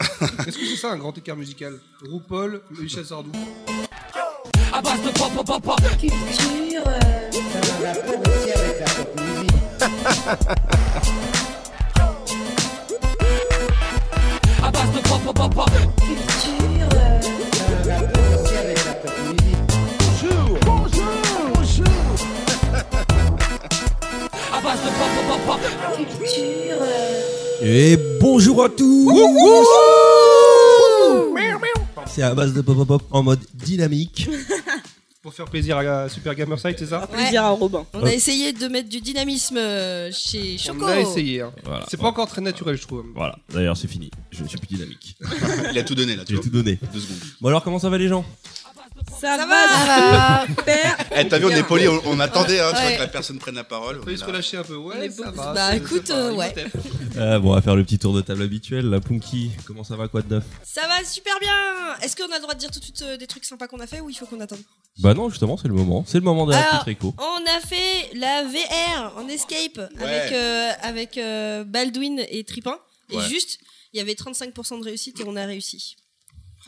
Est-ce 0.46 0.58
que 0.58 0.64
c'est 0.66 0.76
ça 0.76 0.92
un 0.92 0.96
grand 0.96 1.16
écart 1.16 1.36
musical? 1.36 1.78
RuPaul, 2.10 2.62
Michel 2.78 3.04
Sardou. 3.04 3.32
À 4.72 4.80
base 4.82 5.02
de 5.02 5.10
pop, 5.10 5.32
pop, 5.34 5.46
pop, 5.46 5.62
pop. 5.62 5.80
Culture. 5.98 6.82
euh, 6.86 7.30
À 14.62 14.70
base 14.70 14.92
de 14.92 15.00
pop, 15.08 15.20
pop, 15.24 15.34
pop, 15.36 15.54
pop. 15.54 15.70
Culture. 16.00 16.88
euh, 16.94 17.20
À 24.52 24.60
base 24.60 24.80
de 24.80 24.88
pop, 24.88 25.10
pop, 25.14 25.26
pop, 25.28 25.40
pop. 25.46 25.96
Culture. 25.96 27.07
Et 27.62 27.96
bonjour 28.20 28.64
à 28.64 28.68
tous 28.68 29.12
C'est 32.06 32.22
à 32.22 32.34
base 32.34 32.52
de 32.54 32.60
pop 32.60 32.76
pop 32.76 32.86
pop 32.88 33.02
en 33.10 33.22
mode 33.22 33.40
dynamique. 33.54 34.28
Pour 35.22 35.34
faire 35.34 35.46
plaisir 35.46 35.76
à 35.78 36.08
Super 36.08 36.34
Gamer 36.34 36.58
Site, 36.58 36.76
c'est 36.78 36.86
ça 36.86 37.06
Plaisir 37.06 37.44
à 37.44 37.50
Robin. 37.50 37.84
On 37.92 38.04
a 38.04 38.12
essayé 38.14 38.52
de 38.52 38.68
mettre 38.68 38.88
du 38.88 39.00
dynamisme 39.00 39.56
euh, 39.58 40.10
chez 40.12 40.56
Choco. 40.56 40.84
On 40.84 40.86
a 40.88 41.00
essayé. 41.00 41.40
hein. 41.42 41.52
Voilà. 41.64 41.84
C'est 41.90 41.96
pas 41.96 42.06
encore 42.06 42.28
très 42.28 42.40
naturel, 42.40 42.76
je 42.76 42.82
trouve. 42.82 43.04
Voilà, 43.14 43.36
d'ailleurs 43.52 43.76
c'est 43.76 43.88
fini. 43.88 44.10
Je 44.30 44.44
ne 44.44 44.48
suis 44.48 44.56
plus 44.58 44.68
dynamique. 44.76 45.16
Il 45.72 45.78
a 45.78 45.82
tout 45.82 45.94
donné 45.96 46.14
là, 46.16 46.22
tu 46.24 46.28
J'ai 46.32 46.34
vois. 46.36 46.44
tout 46.44 46.50
donné. 46.50 46.78
Deux 46.94 47.00
secondes. 47.00 47.18
Bon 47.40 47.48
alors 47.48 47.62
comment 47.64 47.78
ça 47.80 47.90
va 47.90 47.98
les 47.98 48.08
gens? 48.08 48.24
Ça, 49.20 49.36
Ça 49.36 49.46
va, 49.46 50.46
super. 50.46 50.96
Eh, 51.16 51.28
t'as 51.28 51.38
vu, 51.38 51.46
on 51.46 51.50
est 51.50 51.62
poli, 51.62 51.88
on, 51.88 52.00
on 52.06 52.20
attendait, 52.20 52.60
hein, 52.60 52.70
tu 52.70 52.76
vois, 52.80 52.86
Ouais. 52.86 52.94
que 52.96 53.00
la 53.00 53.08
personne 53.08 53.38
prenne 53.38 53.54
la 53.56 53.64
parole. 53.64 54.00
on 54.04 54.08
est 54.10 54.16
se 54.16 54.20
là. 54.20 54.26
relâcher 54.28 54.56
un 54.58 54.62
peu. 54.62 54.76
Ouais, 54.76 55.10
ça 55.10 55.30
va. 55.30 55.52
bah, 55.52 55.76
écoute, 55.76 56.06
ça 56.06 56.14
va, 56.14 56.20
euh, 56.28 56.32
ouais. 56.34 56.54
Euh, 57.16 57.38
Bon 57.40 57.50
on 57.50 57.54
va 57.54 57.60
faire 57.62 57.74
le 57.76 57.84
petit 57.84 57.98
tour 57.98 58.12
de 58.14 58.20
table 58.20 58.42
habituel. 58.42 58.86
La 58.90 59.00
Punky, 59.00 59.50
comment 59.66 59.82
ça 59.84 59.96
va 59.96 60.08
quoi 60.08 60.22
de 60.22 60.34
neuf 60.36 60.44
Ça 60.62 60.82
va 60.86 61.04
super 61.04 61.38
bien. 61.40 61.54
Est-ce 62.02 62.14
qu'on 62.16 62.30
a 62.32 62.36
le 62.36 62.42
droit 62.42 62.54
de 62.54 62.58
dire 62.60 62.70
tout 62.70 62.78
de 62.78 62.84
suite 62.84 63.02
euh, 63.02 63.16
des 63.16 63.26
trucs 63.26 63.44
sympas 63.44 63.66
qu'on 63.68 63.80
a 63.80 63.86
fait 63.86 64.00
ou 64.00 64.08
il 64.10 64.14
faut 64.14 64.26
qu'on 64.26 64.40
attende? 64.40 64.60
Bah 65.00 65.14
non 65.14 65.28
justement 65.30 65.56
c'est 65.56 65.68
le 65.68 65.74
moment. 65.74 66.04
C'est 66.06 66.18
le 66.18 66.24
moment 66.24 66.46
de 66.46 66.52
la 66.52 66.58
Alors, 66.58 66.70
petite 66.70 66.84
réco. 66.84 67.14
On 67.18 67.46
a 67.46 67.60
fait 67.60 68.10
la 68.14 68.44
VR 68.44 69.16
en 69.16 69.28
escape 69.28 69.78
avec, 70.00 70.32
euh, 70.32 70.70
avec 70.82 71.18
euh, 71.18 71.64
Baldwin 71.64 72.24
et 72.28 72.44
Tripin. 72.44 72.76
Et 73.10 73.20
juste, 73.20 73.58
il 73.92 73.98
y 73.98 74.00
avait 74.00 74.12
35% 74.14 74.80
de 74.80 74.84
réussite 74.84 75.18
et 75.20 75.24
on 75.26 75.34
a 75.36 75.44
réussi. 75.46 75.96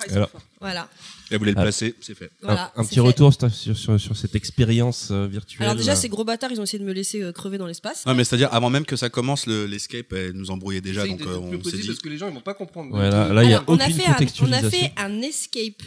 Alors, 0.08 0.30
Voilà. 0.60 0.88
Elle 1.30 1.38
voulait 1.38 1.52
le 1.52 1.58
Ah. 1.58 1.62
placer, 1.62 1.94
c'est 2.00 2.14
fait. 2.16 2.30
voilà 2.42 2.72
un, 2.74 2.84
petit 2.84 2.96
fait. 2.96 3.00
retour 3.00 3.32
sur, 3.32 4.00
sur, 4.00 4.16
cette 4.16 4.34
expérience 4.34 5.08
euh, 5.12 5.26
virtuelle. 5.26 5.62
Alors 5.62 5.76
déjà, 5.76 5.94
ces 5.94 6.08
gros 6.08 6.24
bâtards, 6.24 6.50
ils 6.50 6.60
ont 6.60 6.64
essayé 6.64 6.78
de 6.80 6.84
me 6.84 6.92
laisser 6.92 7.22
euh, 7.22 7.32
crever 7.32 7.56
dans 7.58 7.66
l'espace. 7.66 8.04
Non, 8.06 8.14
mais 8.14 8.24
c'est-à-dire, 8.24 8.48
avant 8.52 8.68
même 8.70 8.84
que 8.84 8.96
ça 8.96 9.10
commence, 9.10 9.46
le- 9.46 9.66
l'escape, 9.66 10.12
elle 10.12 10.32
nous 10.32 10.50
embrouillait 10.50 10.80
déjà, 10.80 11.06
donc 11.06 11.20
euh, 11.22 11.38
le 11.50 11.58
plus 11.58 11.68
on 11.68 11.70
s'est 11.70 11.76
dit. 11.78 11.86
parce 11.86 11.98
que 12.00 12.08
les 12.08 12.18
gens 12.18 12.28
ils 12.28 12.34
vont 12.34 12.40
pas 12.40 12.54
comprendre. 12.54 12.92
Ouais, 12.96 13.08
là, 13.10 13.32
là, 13.32 13.44
il 13.44 13.50
y 13.50 13.54
a 13.54 13.58
Alors, 13.58 13.64
on 13.68 13.78
a 13.78 13.84
aucune 13.84 13.96
fait 13.96 14.02
un, 14.02 14.06
on 14.06 14.10
a 14.10 14.14
contextualisation. 14.14 14.70
fait 14.70 14.92
un 14.96 15.22
escape. 15.22 15.82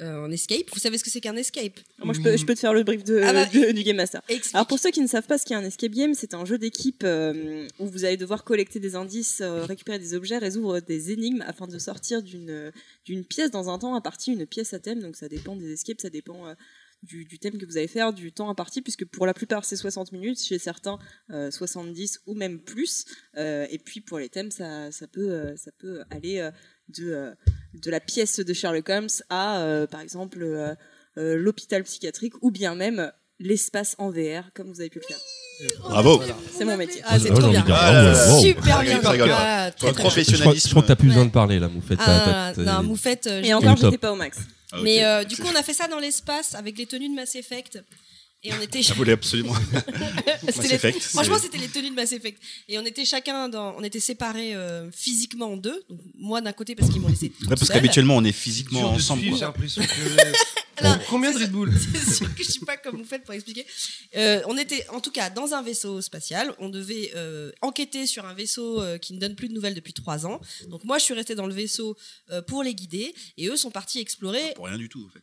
Euh, 0.00 0.24
en 0.24 0.30
escape. 0.32 0.68
Vous 0.72 0.80
savez 0.80 0.98
ce 0.98 1.04
que 1.04 1.10
c'est 1.10 1.20
qu'un 1.20 1.36
escape? 1.36 1.78
Moi, 2.02 2.14
je 2.14 2.20
peux, 2.20 2.36
je 2.36 2.44
peux 2.44 2.54
te 2.54 2.58
faire 2.58 2.72
le 2.74 2.82
brief 2.82 3.04
de, 3.04 3.20
Ah 3.22 3.32
bah, 3.32 3.46
de- 3.46 3.70
du 3.70 3.84
Game 3.84 3.94
Master. 3.96 4.22
Explique. 4.28 4.52
Alors 4.56 4.66
pour 4.66 4.80
ceux 4.80 4.90
qui 4.90 5.00
ne 5.00 5.06
savent 5.06 5.26
pas 5.28 5.38
ce 5.38 5.44
qu'est 5.46 5.54
un 5.54 5.62
escape 5.64 5.92
game, 5.92 6.14
c'est 6.14 6.34
un 6.34 6.44
jeu 6.44 6.58
d'équipe 6.58 7.02
euh, 7.04 7.68
où 7.78 7.86
vous 7.86 8.04
allez 8.04 8.16
devoir 8.16 8.42
collecter 8.42 8.80
des 8.80 8.96
indices, 8.96 9.40
euh, 9.40 9.64
récupérer 9.64 10.00
des 10.00 10.14
objets, 10.14 10.38
résoudre 10.38 10.80
des 10.80 11.12
énigmes 11.12 11.44
afin 11.46 11.68
de 11.68 11.78
sortir 11.78 12.24
d'une 12.24 12.72
d'une 13.04 13.24
pièce 13.24 13.52
dans 13.52 13.68
un 13.70 13.78
temps 13.78 13.94
imparti, 13.94 14.32
une 14.32 14.46
pièce 14.46 14.74
à 14.74 14.80
thème. 14.80 14.98
Donc 15.00 15.14
ça 15.14 15.28
dépend 15.28 15.54
des 15.54 15.72
escapes, 15.72 16.00
ça 16.00 16.10
dépend 16.10 16.44
euh, 16.48 16.54
du, 17.04 17.24
du 17.26 17.38
thème 17.38 17.58
que 17.58 17.66
vous 17.66 17.76
allez 17.76 17.86
faire, 17.86 18.12
du 18.12 18.32
temps 18.32 18.48
imparti, 18.50 18.80
puisque 18.82 19.04
pour 19.04 19.26
la 19.26 19.34
plupart 19.34 19.64
c'est 19.64 19.76
60 19.76 20.10
minutes, 20.10 20.42
chez 20.42 20.58
certains 20.58 20.98
euh, 21.30 21.52
70 21.52 22.20
ou 22.26 22.34
même 22.34 22.58
plus. 22.58 23.04
Euh, 23.36 23.66
et 23.70 23.78
puis 23.78 24.00
pour 24.00 24.18
les 24.18 24.28
thèmes, 24.28 24.50
ça, 24.50 24.90
ça 24.90 25.06
peut 25.06 25.30
euh, 25.30 25.54
ça 25.56 25.70
peut 25.78 26.00
aller 26.10 26.38
euh, 26.38 26.50
de 26.88 27.12
euh, 27.12 27.30
de 27.74 27.90
la 27.90 28.00
pièce 28.00 28.40
de 28.40 28.52
Sherlock 28.52 28.88
Holmes 28.88 29.08
à 29.30 29.58
euh, 29.58 29.86
par 29.86 30.00
exemple 30.00 30.38
euh, 30.42 30.74
euh, 31.18 31.36
l'hôpital 31.36 31.82
psychiatrique 31.84 32.34
ou 32.42 32.50
bien 32.50 32.74
même 32.74 33.10
l'espace 33.40 33.94
en 33.98 34.10
VR, 34.10 34.50
comme 34.54 34.68
vous 34.68 34.80
avez 34.80 34.90
pu 34.90 35.00
le 35.00 35.06
faire. 35.06 35.18
Bravo 35.80 36.22
C'est 36.56 36.64
mon 36.64 36.76
métier. 36.76 37.02
Ah, 37.04 37.18
c'est 37.18 37.30
trop 37.30 37.48
bien. 37.48 37.64
Ah, 37.68 38.12
wow. 38.30 38.40
Super 38.40 38.78
Rigole, 38.80 39.16
bien. 39.16 39.36
Ah, 39.36 39.70
très, 39.70 39.86
très. 39.86 39.88
Je 39.88 39.92
crois, 39.92 39.92
professionnalisme. 39.92 40.68
je 40.68 40.70
crois 40.70 40.82
que 40.82 40.88
t'as 40.88 40.96
plus 40.96 41.08
besoin 41.08 41.24
de 41.24 41.30
parler 41.30 41.58
là, 41.58 41.68
Moufette. 41.68 41.98
Ah, 42.00 42.52
non, 42.56 42.82
Moufette. 42.82 43.26
Et 43.26 43.52
encore, 43.54 43.76
j'étais 43.76 43.98
pas 43.98 44.12
au 44.12 44.16
max. 44.16 44.38
Ah. 44.72 44.78
Mais 44.82 45.04
euh, 45.04 45.24
du 45.24 45.36
coup, 45.36 45.46
on 45.52 45.56
a 45.56 45.62
fait 45.62 45.72
ça 45.72 45.86
dans 45.86 45.98
l'espace 45.98 46.54
avec 46.54 46.78
les 46.78 46.86
tenues 46.86 47.08
de 47.08 47.14
Mass 47.14 47.34
Effect. 47.36 47.82
Et 48.44 48.52
on 48.52 48.60
était. 48.60 48.82
Ça 48.82 48.94
voulait 48.94 49.12
absolument. 49.12 49.54
C'était 50.46 50.46
Mass 50.58 50.68
les- 50.68 50.74
Effect, 50.74 51.00
Franchement, 51.02 51.38
c'était 51.40 51.56
les 51.58 51.68
tenues 51.68 51.88
de 51.90 51.94
Mass 51.94 52.12
Effect. 52.12 52.40
Et 52.68 52.78
on 52.78 52.84
était 52.84 53.04
chacun 53.06 53.48
dans. 53.48 53.74
On 53.78 53.82
était 53.82 54.00
séparés 54.00 54.54
euh, 54.54 54.90
physiquement 54.92 55.52
en 55.52 55.56
deux. 55.56 55.82
Donc, 55.88 56.00
moi 56.14 56.40
d'un 56.42 56.52
côté 56.52 56.74
parce 56.74 56.90
qu'ils 56.90 57.00
m'ont 57.00 57.08
laissé. 57.08 57.32
Ouais, 57.42 57.48
parce 57.56 57.68
qu'habituellement, 57.68 58.16
on 58.16 58.24
est 58.24 58.32
physiquement 58.32 58.90
ensemble. 58.90 59.22
suivre, 59.22 59.38
quoi. 59.38 59.38
J'ai 59.38 59.44
l'impression 59.46 59.82
que. 59.82 60.32
Alors, 60.76 60.98
Combien 61.08 61.30
de 61.32 61.38
Red 61.38 61.52
Bull 61.52 61.72
C'est 61.94 62.14
sûr 62.16 62.34
que 62.34 62.42
je 62.42 62.50
suis 62.50 62.60
pas 62.64 62.76
comme 62.76 62.96
vous 62.98 63.04
faites 63.04 63.22
pour 63.24 63.32
expliquer. 63.32 63.64
Euh, 64.16 64.42
on 64.46 64.58
était 64.58 64.84
en 64.90 65.00
tout 65.00 65.12
cas 65.12 65.30
dans 65.30 65.54
un 65.54 65.62
vaisseau 65.62 66.00
spatial. 66.02 66.52
On 66.58 66.68
devait 66.68 67.12
euh, 67.14 67.52
enquêter 67.62 68.06
sur 68.08 68.26
un 68.26 68.34
vaisseau 68.34 68.82
euh, 68.82 68.98
qui 68.98 69.14
ne 69.14 69.20
donne 69.20 69.36
plus 69.36 69.48
de 69.48 69.54
nouvelles 69.54 69.74
depuis 69.74 69.92
trois 69.92 70.26
ans. 70.26 70.40
Donc 70.68 70.82
moi, 70.84 70.98
je 70.98 71.04
suis 71.04 71.14
restée 71.14 71.36
dans 71.36 71.46
le 71.46 71.54
vaisseau 71.54 71.96
euh, 72.30 72.42
pour 72.42 72.64
les 72.64 72.74
guider 72.74 73.14
et 73.38 73.46
eux 73.48 73.56
sont 73.56 73.70
partis 73.70 74.00
explorer. 74.00 74.52
Pour 74.56 74.66
rien 74.66 74.76
du 74.76 74.88
tout, 74.88 75.06
en 75.08 75.10
fait. 75.10 75.22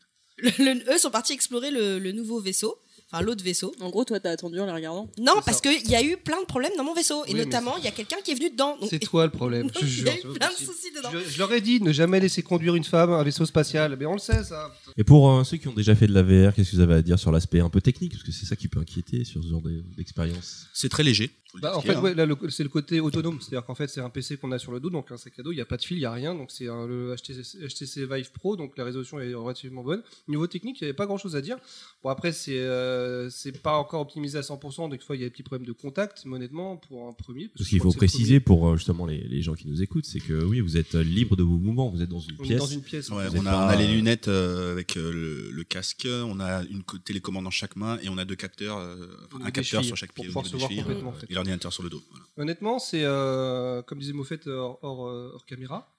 le- 0.64 0.74
le- 0.74 0.94
eux 0.94 0.98
sont 0.98 1.12
partis 1.12 1.34
explorer 1.34 1.70
le, 1.70 2.00
le 2.00 2.12
nouveau 2.14 2.40
vaisseau, 2.40 2.80
enfin 3.12 3.22
l'autre 3.24 3.44
vaisseau. 3.44 3.74
En 3.82 3.90
gros, 3.90 4.04
toi, 4.06 4.20
t'as 4.20 4.32
attendu 4.32 4.60
en 4.60 4.66
les 4.66 4.72
regardant. 4.72 5.10
Non, 5.20 5.34
C'est 5.38 5.46
parce 5.46 5.58
ça. 5.62 5.70
qu'il 5.74 5.90
y 5.90 5.96
a 5.96 6.04
eu 6.04 6.18
plein 6.18 6.40
de 6.42 6.46
problèmes 6.46 6.72
dans 6.78 6.84
mon 6.84 6.94
vaisseau 6.94 7.24
et 7.26 7.30
Oui, 7.30 7.34
mais 7.40 7.46
notamment 7.46 7.78
il 7.78 7.84
y 7.84 7.88
a 7.88 7.92
quelqu'un 7.92 8.18
qui 8.24 8.32
est 8.32 8.36
venu 8.36 8.50
dedans. 8.50 8.78
Donc, 8.80 8.90
C'est 8.90 9.00
toi 9.00 9.26
le 9.26 9.32
problème, 9.32 9.70
je 9.74 9.80
te 9.80 9.86
il 9.86 10.04
y 10.06 10.10
a 10.10 10.16
eu 10.18 10.34
plein 10.34 10.50
de 10.50 10.54
soucis 10.56 10.92
dedans. 10.96 11.10
Je, 11.12 11.30
je 11.32 11.38
leur 11.40 11.52
ai 11.52 11.62
dit 11.62 11.82
ne 11.82 11.92
jamais 11.92 12.20
laisser 12.20 12.42
conduire 12.44 12.76
une 12.76 12.84
femme 12.84 13.12
à 13.12 13.18
un 13.18 13.24
vaisseau 13.24 13.46
spatial. 13.46 13.96
Mais 14.00 14.06
on 14.06 14.14
le 14.14 14.20
sait 14.20 14.44
ça. 14.44 14.74
Et 14.98 15.04
pour 15.04 15.32
euh, 15.32 15.44
ceux 15.44 15.58
qui 15.58 15.68
ont 15.68 15.74
déjà 15.74 15.96
fait 15.96 16.08
de 16.08 16.14
la 16.14 16.24
VR, 16.24 16.54
qu'est-ce 16.54 16.72
que 16.72 16.76
vous 16.78 16.82
avez 16.82 16.96
à 16.96 17.02
dire 17.02 17.20
sur 17.20 17.32
l'aspect 17.32 17.60
un 17.60 17.70
peu 17.70 17.82
technique? 17.82 18.12
Parce 18.14 18.24
que 18.24 18.32
c'est 18.32 18.46
ça 18.46 18.56
qui 18.56 18.68
peut 18.68 18.80
inquiéter 18.80 19.24
sur 19.26 19.44
ce 19.44 19.50
genre 19.50 19.62
de- 19.62 19.84
d'expérience. 19.98 20.68
C'est 20.74 20.90
très 20.90 21.04
léger. 21.04 21.32
Bah, 21.62 21.76
en 21.76 21.82
fait, 21.82 21.94
a, 21.96 22.02
ouais, 22.02 22.16
c'est 22.50 22.64
le 22.64 22.70
côté 22.70 23.00
autonome. 23.00 23.40
C'est-à-dire 23.42 23.66
qu'en 23.66 23.76
fait, 23.76 23.88
c'est 23.88 24.00
un 24.02 24.10
PC 24.10 24.38
qu'on 24.38 24.52
a 24.52 24.60
sur 24.60 24.72
le 24.72 24.80
dos, 24.80 24.90
donc 24.90 25.12
un 25.12 25.18
sac 25.18 25.38
à 25.40 25.44
dos. 25.44 25.52
Il 25.52 25.56
n'y 25.56 25.62
a 25.62 25.66
pas 25.66 25.78
de 25.78 25.82
fil, 25.84 25.98
il 25.98 26.02
n'y 26.02 26.06
a 26.06 26.12
rien. 26.12 26.34
Donc 26.36 26.52
c'est 26.52 26.66
le 26.66 27.16
HTC, 27.16 27.68
HTC 27.68 28.06
Vive 28.06 28.32
Pro, 28.32 28.56
donc 28.56 28.78
la 28.78 28.84
résolution 28.86 29.20
est 29.20 29.34
relativement 29.34 29.84
bonne. 29.84 30.02
Niveau 30.28 30.48
technique, 30.48 30.80
il 30.80 30.84
n'y 30.84 30.90
avait 30.90 30.96
pas 30.96 31.06
grand-chose 31.06 31.36
à 31.36 31.42
dire. 31.42 31.58
Bon, 32.04 32.10
après, 32.10 32.32
c'est 32.32 32.58
euh, 32.60 33.30
c'est 33.30 33.62
pas 33.62 33.78
encore 33.78 34.02
optimisé 34.02 34.38
à 34.38 34.42
100%. 34.42 34.78
Donc, 34.78 34.92
des 34.92 34.98
fois, 35.00 35.16
il 35.16 35.20
y 35.22 35.24
a 35.24 35.28
des 35.28 35.32
petits 35.32 35.44
problèmes 35.44 35.68
de 35.68 35.72
contact, 35.74 36.24
mais 36.26 36.36
honnêtement, 36.36 36.78
pour 36.78 37.08
un 37.08 37.14
premier. 37.14 37.48
Parce 37.50 37.66
que 37.66 37.70
qu'il 37.70 37.80
faut 37.82 37.92
préciser 37.98 38.40
pour 38.40 38.70
euh, 38.70 38.78
justement 38.78 39.06
les, 39.06 39.22
les 39.28 39.42
gens 39.42 39.54
qui 39.54 39.68
nous 39.68 39.82
écoutent, 39.82 40.06
c'est 40.06 40.20
que 40.20 40.44
oui, 40.46 40.60
vous 40.62 40.78
êtes 40.78 40.94
libre 40.96 41.36
de 41.36 41.44
vos 41.44 41.58
mouvements, 41.58 41.90
vous 41.90 42.02
êtes 42.02 42.10
dans 42.10 42.20
une. 42.20 42.36
On 42.40 42.44
pièce. 42.44 42.60
dans 42.60 42.66
une 42.66 42.82
pièce. 42.82 43.10
Ouais, 43.10 43.26
on, 43.36 43.46
a, 43.46 43.52
pas- 43.52 43.66
on 43.66 43.70
a 43.70 43.76
les 43.76 43.88
lunettes 43.88 44.28
euh, 44.28 44.72
avec 44.72 44.96
euh, 44.98 45.12
le, 45.12 45.52
le 45.52 45.64
casque, 45.64 46.08
on 46.08 46.40
a 46.40 46.64
une 46.64 46.84
co- 46.84 46.98
télécommande 46.98 47.44
dans 47.44 47.50
chaque 47.52 47.76
main 47.76 47.98
et 48.02 48.10
on 48.10 48.18
a 48.18 48.26
deux 48.26 48.36
capteurs, 48.36 48.78
euh, 48.78 49.08
un 49.44 49.52
capteur 49.52 49.84
sur 49.84 49.96
chaque 49.98 50.14
pied 50.14 50.26
au 50.26 50.28
pouvoir 50.28 50.46
niveau 50.46 50.50
se 50.50 50.52
des 50.56 50.60
voir 50.60 50.70
chevilles, 50.70 50.84
complètement, 50.84 51.10
en 51.10 51.14
fait. 51.14 51.26
Et 51.42 51.46
l'ordinateur 51.46 51.74
sur 51.74 51.84
le 51.84 51.90
dos. 51.90 52.02
voilà. 52.10 52.26
Honnêtement, 52.38 52.80
c'est 52.80 53.04
euh, 53.04 53.82
comme 53.82 54.00
disait 54.00 54.14
Moffett 54.14 54.46
hors, 54.48 54.80
hors, 54.82 55.08
euh, 55.08 55.32
hors 55.34 55.46
caméra. 55.46 55.94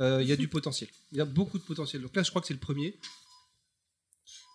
euh, 0.00 0.22
Il 0.22 0.28
y 0.28 0.32
a 0.32 0.36
du 0.36 0.48
potentiel. 0.56 0.88
Il 1.12 1.18
y 1.18 1.20
a 1.20 1.24
beaucoup 1.24 1.58
de 1.58 1.64
potentiel. 1.64 2.02
Donc 2.02 2.14
là, 2.16 2.22
je 2.22 2.30
crois 2.30 2.40
que 2.40 2.48
c'est 2.48 2.54
le 2.54 2.60
premier. 2.60 2.98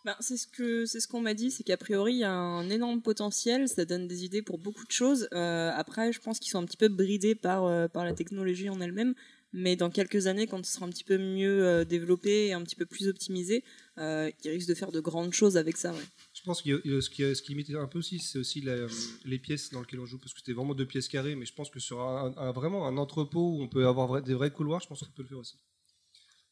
Ben, 0.03 0.15
c'est 0.19 0.35
ce 0.37 0.47
que 0.47 0.87
c'est 0.87 0.99
ce 0.99 1.07
qu'on 1.07 1.21
m'a 1.21 1.35
dit, 1.35 1.51
c'est 1.51 1.63
qu'a 1.63 1.77
priori 1.77 2.13
il 2.13 2.19
y 2.19 2.23
a 2.23 2.31
un 2.31 2.67
énorme 2.71 3.03
potentiel, 3.03 3.67
ça 3.69 3.85
donne 3.85 4.07
des 4.07 4.25
idées 4.25 4.41
pour 4.41 4.57
beaucoup 4.57 4.83
de 4.85 4.91
choses. 4.91 5.27
Euh, 5.31 5.71
après, 5.75 6.11
je 6.11 6.19
pense 6.19 6.39
qu'ils 6.39 6.49
sont 6.49 6.57
un 6.57 6.65
petit 6.65 6.77
peu 6.77 6.87
bridés 6.87 7.35
par 7.35 7.65
euh, 7.65 7.87
par 7.87 8.03
la 8.03 8.13
technologie 8.13 8.67
en 8.69 8.81
elle-même, 8.81 9.13
mais 9.53 9.75
dans 9.75 9.91
quelques 9.91 10.25
années, 10.25 10.47
quand 10.47 10.65
ce 10.65 10.73
sera 10.73 10.87
un 10.87 10.89
petit 10.89 11.03
peu 11.03 11.19
mieux 11.19 11.67
euh, 11.67 11.85
développé 11.85 12.47
et 12.47 12.53
un 12.53 12.63
petit 12.63 12.75
peu 12.75 12.87
plus 12.87 13.07
optimisé, 13.09 13.63
euh, 13.99 14.31
ils 14.43 14.49
risquent 14.49 14.69
de 14.69 14.73
faire 14.73 14.91
de 14.91 14.99
grandes 14.99 15.33
choses 15.33 15.55
avec 15.55 15.77
ça. 15.77 15.91
Ouais. 15.93 15.99
Je 16.41 16.45
pense 16.45 16.61
que 16.63 17.01
ce 17.01 17.09
qui, 17.11 17.21
ce 17.35 17.41
qui 17.43 17.49
limite 17.51 17.69
un 17.75 17.85
peu 17.85 17.99
aussi, 17.99 18.17
c'est 18.19 18.39
aussi 18.39 18.61
la- 18.61 18.87
les 19.25 19.37
pièces 19.37 19.69
dans 19.69 19.79
lesquelles 19.81 19.99
on 19.99 20.07
joue, 20.07 20.17
parce 20.17 20.33
que 20.33 20.39
c'était 20.39 20.53
vraiment 20.53 20.73
deux 20.73 20.87
pièces 20.87 21.07
carrées, 21.07 21.35
mais 21.35 21.45
je 21.45 21.53
pense 21.53 21.69
que 21.69 21.79
sur 21.79 22.01
un, 22.01 22.33
un- 22.35 22.51
vraiment 22.51 22.87
un 22.87 22.97
entrepôt 22.97 23.57
où 23.57 23.61
on 23.61 23.67
peut 23.67 23.85
avoir 23.87 24.21
des 24.23 24.33
vrais 24.33 24.49
couloirs, 24.49 24.81
je 24.81 24.87
pense 24.87 25.01
qu'on 25.01 25.11
peut 25.11 25.21
le 25.21 25.27
faire 25.27 25.37
aussi. 25.37 25.57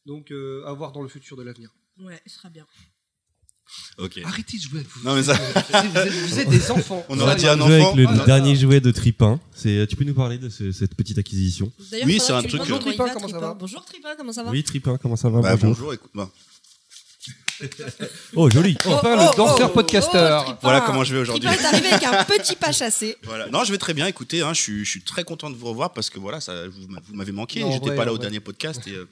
Donc, 0.06 0.32
euh, 0.32 0.64
à 0.68 0.74
voir 0.74 0.92
dans 0.92 1.02
le 1.02 1.10
futur 1.10 1.36
de 1.38 1.42
l'avenir. 1.44 1.72
Ouais, 2.00 2.22
ce 2.28 2.36
sera 2.36 2.50
bien. 2.50 2.68
Ok. 3.98 4.20
Arrêtez 4.24 4.58
de 4.58 4.62
jouer 4.64 4.80
avec 4.80 4.90
vous. 4.92 5.04
Non, 5.04 5.16
mais 5.16 5.24
ça- 5.24 5.34
vous, 5.84 5.98
êtes, 5.98 6.12
vous 6.14 6.40
êtes 6.40 6.50
des 6.50 6.72
enfants. 6.72 7.04
On 7.10 7.20
aurait 7.20 7.36
dit 7.36 7.48
un 7.48 7.56
Jouer 7.58 7.82
enfant. 7.82 7.94
avec 7.94 8.10
le 8.10 8.22
Ah, 8.22 8.26
dernier 8.26 8.56
jouet 8.56 8.82
de 8.82 8.92
Tripin. 8.92 9.40
C'est, 9.54 9.86
tu 9.88 9.96
peux 9.96 10.04
nous 10.06 10.14
parler 10.16 10.38
de 10.38 10.50
ce- 10.50 10.72
cette 10.72 10.96
petite 10.96 11.18
acquisition? 11.18 11.72
Oui, 12.06 12.20
c'est 12.20 12.32
un 12.34 12.42
truc, 12.44 12.62
euh, 12.62 12.66
il 12.68 12.80
Tripin, 12.80 13.10
comment 13.14 13.28
ça 13.28 13.40
va? 13.40 13.54
Bonjour 13.56 13.84
Tripin, 13.86 14.16
comment 14.16 14.34
ça 14.34 14.44
va? 14.44 14.52
Oui, 14.52 14.64
Tripin, 14.64 14.98
comment 14.98 15.16
ça 15.16 15.30
va? 15.30 15.42
Bah, 15.42 15.56
bonjour. 15.56 15.70
bonjour, 15.76 15.94
écoute. 15.94 16.12
bah, 16.14 16.32
Oh, 18.36 18.50
joli. 18.50 18.76
Enfin, 18.86 19.16
Oh, 19.16 19.16
le 19.22 19.28
oh, 19.32 19.38
danseur 19.38 19.70
oh, 19.72 19.74
podcasteur. 19.74 20.46
oh. 20.50 20.54
Voilà 20.62 20.82
comment 20.82 21.04
je 21.04 21.14
vais 21.14 21.22
aujourd'hui. 21.22 21.48
Est 21.50 21.66
arrivé 21.66 21.88
avec 21.90 22.04
un 22.04 22.24
petit 22.24 22.56
pas 22.56 22.72
chassé. 22.72 23.18
Voilà. 23.24 23.48
Non, 23.50 23.64
je 23.64 23.72
vais 23.72 23.78
très 23.78 23.94
bien. 23.94 24.08
Écoutez, 24.08 24.42
hein, 24.42 24.54
je, 24.54 24.62
suis, 24.62 24.86
je 24.86 24.90
suis 24.90 25.02
très 25.02 25.24
content 25.24 25.50
de 25.50 25.56
vous 25.56 25.68
revoir 25.68 25.94
parce 25.94 26.10
que 26.10 26.20
voilà, 26.20 26.40
ça, 26.42 26.68
vous, 26.68 26.88
m'a- 26.88 27.02
vous 27.08 27.16
m'avez 27.16 27.32
manqué. 27.32 27.64
J'étais 27.72 27.96
pas 27.96 28.06
là 28.06 28.12
au 28.12 28.16
vrai. 28.16 28.22
dernier 28.24 28.40
podcast 28.40 28.82
et, 28.88 28.92
euh, 28.94 29.06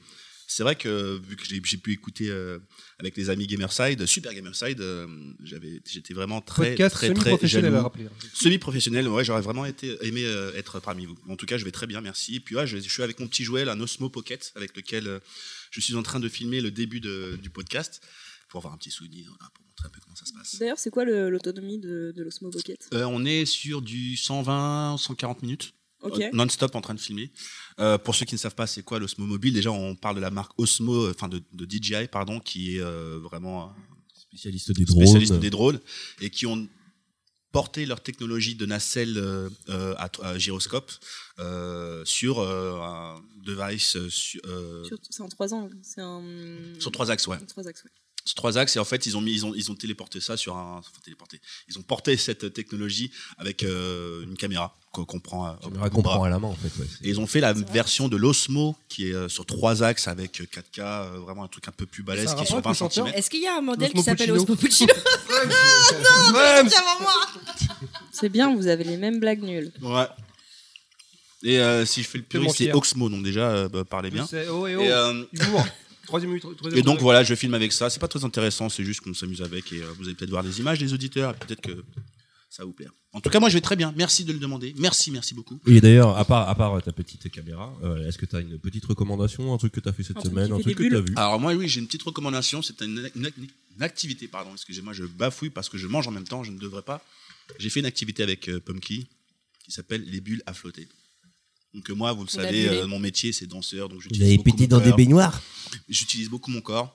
C'est 0.46 0.62
vrai 0.62 0.76
que 0.76 1.20
vu 1.28 1.36
que 1.36 1.44
j'ai 1.44 1.76
pu 1.76 1.92
écouter 1.92 2.28
euh, 2.30 2.58
avec 2.98 3.16
les 3.18 3.28
amis 3.30 3.46
Gamerside, 3.46 4.06
Super 4.06 4.32
Gamerside, 4.32 4.80
euh, 4.80 5.06
j'avais, 5.44 5.80
j'étais 5.86 6.14
vraiment 6.14 6.40
très, 6.40 6.70
Podcast 6.70 6.94
très, 6.96 7.08
très 7.12 7.30
semi-professionnel 7.30 7.76
rappeler. 7.76 8.06
Semi-professionnel, 8.34 9.08
ouais, 9.08 9.24
j'aurais 9.24 9.42
vraiment 9.42 9.66
été, 9.66 9.96
aimé 10.06 10.22
euh, 10.24 10.50
être 10.56 10.80
parmi 10.80 11.04
vous. 11.06 11.16
En 11.28 11.36
tout 11.36 11.44
cas, 11.46 11.58
je 11.58 11.64
vais 11.66 11.70
très 11.70 11.86
bien, 11.86 12.00
merci. 12.00 12.36
Et 12.36 12.40
puis, 12.40 12.56
ouais, 12.56 12.66
je, 12.66 12.78
je 12.78 12.88
suis 12.88 13.02
avec 13.02 13.20
mon 13.20 13.26
petit 13.26 13.44
jouet, 13.44 13.68
un 13.68 13.78
Osmo 13.80 14.08
Pocket, 14.08 14.52
avec 14.56 14.74
lequel 14.76 15.06
euh, 15.06 15.18
je 15.70 15.80
suis 15.80 15.94
en 15.96 16.02
train 16.02 16.18
de 16.18 16.28
filmer 16.30 16.60
le 16.62 16.70
début 16.70 17.00
de- 17.00 17.38
du 17.42 17.50
podcast, 17.50 18.00
pour 18.48 18.58
avoir 18.60 18.74
un 18.74 18.78
petit 18.78 18.90
souvenir, 18.90 19.26
voilà, 19.28 19.50
pour 19.54 19.64
montrer 19.64 19.86
un 19.86 19.90
peu 19.90 20.00
comment 20.00 20.16
ça 20.16 20.26
se 20.26 20.32
passe. 20.32 20.56
D'ailleurs, 20.58 20.78
c'est 20.78 20.90
quoi 20.90 21.04
l'autonomie 21.04 21.78
de, 21.78 22.12
de 22.16 22.22
l'Osmo 22.22 22.50
Bucket? 22.50 22.88
Euh, 22.94 23.04
on 23.04 23.24
est 23.24 23.44
sur 23.44 23.82
du 23.82 24.16
120, 24.16 24.96
140 24.98 25.42
minutes. 25.42 25.74
Euh, 26.04 26.30
non-stop 26.32 26.76
en 26.76 26.80
train 26.80 26.94
de 26.94 27.00
filmer. 27.00 27.32
Euh, 27.80 27.98
pour 27.98 28.14
ceux 28.14 28.24
qui 28.24 28.34
ne 28.36 28.38
savent 28.38 28.54
pas 28.54 28.68
c'est 28.68 28.82
quoi 28.84 29.00
l'Osmo 29.00 29.26
Mobile, 29.26 29.52
déjà 29.52 29.72
on 29.72 29.96
parle 29.96 30.14
de 30.14 30.20
la 30.20 30.30
marque 30.30 30.52
Osmo, 30.56 31.10
enfin 31.10 31.28
de, 31.28 31.42
de 31.52 31.66
DJI 31.68 32.06
pardon, 32.06 32.38
qui 32.38 32.76
est 32.76 32.80
euh, 32.80 33.18
vraiment 33.18 33.74
Spécialiste 34.14 34.70
des 34.72 34.84
drones. 34.84 35.00
spécialiste 35.00 35.34
des 35.40 35.50
drones 35.50 35.80
et 36.20 36.30
qui 36.30 36.46
ont 36.46 36.68
porté 37.50 37.84
leur 37.86 38.00
technologie 38.00 38.54
de 38.54 38.66
nacelle 38.66 39.16
euh, 39.16 39.48
à, 39.96 40.08
à 40.22 40.38
gyroscope 40.38 40.92
euh, 41.40 42.04
sur 42.04 42.38
euh, 42.38 42.78
un 42.80 43.20
device 43.44 43.96
C'est 44.10 45.20
en 45.20 45.28
trois 45.28 45.52
ans. 45.54 45.68
C'est 45.82 46.00
un. 46.00 46.22
sur 46.78 46.92
trois 46.92 47.10
axes, 47.10 47.26
ouais. 47.26 47.38
en 47.38 47.46
trois 47.46 47.66
axes, 47.66 47.82
ouais. 47.84 47.90
Sur 48.28 48.34
trois 48.34 48.58
axes 48.58 48.76
et 48.76 48.78
en 48.78 48.84
fait 48.84 49.06
ils 49.06 49.16
ont 49.16 49.22
mis 49.22 49.32
ils 49.32 49.46
ont 49.46 49.54
ils 49.54 49.70
ont 49.70 49.74
téléporté 49.74 50.20
ça 50.20 50.36
sur 50.36 50.54
un 50.56 50.76
enfin, 50.78 50.90
téléporté 51.02 51.40
ils 51.68 51.78
ont 51.78 51.82
porté 51.82 52.14
cette 52.18 52.52
technologie 52.52 53.10
avec 53.38 53.62
euh, 53.62 54.22
une 54.24 54.36
caméra 54.36 54.76
qu'on 54.92 55.04
prend 55.20 55.54
Caméra 55.62 55.86
au 55.86 55.90
qu'on 55.90 56.02
prend 56.02 56.22
à 56.24 56.28
la 56.28 56.38
main, 56.38 56.48
en 56.48 56.54
fait. 56.56 56.76
ouais. 56.80 56.86
Et 57.02 57.08
ils 57.10 57.20
ont 57.20 57.26
fait 57.26 57.40
la 57.40 57.54
C'est 57.54 57.60
vrai. 57.62 57.72
version 57.72 58.08
de 58.08 58.16
l'Osmo 58.16 58.74
qui 58.88 59.08
est 59.08 59.12
euh, 59.14 59.28
sur 59.28 59.46
trois 59.46 59.82
axes 59.84 60.08
avec 60.08 60.40
4K, 60.40 60.80
euh, 60.80 61.18
vraiment 61.20 61.44
un 61.44 61.48
truc 61.48 61.68
un 61.68 61.72
peu 61.72 61.86
plus 61.86 62.02
balèze 62.02 62.34
qui 62.34 62.42
est 62.42 62.46
sur 62.46 62.56
rapport 62.56 62.72
20 62.72 62.80
avec 62.80 62.90
le 62.90 62.94
chanteur 62.94 63.06
cm. 63.06 63.16
Est-ce 63.18 63.30
qu'il 63.30 63.42
y 63.42 63.46
a 63.46 63.56
un 63.56 63.60
modèle 63.60 63.88
L'Osmo 63.94 64.00
qui 64.00 64.04
s'appelle 64.04 64.32
Puccino. 64.32 64.42
Osmo 64.42 64.56
Puccino 64.56 64.92
moi 66.32 67.12
C'est 68.12 68.28
bien, 68.28 68.54
vous 68.56 68.66
avez 68.66 68.84
les 68.84 68.96
mêmes 68.96 69.20
blagues 69.20 69.42
nulles. 69.42 69.72
Ouais. 69.82 70.06
Et 71.44 71.58
euh, 71.60 71.86
si 71.86 72.02
je 72.02 72.08
fais 72.08 72.18
le 72.18 72.24
puriste, 72.24 72.56
c'est. 72.56 72.72
Oxmo, 72.72 73.08
donc 73.08 73.22
déjà, 73.22 73.48
euh, 73.50 73.68
bah, 73.68 73.84
parlez 73.84 74.10
bien. 74.10 74.26
C'est- 74.26 74.48
Oh, 74.48 74.66
et 74.66 74.74
oh. 74.74 74.80
Et, 74.80 74.90
euh, 74.90 75.22
Humour. 75.32 75.64
Troisième 76.08 76.30
minute. 76.30 76.42
troisième 76.56 76.78
et 76.78 76.82
donc 76.82 77.00
voilà, 77.00 77.22
je 77.22 77.34
filme 77.34 77.54
avec 77.54 77.72
ça. 77.72 77.90
C'est 77.90 78.00
pas 78.00 78.08
très 78.08 78.24
intéressant, 78.24 78.68
c'est 78.68 78.84
juste 78.84 79.00
qu'on 79.02 79.14
s'amuse 79.14 79.42
avec 79.42 79.72
et 79.72 79.82
euh, 79.82 79.92
vous 79.98 80.04
allez 80.06 80.14
peut-être 80.14 80.30
voir 80.30 80.42
des 80.42 80.58
images 80.58 80.78
des 80.78 80.92
auditeurs 80.92 81.34
et 81.34 81.46
peut-être 81.46 81.60
que 81.60 81.84
ça 82.50 82.62
va 82.62 82.66
vous 82.66 82.72
plaire. 82.72 82.92
En 83.12 83.20
tout 83.20 83.28
cas, 83.30 83.40
moi 83.40 83.48
je 83.50 83.54
vais 83.54 83.60
très 83.60 83.76
bien. 83.76 83.92
Merci 83.96 84.24
de 84.24 84.32
le 84.32 84.38
demander. 84.38 84.74
Merci, 84.78 85.10
merci 85.10 85.34
beaucoup. 85.34 85.60
Et 85.66 85.80
d'ailleurs, 85.80 86.16
à 86.16 86.24
part, 86.24 86.48
à 86.48 86.54
part 86.54 86.82
ta 86.82 86.92
petite 86.92 87.30
caméra, 87.30 87.74
euh, 87.82 88.06
est-ce 88.08 88.16
que 88.18 88.26
tu 88.26 88.36
as 88.36 88.40
une 88.40 88.58
petite 88.58 88.84
recommandation, 88.86 89.52
un 89.52 89.58
truc 89.58 89.72
que 89.72 89.80
tu 89.80 89.88
as 89.88 89.92
fait 89.92 90.02
cette 90.02 90.16
Un 90.18 90.22
semaine, 90.22 90.50
un 90.52 90.58
truc 90.60 90.76
que 90.76 90.82
tu 90.82 90.96
as 90.96 91.00
vu? 91.00 91.12
Alors 91.16 91.38
moi, 91.40 91.52
oui, 91.54 91.68
j'ai 91.68 91.80
une 91.80 91.86
petite 91.86 92.02
recommandation. 92.04 92.62
C'est 92.62 92.80
une, 92.82 93.10
une- 93.14 93.30
une 93.76 93.82
activité, 93.82 94.28
pardon. 94.28 94.50
Excusez-moi, 94.54 94.92
je 94.92 95.04
bafouille 95.04 95.50
parce 95.50 95.68
que 95.68 95.78
je 95.78 95.86
mange 95.86 96.08
en 96.08 96.10
même 96.10 96.26
temps. 96.26 96.42
Je 96.42 96.50
ne 96.52 96.58
devrais 96.58 96.82
pas. 96.82 97.04
J'ai 97.58 97.70
fait 97.70 97.80
une 97.80 97.86
activité 97.86 98.22
avec 98.22 98.48
euh, 98.48 98.60
Pumpkin 98.60 99.02
qui 99.64 99.70
s'appelle 99.72 100.02
les 100.04 100.20
bulles 100.20 100.42
à 100.46 100.52
flotter. 100.54 100.88
Donc 101.74 101.90
euh, 101.90 101.94
moi, 101.94 102.12
vous 102.12 102.24
le 102.24 102.28
savez, 102.30 102.68
euh, 102.68 102.86
mon 102.86 102.98
métier 102.98 103.32
c'est 103.32 103.46
danseur, 103.46 103.88
donc 103.88 103.98
Vous 103.98 104.02
j'utilise 104.04 104.22
avez 104.26 104.36
beaucoup 104.38 104.50
pété 104.50 104.62
mon 104.64 104.68
dans 104.68 104.78
des 104.78 104.88
corps. 104.90 104.96
baignoires 104.96 105.42
J'utilise 105.88 106.28
beaucoup 106.28 106.50
mon 106.50 106.60
corps. 106.60 106.94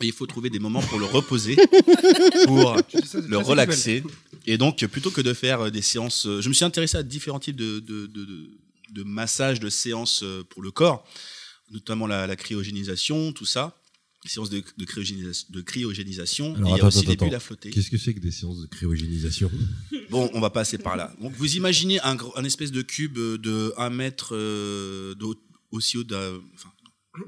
Et 0.00 0.06
il 0.06 0.12
faut 0.12 0.26
trouver 0.26 0.48
des 0.48 0.60
moments 0.60 0.80
pour 0.82 1.00
le 1.00 1.06
reposer, 1.06 1.56
pour 2.46 2.76
ça, 3.04 3.18
le 3.20 3.36
relaxer. 3.38 4.04
Et 4.46 4.56
donc, 4.56 4.86
plutôt 4.86 5.10
que 5.10 5.20
de 5.20 5.34
faire 5.34 5.62
euh, 5.62 5.70
des 5.70 5.82
séances, 5.82 6.26
je 6.40 6.48
me 6.48 6.54
suis 6.54 6.64
intéressé 6.64 6.96
à 6.96 7.02
différents 7.02 7.40
types 7.40 7.56
de, 7.56 7.80
de, 7.80 8.06
de, 8.06 8.24
de, 8.24 8.50
de 8.90 9.02
massages, 9.02 9.58
de 9.58 9.68
séances 9.68 10.22
pour 10.50 10.62
le 10.62 10.70
corps, 10.70 11.04
notamment 11.72 12.06
la, 12.06 12.28
la 12.28 12.36
cryogénisation, 12.36 13.32
tout 13.32 13.44
ça. 13.44 13.76
Les 14.24 14.30
séances 14.30 14.50
de, 14.50 14.62
de, 14.76 14.84
cryogénisation, 14.84 15.46
de 15.50 15.60
cryogénisation. 15.60 16.54
Alors, 16.56 16.68
et 16.70 16.72
il 16.72 16.78
y 16.78 16.80
a 16.80 16.86
aussi 16.86 16.98
attends, 16.98 17.10
les 17.10 17.16
bulles 17.16 17.34
à 17.34 17.40
flotter. 17.40 17.70
Qu'est-ce 17.70 17.90
que 17.90 17.98
c'est 17.98 18.14
que 18.14 18.18
des 18.20 18.32
séances 18.32 18.60
de 18.60 18.66
cryogénisation? 18.66 19.50
Bon, 20.10 20.30
on 20.32 20.40
va 20.40 20.48
passer 20.50 20.78
par 20.78 20.96
là. 20.96 21.14
Donc, 21.20 21.34
vous 21.34 21.56
imaginez 21.56 22.00
un, 22.00 22.16
espèce 22.44 22.72
de 22.72 22.80
cube 22.80 23.18
de 23.18 23.74
1 23.76 23.90
mètre 23.90 24.34
euh, 24.34 25.14
aussi 25.70 25.98
haut 25.98 26.04
d'un, 26.04 26.40
enfin, 26.54 26.72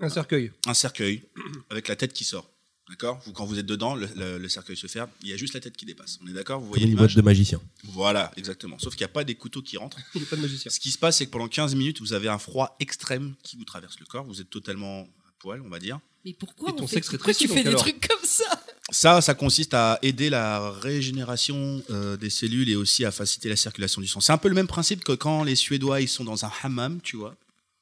Un 0.00 0.08
cercueil. 0.08 0.50
un 0.66 0.72
cercueil 0.74 1.22
avec 1.68 1.88
la 1.88 1.96
tête 1.96 2.12
qui 2.14 2.24
sort. 2.24 2.50
D'accord? 2.88 3.20
Vous, 3.26 3.32
quand 3.32 3.44
vous 3.44 3.58
êtes 3.58 3.66
dedans, 3.66 3.94
le, 3.94 4.08
le- 4.16 4.38
le 4.38 4.48
cercueil 4.48 4.76
se 4.76 4.86
ferme, 4.88 5.10
il 5.22 5.28
y 5.28 5.32
a 5.32 5.36
juste 5.36 5.54
la 5.54 5.60
tête 5.60 5.76
qui 5.76 5.84
dépasse. 5.86 6.18
On 6.22 6.26
est 6.26 6.32
d'accord? 6.32 6.58
Vous 6.60 6.66
Comme 6.70 6.78
voyez 6.78 6.86
une 6.86 6.96
boîte 6.96 7.10
l'image 7.10 7.16
de 7.16 7.22
magicien. 7.22 7.60
Voilà, 7.84 8.32
exactement. 8.36 8.78
Sauf 8.80 8.94
qu'il 8.96 9.02
n'y 9.04 9.10
a 9.10 9.14
pas 9.14 9.22
des 9.24 9.34
couteaux 9.36 9.62
qui 9.62 9.76
rentrent. 9.76 9.98
Il 10.16 10.22
n'y 10.22 10.26
a 10.26 10.30
pas 10.30 10.36
de 10.36 10.40
magicien. 10.42 10.70
Ce 10.72 10.80
qui 10.80 10.90
se 10.90 10.98
passe, 10.98 11.18
c'est 11.18 11.26
que 11.26 11.30
pendant 11.30 11.46
15 11.48 11.74
minutes, 11.76 12.00
vous 12.00 12.14
avez 12.14 12.28
un 12.28 12.38
froid 12.38 12.76
extrême 12.80 13.34
qui 13.44 13.56
vous 13.56 13.64
traverse 13.64 14.00
le 14.00 14.06
corps. 14.06 14.24
Vous 14.24 14.40
êtes 14.40 14.50
totalement 14.50 15.02
à 15.02 15.32
poil, 15.38 15.60
on 15.64 15.68
va 15.68 15.78
dire. 15.78 16.00
Mais 16.24 16.34
pourquoi 16.34 16.70
Et 16.70 16.76
ton 16.76 16.84
on 16.84 16.86
fait, 16.86 16.96
sexe 16.96 17.08
pourquoi 17.10 17.26
rétrécit, 17.28 17.48
tu 17.48 17.54
fais 17.54 17.64
des 17.64 17.74
trucs 17.74 18.06
comme 18.06 18.24
ça? 18.24 18.44
Ça, 18.90 19.20
ça 19.20 19.34
consiste 19.34 19.72
à 19.72 19.98
aider 20.02 20.28
la 20.30 20.70
régénération 20.70 21.82
euh, 21.90 22.16
des 22.16 22.28
cellules 22.30 22.68
et 22.68 22.76
aussi 22.76 23.04
à 23.04 23.10
faciliter 23.10 23.48
la 23.48 23.56
circulation 23.56 24.00
du 24.00 24.06
sang. 24.08 24.20
C'est 24.20 24.32
un 24.32 24.38
peu 24.38 24.48
le 24.48 24.54
même 24.54 24.66
principe 24.66 25.04
que 25.04 25.12
quand 25.12 25.44
les 25.44 25.54
Suédois 25.56 26.00
ils 26.00 26.08
sont 26.08 26.24
dans 26.24 26.44
un 26.44 26.50
hammam, 26.62 27.00
tu 27.02 27.16
vois, 27.16 27.36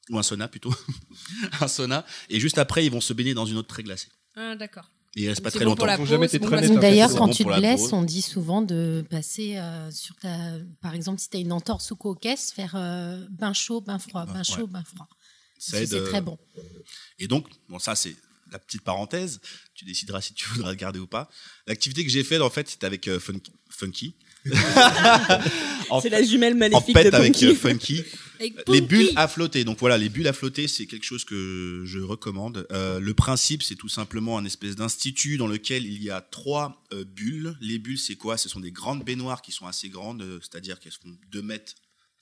ou 0.09 0.17
un 0.17 0.23
sauna 0.23 0.47
plutôt, 0.47 0.73
un 1.61 1.67
sauna, 1.67 2.05
et 2.29 2.39
juste 2.39 2.57
après 2.57 2.85
ils 2.85 2.91
vont 2.91 3.01
se 3.01 3.11
baigner 3.13 3.33
dans 3.33 3.45
une 3.45 3.57
eau 3.57 3.63
très 3.63 3.83
glacée. 3.83 4.07
Ah, 4.35 4.55
d'accord. 4.55 4.89
Et 5.15 5.23
il 5.23 5.27
reste 5.29 5.41
pas 5.41 5.49
très 5.49 5.65
bon 5.65 5.71
longtemps. 5.71 5.79
pour 5.79 5.87
la 5.87 5.93
Ils 5.95 6.01
ont 6.01 6.03
peau, 6.03 6.09
jamais 6.09 6.27
c'est 6.27 6.37
été 6.37 6.45
bon 6.45 6.51
traînés, 6.51 6.67
pour 6.67 6.75
la 6.75 6.81
ça. 6.81 6.87
D'ailleurs, 6.87 7.15
quand 7.15 7.25
bon 7.27 7.33
tu 7.33 7.43
te 7.43 7.57
blesses, 7.57 7.91
on 7.91 8.03
dit 8.03 8.21
souvent 8.21 8.61
de 8.61 9.03
passer 9.09 9.57
euh, 9.57 9.89
sur 9.89 10.15
ta. 10.17 10.29
Par 10.81 10.93
exemple, 10.93 11.19
si 11.19 11.29
tu 11.29 11.37
as 11.37 11.39
une 11.39 11.51
entorse 11.51 11.89
ou 11.89 11.95
cocaisse, 11.95 12.51
faire 12.51 12.73
euh, 12.75 13.25
bain 13.31 13.53
chaud, 13.53 13.81
bain 13.81 13.97
froid, 13.97 14.25
bain 14.27 14.35
Ouais. 14.35 14.43
chaud, 14.43 14.67
bain 14.67 14.83
froid. 14.83 15.07
C'est 15.57 15.87
très 16.05 16.21
bon. 16.21 16.37
Et 17.17 17.27
donc, 17.27 17.47
bon, 17.67 17.79
ça, 17.79 17.95
c'est 17.95 18.15
la 18.51 18.59
petite 18.59 18.81
parenthèse. 18.83 19.39
Tu 19.75 19.85
décideras 19.85 20.21
si 20.21 20.33
tu 20.33 20.47
voudras 20.49 20.69
le 20.71 20.75
garder 20.75 20.99
ou 20.99 21.07
pas. 21.07 21.29
L'activité 21.67 22.03
que 22.05 22.11
j'ai 22.11 22.23
faite, 22.23 22.41
en 22.41 22.49
fait, 22.49 22.69
c'était 22.69 22.85
avec 22.85 23.07
euh, 23.07 23.19
Fun- 23.19 23.33
Funky. 23.69 24.15
En 25.89 25.99
C'est 26.01 26.09
fait- 26.09 26.15
la 26.21 26.23
jumelle 26.23 26.53
En 26.53 26.57
maléfique 26.57 26.95
fait, 26.95 27.09
de 27.09 27.15
avec 27.15 27.41
euh, 27.43 27.55
Funky. 27.55 28.03
Avec 28.39 28.69
Les 28.69 28.79
bulles 28.79 29.09
à 29.17 29.27
flotter. 29.27 29.65
Donc 29.65 29.79
voilà, 29.79 29.97
les 29.97 30.07
bulles 30.07 30.27
à 30.29 30.31
flotter, 30.31 30.69
c'est 30.69 30.85
quelque 30.85 31.03
chose 31.03 31.25
que 31.25 31.83
je 31.85 31.99
recommande. 31.99 32.65
Euh, 32.71 32.97
le 33.01 33.13
principe, 33.13 33.63
c'est 33.63 33.75
tout 33.75 33.89
simplement 33.89 34.37
un 34.37 34.45
espèce 34.45 34.77
d'institut 34.77 35.35
dans 35.35 35.47
lequel 35.47 35.85
il 35.85 36.01
y 36.01 36.09
a 36.09 36.21
trois 36.21 36.81
euh, 36.93 37.03
bulles. 37.03 37.57
Les 37.59 37.79
bulles, 37.79 37.99
c'est 37.99 38.15
quoi? 38.15 38.37
Ce 38.37 38.47
sont 38.47 38.61
des 38.61 38.71
grandes 38.71 39.03
baignoires 39.03 39.41
qui 39.41 39.51
sont 39.51 39.67
assez 39.67 39.89
grandes, 39.89 40.21
euh, 40.21 40.39
c'est-à-dire 40.41 40.79
qu'elles 40.79 40.93
font 40.93 41.13
2 41.33 41.41
mètres 41.41 41.73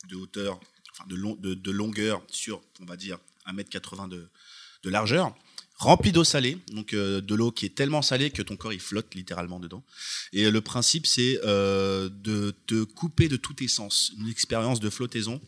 de 0.10 0.16
hauteur, 0.16 0.60
enfin 0.92 1.04
de, 1.08 1.16
long- 1.16 1.36
de, 1.36 1.54
de 1.54 1.72
longueur 1.72 2.24
sur, 2.32 2.64
on 2.82 2.86
va 2.86 2.96
dire, 2.98 3.20
1 3.46 3.54
mètre 3.54 3.70
80 3.70 4.08
de, 4.08 4.28
de 4.82 4.90
largeur, 4.90 5.36
remplies 5.78 6.12
d'eau 6.12 6.24
salée, 6.24 6.58
donc 6.72 6.94
euh, 6.94 7.22
de 7.22 7.36
l'eau 7.36 7.52
qui 7.52 7.66
est 7.66 7.76
tellement 7.76 8.02
salée 8.02 8.32
que 8.32 8.42
ton 8.42 8.56
corps 8.56 8.74
il 8.74 8.80
flotte 8.80 9.14
littéralement 9.16 9.60
dedans. 9.60 9.84
Et 10.34 10.46
euh, 10.46 10.52
le 10.52 10.62
principe, 10.62 11.08
c'est 11.08 11.40
euh, 11.44 12.10
de 12.10 12.54
te 12.66 12.84
couper 12.84 13.28
de 13.28 13.38
tous 13.38 13.54
tes 13.54 13.68
sens, 13.68 14.12
une 14.18 14.28
expérience 14.28 14.80
de 14.80 14.90
flottaison 14.90 15.40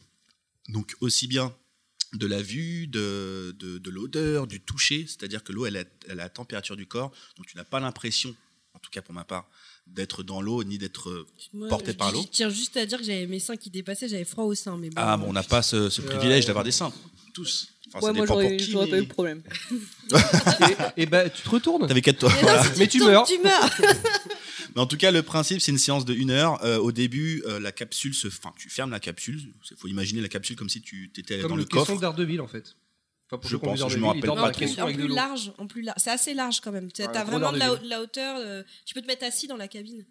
donc 0.69 0.95
aussi 1.01 1.27
bien 1.27 1.53
de 2.13 2.25
la 2.25 2.41
vue, 2.41 2.87
de, 2.87 3.55
de, 3.59 3.77
de 3.77 3.89
l'odeur, 3.89 4.47
du 4.47 4.61
toucher, 4.61 5.05
c'est-à-dire 5.07 5.43
que 5.43 5.51
l'eau, 5.51 5.65
elle, 5.65 5.85
elle 6.07 6.11
a 6.11 6.15
la 6.15 6.29
température 6.29 6.75
du 6.75 6.87
corps, 6.87 7.11
donc 7.37 7.45
tu 7.45 7.55
n'as 7.55 7.63
pas 7.63 7.79
l'impression, 7.79 8.35
en 8.73 8.79
tout 8.79 8.89
cas 8.89 9.01
pour 9.01 9.13
ma 9.13 9.23
part, 9.23 9.49
d'être 9.93 10.23
dans 10.23 10.41
l'eau 10.41 10.63
ni 10.63 10.77
d'être... 10.77 11.09
euh, 11.09 11.27
porté 11.69 11.93
par 11.93 12.11
l'eau. 12.11 12.21
Je 12.23 12.27
tiens 12.27 12.49
juste 12.49 12.77
à 12.77 12.85
dire 12.85 12.97
que 12.99 13.03
j'avais 13.03 13.25
mes 13.27 13.39
seins 13.39 13.57
qui 13.57 13.69
dépassaient, 13.69 14.07
j'avais 14.07 14.25
froid 14.25 14.45
au 14.45 14.55
sein. 14.55 14.77
Mais 14.77 14.89
bon, 14.89 14.95
Ah, 14.97 15.17
bon, 15.17 15.25
on 15.29 15.33
n'a 15.33 15.43
pas 15.43 15.61
ce, 15.61 15.89
ce 15.89 16.01
privilège 16.01 16.45
d'avoir 16.45 16.63
des 16.63 16.71
seins, 16.71 16.91
tous. 17.33 17.69
Enfin, 17.87 18.01
ça 18.01 18.07
Ouais, 18.07 18.13
moi 18.17 18.25
j'aurais 18.27 18.47
pour 18.49 18.57
qui, 18.57 18.71
j'aurais 18.71 18.87
pas 18.87 18.97
eu 18.97 19.01
le 19.01 19.07
problème. 19.07 19.41
Et, 20.97 21.03
et 21.03 21.05
bah, 21.05 21.29
tu 21.29 21.41
te 21.41 21.49
retournes. 21.49 21.87
T'avais 21.87 22.01
quatre 22.01 22.19
toi. 22.19 22.29
Mais 22.35 22.41
non, 22.41 22.47
voilà. 22.47 22.63
si 22.63 22.71
tu 22.73 22.79
Mais 22.79 22.87
tu 22.87 22.99
tombes, 22.99 23.07
meurs. 23.09 23.23
Tu 23.27 23.39
meurs. 23.39 23.69
Mais 24.75 24.81
en 24.81 24.85
tout 24.85 24.97
cas, 24.97 25.09
le 25.11 25.23
principe, 25.23 25.59
c'est 25.61 25.71
une 25.71 25.79
séance 25.79 26.05
de 26.05 26.13
une 26.13 26.29
heure. 26.29 26.63
Euh, 26.63 26.77
au 26.77 26.91
début, 26.91 27.41
euh, 27.47 27.59
la 27.59 27.71
capsule 27.71 28.13
se... 28.13 28.27
Enfin, 28.27 28.53
tu 28.57 28.69
fermes 28.69 28.91
la 28.91 28.99
capsule. 28.99 29.41
Il 29.71 29.77
faut 29.77 29.87
imaginer 29.87 30.21
la 30.21 30.27
capsule 30.27 30.55
comme 30.55 30.69
si 30.69 30.81
tu 30.81 31.11
étais 31.17 31.39
Comme 31.39 31.49
dans 31.51 31.55
le 31.55 31.63
le 31.63 31.67
caisson 31.67 31.85
coffre. 31.85 32.01
d'Ardeville, 32.01 32.41
en 32.41 32.47
fait. 32.47 32.75
Enfin, 33.31 33.37
pour 33.41 33.49
Je 33.49 33.57
pense, 33.57 33.77
je 33.89 33.97
me 33.99 34.05
rappelle 34.07 34.21
pas 34.21 34.31
en 34.41 34.51
plus 34.51 35.07
large, 35.07 35.51
en 35.59 35.67
plus 35.67 35.81
large. 35.83 35.97
C'est 36.01 36.09
assez 36.09 36.33
large 36.33 36.61
quand 36.61 36.71
même. 36.71 36.91
T'as 36.91 37.05
gros 37.23 37.31
vraiment 37.31 37.51
de 37.51 37.57
la, 37.59 37.65
Daredevil. 37.67 37.85
de 37.85 37.89
la 37.89 38.01
hauteur. 38.01 38.37
euh, 38.39 38.63
tu 38.85 38.93
peux 38.95 39.01
te 39.01 39.07
mettre 39.07 39.23
assis 39.25 39.47
dans 39.47 39.57
la 39.57 39.67
cabine. 39.67 40.03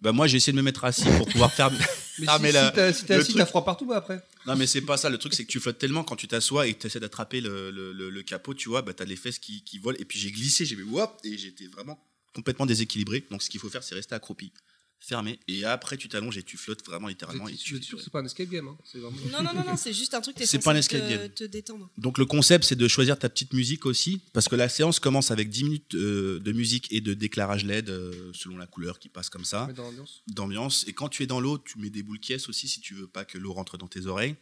Bah, 0.00 0.12
moi, 0.12 0.26
j'ai 0.26 0.36
essayé 0.38 0.52
de 0.52 0.56
me 0.56 0.62
mettre 0.62 0.84
assis 0.84 1.04
pour 1.18 1.26
pouvoir 1.28 1.52
faire... 1.52 1.70
Mais 2.18 2.26
Ah, 2.28 2.36
si, 2.36 2.42
mais 2.42 2.48
si 2.48 2.54
la- 2.54 2.70
t'as 2.70 2.92
si 2.92 3.06
le 3.06 3.14
assis, 3.16 3.24
truc- 3.32 3.36
t'as 3.38 3.46
froid 3.46 3.64
partout 3.64 3.86
bah, 3.86 3.96
après. 3.96 4.22
Non, 4.46 4.54
mais 4.56 4.66
c'est 4.66 4.80
pas 4.82 4.96
ça. 4.98 5.08
Le 5.10 5.16
truc, 5.18 5.32
c'est 5.34 5.44
que 5.44 5.50
tu 5.50 5.58
flottes 5.60 5.78
tellement 5.78 6.04
quand 6.04 6.16
tu 6.16 6.28
t'assois 6.28 6.66
et 6.66 6.74
que 6.74 6.80
tu 6.80 6.86
essaies 6.86 7.00
d'attraper 7.00 7.40
le, 7.40 7.70
le, 7.70 7.92
le- 7.92 8.10
le 8.10 8.22
capot, 8.22 8.52
tu 8.54 8.68
vois, 8.68 8.82
bah, 8.82 8.92
t'as 8.94 9.04
les 9.06 9.16
fesses 9.16 9.38
qui, 9.38 9.62
qui 9.64 9.78
volent. 9.78 9.96
Et 9.98 10.04
puis 10.04 10.18
j'ai 10.18 10.30
glissé, 10.30 10.64
j'ai 10.66 10.76
vu 10.76 10.82
wop, 10.84 11.18
et 11.24 11.36
j'étais 11.38 11.66
vraiment 11.66 11.98
complètement 12.34 12.66
déséquilibré. 12.66 13.24
Donc 13.30 13.42
ce 13.42 13.48
qu'il 13.50 13.58
faut 13.60 13.70
faire, 13.70 13.82
c'est 13.82 13.94
rester 13.94 14.14
accroupi, 14.14 14.52
fermé. 15.00 15.40
Et 15.48 15.64
après, 15.64 15.96
tu 15.96 16.08
t'allonges 16.08 16.36
et 16.38 16.42
tu 16.42 16.56
flottes 16.56 16.84
vraiment 16.84 17.08
littéralement. 17.08 17.46
Je 17.48 17.54
suis 17.54 17.82
sûr 17.82 17.96
que 17.98 18.04
c'est 18.04 18.10
pas 18.12 18.20
un 18.20 18.24
escape 18.26 18.48
game. 18.48 18.68
hein. 18.68 18.76
C'est 18.84 18.98
vraiment. 18.98 19.16
Non, 19.32 19.42
non, 19.42 19.54
non, 19.54 19.64
non, 19.70 19.76
c'est 19.76 19.92
juste 19.92 20.14
un 20.14 20.20
truc. 20.20 20.36
C'est 20.44 20.62
pas 20.62 20.72
un 20.72 20.76
escape 20.76 21.00
te- 21.02 21.08
game. 21.08 21.28
Te 21.30 21.44
détendre. 21.44 21.90
Donc 21.98 22.18
le 22.18 22.26
concept, 22.26 22.64
c'est 22.64 22.76
de 22.76 22.86
choisir 22.88 23.18
ta 23.18 23.28
petite 23.28 23.52
musique 23.52 23.86
aussi. 23.86 24.22
Parce 24.32 24.48
que 24.48 24.56
la 24.56 24.68
séance 24.68 25.00
commence 25.00 25.30
avec 25.30 25.48
10 25.48 25.64
minutes 25.64 25.94
euh, 25.94 26.38
de 26.40 26.52
musique 26.52 26.92
et 26.92 27.00
de 27.00 27.14
déclarage 27.14 27.64
LED 27.64 27.88
euh, 27.90 28.30
selon 28.34 28.56
la 28.58 28.66
couleur 28.66 28.98
qui 28.98 29.08
passe 29.08 29.30
comme 29.30 29.44
ça. 29.44 29.66
Mais 29.68 29.74
dans 29.74 29.84
l'ambiance. 29.84 30.22
d'ambiance. 30.28 30.84
Et 30.86 30.92
quand 30.92 31.08
tu 31.08 31.22
es 31.22 31.26
dans 31.26 31.40
l'eau, 31.40 31.58
tu 31.58 31.78
mets 31.78 31.90
des 31.90 32.02
boules 32.02 32.20
qui 32.20 32.34
aussi 32.34 32.68
si 32.68 32.80
tu 32.80 32.94
veux 32.94 33.08
pas 33.08 33.24
que 33.24 33.38
l'eau 33.38 33.52
rentre 33.52 33.76
dans 33.78 33.88
tes 33.88 34.06
oreilles. 34.06 34.36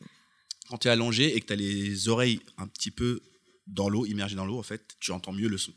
Quand 0.68 0.76
tu 0.78 0.88
es 0.88 0.90
allongé 0.90 1.34
et 1.34 1.40
que 1.40 1.46
tu 1.46 1.52
as 1.54 1.56
les 1.56 2.08
oreilles 2.08 2.40
un 2.58 2.66
petit 2.66 2.90
peu 2.90 3.20
dans 3.66 3.88
l'eau, 3.88 4.04
immergé 4.06 4.36
dans 4.36 4.44
l'eau, 4.44 4.58
en 4.58 4.62
fait, 4.62 4.96
tu 5.00 5.12
entends 5.12 5.32
mieux 5.32 5.48
le 5.48 5.56
son. 5.58 5.72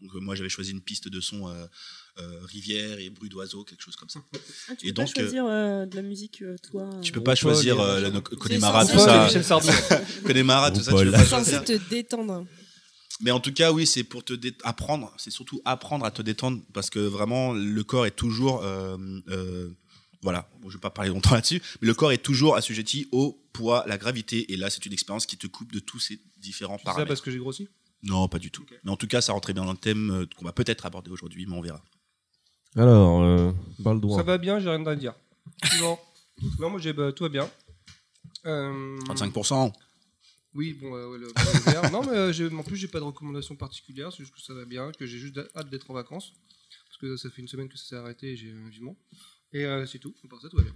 Donc 0.00 0.14
euh, 0.14 0.20
moi 0.20 0.34
j'avais 0.34 0.48
choisi 0.48 0.70
une 0.70 0.80
piste 0.80 1.08
de 1.08 1.20
son 1.20 1.48
rivière 2.46 2.98
et 2.98 3.10
bruit 3.10 3.28
d'oiseaux, 3.28 3.64
quelque 3.64 3.82
chose 3.82 3.96
comme 3.96 4.08
ça. 4.08 4.20
Ah, 4.68 4.74
tu 4.78 4.86
Et 4.86 4.92
peux 4.92 4.94
pas 4.94 5.04
donc, 5.04 5.16
euh, 5.18 5.20
choisir 5.22 5.46
euh, 5.46 5.86
de 5.86 5.96
la 5.96 6.02
musique, 6.02 6.42
euh, 6.42 6.56
toi 6.70 6.90
Tu 7.02 7.12
peux 7.12 7.20
euh, 7.20 7.22
pas 7.22 7.30
Paul 7.32 7.36
choisir 7.36 7.80
euh, 7.80 8.00
la 8.00 8.10
Connemara, 8.20 8.84
ça, 8.84 9.28
tout 9.32 9.42
ça. 9.42 9.60
Connemara, 10.26 10.70
tout 10.70 10.80
ça, 10.82 10.92
tu 10.92 11.10
pas 11.10 11.24
choisir. 11.24 11.58
censé 11.60 11.64
te 11.64 11.88
détendre. 11.90 12.44
Mais 13.22 13.30
en 13.30 13.40
tout 13.40 13.52
cas, 13.52 13.70
oui, 13.72 13.86
c'est 13.86 14.04
pour 14.04 14.24
te 14.24 14.32
apprendre. 14.64 15.12
C'est 15.18 15.30
surtout 15.30 15.60
apprendre 15.64 16.04
à 16.06 16.10
te 16.10 16.22
détendre 16.22 16.62
parce 16.72 16.88
que 16.90 16.98
vraiment, 16.98 17.52
le 17.52 17.84
corps 17.84 18.06
est 18.06 18.12
toujours. 18.16 18.62
euh, 18.64 18.96
euh, 19.28 19.68
voilà, 20.22 20.50
bon, 20.60 20.68
je 20.68 20.76
vais 20.76 20.80
pas 20.80 20.90
parler 20.90 21.10
longtemps 21.10 21.34
là-dessus, 21.34 21.62
mais 21.80 21.86
le 21.88 21.94
corps 21.94 22.12
est 22.12 22.18
toujours 22.22 22.54
assujetti 22.56 23.08
au 23.10 23.42
poids, 23.54 23.84
la 23.86 23.96
gravité. 23.96 24.52
Et 24.52 24.56
là, 24.56 24.68
c'est 24.68 24.84
une 24.84 24.92
expérience 24.92 25.24
qui 25.26 25.38
te 25.38 25.46
coupe 25.46 25.72
de 25.72 25.80
tous 25.80 25.98
ces 25.98 26.20
différents 26.38 26.76
C'est 26.76 26.82
ça 26.84 26.90
paramètres. 26.90 27.08
parce 27.08 27.20
que 27.22 27.30
j'ai 27.30 27.38
grossi? 27.38 27.68
Non, 28.02 28.28
pas 28.28 28.38
du 28.38 28.50
tout. 28.50 28.64
Mais 28.84 28.90
en 28.90 28.96
tout 28.96 29.06
cas, 29.06 29.20
ça 29.20 29.32
rentrait 29.32 29.52
bien 29.54 29.64
dans 29.64 29.72
le 29.72 29.78
thème 29.78 30.10
euh, 30.10 30.26
qu'on 30.36 30.44
va 30.46 30.52
peut-être 30.52 30.84
aborder 30.86 31.10
aujourd'hui, 31.10 31.44
mais 31.46 31.54
on 31.56 31.60
verra. 31.62 31.82
Alors, 32.76 33.22
euh, 33.22 33.52
Baldouin. 33.78 34.16
Ça 34.16 34.22
va 34.22 34.38
bien, 34.38 34.58
j'ai 34.60 34.70
rien 34.70 34.84
à 34.86 34.94
dire. 34.96 35.14
Suivant. 35.64 35.98
Non, 36.58 36.70
moi 36.70 36.80
j'ai 36.80 36.92
bah, 36.92 37.12
tout 37.12 37.24
va 37.24 37.28
bien. 37.28 37.50
Euh, 38.46 38.98
35%. 39.00 39.72
Oui, 40.54 40.72
bon, 40.80 40.94
euh, 40.96 41.08
ouais, 41.10 41.18
le- 41.18 41.90
non, 41.92 42.02
mais 42.02 42.16
euh, 42.16 42.32
j'ai- 42.32 42.52
en 42.52 42.62
plus, 42.62 42.76
j'ai 42.76 42.88
pas 42.88 42.98
de 42.98 43.04
recommandation 43.04 43.54
particulière, 43.54 44.10
c'est 44.10 44.18
juste 44.24 44.34
que 44.34 44.40
ça 44.40 44.52
va 44.54 44.64
bien, 44.64 44.90
que 44.92 45.06
j'ai 45.06 45.18
juste 45.18 45.38
hâte 45.54 45.70
d'être 45.70 45.90
en 45.90 45.94
vacances. 45.94 46.32
Parce 46.86 46.98
que 46.98 47.16
ça 47.16 47.30
fait 47.30 47.40
une 47.42 47.48
semaine 47.48 47.68
que 47.68 47.76
ça 47.78 47.84
s'est 47.84 47.96
arrêté 47.96 48.32
et 48.32 48.36
j'ai 48.36 48.50
un 48.52 48.68
vivement. 48.68 48.96
Et 49.52 49.64
euh, 49.64 49.86
c'est 49.86 49.98
tout, 49.98 50.14
à 50.24 50.28
part 50.28 50.40
ça, 50.40 50.48
tout 50.48 50.56
va 50.56 50.62
bien. 50.64 50.72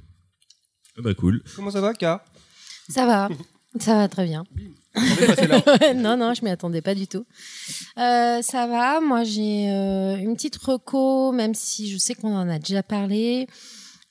Ah 0.96 1.00
bah 1.02 1.14
cool. 1.14 1.42
Comment 1.56 1.70
ça 1.70 1.80
va, 1.80 1.92
K? 1.94 2.04
Ça 2.88 3.06
va, 3.06 3.28
ça 3.78 3.97
va 3.97 4.09
très 4.09 4.25
bien. 4.25 4.45
Non, 5.97 6.16
non, 6.16 6.35
je 6.35 6.45
m'y 6.45 6.50
attendais 6.50 6.83
pas 6.83 6.95
du 6.95 7.07
tout. 7.07 7.25
Euh, 7.99 8.43
ça 8.43 8.66
va, 8.66 9.00
moi 9.00 9.25
j'ai 9.25 9.71
euh, 9.71 10.16
une 10.16 10.35
petite 10.35 10.57
reco, 10.57 11.33
même 11.33 11.54
si 11.54 11.90
je 11.90 11.99
sais 11.99 12.14
qu'on 12.14 12.35
en 12.35 12.49
a 12.49 12.59
déjà 12.59 12.83
parlé. 12.83 13.49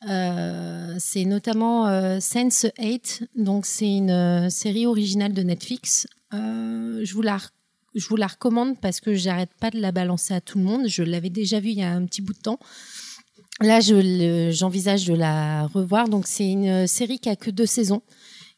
Euh, 0.09 0.95
c'est 0.99 1.23
notamment 1.23 2.19
Sense 2.19 2.65
8, 2.77 3.29
donc 3.35 3.65
c'est 3.65 3.87
une 3.87 4.49
série 4.49 4.85
originale 4.85 5.33
de 5.33 5.43
Netflix. 5.43 6.07
Je 6.31 7.13
vous 7.13 7.21
la 7.21 7.37
je 7.95 8.07
vous 8.07 8.15
la 8.15 8.27
recommande 8.27 8.79
parce 8.81 8.99
que 8.99 9.13
j'arrête 9.13 9.51
pas 9.59 9.69
de 9.69 9.79
la 9.79 9.91
balancer 9.91 10.33
à 10.33 10.41
tout 10.41 10.57
le 10.57 10.63
monde. 10.63 10.87
Je 10.87 11.03
l'avais 11.03 11.29
déjà 11.29 11.59
vue 11.59 11.69
il 11.69 11.77
y 11.77 11.83
a 11.83 11.91
un 11.91 12.05
petit 12.05 12.21
bout 12.21 12.33
de 12.33 12.39
temps. 12.39 12.59
Là, 13.61 13.79
je 13.79 14.49
j'envisage 14.51 15.05
de 15.05 15.13
la 15.13 15.67
revoir. 15.67 16.09
Donc, 16.09 16.25
c'est 16.25 16.49
une 16.49 16.87
série 16.87 17.19
qui 17.19 17.29
a 17.29 17.35
que 17.35 17.51
deux 17.51 17.67
saisons 17.67 18.01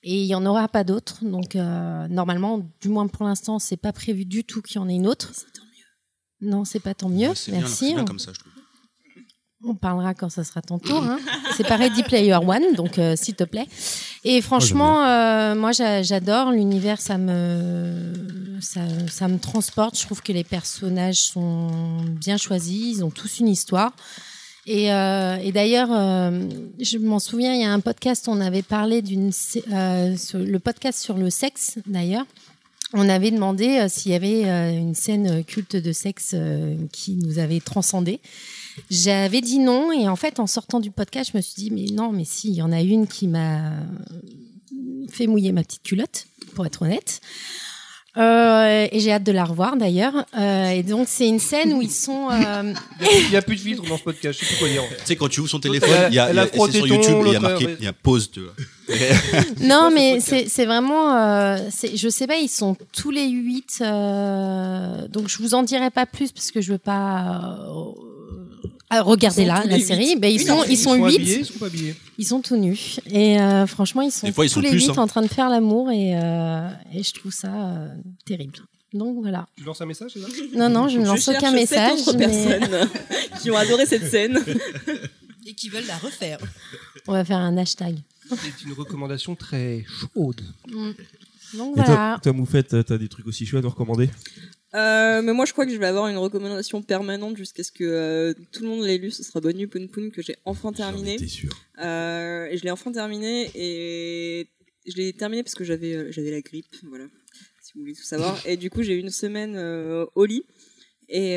et 0.06 0.22
il 0.22 0.28
y 0.28 0.36
en 0.36 0.46
aura 0.46 0.68
pas 0.70 0.84
d'autres. 0.86 1.18
Donc, 1.26 1.56
euh, 1.58 2.08
normalement, 2.08 2.62
du 2.80 2.88
moins 2.90 3.08
pour 3.08 3.26
l'instant, 3.26 3.60
c'est 3.60 3.76
pas 3.78 3.92
prévu 3.92 4.24
du 4.26 4.44
tout 4.46 4.62
qu'il 4.62 4.76
y 4.78 4.80
en 4.80 4.88
ait 4.88 4.94
une 4.96 5.08
autre. 5.08 5.34
Non, 6.42 6.64
c'est 6.64 6.80
pas 6.80 6.94
tant 6.94 7.10
mieux. 7.10 7.34
Bien, 7.34 7.60
Merci. 7.60 7.88
c'est 7.90 7.94
bien 7.94 8.02
On- 8.04 8.06
comme 8.06 8.20
ça, 8.20 8.32
je 8.34 8.40
trouve. 8.40 8.52
on 9.68 9.74
parlera 9.74 10.14
quand 10.14 10.30
ça 10.30 10.44
sera 10.44 10.62
ton 10.62 10.78
tour. 10.80 11.04
hein. 11.04 11.18
C'est 11.58 11.68
pas 11.68 11.76
Ready 11.78 12.04
Player 12.04 12.36
One, 12.36 12.76
donc 12.76 13.00
euh, 13.00 13.16
s'il 13.16 13.34
te 13.36 13.44
plaît. 13.46 13.66
Et 14.24 14.42
franchement, 14.42 15.04
euh, 15.06 15.56
moi 15.56 15.72
j'a- 15.72 16.04
j'adore 16.04 16.52
l'univers, 16.52 17.02
ça 17.02 17.18
me 17.18 18.58
ça, 18.62 18.82
ça 19.10 19.28
me 19.28 19.38
transporte. 19.40 19.98
Je 20.00 20.06
trouve 20.06 20.22
que 20.22 20.32
les 20.34 20.44
personnages 20.44 21.18
sont 21.18 22.04
bien 22.06 22.38
choisis, 22.38 22.98
ils 22.98 23.04
ont 23.04 23.10
tous 23.12 23.40
une 23.40 23.48
histoire. 23.48 23.92
Et, 24.68 24.92
euh, 24.92 25.38
et 25.38 25.52
d'ailleurs, 25.52 25.90
euh, 25.92 26.42
je 26.80 26.98
m'en 26.98 27.20
souviens, 27.20 27.54
il 27.54 27.62
y 27.62 27.64
a 27.64 27.72
un 27.72 27.80
podcast, 27.80 28.28
on 28.28 28.42
avait 28.42 28.64
parlé 28.64 29.02
d'une 29.02 29.32
euh, 29.72 30.16
le 30.34 30.58
podcast 30.58 31.00
sur 31.00 31.18
le 31.18 31.30
sexe 31.30 31.78
d'ailleurs. 31.86 32.26
On 32.94 33.08
avait 33.10 33.30
demandé 33.30 33.78
euh, 33.78 33.88
s'il 33.90 34.12
y 34.12 34.16
avait 34.16 34.44
une 34.76 34.96
scène 34.96 35.44
culte 35.44 35.76
de 35.76 35.92
sexe 35.92 36.36
qui 36.92 37.16
nous 37.16 37.38
avait 37.38 37.60
transcendé. 37.60 38.20
J'avais 38.90 39.42
dit 39.42 39.60
non 39.60 39.92
et 39.92 40.10
en 40.10 40.16
fait 40.16 40.40
en 40.40 40.48
sortant 40.48 40.80
du 40.80 40.92
podcast 40.92 41.32
je 41.32 41.38
me 41.38 41.42
suis 41.42 41.56
dit 41.56 41.72
mais 41.72 41.86
non 41.94 42.12
mais 42.12 42.26
si 42.26 42.50
il 42.50 42.56
y 42.56 42.62
en 42.62 42.72
a 42.72 42.82
une 42.82 43.08
qui 43.08 43.28
m'a 43.28 43.72
fait 45.10 45.28
mouiller 45.28 45.54
ma 45.54 45.64
petite 45.64 45.84
culotte 45.84 46.28
pour 46.56 46.66
être 46.66 46.82
honnête 46.82 47.22
Euh, 48.18 48.88
et 48.92 49.00
j'ai 49.02 49.12
hâte 49.12 49.24
de 49.24 49.32
la 49.34 49.44
revoir 49.44 49.76
d'ailleurs 49.76 50.26
Euh, 50.38 50.70
et 50.70 50.84
donc 50.84 51.08
c'est 51.10 51.28
une 51.28 51.40
scène 51.40 51.74
où 51.74 51.82
ils 51.82 51.92
sont 51.92 52.30
euh, 52.32 52.74
Il 53.26 53.30
n'y 53.30 53.36
a, 53.36 53.42
plus 53.42 53.56
de 53.58 53.62
filtre 53.62 53.84
dans 53.90 53.98
ce 53.98 54.04
podcast, 54.04 54.40
je 54.40 54.46
sais 54.46 54.56
plus 54.56 54.60
quoi 54.60 54.70
dire. 54.70 54.84
Tu 55.00 55.06
sais, 55.06 55.16
quand 55.18 55.28
tu 55.28 55.42
ouvres 55.42 55.50
son 55.50 55.60
téléphone, 55.60 55.90
il 56.10 56.16
y 56.16 56.20
a, 56.20 56.32
y 56.32 56.38
a 56.40 56.42
a- 56.44 56.46
c'est 56.48 56.56
frotté 56.56 56.78
sur 56.78 56.88
YouTube, 56.88 57.18
il 57.26 57.34
y 57.34 57.36
a 57.36 57.40
marqué, 57.42 57.76
il 57.80 57.84
y 57.84 57.88
a 57.88 57.94
pause, 57.94 58.32
tu 58.32 58.40
vois. 58.42 58.54
non 59.62 59.90
mais 59.94 60.20
c'est 60.20 60.48
c'est 60.48 60.66
vraiment 60.68 61.16
euh, 61.18 61.58
c'est- 61.72 61.98
je 61.98 62.08
sais 62.08 62.28
pas 62.28 62.38
ils 62.38 62.48
sont 62.50 62.78
tous 62.94 63.10
les 63.10 63.28
huit 63.28 63.80
euh, 63.82 65.08
donc 65.08 65.28
je 65.28 65.40
vous 65.40 65.56
en 65.56 65.64
dirai 65.64 65.90
pas 65.90 66.06
plus 66.06 66.32
parce 66.32 66.52
que 66.52 66.62
je 66.62 66.72
veux 66.74 66.78
pas 66.78 67.58
Ils 69.04 69.32
sont 69.32 69.46
là 69.46 69.62
tous 69.64 69.70
la 69.70 69.80
série 69.80 70.10
huit. 70.14 70.20
ben, 70.20 70.28
ils 70.32 70.38
Oui, 70.40 70.46
sont 70.46 70.56
non, 70.56 70.64
ils 70.70 70.78
sont 70.78 71.04
habillés, 71.04 71.18
huit 71.18 71.38
ils 71.40 71.46
sont 71.46 71.60
pas 71.60 71.66
habillés. 71.68 71.96
Ils 72.18 72.26
sont 72.28 72.42
tout 72.42 72.56
nus. 72.58 73.00
Et 73.10 73.40
euh, 73.40 73.68
franchement, 73.68 74.02
ils 74.02 74.12
sont 74.12 74.32
fois, 74.32 74.46
ils 74.46 74.50
tous 74.50 74.56
sont 74.56 74.62
les 74.62 74.70
plus, 74.70 74.80
huit 74.88 74.90
hein. 74.92 75.02
en 75.02 75.08
train 75.08 75.22
de 75.22 75.28
faire 75.28 75.50
l'amour 75.50 75.92
et, 75.92 76.16
euh, 76.16 76.70
et 76.94 77.04
je 77.04 77.14
trouve 77.14 77.32
ça 77.34 77.48
euh, 77.54 77.88
terrible. 78.26 78.60
Donc 78.94 79.18
voilà. 79.22 79.48
Tu 79.58 79.64
lances 79.64 79.82
un 79.82 79.86
message, 79.86 80.12
c'est 80.14 80.20
ça 80.22 80.28
Non, 80.56 80.70
non, 80.70 80.88
je 80.88 81.00
ne 81.00 81.06
lance 81.06 81.28
aucun 81.28 81.52
sept 81.52 81.54
message. 81.54 82.00
autres 82.00 82.18
mais 82.18 82.28
personnes 82.28 82.90
qui 83.42 83.52
ont 83.52 83.58
adoré 83.58 83.86
cette 83.86 84.10
scène. 84.10 84.40
Et 85.46 85.54
qui 85.54 85.70
veulent 85.70 85.86
la 85.88 85.98
refaire. 85.98 86.40
on 87.08 87.12
va 87.14 87.26
faire 87.26 87.38
un 87.38 87.58
hashtag. 87.58 87.98
C'est 88.30 88.66
une 88.66 88.74
recommandation 88.74 89.36
très 89.36 89.86
chaude. 89.88 90.42
Mm. 90.72 90.92
Donc 91.58 91.78
Et 91.78 91.82
voilà. 91.82 92.20
toi, 92.24 92.34
Moufette, 92.34 92.86
t'as 92.86 92.98
des 92.98 93.08
trucs 93.08 93.28
aussi 93.28 93.46
chauds 93.46 93.58
à 93.58 93.62
nous 93.62 93.70
recommander? 93.70 94.10
Euh, 94.76 95.22
mais 95.22 95.34
moi, 95.34 95.46
je 95.46 95.54
crois 95.54 95.66
que 95.66 95.72
je 95.72 95.78
vais 95.78 95.86
avoir 95.86 96.08
une 96.08 96.18
recommandation 96.18 96.82
permanente 96.82 97.38
jusqu'à 97.38 97.64
ce 97.64 97.72
que 97.72 97.84
euh, 97.84 98.34
tout 98.52 98.64
le 98.64 98.70
monde 98.70 98.84
l'ait 98.84 98.98
lu. 98.98 99.10
Ce 99.10 99.24
sera 99.24 99.40
Bonne 99.40 99.66
Poun 99.68 99.88
Poun 99.88 100.12
que 100.12 100.22
j'ai 100.22 100.36
enfin 100.44 100.74
terminé. 100.74 101.18
J'en 101.18 101.24
étais 101.24 101.28
sûr. 101.28 101.58
Euh, 101.80 102.48
et 102.48 102.58
je 102.58 102.64
l'ai 102.64 102.72
enfin 102.72 102.92
terminé 102.92 103.50
et 103.56 104.50
je 104.86 104.96
l'ai 104.98 105.14
terminé 105.14 105.44
parce 105.44 105.56
que 105.56 105.64
j'avais 105.64 106.12
j'avais 106.12 106.32
la 106.32 106.42
grippe, 106.42 106.76
voilà, 106.84 107.06
si 107.62 107.74
vous 107.74 107.82
voulez 107.82 107.94
tout 107.94 108.04
savoir. 108.04 108.38
Et 108.46 108.58
du 108.58 108.70
coup, 108.70 108.84
j'ai 108.84 108.96
eu 108.96 109.00
une 109.00 109.10
semaine 109.10 109.58
au 109.58 110.26
lit 110.26 110.46
et 111.10 111.36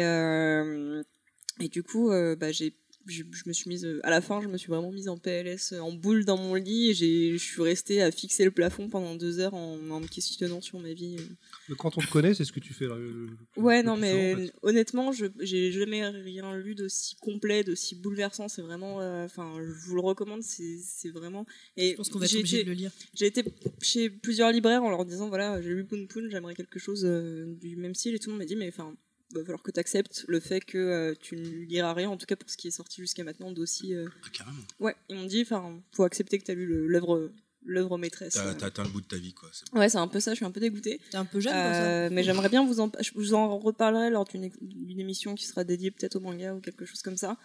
et 1.61 1.69
du 1.69 1.83
coup, 1.83 2.11
bah, 2.11 2.53
j'ai 2.53 2.75
je, 3.09 3.25
je 3.33 3.43
me 3.47 3.53
suis 3.53 3.69
mise 3.69 3.85
euh, 3.85 4.01
à 4.05 4.11
la 4.11 4.21
fin, 4.21 4.41
je 4.41 4.49
me 4.49 4.57
suis 4.57 4.69
vraiment 4.69 4.93
mise 4.93 5.09
en 5.09 5.17
PLS, 5.19 5.73
euh, 5.73 5.81
en 5.81 5.93
boule 5.93 6.25
dans 6.25 6.37
mon 6.37 6.55
lit. 6.55 6.91
Et 6.91 6.95
j'ai, 6.95 7.33
je 7.33 7.37
suis 7.43 7.63
restée 7.63 8.03
à 8.03 8.11
fixer 8.11 8.45
le 8.45 8.51
plafond 8.51 8.89
pendant 8.89 9.15
deux 9.15 9.41
heures 9.41 9.55
en, 9.55 9.79
en 9.91 10.01
me 10.01 10.07
questionnant 10.07 10.61
sur 10.61 10.79
ma 10.79 10.93
vie. 10.93 11.17
euh. 11.19 11.23
Mais 11.69 11.75
quand 11.77 11.97
on 11.99 12.01
te 12.01 12.11
connaît, 12.11 12.35
c'est 12.35 12.45
ce 12.45 12.53
que 12.53 12.61
tu 12.61 12.73
fais. 12.75 12.87
là, 12.87 12.97
le- 12.97 13.11
le- 13.27 13.63
Ouais, 13.63 13.83
le 13.83 13.87
non, 13.89 13.97
mais 13.97 14.11
souvent, 14.13 14.33
en 14.33 14.37
fait. 14.47 14.53
honnêtement, 14.63 15.13
je 15.13 15.27
j'ai 15.41 15.73
jamais 15.73 16.07
rien 16.09 16.55
lu 16.57 16.75
d'aussi 16.75 17.17
complet, 17.17 17.65
d'aussi 17.65 17.95
bouleversant. 17.97 18.49
C'est 18.49 18.63
vraiment, 18.63 19.01
euh, 19.01 19.25
enfin, 19.25 19.55
je 19.59 19.71
vous 19.87 19.95
le 19.95 20.01
recommande. 20.03 20.43
C'est 20.43 21.11
vraiment. 21.11 21.47
Et 21.77 21.91
Je 21.93 21.97
pense 21.97 22.09
qu'on 22.11 22.19
va 22.19 22.27
être 22.27 22.37
obligé 22.37 22.63
de 22.65 22.69
le 22.69 22.75
lire. 22.75 22.91
J'ai 23.15 23.27
été 23.27 23.43
chez 23.83 24.11
plusieurs 24.11 24.53
libraires 24.53 24.83
en 24.83 24.91
leur 24.91 25.05
disant 25.05 25.29
voilà, 25.29 25.61
j'ai 25.63 25.71
lu 25.71 25.85
Poun 25.85 26.07
Poun, 26.09 26.29
j'aimerais 26.31 26.55
quelque 26.55 26.79
chose 26.79 27.05
euh, 27.05 27.47
du 27.61 27.77
même 27.77 27.95
style. 27.95 28.15
Et 28.15 28.19
tout 28.19 28.29
le 28.31 28.35
monde 28.35 28.41
m'a 28.41 28.47
dit 28.47 28.57
mais 28.57 28.69
enfin, 28.69 28.95
va 29.35 29.41
falloir 29.43 29.63
que 29.63 29.71
tu 29.71 29.81
acceptes 29.81 30.25
le 30.29 30.41
fait 30.41 30.61
que 30.61 30.79
euh, 30.79 31.15
tu 31.21 31.37
ne 31.37 31.49
liras 31.67 31.93
rien, 31.95 32.09
en 32.11 32.17
tout 32.17 32.27
cas 32.27 32.37
pour 32.37 32.49
ce 32.51 32.57
qui 32.57 32.69
est 32.69 32.73
sorti 32.73 33.01
jusqu'à 33.01 33.25
maintenant 33.25 33.53
d'aussi. 33.53 33.95
euh, 33.95 34.09
Ah, 34.25 34.29
carrément. 34.33 34.59
Ouais, 34.81 34.95
ils 35.09 35.17
m'ont 35.17 35.27
dit 35.27 35.43
enfin, 35.43 35.81
faut 35.95 36.05
accepter 36.05 36.39
que 36.39 36.45
tu 36.45 36.51
as 36.51 36.55
lu 36.55 36.67
l'œuvre 36.89 37.31
l'œuvre 37.65 37.99
maîtresse. 37.99 38.35
T'as 38.35 38.55
t'as 38.55 38.67
atteint 38.67 38.85
le 38.85 38.89
bout 38.89 39.01
de 39.03 39.07
ta 39.07 39.17
vie, 39.17 39.35
quoi. 39.35 39.51
C'est- 39.53 39.71
Ouais, 39.77 39.89
c'est 39.91 39.99
un 39.99 40.09
peu 40.09 40.21
ça. 40.21 40.31
Je 40.31 40.37
suis 40.37 40.45
un 40.47 40.51
peu 40.51 40.61
dégoûtée. 40.61 41.01
T'es 41.11 41.19
un 41.19 41.25
peu 41.27 41.39
jeune 41.41 41.53
ça. 41.53 41.85
Euh, 41.85 42.09
mais 42.11 42.23
j'aimerais 42.23 42.49
bien 42.49 42.65
vous 42.65 42.81
en, 42.81 42.91
je 43.01 43.11
vous 43.15 43.35
en 43.35 43.59
reparlerai 43.59 44.09
lors 44.11 44.25
d'une 44.25 44.49
d'une 44.63 45.01
émission 45.01 45.35
qui 45.35 45.45
sera 45.45 45.65
dédiée 45.65 45.91
peut-être 45.91 46.17
au 46.17 46.21
manga 46.21 46.55
ou 46.55 46.61
quelque 46.61 46.87
chose 46.87 47.03
comme 47.03 47.17
ça, 47.19 47.37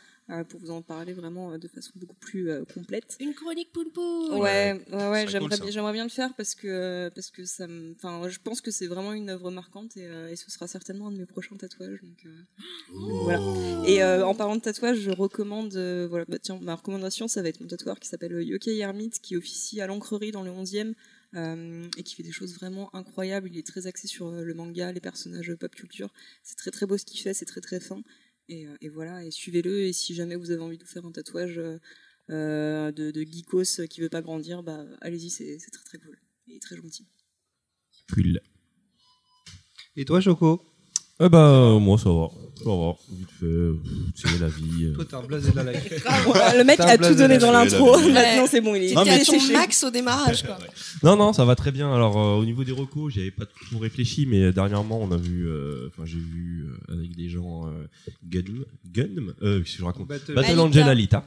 pour 0.50 0.60
vous 0.60 0.72
en 0.72 0.82
parler 0.82 1.14
vraiment 1.14 1.52
euh, 1.52 1.58
de 1.58 1.68
façon 1.68 1.92
beaucoup 1.96 2.16
plus 2.16 2.50
euh, 2.50 2.64
complète. 2.74 3.18
Une 3.20 3.34
chronique 3.34 3.72
poun. 3.74 3.88
Ouais, 4.32 4.74
ouais, 4.92 5.10
ouais, 5.10 5.26
j'aimerais 5.28 5.50
cool, 5.50 5.60
bien, 5.66 5.72
j'aimerais 5.72 5.94
bien 5.94 6.04
le 6.04 6.10
faire 6.10 6.34
parce 6.36 6.56
que 6.56 7.10
parce 7.14 7.30
que 7.30 7.44
ça, 7.46 7.68
me- 7.68 7.94
enfin, 7.96 8.28
je 8.30 8.40
pense 8.40 8.62
que 8.62 8.72
c'est 8.72 8.88
vraiment 8.88 9.14
une 9.14 9.30
œuvre 9.30 9.52
marquante 9.52 9.98
et, 9.98 10.06
euh, 10.08 10.30
et 10.30 10.36
ce 10.36 10.50
sera 10.50 10.68
certainement 10.68 11.08
un 11.08 11.12
de 11.12 11.18
mes 11.18 11.26
prochains 11.26 11.56
tatouages. 11.58 12.00
Donc, 12.02 12.26
euh, 12.26 12.30
voilà. 13.24 13.40
Et 13.86 14.02
euh, 14.04 14.26
en 14.26 14.34
parlant 14.36 14.56
de 14.56 14.62
tatouage, 14.62 14.98
je 15.00 15.12
recommande, 15.12 15.76
euh, 15.76 16.08
voilà, 16.10 16.26
bah, 16.28 16.40
tiens, 16.40 16.60
ma 16.62 16.76
recommandation, 16.76 17.28
ça 17.28 17.42
va 17.42 17.50
être 17.50 17.60
mon 17.62 17.68
tatoueur 17.68 18.00
qui 18.00 18.08
s'appelle 18.08 18.42
Yokai 18.42 18.78
Hermite, 18.78 19.20
qui 19.20 19.36
officie 19.36 19.82
à 19.82 19.88
l'encrerie 19.88 20.32
dans 20.32 20.44
le 20.44 20.52
11e 20.52 20.94
euh, 21.36 21.88
et 21.98 22.04
qui 22.04 22.16
fait 22.16 22.24
des 22.24 22.32
choses 22.32 22.54
vraiment 22.56 22.96
incroyables. 22.96 23.50
Il 23.52 23.58
est 23.58 23.66
très 23.68 23.88
axé 23.88 24.08
sur 24.08 24.28
euh, 24.28 24.44
le 24.44 24.54
manga, 24.54 24.92
les 24.92 25.00
personnages 25.02 25.50
euh, 25.50 25.58
pop 25.58 25.74
culture. 25.76 26.10
C'est 26.44 26.56
très 26.56 26.72
très 26.72 26.86
beau 26.86 26.98
ce 26.98 27.06
qu'il 27.06 27.20
fait, 27.20 27.34
c'est 27.34 27.46
très 27.46 27.62
très 27.62 27.80
fin. 27.80 28.02
Et, 28.54 28.68
euh, 28.68 28.78
et 28.82 28.90
voilà, 28.90 29.24
et 29.24 29.32
suivez-le. 29.32 29.82
Et 29.82 29.94
si 29.94 30.14
jamais 30.14 30.36
vous 30.36 30.52
avez 30.52 30.62
envie 30.62 30.78
de 30.78 30.84
vous 30.84 30.90
faire 30.90 31.06
un 31.06 31.12
tatouage 31.12 31.60
euh, 32.30 32.92
de, 32.92 33.12
de 33.12 33.22
geekos 33.24 33.88
qui 33.90 34.02
veut 34.02 34.10
pas 34.10 34.22
grandir, 34.22 34.64
bah 34.64 34.86
allez-y, 35.02 35.30
c'est 35.30 35.58
c'est 35.60 35.72
très 35.72 35.84
très 35.84 35.98
cool 35.98 36.18
et 36.48 36.60
très 36.60 36.76
gentil. 36.76 37.08
Cool. 38.14 38.40
Et 39.96 40.06
toi, 40.06 40.22
Choco? 40.22 40.62
Eh 41.24 41.30
bah, 41.30 41.78
moi, 41.80 41.98
ça 41.98 42.10
va. 42.10 42.28
Ça 42.64 42.70
va. 42.70 42.94
Vite 43.12 43.30
fait. 43.40 43.46
euh, 43.46 43.76
sais, 44.16 44.28
la 44.40 44.48
vie. 44.48 44.86
euh. 44.86 44.94
Toi, 44.96 45.06
t'es 45.06 45.16
un 45.16 45.22
blasé 45.24 45.52
de 45.52 45.56
la 45.58 45.72
life. 45.74 45.90
Le 46.58 46.64
mec 46.64 46.78
T'as 46.78 46.86
un 46.86 46.88
a 46.90 46.94
tout 46.94 47.00
blasé 47.00 47.16
donné 47.16 47.38
dans 47.38 47.52
l'intro. 47.52 47.98
Maintenant, 48.00 48.48
c'est 48.50 48.62
bon, 48.62 48.76
il 48.76 48.84
est 48.84 48.94
Non, 48.94 49.04
T'es 49.04 49.10
mais 49.12 49.22
à 49.22 49.26
ton 49.26 49.40
séché. 49.40 49.54
max 49.54 49.84
au 49.84 49.90
démarrage, 49.92 50.44
quoi. 50.44 50.58
Non, 51.04 51.16
non, 51.18 51.34
ça 51.34 51.44
va 51.46 51.56
très 51.56 51.72
bien. 51.72 51.94
Alors, 51.94 52.18
euh, 52.18 52.36
au 52.40 52.46
niveau 52.46 52.64
des 52.64 52.72
recos, 52.72 53.14
j'avais 53.14 53.32
pas 53.32 53.46
trop 53.46 53.80
réfléchi, 53.80 54.26
mais 54.26 54.52
dernièrement, 54.54 55.00
on 55.02 55.12
a 55.12 55.18
vu, 55.18 55.46
euh, 55.48 55.90
enfin, 55.90 56.04
j'ai 56.06 56.20
vu 56.20 56.66
euh, 56.90 56.94
avec 56.94 57.16
des 57.16 57.28
gens 57.30 57.68
euh, 57.68 57.86
Gun, 58.30 58.44
Gun, 58.94 59.34
euh, 59.42 59.60
qu'est-ce 59.62 59.74
que 59.74 59.80
je 59.80 59.86
raconte 59.86 60.08
Battle. 60.08 60.34
Battle 60.34 60.48
Alita. 60.52 60.64
Angel 60.64 60.90
Alita. 60.90 61.26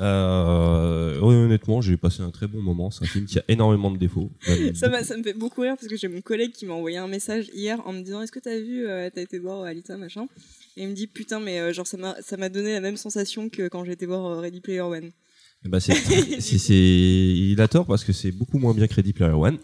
Euh, 0.00 1.20
honnêtement, 1.20 1.80
j'ai 1.80 1.96
passé 1.96 2.22
un 2.22 2.30
très 2.30 2.46
bon 2.46 2.60
moment. 2.60 2.90
C'est 2.90 3.04
un 3.04 3.08
film 3.08 3.26
qui 3.26 3.38
a 3.38 3.44
énormément 3.48 3.90
de 3.90 3.98
défauts. 3.98 4.30
Ça, 4.74 4.88
me 4.88 5.22
fait 5.22 5.34
beaucoup 5.34 5.60
rire 5.60 5.74
parce 5.76 5.86
que 5.88 5.96
j'ai 5.96 6.08
mon 6.08 6.20
collègue 6.20 6.52
qui 6.52 6.66
m'a 6.66 6.74
envoyé 6.74 6.96
un 6.96 7.06
message 7.06 7.50
hier 7.54 7.80
en 7.86 7.92
me 7.92 8.02
disant 8.02 8.20
Est-ce 8.22 8.32
que 8.32 8.40
t'as 8.40 8.58
vu, 8.58 8.86
euh, 8.86 9.08
t'as 9.14 9.22
été 9.22 9.38
voir 9.38 9.60
euh, 9.62 9.66
Alita, 9.66 9.96
machin? 9.96 10.26
Et 10.76 10.82
il 10.82 10.88
me 10.88 10.94
dit 10.94 11.06
Putain, 11.06 11.38
mais 11.40 11.60
euh, 11.60 11.72
genre, 11.72 11.86
ça 11.86 11.96
m'a 11.96 12.16
ça 12.20 12.36
m'a 12.36 12.48
donné 12.48 12.72
la 12.72 12.80
même 12.80 12.96
sensation 12.96 13.48
que 13.48 13.68
quand 13.68 13.84
j'ai 13.84 13.92
été 13.92 14.06
voir 14.06 14.40
Ready 14.40 14.60
Player 14.60 14.80
One. 14.80 15.10
Ben, 15.64 15.80
c'est, 15.80 15.94
il 16.74 17.58
a 17.60 17.68
tort 17.68 17.86
parce 17.86 18.04
que 18.04 18.12
c'est 18.12 18.32
beaucoup 18.32 18.58
moins 18.58 18.74
bien 18.74 18.86
que 18.86 18.94
Ready 18.94 19.12
Player 19.12 19.32
One. 19.32 19.58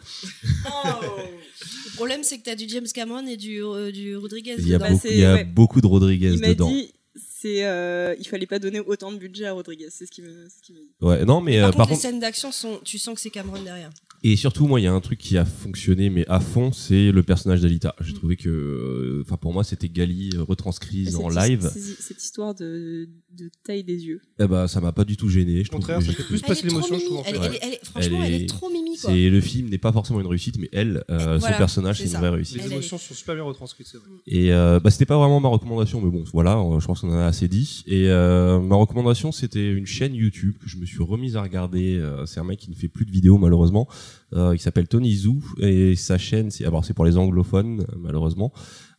Le 0.75 1.95
problème, 1.97 2.23
c'est 2.23 2.39
que 2.39 2.45
t'as 2.45 2.55
du 2.55 2.67
James 2.69 2.87
Cameron 2.95 3.27
et 3.27 3.37
du, 3.37 3.63
euh, 3.63 3.93
du 3.93 4.17
Rodriguez 4.17 4.55
Il 4.59 4.69
y 4.69 4.75
a, 4.75 4.79
Bah, 4.79 4.89
dedans. 4.89 4.97
beaucoup, 4.97 5.15
y 5.15 5.25
a 5.25 5.35
ouais. 5.35 5.45
beaucoup 5.45 5.81
de 5.83 5.87
Rodriguez 5.87 6.33
Il 6.33 6.41
dedans. 6.41 6.71
dit 6.71 6.93
c'est 7.41 7.65
euh, 7.65 8.15
il 8.19 8.27
fallait 8.27 8.47
pas 8.47 8.59
donner 8.59 8.81
autant 8.81 9.13
de 9.13 9.19
budget 9.19 9.47
à 9.47 9.53
Rodriguez, 9.53 9.89
c'est 9.91 10.07
ce 10.07 10.11
qu'il 10.11 10.25
me- 10.25 10.49
ce 10.49 10.61
qu'il 10.63 10.75
m'a 10.75 10.81
dit. 10.81 10.89
Ouais, 11.01 11.25
non, 11.25 11.41
mais 11.41 11.59
Par 11.59 11.63
euh, 11.63 11.67
contre, 11.69 11.77
par 11.79 11.87
les 11.87 11.91
contre, 11.93 12.03
scènes 12.03 12.21
d'action 12.21 12.53
sont, 12.53 12.81
tu 12.85 12.99
sens 12.99 13.15
que 13.15 13.21
c'est 13.21 13.31
Cameron 13.31 13.63
derrière. 13.63 13.91
Et 14.23 14.37
surtout, 14.37 14.67
moi, 14.67 14.81
il 14.81 14.85
y 14.85 14.87
a 14.87 14.93
un 14.93 15.01
truc 15.01 15.19
qui 15.19 15.39
a 15.39 15.47
fonctionné, 15.47 16.11
mais 16.11 16.27
à 16.29 16.41
fond, 16.41 16.73
c'est 16.73 17.11
le 17.11 17.23
personnage 17.23 17.63
d'Alita. 17.63 17.95
J'ai 18.03 18.13
trouvé 18.13 18.37
que, 18.37 18.51
euh, 18.51 19.23
enfin, 19.25 19.39
pour 19.39 19.55
moi, 19.55 19.65
c'était 19.65 19.89
Gali 19.89 20.33
retranscrise 20.37 21.17
en 21.17 21.31
live. 21.31 21.71
cette- 21.75 22.19
histoire 22.23 22.55
de, 22.55 23.09
de 23.33 23.51
taille 23.65 23.83
des 23.83 24.05
yeux. 24.05 24.21
Eh 24.39 24.47
ben, 24.47 24.67
ça 24.69 24.83
m'a 24.83 24.93
pas 24.93 25.05
du 25.05 25.17
tout 25.17 25.31
gêné. 25.31 25.55
Je 25.55 25.61
Au 25.61 25.65
trouve 25.65 25.81
contraire, 25.81 25.99
que 26.01 26.05
ça 26.05 26.13
fait 26.13 26.23
plus 26.25 26.43
passer 26.43 26.67
l'émotion, 26.67 26.99
je 26.99 27.05
trouve. 27.07 27.17
mimi. 27.17 27.21
en 27.21 27.25
fait. 27.25 27.31
Elle, 27.31 27.37
est- 27.37 27.47
elle 27.47 27.55
est- 27.55 27.59
elle 27.63 27.73
est- 27.73 27.85
franchement, 27.87 28.23
elle 28.25 28.35
est, 28.43 28.47
trop 28.47 28.69
mimi, 28.69 28.99
quoi. 28.99 29.11
C'est 29.11 29.31
le 29.31 29.41
film 29.41 29.71
n'est 29.71 29.79
pas 29.79 29.91
forcément 29.93 30.21
une 30.21 30.27
réussite, 30.27 30.59
mais 30.59 30.69
elle, 30.73 31.03
euh, 31.09 31.39
Voilà, 31.39 31.55
son 31.55 31.59
personnage, 31.59 31.99
c'est 31.99 32.05
une 32.05 32.11
vraie 32.19 32.29
réussite. 32.29 32.59
Les 32.63 32.71
émotions 32.73 32.99
sont 32.99 33.15
super 33.15 33.35
bien 33.37 33.45
retranscrites, 33.45 33.87
c'est 33.91 33.97
vrai. 33.97 34.07
Et 34.27 34.53
euh, 34.53 34.81
bah, 34.81 34.91
c'était 34.91 35.07
pas 35.07 35.17
vraiment 35.17 35.41
ma 35.41 35.49
recommandation, 35.49 35.99
mais 36.03 36.11
bon, 36.11 36.25
voilà, 36.35 36.63
je 36.79 36.87
pense 36.87 37.01
qu'on 37.01 37.11
en 37.11 37.19
a 37.21 37.30
assez 37.31 37.49
dit. 37.49 37.83
Et 37.87 38.09
euh, 38.09 38.61
ma 38.61 38.77
recommandation, 38.77 39.33
c'était 39.33 39.73
une 39.73 39.87
chaîne 39.87 40.15
YouTube 40.15 40.57
que 40.61 40.69
je 40.69 40.77
me 40.77 40.85
suis 40.85 41.03
remise 41.03 41.37
à 41.37 41.43
regarder. 41.43 41.97
Euh, 41.97 42.27
c'est 42.27 42.41
un 42.41 42.45
mec 42.45 42.59
qui 42.59 42.71
ne 42.71 42.77
fait 42.77 42.89
plus 42.89 43.07
de 43.07 43.11
vidéos 43.11 43.39
malheureusement. 43.39 43.89
Euh, 44.35 44.55
il 44.55 44.61
s'appelle 44.61 44.87
Tony 44.89 45.15
Zhu 45.15 45.41
et 45.59 45.97
sa 45.97 46.19
chaîne, 46.19 46.51
c'est 46.51 46.67
alors 46.67 46.85
c'est 46.85 46.95
pour 46.95 47.05
les 47.05 47.17
anglophones 47.17 47.87
malheureusement, 47.99 48.53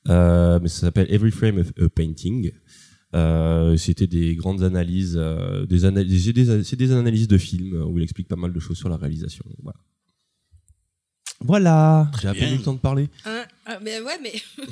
euh, 0.09 0.59
mais 0.61 0.67
ça 0.67 0.81
s'appelle 0.81 1.07
Every 1.13 1.31
Frame 1.31 1.59
of 1.59 1.71
a 1.79 1.89
Painting. 1.89 2.51
Euh, 3.13 3.75
c'était 3.75 4.07
des 4.07 4.35
grandes 4.35 4.63
analyses, 4.63 5.17
euh, 5.17 5.65
des 5.65 5.83
analyses, 5.85 6.25
c'est 6.25 6.33
des, 6.33 6.63
c'est 6.63 6.77
des 6.77 6.91
analyses 6.93 7.27
de 7.27 7.37
films 7.37 7.83
où 7.85 7.97
il 7.97 8.03
explique 8.03 8.29
pas 8.29 8.37
mal 8.37 8.53
de 8.53 8.59
choses 8.59 8.77
sur 8.77 8.89
la 8.89 8.97
réalisation. 8.97 9.45
Voilà. 9.61 9.77
Voilà, 11.43 12.11
j'ai 12.21 12.27
à 12.27 12.33
peine 12.35 12.53
eu 12.53 12.57
le 12.57 12.63
temps 12.63 12.73
de 12.73 12.79
parler. 12.79 13.09
Hein 13.25 13.43
Ah, 13.65 13.79
mais 13.83 13.99
ouais, 13.99 14.19
mais. 14.21 14.33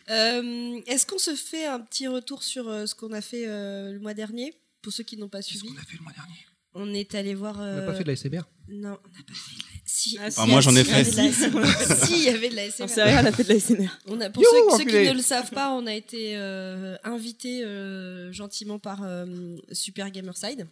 Euh, 0.11 0.81
Est-ce 0.87 1.05
qu'on 1.05 1.17
se 1.17 1.35
fait 1.35 1.65
un 1.65 1.79
petit 1.79 2.07
retour 2.07 2.43
sur 2.43 2.67
euh, 2.69 2.85
ce 2.85 2.95
qu'on 2.95 3.11
a 3.13 3.21
fait 3.21 3.47
euh, 3.47 3.91
le 3.93 3.99
mois 3.99 4.13
dernier 4.13 4.53
Pour 4.81 4.91
ceux 4.93 5.03
qui 5.03 5.17
n'ont 5.17 5.29
pas 5.29 5.39
Qu'est-ce 5.39 5.59
suivi, 5.59 5.73
qu'on 5.73 5.79
a 5.81 5.83
fait 5.85 5.97
le 5.97 6.03
mois 6.03 6.11
dernier? 6.13 6.35
On 6.73 6.93
est 6.93 7.15
allé 7.15 7.33
voir. 7.33 7.57
On 7.59 7.75
n'a 7.75 7.81
pas 7.81 7.93
fait 7.95 8.03
de 8.03 8.07
la 8.09 8.15
SMR 8.15 8.41
Non, 8.69 8.97
on 9.03 9.09
n'a 9.09 9.23
pas 9.25 9.33
fait 9.33 9.55
de 9.55 9.61
la. 9.61 9.81
Si, 9.85 10.17
Ah, 10.21 10.29
Ah, 10.37 10.45
moi, 10.45 10.61
j'en 10.61 10.73
ai 10.75 10.81
il 10.81 10.87
y 10.87 10.91
avait 10.91 11.03
fait. 11.03 11.11
de 11.11 11.17
la 11.17 11.23
ASMR. 11.23 12.05
si, 12.05 12.13
il 12.19 12.23
y 12.23 12.29
avait 12.29 12.49
de 12.49 12.55
la 12.55 12.61
ASMR. 12.63 12.87
sérieux, 12.87 13.15
elle 13.19 13.27
a 13.27 13.31
fait 13.33 13.43
de 13.43 13.49
la 13.49 13.59
SMR. 13.59 13.89
On 14.05 14.21
a, 14.21 14.29
pour 14.29 14.41
Youhou, 14.43 14.71
ceux, 14.71 14.77
ceux 14.77 14.85
qui 14.85 14.95
ne 15.09 15.13
le 15.13 15.21
savent 15.21 15.51
pas, 15.51 15.71
on 15.73 15.85
a 15.85 15.93
été 15.93 16.37
euh, 16.37 16.95
invité 17.03 17.63
euh, 17.65 18.31
gentiment 18.31 18.79
par 18.79 19.03
euh, 19.03 19.55
Super 19.73 20.11
Gamerside. 20.11 20.67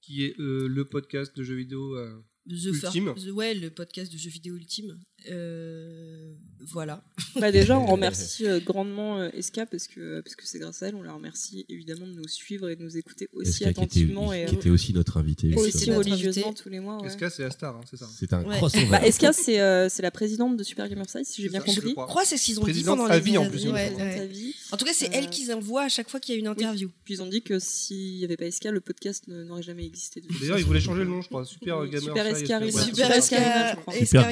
Qui 0.00 0.24
est 0.24 0.38
euh, 0.40 0.66
le 0.68 0.84
podcast 0.86 1.36
de 1.36 1.42
jeux 1.44 1.56
vidéo. 1.56 1.96
euh, 1.96 2.18
The 2.48 2.64
Ultime. 2.64 3.12
Fir- 3.14 3.26
The- 3.26 3.30
ouais, 3.32 3.54
le 3.54 3.70
podcast 3.70 4.10
de 4.10 4.16
jeux 4.18 4.30
vidéo 4.30 4.56
ultime. 4.56 4.98
Euh, 5.30 6.32
voilà. 6.72 7.02
Bah 7.40 7.50
déjà, 7.50 7.78
on 7.78 7.86
remercie 7.92 8.46
euh, 8.46 8.60
grandement 8.60 9.18
euh, 9.18 9.28
Eska 9.32 9.66
parce 9.66 9.86
que 9.88 10.20
parce 10.20 10.36
que 10.36 10.46
c'est 10.46 10.58
grâce 10.58 10.82
à 10.82 10.88
elle. 10.88 10.94
On 10.94 11.02
la 11.02 11.12
remercie 11.12 11.64
évidemment 11.68 12.06
de 12.06 12.12
nous 12.12 12.28
suivre 12.28 12.68
et 12.68 12.76
de 12.76 12.82
nous 12.82 12.96
écouter 12.96 13.28
aussi 13.32 13.50
Eska, 13.50 13.64
qui 13.64 13.70
était, 13.70 13.80
attentivement 13.80 14.32
et 14.32 14.44
qui 14.46 14.54
était 14.56 14.70
aussi 14.70 14.92
notre 14.92 15.16
invité. 15.16 15.54
Aussi 15.54 15.90
religieusement 15.90 16.46
invité. 16.48 16.62
tous 16.62 16.68
les 16.68 16.80
mois. 16.80 17.02
ouais. 17.02 17.08
SK, 17.10 17.30
c'est 17.30 17.42
la 17.42 17.50
star, 17.50 17.76
hein, 17.76 17.80
c'est 17.90 17.96
ça. 17.96 18.06
C'est 18.18 18.32
un 18.32 18.44
Ouais. 18.44 18.56
crossover. 18.56 18.86
Bah, 18.86 19.00
Eska, 19.06 19.32
c'est 19.32 19.60
euh, 19.60 19.88
c'est 19.88 20.02
la 20.02 20.10
présidente 20.10 20.56
de 20.56 20.62
Super 20.62 20.88
Gamerside, 20.88 21.24
si 21.24 21.42
j'ai 21.42 21.48
bien 21.48 21.60
ça, 21.60 21.66
compris. 21.66 21.92
crois. 21.92 22.04
Je 22.06 22.10
crois 22.10 22.24
c'est 22.24 22.36
ce 22.36 22.44
qu'ils 22.44 22.58
ont 22.60 22.64
dit 22.64 22.70
Présidente 22.72 22.98
pendant 22.98 23.10
à 23.10 23.16
les 23.16 23.20
vie, 23.22 23.38
en 23.38 23.48
plus, 23.48 23.66
Ouais, 23.68 24.26
vie. 24.26 24.54
En 24.72 24.76
tout 24.76 24.84
cas, 24.84 24.92
c'est 24.94 25.06
Euh, 25.08 25.12
elle 25.14 25.30
qui 25.30 25.52
envoie 25.52 25.82
à 25.84 25.88
chaque 25.88 26.08
fois 26.10 26.20
qu'il 26.20 26.34
y 26.34 26.38
a 26.38 26.40
une 26.40 26.46
interview. 26.46 26.90
Puis 27.04 27.14
ils 27.14 27.22
ont 27.22 27.26
dit 27.26 27.42
que 27.42 27.58
s'il 27.58 28.18
n'y 28.18 28.24
avait 28.24 28.36
pas 28.36 28.46
Eska, 28.46 28.70
le 28.70 28.80
podcast 28.80 29.24
n'aurait 29.28 29.62
jamais 29.62 29.84
existé. 29.86 30.22
D'ailleurs, 30.40 30.58
ils 30.58 30.64
voulaient 30.64 30.80
changer 30.80 31.04
le 31.04 31.10
nom, 31.10 31.20
je 31.22 31.28
crois. 31.28 31.44
Super 31.44 31.84
Gamer. 31.86 32.00
Super 32.00 32.24
ouais. 32.26 32.70
Super. 32.70 33.10
Esca- 33.10 34.04
Super 34.06 34.30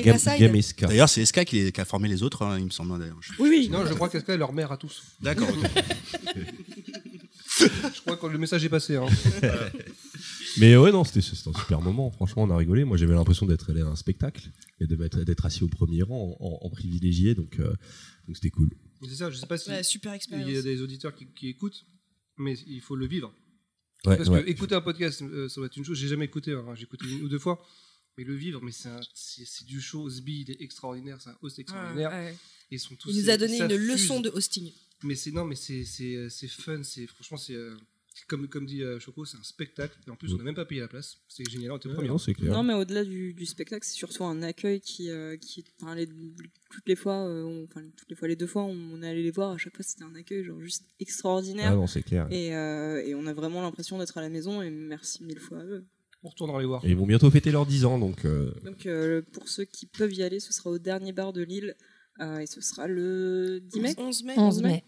D'ailleurs, 0.87 1.09
c'est 1.09 1.25
SK 1.25 1.45
qui, 1.45 1.73
a 1.77 1.85
formé 1.85 2.09
les 2.09 2.23
autres, 2.23 2.43
hein, 2.43 2.59
il 2.59 2.65
me 2.67 2.71
semble. 2.71 2.93
hein, 2.93 2.99
D'ailleurs. 2.99 3.19
Je- 3.21 3.33
Oui, 3.39 3.49
oui. 3.51 3.69
Non, 3.69 3.85
je 3.87 3.95
crois 3.95 4.09
qu'Eska 4.09 4.35
est 4.35 4.39
leur 4.39 4.53
mère 4.53 4.71
à 4.73 4.77
tous. 4.77 5.03
D'accord. 5.21 5.49
Je 7.59 8.01
crois 8.03 8.17
que 8.17 8.27
le 8.27 8.39
message 8.39 8.65
est 8.65 8.69
passé. 8.69 8.97
Hein. 8.97 9.07
Mais 10.59 10.77
ouais, 10.77 10.93
non, 10.93 11.05
c'était 11.05 11.21
c'était 11.21 11.49
un 11.51 11.59
super 11.59 11.81
moment. 11.81 12.11
Franchement, 12.11 12.45
on 12.45 12.51
a 12.51 12.57
rigolé. 12.57 12.85
Moi, 12.85 12.97
j'avais 12.97 13.15
l'impression 13.15 13.47
d'être 13.47 13.71
allé 13.71 13.81
à 13.81 13.87
un 13.87 13.97
spectacle 13.97 14.51
et 14.81 14.87
de 14.87 14.97
m'être- 14.97 15.21
d'être 15.25 15.45
assis 15.47 15.65
au 15.65 15.69
premier 15.69 16.03
rang 16.03 16.37
en, 16.41 16.67
en 16.67 16.71
privilégié. 16.71 17.35
Donc, 17.35 17.59
euh, 17.59 17.73
donc 18.27 18.37
c'était 18.37 18.51
cool. 18.51 18.71
C'est 19.03 19.15
ça, 19.17 19.31
je 19.31 19.37
sais 19.37 19.47
pas 19.47 19.59
si 19.59 19.71
Ouais, 19.71 19.83
super 19.83 20.15
il 20.33 20.51
y 20.53 20.57
a 20.57 20.63
des 20.63 20.83
auditeurs 20.83 21.15
qui, 21.15 21.27
qui 21.35 21.49
écoutent, 21.49 21.85
mais 22.37 22.55
il 22.67 22.81
faut 22.81 22.97
le 22.97 23.07
vivre. 23.07 23.33
Ouais, 24.07 24.17
Parce 24.17 24.29
ouais. 24.29 24.45
que 24.45 24.49
écouter 24.51 24.75
un 24.75 24.81
podcast, 24.81 25.23
euh, 25.23 25.49
ça 25.49 25.61
va 25.61 25.67
être 25.67 25.77
une 25.77 25.85
chose. 25.85 25.97
J'ai 25.99 26.09
jamais 26.09 26.25
écouté, 26.27 26.53
hein, 26.53 26.65
j'ai 26.75 26.85
écouté 26.85 27.07
une 27.09 27.25
ou 27.25 27.29
deux 27.29 27.39
fois. 27.39 27.61
Mais 28.19 28.25
le 28.25 28.35
vivre, 28.35 28.61
mais 28.63 28.73
c'est 28.73 29.65
du 29.65 29.81
show. 29.81 30.11
Sbi, 30.11 30.41
il 30.43 30.51
est 30.51 30.61
extraordinaire, 30.61 31.19
c'est 31.23 31.31
un 31.31 31.39
host 31.41 31.59
extraordinaire. 31.59 32.11
Ouais, 32.11 32.17
ouais. 32.27 32.33
Et 32.71 32.75
ils 32.75 32.81
sont 32.81 32.95
tous. 32.97 33.11
Il 33.11 33.23
nous 33.23 33.31
a 33.31 33.37
donné 33.39 33.59
une 33.61 33.69
fuse. 33.71 33.89
leçon 33.89 34.21
de 34.21 34.29
hosting. 34.29 34.71
Mais 35.05 35.15
c'est 35.15 35.31
non, 35.31 35.45
mais 35.45 35.55
c'est 35.55 35.85
c'est 35.85 36.29
c'est 36.29 36.49
fun. 36.49 36.83
C'est 36.83 37.07
franchement 37.07 37.37
c'est 37.39 37.55
euh, 37.55 37.77
comme 38.27 38.49
comme 38.49 38.67
dit 38.67 38.83
euh, 38.83 38.99
Choco, 38.99 39.25
c'est 39.25 39.37
un 39.39 39.43
spectacle. 39.45 39.97
Et 40.07 40.11
en 40.11 40.17
plus, 40.17 40.35
on 40.35 40.39
n'a 40.39 40.43
même 40.43 40.57
pas 40.57 40.65
payé 40.65 40.81
la 40.81 40.89
place. 40.89 41.19
C'est 41.29 41.49
génial. 41.49 41.71
On 41.71 41.77
était 41.77 41.89
Ouais, 41.89 41.95
premier. 41.95 42.09
non, 42.09 42.19
c'est 42.19 42.35
clair. 42.35 42.53
Non, 42.53 42.65
mais 42.65 42.75
au-delà 42.75 43.05
du, 43.05 43.33
du 43.33 43.47
spectacle, 43.47 43.87
c'est 43.87 43.95
surtout 43.95 44.25
un 44.25 44.43
accueil 44.43 44.81
qui, 44.81 45.09
euh, 45.11 45.37
qui 45.37 45.65
enfin, 45.81 45.95
les- 45.95 46.09
toutes 46.09 46.89
les 46.89 46.97
fois, 46.97 47.25
euh, 47.29 47.45
on- 47.45 47.65
enfin 47.71 47.83
toutes 47.97 48.11
les 48.11 48.17
fois, 48.17 48.27
les 48.27 48.35
deux 48.35 48.49
fois, 48.49 48.65
on, 48.65 48.73
on 48.95 49.03
est 49.05 49.09
allé 49.09 49.23
les 49.23 49.31
voir. 49.31 49.53
À 49.53 49.59
chaque 49.59 49.77
fois, 49.77 49.85
c'était 49.85 50.03
un 50.03 50.17
accueil 50.17 50.43
genre 50.43 50.61
juste 50.61 50.83
extraordinaire. 50.99 51.71
Ah 51.71 51.77
non, 51.77 51.87
c'est 51.87 52.03
clair. 52.03 52.27
Et, 52.33 52.57
euh, 52.57 53.01
et 53.07 53.15
on 53.15 53.25
a 53.27 53.33
vraiment 53.33 53.63
l'impression 53.63 53.97
d'être 53.99 54.19
à 54.19 54.21
la 54.21 54.29
maison. 54.29 54.61
Et 54.63 54.71
merci 54.71 55.23
mille 55.23 55.39
fois 55.39 55.61
à 55.61 55.65
eux. 55.65 55.85
On 56.23 56.29
retournera 56.29 56.59
les 56.61 56.67
voir. 56.67 56.85
Et 56.85 56.89
ils 56.91 56.97
vont 56.97 57.07
bientôt 57.07 57.31
fêter 57.31 57.51
leurs 57.53 57.67
10 57.67 57.85
ans, 57.85 57.99
donc 57.99 58.25
euh, 58.25 58.53
Donc 58.65 58.87
euh, 58.87 59.23
pour 59.33 59.49
ceux 59.49 59.65
qui 59.65 59.87
peuvent 59.87 60.13
y 60.13 60.23
aller, 60.23 60.41
ce 60.41 60.53
sera 60.53 60.71
au 60.71 60.79
dernier 60.79 61.13
bar 61.13 61.33
de 61.33 61.43
Lille. 61.43 61.77
euh, 62.21 62.39
et 62.41 62.47
ce 62.47 62.61
sera 62.61 62.89
le 62.89 63.61
10 63.63 63.81
mai. 63.81 63.95
11 63.97 64.25
mai. 64.25 64.35
11 64.37 64.63
mai. 64.63 64.85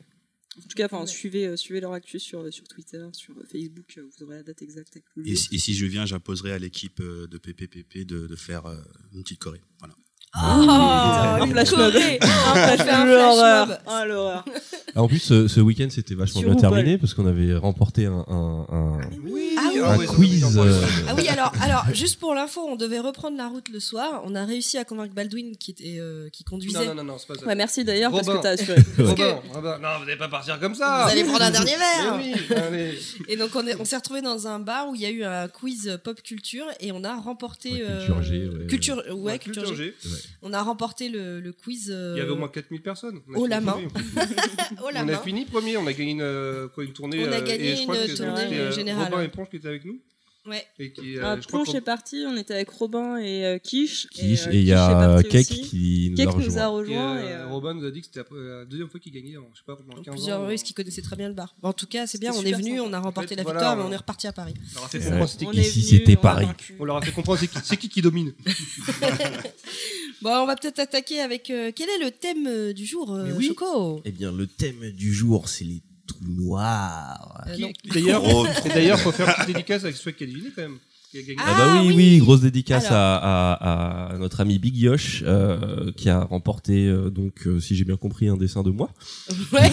En 0.58 0.62
tout 0.62 0.68
cas, 0.76 0.86
enfin, 0.86 1.00
Ouais. 1.02 1.06
suivez, 1.06 1.46
euh, 1.46 1.56
suivez 1.56 1.80
leur 1.80 1.92
actu 1.92 2.18
sur, 2.18 2.52
sur 2.52 2.66
Twitter, 2.66 3.06
sur 3.12 3.34
Facebook. 3.50 3.94
euh, 3.98 4.02
Vous 4.18 4.24
aurez 4.24 4.36
la 4.38 4.42
date 4.42 4.60
exacte. 4.62 4.98
Et, 5.24 5.36
si- 5.36 5.54
et 5.54 5.58
si 5.58 5.74
je 5.74 5.86
viens, 5.86 6.04
j'imposerai 6.06 6.52
à 6.52 6.58
l'équipe 6.58 7.00
de 7.00 7.38
PPPP 7.38 8.04
de, 8.04 8.26
de 8.26 8.36
faire 8.36 8.66
euh, 8.66 8.76
une 9.14 9.22
petite 9.22 9.38
choré. 9.40 9.60
Voilà. 9.78 9.94
un 10.34 11.46
flash 11.46 11.70
mob. 11.72 11.92
Corée. 11.92 12.18
Un 12.20 12.54
flash 12.54 12.80
fait 12.82 12.90
un 12.90 13.04
mob. 13.04 13.14
L'horreur. 13.14 13.66
flash 13.66 13.78
mob. 13.78 13.86
Ah, 13.86 14.04
l'horreur. 14.06 14.44
Ah, 14.94 15.02
en 15.02 15.08
plus, 15.08 15.18
ce, 15.18 15.48
ce 15.48 15.60
week-end, 15.60 15.88
c'était 15.90 16.14
vachement 16.14 16.40
Sur 16.40 16.50
bien 16.50 16.56
Google. 16.56 16.74
terminé 16.76 16.98
parce 16.98 17.14
qu'on 17.14 17.26
avait 17.26 17.54
remporté 17.54 18.06
un, 18.06 18.24
un, 18.28 18.66
un, 18.68 18.98
Oui, 19.24 19.54
Ah 19.58 19.62
oui. 19.72 19.78
un 19.80 19.96
ouais, 19.98 20.06
ça, 20.06 20.12
quiz. 20.14 20.58
euh, 20.58 20.80
Ah 21.08 21.14
oui, 21.16 21.28
alors, 21.28 21.52
alors 21.62 21.84
juste 21.94 22.18
pour 22.18 22.34
l'info, 22.34 22.60
on 22.68 22.76
devait 22.76 22.98
reprendre 23.00 23.36
la 23.36 23.48
route 23.48 23.68
le 23.68 23.80
soir. 23.80 24.22
On 24.24 24.34
a 24.34 24.44
réussi 24.44 24.78
à 24.78 24.84
convaincre 24.84 25.14
Baldwin 25.14 25.56
qui, 25.56 25.70
était, 25.72 25.96
euh, 25.98 26.28
qui 26.30 26.44
conduisait. 26.44 26.78
Non, 26.80 26.86
non, 26.86 26.94
non, 26.96 27.04
non, 27.12 27.18
c'est 27.18 27.26
pas 27.28 27.34
ça. 27.34 27.46
Ouais, 27.46 27.54
merci 27.54 27.84
d'ailleurs 27.84 28.10
parce 28.12 28.26
Robin. 28.26 28.38
que 28.38 28.42
t'as 28.42 28.50
assuré. 28.50 28.80
Robin, 28.98 29.40
Robin, 29.54 29.78
non, 29.78 29.88
vous 29.98 30.04
n'allez 30.06 30.18
pas 30.18 30.28
partir 30.28 30.58
comme 30.60 30.74
ça. 30.74 31.04
Vous 31.04 31.12
allez 31.12 31.24
prendre 31.24 31.42
un 31.42 31.50
dernier 31.50 31.76
verre. 31.76 32.16
Mais 32.18 32.32
oui, 32.34 32.54
allez. 32.56 32.98
Et 33.28 33.36
donc 33.36 33.50
on 33.54 33.66
est- 33.66 33.76
on 33.80 33.84
s'est 33.84 33.96
retrouvé 33.96 34.22
dans 34.22 34.46
un 34.46 34.58
bar 34.58 34.88
où 34.88 34.94
il 34.94 35.00
y 35.00 35.06
a 35.06 35.10
eu 35.10 35.24
un 35.24 35.48
quiz 35.48 35.98
pop 36.04 36.20
culture 36.22 36.66
et 36.80 36.92
on 36.92 37.04
a 37.04 37.14
remporté 37.16 37.70
Ouais, 37.72 37.82
euh, 37.88 37.98
Culture 38.06 38.22
G, 38.22 38.48
ouais. 38.48 38.66
culture 38.66 38.96
ouais, 39.08 39.12
Ouais, 39.12 39.38
culture 39.38 39.62
Culture 39.64 39.76
G. 39.78 39.94
G. 40.02 40.10
On 40.42 40.52
a 40.52 40.62
remporté 40.62 41.08
le, 41.08 41.40
le 41.40 41.52
quiz. 41.52 41.90
euh, 41.94 42.14
Il 42.16 42.18
y 42.18 42.22
avait 42.22 42.30
au 42.30 42.36
moins 42.36 42.48
4000 42.48 42.82
personnes. 42.82 43.20
On 43.28 43.34
a 43.34 43.36
haut 43.38 43.40
fini 43.44 43.50
la 43.50 43.60
main. 43.60 43.76
oh 44.82 44.90
la 44.90 45.02
on 45.02 45.06
main. 45.06 45.14
a 45.14 45.18
fini 45.18 45.44
premier, 45.44 45.76
on 45.76 45.86
a 45.86 45.92
gagné 45.92 46.12
une, 46.12 46.22
euh, 46.22 46.68
quoi, 46.68 46.84
une 46.84 46.92
tournée. 46.92 47.26
On 47.26 47.32
a 47.32 47.36
euh, 47.36 47.42
gagné 47.42 47.72
et 47.72 47.76
je 47.76 47.82
crois 47.82 47.96
une 47.96 48.06
que 48.06 48.16
tournée 48.16 48.36
c'était, 48.42 48.58
euh, 48.58 48.72
générale. 48.72 49.04
Robin 49.12 49.22
et 49.22 49.28
Ponche 49.28 49.48
qui 49.50 49.56
étaient 49.56 49.68
avec 49.68 49.84
nous. 49.84 50.00
Ouais. 50.46 50.64
Et 50.78 50.90
qui, 50.92 51.18
euh, 51.18 51.22
Ah, 51.22 51.36
je 51.40 51.46
Plonge 51.46 51.74
est 51.74 51.82
parti, 51.82 52.24
on 52.26 52.34
était 52.36 52.54
avec 52.54 52.70
Robin 52.70 53.18
et 53.18 53.44
euh, 53.44 53.58
Quiche. 53.58 54.06
Quiche, 54.08 54.46
et 54.46 54.56
il 54.60 54.64
y 54.64 54.72
a 54.72 55.22
Cake 55.22 55.34
aussi. 55.50 55.60
qui 55.60 56.08
nous 56.10 56.16
Cake 56.16 56.28
a 56.28 56.38
nous 56.38 56.58
a 56.58 56.66
rejoint. 56.68 57.18
et, 57.18 57.22
euh, 57.24 57.28
et, 57.28 57.32
euh, 57.32 57.46
Robin 57.48 57.74
nous 57.74 57.84
a 57.84 57.90
dit 57.90 58.00
que 58.00 58.06
c'était 58.06 58.22
la 58.32 58.64
deuxième 58.64 58.88
fois 58.88 58.98
qu'il 59.00 59.12
gagnait, 59.12 59.36
en, 59.36 59.44
je 59.52 59.58
sais 59.58 59.64
pas, 59.66 59.76
pendant 59.76 59.96
15 60.02 60.08
ans. 60.08 60.12
Plusieurs 60.12 60.46
risques 60.46 60.66
qui 60.66 60.72
connaissaient 60.74 61.02
très 61.02 61.16
bien 61.16 61.28
le 61.28 61.34
bar. 61.34 61.54
En 61.62 61.74
tout 61.74 61.86
cas, 61.86 62.06
c'est 62.06 62.18
bien, 62.18 62.32
on 62.32 62.42
est 62.42 62.52
venu, 62.52 62.80
on 62.80 62.92
a 62.94 63.00
remporté 63.00 63.28
fait, 63.30 63.36
la 63.36 63.42
victoire, 63.42 63.76
mais 63.76 63.82
on 63.82 63.92
est 63.92 63.96
reparti 63.96 64.26
à 64.26 64.32
Paris. 64.32 64.54
On 64.72 64.76
leur 64.76 64.84
a 64.84 64.88
fait 64.88 64.98
comprendre 65.00 65.62
c'était 65.62 66.16
Paris. 66.16 66.46
On 66.78 66.84
leur 66.84 66.96
a 66.96 67.02
fait 67.02 67.12
comprendre 67.12 67.38
c'est 67.62 67.76
qui, 67.76 67.88
qui 67.88 68.00
domine. 68.02 68.32
Bon, 70.22 70.30
on 70.42 70.46
va 70.46 70.54
peut-être 70.54 70.78
attaquer 70.80 71.20
avec. 71.20 71.48
euh, 71.48 71.72
quel 71.74 71.88
est 71.88 72.04
le 72.04 72.10
thème 72.10 72.74
du 72.74 72.84
jour, 72.84 73.10
euh, 73.14 73.32
oui. 73.38 73.46
Choco? 73.46 74.02
Eh 74.04 74.10
bien, 74.12 74.30
le 74.30 74.46
thème 74.46 74.90
du 74.90 75.14
jour, 75.14 75.48
c'est 75.48 75.64
les 75.64 75.80
trous 76.12 76.24
noirs. 76.28 77.44
Euh. 77.48 77.66
D'ailleurs, 77.92 78.22
d'ailleurs, 78.74 79.00
faut 79.00 79.12
faire 79.12 79.28
une 79.28 79.34
petite 79.34 79.46
dédicace 79.54 79.84
avec 79.84 79.96
celui 79.96 80.14
qui 80.16 80.24
a 80.24 80.26
deviné 80.26 80.48
quand 80.54 80.62
même. 80.62 80.78
Qui 81.10 81.18
a 81.18 81.22
gagné. 81.22 81.36
Ah, 81.40 81.44
Ah, 81.48 81.54
bah 81.58 81.80
oui, 81.82 81.88
oui. 81.88 81.94
oui, 81.96 82.18
grosse 82.18 82.40
dédicace 82.42 82.86
à, 82.90 83.16
à, 83.16 84.12
à 84.14 84.18
notre 84.18 84.40
ami 84.40 84.60
Big 84.60 84.76
Yosh 84.76 85.24
euh, 85.26 85.90
qui 85.96 86.08
a 86.08 86.20
remporté 86.22 86.86
euh, 86.86 87.10
donc, 87.10 87.46
euh, 87.48 87.58
si 87.58 87.74
j'ai 87.74 87.84
bien 87.84 87.96
compris, 87.96 88.28
un 88.28 88.36
dessin 88.36 88.62
de 88.62 88.70
moi. 88.70 88.90
Ouais. 89.52 89.68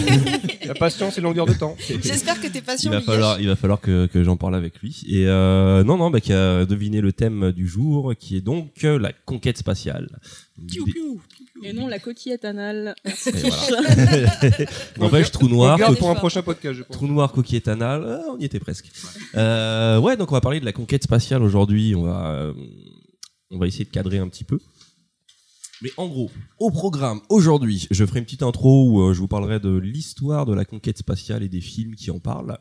La 0.66 0.74
patience 0.74 1.16
et 1.16 1.20
longueur 1.20 1.46
de 1.46 1.52
temps. 1.54 1.76
J'espère 2.02 2.40
que 2.40 2.48
t'es 2.48 2.58
Il 2.58 2.64
patient, 2.64 2.90
va 2.90 2.98
Miguel. 2.98 3.14
falloir, 3.14 3.40
il 3.40 3.46
va 3.46 3.54
falloir 3.54 3.80
que, 3.80 4.06
que 4.06 4.24
j'en 4.24 4.36
parle 4.36 4.56
avec 4.56 4.80
lui. 4.82 5.00
Et 5.08 5.26
euh, 5.28 5.84
non, 5.84 5.96
non, 5.96 6.10
bah, 6.10 6.20
qui 6.20 6.32
a 6.32 6.64
deviné 6.66 7.00
le 7.00 7.12
thème 7.12 7.52
du 7.52 7.68
jour, 7.68 8.14
qui 8.18 8.36
est 8.36 8.40
donc 8.40 8.72
euh, 8.82 8.98
la 8.98 9.12
conquête 9.12 9.58
spatiale. 9.58 10.18
Piou, 10.66 10.84
piou. 10.86 11.20
Et 11.62 11.72
non, 11.72 11.86
la 11.88 11.98
coquillette 11.98 12.44
anale. 12.44 12.94
Voilà. 13.04 13.90
N'empêche, 14.98 15.30
trou 15.30 15.46
On 15.46 15.48
noir, 15.50 15.78
co- 15.78 15.94
pour 15.96 16.10
un 16.10 16.14
prochain 16.14 16.42
podcast, 16.42 16.74
je 16.78 16.82
pense. 16.82 16.96
Trou 16.96 17.06
noir, 17.06 17.32
coquillette 17.32 17.68
anale, 17.68 18.04
euh, 18.04 18.18
on 18.32 18.38
y 18.38 18.44
était 18.44 18.60
presque. 18.60 18.90
Euh, 19.34 19.98
ouais, 19.98 20.16
donc 20.16 20.30
on 20.30 20.34
va 20.34 20.40
parler 20.40 20.60
de 20.60 20.64
la 20.64 20.72
conquête 20.72 21.02
spatiale 21.04 21.42
aujourd'hui. 21.42 21.94
On 21.94 22.02
va, 22.02 22.30
euh, 22.32 22.54
on 23.50 23.58
va 23.58 23.66
essayer 23.66 23.84
de 23.84 23.90
cadrer 23.90 24.18
un 24.18 24.28
petit 24.28 24.44
peu. 24.44 24.58
Mais 25.82 25.90
en 25.96 26.08
gros, 26.08 26.30
au 26.58 26.70
programme 26.70 27.20
aujourd'hui, 27.28 27.86
je 27.90 28.04
ferai 28.04 28.18
une 28.18 28.24
petite 28.24 28.42
intro 28.42 28.88
où 28.88 29.00
euh, 29.00 29.12
je 29.14 29.20
vous 29.20 29.28
parlerai 29.28 29.60
de 29.60 29.76
l'histoire 29.76 30.44
de 30.46 30.54
la 30.54 30.64
conquête 30.64 30.98
spatiale 30.98 31.42
et 31.44 31.48
des 31.48 31.60
films 31.60 31.94
qui 31.94 32.10
en 32.10 32.18
parlent. 32.18 32.58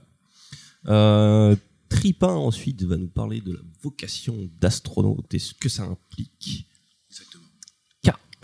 Euh, 0.87 1.55
Tripin 1.89 2.27
ensuite 2.33 2.83
va 2.83 2.97
nous 2.97 3.07
parler 3.07 3.41
de 3.41 3.53
la 3.53 3.59
vocation 3.81 4.49
d'astronaute 4.59 5.33
et 5.33 5.39
ce 5.39 5.53
que 5.53 5.69
ça 5.69 5.83
implique. 5.83 6.67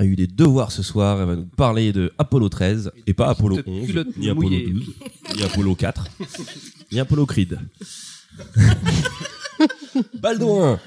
A 0.04 0.06
eu 0.06 0.18
des 0.18 0.28
devoirs 0.28 0.74
ce 0.74 0.84
soir, 0.84 1.22
elle 1.22 1.28
va 1.28 1.36
nous 1.38 1.46
parler 1.46 1.94
de 1.94 2.12
Apollo 2.18 2.50
13 2.50 2.92
et 3.08 3.14
pas 3.14 3.30
Apollo 3.30 3.56
Petite 3.56 3.70
11, 3.70 3.88
culotte 3.88 4.18
ni 4.18 4.30
Apollo 4.30 4.50
mouillée. 4.50 4.70
12, 4.70 4.84
ni 5.38 5.44
Apollo 5.44 5.76
4, 5.76 6.08
ni 6.92 7.00
Apollo 7.00 7.26
Creed. 7.26 7.58
Baldouin 10.16 10.78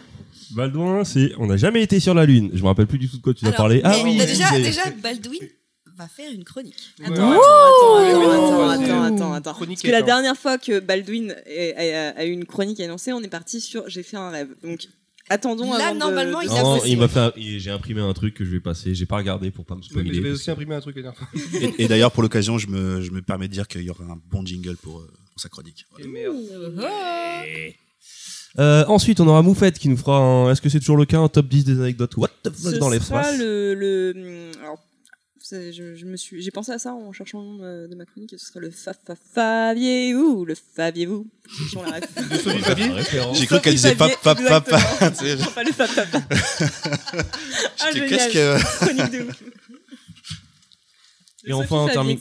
Baldouin, 0.54 1.04
c'est 1.04 1.32
on 1.38 1.46
n'a 1.46 1.56
jamais 1.56 1.82
été 1.82 1.98
sur 1.98 2.12
la 2.12 2.26
Lune. 2.26 2.50
Je 2.52 2.60
me 2.60 2.66
rappelle 2.66 2.86
plus 2.86 2.98
du 2.98 3.08
tout 3.08 3.16
de 3.16 3.22
quoi 3.22 3.32
tu 3.32 3.46
as 3.46 3.48
Alors, 3.48 3.56
parlé. 3.56 3.80
Ah 3.84 3.92
mais 3.96 4.02
oui, 4.04 4.16
déjà, 4.18 4.50
déjà, 4.58 4.82
Baldwin 5.02 5.48
va 5.96 6.08
faire 6.08 6.30
une 6.30 6.44
chronique. 6.44 6.76
Ouais. 7.00 7.06
Attends, 7.06 7.32
attends, 7.32 7.96
attends, 7.96 8.30
attends, 8.34 8.70
attends, 8.70 9.02
attends, 9.02 9.32
attends. 9.32 9.52
Chronique 9.54 9.78
Parce 9.78 9.82
que 9.86 9.92
la 9.92 10.02
dernière 10.02 10.36
fois 10.36 10.58
que 10.58 10.78
Baldwin 10.78 11.30
a, 11.32 11.80
a- 11.80 12.18
a 12.20 12.24
eu 12.26 12.32
une 12.32 12.44
chronique 12.44 12.80
annoncée, 12.80 13.14
on 13.14 13.22
est 13.22 13.28
parti 13.28 13.62
sur 13.62 13.88
J'ai 13.88 14.02
fait 14.02 14.18
un 14.18 14.28
rêve. 14.28 14.48
Donc, 14.62 14.86
attendons 15.28 15.72
Là, 15.76 15.88
avant 15.88 15.94
normalement, 15.98 16.40
de- 16.40 16.44
il 16.46 16.50
a 16.50 16.62
Non, 16.62 16.76
bossé. 16.76 16.90
il 16.90 16.98
m'a 16.98 17.08
fait. 17.08 17.18
un- 17.20 17.32
il- 17.36 17.58
J'ai 17.60 17.70
imprimé 17.70 18.00
un 18.00 18.12
truc 18.12 18.34
que 18.34 18.44
je 18.44 18.50
vais 18.50 18.60
passer. 18.60 18.94
J'ai 18.94 19.06
pas 19.06 19.16
regardé 19.16 19.50
pour 19.50 19.64
pas 19.64 19.74
me 19.74 19.80
Oui, 19.80 19.86
spoiler. 19.88 20.08
mais 20.10 20.14
je 20.14 20.20
vais 20.20 20.28
parce 20.30 20.40
aussi 20.40 20.50
imprimer 20.50 20.74
un 20.74 20.80
truc 20.80 20.96
la 20.96 21.02
dernière 21.02 21.18
fois. 21.18 21.28
Et, 21.60 21.84
et 21.84 21.88
d'ailleurs, 21.88 22.12
pour 22.12 22.22
l'occasion, 22.22 22.58
je 22.58 22.68
me, 22.68 23.00
je 23.00 23.10
me 23.10 23.22
permets 23.22 23.48
de 23.48 23.52
dire 23.52 23.66
qu'il 23.68 23.82
y 23.82 23.90
aura 23.90 24.04
un 24.04 24.18
bon 24.30 24.44
jingle 24.44 24.76
pour, 24.76 24.98
euh, 25.00 25.10
pour 25.32 25.40
sa 25.40 25.48
chronique. 25.48 25.86
Voilà. 25.90 27.44
Euh, 28.58 28.84
ensuite, 28.88 29.20
on 29.20 29.26
aura 29.28 29.42
Moufette 29.42 29.78
qui 29.78 29.88
nous 29.88 29.96
fera. 29.98 30.18
un- 30.18 30.50
Est-ce 30.50 30.62
que 30.62 30.68
c'est 30.70 30.80
toujours 30.80 30.96
le 30.96 31.04
cas 31.04 31.18
un 31.18 31.28
top 31.28 31.46
10 31.46 31.64
des 31.64 31.78
anecdotes? 31.78 32.16
What 32.16 32.28
the 32.42 32.50
fuck 32.50 32.54
Ce 32.72 32.78
dans 32.78 32.86
sera 32.86 32.90
l'espace 32.90 33.38
le, 33.38 33.74
le 33.74 34.14
hum, 34.16 34.62
alors, 34.62 34.78
je, 35.50 35.94
je 35.94 36.04
me 36.06 36.16
suis, 36.16 36.42
j'ai 36.42 36.50
pensé 36.50 36.72
à 36.72 36.78
ça 36.78 36.92
en 36.94 37.12
cherchant 37.12 37.40
le 37.40 37.46
nom 37.46 37.88
de, 37.88 37.94
ma 37.94 38.04
chronique. 38.04 38.34
Ce 38.38 38.46
sera 38.46 38.60
le 38.60 38.70
fa 38.70 38.92
fa 38.94 39.74
le 39.74 40.38
ref. 40.40 40.62
De 42.30 42.36
Sophie 42.36 42.58
Fabier 42.62 42.88
Référence. 42.88 43.38
J'ai 43.38 43.46
cru 43.46 43.60
qu'elle 43.60 43.74
disait 43.74 43.94
pap, 43.94 44.10
pap, 44.22 44.38
pap, 44.42 44.68
pap. 44.68 45.16
Tu 45.18 45.24
sais, 45.26 45.36
Pas 45.54 45.62
le 45.64 45.72
fa 45.72 45.86
fa 45.86 46.06
fa. 46.06 46.20
Ah, 47.80 47.90
Qu'est-ce 47.92 48.32
que. 48.32 48.84
Chronique 48.84 49.12
de 49.12 49.22
ouf. 49.28 49.42
Et 51.44 51.52
enfin, 51.52 51.76
on 51.76 51.88
termine. 51.88 52.18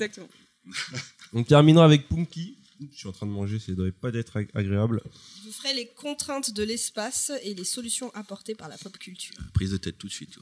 On 1.33 1.43
terminera 1.43 1.85
avec 1.85 2.07
Punky. 2.07 2.57
Je 2.91 2.97
suis 2.97 3.07
en 3.07 3.13
train 3.13 3.25
de 3.25 3.31
manger, 3.31 3.57
ça 3.57 3.71
devrait 3.71 3.93
pas 3.93 4.09
être 4.13 4.35
ag- 4.35 4.49
agréable. 4.53 5.01
Vous 5.45 5.51
ferez 5.53 5.73
les 5.73 5.87
contraintes 5.87 6.51
de 6.53 6.61
l'espace 6.61 7.31
et 7.43 7.53
les 7.53 7.63
solutions 7.63 8.11
apportées 8.13 8.53
par 8.53 8.67
la 8.67 8.77
pop 8.77 8.97
culture. 8.97 9.33
Prise 9.53 9.71
de 9.71 9.77
tête 9.77 9.97
tout 9.97 10.07
de 10.07 10.11
suite. 10.11 10.35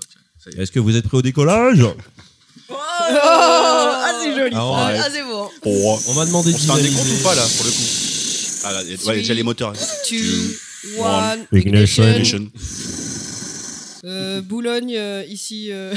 Est-ce 0.58 0.72
que 0.72 0.80
vous 0.80 0.96
êtes 0.96 1.08
prêts 1.08 1.18
au 1.18 1.22
décollage? 1.22 1.86
Oh, 2.70 2.76
ah, 2.78 4.12
c'est 4.22 4.36
joli. 4.36 4.56
Ah, 4.56 4.60
Ah, 4.62 4.88
ouais. 4.94 5.00
ah, 5.04 5.10
c'est 5.12 5.24
bon. 5.24 5.50
Oh, 5.66 6.00
On 6.08 6.14
m'a 6.14 6.26
demandé 6.26 6.50
on 6.50 6.54
de 6.54 6.58
se 6.58 6.62
décompte 6.64 6.80
visualiser. 6.82 7.20
ou 7.20 7.24
pas 7.24 7.36
là, 7.36 7.44
pour 7.58 7.66
le 7.66 7.72
coup 7.72 8.64
Ah 8.66 8.72
là, 8.74 8.84
il 8.84 8.92
y 8.92 8.94
a- 8.96 9.06
ouais, 9.08 9.16
déjà 9.18 9.34
les 9.34 9.44
moteurs. 9.44 9.74
Two, 10.08 10.16
one, 10.98 11.06
one, 11.52 11.60
ignition. 11.60 12.04
ignition. 12.12 12.50
Euh, 14.06 14.42
Boulogne, 14.42 14.96
euh, 14.98 15.24
ici. 15.28 15.72
euh, 15.72 15.94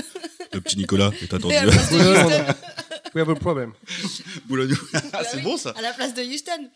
Le 0.52 0.60
petit 0.60 0.76
Nicolas 0.78 1.10
est 1.20 1.32
attendu. 1.34 1.54
et 1.54 1.56
à 1.58 1.66
la 1.66 1.72
place 1.72 1.90
de 1.92 1.96
Boulogne, 1.98 2.16
on 2.16 2.28
Houston. 2.28 2.54
We 3.14 3.22
have 3.22 3.30
a 3.30 3.34
problem. 3.36 3.72
Boulogne. 4.48 4.74
Ah, 4.94 5.00
Bah 5.12 5.18
c'est 5.30 5.36
oui, 5.38 5.42
bon 5.42 5.56
ça 5.56 5.70
À 5.76 5.82
la 5.82 5.92
place 5.92 6.14
de 6.14 6.22
Houston. 6.22 6.68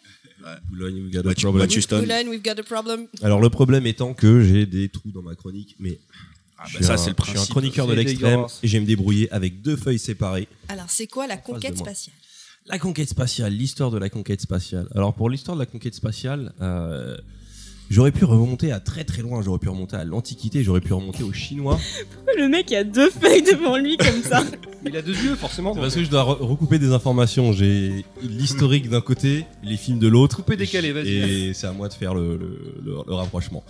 Boulogne, 0.71 1.05
we 1.05 1.13
got 1.13 1.21
a 1.29 1.35
problem. 1.35 1.69
Boulogne, 2.01 2.29
we've 2.29 2.43
got 2.43 2.59
a 2.59 2.63
problem. 2.63 3.07
Alors 3.23 3.41
le 3.41 3.49
problème 3.51 3.87
étant 3.87 4.13
que 4.15 4.43
j'ai 4.43 4.67
des 4.67 4.89
trous 4.89 5.11
dans 5.13 5.23
ma 5.23 5.35
chronique, 5.35 5.77
mais 5.79 5.99
Ah, 6.63 6.67
je 6.69 6.73
bah, 6.75 6.79
suis 6.79 6.85
ça, 6.87 6.93
un- 6.95 6.97
c'est 6.97 7.11
le 7.11 7.17
Je 7.19 7.23
suis 7.23 7.31
un 7.31 7.35
principe. 7.35 7.51
chroniqueur 7.51 7.87
de 7.87 7.95
l'extrême 7.95 8.47
et 8.63 8.69
je 8.69 8.73
vais 8.73 8.81
me 8.81 8.87
débrouiller 8.87 9.31
avec 9.33 9.63
deux 9.63 9.77
feuilles 9.77 9.99
séparées. 9.99 10.49
Alors, 10.69 10.87
c'est 10.89 11.07
quoi 11.07 11.27
la 11.27 11.37
conquête 11.37 11.77
spatiale? 11.77 12.15
La 12.67 12.79
conquête 12.79 13.09
spatiale, 13.09 13.53
l'histoire 13.53 13.91
de 13.91 13.99
la 13.99 14.09
conquête 14.09 14.41
spatiale. 14.41 14.87
Alors 14.95 15.15
pour 15.15 15.29
l'histoire 15.29 15.57
de 15.57 15.63
la 15.63 15.67
conquête 15.67 15.95
spatiale, 15.97 16.53
euh, 16.61 17.17
j'aurais 17.91 18.13
pu 18.13 18.25
remonter 18.25 18.71
à 18.71 18.79
très 18.79 19.03
très 19.03 19.21
loin. 19.23 19.43
J'aurais 19.43 19.59
pu 19.59 19.69
remonter 19.69 19.97
à 19.97 20.05
l'Antiquité, 20.05 20.63
j'aurais 20.63 20.81
pu 20.81 20.93
remonter 20.93 21.25
aux 21.25 21.33
Chinois. 21.33 21.81
Le 22.39 22.47
mec 22.49 22.71
a 22.73 22.85
deux 22.85 23.11
feuilles 23.11 23.43
devant 23.43 23.77
lui 23.77 23.97
comme 23.97 24.23
ça? 24.23 24.45
Il 24.85 24.97
a 24.97 25.03
deux 25.03 25.13
yeux, 25.15 25.35
forcément. 25.37 25.75
Parce 25.75 25.95
que 25.95 26.03
je 26.05 26.11
dois 26.11 26.23
re- 26.23 26.39
recouper 26.45 26.79
des 26.79 26.93
informations. 26.93 27.53
J'ai 27.53 28.05
l'historique 28.23 28.89
d'un 28.91 29.01
côté, 29.01 29.45
les 29.63 29.77
films 29.77 29.99
de 29.99 30.09
l'autre. 30.09 30.37
Coupé 30.37 30.57
décalé, 30.57 30.93
vas-y. 30.93 31.09
Et 31.09 31.55
c'est 31.55 31.67
à 31.67 31.73
moi 31.73 31.89
de 31.89 31.95
faire 31.95 32.15
le, 32.15 32.37
le- 32.37 32.59
le- 32.85 32.97
le 33.07 33.15
rapprochement. 33.15 33.63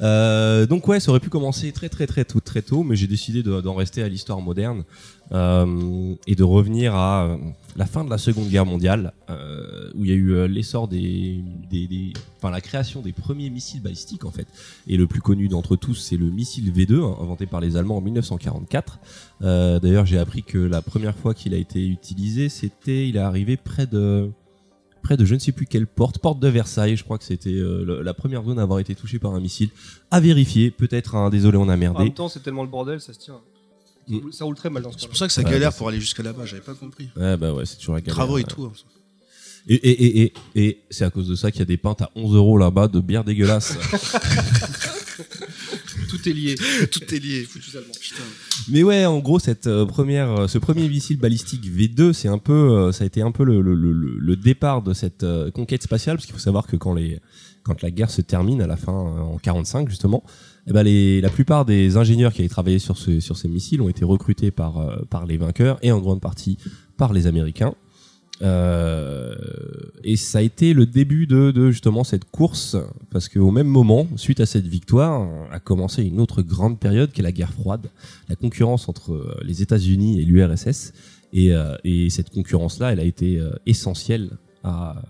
Euh, 0.00 0.66
donc 0.66 0.88
ouais, 0.88 1.00
ça 1.00 1.10
aurait 1.10 1.20
pu 1.20 1.28
commencer 1.28 1.70
très 1.72 1.88
très 1.88 2.06
très 2.06 2.24
tôt, 2.24 2.40
très 2.40 2.62
tôt, 2.62 2.82
mais 2.82 2.96
j'ai 2.96 3.06
décidé 3.06 3.42
de- 3.42 3.60
d'en 3.60 3.74
rester 3.74 4.02
à 4.02 4.08
l'histoire 4.08 4.40
moderne 4.40 4.84
euh, 5.32 6.14
et 6.26 6.34
de 6.34 6.42
revenir 6.42 6.94
à 6.94 7.24
euh, 7.26 7.36
la 7.76 7.86
fin 7.86 8.02
de 8.04 8.10
la 8.10 8.18
Seconde 8.18 8.48
Guerre 8.48 8.66
mondiale, 8.66 9.12
euh, 9.30 9.90
où 9.94 10.04
il 10.04 10.10
y 10.10 10.12
a 10.12 10.16
eu 10.16 10.30
euh, 10.32 10.48
l'essor 10.48 10.88
des, 10.88 11.40
des, 11.70 11.86
des- 11.86 12.12
enfin 12.38 12.50
la 12.50 12.60
création 12.60 13.00
des 13.02 13.12
premiers 13.12 13.50
missiles 13.50 13.82
balistiques 13.82 14.24
en 14.24 14.30
fait. 14.30 14.46
Et 14.88 14.96
le 14.96 15.06
plus 15.06 15.20
connu 15.20 15.48
d'entre 15.48 15.76
tous, 15.76 15.94
c'est 15.94 16.16
le 16.16 16.30
missile 16.30 16.72
V2, 16.72 17.02
hein, 17.02 17.16
inventé 17.20 17.46
par 17.46 17.60
les 17.60 17.76
Allemands 17.76 17.98
en 17.98 18.00
1944. 18.00 18.98
Euh, 19.42 19.78
D'ailleurs, 19.78 20.06
j'ai 20.06 20.18
appris 20.18 20.42
que 20.52 20.58
la 20.58 20.82
première 20.82 21.16
fois 21.16 21.32
qu'il 21.34 21.54
a 21.54 21.56
été 21.56 21.86
utilisé, 21.86 22.48
c'était, 22.48 23.08
il 23.08 23.16
est 23.16 23.20
arrivé 23.20 23.56
près 23.56 23.86
de 23.86 24.28
près 25.02 25.16
de 25.16 25.24
je 25.24 25.34
ne 25.34 25.40
sais 25.40 25.50
plus 25.50 25.66
quelle 25.66 25.86
porte, 25.88 26.18
porte 26.18 26.38
de 26.38 26.46
Versailles, 26.48 26.96
je 26.96 27.02
crois 27.02 27.18
que 27.18 27.24
c'était 27.24 27.50
euh, 27.50 28.02
la 28.04 28.14
première 28.14 28.44
zone 28.44 28.58
à 28.60 28.62
avoir 28.62 28.78
été 28.78 28.94
touchée 28.94 29.18
par 29.18 29.34
un 29.34 29.40
missile. 29.40 29.70
À 30.12 30.20
vérifier, 30.20 30.70
peut-être, 30.70 31.16
hein, 31.16 31.28
désolé, 31.30 31.56
on 31.56 31.62
a 31.62 31.64
En 31.64 31.66
même 31.76 31.80
merdé. 31.92 32.10
temps, 32.12 32.28
c'est 32.28 32.40
tellement 32.40 32.62
le 32.62 32.68
bordel, 32.68 33.00
ça 33.00 33.12
se 33.12 33.18
tient. 33.18 33.40
Ça 34.08 34.14
roule- 34.14 34.32
Ça 34.32 34.44
roule 34.44 34.54
très 34.56 34.70
mal 34.70 34.82
dans 34.84 34.92
ce 34.92 34.98
C'est 35.00 35.08
pour 35.08 35.16
ça 35.16 35.26
que 35.26 35.32
ça 35.32 35.42
Ouais, 35.42 35.50
galère 35.50 35.74
pour 35.74 35.88
aller 35.88 35.98
jusqu'à 36.00 36.22
là-bas, 36.22 36.44
j'avais 36.44 36.62
pas 36.62 36.74
compris. 36.74 37.08
Ouais, 37.16 37.36
bah 37.36 37.52
ouais, 37.52 37.66
c'est 37.66 37.76
toujours 37.78 37.94
la 37.94 38.00
galère. 38.00 38.14
Travaux 38.14 38.38
et 38.38 38.42
Ouais. 38.42 38.46
tout. 38.48 38.70
Et, 39.68 39.74
et, 39.74 40.06
et, 40.22 40.22
et, 40.54 40.64
et 40.66 40.78
c'est 40.90 41.04
à 41.04 41.10
cause 41.10 41.28
de 41.28 41.34
ça 41.34 41.50
qu'il 41.50 41.60
y 41.60 41.62
a 41.62 41.66
des 41.66 41.76
pintes 41.76 42.02
à 42.02 42.10
11 42.14 42.34
euros 42.36 42.58
là-bas 42.58 42.86
de 42.88 43.00
bière 43.00 43.24
dégueulasse. 43.24 43.76
Tout 46.12 46.28
est 46.28 46.32
lié. 46.34 46.54
Tout 46.92 47.14
est 47.14 47.18
lié. 47.18 47.44
Foutus 47.44 47.74
allemands. 47.74 47.94
Putain. 47.98 48.22
Mais 48.68 48.82
ouais, 48.82 49.06
en 49.06 49.18
gros, 49.20 49.38
cette 49.38 49.66
euh, 49.66 49.86
première, 49.86 50.30
euh, 50.40 50.46
ce 50.46 50.58
premier 50.58 50.86
missile 50.86 51.16
balistique 51.16 51.64
V2, 51.64 52.12
c'est 52.12 52.28
un 52.28 52.36
peu, 52.36 52.52
euh, 52.52 52.92
ça 52.92 53.04
a 53.04 53.06
été 53.06 53.22
un 53.22 53.32
peu 53.32 53.44
le, 53.44 53.62
le, 53.62 53.74
le, 53.74 53.92
le 53.94 54.36
départ 54.36 54.82
de 54.82 54.92
cette 54.92 55.24
conquête 55.54 55.82
spatiale, 55.82 56.16
parce 56.16 56.26
qu'il 56.26 56.34
faut 56.34 56.38
savoir 56.40 56.66
que 56.66 56.76
quand 56.76 56.92
les, 56.92 57.20
quand 57.62 57.80
la 57.80 57.90
guerre 57.90 58.10
se 58.10 58.20
termine 58.20 58.60
à 58.60 58.66
la 58.66 58.76
fin 58.76 58.92
en 58.92 59.38
45 59.38 59.88
justement, 59.88 60.22
eh 60.66 60.72
ben 60.72 60.82
les, 60.82 61.22
la 61.22 61.30
plupart 61.30 61.64
des 61.64 61.96
ingénieurs 61.96 62.34
qui 62.34 62.42
avaient 62.42 62.48
travaillé 62.50 62.78
sur, 62.78 62.98
ce, 62.98 63.18
sur 63.20 63.38
ces 63.38 63.48
missiles 63.48 63.80
ont 63.80 63.88
été 63.88 64.04
recrutés 64.04 64.50
par, 64.50 65.06
par 65.08 65.24
les 65.24 65.38
vainqueurs 65.38 65.78
et 65.80 65.92
en 65.92 66.00
grande 66.00 66.20
partie 66.20 66.58
par 66.98 67.14
les 67.14 67.26
Américains. 67.26 67.74
Euh, 68.40 69.34
et 70.04 70.16
ça 70.16 70.38
a 70.38 70.42
été 70.42 70.72
le 70.72 70.86
début 70.86 71.26
de, 71.26 71.70
justement 71.70 72.04
cette 72.04 72.24
course, 72.24 72.76
parce 73.10 73.28
qu'au 73.28 73.50
même 73.50 73.66
moment, 73.66 74.08
suite 74.16 74.40
à 74.40 74.46
cette 74.46 74.66
victoire, 74.66 75.28
a 75.50 75.60
commencé 75.60 76.02
une 76.02 76.20
autre 76.20 76.42
grande 76.42 76.80
période 76.80 77.12
qui 77.12 77.20
est 77.20 77.22
la 77.22 77.32
guerre 77.32 77.52
froide, 77.52 77.90
la 78.28 78.36
concurrence 78.36 78.88
entre 78.88 79.12
euh, 79.12 79.40
les 79.44 79.62
États-Unis 79.62 80.20
et 80.20 80.24
l'URSS. 80.24 80.92
Et, 81.34 81.52
euh, 81.52 81.76
et 81.84 82.10
cette 82.10 82.30
concurrence-là, 82.30 82.92
elle 82.92 83.00
a 83.00 83.04
été 83.04 83.40
essentielle 83.64 84.30
à, 84.64 85.02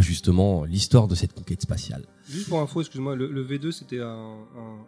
justement 0.00 0.64
l'histoire 0.64 1.08
de 1.08 1.14
cette 1.14 1.32
conquête 1.32 1.60
spatiale. 1.60 2.04
Juste 2.28 2.48
pour 2.48 2.60
info, 2.60 2.80
excuse-moi, 2.80 3.16
le, 3.16 3.30
le 3.30 3.44
V2 3.44 3.72
c'était 3.72 4.00
un 4.00 4.36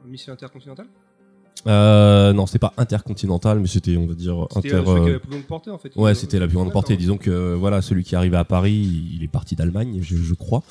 missile 0.07 0.33
intercontinental? 0.33 0.87
Euh, 1.67 2.33
non, 2.35 2.47
c'était 2.47 2.59
pas 2.59 2.75
intercontinental, 2.77 3.59
mais 3.61 3.67
c'était, 3.69 3.97
on 3.97 4.07
va 4.07 4.15
dire, 4.15 4.47
C'était 4.55 4.75
inter. 4.75 4.77
euh, 4.77 4.85
celui 4.85 4.95
qui 4.95 4.99
euh, 4.99 5.03
avait 5.03 5.13
la 5.13 5.19
plus 5.21 5.31
longue 5.33 5.45
portée 5.45 5.71
en 5.71 5.79
fait. 5.79 5.93
Ouais, 5.97 6.11
Euh, 6.11 6.15
c'était 6.15 6.39
la 6.39 6.47
plus 6.47 6.55
grande 6.57 6.67
d'accord. 6.69 6.83
portée. 6.83 6.97
Disons 6.97 7.17
que 7.17 7.31
euh, 7.31 7.57
voilà, 7.59 7.81
celui 7.81 8.05
qui 8.05 8.15
arrivait 8.17 8.37
à 8.37 8.45
Paris, 8.45 8.75
il 9.15 9.23
est 9.23 9.29
parti 9.29 9.57
d'Allemagne, 9.57 9.99
je, 10.03 10.17
je 10.17 10.35
crois. 10.35 10.63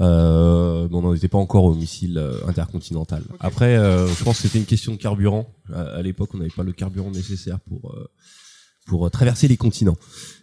Euh, 0.00 0.86
mais 0.90 0.96
on 0.96 1.02
n'en 1.02 1.14
était 1.14 1.28
pas 1.28 1.38
encore 1.38 1.64
au 1.64 1.74
missile 1.74 2.18
euh, 2.18 2.34
intercontinental. 2.46 3.22
Après, 3.40 3.76
euh, 3.76 4.06
je 4.06 4.22
pense 4.24 4.36
que 4.40 4.42
c'était 4.48 4.58
une 4.58 4.64
question 4.64 4.92
de 4.92 4.96
carburant. 4.98 5.48
À, 5.74 5.80
à 5.82 6.02
l'époque, 6.02 6.30
on 6.34 6.38
n'avait 6.38 6.50
pas 6.50 6.62
le 6.62 6.72
carburant 6.72 7.10
nécessaire 7.10 7.58
pour 7.60 7.92
euh, 7.94 8.06
pour 8.86 9.06
euh, 9.06 9.10
traverser 9.10 9.48
les 9.48 9.56
continents. 9.56 9.96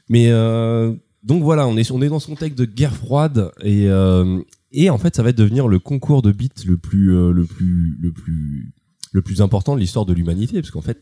Mais 0.09 0.27
euh, 0.29 0.93
donc 1.23 1.41
voilà, 1.41 1.67
on 1.67 1.77
est 1.77 1.89
on 1.91 2.01
est 2.01 2.09
dans 2.09 2.19
ce 2.19 2.27
contexte 2.27 2.57
de 2.59 2.65
guerre 2.65 2.95
froide 2.95 3.51
et 3.61 3.87
euh, 3.87 4.39
et 4.71 4.89
en 4.89 4.97
fait, 4.97 5.15
ça 5.15 5.23
va 5.23 5.31
devenir 5.31 5.67
le 5.69 5.79
concours 5.79 6.21
de 6.21 6.31
bits 6.33 6.49
le 6.67 6.77
plus 6.77 7.15
euh, 7.15 7.31
le 7.31 7.45
plus 7.45 7.97
le 8.01 8.11
plus 8.11 8.73
le 9.15 9.21
plus 9.21 9.39
important 9.41 9.75
de 9.75 9.79
l'histoire 9.79 10.05
de 10.05 10.13
l'humanité, 10.13 10.53
parce 10.61 10.71
qu'en 10.71 10.81
fait, 10.81 10.99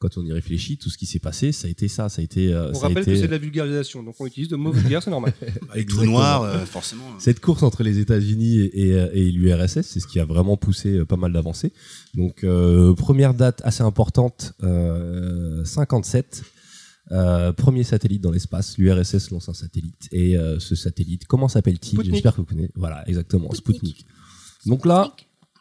quand 0.00 0.18
on 0.18 0.24
y 0.24 0.32
réfléchit, 0.32 0.76
tout 0.76 0.90
ce 0.90 0.98
qui 0.98 1.06
s'est 1.06 1.18
passé, 1.28 1.52
ça 1.52 1.66
a 1.68 1.70
été 1.70 1.88
ça, 1.88 2.08
ça 2.08 2.20
a 2.20 2.24
été. 2.24 2.52
euh, 2.52 2.70
On 2.70 2.74
ça 2.74 2.86
a 2.86 2.88
rappelle 2.88 3.04
que 3.04 3.14
c'est 3.16 3.26
de 3.26 3.32
la 3.32 3.38
vulgarisation, 3.38 4.02
donc 4.02 4.14
on 4.18 4.26
utilise 4.26 4.48
de 4.48 4.56
mots 4.56 4.72
vulgaires, 4.72 5.02
c'est 5.02 5.10
normal. 5.10 5.32
Et 5.74 5.84
tout 5.86 6.04
noir, 6.04 6.42
euh, 6.42 6.64
forcément. 6.64 7.04
Cette 7.18 7.40
course 7.40 7.62
entre 7.62 7.82
les 7.82 7.98
États-Unis 7.98 8.60
et, 8.60 8.88
et, 8.88 8.90
et 9.20 9.30
l'URSS, 9.32 9.82
c'est 9.82 10.00
ce 10.00 10.06
qui 10.06 10.18
a 10.20 10.24
vraiment 10.24 10.56
poussé 10.56 10.88
euh, 10.98 11.04
pas 11.04 11.16
mal 11.16 11.32
d'avancées. 11.32 11.72
Donc, 12.14 12.44
euh, 12.44 12.94
première 12.94 13.34
date 13.34 13.60
assez 13.64 13.82
importante, 13.82 14.54
euh, 14.62 15.64
57. 15.64 16.42
Euh, 17.12 17.52
premier 17.52 17.84
satellite 17.84 18.22
dans 18.22 18.30
l'espace, 18.30 18.78
l'URSS 18.78 19.30
lance 19.30 19.50
un 19.50 19.54
satellite 19.54 20.08
et 20.10 20.38
euh, 20.38 20.58
ce 20.58 20.74
satellite, 20.74 21.26
comment 21.26 21.48
s'appelle-t-il? 21.48 22.02
J'espère 22.02 22.32
que 22.34 22.40
vous 22.40 22.46
connaissez. 22.46 22.72
Voilà, 22.74 23.06
exactement, 23.06 23.52
Spoutnik. 23.52 23.98
Spoutnik. 23.98 24.06
Donc 24.66 24.86
là, 24.86 25.14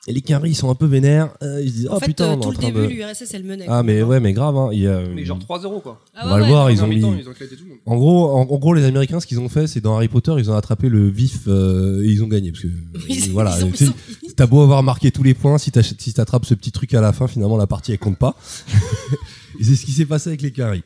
les 0.08 0.22
quinries 0.22 0.52
ils 0.52 0.56
sont 0.56 0.70
un 0.70 0.76
peu 0.76 0.86
vénères. 0.86 1.34
euh, 1.42 1.62
ils 1.64 1.70
se 1.70 1.74
disent 1.76 1.88
En 1.88 1.96
oh 1.96 2.00
fait, 2.00 2.08
putain, 2.08 2.26
euh, 2.26 2.36
on 2.36 2.40
est 2.40 2.42
tout 2.42 2.48
en 2.48 2.52
le 2.52 2.58
train 2.58 2.68
début, 2.68 2.82
de. 2.82 2.88
l'URSS, 2.88 3.34
elle 3.34 3.44
menait. 3.46 3.66
Ah 3.70 3.84
mais 3.84 4.04
ouais, 4.04 4.20
mais 4.20 4.34
grave. 4.34 4.58
Hein, 4.58 4.70
il 4.74 4.80
y 4.82 4.88
a, 4.88 5.02
Mais 5.16 5.24
genre 5.24 5.40
3-0 5.40 5.82
quoi. 5.82 6.02
Ah 6.14 6.24
on 6.24 6.26
ouais, 6.26 6.32
va 6.32 6.38
le 6.38 6.44
ouais. 6.44 6.50
voir, 6.50 6.72
ils 6.72 6.84
ont 6.84 6.88
mis. 6.88 6.98
ils 6.98 7.06
ont 7.06 7.16
éclaté 7.32 7.56
tout 7.56 7.64
le 7.64 7.70
monde. 7.70 7.80
En 7.86 7.96
gros, 7.96 8.32
en, 8.36 8.42
en 8.42 8.58
gros, 8.58 8.74
les 8.74 8.84
Américains, 8.84 9.20
ce 9.22 9.28
qu'ils 9.28 9.40
ont 9.40 9.48
fait, 9.50 9.66
c'est 9.68 9.80
dans 9.82 9.96
Harry 9.96 10.10
Potter, 10.10 10.34
ils 10.38 10.52
ont 10.52 10.56
attrapé 10.56 10.90
le 10.90 11.08
vif 11.10 11.44
euh, 11.48 12.04
et 12.04 12.08
ils 12.08 12.22
ont 12.24 12.28
gagné. 12.28 12.52
Parce 12.52 12.64
que 12.64 12.68
Ils- 13.10 13.32
voilà, 13.32 13.56
ils 13.60 13.64
ont- 13.66 13.72
tu 13.72 13.86
sais, 13.86 13.92
t'as 14.36 14.46
beau 14.46 14.62
avoir 14.62 14.84
marqué 14.84 15.12
tous 15.12 15.24
les 15.24 15.34
points, 15.34 15.58
si 15.58 15.72
t'attrapes 15.72 16.46
ce 16.46 16.54
petit 16.54 16.72
truc 16.74 16.94
à 16.94 17.02
la 17.02 17.14
fin, 17.14 17.28
finalement 17.28 17.56
la 17.58 17.68
partie 17.68 17.92
elle 17.94 18.00
compte 18.00 18.18
pas. 18.18 18.36
et 19.60 19.64
c'est 19.64 19.76
ce 19.76 19.86
qui 19.86 19.92
s'est 19.92 20.06
passé 20.06 20.30
avec 20.32 20.42
les 20.42 20.52
Canaries. 20.52 20.84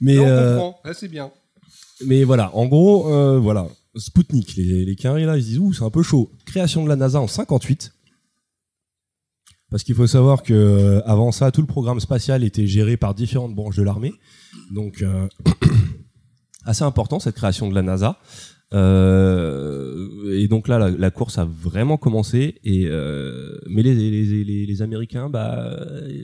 Mais 0.00 0.18
on 0.18 0.26
euh, 0.26 0.54
comprend, 0.56 0.80
Ah, 0.84 0.92
c'est 0.94 1.08
bien. 1.08 1.30
mais 2.04 2.24
voilà, 2.24 2.54
en 2.54 2.66
gros, 2.66 3.12
euh, 3.12 3.38
voilà, 3.38 3.66
Spoutnik, 3.96 4.54
les, 4.56 4.84
les 4.84 4.94
Canaries 4.96 5.24
là, 5.24 5.36
ils 5.38 5.42
se 5.42 5.48
disent 5.48 5.58
ouh, 5.58 5.72
c'est 5.72 5.84
un 5.84 5.90
peu 5.90 6.02
chaud. 6.02 6.30
Création 6.44 6.84
de 6.84 6.88
la 6.88 6.96
NASA 6.96 7.20
en 7.20 7.26
58. 7.28 7.92
Parce 9.70 9.82
qu'il 9.82 9.94
faut 9.94 10.06
savoir 10.06 10.42
que 10.42 10.54
euh, 10.54 11.02
avant 11.06 11.30
ça, 11.30 11.50
tout 11.50 11.60
le 11.60 11.66
programme 11.66 12.00
spatial 12.00 12.42
était 12.42 12.66
géré 12.66 12.96
par 12.96 13.14
différentes 13.14 13.54
branches 13.54 13.76
de 13.76 13.82
l'armée. 13.82 14.14
Donc 14.72 15.02
euh, 15.02 15.28
assez 16.64 16.84
important 16.84 17.18
cette 17.20 17.34
création 17.34 17.68
de 17.68 17.74
la 17.74 17.82
NASA. 17.82 18.18
Euh, 18.74 20.38
et 20.38 20.46
donc 20.46 20.68
là, 20.68 20.90
la, 20.90 21.10
course 21.10 21.38
a 21.38 21.44
vraiment 21.44 21.96
commencé. 21.96 22.60
Et 22.64 22.86
euh, 22.86 23.58
mais 23.66 23.82
les, 23.82 23.94
les, 23.94 24.44
les, 24.44 24.66
les 24.66 24.82
Américains, 24.82 25.28
bah, 25.30 25.74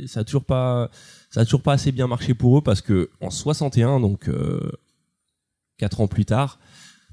ça 0.06 0.20
a 0.20 0.24
toujours 0.24 0.44
pas, 0.44 0.90
ça 1.30 1.40
a 1.40 1.44
toujours 1.44 1.62
pas 1.62 1.72
assez 1.72 1.92
bien 1.92 2.06
marché 2.06 2.34
pour 2.34 2.58
eux 2.58 2.62
parce 2.62 2.80
que 2.80 3.10
en 3.20 3.30
61, 3.30 4.00
donc 4.00 4.28
euh, 4.28 4.60
quatre 5.78 6.00
ans 6.00 6.08
plus 6.08 6.24
tard, 6.24 6.58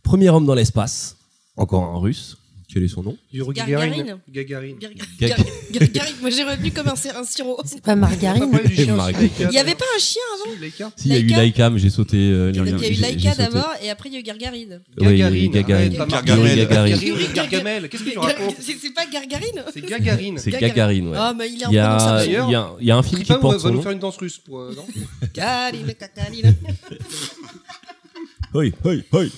premier 0.03 0.29
homme 0.29 0.45
dans 0.45 0.55
l'espace, 0.55 1.17
encore 1.55 1.83
un 1.83 1.99
Russe. 1.99 2.37
Quel 2.73 2.83
est 2.83 2.87
son 2.87 3.03
nom? 3.03 3.17
Yuri 3.33 3.53
Gagarine. 3.53 4.17
Gagarine. 4.29 4.77
Gar- 4.79 4.91
Gag- 5.19 5.29
Gar- 5.29 5.37
Gar- 5.73 5.87
Garrigue, 5.89 6.15
moi 6.21 6.29
j'ai 6.29 6.43
retenu 6.43 6.71
comme 6.71 6.87
un, 6.87 6.93
un 6.93 7.23
sirop. 7.25 7.59
C'est 7.65 7.81
pas 7.81 7.95
margarine. 7.97 8.49
Il 8.77 9.51
y 9.51 9.57
avait 9.57 9.75
pas 9.75 9.85
un 9.95 9.99
chien 9.99 10.21
avant? 10.35 10.53
Si, 10.55 10.59
Laika. 10.61 10.91
Si, 10.95 11.07
il 11.09 11.13
y 11.13 11.17
a 11.17 11.19
eu 11.19 11.25
Laika? 11.25 11.69
Mais 11.69 11.79
j'ai 11.79 11.89
sauté. 11.89 12.15
euh, 12.17 12.51
Il 12.53 12.57
y 12.57 12.59
a 12.59 12.89
eu 12.89 12.93
Laika 12.93 13.35
d'abord 13.35 13.73
et 13.83 13.89
après 13.89 14.07
il 14.09 14.13
y 14.13 14.15
a 14.15 14.19
eu 14.19 14.23
Gargarine. 14.23 14.79
Oui, 14.97 15.05
Gagarine. 15.17 15.51
Gagarine. 15.51 15.93
Gargamel. 16.07 16.47
Yuri 16.47 16.55
Gagarine. 16.65 17.01
Yuri 17.01 17.27
Gargamel. 17.33 17.89
Qu'est-ce 17.89 18.03
que 18.03 18.09
tu 18.11 18.17
racontes? 18.19 18.55
C'est 18.61 18.93
pas 18.93 19.05
Gargarine? 19.05 19.63
C'est 19.73 19.81
Gagarine. 19.85 20.37
C'est 20.37 20.51
Gagarine. 20.51 20.69
Gagarine, 20.73 21.07
ouais. 21.09 21.17
Ah, 21.19 21.33
mais 21.37 21.49
il 21.49 21.61
est 21.61 21.65
Il 21.69 21.73
y, 21.73 21.77
a, 21.77 21.93
imprononçable. 21.93 22.25
il, 22.79 22.85
y 22.87 22.91
a, 22.91 22.97
un 22.97 23.03
film 23.03 23.21
qui 23.23 23.33
porte 23.33 23.55
va 23.55 23.59
son 23.59 23.67
nous 23.69 23.75
nom. 23.75 23.81
faire 23.81 23.91
une 23.91 23.99
danse 23.99 24.17
russe 24.17 24.37
pour. 24.37 24.59
euh, 24.59 24.73
non? 24.75 24.85
Garine, 25.33 25.93
Gagarine. 25.99 26.55
Oui, 28.53 28.73
oui, 28.83 29.03
oui. 29.13 29.31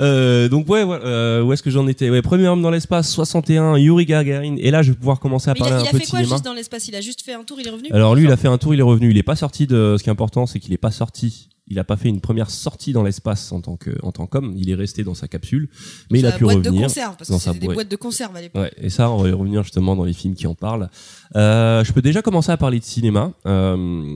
Euh, 0.00 0.48
donc 0.48 0.68
ouais, 0.68 0.84
euh, 0.86 1.42
où 1.42 1.52
est-ce 1.52 1.62
que 1.62 1.70
j'en 1.70 1.86
étais? 1.86 2.10
Ouais, 2.10 2.22
Premier 2.22 2.48
homme 2.48 2.62
dans 2.62 2.70
l'espace, 2.70 3.10
61, 3.12 3.76
Yuri 3.78 4.06
Gagarin. 4.06 4.56
Et 4.58 4.70
là, 4.70 4.82
je 4.82 4.90
vais 4.92 4.96
pouvoir 4.98 5.20
commencer 5.20 5.50
à 5.50 5.54
Mais 5.54 5.60
il 5.60 5.62
parler 5.62 5.74
a, 5.76 5.78
il 5.80 5.82
un 5.84 5.88
a 5.88 5.90
peu 5.92 5.98
fait 5.98 6.04
de 6.04 6.10
quoi 6.10 6.18
cinéma. 6.20 6.34
juste 6.36 6.44
dans 6.44 6.54
l'espace? 6.54 6.88
Il 6.88 6.96
a 6.96 7.00
juste 7.00 7.22
fait 7.22 7.34
un 7.34 7.44
tour, 7.44 7.58
il 7.60 7.66
est 7.66 7.70
revenu? 7.70 7.88
Alors 7.92 8.14
lui, 8.14 8.24
il 8.24 8.30
a 8.30 8.36
fait 8.36 8.48
un 8.48 8.58
tour, 8.58 8.74
il 8.74 8.80
est 8.80 8.84
revenu. 8.84 9.10
Il 9.10 9.18
est 9.18 9.22
pas 9.22 9.36
sorti 9.36 9.66
de. 9.66 9.96
Ce 9.98 10.02
qui 10.02 10.08
est 10.08 10.12
important, 10.12 10.46
c'est 10.46 10.58
qu'il 10.60 10.72
est 10.72 10.78
pas 10.78 10.90
sorti. 10.90 11.48
Il 11.66 11.78
a 11.78 11.84
pas 11.84 11.96
fait 11.96 12.10
une 12.10 12.20
première 12.20 12.50
sortie 12.50 12.92
dans 12.92 13.02
l'espace 13.02 13.50
en 13.50 13.62
tant 13.62 13.76
que 13.76 13.90
en 14.02 14.12
tant 14.12 14.26
qu'homme. 14.26 14.52
Il 14.54 14.68
est 14.68 14.74
resté 14.74 15.02
dans 15.02 15.14
sa 15.14 15.28
capsule, 15.28 15.70
mais 16.10 16.18
il 16.18 16.26
a 16.26 16.32
pu 16.32 16.44
boîte 16.44 16.60
de 16.60 16.68
revenir. 16.68 16.88
conserve, 16.88 17.16
parce 17.16 17.30
dans 17.30 17.38
que 17.38 17.42
sa 17.42 17.50
c'était 17.52 17.60
des 17.60 17.66
boîte. 17.68 17.76
boîtes 17.76 17.90
de 17.90 17.96
conserve 17.96 18.36
à 18.36 18.42
l'époque. 18.42 18.60
Ouais, 18.62 18.72
et 18.76 18.90
ça, 18.90 19.10
on 19.10 19.22
va 19.22 19.30
y 19.30 19.32
revenir 19.32 19.62
justement 19.62 19.96
dans 19.96 20.04
les 20.04 20.12
films 20.12 20.34
qui 20.34 20.46
en 20.46 20.54
parlent. 20.54 20.90
Euh, 21.36 21.82
je 21.82 21.92
peux 21.94 22.02
déjà 22.02 22.20
commencer 22.20 22.52
à 22.52 22.58
parler 22.58 22.80
de 22.80 22.84
cinéma. 22.84 23.32
Euh, 23.46 24.14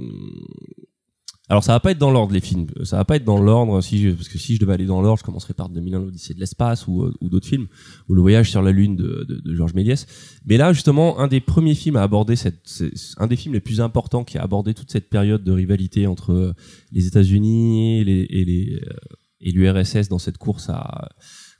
alors, 1.50 1.64
ça 1.64 1.72
va 1.72 1.80
pas 1.80 1.92
être 1.92 1.98
dans 1.98 2.10
l'ordre 2.10 2.34
les 2.34 2.40
films. 2.40 2.66
Ça 2.84 2.96
va 2.96 3.04
pas 3.04 3.16
être 3.16 3.24
dans 3.24 3.40
l'ordre 3.40 3.80
si 3.80 3.98
je, 4.02 4.10
parce 4.10 4.28
que 4.28 4.36
si 4.36 4.54
je 4.54 4.60
devais 4.60 4.74
aller 4.74 4.84
dans 4.84 5.00
l'ordre, 5.00 5.18
je 5.20 5.24
commencerais 5.24 5.54
par 5.54 5.70
2001 5.70 6.00
l'Odyssée 6.00 6.34
de 6.34 6.40
l'espace 6.40 6.86
ou, 6.86 7.02
euh, 7.02 7.14
ou 7.22 7.30
d'autres 7.30 7.46
films 7.46 7.68
ou 8.08 8.14
le 8.14 8.20
voyage 8.20 8.50
sur 8.50 8.60
la 8.60 8.70
lune 8.70 8.96
de, 8.96 9.24
de, 9.26 9.40
de 9.40 9.54
Georges 9.54 9.72
Méliès. 9.72 10.06
Mais 10.44 10.58
là, 10.58 10.74
justement, 10.74 11.18
un 11.18 11.26
des 11.26 11.40
premiers 11.40 11.74
films 11.74 11.96
à 11.96 12.02
aborder 12.02 12.36
cette, 12.36 12.82
un 13.16 13.26
des 13.26 13.36
films 13.36 13.54
les 13.54 13.60
plus 13.60 13.80
importants 13.80 14.24
qui 14.24 14.36
a 14.36 14.42
abordé 14.42 14.74
toute 14.74 14.90
cette 14.90 15.08
période 15.08 15.42
de 15.42 15.52
rivalité 15.52 16.06
entre 16.06 16.32
euh, 16.32 16.52
les 16.92 17.06
États-Unis 17.06 18.00
et 18.00 18.04
les, 18.04 18.26
et 18.30 18.80
euh, 18.84 18.94
et 19.40 19.52
l'URSS 19.52 20.08
dans 20.08 20.18
cette 20.18 20.38
course 20.38 20.68
à 20.68 21.10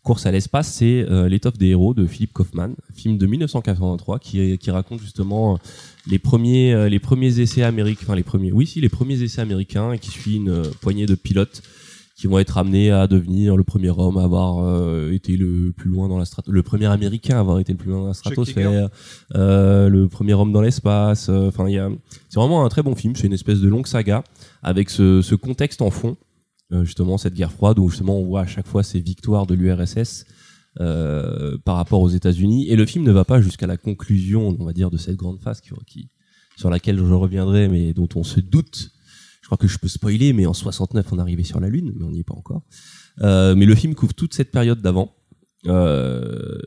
course 0.09 0.25
à 0.25 0.33
l'espace, 0.33 0.73
c'est 0.73 1.05
euh, 1.11 1.29
L'étoffe 1.29 1.59
des 1.59 1.67
héros 1.69 1.93
de 1.93 2.07
Philippe 2.07 2.33
Kaufman, 2.33 2.71
film 2.95 3.19
de 3.19 3.27
1983 3.27 4.19
qui, 4.19 4.57
qui 4.57 4.71
raconte 4.71 5.01
justement 5.03 5.53
euh, 5.53 5.57
les 6.11 6.19
premiers 6.19 6.73
euh, 6.73 6.89
les 6.89 6.99
premiers 6.99 7.41
essais 7.41 7.63
américains, 7.63 8.01
enfin 8.05 8.17
les 8.17 8.23
premiers, 8.23 8.51
oui 8.51 8.67
si 8.67 8.81
les 8.81 8.89
premiers 8.89 9.23
essais 9.23 9.43
américains 9.43 9.93
et 9.93 9.99
qui 9.99 10.11
suit 10.11 10.37
une 10.37 10.49
euh, 10.49 10.63
poignée 10.81 11.05
de 11.05 11.15
pilotes 11.15 11.61
qui 12.17 12.27
vont 12.27 12.39
être 12.41 12.57
amenés 12.59 12.91
à 12.91 13.07
devenir 13.07 13.57
le 13.57 13.63
premier 13.65 13.91
homme 13.91 14.17
à 14.17 14.25
avoir 14.25 14.59
euh, 14.65 15.13
été 15.13 15.37
le 15.37 15.73
plus 15.77 15.91
loin 15.91 16.09
dans 16.09 16.19
la 16.19 16.25
stratosphère, 16.25 16.55
le 16.55 16.63
premier 16.65 16.87
américain 16.87 17.37
à 17.37 17.41
avoir 17.41 17.61
été 17.61 17.73
le 17.73 17.79
plus 17.79 17.91
loin 17.91 18.01
dans 18.01 18.07
la 18.09 18.15
stratosphère, 18.15 18.89
euh, 19.37 19.89
le 19.89 20.09
premier 20.09 20.35
homme 20.35 20.53
dans 20.53 20.61
l'espace. 20.63 21.29
euh, 21.29 21.47
Enfin, 21.49 21.69
il 21.69 21.75
y 21.75 21.79
a, 21.79 21.89
c'est 22.29 22.41
vraiment 22.41 22.65
un 22.65 22.69
très 22.71 22.83
bon 22.83 22.97
film. 22.97 23.15
C'est 23.15 23.27
une 23.29 23.35
espèce 23.35 23.61
de 23.61 23.69
longue 23.69 23.87
saga 23.87 24.25
avec 24.65 24.91
ce, 24.91 25.23
ce 25.23 25.37
contexte 25.37 25.81
en 25.81 25.91
fond, 25.91 26.17
euh, 26.17 26.28
justement 26.71 27.19
cette 27.19 27.35
guerre 27.35 27.53
froide 27.53 27.79
où 27.79 27.89
justement 27.89 28.19
on 28.19 28.25
voit 28.25 28.43
à 28.43 28.47
chaque 28.47 28.67
fois 28.67 28.83
ces 28.83 29.01
victoires 29.01 29.47
de 29.47 29.55
l'URSS. 29.55 30.25
euh, 30.81 31.59
par 31.65 31.77
rapport 31.77 32.01
aux 32.01 32.09
États-Unis. 32.09 32.69
Et 32.69 32.77
le 32.77 32.87
film 32.87 33.05
ne 33.05 33.13
va 33.13 33.25
pas 33.25 33.41
jusqu'à 33.41 33.67
la 33.67 33.77
conclusion 33.77 34.57
on 34.59 34.65
va 34.65 34.73
dire 34.73 34.91
de 34.91 34.97
cette 34.97 35.17
grande 35.17 35.41
phase 35.41 35.61
qui, 35.61 36.09
sur 36.57 36.71
laquelle 36.71 36.99
je 36.99 37.15
reviendrai 37.15 37.69
mais 37.69 37.93
dont 37.93 38.09
on 38.15 38.23
se 38.23 38.41
doute. 38.41 38.91
Je 39.41 39.47
crois 39.47 39.59
que 39.59 39.69
je 39.69 39.79
peux 39.79 39.89
spoiler 39.89 40.33
mais 40.33 40.47
en 40.47 40.55
69 40.55 41.13
on 41.13 41.19
arrivait 41.19 41.45
sur 41.45 41.61
la 41.61 41.69
lune 41.69 41.93
mais 41.97 42.05
on 42.05 42.11
n'y 42.11 42.21
est 42.21 42.25
pas 42.25 42.35
encore. 42.35 42.63
Euh, 43.23 43.55
mais 43.55 43.67
le 43.67 43.75
film 43.75 43.95
couvre 43.95 44.15
toute 44.15 44.35
cette 44.35 44.51
période 44.51 44.81
d'avant. 44.81 45.15
Euh, 45.67 46.59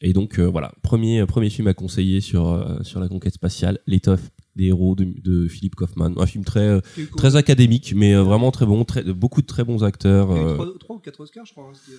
et 0.00 0.12
donc 0.12 0.38
euh, 0.38 0.46
voilà. 0.46 0.72
Premier 0.82 1.24
premier 1.26 1.50
film 1.50 1.68
à 1.68 1.74
conseiller 1.74 2.20
sur 2.20 2.48
euh, 2.48 2.82
sur 2.82 3.00
la 3.00 3.08
conquête 3.08 3.34
spatiale 3.34 3.78
l'étoffe 3.86 4.30
des 4.56 4.66
héros 4.66 4.94
de, 4.94 5.04
de 5.22 5.46
Philippe 5.48 5.74
Kaufman 5.76 6.12
un 6.18 6.26
film 6.26 6.44
très 6.44 6.66
euh, 6.66 6.80
très 7.16 7.36
académique 7.36 7.92
mais 7.96 8.14
euh, 8.14 8.22
vraiment 8.22 8.50
très 8.50 8.66
bon 8.66 8.84
très 8.84 9.02
beaucoup 9.04 9.40
de 9.42 9.46
très 9.46 9.64
bons 9.64 9.84
acteurs 9.84 10.28
Il 10.32 10.36
y 10.36 10.38
a 10.38 10.42
eu 10.42 10.46
euh, 10.46 10.54
trois- 10.54 10.78
trois 10.78 10.96
ou 10.96 10.98
4 10.98 11.20
Oscars, 11.20 11.46
je 11.46 11.52
crois. 11.52 11.70
hein, 11.72 11.92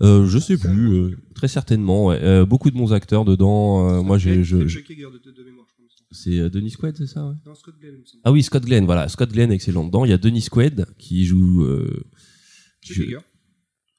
euh, 0.00 0.26
je 0.26 0.38
sais 0.38 0.56
plus, 0.56 0.92
euh, 0.94 1.16
très 1.34 1.48
certainement. 1.48 2.06
ouais. 2.06 2.18
Euh, 2.22 2.44
beaucoup 2.46 2.70
de 2.70 2.76
bons 2.76 2.92
acteurs 2.92 3.24
dedans. 3.24 4.02
moi, 4.02 4.18
j'ai, 4.18 4.42
je, 4.42 4.56
c'est 6.10 6.50
Denis 6.50 6.72
Quaid, 6.72 6.96
c'est 6.96 7.06
ça 7.06 7.26
ouais? 7.28 7.34
Non, 7.46 7.54
Scott 7.54 7.74
Glenn, 7.80 7.94
il 7.96 8.00
me 8.00 8.04
semble. 8.06 8.20
Ah 8.24 8.32
oui, 8.32 8.42
Scott 8.42 8.64
Glenn. 8.64 8.84
Voilà, 8.84 9.08
Scott 9.08 9.30
Glenn, 9.32 9.50
excellent 9.52 9.84
dedans. 9.84 10.04
Il 10.04 10.10
y 10.10 10.14
a 10.14 10.18
Denis 10.18 10.46
Quaid 10.50 10.86
qui 10.98 11.24
joue. 11.24 11.64
Chuck 12.82 12.96
je- 12.96 13.16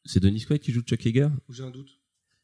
c'est 0.05 0.21
Denis 0.21 0.41
Quaid 0.45 0.59
qui 0.61 0.71
joue 0.73 0.81
Chuck 0.81 1.03
Yeager? 1.05 1.29
Ou 1.47 1.53
j'ai 1.53 1.63
un 1.63 1.69
doute. 1.71 1.87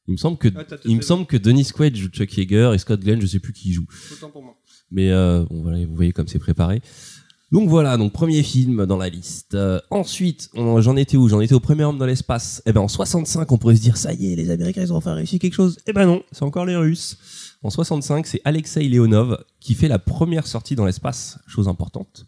Il 0.08 0.14
me 0.14 0.18
semble 0.18 0.38
que 0.38 0.48
Ah, 0.56 0.64
il 0.86 0.96
me 0.96 1.02
semble 1.02 1.26
que 1.28 1.38
Denis 1.38 1.66
Quaid 1.74 1.96
joue 1.96 2.08
Chuck 2.08 2.36
Yeager 2.38 2.72
et 2.74 2.78
Scott 2.78 3.00
Glenn, 3.02 3.20
je 3.22 3.28
sais 3.28 3.40
plus 3.40 3.54
qui 3.54 3.74
joue. 3.74 3.86
Autant 4.14 4.30
pour 4.32 4.42
moi. 4.44 4.56
Mais 4.92 5.12
euh, 5.12 5.46
vous 5.50 5.96
voyez 5.96 6.12
comme 6.12 6.28
c'est 6.28 6.40
préparé. 6.40 6.82
Donc 7.52 7.68
voilà, 7.68 7.98
donc 7.98 8.14
premier 8.14 8.44
film 8.44 8.86
dans 8.86 8.98
la 8.98 9.10
liste. 9.10 9.56
Euh, 9.56 9.80
ensuite, 9.90 10.52
j'en 10.54 10.96
étais 10.96 11.18
où? 11.18 11.28
J'en 11.28 11.42
étais 11.42 11.56
au 11.56 11.60
premier 11.60 11.84
homme 11.84 11.98
dans 11.98 12.06
l'espace. 12.06 12.62
Eh 12.68 12.74
ben 12.74 12.82
en 12.82 12.88
65, 12.88 13.52
on 13.52 13.58
pourrait 13.58 13.76
se 13.76 13.82
dire 13.82 13.98
ça 13.98 14.14
y 14.14 14.32
est, 14.32 14.36
les 14.36 14.52
Américains 14.52 14.84
ils 14.84 14.94
ont 14.94 14.98
enfin 14.98 15.16
réussi 15.16 15.40
quelque 15.40 15.56
chose. 15.56 15.78
Eh 15.88 15.94
ben 15.94 16.06
non, 16.06 16.22
c'est 16.32 16.44
encore 16.44 16.66
les 16.66 16.76
Russes. 16.76 17.18
En 17.64 17.72
65, 17.72 18.28
c'est 18.28 18.42
Alexei 18.46 18.88
Leonov 18.88 19.44
qui 19.60 19.74
fait 19.74 19.88
la 19.88 19.98
première 19.98 20.46
sortie 20.46 20.76
dans 20.76 20.86
l'espace, 20.86 21.40
chose 21.48 21.68
importante. 21.68 22.28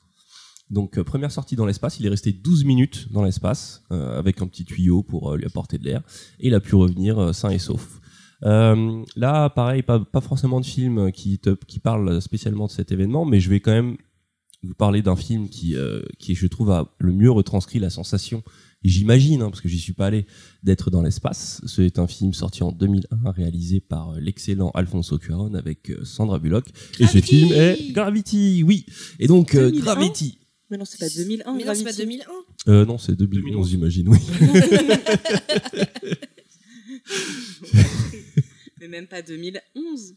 Donc 0.71 0.97
euh, 0.97 1.03
première 1.03 1.31
sortie 1.31 1.55
dans 1.55 1.67
l'espace, 1.67 1.99
il 1.99 2.05
est 2.07 2.09
resté 2.09 2.31
12 2.31 2.65
minutes 2.65 3.07
dans 3.11 3.23
l'espace 3.23 3.83
avec 3.91 4.41
un 4.41 4.47
petit 4.47 4.65
tuyau 4.65 5.03
pour 5.03 5.35
lui 5.35 5.45
apporter 5.45 5.77
de 5.77 5.85
l'air 5.85 6.01
et 6.39 6.47
il 6.47 6.55
a 6.55 6.59
pu 6.59 6.73
revenir 6.73 7.35
sain 7.35 7.51
et 7.51 7.59
sauf. 7.59 8.00
Euh, 8.43 9.03
là, 9.15 9.49
pareil, 9.49 9.83
pas, 9.83 9.99
pas 9.99 10.21
forcément 10.21 10.59
de 10.59 10.65
film 10.65 11.11
qui, 11.11 11.39
te, 11.39 11.51
qui 11.67 11.79
parle 11.79 12.21
spécialement 12.21 12.67
de 12.67 12.71
cet 12.71 12.91
événement, 12.91 13.25
mais 13.25 13.39
je 13.39 13.49
vais 13.49 13.59
quand 13.59 13.71
même 13.71 13.97
vous 14.63 14.73
parler 14.73 15.01
d'un 15.01 15.15
film 15.15 15.49
qui, 15.49 15.75
euh, 15.75 16.01
qui, 16.19 16.35
je 16.35 16.47
trouve, 16.47 16.71
a 16.71 16.93
le 16.99 17.13
mieux 17.13 17.31
retranscrit 17.31 17.79
la 17.79 17.89
sensation, 17.89 18.43
et 18.83 18.89
j'imagine, 18.89 19.41
hein, 19.41 19.49
parce 19.49 19.61
que 19.61 19.69
j'y 19.69 19.79
suis 19.79 19.93
pas 19.93 20.07
allé, 20.07 20.25
d'être 20.63 20.89
dans 20.89 21.03
l'espace. 21.03 21.61
C'est 21.67 21.99
un 21.99 22.07
film 22.07 22.33
sorti 22.33 22.63
en 22.63 22.71
2001, 22.71 23.31
réalisé 23.31 23.79
par 23.79 24.11
euh, 24.11 24.19
l'excellent 24.19 24.71
Alfonso 24.71 25.19
Cuarón 25.19 25.53
avec 25.53 25.91
Sandra 26.03 26.39
Bullock. 26.39 26.67
Et 26.99 27.05
ce 27.05 27.13
Gravity 27.13 27.21
film 27.21 27.53
est 27.53 27.91
Gravity, 27.91 28.63
oui. 28.63 28.85
Et 29.19 29.27
donc, 29.27 29.55
euh, 29.55 29.69
2001? 29.69 29.83
Gravity. 29.83 30.37
Mais 30.69 30.77
non, 30.77 30.85
c'est 30.85 30.99
pas 30.99 31.09
2001. 31.09 31.53
Mais 31.53 31.63
non, 31.63 31.75
c'est 31.75 31.83
pas 31.83 31.91
Gravity. 31.91 32.23
2001. 32.67 32.71
Euh, 32.71 32.85
non, 32.85 32.97
c'est 32.97 33.15
2011, 33.15 33.69
j'imagine, 33.69 34.09
oui. 34.09 34.17
Mais 38.81 38.87
même 38.87 39.07
pas 39.07 39.21
2011. 39.21 40.15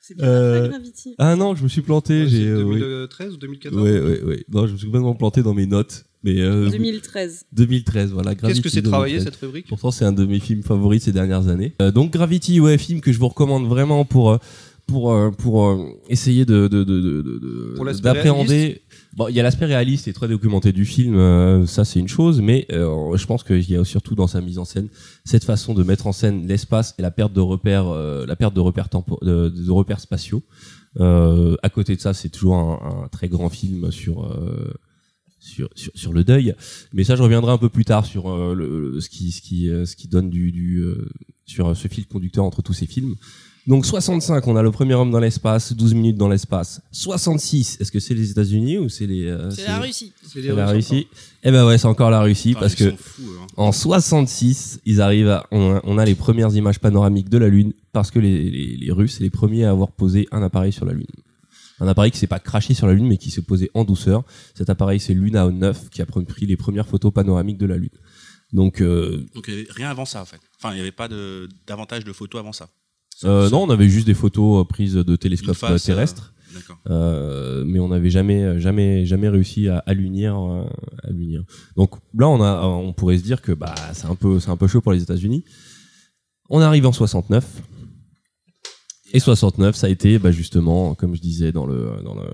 C'est 0.00 0.16
bien 0.16 0.24
Euh, 0.26 0.56
après 0.58 0.68
Gravity. 0.68 1.14
Ah 1.18 1.34
non, 1.34 1.56
je 1.56 1.64
me 1.64 1.68
suis 1.68 1.82
planté. 1.82 2.22
Ouais, 2.22 2.28
j'ai, 2.28 2.44
c'est 2.44 2.48
euh, 2.50 2.62
oui. 2.62 2.78
2013 2.78 3.32
ou 3.32 3.36
2014 3.36 3.82
Ouais, 3.82 4.00
ouais, 4.00 4.22
ouais. 4.22 4.44
Non, 4.48 4.66
je 4.68 4.72
me 4.74 4.76
suis 4.78 4.86
complètement 4.86 5.14
planté 5.16 5.42
dans 5.42 5.54
mes 5.54 5.66
notes. 5.66 6.04
Mais 6.22 6.40
euh, 6.40 6.70
2013. 6.70 7.46
2013, 7.52 8.12
voilà. 8.12 8.30
Qu'est-ce 8.30 8.40
Gravity 8.42 8.62
que 8.62 8.68
c'est 8.68 8.82
travaillé 8.82 9.14
2013. 9.18 9.32
cette 9.34 9.40
rubrique? 9.44 9.66
Pourtant, 9.68 9.90
c'est 9.90 10.04
un 10.04 10.12
de 10.12 10.24
mes 10.24 10.38
films 10.40 10.62
favoris 10.62 11.00
de 11.00 11.04
ces 11.06 11.12
dernières 11.12 11.48
années. 11.48 11.74
Euh, 11.82 11.90
donc 11.90 12.12
Gravity, 12.12 12.60
ouais, 12.60 12.78
film 12.78 13.00
que 13.00 13.12
je 13.12 13.18
vous 13.18 13.28
recommande 13.28 13.66
vraiment 13.66 14.04
pour 14.04 14.30
euh, 14.30 14.38
pour 14.86 15.12
euh, 15.12 15.30
pour 15.30 15.66
euh, 15.66 15.88
essayer 16.08 16.44
de 16.44 16.68
d'appréhender. 18.14 18.82
Bon, 19.16 19.28
il 19.28 19.34
y 19.34 19.40
a 19.40 19.42
l'aspect 19.42 19.64
réaliste 19.66 20.08
et 20.08 20.12
très 20.12 20.28
documenté 20.28 20.72
du 20.72 20.84
film, 20.84 21.16
euh, 21.16 21.66
ça 21.66 21.84
c'est 21.84 21.98
une 21.98 22.08
chose, 22.08 22.40
mais 22.40 22.66
euh, 22.70 23.16
je 23.16 23.26
pense 23.26 23.42
qu'il 23.42 23.68
y 23.70 23.74
a 23.76 23.84
surtout 23.84 24.14
dans 24.14 24.26
sa 24.26 24.40
mise 24.40 24.58
en 24.58 24.64
scène 24.64 24.88
cette 25.24 25.44
façon 25.44 25.72
de 25.74 25.82
mettre 25.82 26.06
en 26.06 26.12
scène 26.12 26.46
l'espace 26.46 26.94
et 26.98 27.02
la 27.02 27.10
perte 27.10 27.32
de 27.32 27.40
repères, 27.40 27.88
euh, 27.88 28.26
la 28.26 28.36
perte 28.36 28.54
de 28.54 28.60
repères 28.60 28.88
tempo- 28.90 29.18
de, 29.22 29.48
de 29.48 29.70
repères 29.70 30.00
spatiaux. 30.00 30.42
À 30.98 31.68
côté 31.70 31.94
de 31.96 32.00
ça, 32.00 32.14
c'est 32.14 32.28
toujours 32.30 32.56
un, 32.56 33.04
un 33.04 33.08
très 33.08 33.28
grand 33.28 33.48
film 33.50 33.90
sur 33.90 34.24
sur, 35.38 35.68
sur, 35.74 35.92
sur 35.94 36.12
le 36.12 36.24
deuil. 36.24 36.54
Mais 36.92 37.04
ça, 37.04 37.14
je 37.16 37.22
reviendrai 37.22 37.52
un 37.52 37.58
peu 37.58 37.68
plus 37.68 37.84
tard 37.84 38.04
sur 38.06 38.28
euh, 38.30 38.54
le, 38.54 38.90
le- 38.92 39.00
ce 39.00 39.08
qui 39.08 39.30
ce 39.30 39.40
qui 39.42 39.70
euh, 39.70 39.84
ce 39.86 39.94
qui 39.94 40.08
donne 40.08 40.28
du, 40.30 40.52
du 40.52 40.78
euh, 40.80 41.08
sur 41.44 41.76
ce 41.76 41.88
fil 41.88 42.06
conducteur 42.06 42.44
entre 42.44 42.62
tous 42.62 42.72
ces 42.72 42.86
films. 42.86 43.14
Donc 43.66 43.84
65, 43.84 44.46
on 44.46 44.54
a 44.54 44.62
le 44.62 44.70
premier 44.70 44.94
homme 44.94 45.10
dans 45.10 45.18
l'espace, 45.18 45.72
12 45.72 45.94
minutes 45.94 46.16
dans 46.16 46.28
l'espace. 46.28 46.80
66, 46.92 47.78
est-ce 47.80 47.90
que 47.90 47.98
c'est 47.98 48.14
les 48.14 48.30
États-Unis 48.30 48.78
ou 48.78 48.88
c'est 48.88 49.06
les 49.06 49.26
euh, 49.26 49.50
C'est 49.50 49.64
la 49.66 49.78
Russie. 49.80 50.12
C'est 50.22 50.40
c'est 50.40 50.52
la 50.54 50.68
Russie 50.68 51.08
Eh 51.42 51.50
ben 51.50 51.66
ouais, 51.66 51.76
c'est 51.76 51.88
encore 51.88 52.10
la 52.10 52.20
Russie 52.22 52.50
Enfin, 52.52 52.60
parce 52.60 52.74
ils 52.78 52.92
que 52.92 52.96
fous, 52.96 53.22
hein. 53.42 53.46
en 53.56 53.72
66, 53.72 54.80
ils 54.84 55.00
arrivent 55.00 55.28
à, 55.30 55.46
on, 55.50 55.74
a- 55.76 55.80
on 55.82 55.98
a 55.98 56.04
les 56.04 56.14
premières 56.14 56.54
images 56.54 56.78
panoramiques 56.78 57.28
de 57.28 57.38
la 57.38 57.48
Lune 57.48 57.72
parce 57.92 58.12
que 58.12 58.20
les, 58.20 58.50
les, 58.50 58.76
les 58.76 58.92
Russes, 58.92 59.14
c'est 59.18 59.24
les 59.24 59.30
premiers 59.30 59.64
à 59.64 59.70
avoir 59.70 59.90
posé 59.90 60.28
un 60.30 60.42
appareil 60.42 60.72
sur 60.72 60.84
la 60.84 60.92
Lune. 60.92 61.06
Un 61.80 61.88
appareil 61.88 62.12
qui 62.12 62.18
s'est 62.18 62.26
pas 62.28 62.38
craché 62.38 62.72
sur 62.72 62.86
la 62.86 62.94
Lune, 62.94 63.08
mais 63.08 63.16
qui 63.18 63.30
s'est 63.32 63.42
posé 63.42 63.70
en 63.74 63.82
douceur. 63.84 64.22
Cet 64.54 64.70
appareil, 64.70 65.00
c'est 65.00 65.12
Luna 65.12 65.50
9 65.50 65.90
qui 65.90 66.00
a 66.02 66.06
pris 66.06 66.46
les 66.46 66.56
premières 66.56 66.86
photos 66.86 67.12
panoramiques 67.12 67.58
de 67.58 67.66
la 67.66 67.76
Lune. 67.76 67.90
Donc, 68.52 68.80
euh, 68.80 69.26
Donc 69.34 69.44
il 69.48 69.54
y 69.54 69.56
avait 69.58 69.66
rien 69.70 69.90
avant 69.90 70.04
ça 70.04 70.22
en 70.22 70.24
fait. 70.24 70.38
Enfin, 70.58 70.72
il 70.72 70.76
n'y 70.76 70.80
avait 70.80 70.92
pas 70.92 71.08
de 71.08 71.48
davantage 71.66 72.04
de 72.04 72.12
photos 72.12 72.38
avant 72.38 72.52
ça. 72.52 72.68
Euh, 73.24 73.48
non, 73.50 73.62
on 73.62 73.70
avait 73.70 73.88
juste 73.88 74.06
des 74.06 74.14
photos 74.14 74.60
euh, 74.60 74.64
prises 74.64 74.94
de 74.94 75.16
télescopes 75.16 75.56
face, 75.56 75.82
euh, 75.82 75.86
terrestres. 75.86 76.32
euh, 76.34 76.58
D'accord. 76.58 76.78
Euh, 76.90 77.64
mais 77.66 77.78
on 77.80 77.88
n'avait 77.88 78.10
jamais 78.10 78.58
jamais 78.60 79.04
jamais 79.06 79.28
réussi 79.28 79.68
à, 79.68 79.78
à 79.86 79.92
l'unir 79.94 80.36
à 80.36 81.10
l'unir. 81.10 81.44
Donc 81.76 81.92
là 82.18 82.28
on 82.28 82.42
a 82.42 82.62
on 82.66 82.92
pourrait 82.92 83.18
se 83.18 83.22
dire 83.22 83.42
que 83.42 83.52
bah 83.52 83.74
c'est 83.92 84.06
un 84.06 84.14
peu 84.14 84.40
c'est 84.40 84.50
un 84.50 84.56
peu 84.56 84.66
chaud 84.66 84.80
pour 84.80 84.92
les 84.92 85.02
États-Unis. 85.02 85.44
On 86.48 86.60
arrive 86.60 86.86
en 86.86 86.92
69. 86.92 87.44
Et 89.12 89.20
69, 89.20 89.76
ça 89.76 89.86
a 89.86 89.90
été 89.90 90.18
bah, 90.18 90.32
justement, 90.32 90.94
comme 90.96 91.14
je 91.14 91.20
disais 91.20 91.52
dans 91.52 91.64
le 91.64 91.90
dans 92.04 92.14
le 92.14 92.26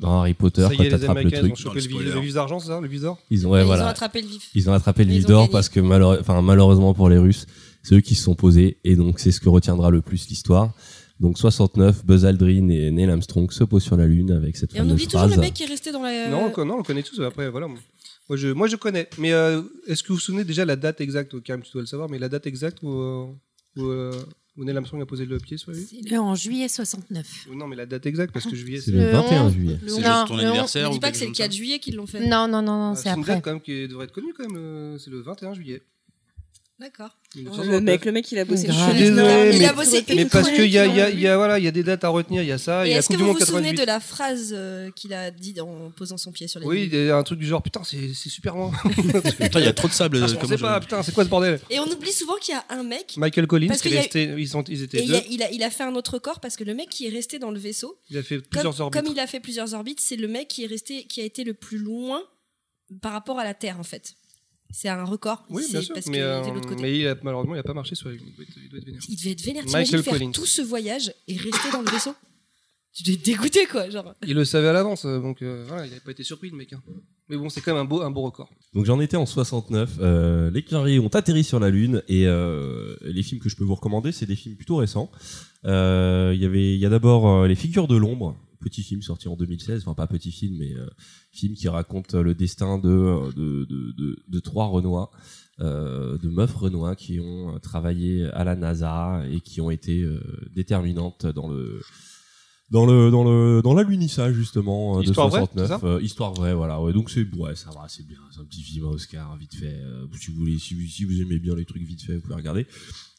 dans 0.00 0.20
Harry 0.20 0.34
Potter, 0.34 0.62
Ça 0.68 0.74
y 0.74 0.76
quand 0.76 0.84
t'attrapes 0.84 1.00
le 1.02 1.08
Américains 1.22 1.38
ils 1.46 1.50
ont 1.66 1.70
truc, 1.70 1.90
le 1.90 2.20
vis 2.20 2.34
d'argent, 2.34 2.58
c'est 2.60 2.68
ça 2.68 2.78
Le 2.80 2.88
vis 2.88 3.00
d'or? 3.00 3.18
Ils 3.30 3.46
ont 3.46 3.50
ouais 3.50 3.60
Ils 3.60 3.62
ont 3.62 3.66
voilà, 3.66 3.88
attrapé 3.88 4.20
le 4.20 4.28
vif. 4.28 4.50
ils 4.54 4.68
ont 4.68 4.72
attrapé 4.74 5.04
le 5.04 5.12
Ils 5.12 5.18
vis 5.20 5.24
ont 5.24 5.28
d'or 5.28 5.50
parce 5.50 5.68
que 5.70 5.80
malheure- 5.80 6.18
enfin 6.20 6.42
malheureusement 6.42 6.92
pour 6.92 7.08
les 7.08 7.16
Russes, 7.16 7.46
c'est 7.82 7.94
eux 7.96 8.00
qui 8.00 8.14
se 8.14 8.22
sont 8.24 8.34
posés 8.34 8.78
et 8.84 8.96
donc 8.96 9.18
c'est 9.20 9.32
ce 9.32 9.40
que 9.40 9.48
retiendra 9.48 9.90
le 9.90 10.00
plus 10.02 10.28
l'histoire. 10.28 10.72
Donc 11.18 11.36
69, 11.38 12.06
Buzz 12.06 12.24
Aldrin 12.24 12.68
et 12.70 12.90
Neil 12.90 13.10
Armstrong 13.10 13.50
se 13.52 13.62
posent 13.64 13.82
sur 13.82 13.96
la 13.96 14.06
lune 14.06 14.30
avec 14.32 14.56
cette 14.56 14.74
Et 14.74 14.80
on 14.80 14.88
oublie 14.88 15.06
toujours 15.06 15.26
le 15.26 15.36
mec 15.36 15.52
qui 15.52 15.64
est 15.64 15.66
resté 15.66 15.92
dans 15.92 16.02
la. 16.02 16.28
Non, 16.30 16.50
on, 16.56 16.64
non, 16.64 16.74
on 16.74 16.78
le 16.78 16.82
connaît 16.82 17.02
tous. 17.02 17.20
Après, 17.20 17.50
voilà. 17.50 17.66
Moi, 17.68 18.36
je, 18.38 18.48
moi, 18.48 18.68
je 18.68 18.76
connais. 18.76 19.08
Mais 19.18 19.32
euh, 19.32 19.60
est-ce 19.86 20.02
que 20.02 20.08
vous 20.08 20.14
vous 20.14 20.20
souvenez 20.20 20.44
déjà 20.44 20.64
la 20.64 20.76
date 20.76 21.00
exacte? 21.02 21.32
Quand 21.46 21.52
même, 21.52 21.62
tu 21.62 21.72
dois 21.72 21.82
le 21.82 21.86
savoir, 21.86 22.08
mais 22.08 22.18
la 22.18 22.28
date 22.30 22.46
exacte 22.46 22.78
où, 22.82 22.88
euh, 22.88 23.26
où, 23.76 23.84
euh, 23.86 24.12
où 24.56 24.64
Neil 24.64 24.74
Armstrong 24.76 25.02
a 25.02 25.06
posé 25.06 25.26
le 25.26 25.36
pied 25.38 25.58
sur 25.58 25.72
la 25.72 25.76
Lune 25.76 25.86
C'est 26.08 26.16
en 26.16 26.34
juillet 26.36 26.68
69. 26.68 27.48
Ou 27.50 27.54
Non, 27.54 27.66
mais 27.66 27.76
la 27.76 27.84
date 27.86 28.06
exacte, 28.06 28.32
parce 28.32 28.46
que 28.46 28.54
juillet, 28.56 28.80
C'est 28.80 28.92
le 28.92 28.98
Le 29.00 29.10
21 29.10 29.44
onze. 29.46 29.52
juillet. 29.52 29.78
Le 29.82 29.88
C'est 29.88 29.96
juste 29.96 30.26
ton 30.28 30.36
le 30.36 30.44
anniversaire 30.44 30.84
Ne 30.84 30.90
ou 30.90 30.92
dis 30.94 31.00
pas 31.00 31.10
que 31.10 31.16
c'est 31.18 31.24
le 31.26 31.30
chose 31.32 31.38
comme 31.38 31.44
4 31.48 31.52
juillet 31.52 31.78
qu'ils 31.80 31.96
l'ont 31.96 32.06
fait. 32.06 32.20
Non, 32.26 32.46
non, 32.48 32.62
non, 32.62 32.78
non, 32.78 32.90
Ah, 32.92 32.96
c'est 32.96 33.02
c'est 33.02 33.08
une 33.14 33.20
après. 33.20 33.34
date 33.34 33.44
quand 33.44 33.50
même 33.52 33.60
qui 33.60 33.88
devrait 33.88 34.04
être 34.04 34.12
connue 34.12 34.32
quand 34.32 34.48
même. 34.48 34.96
C'est 34.98 35.10
le 35.10 35.20
21 35.20 35.52
juillet. 35.54 35.82
D'accord. 36.80 37.10
1969. 37.36 37.70
Le 37.74 37.80
mec, 37.82 38.04
le 38.06 38.12
mec, 38.12 38.32
il 38.32 38.38
a 38.38 38.44
bossé. 38.46 38.66
Je 38.68 38.72
suis 38.72 38.92
désolé, 38.94 39.50
Il 39.52 39.58
mais- 39.58 39.66
a 39.66 39.72
bossé 39.74 40.02
Mais 40.08 40.24
parce 40.24 40.48
qu'il 40.50 40.64
y 40.70 40.78
a, 40.78 40.86
il 40.86 40.92
il 40.92 40.96
y, 40.96 41.00
a, 41.02 41.10
il 41.10 41.20
y 41.20 41.26
a- 41.28 41.36
voilà, 41.36 41.58
il 41.58 41.64
y 41.64 41.68
a 41.68 41.70
des 41.70 41.82
dates 41.82 42.04
à 42.04 42.08
retenir. 42.08 42.42
Il 42.42 42.48
y 42.48 42.52
a 42.52 42.56
ça. 42.58 42.86
Et 42.86 42.90
Il 42.92 42.96
est-ce 42.96 43.08
que 43.10 43.16
vous 43.18 43.26
vous 43.34 43.38
souvenez 43.38 43.74
98. 43.74 43.80
de 43.82 43.86
la 43.86 44.00
phrase 44.00 44.54
euh, 44.56 44.90
qu'il 44.92 45.12
a 45.12 45.30
dit 45.30 45.60
en 45.60 45.90
posant 45.90 46.16
son 46.16 46.32
pied 46.32 46.48
sur 46.48 46.58
la 46.58 46.66
Oui, 46.66 46.88
il 46.90 46.98
y 47.06 47.10
a 47.10 47.16
un 47.18 47.22
truc 47.22 47.38
du 47.38 47.46
genre 47.46 47.62
putain, 47.62 47.84
c'est 47.84 48.14
c'est 48.14 48.30
super 48.30 48.54
loin. 48.56 48.72
Putain, 48.84 49.60
il 49.60 49.64
y 49.66 49.68
a 49.68 49.72
trop 49.74 49.88
de 49.88 49.92
sable. 49.92 50.20
Ah, 50.22 50.26
je 50.26 50.34
je- 50.34 50.56
pas, 50.62 50.80
putain, 50.80 51.02
c'est 51.02 51.12
quoi 51.12 51.24
ce 51.24 51.28
bordel? 51.28 51.60
Et 51.68 51.78
on 51.80 51.86
oublie 51.86 52.12
souvent 52.12 52.36
qu'il 52.36 52.54
y 52.54 52.56
a 52.56 52.64
un 52.70 52.82
mec. 52.82 53.14
Michael 53.18 53.46
Collins, 53.46 53.68
Parce 53.68 53.84
a- 53.84 53.90
resté, 53.90 54.34
ils, 54.38 54.48
sont, 54.48 54.64
ils 54.64 54.80
Et 54.80 54.84
étaient 54.84 55.02
il 55.02 55.08
deux. 55.08 55.14
a, 55.16 55.22
il, 55.28 55.42
a, 55.42 55.50
il 55.52 55.62
a 55.62 55.68
fait 55.70 55.84
un 55.84 55.94
autre 55.94 56.18
corps 56.18 56.40
parce 56.40 56.56
que 56.56 56.64
le 56.64 56.72
mec 56.74 56.88
qui 56.88 57.06
est 57.06 57.10
resté 57.10 57.38
dans 57.38 57.50
le 57.50 57.58
vaisseau, 57.58 57.98
Il 58.08 58.16
a 58.16 58.22
fait 58.22 58.36
comme, 58.36 58.44
plusieurs 58.50 58.80
orbites. 58.80 59.02
comme 59.02 59.12
il 59.12 59.20
a 59.20 59.26
fait 59.26 59.40
plusieurs 59.40 59.74
orbites, 59.74 60.00
c'est 60.00 60.16
le 60.16 60.28
mec 60.28 60.48
qui 60.48 60.64
est 60.64 60.66
resté, 60.66 61.04
qui 61.04 61.20
a 61.20 61.24
été 61.24 61.44
le 61.44 61.52
plus 61.52 61.76
loin 61.78 62.22
par 63.02 63.12
rapport 63.12 63.38
à 63.38 63.44
la 63.44 63.52
Terre 63.54 63.78
en 63.78 63.84
fait. 63.84 64.14
C'est 64.72 64.88
un 64.88 65.04
record. 65.04 65.44
Oui, 65.50 65.62
C'est 65.64 65.72
bien 65.72 65.80
sûr. 65.82 65.94
Parce 65.94 66.06
Mais, 66.06 66.12
qu'il 66.14 66.22
euh, 66.22 66.40
était 66.40 66.50
de 66.50 66.54
l'autre 66.54 66.68
côté. 66.68 66.82
mais 66.82 66.98
il 66.98 67.06
a, 67.06 67.14
malheureusement, 67.22 67.54
il 67.54 67.58
a 67.58 67.62
pas 67.62 67.74
marché 67.74 67.94
sur. 67.94 68.12
Il 68.12 68.18
doit 68.18 68.44
être, 68.44 68.56
il 68.62 68.68
doit 68.68 68.78
être 68.78 68.84
vénère. 68.86 69.00
Il 69.08 69.16
devait 69.16 69.30
être 69.32 69.42
vénère. 69.44 69.64
Michael 69.66 70.02
faire 70.02 70.12
Collins. 70.14 70.30
tout 70.32 70.46
ce 70.46 70.62
voyage 70.62 71.12
et 71.28 71.36
rester 71.36 71.70
dans 71.72 71.82
le 71.82 71.90
vaisseau? 71.90 72.14
Tu 72.92 73.04
devais 73.04 73.14
être 73.14 73.24
dégoûté 73.24 73.66
quoi. 73.66 73.88
Genre. 73.88 74.14
Il 74.26 74.34
le 74.34 74.44
savait 74.44 74.66
à 74.68 74.72
l'avance, 74.72 75.04
euh, 75.04 75.20
donc 75.20 75.42
euh, 75.42 75.64
voilà, 75.68 75.86
il 75.86 75.90
n'avait 75.90 76.00
pas 76.00 76.10
été 76.10 76.24
surpris, 76.24 76.50
le 76.50 76.56
mec. 76.56 76.72
hein. 76.72 76.82
Mais 77.28 77.36
bon, 77.36 77.48
c'est 77.48 77.60
quand 77.60 77.72
même 77.72 77.82
un 77.82 77.84
beau, 77.84 78.00
un 78.02 78.10
beau 78.10 78.22
record. 78.22 78.48
Donc 78.74 78.84
j'en 78.86 78.98
étais 78.98 79.16
en 79.16 79.26
69. 79.26 79.98
Euh, 80.00 80.50
les 80.50 80.64
carrés 80.64 80.98
ont 80.98 81.06
atterri 81.08 81.44
sur 81.44 81.60
la 81.60 81.70
Lune 81.70 82.02
et 82.08 82.26
euh, 82.26 82.96
les 83.02 83.22
films 83.22 83.40
que 83.40 83.48
je 83.48 83.54
peux 83.54 83.62
vous 83.62 83.76
recommander, 83.76 84.10
c'est 84.10 84.26
des 84.26 84.34
films 84.34 84.56
plutôt 84.56 84.74
récents. 84.76 85.08
Euh, 85.66 86.32
Il 86.34 86.42
y 86.42 86.44
avait, 86.44 86.74
il 86.74 86.80
y 86.80 86.86
a 86.86 86.88
d'abord 86.88 87.28
euh, 87.28 87.46
les 87.46 87.54
Figures 87.54 87.86
de 87.86 87.94
l'ombre, 87.94 88.36
petit 88.60 88.82
film 88.82 89.02
sorti 89.02 89.28
en 89.28 89.36
2016, 89.36 89.82
enfin 89.82 89.94
pas 89.94 90.06
petit 90.06 90.30
film, 90.32 90.56
mais 90.58 90.74
euh, 90.74 90.86
film 91.32 91.54
qui 91.54 91.68
raconte 91.68 92.14
le 92.14 92.34
destin 92.34 92.78
de 92.78 92.88
euh, 92.88 93.32
de, 93.32 93.64
de, 93.64 93.92
de, 93.96 94.22
de 94.28 94.40
trois 94.40 94.66
Renois, 94.66 95.10
euh, 95.60 96.16
de 96.18 96.28
meufs 96.28 96.54
Renois 96.54 96.94
qui 96.96 97.20
ont 97.20 97.54
euh, 97.54 97.58
travaillé 97.58 98.26
à 98.32 98.44
la 98.44 98.56
NASA 98.56 99.22
et 99.30 99.40
qui 99.40 99.60
ont 99.60 99.70
été 99.70 100.02
euh, 100.02 100.20
déterminantes 100.54 101.26
dans 101.26 101.48
le 101.48 101.80
dans 102.70 102.86
le 102.86 103.10
dans 103.10 103.24
le 103.24 103.62
dans 103.62 103.74
l'alunissage 103.74 104.34
justement 104.34 104.98
euh, 104.98 105.02
Histoire 105.02 105.26
de 105.26 105.30
vraie, 105.32 105.40
69 105.40 105.66
c'est 105.66 105.80
ça 105.80 105.86
Euh, 105.86 106.00
histoire 106.02 106.32
vraie 106.34 106.54
voilà. 106.54 106.80
Ouais 106.80 106.92
donc 106.92 107.10
c'est 107.10 107.26
ouais 107.34 107.56
ça 107.56 107.70
va 107.70 107.86
c'est 107.88 108.06
bien. 108.06 108.18
C'est 108.32 108.40
un 108.40 108.44
petit 108.44 108.62
film 108.62 108.84
à 108.86 108.88
Oscar 108.90 109.36
vite 109.36 109.54
fait 109.56 109.74
Euh, 109.82 110.06
si 110.18 110.30
vous 110.30 110.36
voulez 110.38 110.58
si 110.58 111.04
vous 111.04 111.20
aimez 111.20 111.38
bien 111.40 111.56
les 111.56 111.64
trucs 111.64 111.82
vite 111.82 112.02
fait 112.02 112.14
vous 112.14 112.20
pouvez 112.22 112.36
regarder 112.36 112.66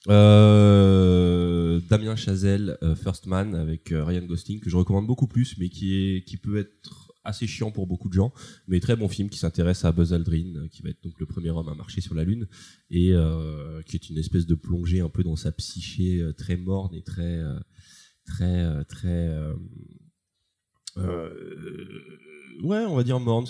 euh, 0.07 1.79
Damien 1.89 2.15
Chazelle 2.15 2.77
euh, 2.81 2.95
First 2.95 3.27
Man 3.27 3.53
avec 3.53 3.91
euh, 3.91 4.03
Ryan 4.03 4.25
Gosling 4.25 4.59
que 4.59 4.69
je 4.69 4.75
recommande 4.75 5.05
beaucoup 5.05 5.27
plus 5.27 5.57
mais 5.59 5.69
qui 5.69 5.95
est 5.95 6.23
qui 6.23 6.37
peut 6.37 6.57
être 6.57 7.13
assez 7.23 7.45
chiant 7.45 7.69
pour 7.69 7.85
beaucoup 7.85 8.09
de 8.09 8.13
gens 8.13 8.33
mais 8.67 8.79
très 8.79 8.95
bon 8.95 9.07
film 9.07 9.29
qui 9.29 9.37
s'intéresse 9.37 9.85
à 9.85 9.91
Buzz 9.91 10.11
Aldrin 10.11 10.67
qui 10.71 10.81
va 10.81 10.89
être 10.89 11.03
donc 11.03 11.19
le 11.19 11.27
premier 11.27 11.51
homme 11.51 11.69
à 11.69 11.75
marcher 11.75 12.01
sur 12.01 12.15
la 12.15 12.23
lune 12.23 12.47
et 12.89 13.13
qui 13.85 13.95
est 13.95 14.09
une 14.09 14.17
espèce 14.17 14.47
de 14.47 14.55
plongée 14.55 15.01
un 15.01 15.09
peu 15.09 15.21
dans 15.23 15.35
sa 15.35 15.51
psyché 15.51 16.27
très 16.35 16.57
morne 16.57 16.95
et 16.95 17.03
très 17.03 17.39
très 18.25 18.83
très 18.85 19.29
ouais 22.63 22.85
on 22.85 22.95
va 22.95 23.03
dire 23.03 23.19
morne 23.19 23.45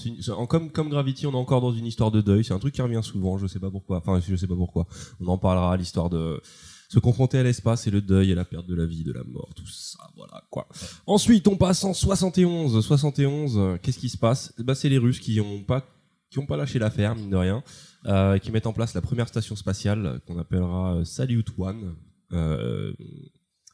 comme 0.47 0.89
Gravity 0.89 1.27
on 1.27 1.31
est 1.31 1.35
encore 1.35 1.61
dans 1.61 1.73
une 1.73 1.85
histoire 1.85 2.11
de 2.11 2.21
deuil. 2.21 2.43
C'est 2.43 2.53
un 2.53 2.59
truc 2.59 2.73
qui 2.73 2.81
revient 2.81 3.01
souvent 3.03 3.37
je 3.37 3.47
sais 3.47 3.59
pas 3.59 3.69
pourquoi. 3.69 3.97
Enfin 3.97 4.19
je 4.25 4.35
sais 4.35 4.47
pas 4.47 4.55
pourquoi. 4.55 4.87
On 5.19 5.27
en 5.27 5.37
parlera 5.37 5.75
l'histoire 5.77 6.09
de 6.09 6.41
se 6.89 6.99
confronter 6.99 7.37
à 7.37 7.43
l'espace 7.43 7.87
et 7.87 7.91
le 7.91 8.01
deuil 8.01 8.31
et 8.31 8.35
la 8.35 8.43
perte 8.43 8.67
de 8.67 8.75
la 8.75 8.85
vie 8.85 9.03
de 9.03 9.13
la 9.13 9.23
mort 9.23 9.49
tout 9.55 9.67
ça 9.67 9.99
voilà 10.15 10.43
quoi. 10.49 10.67
Ensuite 11.07 11.47
on 11.47 11.55
passe 11.55 11.83
en 11.83 11.93
71 11.93 12.83
71 12.83 13.57
euh, 13.57 13.77
qu'est-ce 13.81 13.99
qui 13.99 14.09
se 14.09 14.17
passe? 14.17 14.53
Bah 14.59 14.75
c'est 14.75 14.89
les 14.89 14.97
Russes 14.97 15.19
qui 15.19 15.39
ont 15.39 15.63
pas 15.63 15.85
lâché 16.57 16.79
l'affaire 16.79 17.15
mine 17.15 17.29
de 17.29 17.37
rien 17.37 17.63
euh, 18.07 18.39
qui 18.39 18.51
mettent 18.51 18.67
en 18.67 18.73
place 18.73 18.93
la 18.93 19.01
première 19.01 19.27
station 19.27 19.55
spatiale 19.55 20.05
euh, 20.05 20.19
qu'on 20.25 20.39
appellera 20.39 21.05
Salyut 21.05 21.45
One 21.57 21.95
euh, 22.33 22.93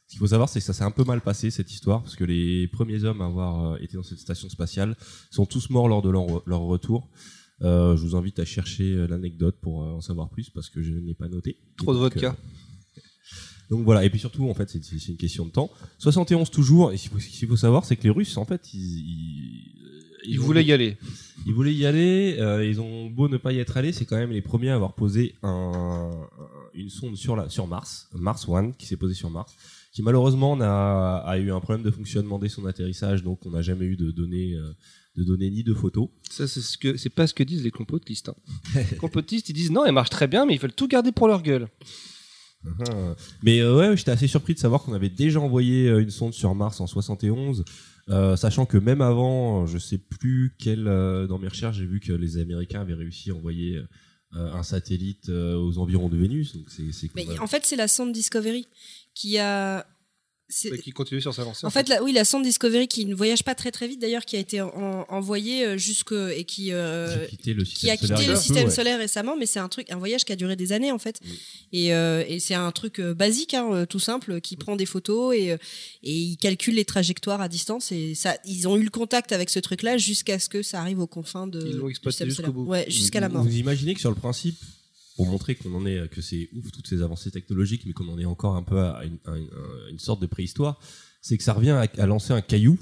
ce 0.08 0.12
qu'il 0.12 0.18
faut 0.20 0.26
savoir, 0.28 0.48
c'est 0.48 0.58
que 0.60 0.64
ça 0.64 0.72
s'est 0.72 0.84
un 0.84 0.90
peu 0.90 1.04
mal 1.04 1.20
passé 1.20 1.50
cette 1.50 1.70
histoire, 1.70 2.02
parce 2.02 2.16
que 2.16 2.24
les 2.24 2.66
premiers 2.68 3.04
hommes 3.04 3.20
à 3.20 3.26
avoir 3.26 3.72
euh, 3.72 3.76
été 3.78 3.96
dans 3.98 4.02
cette 4.02 4.18
station 4.18 4.48
spatiale 4.48 4.96
sont 5.30 5.44
tous 5.44 5.68
morts 5.68 5.86
lors 5.86 6.00
de 6.00 6.08
leur, 6.08 6.42
leur 6.46 6.60
retour. 6.60 7.08
Euh, 7.60 7.94
je 7.96 8.02
vous 8.02 8.16
invite 8.16 8.38
à 8.38 8.44
chercher 8.46 8.84
euh, 8.94 9.06
l'anecdote 9.06 9.56
pour 9.60 9.82
euh, 9.82 9.90
en 9.92 10.00
savoir 10.00 10.30
plus, 10.30 10.48
parce 10.48 10.70
que 10.70 10.82
je 10.82 10.92
ne 10.92 11.00
l'ai 11.06 11.12
pas 11.14 11.28
noté. 11.28 11.58
Trop 11.76 11.92
de 11.92 11.98
vodka. 11.98 12.28
euh, 12.96 13.00
Donc 13.70 13.84
voilà, 13.84 14.02
et 14.02 14.08
puis 14.08 14.18
surtout, 14.18 14.48
en 14.48 14.54
fait, 14.54 14.70
c'est 14.70 15.08
une 15.08 15.18
question 15.18 15.44
de 15.44 15.50
temps. 15.50 15.70
71 15.98 16.50
toujours, 16.50 16.90
et 16.92 16.96
ce 16.96 17.10
qu'il 17.10 17.46
faut, 17.46 17.56
savoir, 17.56 17.84
c'est 17.84 17.96
que 17.96 18.04
les 18.04 18.10
Russes, 18.10 18.38
en 18.38 18.46
fait, 18.46 18.72
ils, 18.72 18.80
ils, 18.80 20.30
Ils 20.30 20.40
voulaient 20.40 20.64
y 20.64 20.72
aller. 20.72 20.96
Ils 21.46 21.52
voulaient 21.52 21.74
y 21.74 21.84
aller, 21.84 22.36
euh, 22.38 22.64
ils 22.66 22.80
ont 22.80 23.10
beau 23.10 23.28
ne 23.28 23.36
pas 23.36 23.52
y 23.52 23.58
être 23.58 23.76
allés, 23.76 23.92
c'est 23.92 24.06
quand 24.06 24.16
même 24.16 24.30
les 24.30 24.40
premiers 24.40 24.70
à 24.70 24.74
avoir 24.74 24.94
posé 24.94 25.34
un, 25.42 26.10
une 26.72 26.88
sonde 26.88 27.16
sur, 27.16 27.36
la, 27.36 27.50
sur 27.50 27.66
Mars, 27.66 28.08
Mars 28.14 28.48
One, 28.48 28.72
qui 28.74 28.86
s'est 28.86 28.96
posée 28.96 29.14
sur 29.14 29.28
Mars, 29.28 29.54
qui 29.98 30.02
malheureusement 30.04 30.54
n'a, 30.56 31.16
a 31.16 31.38
eu 31.38 31.50
un 31.50 31.58
problème 31.58 31.84
de 31.84 31.90
fonctionnement 31.90 32.38
dès 32.38 32.48
son 32.48 32.64
atterrissage, 32.66 33.24
donc 33.24 33.44
on 33.44 33.50
n'a 33.50 33.62
jamais 33.62 33.84
eu 33.84 33.96
de 33.96 34.12
données, 34.12 34.54
euh, 34.54 34.72
de 35.16 35.24
données 35.24 35.50
ni 35.50 35.64
de 35.64 35.74
photos. 35.74 36.08
Ça, 36.30 36.46
c'est 36.46 36.60
ce 36.60 36.78
que 36.78 36.96
c'est 36.96 37.10
pas 37.10 37.26
ce 37.26 37.34
que 37.34 37.42
disent 37.42 37.64
les 37.64 37.72
complotistes. 37.72 38.28
hein. 38.28 38.36
les 38.92 38.96
complotistes, 38.96 39.48
ils 39.48 39.54
disent 39.54 39.72
non, 39.72 39.84
elle 39.84 39.90
marche 39.94 40.10
très 40.10 40.28
bien, 40.28 40.46
mais 40.46 40.54
ils 40.54 40.60
veulent 40.60 40.72
tout 40.72 40.86
garder 40.86 41.10
pour 41.10 41.26
leur 41.26 41.42
gueule. 41.42 41.66
Uh-huh. 42.64 43.16
Mais 43.42 43.58
euh, 43.58 43.76
ouais, 43.76 43.96
j'étais 43.96 44.12
assez 44.12 44.28
surpris 44.28 44.54
de 44.54 44.60
savoir 44.60 44.82
qu'on 44.84 44.92
avait 44.92 45.08
déjà 45.08 45.40
envoyé 45.40 45.88
euh, 45.88 46.00
une 46.00 46.10
sonde 46.10 46.32
sur 46.32 46.54
Mars 46.54 46.80
en 46.80 46.86
71, 46.86 47.64
euh, 48.10 48.36
sachant 48.36 48.66
que 48.66 48.78
même 48.78 49.00
avant, 49.00 49.66
je 49.66 49.78
sais 49.78 49.98
plus 49.98 50.54
quel, 50.60 50.86
euh, 50.86 51.26
dans 51.26 51.38
mes 51.40 51.48
recherches, 51.48 51.76
j'ai 51.78 51.86
vu 51.86 51.98
que 51.98 52.12
les 52.12 52.38
Américains 52.38 52.82
avaient 52.82 52.94
réussi 52.94 53.32
à 53.32 53.34
envoyer 53.34 53.76
euh, 54.36 54.52
un 54.52 54.62
satellite 54.62 55.28
euh, 55.28 55.56
aux 55.56 55.78
environs 55.78 56.08
de 56.08 56.16
Vénus, 56.16 56.54
donc 56.54 56.66
c'est 56.68 56.92
c'est 56.92 57.08
Mais 57.16 57.24
quand 57.24 57.32
même- 57.32 57.42
en 57.42 57.46
fait, 57.48 57.64
c'est 57.64 57.76
la 57.76 57.88
sonde 57.88 58.12
Discovery 58.12 58.68
qui 59.18 59.38
a. 59.38 59.86
c'est- 60.50 60.70
Mais 60.70 60.78
qui 60.78 60.92
continue 60.92 61.20
sur 61.20 61.34
sa 61.34 61.44
lancée. 61.44 61.66
En 61.66 61.70
fait, 61.70 61.88
la, 61.90 62.02
oui, 62.02 62.12
la 62.12 62.24
sonde 62.24 62.42
Discovery 62.44 62.88
qui 62.88 63.04
ne 63.04 63.14
voyage 63.14 63.42
pas 63.44 63.54
très 63.54 63.70
très 63.70 63.86
vite 63.86 64.00
d'ailleurs, 64.00 64.24
qui 64.24 64.34
a 64.36 64.38
été 64.38 64.62
en- 64.62 65.04
envoyée 65.10 65.66
euh, 65.66 65.76
jusque 65.76 66.12
et 66.12 66.44
qui 66.44 66.72
euh, 66.72 67.20
J'ai 67.22 67.28
quitté 67.36 67.52
le 67.54 67.64
qui 67.64 67.90
a 67.90 67.96
solaire 67.98 68.16
quitté 68.18 68.30
le 68.30 68.36
système 68.36 68.68
ouais. 68.68 68.74
solaire 68.74 68.98
récemment, 68.98 69.36
mais 69.36 69.44
c'est 69.44 69.58
un 69.58 69.68
truc, 69.68 69.90
un 69.90 69.96
voyage 69.98 70.24
qui 70.24 70.32
a 70.32 70.36
duré 70.36 70.56
des 70.56 70.72
années 70.72 70.90
en 70.92 70.98
fait. 70.98 71.20
Et, 71.72 71.92
euh, 71.92 72.24
et 72.26 72.40
c'est 72.40 72.54
un 72.54 72.70
truc 72.72 72.98
euh, 72.98 73.12
basique, 73.12 73.52
hein, 73.54 73.84
tout 73.86 73.98
simple, 73.98 74.40
qui 74.40 74.56
prend 74.56 74.74
des 74.76 74.86
photos 74.86 75.34
et, 75.36 75.48
et 75.48 76.14
il 76.14 76.36
calcule 76.38 76.76
les 76.76 76.86
trajectoires 76.86 77.42
à 77.42 77.48
distance. 77.48 77.92
Et 77.92 78.14
ça, 78.14 78.34
ils 78.46 78.66
ont 78.68 78.76
eu 78.78 78.82
le 78.84 78.90
contact 78.90 79.32
avec 79.32 79.50
ce 79.50 79.58
truc-là 79.58 79.98
jusqu'à 79.98 80.38
ce 80.38 80.48
que 80.48 80.62
ça 80.62 80.80
arrive 80.80 81.00
aux 81.00 81.06
confins 81.06 81.46
de. 81.46 81.60
Ils 81.66 81.76
l'ont 81.76 81.88
exploité 81.90 82.24
jusqu'au 82.24 82.52
bout. 82.52 82.64
Ouais, 82.64 82.86
jusqu'à 82.88 83.20
la 83.20 83.28
mort. 83.28 83.42
Vous 83.42 83.56
imaginez 83.56 83.92
que 83.94 84.00
sur 84.00 84.10
le 84.10 84.16
principe, 84.16 84.56
pour 85.18 85.26
montrer 85.26 85.56
qu'on 85.56 85.74
en 85.74 85.84
est, 85.84 86.08
que 86.08 86.22
c'est 86.22 86.48
ouf 86.54 86.70
toutes 86.70 86.86
ces 86.86 87.02
avancées 87.02 87.30
technologiques, 87.32 87.82
mais 87.86 87.92
qu'on 87.92 88.08
en 88.08 88.18
est 88.20 88.24
encore 88.24 88.54
un 88.54 88.62
peu 88.62 88.78
à 88.78 89.04
une, 89.04 89.18
à 89.26 89.36
une- 89.36 89.50
à 89.86 89.90
une 89.90 89.98
sorte 89.98 90.22
de 90.22 90.26
préhistoire, 90.26 90.78
c'est 91.20 91.36
que 91.36 91.42
ça 91.42 91.52
revient 91.52 91.70
à, 91.72 91.88
à 92.00 92.06
lancer 92.06 92.32
un 92.32 92.40
caillou 92.40 92.78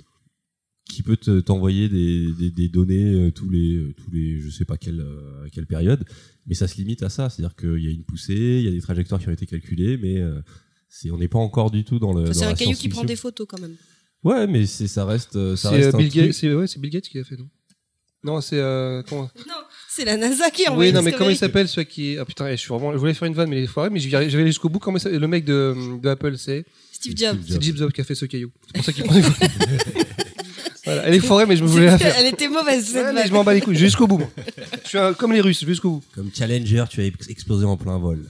qui 0.85 1.03
peut 1.03 1.17
te- 1.17 1.41
t'envoyer 1.41 1.89
des, 1.89 2.33
des, 2.35 2.51
des 2.51 2.69
données 2.69 3.13
euh, 3.15 3.31
tous 3.33 3.49
les 3.49 3.75
euh, 3.77 3.95
tous 3.95 4.11
les 4.13 4.39
je 4.39 4.51
sais 4.51 4.67
pas 4.67 4.77
quelle 4.77 5.01
euh, 5.01 5.47
à 5.47 5.51
quelle 5.51 5.67
période, 5.67 6.05
mais 6.47 6.55
ça 6.55 6.69
se 6.69 6.77
limite 6.77 7.03
à 7.03 7.09
ça, 7.09 7.31
c'est-à-dire 7.31 7.57
qu'il 7.57 7.83
y 7.83 7.89
a 7.89 7.91
une 7.91 8.05
poussée, 8.05 8.35
il 8.61 8.63
y 8.65 8.69
a 8.69 8.71
des 8.71 8.81
trajectoires 8.83 9.19
qui 9.21 9.29
ont 9.29 9.33
été 9.33 9.47
calculées, 9.47 9.97
mais 9.97 10.23
on 11.11 11.17
n'est 11.19 11.29
pas 11.29 11.39
encore 11.39 11.71
du 11.71 11.85
tout 11.85 11.99
dans 11.99 12.13
le. 12.13 12.23
Enfin, 12.25 12.33
c'est 12.35 12.45
un 12.45 12.49
la 12.51 12.55
caillou 12.55 12.77
qui 12.77 12.89
prend 12.91 13.03
des 13.05 13.17
photos 13.17 13.47
quand 13.49 13.59
même. 13.61 13.77
Ouais, 14.23 14.47
mais 14.47 14.67
ça 14.67 15.05
reste 15.07 15.57
ça 15.57 15.71
C'est 15.71 15.87
euh, 15.87 15.93
Bill, 15.99 16.09
Gates, 16.11 16.33
c'est 16.35 16.53
ouais, 16.55 16.67
c'est 16.67 16.81
Bill 16.81 16.91
Gates 16.91 17.09
qui 17.09 17.19
a 17.19 17.25
fait, 17.25 17.37
non? 17.37 17.49
Non, 18.25 18.41
c'est. 18.41 18.59
euh, 18.59 19.03
comment 19.09 19.31
Non, 19.49 19.55
c'est 19.97 20.05
la 20.05 20.17
NASA 20.17 20.51
qui 20.51 20.67
a 20.67 20.73
envoyé 20.73 20.91
Oui, 20.91 20.95
non, 20.95 21.03
mais 21.03 21.13
comment 21.13 21.31
il 21.31 21.37
s'appelle 21.37 21.67
celui 21.69 21.87
qui. 21.87 22.17
Ah 22.21 22.25
putain, 22.25 22.51
je 22.51 22.57
suis 22.57 22.69
vraiment. 22.69 22.93
Je 22.93 22.99
voulais 22.99 23.15
faire 23.15 23.27
une 23.29 23.35
vanne, 23.35 23.49
mais 23.51 23.59
il 23.59 23.65
est 23.65 23.69
foiré, 23.69 23.91
mais 23.91 23.99
j'avais 24.01 24.27
allé 24.35 24.47
jusqu'au 24.47 24.69
bout. 24.69 24.79
Comment 24.79 24.99
le 25.05 25.27
mec 25.27 25.45
de, 25.45 25.75
de 26.03 26.09
Apple, 26.09 26.37
c'est. 26.37 26.65
Steve 26.93 27.15
Jobs. 27.17 27.39
C'est 27.49 27.63
Jim 27.63 27.75
Jobs 27.77 27.93
qui 27.93 28.01
a 28.01 28.05
fait 28.05 28.15
ce 28.15 28.25
caillou. 28.27 28.51
C'est 28.67 28.75
pour 28.77 28.85
ça 28.85 28.93
qu'il 28.93 29.05
prend. 29.05 29.17
Voilà, 30.85 31.03
elle 31.03 31.15
est 31.15 31.19
forêt, 31.21 31.47
mais 31.47 31.57
je 31.57 31.65
me 31.65 31.69
voulais 31.69 31.87
la 31.87 31.99
faire. 31.99 32.15
Elle 32.17 32.33
était 32.33 32.49
mauvaise 32.49 32.85
cette 32.87 32.95
Ouais, 32.95 33.13
mais 33.13 33.19
vanne. 33.23 33.29
je 33.29 33.33
m'en 33.33 33.43
bats 33.43 33.53
les 33.55 33.61
couilles, 33.61 33.75
jusqu'au 33.77 34.07
bout. 34.07 34.19
moi. 34.19 34.31
Je 34.85 34.89
suis 34.89 34.99
un- 34.99 35.15
comme 35.15 35.33
les 35.33 35.41
Russes, 35.41 35.65
jusqu'au 35.65 35.91
bout. 35.91 36.05
Comme 36.15 36.31
Challenger, 36.33 36.85
tu 36.89 37.01
as 37.01 37.07
ex- 37.07 37.29
explosé 37.29 37.65
en 37.65 37.77
plein 37.77 37.99
vol. 37.99 38.23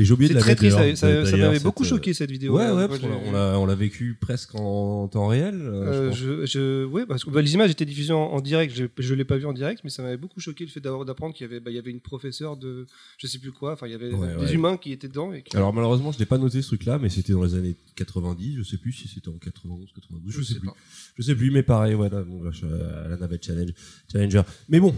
Et 0.00 0.04
j'ai 0.04 0.12
oublié 0.14 0.30
de 0.30 0.34
la 0.34 0.40
très 0.40 0.52
mettre 0.52 0.60
triste, 0.62 0.96
ça, 0.96 1.36
m'avait 1.36 1.60
beaucoup 1.60 1.82
euh, 1.82 1.86
choqué 1.86 2.14
cette 2.14 2.30
vidéo. 2.30 2.56
Ouais, 2.56 2.62
Euh, 2.64 2.68
ouais, 2.68 2.74
moi, 2.74 2.88
parce 2.88 3.00
qu'on 3.00 3.06
j'ai- 3.08 3.12
l'a- 3.12 3.28
on 3.28 3.32
l'a, 3.32 3.58
on 3.60 3.66
l'a 3.66 3.74
vécu 3.74 4.16
presque 4.18 4.54
en 4.54 5.06
temps 5.08 5.26
réel. 5.26 5.54
euh, 5.60 5.92
je 5.92 5.98
Euh, 5.98 6.08
pense. 6.08 6.18
je, 6.18 6.46
je, 6.46 6.84
ouais, 6.86 7.04
parce 7.06 7.24
que 7.24 7.30
bah, 7.30 7.42
les 7.42 7.52
images 7.54 7.70
étaient 7.70 7.84
diffusées 7.84 8.12
en, 8.14 8.18
en 8.22 8.40
direct. 8.40 8.74
Je, 8.74 8.84
je 8.98 9.14
l'ai 9.14 9.24
pas 9.24 9.36
vu 9.36 9.44
en 9.46 9.52
direct, 9.52 9.82
mais 9.84 9.90
ça 9.90 10.02
m'avait 10.02 10.16
beaucoup 10.16 10.40
choqué 10.40 10.64
le 10.64 10.70
fait 10.70 10.80
d'avoir 10.80 11.04
d'apprendre 11.04 11.34
qu'il 11.34 11.46
y 11.46 11.50
avait, 11.50 11.60
bah, 11.60 11.70
il 11.70 11.76
y 11.76 11.78
avait 11.78 11.90
une 11.90 12.00
professeure 12.00 12.56
de, 12.56 12.86
je 13.18 13.26
sais 13.26 13.38
plus 13.38 13.52
quoi. 13.52 13.74
Enfin, 13.74 13.86
il 13.86 13.92
y 13.92 13.94
avait 13.94 14.12
Ouais, 14.12 14.36
des 14.36 14.42
ouais. 14.46 14.52
humains 14.54 14.76
qui 14.78 14.90
étaient 14.92 15.08
dedans. 15.08 15.32
Et 15.34 15.42
qui- 15.42 15.56
Alors 15.56 15.72
malheureusement, 15.74 16.12
je 16.12 16.18
n'ai 16.18 16.26
pas 16.26 16.38
noté 16.38 16.62
ce 16.62 16.68
truc-là, 16.68 16.98
mais 16.98 17.10
c'était 17.10 17.32
dans 17.34 17.44
les 17.44 17.54
années 17.54 17.76
90. 17.96 18.56
Je 18.56 18.62
sais 18.62 18.78
plus 18.78 18.92
si 18.92 19.06
c'était 19.06 19.28
en 19.28 19.32
91, 19.38 19.90
92. 19.94 20.32
Je, 20.32 20.42
sais, 20.42 20.54
sais 20.54 20.60
plus. 20.60 20.68
pas. 20.68 20.74
Je 21.16 21.22
sais 21.22 21.34
plus, 21.34 21.50
mais 21.50 21.62
pareil, 21.62 21.92
voilà, 21.94 22.22
bon, 22.22 22.42
à 22.48 23.08
la 23.08 23.16
navette 23.18 23.44
challenge, 23.44 23.70
Challenger. 24.10 24.42
Mais 24.70 24.80
bon. 24.80 24.94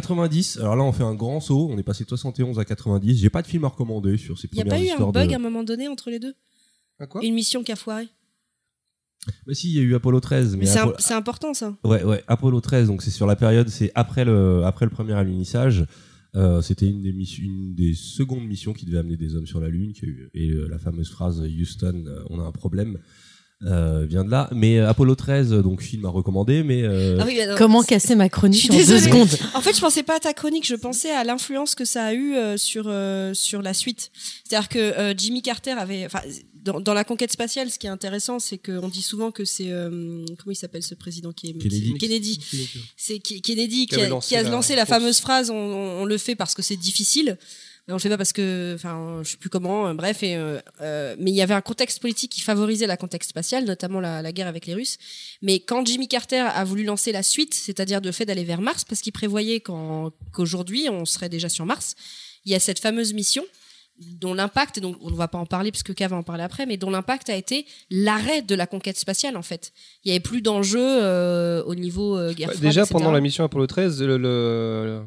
90, 0.00 0.58
alors 0.58 0.76
là 0.76 0.82
on 0.84 0.92
fait 0.92 1.02
un 1.02 1.14
grand 1.14 1.40
saut, 1.40 1.68
on 1.70 1.78
est 1.78 1.82
passé 1.82 2.04
de 2.04 2.08
71 2.08 2.58
à 2.58 2.64
90. 2.64 3.16
J'ai 3.18 3.30
pas 3.30 3.42
de 3.42 3.46
film 3.46 3.64
à 3.64 3.68
recommander 3.68 4.16
sur 4.16 4.38
ces 4.38 4.48
Il 4.52 4.56
n'y 4.56 4.60
a 4.62 4.64
premières 4.64 4.78
pas 4.80 4.84
eu 4.84 4.88
un 4.88 4.92
histoires 4.92 5.12
bug 5.12 5.28
de... 5.28 5.32
à 5.32 5.36
un 5.36 5.40
moment 5.40 5.62
donné 5.64 5.88
entre 5.88 6.10
les 6.10 6.18
deux 6.18 6.34
quoi? 7.10 7.22
Une 7.24 7.34
mission 7.34 7.62
qui 7.62 7.72
a 7.72 7.76
foiré 7.76 8.08
Mais 9.46 9.54
si, 9.54 9.68
il 9.70 9.76
y 9.76 9.78
a 9.80 9.82
eu 9.82 9.94
Apollo 9.94 10.20
13. 10.20 10.52
Mais, 10.52 10.60
Mais 10.60 10.66
c'est 10.66 10.78
Apollo- 10.78 10.94
un- 10.96 11.00
c'est 11.00 11.14
important 11.14 11.52
ça. 11.54 11.76
Ouais, 11.84 12.02
ouais, 12.04 12.22
Apollo 12.28 12.60
13, 12.60 12.86
donc 12.88 13.02
c'est 13.02 13.10
sur 13.10 13.26
la 13.26 13.36
période, 13.36 13.68
c'est 13.68 13.90
après 13.94 14.24
le, 14.24 14.64
après 14.64 14.84
le 14.86 14.90
premier 14.90 15.12
alunissage. 15.14 15.84
Euh, 16.34 16.60
c'était 16.60 16.86
une 16.88 17.02
des, 17.02 17.12
missions, 17.12 17.42
une 17.44 17.74
des 17.74 17.94
secondes 17.94 18.44
missions 18.46 18.72
qui 18.74 18.84
devait 18.84 18.98
amener 18.98 19.16
des 19.16 19.34
hommes 19.34 19.46
sur 19.46 19.58
la 19.60 19.68
Lune. 19.68 19.92
Qui 19.94 20.04
a 20.04 20.08
eu, 20.08 20.30
et 20.34 20.50
euh, 20.50 20.68
la 20.68 20.78
fameuse 20.78 21.08
phrase 21.10 21.40
Houston, 21.40 22.04
euh, 22.06 22.22
on 22.30 22.38
a 22.40 22.44
un 22.44 22.52
problème, 22.52 22.98
euh, 23.64 24.04
vient 24.06 24.24
de 24.24 24.30
là. 24.30 24.48
Mais 24.52 24.78
euh, 24.78 24.88
Apollo 24.88 25.14
13, 25.14 25.52
euh, 25.52 25.62
donc 25.62 25.80
film 25.82 26.04
à 26.04 26.10
recommander, 26.10 26.62
mais 26.62 26.82
euh, 26.82 27.18
Ah 27.20 27.24
oui, 27.26 27.40
alors, 27.40 27.56
Comment 27.56 27.82
casser 27.82 28.14
ma 28.14 28.28
chronique 28.28 28.70
en 28.70 28.76
deux 28.76 28.98
secondes 29.00 29.28
En 29.54 29.60
fait, 29.60 29.74
je 29.74 29.80
pensais 29.80 30.02
pas 30.02 30.16
à 30.16 30.20
ta 30.20 30.34
chronique, 30.34 30.66
je 30.66 30.74
pensais 30.74 31.10
à 31.10 31.24
l'influence 31.24 31.74
que 31.74 31.84
ça 31.84 32.04
a 32.04 32.12
eu 32.12 32.34
euh, 32.34 32.56
sur 32.56 32.84
euh, 32.88 33.32
sur 33.34 33.62
la 33.62 33.72
suite. 33.74 34.10
C'est-à-dire 34.44 34.68
que 34.68 34.78
euh, 34.78 35.14
Jimmy 35.16 35.40
Carter 35.42 35.70
avait, 35.72 36.04
enfin, 36.04 36.20
dans, 36.54 36.80
dans 36.80 36.94
la 36.94 37.04
conquête 37.04 37.32
spatiale, 37.32 37.70
ce 37.70 37.78
qui 37.78 37.86
est 37.86 37.90
intéressant, 37.90 38.38
c'est 38.40 38.58
qu'on 38.58 38.88
dit 38.88 39.02
souvent 39.02 39.30
que 39.30 39.44
c'est 39.44 39.70
euh, 39.70 39.90
comment 40.38 40.52
il 40.52 40.56
s'appelle 40.56 40.82
ce 40.82 40.94
président 40.94 41.32
qui 41.32 41.48
est 41.50 41.52
Kennedy. 41.54 41.94
Kennedy. 41.94 42.40
C'est 42.96 43.18
Kennedy 43.20 43.86
qui, 43.86 44.00
a, 44.02 44.08
lancé 44.08 44.28
qui 44.28 44.36
a 44.36 44.42
lancé 44.42 44.74
la 44.74 44.84
fameuse 44.84 45.20
phrase 45.20 45.48
on, 45.50 45.54
on- 45.54 46.02
on 46.02 46.04
le 46.04 46.18
fait 46.18 46.34
parce 46.34 46.54
que 46.54 46.62
c'est 46.62 46.76
difficile. 46.76 47.38
On 47.88 47.92
le 47.92 47.98
fait 48.00 48.08
pas 48.08 48.16
parce 48.16 48.32
que, 48.32 48.72
enfin, 48.74 49.20
je 49.22 49.30
sais 49.30 49.36
plus 49.36 49.48
comment. 49.48 49.86
euh, 49.86 49.94
bref, 49.94 50.24
et 50.24 50.34
euh, 50.34 50.58
euh, 50.80 51.14
mais 51.20 51.30
il 51.30 51.36
y 51.36 51.42
avait 51.42 51.54
un 51.54 51.60
contexte 51.60 52.00
politique 52.00 52.32
qui 52.32 52.40
favorisait 52.40 52.88
la 52.88 52.96
contexte 52.96 53.30
spatiale, 53.30 53.64
notamment 53.64 54.00
la, 54.00 54.22
la 54.22 54.32
guerre 54.32 54.48
avec 54.48 54.66
les 54.66 54.74
Russes. 54.74 54.98
Mais 55.40 55.60
quand 55.60 55.86
Jimmy 55.86 56.08
Carter 56.08 56.40
a 56.52 56.64
voulu 56.64 56.82
lancer 56.82 57.12
la 57.12 57.22
suite, 57.22 57.54
c'est-à-dire 57.54 58.00
le 58.00 58.10
fait 58.10 58.24
d'aller 58.24 58.42
vers 58.42 58.60
Mars, 58.60 58.84
parce 58.84 59.00
qu'il 59.00 59.12
prévoyait 59.12 59.60
qu'aujourd'hui 59.60 60.88
on 60.90 61.04
serait 61.04 61.28
déjà 61.28 61.48
sur 61.48 61.64
Mars, 61.64 61.94
il 62.44 62.50
y 62.50 62.56
a 62.56 62.60
cette 62.60 62.80
fameuse 62.80 63.12
mission 63.12 63.44
dont 63.98 64.34
l'impact, 64.34 64.78
et 64.78 64.80
donc 64.80 64.96
on 65.00 65.10
ne 65.10 65.16
va 65.16 65.28
pas 65.28 65.38
en 65.38 65.46
parler 65.46 65.70
puisque 65.70 65.94
K 65.94 66.02
va 66.02 66.16
en 66.16 66.22
parler 66.22 66.42
après, 66.42 66.66
mais 66.66 66.76
dont 66.76 66.90
l'impact 66.90 67.30
a 67.30 67.36
été 67.36 67.66
l'arrêt 67.90 68.42
de 68.42 68.54
la 68.56 68.66
conquête 68.66 68.98
spatiale 68.98 69.36
en 69.36 69.42
fait. 69.42 69.72
Il 70.04 70.08
y 70.08 70.10
avait 70.10 70.20
plus 70.20 70.42
d'enjeux 70.42 70.80
euh, 70.80 71.62
au 71.64 71.74
niveau 71.76 72.18
euh, 72.18 72.34
guerre 72.34 72.48
Bah, 72.48 72.54
déjà, 72.60 72.82
etc. 72.82 72.92
pendant 72.92 73.12
la 73.12 73.20
mission 73.20 73.44
Apollo 73.44 73.66
13, 73.68 74.02
le, 74.02 74.18
le, 74.18 75.00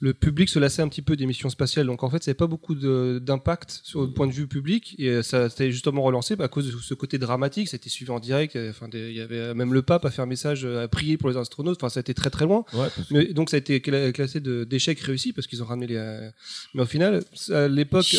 le 0.00 0.14
public 0.14 0.48
se 0.48 0.58
lassait 0.60 0.80
un 0.82 0.88
petit 0.88 1.02
peu 1.02 1.16
des 1.16 1.26
missions 1.26 1.50
spatiales. 1.50 1.86
Donc, 1.86 2.04
en 2.04 2.10
fait, 2.10 2.22
ça 2.22 2.30
n'avait 2.30 2.36
pas 2.36 2.46
beaucoup 2.46 2.74
d'impact 2.76 3.80
sur 3.82 4.02
le 4.02 4.08
point 4.12 4.26
de 4.26 4.32
vue 4.32 4.46
public. 4.46 4.94
Et 4.98 5.08
euh, 5.08 5.22
ça 5.22 5.48
s'était 5.50 5.72
justement 5.72 6.02
relancé 6.02 6.36
bah, 6.36 6.44
à 6.44 6.48
cause 6.48 6.66
de 6.66 6.76
ce 6.80 6.94
côté 6.94 7.18
dramatique. 7.18 7.68
Ça 7.68 7.74
a 7.74 7.78
été 7.78 7.88
suivi 7.88 8.10
en 8.10 8.20
direct. 8.20 8.54
Il 8.54 8.58
y 8.58 8.60
avait- 8.60 8.70
Enfin, 8.70 8.88
des- 8.88 9.10
il 9.10 9.16
y 9.16 9.20
avait 9.20 9.54
même 9.54 9.72
le 9.74 9.82
pape 9.82 10.04
à 10.04 10.10
faire 10.10 10.24
un 10.24 10.28
message, 10.28 10.64
euh, 10.64 10.84
à 10.84 10.88
prier 10.88 11.16
pour 11.16 11.28
les 11.30 11.36
astronautes. 11.36 11.78
Enfin, 11.80 11.88
ça 11.88 11.98
a 11.98 12.02
été 12.02 12.14
très 12.14 12.30
très 12.30 12.44
loin. 12.44 12.64
ouais, 12.74 12.86
Mais, 13.10 13.26
donc, 13.32 13.50
ça 13.50 13.56
a 13.56 13.58
été 13.58 13.78
cla- 13.80 14.12
classé 14.12 14.40
d'échec 14.40 15.00
réussi 15.00 15.32
parce 15.32 15.46
qu'ils 15.48 15.62
ont 15.62 15.66
ramené 15.66 15.88
les. 15.88 15.96
euh, 15.96 16.30
Mais 16.74 16.82
au 16.82 16.86
final, 16.86 17.22
à 17.52 17.66
l'époque, 17.68 18.14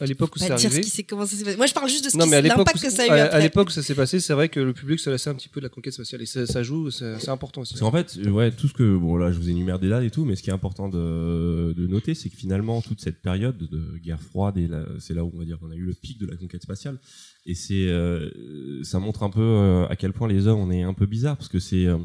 à 0.00 0.06
l'époque 0.06 0.34
où 0.36 0.38
Pas 0.40 0.46
c'est 0.46 0.50
dire 0.54 0.58
ce 0.60 0.66
arrivé. 0.66 0.80
qui 0.82 0.90
s'est 0.90 1.02
comment 1.04 1.24
ça 1.26 1.36
s'est 1.36 1.44
passé. 1.44 1.56
Moi, 1.56 1.66
je 1.66 1.74
parle 1.74 1.88
juste 1.88 2.04
de 2.04 2.10
ce 2.10 2.16
Non, 2.16 2.24
qui 2.24 2.30
mais 2.30 2.36
à 2.36 2.40
l'impact 2.42 2.78
où- 2.78 2.82
que 2.82 2.90
ça 2.90 3.02
a 3.04 3.06
eu 3.06 3.10
à, 3.10 3.38
l'époque 3.38 3.68
où 3.68 3.70
ça 3.72 3.82
s'est 3.82 3.94
passé, 3.94 4.18
c'est 4.18 4.32
vrai 4.34 4.48
que 4.48 4.58
le 4.60 4.72
public 4.72 4.98
se 4.98 5.08
lassait 5.10 5.30
un 5.30 5.34
petit 5.34 5.48
peu 5.48 5.60
de 5.60 5.66
la 5.66 5.70
conquête 5.70 5.92
spatiale 5.92 6.22
et 6.22 6.26
ça, 6.26 6.46
ça 6.46 6.62
joue, 6.64 6.90
c'est 6.90 7.28
important 7.28 7.60
aussi. 7.60 7.74
Parce 7.74 7.80
qu'en 7.82 7.92
fait, 7.92 8.18
ouais, 8.28 8.50
tout 8.50 8.66
ce 8.66 8.72
que 8.72 8.96
bon 8.96 9.16
là, 9.16 9.30
je 9.30 9.38
vous 9.38 9.48
énumère 9.48 9.78
des 9.78 9.88
dates 9.88 10.02
et 10.04 10.10
tout, 10.10 10.24
mais 10.24 10.34
ce 10.36 10.42
qui 10.42 10.50
est 10.50 10.52
important 10.52 10.88
de, 10.88 10.96
de 11.12 11.86
noter, 11.86 12.14
c'est 12.14 12.28
que 12.28 12.36
finalement 12.36 12.80
toute 12.82 13.00
cette 13.00 13.22
période 13.22 13.58
de 13.58 13.98
guerre 13.98 14.20
froide 14.20 14.58
c'est 14.98 15.14
là 15.14 15.24
où 15.24 15.30
on 15.34 15.38
va 15.38 15.44
dire 15.44 15.58
qu'on 15.58 15.70
a 15.70 15.74
eu 15.74 15.84
le 15.84 15.94
pic 15.94 16.18
de 16.18 16.26
la 16.26 16.36
conquête 16.36 16.62
spatiale. 16.62 16.98
Et 17.46 17.54
c'est, 17.54 17.88
euh, 17.88 18.82
ça 18.82 18.98
montre 18.98 19.22
un 19.22 19.30
peu 19.30 19.40
euh, 19.40 19.86
à 19.88 19.96
quel 19.96 20.12
point 20.12 20.28
les 20.28 20.46
hommes 20.46 20.60
on 20.60 20.70
est 20.70 20.82
un 20.82 20.94
peu 20.94 21.06
bizarre 21.06 21.36
parce 21.36 21.48
que 21.48 21.58
c'est, 21.58 21.86
euh, 21.86 21.98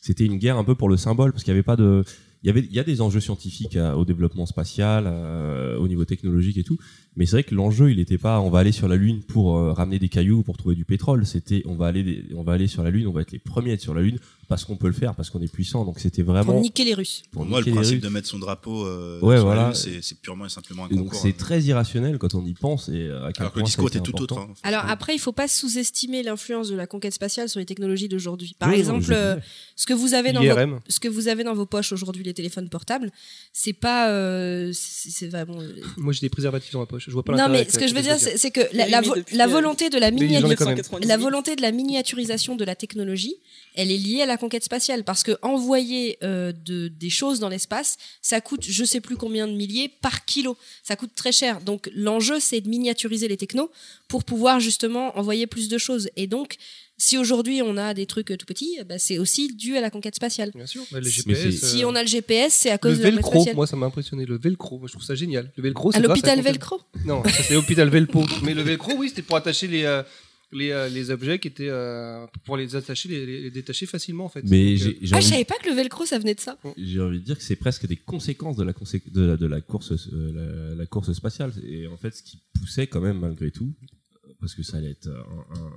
c'était 0.00 0.24
une 0.24 0.38
guerre 0.38 0.56
un 0.56 0.64
peu 0.64 0.74
pour 0.74 0.88
le 0.88 0.96
symbole 0.96 1.32
parce 1.32 1.44
qu'il 1.44 1.52
avait 1.52 1.62
pas 1.62 1.76
de, 1.76 2.02
il 2.42 2.46
y 2.46 2.50
avait, 2.50 2.60
il 2.60 2.72
y 2.72 2.78
a 2.78 2.84
des 2.84 3.00
enjeux 3.00 3.20
scientifiques 3.20 3.76
au 3.76 4.04
développement 4.04 4.46
spatial, 4.46 5.04
euh, 5.06 5.76
au 5.76 5.88
niveau 5.88 6.04
technologique 6.04 6.56
et 6.56 6.64
tout, 6.64 6.78
mais 7.16 7.26
c'est 7.26 7.32
vrai 7.32 7.44
que 7.44 7.54
l'enjeu 7.54 7.90
il 7.90 7.96
n'était 7.98 8.18
pas, 8.18 8.40
on 8.40 8.50
va 8.50 8.60
aller 8.60 8.72
sur 8.72 8.88
la 8.88 8.96
lune 8.96 9.22
pour 9.22 9.56
euh, 9.56 9.72
ramener 9.72 9.98
des 9.98 10.08
cailloux 10.08 10.42
pour 10.42 10.56
trouver 10.56 10.74
du 10.74 10.84
pétrole. 10.84 11.26
C'était, 11.26 11.62
on 11.66 11.74
va 11.74 11.86
aller, 11.86 12.02
des- 12.02 12.24
on 12.34 12.42
va 12.42 12.52
aller 12.52 12.66
sur 12.68 12.82
la 12.82 12.90
lune, 12.90 13.06
on 13.06 13.12
va 13.12 13.22
être 13.22 13.32
les 13.32 13.38
premiers 13.38 13.72
à 13.72 13.74
être 13.74 13.80
sur 13.80 13.94
la 13.94 14.02
lune 14.02 14.18
parce 14.48 14.64
qu'on 14.64 14.76
peut 14.76 14.88
le 14.88 14.92
faire, 14.92 15.14
parce 15.14 15.30
qu'on 15.30 15.40
est 15.42 15.52
puissant. 15.52 15.84
Donc 15.84 16.00
c'était 16.00 16.22
vraiment 16.22 16.52
Pour 16.54 16.60
niquer 16.60 16.84
les 16.84 16.94
Russes. 16.94 17.22
pour 17.30 17.42
Pour 17.42 17.50
moi, 17.50 17.60
le 17.60 17.64
niquer 17.66 17.70
les 17.70 17.76
principe 17.76 17.94
Russes. 17.96 18.02
de 18.02 18.08
mettre 18.08 18.26
son 18.28 18.38
drapeau 18.40 18.84
euh, 18.86 19.20
Ouais, 19.20 19.36
sur 19.36 19.44
voilà. 19.44 19.62
la 19.62 19.72
Lune, 19.72 20.00
c'est 20.02 20.20
purement 20.20 20.46
et 20.46 20.48
simplement 20.48 20.86
un 20.86 20.88
Et 20.88 20.94
donc 20.96 21.04
concours. 21.06 21.20
c'est 21.20 21.28
hein. 21.28 21.34
très 21.38 21.62
irrationnel 21.62 22.18
quand 22.18 22.34
on 22.34 22.44
y 22.44 22.54
pense 22.54 22.88
et 22.88 22.94
euh, 23.06 23.26
à 23.26 23.32
quel 23.32 23.42
Alors 23.42 23.52
que 23.52 23.58
le 23.60 23.64
discours 23.64 23.88
était 23.88 24.00
tout 24.00 24.20
autre. 24.20 24.38
hein. 24.38 24.48
Alors 24.64 24.84
après, 24.86 25.14
il 25.14 25.18
faut 25.20 25.32
pas 25.32 25.46
sous-estimer 25.46 26.22
l'influence 26.24 26.68
de 26.68 26.74
la 26.76 26.86
conquête 26.88 27.14
spatiale 27.14 27.48
sur 27.48 27.60
les 27.60 27.66
technologies 27.66 28.08
d'aujourd'hui. 28.08 28.56
Par 28.58 28.70
Oui, 28.70 28.76
exemple, 28.76 29.12
euh, 29.12 29.36
ce 29.76 29.86
que 29.86 29.94
vous 29.94 30.14
avez 30.14 30.32
dans 30.32 30.42
vos, 30.42 30.78
ce 30.88 30.98
que 31.00 31.08
vous 31.08 31.28
avez 31.28 31.44
dans 31.44 31.54
vos 31.54 31.66
poches 31.66 31.92
aujourd'hui, 31.92 32.24
les 32.24 32.34
téléphones 32.34 32.68
portables, 32.68 33.10
c'est 33.52 33.72
pas, 33.72 34.10
euh, 34.10 34.70
c'est 34.74 35.28
vraiment. 35.28 35.58
Moi, 35.96 36.12
j'ai 36.12 36.20
des 36.22 36.28
préservatifs 36.30 36.72
dans 36.72 36.80
ma 36.80 36.86
poche. 36.86 37.08
Je 37.10 37.14
vois 37.14 37.24
pas 37.24 37.34
Non, 37.34 37.48
mais 37.48 37.68
ce 37.68 37.76
que 37.78 37.86
je 37.88 37.94
veux 37.94 38.02
dire, 38.02 38.16
c'est 38.18 38.50
que 38.50 38.60
la, 38.72 38.84
Oui, 38.84 38.90
la 38.90 39.00
mais 39.00 39.06
vo- 39.08 39.14
depuis, 39.16 39.36
la 39.36 39.46
volonté 39.46 39.90
de 39.90 39.98
la 39.98 40.10
Mais 40.12 40.18
j'en 40.18 40.24
ai 40.50 40.54
quand 40.56 40.64
même. 40.66 40.74
1998. 40.76 41.06
la 41.08 41.16
volonté 41.16 41.56
de 41.56 41.62
la 41.62 41.72
miniaturisation 41.72 42.54
de 42.56 42.64
la 42.64 42.76
technologie, 42.76 43.34
elle 43.74 43.90
est 43.90 43.96
liée 43.98 44.22
à 44.22 44.26
la 44.26 44.36
conquête 44.36 44.62
spatiale 44.64 45.02
parce 45.04 45.22
que 45.22 45.32
envoyer 45.42 46.18
euh, 46.22 46.52
de, 46.64 46.88
des 46.88 47.10
choses 47.10 47.40
dans 47.40 47.48
l'espace, 47.48 47.98
ça 48.22 48.40
coûte 48.40 48.64
je 48.68 48.84
sais 48.84 49.00
plus 49.00 49.16
combien 49.16 49.46
de 49.48 49.52
milliers 49.52 49.88
par 49.88 50.24
kilo. 50.24 50.56
Ça 50.84 50.94
coûte 50.96 51.10
très 51.16 51.32
cher. 51.32 51.60
Donc 51.60 51.90
l'enjeu 51.94 52.38
c'est 52.40 52.60
de 52.60 52.68
miniaturiser 52.68 53.28
les 53.28 53.36
technos 53.36 53.70
pour 54.08 54.22
pouvoir 54.24 54.60
justement 54.60 55.16
envoyer 55.18 55.46
plus 55.46 55.68
de 55.68 55.78
choses. 55.78 56.08
Et 56.16 56.26
donc 56.28 56.56
si 57.00 57.16
aujourd'hui 57.18 57.62
on 57.62 57.76
a 57.76 57.94
des 57.94 58.06
trucs 58.06 58.30
euh, 58.30 58.36
tout 58.36 58.46
petits, 58.46 58.76
bah, 58.88 58.98
c'est 58.98 59.18
aussi 59.18 59.54
dû 59.54 59.76
à 59.76 59.80
la 59.80 59.90
conquête 59.90 60.14
spatiale. 60.14 60.50
Bien 60.54 60.66
sûr, 60.66 60.82
bah, 60.92 61.00
les 61.00 61.10
GPS. 61.10 61.38
c'est- 61.38 61.66
Si 61.66 61.82
euh, 61.82 61.88
on 61.88 61.94
a 61.94 62.02
le 62.02 62.08
GPS, 62.08 62.52
c'est 62.54 62.68
à 62.70 62.74
le 62.74 62.78
cause 62.78 62.98
de 62.98 63.02
la 63.04 63.10
conquête 63.10 63.14
velcro, 63.16 63.32
spatiale. 63.40 63.56
moi 63.56 63.66
ça 63.66 63.76
m'a 63.76 63.86
impressionné. 63.86 64.26
Le 64.26 64.38
velcro, 64.38 64.78
moi 64.78 64.86
je 64.86 64.92
trouve 64.92 65.04
ça 65.04 65.14
génial. 65.14 65.50
Le 65.56 65.62
velcro, 65.62 65.90
c'est 65.92 65.98
à 65.98 66.00
l'hôpital 66.00 66.40
Velcro. 66.40 66.80
Non, 67.04 67.22
ça 67.24 67.42
c'est 67.42 67.54
l'hôpital 67.54 67.88
Velpo. 67.88 68.24
Mais 68.44 68.54
le 68.54 68.62
velcro, 68.62 68.92
oui, 68.96 69.08
c'était 69.08 69.22
pour 69.22 69.36
attacher 69.36 69.66
les, 69.66 69.84
euh, 69.84 70.02
les, 70.52 70.70
euh, 70.72 70.88
les 70.88 71.10
objets 71.10 71.38
qui 71.38 71.48
étaient. 71.48 71.68
euh, 71.68 72.26
pour 72.44 72.56
les 72.56 72.74
attacher, 72.76 73.08
les, 73.08 73.50
détacher 73.50 73.86
facilement 73.86 74.24
en 74.24 74.28
fait. 74.28 74.42
Mais 74.44 74.74
Donc, 74.76 74.86
euh, 74.88 74.94
Ah, 75.12 75.20
je 75.20 75.26
savais 75.28 75.44
pas 75.44 75.54
que 75.62 75.68
le 75.70 75.74
Velcro 75.76 76.04
ça 76.06 76.18
venait 76.18 76.34
de 76.34 76.40
ça. 76.40 76.58
j'ai 76.76 77.00
envie 77.00 77.20
de 77.20 77.24
dire 77.24 77.38
que 77.38 77.44
c'est 77.44 77.56
presque 77.56 77.86
des 77.86 77.96
conséquences 77.96 78.56
de 78.56 78.64
la, 78.64 78.72
consé- 78.72 79.10
de 79.10 79.22
la, 79.22 79.36
de 79.36 79.46
la 79.46 79.60
course, 79.60 79.92
euh, 79.92 80.68
la, 80.70 80.74
la 80.74 80.86
course 80.86 81.12
spatiale. 81.12 81.52
Et 81.66 81.86
en 81.86 81.96
fait, 81.96 82.14
ce 82.14 82.22
qui 82.22 82.42
poussait 82.58 82.86
quand 82.88 83.00
même 83.00 83.20
malgré 83.20 83.50
tout, 83.50 83.72
euh, 84.28 84.32
parce 84.40 84.54
que 84.54 84.62
ça 84.62 84.76
allait 84.78 84.90
être 84.90 85.08
un, 85.08 85.58
un, 85.60 85.70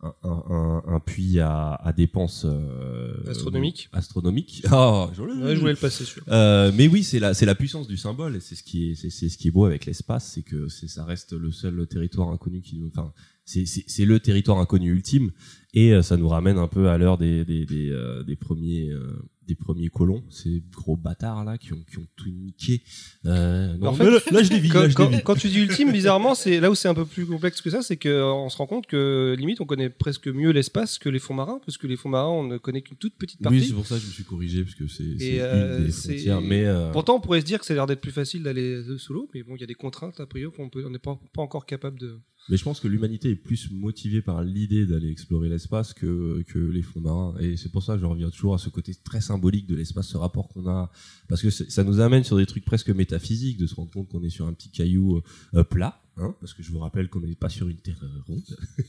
un, 0.00 0.14
un- 0.22 0.82
un 0.86 1.00
puits 1.00 1.40
à, 1.40 1.74
à 1.74 1.92
dépenses 1.92 2.44
euh, 2.48 3.14
Astronomiques. 3.28 3.88
astronomiques. 3.92 4.62
Ah, 4.70 5.10
je, 5.12 5.22
ouais, 5.22 5.54
je 5.54 5.60
voulais 5.60 5.72
le 5.72 5.78
passer 5.78 6.04
sur. 6.04 6.22
Euh, 6.28 6.70
mais 6.74 6.86
oui, 6.86 7.02
c'est 7.02 7.18
la, 7.18 7.34
c'est 7.34 7.46
la 7.46 7.54
puissance 7.56 7.88
du 7.88 7.96
symbole 7.96 8.36
et 8.36 8.40
c'est 8.40 8.54
ce 8.54 8.62
qui 8.62 8.90
est, 8.90 8.94
c'est, 8.94 9.10
c'est 9.10 9.28
ce 9.28 9.36
qui 9.36 9.48
est 9.48 9.50
beau 9.50 9.64
avec 9.64 9.86
l'espace, 9.86 10.30
c'est 10.34 10.42
que 10.42 10.68
c'est, 10.68 10.86
ça 10.88 11.04
reste 11.04 11.32
le 11.32 11.50
seul 11.50 11.86
territoire 11.88 12.28
inconnu 12.30 12.60
qui 12.60 12.78
nous, 12.78 12.88
enfin, 12.88 13.12
c'est, 13.44 13.66
c'est, 13.66 13.84
c'est 13.88 14.04
le 14.04 14.20
territoire 14.20 14.58
inconnu 14.58 14.92
ultime 14.92 15.32
et 15.74 15.92
euh, 15.94 16.02
ça 16.02 16.16
nous 16.16 16.28
ramène 16.28 16.58
un 16.58 16.68
peu 16.68 16.88
à 16.88 16.96
l'heure 16.98 17.18
des, 17.18 17.44
des, 17.44 17.66
des, 17.66 17.90
euh, 17.90 18.22
des 18.22 18.36
premiers, 18.36 18.90
euh, 18.90 19.18
des 19.48 19.54
premiers 19.54 19.88
colons, 19.88 20.22
ces 20.28 20.62
gros 20.72 20.96
bâtards 20.96 21.42
là 21.44 21.56
qui 21.58 21.72
ont, 21.72 21.82
qui 21.90 21.98
ont 21.98 22.06
tout 22.16 22.28
niqué. 22.28 22.82
Euh, 23.24 23.76
non, 23.78 23.88
En 23.88 23.92
fait, 23.94 24.04
mais 24.04 24.10
là, 24.10 24.18
là, 24.30 24.42
je 24.42 24.50
dévie, 24.50 24.68
Quand, 24.68 24.82
là, 24.82 24.88
je 24.90 24.94
quand- 24.94 25.08
dévie. 25.10 25.22
quand 25.24 25.34
tu 25.36 25.48
dis 25.48 25.60
ultime, 25.60 25.90
bizarrement, 25.90 26.34
c'est 26.34 26.60
là 26.60 26.70
où 26.70 26.74
c'est 26.74 26.88
un 26.88 26.94
peu 26.94 27.06
plus 27.06 27.24
complexe 27.26 27.60
que 27.62 27.70
ça, 27.70 27.80
c'est 27.82 27.96
qu'on 27.96 28.48
se 28.50 28.56
rend 28.58 28.66
compte 28.66 28.86
que 28.86 29.34
limite 29.38 29.60
on 29.60 29.64
connaît 29.64 29.88
presque 29.88 30.28
mieux 30.28 30.50
l'espace 30.50 30.98
que 30.98 31.08
les 31.08 31.18
fonds 31.18 31.34
marins, 31.34 31.60
parce 31.64 31.78
que 31.78 31.86
les 31.86 31.96
fonds 31.96 32.10
marins 32.10 32.28
on 32.28 32.44
ne 32.44 32.58
connaît 32.58 32.82
qu'une 32.82 32.98
toute 32.98 33.14
petite 33.16 33.40
partie. 33.40 33.58
Oui, 33.58 33.64
c'est 33.66 33.74
pour 33.74 33.86
ça 33.86 33.94
que 33.96 34.02
je 34.02 34.06
me 34.06 34.12
suis 34.12 34.24
corrigé 34.24 34.62
parce 34.62 34.74
que 34.74 34.86
c'est, 34.86 35.04
euh, 35.40 35.84
des 35.86 35.92
frontières, 35.92 36.40
mais 36.42 36.64
euh, 36.66 36.92
Pourtant, 36.92 37.16
on 37.16 37.20
pourrait 37.20 37.40
se 37.40 37.46
dire 37.46 37.58
que 37.58 37.64
ça 37.64 37.72
a 37.72 37.76
l'air 37.76 37.86
d'être 37.86 38.00
plus 38.02 38.12
facile 38.12 38.42
d'aller 38.42 38.74
euh, 38.74 38.98
solo, 38.98 39.28
mais 39.34 39.42
bon, 39.42 39.56
il 39.56 39.60
y 39.60 39.64
a 39.64 39.66
des 39.66 39.74
contraintes 39.74 40.20
a 40.20 40.26
priori 40.26 40.54
qu'on 40.54 40.68
peut, 40.68 40.84
on 40.86 40.90
n'est 40.90 40.98
pas, 40.98 41.18
pas 41.32 41.42
encore 41.42 41.64
capable 41.64 41.98
de. 41.98 42.18
Mais 42.48 42.56
je 42.56 42.64
pense 42.64 42.80
que 42.80 42.88
l'humanité 42.88 43.30
est 43.30 43.34
plus 43.36 43.70
motivée 43.70 44.22
par 44.22 44.42
l'idée 44.42 44.86
d'aller 44.86 45.10
explorer 45.10 45.48
l'espace 45.48 45.92
que, 45.92 46.42
que 46.48 46.58
les 46.58 46.82
fonds 46.82 47.00
marins. 47.00 47.34
Et 47.40 47.56
c'est 47.56 47.70
pour 47.70 47.82
ça 47.82 47.94
que 47.94 48.00
je 48.00 48.06
reviens 48.06 48.30
toujours 48.30 48.54
à 48.54 48.58
ce 48.58 48.68
côté 48.68 48.94
très 48.94 49.20
symbolique 49.20 49.66
de 49.66 49.74
l'espace, 49.74 50.08
ce 50.08 50.16
rapport 50.16 50.48
qu'on 50.48 50.66
a. 50.68 50.90
Parce 51.28 51.42
que 51.42 51.50
ça 51.50 51.84
nous 51.84 52.00
amène 52.00 52.24
sur 52.24 52.36
des 52.36 52.46
trucs 52.46 52.64
presque 52.64 52.90
métaphysiques, 52.90 53.58
de 53.58 53.66
se 53.66 53.74
rendre 53.74 53.90
compte 53.90 54.08
qu'on 54.08 54.22
est 54.22 54.30
sur 54.30 54.46
un 54.46 54.52
petit 54.52 54.70
caillou 54.70 55.20
euh, 55.54 55.64
plat. 55.64 56.00
Hein, 56.16 56.34
parce 56.40 56.52
que 56.54 56.62
je 56.62 56.72
vous 56.72 56.80
rappelle 56.80 57.08
qu'on 57.08 57.20
n'est 57.20 57.34
pas 57.34 57.48
sur 57.48 57.68
une 57.68 57.76
terre 57.76 58.00
ronde. 58.26 58.42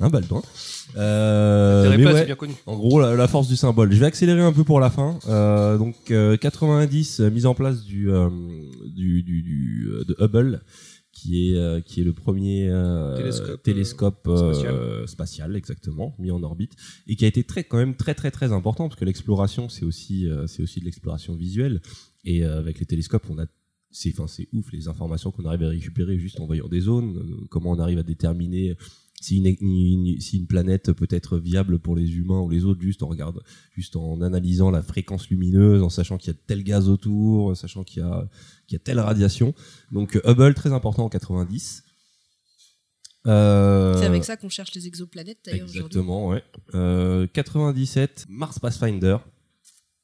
un 0.00 0.10
baldouin. 0.10 0.42
Euh, 0.96 1.96
mais 1.96 2.06
ouais, 2.06 2.24
bien 2.24 2.36
connu. 2.36 2.54
en 2.66 2.76
gros, 2.76 3.00
la, 3.00 3.14
la 3.14 3.28
force 3.28 3.48
du 3.48 3.56
symbole. 3.56 3.92
Je 3.92 3.98
vais 3.98 4.06
accélérer 4.06 4.42
un 4.42 4.52
peu 4.52 4.64
pour 4.64 4.80
la 4.80 4.90
fin. 4.90 5.18
Euh, 5.26 5.76
donc, 5.76 5.96
euh, 6.10 6.36
90, 6.36 7.20
euh, 7.20 7.30
mise 7.30 7.46
en 7.46 7.54
place 7.54 7.84
du, 7.84 8.10
euh, 8.10 8.28
du, 8.86 9.22
du, 9.22 9.42
du, 9.42 9.88
euh, 9.90 10.04
de 10.04 10.16
Hubble, 10.20 10.62
qui 11.18 11.50
est, 11.50 11.56
euh, 11.56 11.80
qui 11.80 12.00
est 12.00 12.04
le 12.04 12.12
premier 12.12 12.68
euh, 12.68 13.16
Télescope, 13.16 13.62
télescope, 13.62 14.28
euh, 14.28 14.52
spatial. 14.52 15.08
spatial. 15.08 15.56
exactement, 15.56 16.14
mis 16.18 16.30
en 16.30 16.42
orbite, 16.42 16.74
et 17.06 17.16
qui 17.16 17.24
a 17.24 17.28
été 17.28 17.42
très, 17.42 17.64
quand 17.64 17.78
même 17.78 17.96
très, 17.96 18.14
très, 18.14 18.30
très 18.30 18.52
important, 18.52 18.88
parce 18.88 18.98
que 18.98 19.04
l'exploration, 19.04 19.68
c'est 19.68 19.84
aussi, 19.84 20.28
c'est 20.46 20.62
aussi 20.62 20.80
de 20.80 20.84
l'exploration 20.84 21.34
visuelle. 21.34 21.80
Et 22.24 22.44
avec 22.44 22.78
les 22.78 22.86
télescopes, 22.86 23.26
on 23.30 23.38
a 23.38 23.46
c'est 23.90 24.12
enfin 24.20 24.42
ouf 24.52 24.70
les 24.70 24.86
informations 24.86 25.30
qu'on 25.30 25.46
arrive 25.46 25.62
à 25.62 25.68
récupérer 25.68 26.18
juste 26.18 26.38
en 26.40 26.46
voyant 26.46 26.68
des 26.68 26.80
zones 26.80 27.46
comment 27.48 27.70
on 27.70 27.78
arrive 27.78 27.98
à 27.98 28.02
déterminer 28.02 28.76
si 29.20 29.36
une, 29.38 29.46
une- 29.60 30.20
si 30.20 30.38
une 30.38 30.46
planète 30.46 30.92
peut 30.92 31.08
être 31.10 31.38
viable 31.38 31.78
pour 31.78 31.96
les 31.96 32.16
humains 32.16 32.40
ou 32.40 32.48
les 32.48 32.64
autres 32.64 32.80
juste 32.80 33.02
en 33.02 33.08
regarde 33.08 33.40
juste 33.72 33.96
en 33.96 34.20
analysant 34.20 34.70
la 34.70 34.82
fréquence 34.82 35.28
lumineuse 35.28 35.82
en 35.82 35.88
sachant 35.88 36.18
qu'il 36.18 36.32
y 36.32 36.36
a 36.36 36.38
tel 36.46 36.62
gaz 36.62 36.88
autour 36.88 37.46
en 37.46 37.54
sachant 37.54 37.82
qu'il 37.84 38.02
y 38.02 38.04
a 38.06 38.28
qu'il 38.66 38.76
y 38.76 38.80
a 38.80 38.84
telle 38.84 39.00
radiation 39.00 39.54
donc 39.90 40.14
euh, 40.16 40.20
Hubble 40.24 40.54
très 40.54 40.72
important 40.72 41.04
en 41.04 41.08
90 41.08 41.82
euh, 43.26 43.98
C'est 43.98 44.06
avec 44.06 44.24
ça 44.24 44.36
qu'on 44.36 44.48
cherche 44.48 44.72
les 44.74 44.86
exoplanètes 44.86 45.38
d'ailleurs. 45.44 45.66
Exactement, 45.68 46.28
ouais. 46.28 46.42
Euh, 46.74 47.26
97, 47.26 48.26
Mars 48.28 48.58
Pathfinder, 48.58 49.18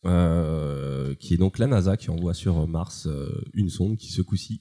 euh, 0.04 1.14
qui 1.14 1.34
est 1.34 1.38
donc 1.38 1.58
la 1.58 1.66
NASA 1.66 1.96
qui 1.96 2.10
envoie 2.10 2.34
sur 2.34 2.66
Mars 2.66 3.08
une 3.54 3.70
sonde 3.70 3.96
qui 3.96 4.10
ce 4.12 4.20
coup-ci 4.22 4.60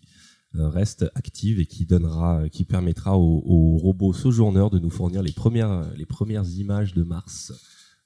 reste 0.56 1.06
active 1.16 1.60
et 1.60 1.66
qui 1.66 1.86
donnera, 1.86 2.48
qui 2.50 2.64
permettra 2.64 3.18
au, 3.18 3.44
au 3.46 3.78
robot 3.78 4.14
Sojourner 4.14 4.68
de 4.72 4.80
nous 4.80 4.90
fournir 4.90 5.22
les 5.22 5.32
premières, 5.32 5.92
les 5.96 6.06
premières 6.06 6.48
images 6.58 6.94
de 6.94 7.04
Mars 7.04 7.52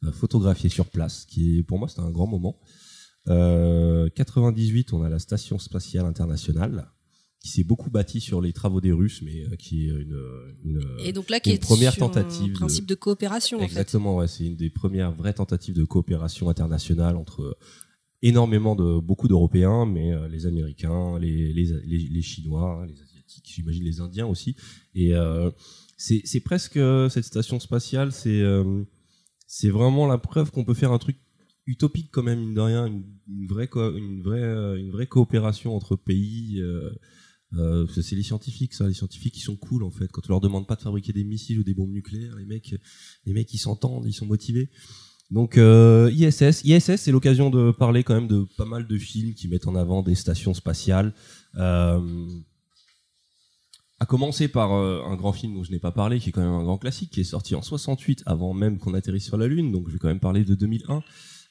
euh, 0.03 0.11
photographiées 0.11 0.69
sur 0.69 0.85
place, 0.85 1.25
qui 1.25 1.57
est 1.57 1.63
pour 1.63 1.79
moi 1.79 1.87
c'était 1.87 2.01
un 2.01 2.11
grand 2.11 2.27
moment. 2.27 2.59
Euh, 3.29 4.09
98, 4.09 4.93
on 4.93 5.01
a 5.01 5.09
la 5.09 5.17
station 5.17 5.57
spatiale 5.57 6.05
internationale 6.05 6.91
qui 7.39 7.49
s'est 7.49 7.63
beaucoup 7.63 7.89
bâtie 7.89 8.21
sur 8.21 8.39
les 8.39 8.53
travaux 8.53 8.79
des 8.79 8.91
Russes, 8.91 9.21
mais 9.23 9.45
euh, 9.45 9.55
qui 9.55 9.87
est 9.87 9.89
une, 9.89 10.19
une 10.63 10.81
Et 10.99 11.13
donc 11.13 11.31
là, 11.31 11.39
qui 11.39 11.49
une 11.49 11.55
est 11.55 11.59
première 11.59 11.93
sur 11.93 12.11
tentative 12.11 12.51
un 12.55 12.59
principe 12.59 12.85
de, 12.85 12.93
coopération 12.93 13.57
en 13.57 13.61
fait. 13.61 13.65
Exactement, 13.65 14.17
ouais, 14.17 14.27
c'est 14.27 14.45
une 14.45 14.55
des 14.55 14.69
premières 14.69 15.11
vraies 15.11 15.33
tentatives 15.33 15.75
de 15.75 15.83
coopération 15.83 16.47
internationale 16.47 17.15
entre 17.15 17.41
euh, 17.41 17.57
énormément 18.21 18.75
de 18.75 18.99
beaucoup 18.99 19.27
d'Européens, 19.27 19.85
mais 19.85 20.11
euh, 20.11 20.27
les 20.27 20.45
Américains, 20.45 21.19
les, 21.19 21.53
les, 21.53 21.83
les, 21.85 22.21
Chinois, 22.21 22.85
les 22.87 23.01
Asiatiques, 23.01 23.51
j'imagine 23.53 23.83
les 23.83 24.01
Indiens 24.01 24.27
aussi. 24.27 24.55
Et 24.95 25.13
euh, 25.13 25.51
c'est 25.97 26.39
presque 26.39 26.77
euh, 26.77 27.09
cette 27.09 27.25
station 27.25 27.59
spatiale, 27.59 28.11
c'est 28.11 28.41
euh, 28.41 28.83
c'est 29.45 29.69
vraiment 29.69 30.07
la 30.07 30.17
preuve 30.17 30.51
qu'on 30.51 30.65
peut 30.65 30.73
faire 30.73 30.91
un 30.91 30.97
truc 30.97 31.17
utopique 31.65 32.09
quand 32.11 32.23
même, 32.23 32.39
mine 32.39 32.53
de 32.53 32.61
rien, 32.61 32.87
une, 32.87 33.47
vraie 33.47 33.69
une 33.73 34.21
vraie 34.21 34.79
une 34.79 34.91
vraie 34.91 35.07
coopération 35.07 35.75
entre 35.75 35.95
pays. 35.95 36.61
C'est 37.51 38.15
les 38.15 38.23
scientifiques, 38.23 38.73
ça, 38.73 38.87
les 38.87 38.93
scientifiques 38.93 39.33
qui 39.33 39.41
sont 39.41 39.55
cool 39.55 39.83
en 39.83 39.91
fait. 39.91 40.11
Quand 40.11 40.21
on 40.27 40.33
leur 40.33 40.41
demande 40.41 40.67
pas 40.67 40.75
de 40.75 40.81
fabriquer 40.81 41.13
des 41.13 41.23
missiles 41.23 41.59
ou 41.59 41.63
des 41.63 41.73
bombes 41.73 41.91
nucléaires, 41.91 42.35
les 42.35 42.45
mecs, 42.45 42.75
les 43.25 43.33
mecs 43.33 43.53
ils 43.53 43.57
s'entendent, 43.57 44.05
ils 44.05 44.13
sont 44.13 44.25
motivés. 44.25 44.69
Donc 45.29 45.57
euh, 45.57 46.09
ISS, 46.13 46.63
ISS 46.63 46.95
c'est 46.95 47.11
l'occasion 47.11 47.49
de 47.49 47.71
parler 47.71 48.03
quand 48.03 48.13
même 48.13 48.27
de 48.27 48.47
pas 48.57 48.65
mal 48.65 48.87
de 48.87 48.97
films 48.97 49.33
qui 49.33 49.47
mettent 49.47 49.67
en 49.67 49.75
avant 49.75 50.01
des 50.01 50.15
stations 50.15 50.53
spatiales. 50.53 51.13
Euh, 51.57 51.99
à 53.99 54.05
commencer 54.05 54.47
par 54.47 54.73
euh, 54.73 55.01
un 55.05 55.15
grand 55.15 55.33
film 55.33 55.55
dont 55.55 55.63
je 55.63 55.71
n'ai 55.71 55.79
pas 55.79 55.91
parlé, 55.91 56.19
qui 56.19 56.29
est 56.29 56.31
quand 56.31 56.41
même 56.41 56.51
un 56.51 56.63
grand 56.63 56.77
classique, 56.77 57.09
qui 57.11 57.21
est 57.21 57.25
sorti 57.25 57.55
en 57.55 57.61
68 57.61 58.23
avant 58.25 58.53
même 58.53 58.77
qu'on 58.77 58.93
atterrisse 58.93 59.25
sur 59.25 59.37
la 59.37 59.47
Lune. 59.47 59.71
Donc 59.71 59.87
je 59.87 59.93
vais 59.93 59.99
quand 59.99 60.07
même 60.07 60.19
parler 60.19 60.43
de 60.45 60.55
2001. 60.55 61.01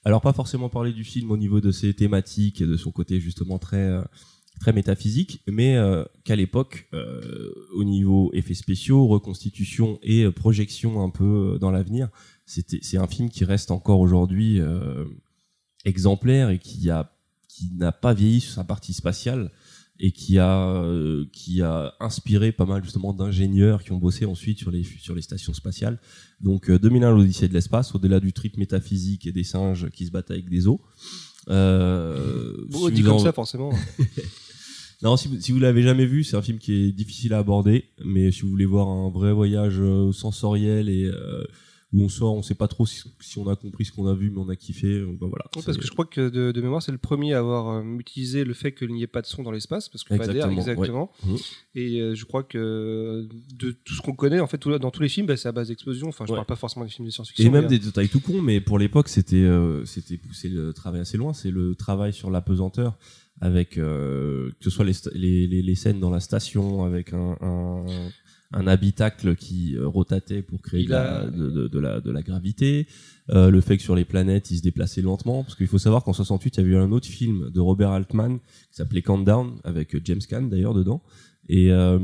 Alors 0.04 0.20
pas 0.20 0.32
forcément 0.32 0.68
parler 0.68 0.92
du 0.92 1.04
film 1.04 1.30
au 1.30 1.36
niveau 1.36 1.60
de 1.60 1.72
ses 1.72 1.92
thématiques 1.92 2.60
et 2.60 2.66
de 2.66 2.76
son 2.76 2.92
côté 2.92 3.20
justement 3.20 3.58
très 3.58 3.76
euh, 3.76 4.02
très 4.60 4.72
métaphysique, 4.72 5.42
mais 5.46 5.76
qu'à 6.24 6.34
l'époque, 6.34 6.88
au 7.74 7.84
niveau 7.84 8.30
effets 8.32 8.54
spéciaux, 8.54 9.06
reconstitution 9.06 9.98
et 10.02 10.30
projection 10.30 11.02
un 11.02 11.10
peu 11.10 11.58
dans 11.60 11.70
l'avenir, 11.70 12.08
c'était 12.46 12.78
c'est 12.82 12.96
un 12.98 13.06
film 13.06 13.28
qui 13.28 13.44
reste 13.44 13.70
encore 13.70 14.00
aujourd'hui 14.00 14.60
euh, 14.60 15.04
exemplaire 15.84 16.50
et 16.50 16.58
qui 16.58 16.88
a 16.90 17.12
qui 17.48 17.70
n'a 17.74 17.92
pas 17.92 18.14
vieilli 18.14 18.40
sur 18.40 18.52
sa 18.54 18.64
partie 18.64 18.92
spatiale 18.92 19.50
et 19.98 20.12
qui 20.12 20.38
a 20.38 20.68
euh, 20.82 21.24
qui 21.32 21.62
a 21.62 21.94
inspiré 22.00 22.52
pas 22.52 22.66
mal 22.66 22.82
justement 22.84 23.12
d'ingénieurs 23.14 23.82
qui 23.82 23.92
ont 23.92 23.96
bossé 23.98 24.26
ensuite 24.26 24.58
sur 24.58 24.70
les 24.70 24.84
sur 24.84 25.14
les 25.14 25.22
stations 25.22 25.54
spatiales. 25.54 25.98
Donc 26.40 26.68
euh, 26.70 26.78
2001 26.78 27.12
l'Odyssée 27.12 27.48
de 27.48 27.54
l'espace, 27.54 27.94
au-delà 27.94 28.20
du 28.20 28.32
trip 28.32 28.58
métaphysique 28.58 29.26
et 29.26 29.32
des 29.32 29.44
singes 29.44 29.88
qui 29.90 30.04
se 30.06 30.10
battent 30.10 30.30
avec 30.30 30.48
des 30.50 30.68
os. 30.68 30.78
Euh, 31.48 32.52
Bon, 32.68 32.88
si 32.88 32.92
dit 32.94 33.02
comme 33.02 33.12
en- 33.14 33.18
ça, 33.20 33.32
forcément. 33.32 33.70
non, 35.02 35.16
si 35.16 35.28
vous, 35.28 35.40
si 35.40 35.52
vous 35.52 35.58
l'avez 35.60 35.82
jamais 35.82 36.06
vu, 36.06 36.24
c'est 36.24 36.36
un 36.36 36.42
film 36.42 36.58
qui 36.58 36.72
est 36.74 36.92
difficile 36.92 37.32
à 37.32 37.38
aborder, 37.38 37.84
mais 38.04 38.32
si 38.32 38.42
vous 38.42 38.50
voulez 38.50 38.66
voir 38.66 38.88
un 38.88 39.10
vrai 39.10 39.32
voyage 39.32 39.76
euh, 39.78 40.12
sensoriel 40.12 40.88
et 40.88 41.04
euh, 41.04 41.44
où 41.92 42.02
on 42.02 42.08
sort, 42.08 42.34
on 42.34 42.42
sait 42.42 42.56
pas 42.56 42.66
trop 42.66 42.84
si, 42.84 43.02
si 43.20 43.38
on 43.38 43.48
a 43.48 43.54
compris 43.54 43.84
ce 43.84 43.92
qu'on 43.92 44.06
a 44.08 44.14
vu, 44.14 44.30
mais 44.30 44.38
on 44.40 44.48
a 44.48 44.56
kiffé. 44.56 44.88
euh, 44.88 45.06
ben 45.20 45.28
voilà. 45.28 45.44
Oui, 45.54 45.62
parce 45.64 45.78
que 45.78 45.86
je 45.86 45.92
crois 45.92 46.04
que 46.04 46.28
de, 46.28 46.50
de 46.50 46.60
mémoire, 46.60 46.82
c'est 46.82 46.90
le 46.90 46.98
premier 46.98 47.32
à 47.34 47.38
avoir 47.38 47.68
euh, 47.68 47.84
utilisé 47.98 48.44
le 48.44 48.54
fait 48.54 48.72
qu'il 48.72 48.88
n'y 48.92 49.02
ait 49.04 49.06
pas 49.06 49.22
de 49.22 49.26
son 49.26 49.44
dans 49.44 49.52
l'espace, 49.52 49.88
parce 49.88 50.02
que 50.02 50.08
pas 50.16 50.26
d'air, 50.26 50.48
Exactement, 50.50 50.60
exactement. 50.60 51.10
ouais. 51.26 51.30
Mhm. 51.32 51.38
Et 51.76 52.00
euh, 52.00 52.14
je 52.16 52.24
crois 52.24 52.42
que 52.42 53.28
de 53.54 53.70
tout 53.70 53.94
ce 53.94 54.02
qu'on 54.02 54.14
connaît, 54.14 54.40
en 54.40 54.48
fait, 54.48 54.58
tout- 54.58 54.76
dans 54.78 54.90
tous 54.90 55.02
les 55.02 55.08
films, 55.08 55.26
bah, 55.26 55.36
c'est 55.36 55.48
à 55.48 55.52
base 55.52 55.68
d'explosion. 55.68 56.08
Enfin, 56.08 56.24
je 56.26 56.32
Ouais. 56.32 56.36
parle 56.38 56.46
pas 56.46 56.56
forcément 56.56 56.84
des 56.84 56.90
films 56.90 57.06
de 57.06 57.12
science-fiction. 57.12 57.46
Et 57.46 57.50
même 57.50 57.68
des 57.68 57.78
détails 57.78 58.08
tout 58.08 58.20
cons, 58.20 58.42
mais 58.42 58.60
pour 58.60 58.78
l'époque, 58.80 59.08
c'était 59.08 59.36
euh, 59.36 59.84
c'était 59.84 60.16
pousser 60.16 60.48
le 60.48 60.72
travail 60.72 61.00
assez 61.02 61.16
loin. 61.16 61.32
C'est 61.34 61.52
le 61.52 61.76
travail 61.76 62.12
sur 62.12 62.30
la 62.32 62.40
pesanteur, 62.40 62.98
avec 63.40 63.78
euh, 63.78 64.48
que 64.58 64.64
ce 64.64 64.70
soit 64.70 64.84
les, 64.84 64.92
sta- 64.92 65.12
les, 65.14 65.46
les, 65.46 65.62
les 65.62 65.74
scènes 65.76 66.00
dans 66.00 66.10
la 66.10 66.20
station, 66.20 66.82
avec 66.84 67.12
un, 67.12 67.36
un, 67.40 67.86
un 68.52 68.66
habitacle 68.66 69.34
qui 69.36 69.74
euh, 69.76 69.86
rotatait 69.88 70.42
pour 70.42 70.62
créer 70.62 70.84
de, 70.84 70.90
la, 70.90 71.20
a- 71.22 71.26
de, 71.26 71.50
de- 71.50 71.68
de 71.68 71.78
la, 71.78 72.00
de 72.00 72.10
la 72.10 72.22
gravité, 72.22 72.86
euh, 73.30 73.50
le 73.50 73.60
fait 73.60 73.76
que 73.76 73.82
sur 73.82 73.96
les 73.96 74.04
planètes, 74.04 74.50
ils 74.50 74.58
se 74.58 74.62
déplaçaient 74.62 75.02
lentement, 75.02 75.42
parce 75.42 75.56
qu'il 75.56 75.66
faut 75.66 75.78
savoir 75.78 76.04
qu'en 76.04 76.12
68, 76.12 76.56
il 76.56 76.60
y 76.60 76.62
avait 76.64 76.72
eu 76.74 76.76
un 76.76 76.92
autre 76.92 77.08
film 77.08 77.50
de 77.50 77.60
Robert 77.60 77.90
Altman 77.90 78.38
qui 78.38 78.76
s'appelait 78.76 79.02
Countdown, 79.02 79.58
avec 79.64 79.96
James 80.04 80.20
Caan 80.28 80.42
d'ailleurs 80.42 80.74
dedans, 80.74 81.02
et 81.48 81.70
euh, 81.72 81.98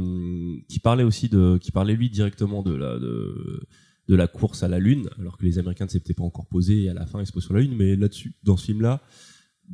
qui 0.69 0.79
parlait 0.81 1.05
aussi 1.05 1.29
de, 1.29 1.59
qui 1.59 1.71
parlait 1.71 1.95
lui 1.95 2.11
directement 2.11 2.63
de 2.63 2.75
la, 2.75 2.99
de, 2.99 3.63
de 4.09 4.15
la 4.17 4.27
course 4.27 4.63
à 4.63 4.69
la 4.69 4.79
Lune, 4.79 5.09
alors 5.19 5.37
que 5.39 5.45
les 5.45 5.59
Américains 5.59 5.85
ne 5.87 5.91
s'étaient 5.91 6.15
pas 6.15 6.25
encore 6.25 6.47
posés 6.47 6.83
et 6.85 6.89
à 6.89 6.95
la 6.95 7.07
fin 7.07 7.21
ils 7.21 7.27
se 7.27 7.33
posent 7.33 7.45
sur 7.45 7.55
la 7.55 7.61
Lune. 7.61 7.75
Mais 7.77 7.95
là-dessus, 7.97 8.35
dans 8.43 8.57
ce 8.57 8.67
film-là, 8.67 9.01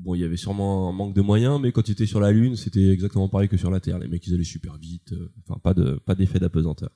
bon, 0.02 0.14
il 0.14 0.20
y 0.20 0.24
avait 0.24 0.36
sûrement 0.36 0.88
un 0.88 0.92
manque 0.92 1.14
de 1.14 1.20
moyens, 1.20 1.60
mais 1.60 1.72
quand 1.72 1.88
ils 1.88 1.92
étaient 1.92 2.06
sur 2.06 2.20
la 2.20 2.32
Lune, 2.32 2.56
c'était 2.56 2.88
exactement 2.88 3.28
pareil 3.28 3.48
que 3.48 3.56
sur 3.56 3.70
la 3.70 3.80
Terre. 3.80 3.98
Les 3.98 4.08
mecs, 4.08 4.26
ils 4.26 4.34
allaient 4.34 4.44
super 4.44 4.76
vite, 4.78 5.12
euh, 5.12 5.32
enfin 5.46 5.58
pas 5.62 5.74
de 5.74 6.00
pas 6.04 6.14
d'effet 6.14 6.38
d'apesanteur. 6.38 6.90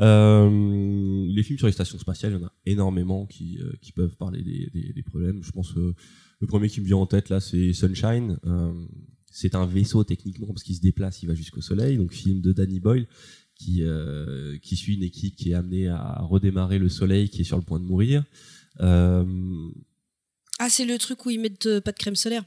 Euh, 0.00 1.26
les 1.28 1.42
films 1.42 1.58
sur 1.58 1.66
les 1.66 1.72
stations 1.72 1.98
spatiales, 1.98 2.32
il 2.32 2.40
y 2.40 2.42
en 2.42 2.46
a 2.46 2.52
énormément 2.66 3.26
qui, 3.26 3.58
euh, 3.60 3.72
qui 3.80 3.92
peuvent 3.92 4.16
parler 4.16 4.42
des, 4.42 4.70
des, 4.92 5.02
problèmes. 5.02 5.42
Je 5.42 5.52
pense 5.52 5.76
euh, 5.76 5.94
le 6.40 6.46
premier 6.46 6.68
qui 6.68 6.80
me 6.80 6.86
vient 6.86 6.96
en 6.96 7.06
tête 7.06 7.28
là, 7.28 7.40
c'est 7.40 7.72
Sunshine. 7.72 8.38
C'est 9.30 9.56
un 9.56 9.66
vaisseau 9.66 10.04
techniquement 10.04 10.46
parce 10.46 10.62
qu'il 10.62 10.76
se 10.76 10.80
déplace, 10.80 11.22
il 11.22 11.26
va 11.26 11.34
jusqu'au 11.34 11.60
Soleil. 11.60 11.96
Donc 11.96 12.12
film 12.12 12.40
de 12.40 12.52
Danny 12.52 12.78
Boyle 12.80 13.06
qui 13.56 13.82
qui 14.62 14.76
suit 14.76 14.94
une 14.94 15.02
équipe 15.02 15.36
qui 15.36 15.50
est 15.50 15.54
amenée 15.54 15.88
à 15.88 16.20
redémarrer 16.22 16.78
le 16.78 16.88
Soleil 16.88 17.28
qui 17.28 17.40
est 17.40 17.44
sur 17.44 17.56
le 17.56 17.64
point 17.64 17.80
de 17.80 17.84
mourir. 17.84 18.24
Euh, 18.80 19.24
Ah, 20.58 20.68
c'est 20.70 20.84
le 20.84 20.98
truc 20.98 21.24
où 21.26 21.30
ils 21.30 21.40
mettent 21.40 21.66
euh, 21.66 21.80
pas 21.80 21.92
de 21.92 21.98
crème 21.98 22.16
solaire. 22.16 22.44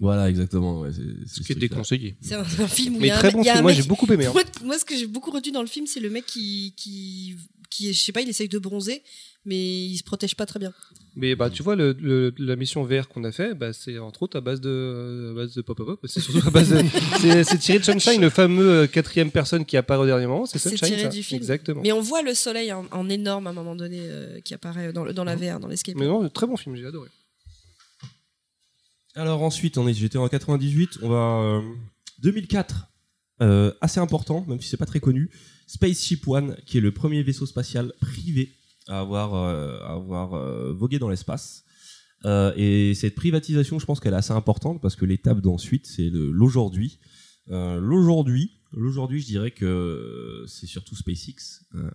voilà 0.00 0.28
exactement. 0.30 0.80
Ouais, 0.80 0.90
c'est- 0.92 1.02
c'est 1.26 1.42
Ce 1.42 1.46
qui 1.46 1.52
est 1.52 1.56
déconseillé. 1.56 2.16
C'est 2.20 2.34
un, 2.34 2.40
un 2.40 2.68
film 2.68 2.94
où 2.94 2.98
il 2.98 3.02
Mais 3.02 3.08
y 3.08 3.10
a 3.10 3.18
très 3.18 3.30
bon 3.32 3.42
il 3.42 3.46
y 3.46 3.48
a 3.48 3.52
film. 3.54 3.58
un 3.58 3.62
Moi, 3.62 3.72
mec- 3.72 3.82
j'ai 3.82 3.88
beaucoup 3.88 4.12
aimé. 4.12 4.26
hein. 4.26 4.32
Moi, 4.32 4.42
moi, 4.64 4.78
ce 4.78 4.84
que 4.84 4.96
j'ai 4.96 5.06
beaucoup 5.06 5.30
retenu 5.30 5.52
dans 5.52 5.62
le 5.62 5.66
film, 5.68 5.86
c'est 5.86 6.00
le 6.00 6.08
mec 6.10 6.24
qui, 6.26 6.72
qui, 6.76 7.34
qui, 7.70 7.92
je 7.92 8.00
sais 8.00 8.12
pas, 8.12 8.20
il 8.20 8.28
essaye 8.28 8.48
de 8.48 8.58
bronzer, 8.60 9.02
mais 9.44 9.56
il 9.86 9.96
se 9.96 10.04
protège 10.04 10.36
pas 10.36 10.46
très 10.46 10.60
bien. 10.60 10.72
Mais 11.16 11.34
bah, 11.34 11.50
tu 11.50 11.64
vois, 11.64 11.74
le, 11.74 11.96
le- 12.00 12.32
la 12.38 12.54
mission 12.54 12.84
VR 12.84 13.08
qu'on 13.08 13.24
a 13.24 13.32
fait, 13.32 13.54
bah, 13.54 13.72
c'est 13.72 13.98
entre 13.98 14.22
autres 14.22 14.36
à 14.38 14.40
base 14.40 14.60
de, 14.60 15.30
à 15.32 15.34
base 15.34 15.54
de 15.54 15.62
pop-up. 15.62 15.98
C'est 16.04 16.20
surtout 16.20 16.46
à 16.46 16.50
base 16.50 16.68
de. 16.70 16.80
c'est- 17.20 17.42
C'est 17.42 17.58
tiré 17.58 17.80
de 17.80 17.84
Sunshine, 17.84 18.20
le 18.20 18.30
fameux 18.30 18.70
euh, 18.70 18.86
quatrième 18.86 19.32
personne 19.32 19.64
qui 19.64 19.76
apparaît 19.76 20.02
au 20.02 20.06
dernier 20.06 20.28
moment. 20.28 20.46
C'est 20.46 20.60
C'est 20.60 20.70
Sunshine. 20.76 20.86
tiré 20.86 21.02
ça. 21.02 21.08
du 21.08 21.24
film. 21.24 21.38
Exactement. 21.40 21.80
Mais 21.82 21.90
on 21.90 22.00
voit 22.00 22.22
le 22.22 22.34
soleil 22.34 22.72
en, 22.72 22.86
en 22.92 23.08
énorme 23.08 23.48
à 23.48 23.50
un 23.50 23.52
moment 23.52 23.74
donné 23.74 23.98
euh, 24.02 24.38
qui 24.42 24.54
apparaît 24.54 24.92
dans, 24.92 25.02
le- 25.02 25.12
dans 25.12 25.24
la 25.24 25.34
VR, 25.34 25.58
dans 25.58 25.66
l'escape. 25.68 25.96
Mais 25.96 26.06
non, 26.06 26.28
très 26.28 26.46
bon 26.46 26.56
film, 26.56 26.76
j'ai 26.76 26.86
adoré. 26.86 27.08
Alors 29.18 29.42
ensuite, 29.42 29.78
on 29.78 29.88
est, 29.88 29.94
j'étais 29.94 30.16
en 30.16 30.28
98, 30.28 31.00
on 31.02 31.08
va 31.08 31.40
euh, 31.42 31.62
2004, 32.20 32.86
euh, 33.42 33.72
assez 33.80 33.98
important, 33.98 34.44
même 34.46 34.60
si 34.60 34.68
c'est 34.68 34.76
pas 34.76 34.86
très 34.86 35.00
connu, 35.00 35.28
Spaceship 35.66 36.28
One, 36.28 36.56
qui 36.66 36.78
est 36.78 36.80
le 36.80 36.92
premier 36.92 37.24
vaisseau 37.24 37.44
spatial 37.44 37.92
privé 38.00 38.52
à 38.86 39.00
avoir, 39.00 39.34
euh, 39.34 39.80
à 39.80 39.94
avoir 39.94 40.34
euh, 40.34 40.72
vogué 40.72 41.00
dans 41.00 41.08
l'espace. 41.08 41.64
Euh, 42.26 42.52
et 42.56 42.94
cette 42.94 43.16
privatisation, 43.16 43.80
je 43.80 43.86
pense 43.86 43.98
qu'elle 43.98 44.14
est 44.14 44.18
assez 44.18 44.32
importante 44.32 44.80
parce 44.80 44.94
que 44.94 45.04
l'étape 45.04 45.40
d'ensuite, 45.40 45.88
c'est 45.88 46.10
l'aujourd'hui. 46.12 47.00
Euh, 47.50 47.80
l'aujourd'hui, 47.80 48.52
l'aujourd'hui, 48.70 49.20
je 49.20 49.26
dirais 49.26 49.50
que 49.50 50.44
c'est 50.46 50.66
surtout 50.66 50.94
SpaceX. 50.94 51.64
Euh, 51.74 51.90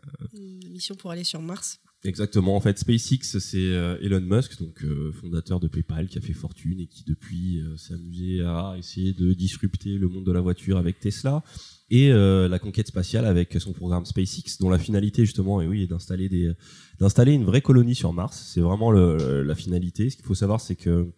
mission 0.69 0.95
pour 0.95 1.11
aller 1.11 1.23
sur 1.23 1.41
Mars. 1.41 1.79
Exactement. 2.05 2.57
En 2.57 2.59
fait, 2.59 2.77
SpaceX, 2.77 3.39
c'est 3.39 3.57
euh, 3.57 3.97
Elon 4.01 4.19
Musk, 4.19 4.59
donc 4.59 4.83
euh, 4.83 5.13
fondateur 5.13 5.61
de 5.61 5.69
PayPal, 5.69 6.07
qui 6.07 6.17
a 6.17 6.21
fait 6.21 6.33
fortune 6.33 6.81
et 6.81 6.87
qui 6.87 7.05
depuis 7.05 7.61
euh, 7.61 7.77
s'est 7.77 7.93
amusé 7.93 8.41
à 8.41 8.75
essayer 8.77 9.13
de 9.13 9.31
disrupter 9.31 9.97
le 9.97 10.09
monde 10.09 10.25
de 10.25 10.31
la 10.33 10.41
voiture 10.41 10.77
avec 10.77 10.99
Tesla 10.99 11.43
et 11.89 12.09
la 12.09 12.57
conquête 12.57 12.87
spatiale 12.87 13.23
avec 13.23 13.55
son 13.59 13.71
programme 13.71 14.03
SpaceX, 14.03 14.57
dont 14.59 14.69
la 14.69 14.79
finalité 14.79 15.25
justement, 15.25 15.61
et 15.61 15.67
oui, 15.67 15.83
est 15.83 15.87
d'installer 15.87 16.27
des 16.27 16.51
d'installer 16.99 17.33
une 17.33 17.43
vraie 17.43 17.61
colonie 17.61 17.93
sur 17.93 18.13
Mars. 18.13 18.49
C'est 18.51 18.61
vraiment 18.61 18.91
la 18.91 19.53
finalité. 19.53 20.09
Ce 20.09 20.15
qu'il 20.15 20.25
faut 20.25 20.33
savoir, 20.33 20.59
c'est 20.59 20.75
que 20.75 21.11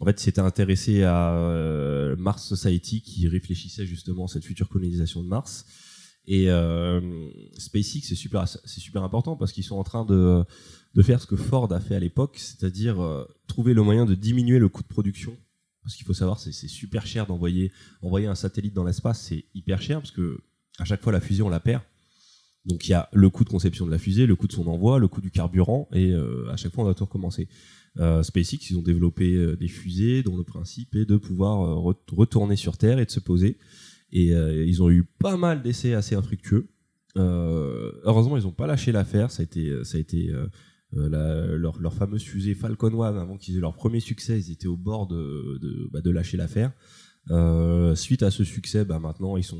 en 0.00 0.06
fait, 0.06 0.18
il 0.18 0.24
s'était 0.24 0.40
intéressé 0.40 1.02
à 1.02 2.16
Mars 2.16 2.48
Society, 2.48 3.02
qui 3.02 3.28
réfléchissait 3.28 3.84
justement 3.84 4.24
à 4.24 4.28
cette 4.28 4.46
future 4.46 4.70
colonisation 4.70 5.22
de 5.22 5.28
Mars. 5.28 5.66
Et 6.26 6.50
euh, 6.50 7.00
SpaceX, 7.58 8.00
c'est 8.08 8.14
super, 8.14 8.48
c'est 8.48 8.80
super 8.80 9.02
important 9.02 9.36
parce 9.36 9.52
qu'ils 9.52 9.64
sont 9.64 9.76
en 9.76 9.84
train 9.84 10.04
de, 10.06 10.42
de 10.94 11.02
faire 11.02 11.20
ce 11.20 11.26
que 11.26 11.36
Ford 11.36 11.70
a 11.72 11.80
fait 11.80 11.94
à 11.96 12.00
l'époque, 12.00 12.38
c'est-à-dire 12.38 13.02
euh, 13.02 13.26
trouver 13.46 13.74
le 13.74 13.82
moyen 13.82 14.06
de 14.06 14.14
diminuer 14.14 14.58
le 14.58 14.68
coût 14.68 14.82
de 14.82 14.88
production. 14.88 15.36
Parce 15.82 15.96
qu'il 15.96 16.06
faut 16.06 16.14
savoir, 16.14 16.40
c'est 16.40 16.52
super 16.52 17.06
cher 17.06 17.26
d'envoyer 17.26 17.70
envoyer 18.00 18.26
un 18.26 18.34
satellite 18.34 18.72
dans 18.72 18.84
l'espace, 18.84 19.20
c'est 19.20 19.44
hyper 19.54 19.82
cher 19.82 20.00
parce 20.00 20.12
que 20.12 20.38
à 20.78 20.84
chaque 20.86 21.02
fois 21.02 21.12
la 21.12 21.20
fusée 21.20 21.42
on 21.42 21.50
la 21.50 21.60
perd. 21.60 21.82
Donc 22.64 22.88
il 22.88 22.92
y 22.92 22.94
a 22.94 23.10
le 23.12 23.28
coût 23.28 23.44
de 23.44 23.50
conception 23.50 23.84
de 23.84 23.90
la 23.90 23.98
fusée, 23.98 24.24
le 24.24 24.34
coût 24.34 24.46
de 24.46 24.52
son 24.52 24.66
envoi, 24.66 24.98
le 24.98 25.08
coût 25.08 25.20
du 25.20 25.30
carburant, 25.30 25.86
et 25.92 26.10
euh, 26.12 26.50
à 26.50 26.56
chaque 26.56 26.72
fois 26.72 26.84
on 26.84 26.86
doit 26.86 26.94
tout 26.94 27.04
recommencer. 27.04 27.48
SpaceX, 28.22 28.70
ils 28.70 28.78
ont 28.78 28.82
développé 28.82 29.54
des 29.56 29.68
fusées 29.68 30.22
dont 30.22 30.36
le 30.36 30.42
principe 30.42 30.96
est 30.96 31.04
de 31.04 31.16
pouvoir 31.16 31.58
re- 31.78 31.94
retourner 32.10 32.56
sur 32.56 32.76
Terre 32.78 32.98
et 32.98 33.04
de 33.04 33.10
se 33.10 33.20
poser. 33.20 33.58
Et 34.14 34.32
euh, 34.32 34.64
ils 34.64 34.82
ont 34.82 34.90
eu 34.90 35.04
pas 35.18 35.36
mal 35.36 35.62
d'essais 35.62 35.92
assez 35.94 36.14
infructueux. 36.14 36.68
Euh, 37.16 37.92
heureusement, 38.04 38.36
ils 38.36 38.44
n'ont 38.44 38.52
pas 38.52 38.66
lâché 38.66 38.92
l'affaire. 38.92 39.30
Ça 39.30 39.42
a 39.42 39.44
été, 39.44 39.72
ça 39.84 39.98
a 39.98 40.00
été 40.00 40.30
euh, 40.30 40.46
euh, 40.96 41.08
la- 41.08 41.56
leur, 41.56 41.78
leur 41.80 41.92
fameuse 41.94 42.22
fusée 42.22 42.54
Falcon 42.54 43.02
1, 43.02 43.16
avant 43.20 43.36
qu'ils 43.36 43.56
aient 43.56 43.60
leur 43.60 43.74
premier 43.74 44.00
succès, 44.00 44.38
ils 44.38 44.52
étaient 44.52 44.66
au 44.68 44.76
bord 44.76 45.06
de, 45.08 45.58
de, 45.60 45.88
bah, 45.92 46.00
de 46.00 46.10
lâcher 46.10 46.36
l'affaire. 46.36 46.72
Euh, 47.30 47.94
suite 47.94 48.22
à 48.22 48.30
ce 48.30 48.44
succès, 48.44 48.84
bah, 48.84 48.98
maintenant 48.98 49.36
ils 49.38 49.44
sont. 49.44 49.58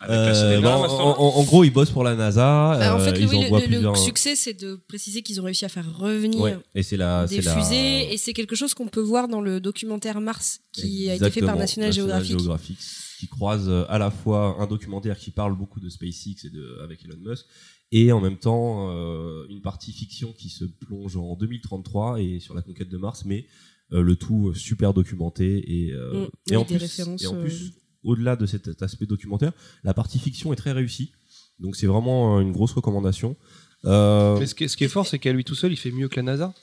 Avec 0.00 0.14
Euh, 0.36 0.54
la 0.56 0.60
bah, 0.60 0.76
en, 0.76 0.80
maintenant. 0.82 1.18
en- 1.18 1.36
en 1.40 1.42
gros, 1.44 1.64
ils 1.64 1.70
bossent 1.72 1.90
pour 1.90 2.04
la 2.04 2.14
NASA. 2.14 2.76
Bah, 2.78 2.94
en 2.94 3.00
euh, 3.00 3.04
fait, 3.04 3.12
le, 3.12 3.20
ils 3.20 3.28
oui, 3.28 3.38
le- 3.40 3.46
envoient 3.46 3.60
le, 3.60 3.66
plusieurs- 3.66 3.96
succès, 3.96 4.36
c'est 4.36 4.52
de 4.52 4.74
préciser 4.86 5.22
qu'ils 5.22 5.40
ont 5.40 5.44
réussi 5.44 5.64
à 5.64 5.70
faire 5.70 5.96
revenir 5.96 6.40
Ouais, 6.42 6.58
et 6.74 6.82
c'est 6.82 6.98
la, 6.98 7.26
des 7.26 7.40
la- 7.40 7.56
fusées, 7.56 8.12
et 8.12 8.16
c'est 8.18 8.34
quelque 8.34 8.54
chose 8.54 8.74
qu'on 8.74 8.88
peut 8.88 9.00
voir 9.00 9.28
dans 9.28 9.40
le 9.40 9.60
documentaire 9.60 10.20
Mars, 10.20 10.60
qui 10.72 11.08
a 11.08 11.14
été 11.14 11.30
fait 11.30 11.40
par 11.40 11.54
Exactement, 11.54 11.58
National 11.58 11.92
Geographic. 11.92 12.38
Geographic, 12.38 12.78
qui 13.24 13.30
croise 13.30 13.68
euh, 13.68 13.84
à 13.88 13.98
la 13.98 14.10
fois 14.10 14.56
un 14.60 14.66
documentaire 14.66 15.16
qui 15.18 15.30
parle 15.30 15.56
beaucoup 15.56 15.80
de 15.80 15.88
SpaceX 15.88 16.44
et 16.44 16.50
de, 16.50 16.78
avec 16.82 17.04
Elon 17.04 17.16
Musk, 17.24 17.46
et 17.92 18.12
en 18.12 18.20
même 18.20 18.36
temps 18.38 18.90
euh, 18.90 19.46
une 19.48 19.60
partie 19.62 19.92
fiction 19.92 20.32
qui 20.32 20.48
se 20.50 20.64
plonge 20.64 21.16
en 21.16 21.34
2033 21.36 22.20
et 22.20 22.40
sur 22.40 22.54
la 22.54 22.62
conquête 22.62 22.88
de 22.90 22.98
Mars, 22.98 23.24
mais 23.24 23.46
euh, 23.92 24.02
le 24.02 24.16
tout 24.16 24.52
super 24.54 24.92
documenté 24.94 25.46
et, 25.86 25.92
euh, 25.92 26.24
Mm, 26.26 26.52
et, 26.52 26.56
en 26.56 26.64
plus, 26.64 26.76
références, 26.76 27.22
et 27.22 27.26
en 27.26 27.34
euh, 27.36 27.42
plus, 27.42 27.72
au-delà 28.02 28.36
de 28.36 28.46
cet 28.46 28.82
aspect 28.82 29.06
documentaire, 29.06 29.52
la 29.84 29.94
partie 29.94 30.18
fiction 30.18 30.52
est 30.52 30.56
très 30.56 30.72
réussie. 30.72 31.12
Donc 31.60 31.76
c'est 31.76 31.86
vraiment 31.86 32.40
une 32.40 32.52
grosse 32.52 32.72
recommandation. 32.72 33.36
Euh, 33.84 34.38
Mais 34.38 34.46
ce 34.46 34.54
qui, 34.54 34.64
est- 34.64 34.68
ce 34.68 34.76
qui 34.76 34.84
est 34.84 34.88
fort, 34.88 35.06
c'est 35.06 35.18
qu'à 35.18 35.32
lui 35.32 35.44
tout 35.44 35.54
seul, 35.54 35.72
il 35.72 35.76
fait 35.76 35.90
mieux 35.92 36.08
que 36.08 36.16
la 36.16 36.22
NASA. 36.22 36.54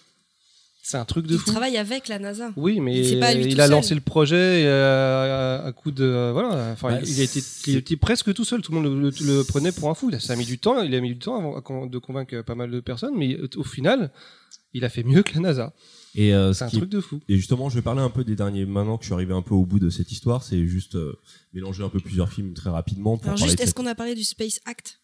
C'est 0.83 0.97
un 0.97 1.05
truc 1.05 1.27
de 1.27 1.33
Il 1.35 1.39
fou. 1.39 1.45
travaille 1.51 1.77
avec 1.77 2.07
la 2.07 2.17
NASA. 2.19 2.51
Oui, 2.57 2.79
mais 2.79 3.03
C'est 3.03 3.19
pas 3.19 3.33
lui 3.35 3.45
il 3.51 3.61
a 3.61 3.65
seul. 3.65 3.71
lancé 3.71 3.93
le 3.95 4.01
projet 4.01 4.65
euh, 4.65 5.63
à 5.65 5.71
coup 5.71 5.91
de 5.91 6.03
euh, 6.03 6.31
voilà. 6.33 6.71
Enfin, 6.71 6.89
Bah, 6.89 6.99
il, 7.05 7.19
a 7.19 7.23
été, 7.23 7.39
c'est- 7.39 7.71
il 7.71 7.77
était 7.77 7.95
presque 7.97 8.33
tout 8.33 8.43
seul. 8.43 8.61
Tout 8.61 8.71
le 8.73 8.79
monde 8.81 9.01
le, 9.01 9.09
le- 9.09 9.37
le 9.37 9.43
prenait 9.43 9.71
pour 9.71 9.89
un 9.89 9.93
fou. 9.93 10.11
Ça 10.19 10.33
a 10.33 10.35
mis 10.35 10.45
du 10.45 10.57
temps. 10.57 10.81
Il 10.81 10.93
a 10.95 10.99
mis 11.01 11.09
du 11.09 11.19
temps 11.19 11.37
avant, 11.37 11.85
de 11.85 11.97
convaincre 11.99 12.41
pas 12.41 12.55
mal 12.55 12.71
de 12.71 12.79
personnes, 12.79 13.13
mais 13.15 13.35
euh, 13.37 13.47
au 13.57 13.63
final, 13.63 14.11
il 14.73 14.83
a 14.83 14.89
fait 14.89 15.03
mieux 15.03 15.21
que 15.21 15.35
la 15.35 15.41
NASA. 15.41 15.73
et 16.15 16.33
euh, 16.33 16.51
C'est 16.51 16.59
ce 16.59 16.63
un 16.65 16.69
qui 16.69 16.77
truc 16.77 16.89
de 16.89 16.99
fou. 16.99 17.19
Et 17.29 17.35
justement, 17.37 17.69
je 17.69 17.75
vais 17.75 17.81
parler 17.83 18.01
un 18.01 18.09
peu 18.09 18.23
des 18.23 18.35
derniers. 18.35 18.65
Maintenant 18.65 18.97
que 18.97 19.03
je 19.03 19.07
suis 19.09 19.13
arrivé 19.13 19.33
un 19.35 19.43
peu 19.43 19.53
au 19.53 19.65
bout 19.65 19.79
de 19.79 19.89
cette 19.91 20.11
histoire, 20.11 20.41
c'est 20.43 20.65
juste 20.65 20.95
euh, 20.95 21.13
mélanger 21.53 21.83
un 21.83 21.89
peu 21.89 21.99
plusieurs 21.99 22.31
films 22.33 22.53
très 22.53 22.71
rapidement 22.71 23.17
pour 23.17 23.27
Alors 23.27 23.37
juste, 23.37 23.59
est-ce 23.59 23.67
cette- 23.67 23.75
qu'on 23.75 23.85
a 23.85 23.93
parlé 23.95 24.15
du 24.15 24.23
Space 24.23 24.59
Act? 24.65 24.99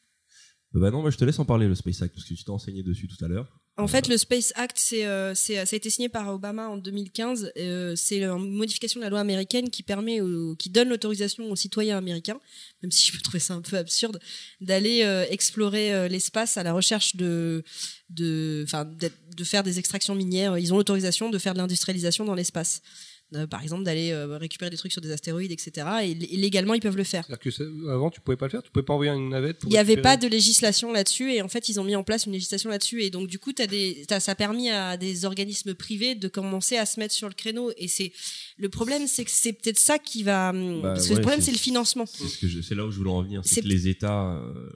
Bah 0.73 0.89
non, 0.91 1.01
moi 1.01 1.11
je 1.11 1.17
te 1.17 1.23
laisse 1.23 1.37
en 1.39 1.45
parler 1.45 1.67
le 1.67 1.75
Space 1.75 2.01
Act 2.01 2.13
parce 2.15 2.27
que 2.27 2.33
tu 2.33 2.43
t'es 2.43 2.49
enseigné 2.49 2.81
dessus 2.83 3.07
tout 3.07 3.23
à 3.23 3.27
l'heure. 3.27 3.59
En 3.79 3.87
fait, 3.87 4.07
le 4.07 4.17
Space 4.17 4.53
Act, 4.55 4.75
c'est, 4.79 5.05
euh, 5.05 5.35
c'est, 5.35 5.63
ça 5.65 5.75
a 5.75 5.77
été 5.77 5.91
signé 5.91 6.09
par 6.09 6.27
Obama 6.33 6.67
en 6.67 6.77
2015. 6.77 7.51
Euh, 7.57 7.95
c'est 7.95 8.23
une 8.23 8.55
modification 8.55 8.99
de 8.99 9.03
la 9.03 9.11
loi 9.11 9.19
américaine 9.19 9.69
qui 9.69 9.83
permet, 9.83 10.19
qui 10.57 10.71
donne 10.71 10.89
l'autorisation 10.89 11.51
aux 11.51 11.55
citoyens 11.55 11.95
américains, 11.95 12.39
même 12.81 12.91
si 12.91 13.05
je 13.05 13.11
peux 13.11 13.21
trouver 13.21 13.39
ça 13.39 13.53
un 13.53 13.61
peu 13.61 13.77
absurde, 13.77 14.19
d'aller 14.61 15.03
euh, 15.03 15.25
explorer 15.29 16.09
l'espace 16.09 16.57
à 16.57 16.63
la 16.63 16.73
recherche 16.73 17.15
de, 17.17 17.63
de, 18.09 18.63
enfin, 18.65 18.83
de 18.85 19.43
faire 19.43 19.61
des 19.61 19.77
extractions 19.77 20.15
minières. 20.15 20.57
Ils 20.57 20.73
ont 20.73 20.77
l'autorisation 20.77 21.29
de 21.29 21.37
faire 21.37 21.53
de 21.53 21.59
l'industrialisation 21.59 22.25
dans 22.25 22.35
l'espace. 22.35 22.81
Euh, 23.35 23.45
par 23.47 23.61
exemple 23.61 23.83
d'aller 23.83 24.11
euh, 24.11 24.37
récupérer 24.37 24.69
des 24.71 24.77
trucs 24.77 24.91
sur 24.91 25.01
des 25.01 25.11
astéroïdes, 25.11 25.51
etc. 25.51 25.85
Et, 26.03 26.13
légalement, 26.37 26.73
ils 26.73 26.79
peuvent 26.79 26.95
le 26.97 27.03
faire. 27.03 27.25
C'est-à-dire 27.27 27.53
que 27.57 27.89
avant, 27.91 28.09
tu 28.09 28.21
pouvais 28.21 28.37
pas 28.37 28.45
le 28.45 28.51
faire, 28.51 28.63
tu 28.63 28.71
pouvais 28.71 28.85
pas 28.85 28.93
envoyer 28.93 29.11
une 29.11 29.29
navette. 29.29 29.59
pour 29.59 29.69
Il 29.69 29.73
n'y 29.73 29.77
avait 29.79 29.97
pas 29.97 30.15
de 30.17 30.27
législation 30.27 30.91
là-dessus 30.91 31.33
et 31.33 31.41
en 31.41 31.47
fait 31.47 31.67
ils 31.69 31.79
ont 31.79 31.83
mis 31.83 31.95
en 31.95 32.03
place 32.03 32.25
une 32.25 32.31
législation 32.33 32.69
là-dessus 32.69 33.03
et 33.03 33.09
donc 33.09 33.27
du 33.27 33.39
coup 33.39 33.51
des, 33.53 34.05
t'as- 34.07 34.19
ça 34.19 34.31
a 34.31 34.35
permis 34.35 34.69
à 34.69 34.97
des 34.97 35.25
organismes 35.25 35.73
privés 35.73 36.15
de 36.15 36.27
commencer 36.27 36.77
à 36.77 36.85
se 36.85 36.99
mettre 36.99 37.13
sur 37.13 37.27
le 37.27 37.33
créneau 37.33 37.71
et 37.77 37.87
c'est 37.87 38.11
le 38.57 38.69
problème 38.69 39.07
c'est 39.07 39.25
que 39.25 39.31
c'est 39.31 39.53
peut-être 39.53 39.79
ça 39.79 39.99
qui 39.99 40.23
va 40.23 40.49
hum, 40.51 40.81
Bah, 40.81 40.93
parce 40.93 41.05
que 41.05 41.09
ouais, 41.11 41.15
le 41.15 41.21
problème 41.21 41.41
c'est- 41.41 41.51
le 41.51 41.57
financement 41.57 42.05
C'est 42.05 42.27
ce 42.61 42.73
là 42.73 42.85
où 42.85 42.91
je 42.91 42.97
voulais 42.97 43.09
en 43.09 43.23
venir. 43.23 43.41
C'est 43.43 43.55
C'est- 43.55 43.61
que 43.61 43.67
les 43.67 43.87
États, 43.87 44.31
euh, 44.35 44.69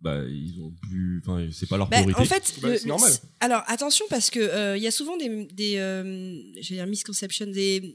bah, 0.00 0.22
ils 0.28 0.60
ont 0.60 0.72
plus, 0.88 1.20
enfin, 1.24 1.48
c'est 1.52 1.68
pas 1.68 1.76
leur 1.76 1.88
Bah, 1.88 2.02
priorité. 2.02 2.20
en 2.20 2.24
fait, 2.24 2.54
Bah, 2.60 2.68
c'est 2.78 2.86
normal. 2.86 3.12
alors 3.40 3.62
attention 3.66 4.04
parce 4.08 4.30
que 4.30 4.38
euh, 4.40 4.76
il 4.76 4.82
y 4.82 4.86
a 4.86 4.90
souvent 4.90 5.16
des, 5.16 5.46
des 5.46 5.76
euh, 5.76 6.40
j'allais 6.60 6.80
dire 6.82 6.86
misconceptions, 6.86 7.46
des 7.46 7.92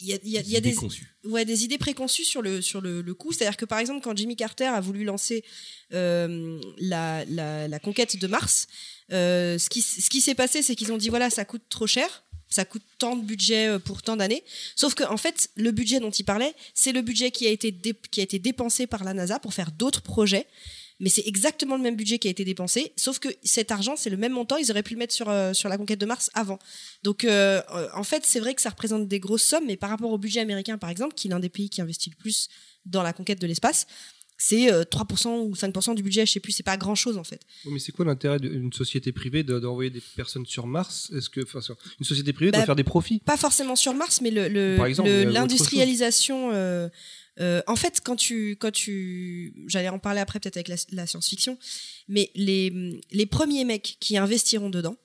il 0.00 0.06
y 0.08 0.14
a, 0.14 0.18
il 0.24 0.30
y 0.30 0.38
a- 0.38 0.40
il 0.40 0.48
y 0.50 0.56
a 0.56 0.58
idées 0.58 0.70
des, 0.70 0.74
conçues. 0.74 1.14
ouais, 1.24 1.44
des 1.44 1.64
idées 1.64 1.76
préconçues 1.78 2.24
sur 2.24 2.40
le, 2.42 2.62
sur 2.62 2.80
le, 2.80 3.02
le 3.02 3.14
coup. 3.14 3.30
C'est-à-dire 3.32 3.56
que 3.58 3.66
par 3.66 3.78
exemple, 3.78 4.00
quand 4.02 4.16
Jimmy 4.16 4.36
Carter 4.36 4.64
a 4.64 4.80
voulu 4.80 5.04
lancer 5.04 5.44
euh, 5.92 6.58
la, 6.78 7.24
la, 7.26 7.68
la 7.68 7.78
conquête 7.78 8.16
de 8.16 8.26
Mars, 8.26 8.66
euh, 9.12 9.58
ce 9.58 9.68
qui, 9.68 9.82
ce 9.82 10.08
qui 10.08 10.20
s'est 10.22 10.34
passé, 10.34 10.62
c'est 10.62 10.74
qu'ils 10.74 10.92
ont 10.92 10.96
dit 10.96 11.10
voilà, 11.10 11.28
ça 11.30 11.44
coûte 11.44 11.62
trop 11.68 11.86
cher. 11.86 12.24
Ça 12.48 12.66
coûte 12.66 12.82
tant 12.98 13.16
de 13.16 13.24
budget 13.24 13.66
euh, 13.68 13.78
pour 13.78 14.02
tant 14.02 14.14
d'années. 14.16 14.42
Sauf 14.76 14.92
que, 14.94 15.04
en 15.04 15.16
fait, 15.16 15.48
le 15.56 15.70
budget 15.70 16.00
dont 16.00 16.10
il 16.10 16.24
parlait, 16.24 16.54
c'est 16.74 16.92
le 16.92 17.00
budget 17.00 17.30
qui 17.30 17.46
a 17.46 17.50
été, 17.50 17.72
qui 18.10 18.20
a 18.20 18.22
été 18.24 18.38
dépensé 18.38 18.86
par 18.86 19.04
la 19.04 19.14
NASA 19.14 19.38
pour 19.38 19.54
faire 19.54 19.70
d'autres 19.72 20.02
projets. 20.02 20.46
Mais 21.02 21.10
c'est 21.10 21.24
exactement 21.26 21.76
le 21.76 21.82
même 21.82 21.96
budget 21.96 22.18
qui 22.18 22.28
a 22.28 22.30
été 22.30 22.44
dépensé, 22.44 22.92
sauf 22.96 23.18
que 23.18 23.28
cet 23.42 23.70
argent, 23.70 23.96
c'est 23.96 24.08
le 24.08 24.16
même 24.16 24.32
montant, 24.32 24.56
ils 24.56 24.70
auraient 24.70 24.82
pu 24.82 24.94
le 24.94 24.98
mettre 25.00 25.12
sur, 25.12 25.28
euh, 25.28 25.52
sur 25.52 25.68
la 25.68 25.76
conquête 25.76 25.98
de 26.00 26.06
Mars 26.06 26.30
avant. 26.32 26.58
Donc, 27.02 27.24
euh, 27.24 27.60
euh, 27.74 27.88
en 27.94 28.04
fait, 28.04 28.22
c'est 28.24 28.40
vrai 28.40 28.54
que 28.54 28.62
ça 28.62 28.70
représente 28.70 29.06
des 29.08 29.20
grosses 29.20 29.42
sommes, 29.42 29.66
mais 29.66 29.76
par 29.76 29.90
rapport 29.90 30.10
au 30.12 30.16
budget 30.18 30.40
américain, 30.40 30.78
par 30.78 30.88
exemple, 30.88 31.14
qui 31.14 31.28
est 31.28 31.30
l'un 31.30 31.40
des 31.40 31.48
pays 31.50 31.68
qui 31.68 31.82
investit 31.82 32.08
le 32.08 32.16
plus 32.16 32.48
dans 32.86 33.02
la 33.02 33.12
conquête 33.12 33.40
de 33.40 33.46
l'espace, 33.46 33.86
c'est 34.38 34.72
euh, 34.72 34.82
3% 34.84 35.40
ou 35.42 35.54
5% 35.54 35.94
du 35.94 36.02
budget, 36.02 36.26
je 36.26 36.32
sais 36.32 36.40
plus, 36.40 36.50
c'est 36.52 36.64
pas 36.64 36.76
grand 36.76 36.96
chose 36.96 37.16
en 37.16 37.22
fait. 37.22 37.40
Oui, 37.64 37.74
Mais 37.74 37.78
c'est 37.78 37.92
quoi 37.92 38.04
l'intérêt 38.04 38.40
d'une 38.40 38.72
société 38.72 39.12
privée 39.12 39.44
de- 39.44 39.58
d'envoyer 39.60 39.90
des 39.90 40.02
personnes 40.16 40.46
sur 40.46 40.66
Mars? 40.66 41.10
Est-ce 41.16 41.30
que, 41.30 41.40
enfin, 41.44 41.60
une 42.00 42.04
société 42.06 42.32
privée 42.32 42.50
Bah, 42.50 42.58
doit 42.58 42.66
faire 42.66 42.76
des 42.76 42.82
profits? 42.84 43.20
Pas 43.20 43.36
forcément 43.36 43.76
sur 43.76 43.94
Mars, 43.94 44.20
mais 44.20 44.30
le, 44.32 44.48
le- 44.48 44.76
le- 45.04 45.30
euh, 47.40 47.62
en 47.66 47.76
fait, 47.76 48.00
quand 48.04 48.16
tu, 48.16 48.56
quand 48.56 48.70
tu, 48.70 49.54
j'allais 49.66 49.88
en 49.88 49.98
parler 49.98 50.20
après 50.20 50.38
peut-être 50.38 50.56
avec 50.56 50.68
la, 50.68 50.76
la 50.92 51.06
science-fiction, 51.06 51.58
mais 52.08 52.30
les, 52.34 53.00
les 53.10 53.26
premiers 53.26 53.64
mecs 53.64 53.96
qui 54.00 54.16
investiront 54.16 54.70
dedans, 54.70 54.96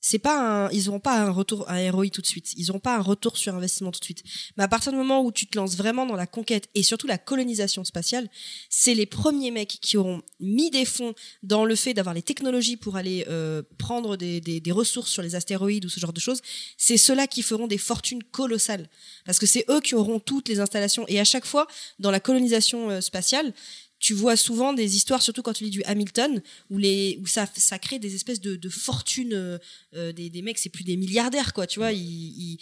c'est 0.00 0.18
pas 0.18 0.64
un, 0.66 0.70
ils 0.70 0.88
auront 0.88 1.00
pas 1.00 1.18
un 1.18 1.30
retour, 1.30 1.68
un 1.68 1.90
ROI 1.90 2.08
tout 2.08 2.22
de 2.22 2.26
suite. 2.26 2.52
Ils 2.56 2.70
auront 2.70 2.80
pas 2.80 2.96
un 2.96 3.02
retour 3.02 3.36
sur 3.36 3.54
investissement 3.54 3.90
tout 3.90 4.00
de 4.00 4.04
suite. 4.04 4.22
Mais 4.56 4.64
à 4.64 4.68
partir 4.68 4.92
du 4.92 4.98
moment 4.98 5.22
où 5.22 5.30
tu 5.30 5.46
te 5.46 5.58
lances 5.58 5.76
vraiment 5.76 6.06
dans 6.06 6.16
la 6.16 6.26
conquête 6.26 6.68
et 6.74 6.82
surtout 6.82 7.06
la 7.06 7.18
colonisation 7.18 7.84
spatiale, 7.84 8.28
c'est 8.68 8.94
les 8.94 9.06
premiers 9.06 9.50
mecs 9.50 9.78
qui 9.80 9.96
auront 9.96 10.22
mis 10.40 10.70
des 10.70 10.84
fonds 10.84 11.14
dans 11.42 11.64
le 11.64 11.74
fait 11.76 11.94
d'avoir 11.94 12.14
les 12.14 12.22
technologies 12.22 12.76
pour 12.76 12.96
aller 12.96 13.26
euh, 13.28 13.62
prendre 13.78 14.16
des, 14.16 14.40
des, 14.40 14.60
des 14.60 14.72
ressources 14.72 15.10
sur 15.10 15.22
les 15.22 15.34
astéroïdes 15.34 15.84
ou 15.84 15.88
ce 15.88 16.00
genre 16.00 16.12
de 16.12 16.20
choses. 16.20 16.40
C'est 16.78 16.96
ceux-là 16.96 17.26
qui 17.26 17.42
feront 17.42 17.66
des 17.66 17.78
fortunes 17.78 18.22
colossales 18.22 18.88
parce 19.26 19.38
que 19.38 19.46
c'est 19.46 19.64
eux 19.68 19.80
qui 19.80 19.94
auront 19.94 20.18
toutes 20.18 20.48
les 20.48 20.60
installations. 20.60 21.04
Et 21.08 21.20
à 21.20 21.24
chaque 21.24 21.44
fois, 21.44 21.66
dans 21.98 22.10
la 22.10 22.20
colonisation 22.20 22.90
euh, 22.90 23.00
spatiale, 23.00 23.52
tu 24.00 24.14
vois 24.14 24.36
souvent 24.36 24.72
des 24.72 24.96
histoires, 24.96 25.22
surtout 25.22 25.42
quand 25.42 25.52
tu 25.52 25.64
lis 25.64 25.70
du 25.70 25.82
Hamilton, 25.84 26.42
où, 26.70 26.78
les, 26.78 27.18
où 27.22 27.26
ça, 27.26 27.46
ça 27.54 27.78
crée 27.78 27.98
des 27.98 28.14
espèces 28.14 28.40
de, 28.40 28.56
de 28.56 28.68
fortunes. 28.68 29.34
euh, 29.34 29.58
euh, 29.94 30.12
des, 30.12 30.30
des 30.30 30.42
mecs, 30.42 30.58
c'est 30.58 30.70
plus 30.70 30.84
des 30.84 30.96
milliardaires, 30.96 31.52
quoi. 31.52 31.66
Tu 31.66 31.78
vois, 31.78 31.92
ils, 31.92 32.58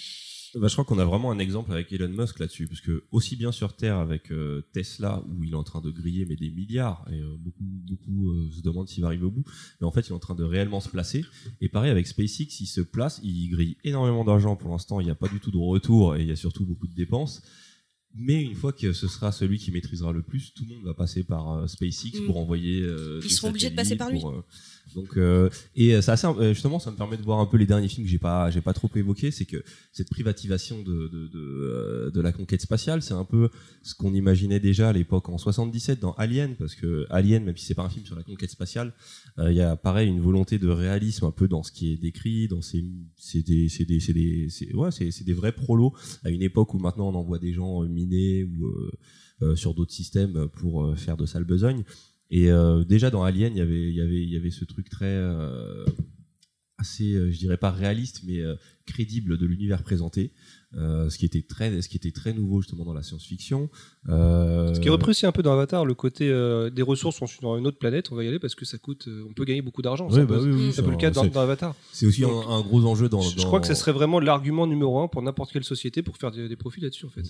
Bah, 0.55 0.67
je 0.67 0.73
crois 0.73 0.85
qu'on 0.85 0.99
a 0.99 1.05
vraiment 1.05 1.31
un 1.31 1.39
exemple 1.39 1.71
avec 1.73 1.93
Elon 1.93 2.09
Musk 2.09 2.41
là-dessus, 2.41 2.67
parce 2.67 2.81
que 2.81 3.05
aussi 3.13 3.37
bien 3.37 3.53
sur 3.53 3.77
Terre 3.77 3.99
avec 3.99 4.33
euh, 4.33 4.63
Tesla 4.73 5.23
où 5.29 5.45
il 5.45 5.53
est 5.53 5.57
en 5.57 5.63
train 5.63 5.81
de 5.81 5.91
griller 5.91 6.25
mais 6.27 6.37
des 6.37 6.51
milliards 6.51 7.07
et 7.13 7.21
beaucoup 7.39 7.63
beaucoup 7.63 8.51
se 8.51 8.61
demandent 8.63 8.89
s'il 8.89 9.03
va 9.03 9.09
arriver 9.09 9.25
au 9.25 9.31
bout, 9.31 9.45
mais 9.81 9.87
en 9.87 9.93
fait 9.93 10.01
il 10.09 10.11
est 10.11 10.15
en 10.15 10.19
train 10.19 10.35
de 10.35 10.45
réellement 10.45 10.81
se 10.81 10.89
placer. 10.89 11.25
Et 11.61 11.69
pareil 11.69 11.91
avec 11.91 12.07
SpaceX, 12.07 12.61
il 12.61 12.67
se 12.67 12.81
place, 12.81 13.21
il 13.23 13.51
grille 13.51 13.77
énormément 13.85 14.25
d'argent 14.25 14.57
pour 14.57 14.71
l'instant, 14.71 15.01
il 15.01 15.05
n'y 15.05 15.11
a 15.11 15.15
pas 15.15 15.29
du 15.29 15.39
tout 15.39 15.51
de 15.51 15.59
retour 15.59 16.17
et 16.17 16.23
il 16.23 16.29
y 16.29 16.33
a 16.33 16.37
surtout 16.37 16.65
beaucoup 16.65 16.89
de 16.89 16.95
dépenses. 16.95 17.43
Mais 18.17 18.43
une 18.43 18.55
fois 18.55 18.73
que 18.73 18.93
ce 18.93 19.07
sera 19.07 19.31
celui 19.33 19.59
qui 19.59 19.71
maîtrisera 19.71 20.13
le 20.13 20.23
plus, 20.23 20.53
tout 20.55 20.65
le 20.69 20.75
monde 20.75 20.85
va 20.85 20.95
passer 20.95 21.23
par 21.25 21.53
euh, 21.53 21.67
SpaceX 21.67 22.21
Mm. 22.21 22.27
pour 22.27 22.39
envoyer. 22.39 22.81
euh, 22.83 23.21
Ils 23.23 23.31
seront 23.31 23.51
obligés 23.51 23.71
de 23.71 23.77
passer 23.77 23.97
par 23.97 24.11
lui. 24.11 24.21
pour, 24.21 24.31
euh, 24.31 24.45
donc 24.95 25.19
euh, 25.19 25.51
et 25.77 25.95
euh, 25.95 26.01
justement 26.55 26.79
ça 26.79 26.91
me 26.91 26.97
permet 26.97 27.19
de 27.19 27.23
voir 27.23 27.41
un 27.41 27.47
peu 27.47 27.59
les 27.59 27.67
derniers 27.67 27.89
films 27.89 28.07
que 28.07 28.11
j'ai 28.11 28.19
pas 28.19 28.51
j'ai 28.51 28.63
pas 28.63 28.73
trop 28.73 28.89
évoqué, 28.97 29.31
c'est 29.31 29.45
que 29.45 29.63
cette 29.93 30.09
privatisation 30.09 30.83
de 30.83 31.09
de, 31.09 31.27
de, 31.29 32.11
de 32.15 32.21
la 32.23 32.33
conquête 32.33 32.63
spatiale, 32.63 33.03
c'est 33.03 33.13
un 33.13 33.27
peu 33.27 33.51
ce 33.83 33.95
qu'on 33.95 34.15
imaginait 34.15 34.61
déjà 34.61 34.89
à 34.89 34.93
l'époque 34.95 35.29
en 35.29 35.37
77 35.37 36.01
dans 36.01 36.13
Alien, 36.13 36.57
parce 36.57 36.75
que 36.75 37.07
Alien, 37.11 37.45
même 37.45 37.57
si 37.59 37.67
c'est 37.67 37.75
pas 37.75 37.85
un 37.85 37.91
film 37.91 38.07
sur 38.07 38.17
la 38.17 38.23
conquête 38.23 38.51
spatiale, 38.51 38.95
il 39.39 39.53
y 39.53 39.61
a 39.61 39.77
pareil 39.77 40.09
une 40.09 40.21
volonté 40.21 40.59
de 40.59 40.69
réalisme 40.69 41.27
un 41.27 41.31
peu 41.33 41.47
dans 41.49 41.63
ce 41.63 41.71
qui 41.71 41.93
est 41.93 41.97
décrit, 41.97 42.49
dans 42.49 42.63
ces 42.63 42.83
c'est 43.17 43.43
des 43.43 43.69
c'est 43.69 43.85
des 43.85 44.01
c'est 44.01 44.15
des 44.15 44.49
ouais 44.73 44.91
c'est 44.91 45.11
c'est 45.11 45.25
des 45.25 45.35
vrais 45.35 45.53
prolos 45.53 45.93
à 46.25 46.31
une 46.31 46.43
époque 46.43 46.73
où 46.73 46.79
maintenant 46.79 47.09
on 47.11 47.15
envoie 47.15 47.39
des 47.39 47.53
gens 47.53 47.85
ou 48.07 48.67
euh, 48.67 48.91
euh, 49.43 49.57
sur 49.57 49.75
d'autres 49.75 49.93
systèmes 49.93 50.49
pour 50.55 50.85
euh, 50.85 50.95
faire 50.97 51.17
de 51.17 51.27
sales 51.27 51.45
besognes. 51.45 51.85
Et 52.31 52.51
euh, 52.51 52.85
déjà 52.85 53.11
dans 53.11 53.23
Alien, 53.23 53.53
il 53.55 53.59
y 53.59 53.63
avait 53.63 53.89
il 53.89 53.95
y 53.95 54.01
avait 54.01 54.23
il 54.23 54.31
y 54.31 54.37
avait 54.37 54.51
ce 54.51 54.65
truc 54.65 54.89
très 54.91 55.07
euh, 55.07 55.85
assez, 56.81 57.13
je 57.33 57.39
dirais 57.39 57.57
pas 57.57 57.71
réaliste, 57.73 58.23
mais 58.25 58.39
euh, 58.41 58.55
crédible 58.87 59.37
de 59.37 59.47
l'univers 59.47 59.83
présenté, 59.83 60.31
euh, 60.75 61.11
ce 61.11 61.19
qui 61.19 61.25
était 61.25 61.43
très, 61.43 61.83
ce 61.83 61.89
qui 61.89 61.97
était 61.97 62.13
très 62.13 62.33
nouveau 62.33 62.61
justement 62.63 62.85
dans 62.85 62.93
la 62.95 63.03
science-fiction. 63.03 63.69
Euh, 64.09 64.73
Ce 64.75 64.79
qui 64.81 64.87
est 64.87 64.91
repris 64.91 65.11
aussi 65.11 65.27
un 65.27 65.33
peu 65.33 65.43
dans 65.43 65.53
Avatar, 65.53 65.85
le 65.85 65.95
côté 65.95 66.29
euh, 66.31 66.71
des 66.71 66.83
ressources 66.83 67.17
sont 67.17 67.27
sur 67.27 67.57
une 67.57 67.67
autre 67.67 67.79
planète, 67.79 68.13
on 68.13 68.15
va 68.15 68.23
y 68.23 68.29
aller 68.29 68.39
parce 68.39 68.55
que 68.55 68.65
ça 68.65 68.79
coûte, 68.79 69.09
euh, 69.09 69.25
on 69.29 69.33
peut 69.33 69.45
gagner 69.45 69.61
beaucoup 69.63 69.83
d'argent. 69.83 70.07
Ouais, 70.07 70.15
c'est 70.15 70.21
un 70.21 70.25
bah 70.27 70.37
peu- 70.39 70.45
oui, 70.53 70.67
oui, 70.67 70.73
c'est 70.73 70.83
un 70.83 70.85
peu 70.85 70.91
le 70.93 70.97
cas 70.99 71.11
dans, 71.11 71.25
Avatar. 71.41 71.75
C'est 71.93 72.07
aussi 72.07 72.25
un, 72.25 72.29
Donc, 72.29 72.45
un 72.47 72.61
gros 72.61 72.85
enjeu 72.85 73.09
dans. 73.09 73.23
Je 73.23 73.37
dans- 73.37 73.45
crois 73.45 73.61
que 73.61 73.67
ça 73.67 73.75
serait 73.75 73.93
vraiment 73.93 74.21
l'argument 74.21 74.67
numéro 74.69 75.01
un 75.01 75.09
pour 75.09 75.23
n'importe 75.23 75.51
quelle 75.53 75.65
société 75.65 76.03
pour 76.03 76.17
faire 76.17 76.31
des, 76.31 76.49
des 76.49 76.57
profits 76.57 76.81
là-dessus 76.81 77.07
en 77.07 77.11
fait. 77.11 77.23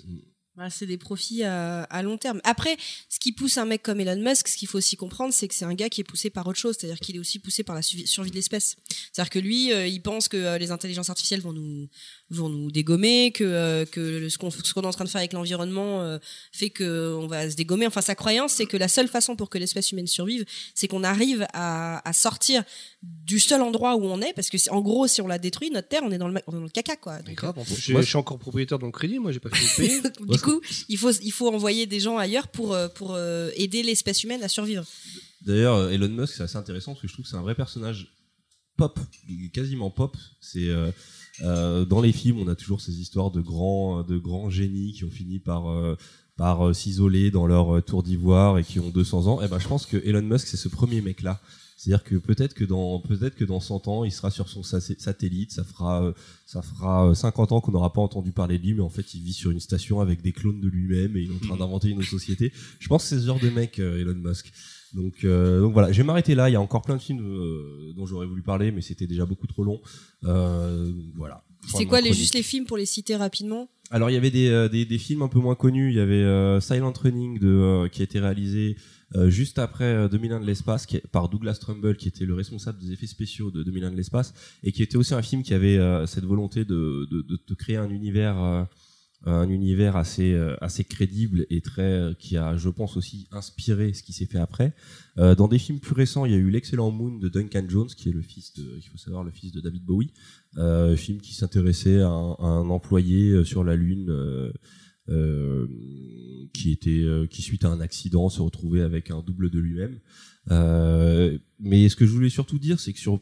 C'est 0.70 0.86
des 0.86 0.98
profits 0.98 1.44
à, 1.44 1.84
à 1.84 2.02
long 2.02 2.18
terme. 2.18 2.40
Après, 2.44 2.76
ce 3.08 3.18
qui 3.18 3.32
pousse 3.32 3.58
un 3.58 3.64
mec 3.64 3.82
comme 3.82 4.00
Elon 4.00 4.20
Musk, 4.20 4.48
ce 4.48 4.56
qu'il 4.56 4.68
faut 4.68 4.78
aussi 4.78 4.96
comprendre, 4.96 5.32
c'est 5.32 5.48
que 5.48 5.54
c'est 5.54 5.64
un 5.64 5.74
gars 5.74 5.88
qui 5.88 6.00
est 6.00 6.04
poussé 6.04 6.30
par 6.30 6.46
autre 6.46 6.58
chose, 6.58 6.76
c'est-à-dire 6.78 7.00
qu'il 7.00 7.16
est 7.16 7.18
aussi 7.18 7.38
poussé 7.38 7.62
par 7.62 7.74
la 7.74 7.82
survie 7.82 8.30
de 8.30 8.36
l'espèce. 8.36 8.76
C'est-à-dire 9.12 9.30
que 9.30 9.38
lui, 9.38 9.72
euh, 9.72 9.86
il 9.86 10.02
pense 10.02 10.28
que 10.28 10.36
euh, 10.36 10.58
les 10.58 10.70
intelligences 10.70 11.10
artificielles 11.10 11.40
vont 11.40 11.52
nous 11.52 11.88
vont 12.30 12.48
nous 12.50 12.70
dégommer, 12.70 13.32
que 13.32 13.42
euh, 13.44 13.84
que 13.86 14.00
le- 14.00 14.28
ce 14.28 14.36
qu'on 14.36 14.50
ce 14.50 14.72
qu'on 14.74 14.82
est 14.82 14.86
en 14.86 14.90
train 14.90 15.04
de 15.04 15.08
faire 15.08 15.20
avec 15.20 15.32
l'environnement 15.32 16.02
euh, 16.02 16.18
fait 16.52 16.68
que 16.70 17.14
on 17.18 17.26
va 17.26 17.48
se 17.50 17.56
dégommer. 17.56 17.86
Enfin, 17.86 18.02
sa 18.02 18.14
croyance, 18.14 18.52
c'est 18.52 18.66
que 18.66 18.76
la 18.76 18.88
seule 18.88 19.08
façon 19.08 19.34
pour 19.34 19.48
que 19.48 19.56
l'espèce 19.58 19.90
humaine 19.92 20.06
survive, 20.06 20.44
c'est 20.74 20.88
qu'on 20.88 21.04
arrive 21.04 21.46
à, 21.54 22.06
à 22.06 22.12
sortir 22.12 22.64
du 23.02 23.40
seul 23.40 23.62
endroit 23.62 23.96
où 23.96 24.04
on 24.04 24.20
est, 24.20 24.32
parce 24.34 24.50
que 24.50 24.58
c'est- 24.58 24.70
en 24.70 24.80
gros, 24.82 25.06
si 25.06 25.22
on 25.22 25.26
la 25.26 25.38
détruit, 25.38 25.70
notre 25.70 25.88
terre, 25.88 26.02
on 26.04 26.10
est 26.10 26.18
dans 26.18 26.26
le 26.28 26.34
ma- 26.34 26.42
on 26.46 26.52
est 26.52 26.56
dans 26.56 26.62
le 26.62 26.68
caca, 26.68 26.96
quoi. 26.96 27.22
Donc, 27.22 27.34
grave, 27.34 27.58
en 27.58 27.64
plus. 27.64 27.76
Je, 27.80 27.92
Moi, 27.92 28.02
je 28.02 28.08
suis 28.08 28.16
encore 28.16 28.38
propriétaire 28.38 28.78
de 28.78 28.84
mon 28.84 28.90
crédit, 28.90 29.18
moi 29.18 29.32
j'ai 29.32 29.40
pas 29.40 29.48
fait 29.50 29.82
le 29.82 29.88
payer. 29.88 30.00
euh, 30.04 30.32
du 30.34 30.38
coup, 30.40 30.60
il 30.88 30.98
faut 30.98 31.12
il 31.12 31.32
faut 31.32 31.48
envoyer 31.52 31.86
des 31.86 32.00
gens 32.00 32.18
ailleurs 32.18 32.48
pour 32.48 32.74
euh, 32.74 32.88
pour 32.88 33.14
euh, 33.14 33.50
aider 33.56 33.82
l'espèce 33.82 34.22
humaine 34.24 34.42
à 34.42 34.48
survivre. 34.48 34.84
D'ailleurs, 35.40 35.76
euh, 35.76 35.90
Elon 35.90 36.08
Musk, 36.08 36.34
c'est 36.36 36.42
assez 36.42 36.56
intéressant 36.58 36.92
parce 36.92 37.02
que 37.02 37.08
je 37.08 37.12
trouve 37.14 37.24
que 37.24 37.30
c'est 37.30 37.36
un 37.36 37.42
vrai 37.42 37.54
personnage 37.54 38.08
pop, 38.76 38.98
quasiment 39.54 39.90
pop. 39.90 40.16
C'est 40.40 40.68
euh, 40.68 40.90
euh, 41.42 41.84
dans 41.84 42.00
les 42.00 42.12
films, 42.12 42.38
on 42.38 42.48
a 42.48 42.54
toujours 42.54 42.80
ces 42.80 43.00
histoires 43.00 43.30
de 43.30 43.40
grands, 43.40 44.02
de 44.02 44.18
grands 44.18 44.50
génies 44.50 44.92
qui 44.92 45.04
ont 45.04 45.10
fini 45.10 45.38
par 45.38 45.68
euh, 45.70 45.96
par 46.36 46.68
euh, 46.68 46.72
s'isoler 46.72 47.30
dans 47.30 47.46
leur 47.46 47.76
euh, 47.76 47.80
tour 47.82 48.02
d'ivoire 48.02 48.58
et 48.58 48.64
qui 48.64 48.78
ont 48.80 48.90
200 48.90 49.26
ans. 49.26 49.42
Et 49.42 49.48
ben, 49.48 49.58
je 49.58 49.68
pense 49.68 49.86
que 49.86 49.96
Elon 50.04 50.22
Musk, 50.22 50.46
c'est 50.46 50.56
ce 50.56 50.68
premier 50.68 51.00
mec-là. 51.00 51.40
C'est-à-dire 51.76 52.02
que 52.02 52.16
peut-être 52.16 52.54
que 52.54 52.64
dans 52.64 52.98
peut-être 53.00 53.36
que 53.36 53.44
dans 53.44 53.60
100 53.60 53.86
ans, 53.86 54.04
il 54.04 54.10
sera 54.10 54.30
sur 54.32 54.48
son 54.48 54.64
sa- 54.64 54.80
satellite, 54.80 55.52
ça 55.52 55.62
fera 55.62 56.12
ça 56.44 56.60
fera 56.60 57.08
euh, 57.10 57.14
50 57.14 57.52
ans 57.52 57.60
qu'on 57.60 57.70
n'aura 57.72 57.92
pas 57.92 58.00
entendu 58.00 58.32
parler 58.32 58.58
de 58.58 58.64
lui, 58.64 58.74
mais 58.74 58.80
en 58.82 58.88
fait, 58.88 59.14
il 59.14 59.22
vit 59.22 59.32
sur 59.32 59.52
une 59.52 59.60
station 59.60 60.00
avec 60.00 60.20
des 60.22 60.32
clones 60.32 60.60
de 60.60 60.66
lui-même 60.68 61.16
et 61.16 61.22
il 61.22 61.30
est 61.30 61.34
en 61.34 61.38
train 61.38 61.56
d'inventer 61.56 61.90
une 61.90 61.98
autre 61.98 62.08
société. 62.08 62.52
Je 62.80 62.88
pense 62.88 63.04
que 63.04 63.08
c'est 63.10 63.20
ce 63.20 63.26
genre 63.26 63.38
de 63.40 63.50
mec, 63.50 63.78
Elon 63.78 64.14
Musk. 64.14 64.52
Donc, 64.94 65.24
euh, 65.24 65.60
donc 65.60 65.72
voilà, 65.72 65.92
je 65.92 65.98
vais 65.98 66.04
m'arrêter 66.04 66.34
là. 66.34 66.48
Il 66.48 66.52
y 66.52 66.56
a 66.56 66.60
encore 66.60 66.82
plein 66.82 66.96
de 66.96 67.02
films 67.02 67.20
euh, 67.20 67.92
dont 67.94 68.06
j'aurais 68.06 68.26
voulu 68.26 68.42
parler, 68.42 68.72
mais 68.72 68.80
c'était 68.80 69.06
déjà 69.06 69.26
beaucoup 69.26 69.46
trop 69.46 69.64
long. 69.64 69.80
Euh, 70.24 70.90
voilà. 71.16 71.44
C'est 71.66 71.86
quoi 71.86 72.00
les 72.00 72.12
juste 72.12 72.34
les 72.34 72.42
films 72.42 72.64
pour 72.64 72.76
les 72.76 72.86
citer 72.86 73.16
rapidement? 73.16 73.68
Alors 73.90 74.10
il 74.10 74.14
y 74.14 74.16
avait 74.16 74.30
des, 74.30 74.48
euh, 74.48 74.68
des, 74.68 74.84
des 74.84 74.98
films 74.98 75.22
un 75.22 75.28
peu 75.28 75.40
moins 75.40 75.54
connus. 75.54 75.90
Il 75.90 75.96
y 75.96 76.00
avait 76.00 76.60
Silent 76.60 76.92
Running 76.92 77.38
de, 77.38 77.88
qui 77.88 78.00
a 78.00 78.04
été 78.04 78.20
réalisé 78.20 78.76
juste 79.26 79.58
après 79.58 79.84
euh, 79.84 80.08
2001 80.08 80.40
de 80.40 80.46
l'espace 80.46 80.86
par 81.12 81.28
Douglas 81.28 81.58
Trumbull, 81.60 81.96
qui 81.96 82.08
était 82.08 82.26
le 82.26 82.34
responsable 82.34 82.78
des 82.78 82.92
effets 82.92 83.06
spéciaux 83.06 83.50
de 83.50 83.62
2001 83.62 83.90
de 83.90 83.96
l'espace, 83.96 84.34
et 84.62 84.72
qui 84.72 84.82
était 84.82 84.96
aussi 84.96 85.14
un 85.14 85.22
film 85.22 85.42
qui 85.42 85.54
avait 85.54 85.78
cette 86.06 86.24
volonté 86.24 86.64
de, 86.64 87.06
de, 87.10 87.22
de 87.22 87.54
créer 87.54 87.76
un 87.76 87.90
univers. 87.90 88.66
Un 89.24 89.48
univers 89.48 89.96
assez 89.96 90.32
euh, 90.32 90.56
assez 90.60 90.84
crédible 90.84 91.44
et 91.50 91.60
très 91.60 91.82
euh, 91.82 92.14
qui 92.14 92.36
a, 92.36 92.56
je 92.56 92.68
pense 92.68 92.96
aussi 92.96 93.26
inspiré 93.32 93.92
ce 93.92 94.02
qui 94.02 94.12
s'est 94.12 94.26
fait 94.26 94.38
après. 94.38 94.74
Euh, 95.18 95.34
dans 95.34 95.48
des 95.48 95.58
films 95.58 95.80
plus 95.80 95.94
récents, 95.94 96.24
il 96.24 96.32
y 96.32 96.34
a 96.34 96.38
eu 96.38 96.50
l'excellent 96.50 96.90
Moon 96.92 97.18
de 97.18 97.28
Duncan 97.28 97.64
Jones, 97.68 97.88
qui 97.88 98.08
est 98.08 98.12
le 98.12 98.22
fils 98.22 98.54
de, 98.54 98.78
il 98.78 98.88
faut 98.88 98.96
savoir, 98.96 99.24
le 99.24 99.32
fils 99.32 99.50
de 99.52 99.60
David 99.60 99.84
Bowie, 99.84 100.12
film 100.96 101.20
qui 101.20 101.34
s'intéressait 101.34 102.00
à, 102.00 102.08
un- 102.08 102.70
employé 102.70 103.44
sur 103.44 103.64
la 103.64 103.74
Lune. 103.76 104.12
qui 106.52 106.70
était 106.70 107.04
qui 107.30 107.42
suite 107.42 107.64
à 107.64 107.68
un 107.70 107.80
accident 107.80 108.28
se 108.28 108.42
retrouvait 108.42 108.82
avec 108.82 109.10
un 109.10 109.22
double 109.22 109.50
de 109.50 109.58
lui-même 109.58 109.98
mais 111.58 111.88
ce 111.88 111.96
que 111.96 112.06
je 112.06 112.12
voulais 112.12 112.28
surtout 112.28 112.58
dire 112.58 112.78
c'est 112.78 112.92
que 112.92 112.98
sur 112.98 113.20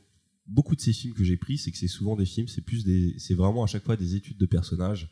beaucoup 0.49 0.74
de 0.76 0.80
ces 0.80 0.92
films 0.92 1.14
que 1.14 1.22
j'ai 1.24 1.36
pris 1.36 1.59
c'est 1.59 1.70
que 1.70 1.78
c'est 1.78 1.88
souvent 1.88 2.16
des 2.16 2.26
films 2.26 2.49
c'est 2.49 2.61
plus 2.61 2.84
des 2.84 3.14
c'est 3.18 3.34
vraiment 3.34 3.62
à 3.62 3.66
chaque 3.68 3.84
fois 3.84 3.97
des 3.97 4.16
études 4.16 4.36
de 4.38 4.47
personnages 4.47 5.09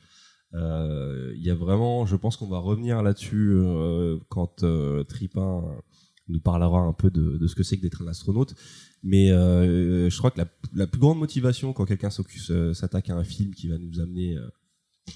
il 0.55 1.43
y 1.43 1.51
a 1.51 1.55
vraiment 1.55 2.07
je 2.07 2.17
pense 2.17 2.37
qu'on 2.37 2.49
va 2.49 2.59
revenir 2.59 3.03
là-dessus 3.03 3.53
euh, 3.55 4.19
quand 4.29 4.63
euh, 4.63 5.05
Tripin 5.05 5.65
nous 6.29 6.41
parlera 6.41 6.81
un 6.81 6.93
peu 6.93 7.11
de, 7.11 7.47
ce 7.47 7.55
que 7.55 7.63
c'est 7.63 7.77
que 7.77 7.83
d'être 7.83 8.03
un 8.03 8.09
astronaute. 8.09 8.55
Mais 9.03 9.31
euh, 9.31 10.09
je 10.09 10.19
crois 10.19 10.31
que 10.31 10.39
la, 10.39 10.47
la 10.75 10.87
plus 10.87 11.01
grande 11.01 11.19
motivation 11.19 11.73
quand 11.73 11.85
quelqu'un 11.85 12.09
euh, 12.51 12.73
s'attaque 12.73 13.11
à 13.11 13.17
un 13.17 13.25
film 13.25 13.55
qui 13.55 13.69
va 13.69 13.79
nous 13.79 14.01
amener 14.01 14.37
euh, 14.37 14.49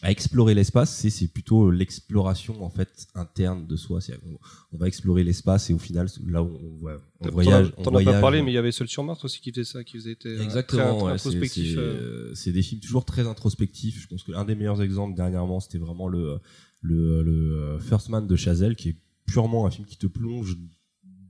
à 0.03 0.11
explorer 0.11 0.55
l'espace, 0.55 0.95
c'est 1.09 1.29
plutôt 1.29 1.71
l'exploration 1.71 2.63
en 2.63 2.71
fait 2.71 3.07
interne 3.15 3.67
de 3.67 3.77
soi. 3.77 4.01
On, 4.27 4.39
on 4.73 4.79
va 4.79 4.87
explorer 4.87 5.25
l'espace 5.25 5.71
et 5.71 5.73
au 5.75 5.79
final 5.79 6.09
là 6.27 6.43
où 6.43 6.51
on, 6.83 6.89
on 7.21 7.31
voyage, 7.31 7.73
T'en 7.83 7.95
as 7.97 8.05
pas 8.05 8.21
parlé, 8.21 8.43
mais 8.43 8.53
il 8.53 8.55
y 8.55 8.59
avait 8.59 8.71
Seul 8.71 8.87
sur 8.87 9.03
Mars 9.03 9.25
aussi 9.25 9.41
qui 9.41 9.51
faisait 9.51 9.65
ça, 9.65 9.83
qui 9.85 9.97
faisait 9.97 10.13
était, 10.13 10.29
euh, 10.29 10.43
Exactement, 10.43 10.97
très 10.99 11.07
ouais, 11.07 11.13
introspectif. 11.13 11.71
c'est 11.73 11.79
euh. 11.79 11.83
euh, 11.83 12.35
c'est 12.35 12.53
des 12.53 12.63
films 12.63 12.81
toujours 12.81 13.05
très 13.05 13.27
introspectifs. 13.27 14.01
Je 14.01 14.07
pense 14.07 14.23
que 14.23 14.33
l'un 14.33 14.45
des 14.45 14.55
meilleurs 14.55 14.83
exemples 14.83 15.17
dernièrement, 15.17 15.59
c'était 15.59 15.79
vraiment 15.79 16.07
le, 16.09 16.39
le, 16.83 17.23
le 17.23 17.57
euh, 17.57 17.79
First 17.81 18.11
Man 18.11 18.27
de 18.27 18.37
Chazelle, 18.37 18.77
qui 18.77 18.91
est 18.91 18.97
purement 19.27 19.67
un 19.67 19.71
film 19.71 19.87
qui 19.87 19.97
te 19.97 20.07
plonge 20.07 20.57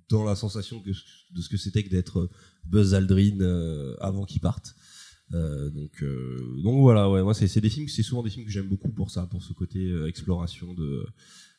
dans 0.09 0.25
la 0.25 0.35
sensation 0.35 0.83
de 0.85 1.41
ce 1.41 1.49
que 1.49 1.57
c'était 1.57 1.85
que 1.85 1.91
d'être 1.91 2.29
Buzz 2.65 2.95
Aldrin 2.95 3.41
euh, 3.41 3.95
avant 4.01 4.25
qu'il 4.25 4.41
parte. 4.41 4.75
Euh, 5.35 5.69
donc, 5.71 6.03
euh, 6.03 6.57
donc 6.63 6.81
voilà, 6.81 7.11
ouais, 7.11 7.23
moi 7.23 7.35
c'est 7.35 7.61
des 7.61 7.69
films, 7.69 7.89
c'est 7.89 8.03
souvent 8.03 8.23
des 8.23 8.31
films 8.31 8.47
que 8.47 8.51
j'aime 8.51 8.69
beaucoup 8.69 8.91
pour 8.91 9.11
ça, 9.11 9.27
pour 9.27 9.43
ce 9.43 9.53
côté 9.53 9.79
euh, 9.81 10.09
exploration 10.09 10.73
de 10.75 11.07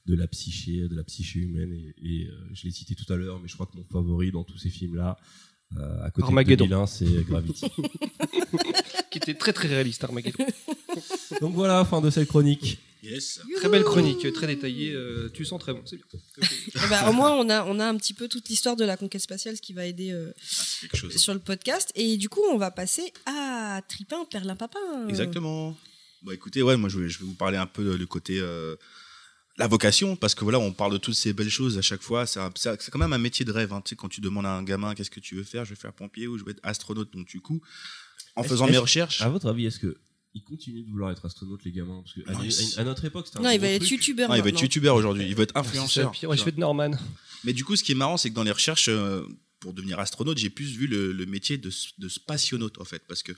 de 0.06 0.16
la 0.16 0.28
psyché, 0.28 0.88
de 0.88 0.96
la 0.96 1.04
psyché 1.04 1.40
humaine. 1.40 1.72
Et, 1.74 1.94
et, 2.02 2.28
euh, 2.28 2.32
je 2.54 2.64
l'ai 2.66 2.72
cité 2.72 2.96
tout 2.96 3.12
à 3.14 3.16
l'heure, 3.16 3.40
mais 3.40 3.48
je 3.48 3.54
crois 3.54 3.68
que 3.68 3.78
mon 3.78 3.84
favori 3.84 4.32
dans 4.32 4.44
tous 4.44 4.58
ces 4.58 4.70
films-là, 4.70 5.18
euh, 5.78 6.04
à 6.04 6.10
côté 6.10 6.26
Armageddon. 6.26 6.66
de 6.66 6.70
2001, 6.70 6.88
c'est 6.88 7.26
Gravity. 7.28 7.66
qui 9.12 9.20
était 9.20 9.36
très 9.36 9.54
très 9.54 9.68
réaliste, 9.68 10.04
Armageddon. 10.04 10.46
Donc 11.42 11.54
voilà, 11.54 11.86
fin 11.86 12.02
de 12.02 12.10
cette 12.10 12.28
chronique. 12.28 12.80
Yes. 13.02 13.40
très 13.58 13.70
belle 13.70 13.84
chronique, 13.84 14.32
très 14.34 14.48
détaillée. 14.48 14.92
euh, 14.94 15.30
tu 15.34 15.46
sens 15.46 15.60
très 15.62 15.74
bon, 15.74 15.82
c'est 15.86 15.96
bien. 15.96 16.06
Eh 16.84 16.88
ben, 16.90 17.08
au 17.10 17.14
moins, 17.14 17.32
on 17.32 17.50
a, 17.50 17.64
on 17.66 17.80
a 17.80 17.86
un 17.88 17.96
petit 17.96 18.14
peu 18.14 18.28
toute 18.28 18.50
l'histoire 18.50 18.76
de 18.76 18.84
la 18.84 18.98
conquête 18.98 19.22
spatiale, 19.22 19.56
ce 19.56 19.62
qui 19.62 19.72
va 19.74 19.86
aider 19.86 20.12
euh, 20.12 20.32
Ah, 20.92 20.98
chose. 20.98 21.16
sur 21.18 21.34
le 21.34 21.40
podcast. 21.40 21.92
Et 21.96 22.18
du 22.18 22.28
coup, 22.30 22.42
on 22.52 22.58
va 22.58 22.72
passer 22.72 23.14
à 23.26 23.82
Tripin, 23.88 24.26
Perlin 24.30 24.56
Papin. 24.58 25.08
Exactement. 25.08 25.78
Bon, 26.24 26.32
écoutez, 26.32 26.62
ouais, 26.62 26.76
moi, 26.76 26.90
je 26.90 27.00
vais, 27.00 27.08
je 27.10 27.20
vais 27.20 27.26
vous 27.26 27.34
parler 27.36 27.58
un 27.58 27.68
peu 27.68 27.98
du 27.98 28.06
côté 28.06 28.40
euh, 28.42 28.76
la 29.58 29.68
vocation, 29.68 30.18
parce 30.18 30.36
que 30.36 30.44
voilà, 30.44 30.60
on 30.60 30.74
parle 30.74 30.92
de 30.92 30.98
toutes 30.98 31.16
ces 31.16 31.32
belles 31.32 31.50
choses 31.50 31.78
à 31.78 31.82
chaque 31.82 32.02
fois. 32.02 32.26
C'est 32.26 32.40
quand 32.92 33.00
même 33.00 33.14
un 33.14 33.18
métier 33.18 33.46
de 33.46 33.52
rêve. 33.54 33.72
hein. 33.72 33.82
Tu 33.84 33.92
sais, 33.92 33.96
quand 33.96 34.10
tu 34.10 34.20
demandes 34.20 34.46
à 34.46 34.52
un 34.54 34.64
gamin 34.64 34.94
qu'est-ce 34.94 35.12
que 35.12 35.22
tu 35.22 35.36
veux 35.36 35.44
faire, 35.44 35.64
je 35.64 35.70
vais 35.70 35.80
faire 35.80 35.94
pompier 35.94 36.28
ou 36.28 36.38
je 36.38 36.44
vais 36.44 36.52
être 36.52 36.60
astronaute. 36.64 37.12
Donc, 37.14 37.28
du 37.28 37.40
coup, 37.40 37.62
en 38.36 38.44
faisant 38.44 38.68
mes 38.68 38.78
recherches, 38.78 39.22
À 39.22 39.30
votre 39.30 39.48
avis, 39.48 39.66
est-ce 39.68 39.80
que 39.80 39.96
ils 40.34 40.44
continuent 40.44 40.84
de 40.86 40.90
vouloir 40.92 41.12
être 41.12 41.26
astronautes, 41.26 41.64
les 41.64 41.72
gamins 41.72 42.02
Parce 42.04 42.14
que 42.16 42.22
à, 42.30 42.34
Non, 42.34 42.40
à- 42.42 42.46
ils- 42.46 42.80
à 42.80 42.84
notre 42.84 43.06
époque, 43.06 43.26
c'était 43.28 43.40
un 43.40 43.44
Non, 43.44 43.50
il 43.52 43.60
va 43.60 43.68
être 43.68 43.88
youtubeur. 43.90 44.30
non, 44.30 44.36
il 44.36 44.42
va 44.44 44.50
être 44.50 44.62
youtubeur 44.62 44.96
aujourd'hui, 44.96 45.26
il 45.28 45.36
va 45.36 45.44
être 45.44 45.54
C'est 45.54 45.60
influenceur. 45.60 46.12
pire. 46.12 46.30
Ouais, 46.30 46.38
je 46.38 46.44
fais 46.44 46.52
de 46.52 46.60
Norman. 46.60 46.92
Mais 47.44 47.54
du 47.54 47.64
coup, 47.66 47.76
ce 47.76 47.84
qui 47.84 47.92
est 47.94 47.96
marrant, 47.96 48.18
c'est 48.18 48.30
que 48.30 48.36
dans 48.36 48.44
les 48.44 48.52
recherches 48.52 48.90
euh, 48.90 49.24
pour 49.60 49.74
devenir 49.74 50.00
astronaute, 50.00 50.38
j'ai 50.38 50.50
plus 50.50 50.66
vu 50.78 50.88
le, 50.88 51.12
le 51.12 51.26
métier 51.26 51.58
de, 51.58 51.72
de 51.98 52.08
spationaute 52.10 52.80
en 52.80 52.86
fait, 52.86 53.02
parce 53.08 53.24
que 53.24 53.32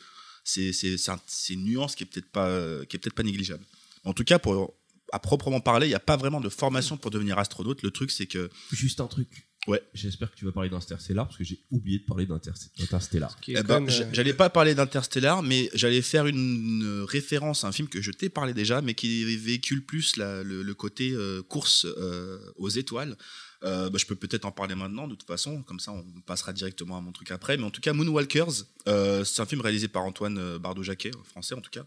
c'est 0.44 0.74
c'est 0.74 0.98
c'est 0.98 1.12
un- 1.12 1.22
c'est 1.28 1.54
une 1.54 1.64
nuance 1.64 1.96
qui 1.96 2.04
est 2.04 2.08
peut-être 2.08 2.30
pas 2.32 2.48
euh, 2.48 2.84
qui 2.86 2.96
est 2.96 3.00
peut-être 3.00 3.16
pas 3.16 3.24
négligeable. 3.24 3.64
En 4.04 4.14
tout 4.14 4.24
cas, 4.24 4.40
pour 4.40 4.74
à 5.14 5.20
proprement 5.20 5.60
parler, 5.60 5.88
il 5.88 5.90
n'y 5.90 5.96
a 5.96 6.00
pas 6.00 6.18
vraiment 6.18 6.40
de 6.42 6.50
formation 6.50 6.98
pour 6.98 7.12
devenir 7.12 7.38
astronaute. 7.38 7.82
Le 7.84 7.92
truc, 7.92 8.12
c'est 8.12 8.28
que 8.28 8.50
Juste 8.72 9.02
un 9.02 9.08
truc. 9.08 9.48
Ouais. 9.68 9.82
J'espère 9.94 10.32
que 10.32 10.36
tu 10.36 10.44
vas 10.46 10.52
parler 10.52 10.70
d'Interstellar 10.70 11.28
parce 11.28 11.38
que 11.38 11.44
j'ai 11.44 11.60
oublié 11.70 12.00
de 12.00 12.04
parler 12.06 12.26
d'Inter- 12.26 12.52
d'Interstellar. 12.80 13.38
Eh 13.48 13.54
ben, 13.62 13.88
euh, 13.88 14.10
j'allais 14.12 14.34
pas 14.34 14.50
parler 14.50 14.74
d'Interstellar, 14.74 15.44
mais 15.44 15.70
j'allais 15.76 16.02
faire 16.02 16.26
une, 16.26 16.38
une 16.38 17.04
référence 17.08 17.64
à 17.64 17.68
un 17.68 17.72
film 17.72 17.88
que 17.88 18.02
je 18.02 18.12
t'ai 18.12 18.30
parlé 18.30 18.54
déjà, 18.56 18.82
mais 18.82 18.96
qui 18.96 19.24
véhicule 19.38 19.86
plus 19.86 20.18
la- 20.18 20.42
le, 20.42 20.64
le 20.64 20.74
côté 20.74 21.12
euh, 21.12 21.44
course 21.44 21.86
euh, 21.86 22.40
aux 22.56 22.70
étoiles. 22.70 23.16
Euh, 23.64 23.92
bah, 23.92 24.00
je 24.00 24.08
peux 24.08 24.16
peut-être 24.16 24.46
en 24.46 24.52
parler 24.52 24.74
maintenant, 24.74 25.08
de 25.08 25.14
toute 25.14 25.28
façon, 25.28 25.62
comme 25.62 25.80
ça 25.80 25.92
on 25.92 26.04
passera 26.22 26.52
directement 26.54 26.98
à 26.98 27.02
mon 27.02 27.12
truc 27.12 27.30
après. 27.30 27.58
Mais 27.58 27.64
en 27.64 27.70
tout 27.70 27.82
cas, 27.82 27.94
Moonwalkers, 27.94 28.64
euh, 28.88 29.24
c'est 29.24 29.44
un 29.44 29.46
film 29.46 29.62
réalisé 29.62 29.88
par 29.88 30.04
Antoine 30.04 30.40
euh, 30.40 30.58
Bardot-Jacquet, 30.58 31.12
français 31.26 31.54
en 31.54 31.62
tout 31.62 31.70
cas. 31.70 31.86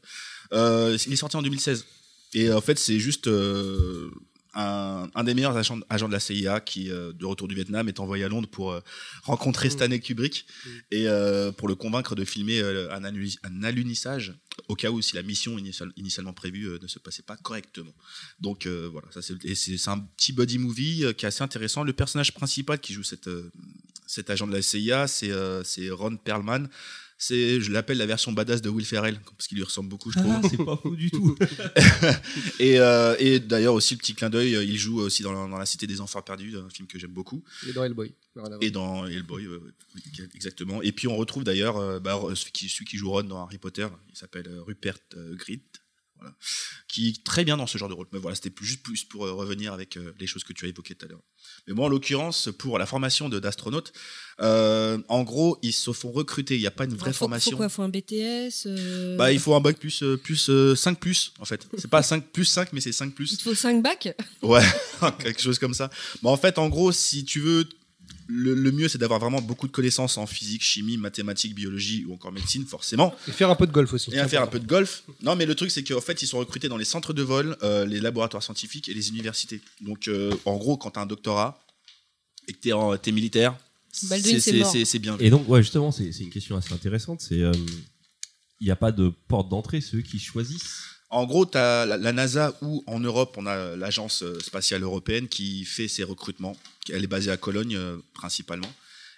Euh, 0.53 0.97
il 1.09 1.13
est 1.13 1.17
sorti 1.17 1.37
en 1.37 1.43
2016. 1.43 1.85
Et 2.35 2.53
en 2.53 2.61
fait, 2.61 2.79
c'est 2.79 3.01
juste 3.01 3.27
euh, 3.27 4.11
un, 4.55 5.09
un 5.15 5.25
des 5.25 5.35
meilleurs 5.35 5.57
agents, 5.57 5.81
agents 5.89 6.09
de 6.09 6.13
la 6.13 6.21
CIA 6.21 6.61
qui, 6.61 6.91
euh, 6.91 7.13
de 7.13 7.25
retour 7.27 7.49
du 7.49 7.55
Vietnam, 7.55 7.89
est 7.89 8.01
envoyé 8.01 8.25
à 8.25 8.29
Londres 8.29 8.49
pour 8.49 8.73
euh, 8.73 8.81
rencontrer 9.23 9.71
Stanley 9.71 10.01
Kubrick 10.01 10.47
et 10.91 11.09
euh, 11.09 11.53
pour 11.53 11.69
le 11.69 11.75
convaincre 11.75 12.15
de 12.15 12.25
filmer 12.25 12.61
un, 12.61 13.05
un 13.05 13.63
alunissage 13.65 14.35
au 14.69 14.75
cas 14.77 14.91
où 14.91 15.01
si 15.03 15.17
la 15.17 15.23
mission 15.23 15.59
initial- 15.59 15.93
initialement 15.97 16.33
prévue 16.33 16.79
ne 16.81 16.87
se 16.87 16.99
passait 16.99 17.23
pas 17.23 17.37
correctement. 17.37 17.95
Donc 18.41 18.67
voilà, 18.67 19.09
ça 19.11 19.21
c'est 19.23 19.89
un 19.89 19.99
petit 20.17 20.33
buddy 20.33 20.59
movie 20.59 21.05
qui 21.17 21.25
est 21.25 21.29
assez 21.29 21.43
intéressant. 21.43 21.83
Le 21.83 21.93
personnage 21.93 22.33
principal 22.33 22.79
qui 22.79 22.93
joue 22.93 23.03
cette, 23.03 23.29
cet 24.07 24.31
agent 24.31 24.47
de 24.47 24.53
la 24.53 24.63
CIA, 24.63 25.07
c'est 25.09 25.33
c'est 25.65 25.91
Ron 25.91 26.17
Perlman. 26.17 26.69
C'est, 27.27 27.59
je 27.59 27.73
l'appelle 27.73 27.97
la 27.97 28.05
version 28.05 28.33
badass 28.33 28.61
de 28.61 28.69
Will 28.69 28.85
Ferrell 28.85 29.19
parce 29.19 29.47
qu'il 29.47 29.57
lui 29.57 29.65
ressemble 29.65 29.89
beaucoup, 29.89 30.13
je 30.13 30.19
trouve. 30.19 30.31
Ah, 30.31 30.43
c'est 30.47 30.63
pas 30.63 30.77
faux 30.77 30.95
du 30.95 31.11
tout. 31.11 31.35
et 32.61 32.79
euh, 32.79 33.17
et 33.19 33.41
d'ailleurs 33.41 33.73
aussi 33.73 33.97
petit 33.97 34.15
clin 34.15 34.29
d'œil, 34.29 34.55
euh, 34.55 34.63
il 34.63 34.77
joue 34.77 35.01
aussi 35.01 35.23
dans 35.23 35.33
la, 35.33 35.49
dans 35.49 35.57
la 35.57 35.65
Cité 35.65 35.87
des 35.87 36.03
Enfants 36.03 36.21
Perdus, 36.21 36.55
un 36.59 36.69
film 36.69 36.87
que 36.87 36.99
j'aime 36.99 37.13
beaucoup. 37.13 37.43
Est 37.67 37.73
dans 37.73 37.83
Hellboy. 37.83 38.13
Et 38.61 38.71
dans 38.71 39.07
Hellboy, 39.07 39.47
euh, 39.47 39.73
exactement. 40.35 40.83
Et 40.83 40.93
puis 40.93 41.09
on 41.09 41.17
retrouve 41.17 41.45
d'ailleurs 41.45 41.79
euh, 41.79 41.99
bah, 41.99 42.21
celui, 42.35 42.53
qui, 42.53 42.69
celui 42.69 42.85
qui 42.85 42.99
joue 42.99 43.11
Ron 43.11 43.23
dans 43.23 43.43
Harry 43.43 43.57
Potter, 43.57 43.89
il 44.11 44.19
s'appelle 44.19 44.51
Rupert 44.59 44.99
Grint, 45.15 45.61
voilà, 46.25 46.37
qui 46.89 47.09
est 47.11 47.25
très 47.25 47.45
bien 47.45 47.57
dans 47.57 47.67
ce 47.67 47.79
genre 47.79 47.89
de 47.89 47.95
rôle. 47.95 48.07
Mais 48.13 48.19
voilà, 48.19 48.35
c'était 48.35 48.51
plus, 48.51 48.67
juste 48.67 48.83
plus 48.83 49.05
pour 49.05 49.27
euh, 49.27 49.33
revenir 49.33 49.73
avec 49.73 49.97
euh, 49.97 50.13
les 50.19 50.27
choses 50.27 50.45
que 50.45 50.53
tu 50.53 50.65
as 50.65 50.69
évoquées 50.69 50.95
tout 50.95 51.07
à 51.07 51.09
l'heure. 51.09 51.23
Mais 51.67 51.75
moi, 51.75 51.87
en 51.87 51.89
l'occurrence, 51.89 52.49
pour 52.59 52.79
la 52.79 52.87
formation 52.87 53.29
de- 53.29 53.39
d'astronaute, 53.39 53.93
euh, 54.41 54.99
en 55.09 55.23
gros, 55.23 55.59
ils 55.63 55.73
se 55.73 55.93
font 55.93 56.11
recruter. 56.13 56.55
Il 56.57 56.61
n'y 56.61 56.67
a 56.67 56.71
pas 56.71 56.85
une 56.85 56.95
vraie 56.97 57.13
faut, 57.13 57.19
formation. 57.21 57.53
Faut 57.53 57.57
quoi 57.59 57.69
Faut 57.69 57.83
un 57.83 57.89
BTS 57.89 58.67
euh, 58.67 59.17
bah, 59.17 59.33
il 59.33 59.39
faut 59.39 59.55
un 59.55 59.61
bac 59.61 59.79
plus, 59.79 60.03
plus 60.23 60.49
euh, 60.51 60.75
5 60.75 60.99
plus, 60.99 61.33
en 61.39 61.45
fait. 61.45 61.67
C'est 61.79 61.89
pas 61.91 62.03
5 62.03 62.27
plus 62.33 62.45
5, 62.47 62.73
mais 62.73 62.81
c'est 62.81 62.93
5 62.93 63.07
Il 63.07 63.13
plus. 63.13 63.37
te 63.37 63.43
faut 63.43 63.55
5 63.55 63.83
bacs? 63.83 64.15
Ouais, 64.43 64.63
quelque 65.21 65.41
chose 65.43 65.59
comme 65.59 65.75
ça. 65.75 65.91
Bah, 66.23 66.31
en 66.31 66.37
fait, 66.37 66.59
en 66.59 66.69
gros, 66.69 66.93
si 66.93 67.25
tu 67.25 67.41
veux, 67.41 67.69
le, 68.27 68.55
le 68.55 68.73
mieux, 68.73 68.89
c'est 68.89 68.99
d'avoir 68.99 69.21
vraiment 69.21 69.41
beaucoup 69.41 69.67
de 69.67 69.73
connaissances 69.73 70.17
en 70.19 70.27
physique, 70.27 70.63
chimie, 70.63 70.97
mathématiques, 70.97 71.55
biologie 71.55 72.05
ou 72.07 72.15
encore 72.15 72.33
médecine, 72.33 72.65
forcément. 72.65 73.15
Et 73.29 73.33
faire 73.33 73.51
un 73.51 73.57
peu 73.57 73.67
de 73.67 73.73
golf 73.73 73.93
aussi. 73.93 74.13
Et 74.13 74.19
à 74.19 74.29
faire 74.29 74.43
un 74.43 74.47
peu 74.47 74.59
de 74.59 74.67
golf. 74.67 75.05
Non, 75.23 75.37
mais 75.37 75.47
le 75.47 75.55
truc, 75.55 75.71
c'est 75.71 75.85
qu'en 75.85 76.01
fait, 76.01 76.23
ils 76.23 76.27
sont 76.27 76.39
recrutés 76.39 76.69
dans 76.69 76.77
les 76.77 76.85
centres 76.85 77.13
de 77.13 77.23
vol, 77.23 77.57
euh, 77.63 77.85
les 77.85 78.01
laboratoires 78.01 78.43
scientifiques 78.43 78.89
et 78.89 78.95
les 78.95 79.09
universités. 79.09 79.61
Donc, 79.81 80.09
euh, 80.09 80.35
en 80.45 80.57
gros, 80.57 80.77
quand 80.77 80.93
tu 80.93 80.99
as 80.99 81.03
un 81.03 81.07
doctorat 81.07 81.61
et 82.49 82.53
que 82.53 82.59
tu 82.59 82.71
es, 82.71 83.13
militaire, 83.13 83.57
c'est 83.93 84.99
bien. 84.99 85.17
vu. 85.17 85.25
Et 85.25 85.31
donc, 85.31 85.49
ouais, 85.49 85.63
justement, 85.63 85.93
c'est 85.93 86.09
une 86.09 86.31
question 86.31 86.57
assez 86.57 86.73
intéressante. 86.73 87.21
C'est 87.21 87.41
euh, 87.41 87.53
il 88.61 88.65
n'y 88.65 88.71
a 88.71 88.77
pas 88.77 88.93
de 88.93 89.13
porte 89.29 89.49
d'entrée, 89.51 89.81
ceux 89.81 90.01
qui 90.01 90.19
choisissent. 90.19 90.94
En 91.15 91.27
gros, 91.27 91.47
tu 91.47 91.57
as 91.57 91.87
la, 91.87 91.97
la 91.97 92.13
NASA 92.13 92.57
ou 92.61 92.83
en 92.87 92.99
Europe, 92.99 93.37
on 93.39 93.47
a 93.47 93.77
l'agence 93.77 94.25
spatiale 94.41 94.83
européenne 94.83 95.29
qui 95.29 95.65
fait 95.65 95.89
ses 95.89 96.03
recrutements. 96.05 96.57
Elle 96.93 97.05
est 97.05 97.13
basée 97.17 97.31
à 97.31 97.37
Cologne 97.37 97.77
euh, 97.77 97.99
principalement. 98.15 98.73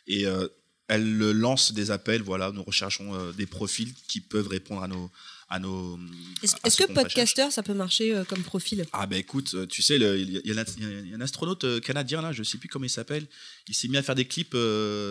Et 0.07 0.27
euh, 0.27 0.47
elle 0.89 1.19
lance 1.33 1.73
des 1.73 1.91
appels. 1.91 2.23
Voilà, 2.23 2.53
nous 2.53 2.63
recherchons 2.63 3.15
euh, 3.15 3.33
des 3.33 3.47
profils 3.47 3.93
qui 4.09 4.21
peuvent 4.21 4.49
répondre 4.49 4.83
à 4.83 4.89
nos. 4.89 5.11
À 5.49 5.61
nos 5.61 5.97
Est-ce 6.43 6.57
à 6.57 6.59
est-ce 6.65 6.77
ce 6.77 6.83
que 6.83 6.93
podcaster, 6.93 7.51
ça 7.53 7.63
peut 7.63 7.73
marcher 7.73 8.21
comme 8.29 8.43
profil? 8.43 8.85
Ah 8.93 9.07
ben 9.07 9.17
écoute, 9.17 9.55
tu 9.69 9.81
sais, 9.81 9.95
il 9.95 10.03
y, 10.03 10.05
a- 10.05 10.17
y 10.17 10.59
un- 10.59 10.65
il 10.79 11.09
y 11.11 11.13
a 11.15 11.17
un 11.17 11.21
astronaute 11.21 11.81
canadien 11.83 12.21
là, 12.21 12.33
je 12.33 12.43
sais 12.43 12.59
plus 12.59 12.69
comment 12.69 12.85
il 12.85 12.91
s'appelle. 12.91 13.25
Il 13.69 13.75
s'est 13.77 13.87
mis 13.87 13.97
à 13.97 14.03
faire 14.03 14.17
des 14.17 14.25
clips 14.27 14.57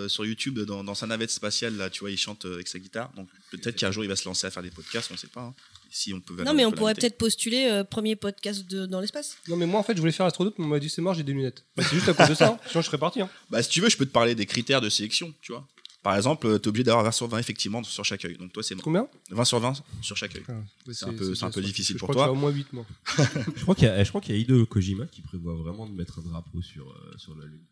sur 0.09 0.25
YouTube 0.25 0.59
dans, 0.59 0.83
dans 0.83 0.93
sa 0.93 1.07
navette 1.07 1.31
spatiale 1.31 1.77
là, 1.77 1.89
tu 1.89 2.01
vois, 2.01 2.11
il 2.11 2.17
chante 2.17 2.43
avec 2.43 2.67
sa 2.67 2.79
guitare. 2.79 3.13
Donc 3.15 3.29
peut-être 3.49 3.77
qu'un 3.77 3.91
jour 3.91 4.03
il 4.03 4.09
va 4.09 4.17
se 4.17 4.25
lancer 4.27 4.45
à 4.45 4.51
faire 4.51 4.61
des 4.63 4.71
podcasts, 4.71 5.09
on 5.13 5.15
sait 5.17 5.27
pas. 5.27 5.41
hein. 5.41 5.53
Si 5.97 6.13
on 6.13 6.19
peut. 6.19 6.43
Non, 6.43 6.53
mais 6.53 6.65
on 6.65 6.71
pourrait 6.73 6.93
peut-être 6.93 7.17
postuler 7.17 7.67
euh, 7.71 7.85
premier 7.85 8.17
podcast 8.17 8.65
de, 8.69 8.85
dans 8.85 8.99
l'espace. 8.99 9.37
Non, 9.47 9.55
mais 9.55 9.65
moi 9.65 9.79
en 9.79 9.83
fait, 9.83 9.95
je 9.95 10.01
voulais 10.01 10.11
faire 10.11 10.25
astronaute, 10.25 10.55
mais 10.59 10.65
on 10.65 10.67
m'a 10.67 10.79
dit 10.79 10.89
c'est 10.89 11.01
mort, 11.01 11.13
j'ai 11.13 11.23
des 11.23 11.31
lunettes. 11.31 11.63
Bah, 11.77 11.83
c'est 11.87 11.95
juste 11.95 12.09
à 12.09 12.13
cause 12.13 12.27
de 12.27 12.33
ça. 12.35 12.49
hein. 12.49 12.59
Sinon, 12.69 12.81
je 12.81 12.87
serais 12.87 12.97
parti. 12.97 13.21
hein. 13.21 13.29
Bah, 13.49 13.63
si 13.63 13.69
tu 13.69 13.79
veux, 13.79 13.87
je 13.89 13.95
peux 13.95 14.05
te 14.05 14.11
parler 14.11 14.35
des 14.35 14.45
critères 14.45 14.81
de 14.81 14.89
sélection, 14.89 15.33
tu 15.41 15.53
vois. 15.53 15.65
Par 16.03 16.17
exemple, 16.17 16.47
tu 16.59 16.65
es 16.65 16.67
obligé 16.67 16.83
d'avoir 16.83 17.05
20 17.05 17.11
sur 17.11 17.27
20 17.29 17.37
effectivement 17.39 17.81
sur 17.83 18.03
chaque 18.03 18.25
œil. 18.25 18.35
Donc 18.37 18.51
toi, 18.51 18.61
c'est 18.61 18.75
Combien? 18.75 19.07
20 19.31 19.45
sur 19.45 19.59
20 19.61 19.73
sur 20.01 20.17
chaque 20.17 20.35
œil. 20.35 20.43
Ah, 20.49 20.53
C'est 20.91 21.05
un 21.05 21.13
peu- 21.13 21.33
un 21.41 21.49
peu 21.49 21.61
difficile 21.61 21.95
je 21.95 21.99
pour 21.99 22.09
crois 22.09 22.25
toi. 22.25 22.25
j'ai 22.25 22.37
au 22.37 22.41
moins 22.41 22.51
8 22.51 22.73
moi. 22.73 22.85
Je 23.55 23.61
crois 23.63 23.73
qu'il 23.73 23.85
y 23.85 23.89
a, 23.89 24.03
je 24.03 24.09
crois 24.09 24.19
qu'il 24.21 24.35
y 24.35 24.37
a 24.37 24.41
Hideo 24.41 24.65
Kojima 24.65 25.05
qui 25.07 25.21
prévoit 25.21 25.55
vraiment 25.55 25.87
de 25.87 25.93
mettre 25.93 26.19
un 26.19 26.23
drapeau 26.29 26.61
sur, 26.61 26.89
euh, 26.89 27.13
sur 27.17 27.35
la 27.37 27.45
Lune. 27.45 27.63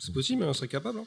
C'est 0.00 0.12
possible, 0.12 0.40
mais 0.40 0.46
on 0.46 0.52
serait 0.52 0.68
capable. 0.68 0.98
hein. 0.98 1.06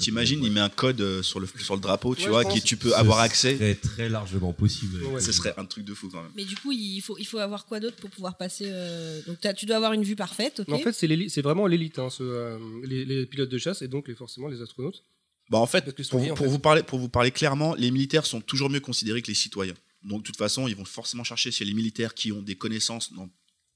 T'imagines, 0.00 0.42
il 0.42 0.50
met 0.50 0.60
un 0.60 0.68
code 0.68 1.00
euh, 1.00 1.22
sur 1.22 1.38
le, 1.38 1.46
sur 1.46 1.74
le 1.76 1.80
drapeau, 1.80 2.14
tu 2.16 2.24
Ouais, 2.24 2.28
vois, 2.30 2.44
qui 2.44 2.60
tu 2.60 2.76
peux 2.76 2.90
Ce 2.90 2.94
avoir 2.94 3.20
accès. 3.20 3.54
serait 3.56 3.74
très 3.76 4.08
largement 4.08 4.52
possible. 4.52 5.02
Ouais. 5.04 5.20
Ce 5.20 5.30
serait 5.32 5.54
un 5.58 5.64
truc 5.64 5.84
de 5.84 5.94
fou 5.94 6.08
quand 6.10 6.22
même. 6.22 6.32
Mais 6.34 6.44
du 6.44 6.56
coup, 6.56 6.72
il 6.72 7.00
faut, 7.00 7.16
il 7.18 7.24
faut 7.24 7.38
avoir 7.38 7.66
quoi 7.66 7.78
d'autre 7.78 7.96
pour 7.96 8.10
pouvoir 8.10 8.36
passer 8.36 8.64
euh, 8.68 9.20
Donc, 9.26 9.38
tu 9.56 9.64
dois 9.64 9.76
avoir 9.76 9.92
une 9.92 10.02
vue 10.02 10.16
parfaite, 10.16 10.60
ok 10.60 10.68
Mais 10.68 10.74
en 10.74 10.78
fait, 10.78 10.92
c'est 10.92 11.28
c'est 11.28 11.42
vraiment 11.42 11.66
l'élite, 11.68 11.98
hein, 12.00 12.10
ce, 12.10 12.22
euh, 12.24 12.58
les, 12.84 13.04
les 13.04 13.26
pilotes 13.26 13.48
de 13.50 13.58
chasse 13.58 13.80
et 13.82 13.88
donc 13.88 14.08
les, 14.08 14.14
forcément 14.16 14.48
les 14.48 14.60
astronautes. 14.60 15.04
Bah 15.50 15.58
en 15.58 15.66
fait, 15.66 15.84
pour, 16.08 16.18
liés, 16.18 16.32
en 16.32 16.34
pour 16.34 16.46
fait. 16.46 16.50
vous 16.50 16.58
parler, 16.58 16.82
pour 16.82 16.98
vous 16.98 17.08
parler 17.08 17.30
clairement, 17.30 17.74
les 17.76 17.92
militaires 17.92 18.26
sont 18.26 18.40
toujours 18.40 18.68
mieux 18.68 18.80
considérés 18.80 19.22
que 19.22 19.28
les 19.28 19.34
citoyens. 19.34 19.74
Donc 20.02 20.22
de 20.22 20.26
toute 20.26 20.36
façon, 20.36 20.66
ils 20.66 20.74
vont 20.74 20.84
forcément 20.84 21.22
chercher 21.22 21.52
chez 21.52 21.64
les 21.64 21.74
militaires 21.74 22.14
qui 22.14 22.32
ont 22.32 22.42
des 22.42 22.56
connaissances 22.56 23.12
dans 23.12 23.28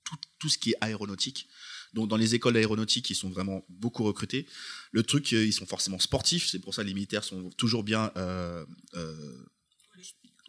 tout, 0.05 0.17
tout 0.41 0.49
ce 0.49 0.59
qui 0.59 0.71
est 0.71 0.77
aéronautique. 0.81 1.47
Donc 1.95 2.09
dans 2.09 2.17
les 2.17 2.35
écoles 2.35 2.55
d'aéronautique, 2.55 3.11
ils 3.11 3.15
sont 3.17 3.31
vraiment 3.31 3.65
beaucoup 3.69 4.05
recrutés. 4.05 4.47
Le 4.93 5.03
truc, 5.03 5.33
euh, 5.33 5.45
ils 5.45 5.53
sont 5.53 5.67
forcément 5.67 5.99
sportifs. 5.99 6.49
C'est 6.49 6.59
pour 6.61 6.75
ça 6.75 6.83
que 6.83 6.89
les 6.89 6.95
militaires 6.95 7.25
sont 7.25 7.51
toujours 7.57 7.83
bien. 7.85 8.11
euh, 8.17 8.65
euh, 8.95 9.15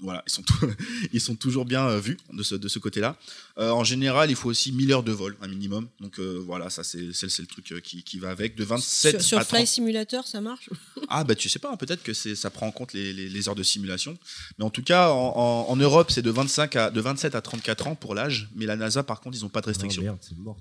voilà, 0.04 0.24
ils 0.26 0.32
sont, 0.32 0.44
ils 1.14 1.22
sont 1.22 1.36
toujours 1.36 1.64
bien 1.64 1.88
euh, 1.88 2.00
vus 2.00 2.18
de 2.34 2.42
ce, 2.42 2.56
de 2.56 2.68
ce 2.68 2.80
côté-là. 2.80 3.20
Euh, 3.60 3.70
en 3.70 3.84
général, 3.84 4.32
il 4.32 4.36
faut 4.36 4.50
aussi 4.50 4.72
1000 4.72 4.92
heures 4.94 5.04
de 5.04 5.12
vol, 5.12 5.38
un 5.42 5.48
minimum. 5.48 5.88
Donc 6.00 6.18
euh, 6.20 6.42
voilà, 6.44 6.72
ça 6.72 6.84
c'est 6.84 6.98
le 7.02 7.46
truc 7.46 7.72
euh, 7.72 7.80
qui, 7.82 8.02
qui 8.04 8.18
va 8.18 8.32
avec. 8.32 8.56
De 8.56 8.64
27 8.64 9.20
Sur, 9.22 9.28
sur 9.28 9.38
à 9.38 9.46
30 9.46 9.58
Fly 9.58 9.68
Simulator, 9.68 10.26
ça 10.28 10.42
marche 10.42 10.70
ah 11.08 11.24
bah 11.24 11.36
tu 11.36 11.50
sais 11.50 11.60
pas, 11.60 11.72
hein, 11.72 11.78
peut-être 11.78 12.02
que 12.02 12.14
c'est 12.16 12.34
ça 12.34 12.50
prend 12.50 12.66
en 12.66 12.72
compte 12.72 12.94
les, 12.94 13.14
les- 13.14 13.30
les 13.30 13.48
heures 13.48 13.54
de 13.54 13.62
simulation. 13.62 14.18
Mais 14.58 14.66
en 14.66 14.72
tout 14.72 14.82
cas, 14.82 15.10
en, 15.12 15.34
en- 15.38 15.70
en 15.70 15.76
Europe, 15.76 16.10
c'est 16.10 16.24
de 16.24 16.32
25 16.32 16.76
à 16.78 16.89
de 16.89 17.00
27 17.00 17.36
à 17.36 17.42
34 17.42 17.86
ans 17.86 17.94
pour 17.96 18.16
l'âge. 18.16 18.50
Mais 18.56 18.66
la 18.66 18.76
NASA, 18.78 19.04
par 19.04 19.22
contre, 19.22 19.38
ils 19.38 19.46
ont 19.46 19.50
pas 19.50 19.62
de 19.62 19.66
Oh, 19.68 19.70
restriction. 19.70 20.02
merde, 20.02 20.18
c'est 20.22 20.36
mort. 20.36 20.58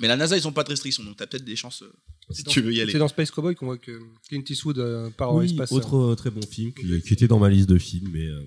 Mais 0.00 0.08
la 0.08 0.16
NASA, 0.16 0.36
ils 0.36 0.46
ont 0.48 0.52
pas 0.52 0.64
de 0.64 0.70
restriction, 0.70 1.02
donc 1.04 1.16
t'as 1.16 1.26
peut-être 1.26 1.44
des 1.44 1.56
chances 1.56 1.82
euh, 1.82 1.92
si 2.30 2.44
tu 2.44 2.60
veux 2.60 2.72
y 2.72 2.80
aller. 2.80 2.92
C'est 2.92 2.98
dans 2.98 3.08
Space 3.08 3.30
Cowboy 3.30 3.54
qu'on 3.54 3.66
voit 3.66 3.78
que 3.78 4.00
Clint 4.28 4.42
Eastwood 4.48 4.78
euh, 4.78 5.10
part 5.10 5.32
en 5.32 5.38
Oui, 5.38 5.46
espace. 5.46 5.70
autre 5.72 5.96
euh, 5.96 6.14
très 6.14 6.30
bon 6.30 6.40
film 6.46 6.72
qui, 6.72 7.00
qui 7.02 7.12
était 7.12 7.28
dans 7.28 7.38
ma 7.38 7.48
liste 7.50 7.68
de 7.68 7.78
films, 7.78 8.08
mais 8.12 8.26
euh, 8.26 8.40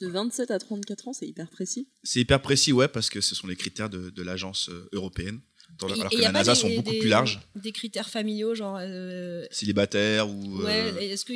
De 0.00 0.08
27 0.08 0.50
à 0.50 0.58
34 0.58 1.08
ans, 1.08 1.12
c'est 1.12 1.26
hyper 1.26 1.48
précis. 1.50 1.88
C'est 2.04 2.20
hyper 2.20 2.40
précis, 2.40 2.72
ouais, 2.72 2.88
parce 2.88 3.10
que 3.10 3.20
ce 3.20 3.34
sont 3.34 3.46
les 3.48 3.56
critères 3.56 3.90
de, 3.90 4.10
de 4.10 4.22
l'agence 4.22 4.68
euh, 4.68 4.88
européenne. 4.92 5.40
Dans- 5.78 5.88
Et- 5.88 6.00
alors 6.00 6.12
et 6.12 6.16
que 6.16 6.22
la 6.22 6.32
NASA 6.32 6.54
des- 6.54 6.60
sont 6.60 6.70
beaucoup 6.74 6.92
des- 6.92 6.98
plus 6.98 7.08
larges. 7.08 7.40
Des 7.56 7.72
critères 7.72 8.08
familiaux, 8.08 8.54
genre. 8.54 8.78
euh, 8.80 9.44
Célibataire 9.50 10.28
ou. 10.30 10.62
Ouais, 10.62 10.92
euh, 10.94 10.98
est-ce 11.00 11.24
que. 11.24 11.32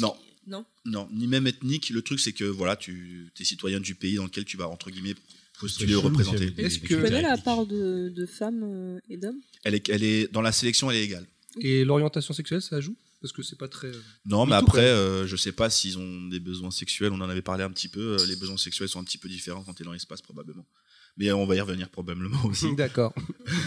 non. 0.00 0.14
Non 0.46 0.64
non, 0.86 1.06
ni 1.12 1.26
même 1.26 1.46
ethnique. 1.46 1.90
Le 1.90 2.00
truc, 2.00 2.18
c'est 2.20 2.32
que 2.32 2.44
voilà, 2.44 2.74
tu 2.74 3.30
es 3.38 3.44
citoyen 3.44 3.80
du 3.80 3.94
pays 3.94 4.14
dans 4.14 4.24
lequel 4.24 4.46
tu 4.46 4.56
vas, 4.56 4.66
entre 4.66 4.90
guillemets, 4.90 5.14
ou 5.62 5.66
Est-ce 5.66 6.78
que- 6.78 6.86
Tu 6.86 6.96
connais 7.00 7.22
la 7.22 7.36
part 7.38 7.66
de, 7.66 8.08
de 8.08 8.26
femmes 8.26 8.62
euh, 8.64 9.00
et 9.08 9.16
d'hommes? 9.16 9.40
Elle 9.64 9.74
est, 9.74 9.88
elle 9.88 10.02
est, 10.04 10.32
dans 10.32 10.42
la 10.42 10.52
sélection, 10.52 10.90
elle 10.90 10.98
est 10.98 11.04
égale. 11.04 11.26
Et 11.60 11.84
l'orientation 11.84 12.32
sexuelle, 12.34 12.62
ça 12.62 12.80
joue? 12.80 12.96
Parce 13.20 13.32
que 13.32 13.42
c'est 13.42 13.58
pas 13.58 13.66
très. 13.66 13.88
euh, 13.88 14.00
Non, 14.26 14.46
mais 14.46 14.54
après, 14.54 14.86
euh, 14.86 15.26
je 15.26 15.34
sais 15.34 15.50
pas 15.50 15.70
s'ils 15.70 15.98
ont 15.98 16.28
des 16.28 16.38
besoins 16.38 16.70
sexuels. 16.70 17.10
On 17.12 17.20
en 17.20 17.28
avait 17.28 17.42
parlé 17.42 17.64
un 17.64 17.70
petit 17.70 17.88
peu. 17.88 18.16
euh, 18.20 18.26
les 18.26 18.36
besoins 18.36 18.56
sexuels 18.56 18.88
sont 18.88 19.00
un 19.00 19.04
petit 19.04 19.18
peu 19.18 19.28
différents 19.28 19.64
quand 19.64 19.74
tu 19.74 19.82
es 19.82 19.84
dans 19.84 19.92
l'espace, 19.92 20.22
probablement. 20.22 20.64
Mais 21.16 21.32
on 21.32 21.44
va 21.44 21.56
y 21.56 21.60
revenir 21.60 21.88
probablement 21.88 22.44
aussi. 22.44 22.72
D'accord. 22.76 23.12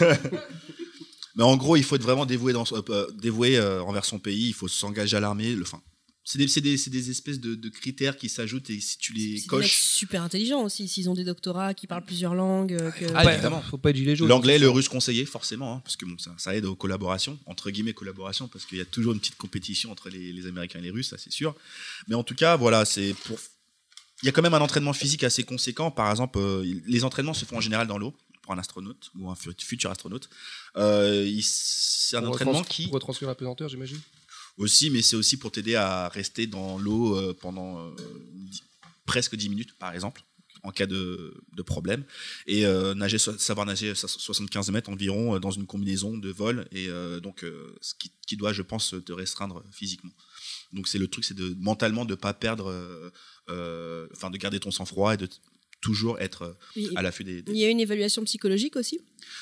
mais 1.36 1.42
en 1.42 1.56
gros, 1.56 1.76
il 1.76 1.84
faut 1.84 1.96
être 1.96 2.02
vraiment 2.02 2.26
dévoué, 2.26 2.52
dans, 2.52 2.64
euh, 2.72 3.06
dévoué 3.14 3.58
euh, 3.58 3.82
envers 3.82 4.04
son 4.04 4.18
pays. 4.18 4.48
Il 4.48 4.54
faut 4.54 4.68
s'engager 4.68 5.16
à 5.16 5.20
l'armée. 5.20 5.54
Le, 5.54 5.62
enfin, 5.62 5.82
c'est 6.24 6.38
des, 6.38 6.46
c'est 6.48 6.60
des, 6.60 6.76
c'est 6.76 6.90
des 6.90 7.10
espèces 7.10 7.40
de, 7.40 7.54
de 7.56 7.68
critères 7.68 8.16
qui 8.16 8.28
s'ajoutent 8.28 8.70
et 8.70 8.80
si 8.80 8.96
tu 8.98 9.12
les 9.12 9.20
C'est 9.20 9.26
des 9.28 9.34
mecs 9.40 9.48
coches. 9.48 9.82
super 9.82 10.22
intelligents 10.22 10.62
aussi, 10.62 10.86
s'ils 10.86 11.10
ont 11.10 11.14
des 11.14 11.24
doctorats, 11.24 11.74
qui 11.74 11.86
parlent 11.86 12.04
plusieurs 12.04 12.34
langues. 12.34 12.76
que- 12.98 13.06
Ah, 13.14 13.32
évidemment. 13.32 13.60
Faut 13.62 13.76
pas 13.78 13.90
être 13.90 13.96
gilet 13.96 14.14
jaune. 14.14 14.28
L'anglais, 14.28 14.58
le 14.58 14.70
russe 14.70 14.88
conseillé, 14.88 15.24
forcément, 15.26 15.74
hein, 15.76 15.80
parce 15.84 15.96
que 15.96 16.04
bon, 16.04 16.16
ça, 16.18 16.32
ça 16.38 16.54
aide 16.54 16.64
aux 16.64 16.76
collaborations, 16.76 17.38
entre 17.46 17.70
guillemets 17.70 17.92
collaboration, 17.92 18.46
parce 18.48 18.64
qu'il 18.64 18.78
y 18.78 18.80
a 18.80 18.84
toujours 18.84 19.12
une 19.14 19.18
petite 19.20 19.36
compétition 19.36 19.90
entre 19.90 20.10
les, 20.10 20.32
les 20.32 20.46
Américains 20.46 20.78
et 20.78 20.82
les 20.82 20.90
Russes, 20.90 21.08
ça 21.10 21.18
c'est 21.18 21.32
sûr. 21.32 21.54
Mais 22.08 22.14
en 22.14 22.22
tout 22.22 22.34
cas, 22.36 22.56
voilà, 22.56 22.84
c'est 22.84 23.14
pour. 23.24 23.38
Il 24.22 24.26
y 24.26 24.28
a 24.28 24.32
quand 24.32 24.42
même 24.42 24.54
un 24.54 24.60
entraînement 24.60 24.92
physique 24.92 25.24
assez 25.24 25.42
conséquent. 25.42 25.90
Par 25.90 26.08
exemple, 26.08 26.38
euh, 26.38 26.64
les 26.86 27.02
entraînements 27.02 27.34
se 27.34 27.44
font 27.44 27.56
en 27.56 27.60
général 27.60 27.88
dans 27.88 27.98
l'eau 27.98 28.14
pour 28.42 28.52
un 28.54 28.58
astronaute 28.58 29.10
ou 29.18 29.28
un 29.28 29.34
fu- 29.34 29.50
futur 29.58 29.90
astronaute. 29.90 30.28
Euh, 30.76 31.28
c'est 31.42 32.16
un 32.16 32.20
Pour 32.20 32.30
entraînement 32.30 32.62
qui 32.62 32.84
Pour 32.84 32.94
retranscrire 32.94 33.28
la 33.28 33.34
pesanteur, 33.34 33.68
j'imagine? 33.68 33.98
Aussi, 34.56 34.90
mais 34.90 35.02
c'est 35.02 35.16
aussi 35.16 35.36
pour 35.36 35.50
t'aider 35.52 35.74
à 35.74 36.08
rester 36.08 36.46
dans 36.46 36.78
l'eau 36.78 37.16
euh, 37.16 37.34
pendant 37.38 37.86
euh, 37.86 37.90
presque 39.06 39.36
10 39.36 39.48
minutes, 39.48 39.78
par 39.78 39.92
exemple, 39.92 40.22
en 40.62 40.70
cas 40.70 40.86
de, 40.86 41.34
de 41.56 41.62
problème. 41.62 42.04
Et 42.46 42.66
euh, 42.66 42.94
nager, 42.94 43.18
savoir 43.18 43.66
nager 43.66 43.94
so- 43.94 44.08
75 44.08 44.70
mètres 44.70 44.90
environ 44.90 45.38
dans 45.40 45.50
une 45.50 45.66
combinaison 45.66 46.16
de 46.16 46.30
vol, 46.30 46.66
et 46.72 46.88
donc 47.20 47.44
ce 47.80 47.94
qui, 47.94 48.12
qui 48.26 48.36
doit, 48.36 48.52
je 48.52 48.62
pense, 48.62 48.94
te 49.04 49.12
restreindre 49.12 49.62
physiquement. 49.72 50.12
Donc 50.72 50.88
c'est 50.88 50.98
le 50.98 51.08
truc, 51.08 51.24
c'est 51.24 51.34
de 51.36 51.54
mentalement 51.58 52.04
de 52.04 52.14
pas 52.14 52.32
perdre, 52.34 53.12
enfin 53.48 54.30
de 54.30 54.36
garder 54.38 54.60
ton 54.60 54.70
sang-froid 54.70 55.14
et 55.14 55.16
de 55.16 55.28
toujours 55.82 56.18
être 56.20 56.56
euh, 56.76 56.88
à 56.96 57.02
l'affût 57.02 57.24
des, 57.24 57.42
des 57.42 57.52
il 57.52 57.58
y 57.58 57.64
a 57.64 57.68
une 57.68 57.80
évaluation 57.80 58.24
psychologique 58.24 58.76
aussi? 58.76 59.00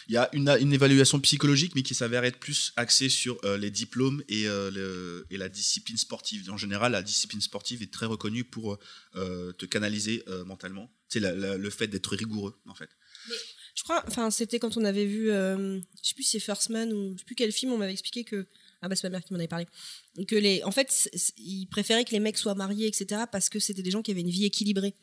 Il 0.08 0.14
y 0.14 0.16
a 0.16 0.28
une, 0.32 0.48
une 0.60 0.72
évaluation 0.72 1.20
psychologique, 1.20 1.72
mais 1.76 1.82
qui 1.82 1.94
s'avère 1.94 2.24
être 2.24 2.38
plus 2.38 2.72
axée 2.76 3.08
sur 3.08 3.38
euh, 3.44 3.56
les 3.56 3.70
diplômes 3.70 4.22
et, 4.28 4.48
euh, 4.48 4.70
le- 4.72 5.26
et 5.30 5.36
la 5.36 5.48
discipline 5.48 5.96
sportive. 5.96 6.50
En 6.50 6.56
général, 6.56 6.92
la 6.92 7.02
discipline 7.02 7.40
sportive 7.40 7.82
est 7.82 7.92
très 7.92 8.06
reconnue 8.06 8.42
pour 8.44 8.78
euh, 9.14 9.52
te 9.52 9.66
canaliser 9.66 10.24
mentalement. 10.46 10.90
C'est 11.08 11.20
le 11.20 11.70
fait 11.70 11.86
d'être 11.88 12.14
rigoureux, 12.16 12.54
en 12.66 12.74
fait. 12.74 12.90
Je 13.74 13.82
crois, 13.82 14.02
enfin, 14.08 14.30
c'était 14.30 14.58
quand 14.58 14.76
on 14.76 14.84
avait 14.84 15.06
vu, 15.06 15.26
je 15.28 15.80
sais 16.02 16.14
plus 16.14 16.22
si 16.24 16.30
c'est 16.32 16.40
First 16.40 16.70
Man 16.70 16.92
ou 16.92 17.12
je 17.14 17.18
sais 17.18 17.24
plus 17.24 17.34
quel 17.34 17.52
film, 17.52 17.72
on 17.72 17.78
m'avait 17.78 17.92
expliqué 17.92 18.24
que, 18.24 18.46
ah 18.82 18.88
bah 18.88 18.96
c'est 18.96 19.04
ma 19.08 19.10
mère 19.10 19.24
qui 19.24 19.32
m'en 19.32 19.38
avait 19.38 19.48
parlé, 19.48 19.66
que 20.28 20.36
les, 20.36 20.62
en 20.64 20.70
fait, 20.70 21.08
ils 21.36 21.66
préféraient 21.66 22.04
que 22.04 22.12
les 22.12 22.20
mecs 22.20 22.38
soient 22.38 22.54
mariés, 22.54 22.86
etc., 22.86 23.22
parce 23.30 23.48
que 23.48 23.58
c'était 23.58 23.82
des 23.82 23.90
gens 23.90 24.02
qui 24.02 24.10
avaient 24.10 24.20
une 24.20 24.30
vie 24.30 24.44
équilibrée, 24.44 24.94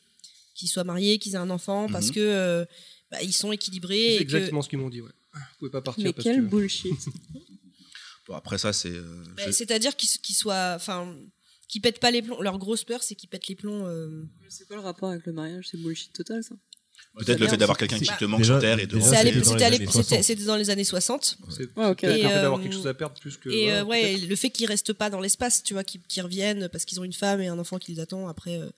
qu'ils 0.58 0.68
soient 0.70 0.84
mariés, 0.84 1.20
qu'ils 1.20 1.34
aient 1.36 1.38
un 1.38 1.50
enfant, 1.50 1.88
parce 1.90 2.08
Mhm. 2.08 2.14
que 2.16 2.20
euh, 2.20 2.66
bah, 3.12 3.22
ils 3.22 3.32
sont 3.34 3.52
équilibrés. 3.54 4.16
C'est 4.18 4.18
que- 4.18 4.36
exactement 4.36 4.62
ce 4.62 4.68
qu'ils 4.70 4.80
m'ont 4.80 4.90
dit, 4.90 5.00
ouais. 5.02 5.12
Vous 5.34 5.40
pouvez 5.60 5.72
pas 5.72 5.82
partir 5.82 6.04
Mais 6.04 6.12
parce 6.14 6.24
quel 6.24 6.38
que... 6.38 6.42
bullshit. 6.42 6.92
Bon, 8.28 8.34
après 8.36 8.58
ça, 8.58 8.74
c'est... 8.74 8.90
euh, 8.90 9.24
bah, 9.38 9.44
je- 9.48 9.52
C'est-à-dire 9.52 9.96
qu'ils 9.96 10.10
qu'ils 10.22 10.36
soient, 10.36 10.74
enfin, 10.76 11.16
qu'ils 11.70 11.82
pètent 11.82 12.00
pas 12.02 12.12
les 12.12 12.22
plombs. 12.22 12.42
Leur 12.42 12.58
grosse 12.58 12.84
peur, 12.84 13.02
c'est 13.02 13.16
qu'ils 13.16 13.30
pètent 13.30 13.48
les 13.48 13.56
plombs. 13.56 13.86
euh, 13.88 14.24
C'est 14.50 14.68
quoi 14.68 14.76
le 14.76 14.82
rapport 14.82 15.10
avec 15.12 15.26
le 15.26 15.32
mariage? 15.32 15.68
C'est 15.72 15.78
bullshit 15.78 16.12
total, 16.12 16.44
ça. 16.44 16.56
Peut-être 17.18 17.40
le 17.40 17.48
fait 17.48 17.58
d'avoir 17.58 17.78
quelqu'un 17.78 17.98
qui 18.00 18.06
te 18.20 18.26
manque 18.26 18.42
déjà- 18.42 18.56
sur 18.56 18.62
Terre 18.62 18.80
et 18.80 18.86
de... 18.88 19.00
c'était 19.00 19.06
dans 19.42 19.56
les 19.56 19.64
années 19.64 19.78
l'époque- 19.78 19.94
c'était 19.94 20.04
60. 20.16 20.24
c'était 20.24 20.44
dans 20.44 20.56
les 20.58 20.70
années 20.70 20.84
60. 20.84 21.38
C'est 21.50 21.78
Ouais, 21.78 21.86
ok. 21.88 22.02
le 22.02 22.10
fait 22.10 22.20
Et, 22.20 22.24
d'avoir 22.24 22.62
quelque 22.62 22.74
chose 22.74 22.88
à 22.88 22.94
perdre 22.94 23.18
plus 23.20 23.38
que. 23.38 23.50
Et 23.50 23.72
euh, 23.72 23.84
ouais, 23.86 24.18
le 24.18 24.36
fait 24.36 24.50
qu'ils 24.50 24.68
restent 24.68 24.94
pas 24.94 25.10
dans 25.10 25.22
l'espace, 25.22 25.64
tu 25.64 25.74
vois, 25.74 25.84
qu'ils 25.86 26.22
reviennent 26.24 26.68
parce 26.70 26.84
qu'ils 26.86 27.00
ont 27.00 27.04
une 27.06 27.14
femme 27.14 27.40
et 27.42 27.48
un 27.48 27.58
enfant 27.58 27.78
qui 27.80 27.94
les 27.94 28.00
attend 28.02 28.28
après. 28.28 28.60
euh, 28.60 28.70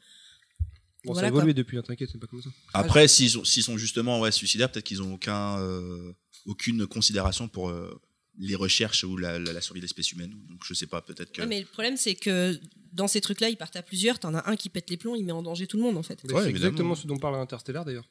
Bon, 1.05 1.13
voilà, 1.13 1.29
ça 1.29 1.33
a 1.33 1.37
évolué 1.37 1.53
depuis, 1.53 1.77
hein, 1.77 1.81
t'inquiète, 1.81 2.09
c'est 2.11 2.17
pas 2.19 2.27
comme 2.27 2.41
ça. 2.41 2.49
Après, 2.73 3.07
s'ils 3.07 3.29
sont, 3.29 3.43
s'ils 3.45 3.63
sont 3.63 3.77
justement 3.77 4.19
ouais, 4.19 4.31
suicidaires, 4.31 4.69
peut-être 4.71 4.85
qu'ils 4.85 5.01
ont 5.01 5.13
aucun, 5.13 5.57
euh, 5.59 6.11
aucune 6.45 6.85
considération 6.87 7.47
pour 7.47 7.69
euh, 7.69 7.99
les 8.37 8.55
recherches 8.55 9.03
ou 9.05 9.15
la, 9.17 9.39
la- 9.39 9.53
la 9.53 9.61
survie 9.61 9.79
de 9.79 9.85
l'espèce 9.85 10.11
humaine. 10.11 10.33
Donc 10.49 10.59
je 10.65 10.73
sais 10.73 10.87
pas, 10.87 11.01
peut-être 11.01 11.31
que... 11.31 11.41
Ouais, 11.41 11.47
mais 11.47 11.59
le 11.61 11.65
problème, 11.65 11.95
c'est 11.97 12.15
que 12.15 12.59
dans 12.91 13.07
ces 13.07 13.21
trucs-là, 13.21 13.49
ils 13.49 13.55
partent 13.57 13.75
à 13.77 13.81
plusieurs. 13.83 14.19
T'en 14.19 14.33
as 14.33 14.49
un 14.49 14.55
qui 14.57 14.67
pète 14.69 14.89
les 14.89 14.97
plombs, 14.97 15.15
il 15.15 15.23
met 15.23 15.31
en 15.31 15.41
danger 15.43 15.67
tout 15.67 15.77
le 15.77 15.83
monde, 15.83 15.95
en 15.97 16.03
fait. 16.03 16.21
Ouais, 16.31 16.43
c'est 16.43 16.49
exactement 16.49 16.95
ce 16.95 17.07
dont 17.07 17.17
parle 17.17 17.35
Interstellar 17.35 17.85
d'ailleurs. 17.85 18.09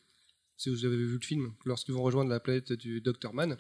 Si 0.57 0.70
vous 0.70 0.84
avez 0.84 0.97
vu 0.97 1.18
le 1.20 1.20
film, 1.24 1.53
lorsqu'ils 1.66 1.93
vont 1.95 2.03
rejoindre 2.03 2.30
la 2.30 2.41
planète 2.41 2.72
du 2.72 3.01
Dr. 3.01 3.32
Man, 3.34 3.57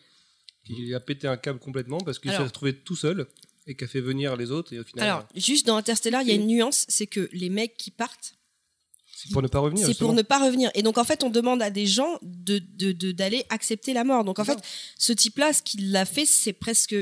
qui 0.64 0.92
a 0.94 1.00
pété 1.00 1.28
un 1.28 1.36
câble 1.36 1.58
complètement 1.60 1.98
parce 1.98 2.18
qu'il 2.18 2.30
s'est 2.30 2.38
retrouvé 2.38 2.74
tout 2.74 2.96
seul 2.96 3.26
et 3.66 3.76
qui 3.76 3.84
a 3.84 3.86
fait 3.86 4.00
venir 4.00 4.36
les 4.36 4.50
autres 4.50 4.72
et 4.72 4.78
au 4.80 4.84
final. 4.84 5.04
Alors, 5.04 5.28
juste 5.36 5.66
dans 5.66 5.76
Interstellar, 5.76 6.22
il 6.22 6.28
y 6.28 6.32
a 6.32 6.34
une 6.34 6.46
nuance, 6.46 6.86
c'est 6.88 7.06
que 7.06 7.28
les 7.32 7.50
mecs 7.50 7.76
qui 7.76 7.90
partent, 7.90 8.34
c'est 9.22 9.32
pour 9.32 9.42
ne 9.42 9.48
pas 9.48 9.58
revenir. 9.58 9.86
c'est 9.86 9.98
pour 9.98 10.12
ne 10.12 10.22
pas 10.22 10.38
revenir. 10.44 10.70
Et 10.74 10.82
donc, 10.82 10.98
en 10.98 11.04
fait, 11.04 11.24
on 11.24 11.30
demande 11.30 11.60
à 11.62 11.70
des 11.70 11.86
gens 11.86 12.18
de 12.22 12.60
de- 12.76 12.92
de- 12.92 13.12
d'aller 13.12 13.44
accepter 13.50 13.92
la 13.92 14.04
mort. 14.04 14.24
Donc, 14.24 14.38
en 14.38 14.44
fait, 14.44 14.58
ce 14.98 15.12
type-là, 15.12 15.52
ce 15.52 15.62
qu'il 15.62 15.94
a 15.96 16.04
fait, 16.04 16.26
c'est 16.26 16.52
presque 16.52 16.94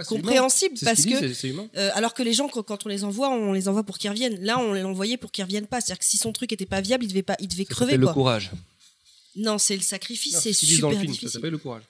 Ah, 0.00 0.04
compréhensible 0.04 0.76
parce 0.84 1.00
dit, 1.00 1.10
que. 1.10 1.76
Euh, 1.76 1.90
alors 1.94 2.14
que 2.14 2.22
les 2.22 2.32
gens, 2.32 2.48
quand, 2.48 2.86
on 2.86 2.88
les 2.88 3.02
envoie, 3.02 3.30
on 3.30 3.52
les 3.52 3.66
envoie 3.66 3.82
pour 3.82 3.98
qu'ils 3.98 4.10
reviennent. 4.10 4.38
Là, 4.44 4.58
on 4.60 4.72
les 4.72 4.84
envoyait 4.84 5.16
pour 5.16 5.32
qu'ils 5.32 5.42
reviennent 5.44 5.66
pas. 5.66 5.80
C'est-à-dire 5.80 5.98
que 5.98 6.04
si 6.04 6.16
son 6.18 6.32
truc 6.32 6.52
était 6.52 6.66
pas 6.66 6.80
viable, 6.80 7.04
il 7.04 7.08
devait 7.08 7.22
pas, 7.24 7.36
il 7.40 7.48
devait 7.48 7.64
Ça 7.64 7.74
crever 7.74 7.98
quoi. 7.98 8.06
le 8.06 8.12
courage. 8.14 8.50
Non, 9.34 9.58
c'est 9.58 9.76
le 9.76 9.82
sacrifice, 9.82 10.38
c'est 10.40 10.52
super 10.52 10.90
le 10.90 10.96
film, 10.98 11.14
ça 11.14 11.28
s'appelle 11.28 11.50
le 11.50 11.58
courage. 11.58 11.82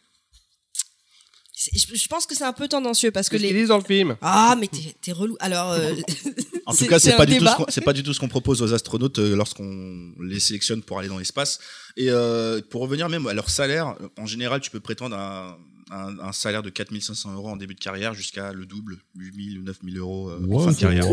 Je, 1.75 1.95
je 1.95 2.09
pense 2.09 2.27
que 2.27 2.35
c'est 2.35 2.45
un 2.45 2.53
peu 2.53 2.69
tendancieux 2.69 3.11
parce 3.11 3.29
que 3.29 3.37
les. 3.37 3.53
disent 3.53 3.69
dans 3.69 3.79
le 3.79 3.85
film? 3.85 4.17
Ah, 4.21 4.57
mais 4.59 4.69
t'es 4.69 5.13
relou. 5.13 5.37
Alors, 5.41 5.73
euh, 5.73 5.95
En 6.69 6.75
tout 6.77 6.87
cas, 6.87 6.99
c'est 6.99 7.17
pas, 7.17 7.25
du 7.25 7.39
tout 7.39 7.47
ce 7.69 7.81
pas 7.81 7.95
du 7.95 8.03
tout 8.03 8.13
ce 8.13 8.21
qu'on 8.21 8.29
propose 8.29 8.61
aux 8.61 8.75
astronautes 8.75 9.19
euh, 9.19 9.35
lorsqu'on 9.35 10.13
les 10.21 10.39
sélectionne 10.39 10.83
pour 10.83 10.99
aller 10.99 11.09
dans 11.09 11.19
l'espace. 11.19 11.61
Et 11.97 12.11
euh, 12.11 12.61
pour 12.69 12.83
revenir 12.83 13.09
même 13.09 13.27
à 13.27 13.33
leur 13.33 13.49
salaire, 13.49 13.97
en 14.19 14.27
général, 14.27 14.61
tu 14.61 14.71
peux 14.71 14.81
prétendre 14.81 15.17
à, 15.17 15.59
un, 15.91 16.19
un 16.19 16.33
salaire 16.33 16.63
de 16.63 16.69
4500 16.69 17.33
euros 17.33 17.49
en 17.49 17.57
début 17.57 17.75
de 17.75 17.81
carrière 17.81 18.13
jusqu'à 18.13 18.53
le 18.53 18.67
double, 18.67 18.99
8000 19.17 19.61
ou 19.61 19.63
9000 19.63 19.99
euros 19.99 20.29
euh, 20.29 20.47
en 20.53 20.59
fin 20.59 20.73
de 20.73 20.77
carrière. 20.77 21.07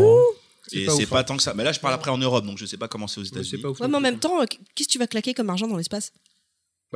Et 0.72 0.84
pas 0.84 0.92
c'est 0.92 1.04
ouf, 1.04 1.08
pas 1.08 1.20
hein. 1.20 1.24
tant 1.24 1.36
que 1.38 1.42
ça. 1.42 1.54
Mais 1.54 1.64
là, 1.64 1.72
je 1.72 1.80
parle 1.80 1.94
après 1.94 2.10
en 2.10 2.18
Europe, 2.18 2.44
donc 2.44 2.58
je 2.58 2.66
sais 2.66 2.76
pas 2.76 2.88
comment 2.88 3.06
c'est 3.06 3.20
aux 3.20 3.24
États-Unis. 3.24 3.48
c'est 3.50 3.58
pas 3.58 3.70
ouf. 3.70 3.80
Ouais, 3.80 3.88
mais 3.88 3.96
en 3.96 4.00
même 4.00 4.18
temps, 4.18 4.44
qu'est-ce 4.74 4.88
que 4.88 4.92
tu 4.92 4.98
vas 4.98 5.06
claquer 5.06 5.32
comme 5.32 5.48
argent 5.48 5.68
dans 5.68 5.76
l'espace? 5.78 6.12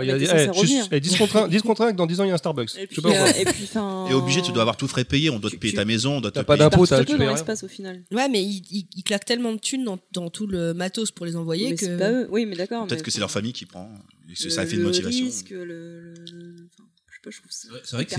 Bah, 0.01 0.05
y 0.07 0.11
a 0.11 0.34
revenir. 0.51 0.55
juste- 0.55 0.88
eh, 0.92 1.01
10 1.01 1.16
contre 1.16 1.36
1, 1.36 1.48
10 1.48 1.62
contre 1.62 1.82
1, 1.82 1.92
que 1.92 1.96
dans 1.96 2.07
10 2.07 2.20
ans, 2.20 2.24
il 2.24 2.28
y 2.28 2.30
a 2.30 2.34
un 2.34 2.38
Starbucks. 2.38 2.74
Et 2.76 2.80
Je 2.82 2.86
puis, 2.86 2.96
sais 2.96 3.03
pas 3.03 3.09
pourquoi. 3.09 3.28
euh, 3.28 3.32
et 3.40 3.44
puis. 3.44 3.68
Et 4.11 4.14
obligé, 4.14 4.42
tu 4.42 4.53
dois 4.53 4.62
avoir 4.62 4.76
tout 4.76 4.88
frais 4.88 5.05
payé. 5.05 5.30
On 5.30 5.38
doit 5.38 5.51
te 5.51 5.57
payer 5.57 5.72
tu- 5.72 5.76
ta 5.76 5.84
maison, 5.84 6.16
on 6.16 6.20
doit 6.20 6.30
te 6.30 6.36
T'as 6.36 6.44
pas 6.44 6.57
payer. 6.57 6.68
d'impôt, 6.70 6.86
t'as- 6.86 7.05
payes 7.05 7.16
dans 7.18 7.30
l'espace 7.30 7.62
au 7.64 7.68
final. 7.68 8.03
Ouais, 8.12 8.28
mais 8.28 8.42
ils, 8.42 8.62
ils- 8.70 8.88
ils 8.96 9.03
claquent 9.03 9.24
tellement 9.24 9.53
de 9.53 9.59
thunes 9.59 9.84
dans, 9.84 9.98
dans 10.12 10.30
tout 10.30 10.46
le 10.46 10.74
matos 10.74 11.11
pour 11.11 11.26
les 11.26 11.36
envoyer 11.36 11.70
Mais 11.70 11.76
que. 11.76 11.98
pas 11.98 12.11
eux. 12.12 12.28
Oui, 12.30 12.46
mais 12.46 12.57
d'accord. 12.57 12.86
Peut-être 12.86 13.03
que 13.03 13.11
c'est 13.11 13.20
leur 13.20 13.30
famille 13.30 13.53
qui 13.53 13.66
prend. 13.66 13.90
le- 14.28 14.34
ça 14.51 14.64
fait 14.66 14.76
une 14.76 14.82
motivation. 14.82 15.24
risque, 15.26 15.51
le- 15.51 15.64
le- 15.64 16.14
le- 16.32 16.68
enfin, 16.72 16.84
je 17.09 17.14
sais 17.14 17.20
pas, 17.24 17.30
je 17.30 17.38
trouve 17.38 17.51
ça. 17.51 17.68
C'est 17.84 17.96
vrai 17.96 18.05
que 18.07 18.11
c'est 18.12 18.16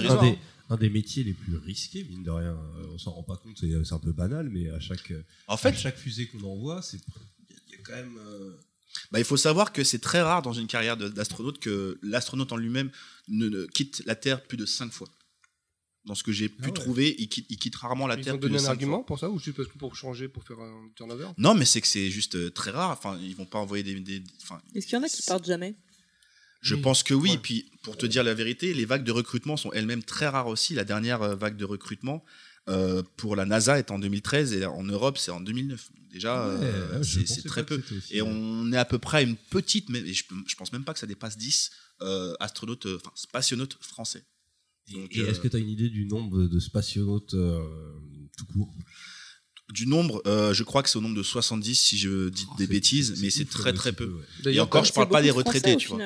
Ouais, 0.00 0.10
un 0.10 0.20
des, 0.22 0.38
un 0.70 0.76
des 0.76 0.90
métiers 0.90 1.22
les 1.24 1.32
plus 1.32 1.56
risqués, 1.58 2.04
mine 2.08 2.22
de 2.24 2.30
rien. 2.30 2.50
Euh, 2.50 2.86
On 2.94 2.98
s'en 2.98 3.12
rend 3.12 3.22
pas 3.22 3.36
compte, 3.36 3.56
c'est 3.60 3.92
un 3.94 3.98
peu 3.98 4.12
banal, 4.12 4.48
mais 4.50 4.68
à 4.70 4.80
chaque, 4.80 5.12
En 5.48 5.54
à 5.54 5.56
fait, 5.56 5.74
chaque 5.76 5.96
fusée 5.96 6.26
qu'on 6.26 6.42
envoie, 6.44 6.82
c'est 6.82 6.98
il 6.98 7.54
y, 7.54 7.58
a- 7.58 7.60
il 7.68 7.72
y 7.72 7.74
a 7.74 7.78
quand 7.84 7.94
même. 7.94 8.18
Bah, 9.10 9.18
il 9.18 9.24
faut 9.24 9.36
savoir 9.36 9.72
que 9.72 9.84
c'est 9.84 9.98
très 10.00 10.20
rare 10.22 10.42
dans 10.42 10.52
une 10.52 10.66
carrière 10.66 10.96
d'astronaute 10.96 11.58
que 11.58 11.98
l'astronaute 12.02 12.52
en 12.52 12.56
lui-même 12.56 12.90
ne, 13.28 13.48
ne 13.48 13.66
quitte 13.66 14.02
la 14.06 14.14
Terre 14.14 14.42
plus 14.42 14.56
de 14.56 14.66
5 14.66 14.92
fois. 14.92 15.08
Dans 16.04 16.16
ce 16.16 16.24
que 16.24 16.32
j'ai 16.32 16.48
pu 16.48 16.56
Ah 16.64 16.66
ouais. 16.66 16.72
trouver, 16.72 17.14
il 17.18 17.28
quitte, 17.28 17.46
il 17.48 17.56
quitte 17.58 17.76
rarement 17.76 18.08
la 18.08 18.16
Ils 18.16 18.24
Terre 18.24 18.34
ont 18.34 18.38
plus 18.38 18.48
de 18.50 18.54
donné 18.54 18.56
un 18.56 18.58
5 18.58 18.64
fois. 18.64 18.72
argument 18.72 19.02
pour 19.04 19.18
ça 19.20 19.30
ou 19.30 19.38
juste 19.38 19.56
parce 19.56 19.68
que 19.68 19.78
pour 19.78 19.94
changer, 19.94 20.26
pour 20.28 20.42
faire 20.42 20.58
un 20.58 20.88
turnover? 20.96 21.28
Non, 21.38 21.54
mais 21.54 21.64
c'est 21.64 21.80
que 21.80 21.86
c'est 21.86 22.10
juste 22.10 22.34
euh, 22.34 22.50
très 22.50 22.72
rare. 22.72 22.90
Enfin, 22.90 23.16
ils 23.22 23.36
vont 23.36 23.46
pas 23.46 23.58
envoyer 23.60 23.84
des. 23.84 24.22
Est-ce 24.74 24.86
qu'il 24.86 24.94
y 24.94 25.00
en 25.00 25.04
a 25.04 25.08
qui 25.08 25.22
partent 25.22 25.46
jamais? 25.46 25.76
Je 26.60 26.74
Oui. 26.74 26.80
pense 26.80 27.02
que 27.04 27.14
oui. 27.14 27.30
Ouais. 27.32 27.38
Puis, 27.38 27.70
pour 27.82 27.96
te 27.96 28.06
dire 28.06 28.24
la 28.24 28.34
vérité, 28.34 28.74
les 28.74 28.84
vagues 28.84 29.04
de 29.04 29.12
recrutement 29.12 29.56
sont 29.56 29.72
elles-mêmes 29.72 30.02
très 30.02 30.26
rares 30.26 30.48
aussi. 30.48 30.74
La 30.74 30.84
dernière 30.84 31.22
euh, 31.22 31.34
vague 31.36 31.56
de 31.56 31.64
recrutement 31.64 32.24
euh, 32.68 33.02
pour 33.16 33.34
la 33.36 33.44
NASA 33.44 33.78
est 33.78 33.90
en 33.90 33.98
2013 33.98 34.52
et 34.54 34.64
en 34.66 34.82
Europe, 34.84 35.18
c'est 35.18 35.30
en 35.30 35.40
2009. 35.40 35.90
Donc 35.94 36.08
déjà, 36.08 36.46
ouais, 36.48 36.64
euh, 36.64 37.02
c'est 37.02 37.42
très 37.46 37.64
peu. 37.66 37.76
aussi- 37.90 38.14
Et 38.16 38.22
on 38.22 38.72
est 38.72 38.76
à 38.76 38.84
peu 38.84 38.98
près 38.98 39.18
à 39.18 39.22
une 39.22 39.36
petite, 39.36 39.88
mais 39.88 40.00
je, 40.12 40.24
je 40.46 40.54
pense 40.54 40.72
même 40.72 40.84
pas 40.84 40.92
que 40.92 41.00
ça 41.00 41.06
dépasse 41.06 41.36
10 41.36 41.70
euh, 42.02 42.34
astronautes, 42.40 42.86
euh, 42.86 42.96
enfin 42.96 43.12
spationautes 43.14 43.78
français. 43.80 44.24
Et- 44.88 44.92
Donc, 44.94 45.16
et 45.16 45.20
est-ce 45.20 45.38
euh, 45.38 45.42
que 45.42 45.48
tu 45.48 45.56
as 45.56 45.60
une 45.60 45.68
idée 45.70 45.88
du 45.88 46.04
nombre 46.06 46.44
de 46.46 46.58
spationautes 46.60 47.34
euh, 47.34 47.60
tout 48.36 48.46
court? 48.46 48.72
Du 49.72 49.86
nombre, 49.86 50.20
euh, 50.26 50.52
je 50.52 50.64
crois 50.64 50.82
que 50.82 50.88
c'est 50.90 50.98
au 50.98 51.00
nombre 51.00 51.16
de 51.16 51.22
70 51.22 51.74
si 51.76 51.96
je 51.96 52.28
dis 52.28 52.44
Oh, 52.50 52.54
des 52.58 52.66
bêtises, 52.66 53.20
mais 53.22 53.30
c'est 53.30 53.44
très 53.48 53.72
très 53.72 53.92
peu. 53.92 54.06
ouais. 54.44 54.54
Et 54.54 54.60
encore, 54.60 54.84
je 54.84 54.88
C'est 54.88 54.94
parle 54.94 55.08
pas 55.08 55.22
des 55.22 55.30
retraités, 55.30 55.74
au 55.74 55.78
tu 55.78 55.88
vois. 55.88 55.98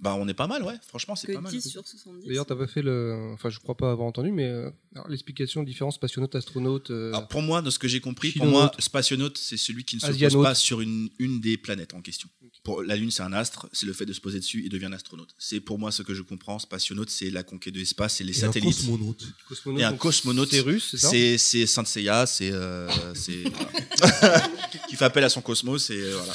Bah, 0.00 0.16
on 0.18 0.26
est 0.28 0.34
pas 0.34 0.46
mal, 0.46 0.62
ouais. 0.64 0.74
Franchement, 0.86 1.16
c'est 1.16 1.32
pas 1.32 1.40
mal. 1.40 1.50
10 1.52 1.68
sur 1.70 1.86
70. 1.86 2.26
D'ailleurs, 2.26 2.44
t'as 2.44 2.56
pas 2.56 2.66
fait 2.66 2.82
le. 2.82 3.30
Enfin, 3.32 3.48
je 3.48 3.58
crois 3.58 3.76
pas 3.76 3.90
avoir 3.90 4.06
entendu, 4.06 4.32
mais 4.32 4.44
euh, 4.46 4.68
l'explication 5.08 5.62
de 5.62 5.66
différence 5.66 5.94
spationaute, 5.94 6.34
astronaute. 6.34 6.90
euh, 6.90 7.10
Alors 7.10 7.28
pour 7.28 7.40
moi, 7.42 7.62
de 7.62 7.70
ce 7.70 7.78
que 7.78 7.88
j'ai 7.88 8.00
compris, 8.00 8.32
pour 8.32 8.46
moi, 8.46 8.70
spationaute, 8.80 9.38
c'est 9.38 9.56
celui 9.56 9.84
qui 9.84 9.96
ne 9.96 10.00
se 10.00 10.06
pose 10.34 10.42
pas 10.42 10.54
sur 10.54 10.80
une, 10.80 11.08
une 11.18 11.40
des 11.40 11.56
planètes 11.56 11.94
en 11.94 12.00
question. 12.02 12.28
Pour 12.64 12.82
la 12.82 12.96
Lune, 12.96 13.10
c'est 13.10 13.22
un 13.22 13.32
astre, 13.32 13.68
c'est 13.72 13.86
le 13.86 13.92
fait 13.92 14.06
de 14.06 14.12
se 14.12 14.20
poser 14.20 14.38
dessus 14.40 14.64
et 14.64 14.68
devient 14.68 14.86
un 14.86 14.92
astronaute. 14.92 15.34
C'est 15.38 15.60
pour 15.60 15.78
moi 15.78 15.90
ce 15.92 16.02
que 16.02 16.14
je 16.14 16.22
comprends. 16.22 16.58
Spationaute, 16.58 17.10
c'est 17.10 17.30
la 17.30 17.42
conquête 17.42 17.74
de 17.74 17.78
l'espace, 17.78 18.16
c'est 18.16 18.24
les 18.24 18.38
Et 18.40 18.44
un 18.44 18.46
satellites. 18.48 18.76
cosmonaute. 18.76 19.24
cosmonaute, 19.48 19.80
Et 19.80 19.84
un 19.84 19.96
cosmonaute, 19.96 20.50
C'est 20.50 20.60
russe, 20.60 20.88
c'est 20.90 20.98
ça 20.98 21.10
C'est 21.38 21.66
Saint 21.66 21.84
Seiya, 21.84 22.26
c'est 22.26 22.50
euh, 22.52 22.88
qui 24.88 24.96
fait 24.96 25.04
appel 25.04 25.24
à 25.24 25.28
son 25.28 25.40
cosmos 25.40 25.90
et 25.90 26.00
euh, 26.00 26.16
voilà. 26.16 26.34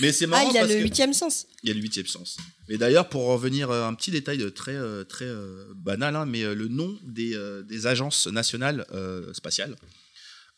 Mais 0.00 0.12
c'est 0.12 0.24
Ah, 0.26 0.28
marrant 0.28 0.50
il 0.50 0.56
a 0.56 0.60
parce 0.60 0.72
le 0.72 0.80
huitième 0.80 1.12
sens. 1.14 1.46
il 1.62 1.68
y 1.68 1.72
a 1.72 1.74
le 1.74 1.80
huitième 1.80 2.06
sens. 2.06 2.36
Mais 2.68 2.76
d'ailleurs, 2.78 3.08
pour 3.08 3.24
revenir 3.26 3.70
à 3.70 3.86
un 3.88 3.94
petit 3.94 4.10
détail 4.10 4.38
de 4.38 4.48
très 4.48 4.74
euh, 4.76 5.04
très 5.04 5.24
euh, 5.26 5.64
banal, 5.74 6.14
hein, 6.16 6.26
mais 6.26 6.42
euh, 6.44 6.54
le 6.54 6.68
nom 6.68 6.96
des, 7.02 7.34
euh, 7.34 7.62
des 7.62 7.86
agences 7.86 8.26
nationales 8.26 8.86
euh, 8.92 9.32
spatiales, 9.34 9.76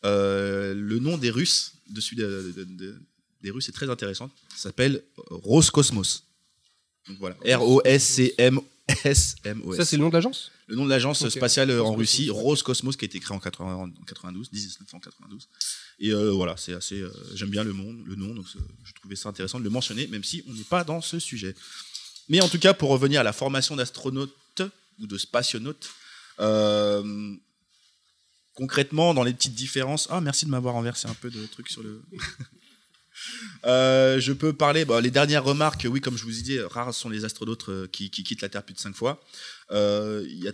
euh, 0.05 0.73
le 0.73 0.99
nom 0.99 1.17
des 1.17 1.29
Russes 1.29 1.73
dessus 1.89 2.15
de- 2.15 2.53
de- 2.55 2.63
de- 2.65 2.95
des 3.41 3.51
Russes 3.51 3.69
est 3.69 3.73
très 3.73 3.89
intéressant. 3.89 4.29
Ça 4.55 4.63
s'appelle 4.63 5.03
Roscosmos. 5.17 6.23
Donc 7.07 7.17
voilà, 7.19 7.35
R 7.57 7.61
O 7.61 7.81
S 7.83 8.03
C 8.03 8.33
M 8.37 8.59
S 9.03 9.35
M 9.43 9.61
O 9.65 9.73
S. 9.73 9.77
Ça, 9.77 9.85
c'est 9.85 9.97
le 9.97 10.03
nom 10.03 10.09
de 10.09 10.13
l'agence? 10.13 10.51
Le 10.67 10.75
nom 10.77 10.85
de 10.85 10.89
l'agence 10.89 11.27
spatiale 11.29 11.69
euh, 11.69 11.81
en 11.81 11.87
Roscosmos, 11.93 11.97
Russie. 11.99 12.29
Roscosmos, 12.29 12.95
qui 12.95 13.05
a 13.05 13.07
été 13.07 13.19
créé 13.19 13.35
en 13.35 13.39
80 13.39 13.75
en 13.75 13.89
92, 14.05 14.49
1992. 14.51 15.47
Et 15.99 16.09
euh, 16.11 16.31
voilà, 16.31 16.57
c'est 16.57 16.73
assez. 16.73 16.99
euh, 17.01 17.11
J'aime 17.35 17.49
bien 17.49 17.63
le, 17.63 17.73
monde, 17.73 18.01
le 18.05 18.15
nom, 18.15 18.33
donc 18.33 18.45
euh, 18.55 18.59
je 18.83 18.93
trouvais 18.93 19.15
ça 19.15 19.29
intéressant 19.29 19.59
de 19.59 19.63
le 19.63 19.69
mentionner, 19.69 20.07
même 20.07 20.23
si 20.23 20.43
on 20.47 20.53
n'est 20.53 20.63
pas 20.63 20.83
dans 20.83 21.01
ce 21.01 21.19
sujet. 21.19 21.55
Mais 22.29 22.41
en 22.41 22.49
tout 22.49 22.59
cas, 22.59 22.73
pour 22.73 22.89
revenir 22.89 23.21
à 23.21 23.23
la 23.23 23.33
formation 23.33 23.75
d'astronaute 23.75 24.33
ou 24.99 25.07
de 25.07 25.17
spationaute, 25.17 25.89
euh, 26.39 27.33
concrètement, 28.53 29.13
dans 29.13 29.23
les 29.23 29.33
petites 29.33 29.55
différences. 29.55 30.07
Ah, 30.09 30.21
merci 30.21 30.45
de 30.45 30.51
m'avoir 30.51 30.75
renversé 30.75 31.07
un 31.07 31.13
peu 31.15 31.29
de 31.29 31.45
trucs 31.47 31.69
sur 31.69 31.83
le. 31.83 32.01
Je 33.63 34.31
peux 34.31 34.53
parler, 34.53 34.85
bah, 34.85 35.01
les 35.01 35.11
dernières 35.11 35.43
remarques, 35.43 35.87
oui, 35.89 36.01
comme 36.01 36.17
je 36.17 36.23
vous 36.23 36.39
ai 36.39 36.41
dit, 36.41 36.59
rares 36.59 36.93
sont 36.93 37.09
les 37.09 37.25
astronautes 37.25 37.89
qui, 37.91 38.09
qui 38.09 38.23
quittent 38.23 38.41
la 38.41 38.49
Terre 38.49 38.63
plus 38.63 38.73
de 38.73 38.79
cinq 38.79 38.95
fois. 38.95 39.23
Il 39.71 40.39
y 40.43 40.47
a 40.47 40.53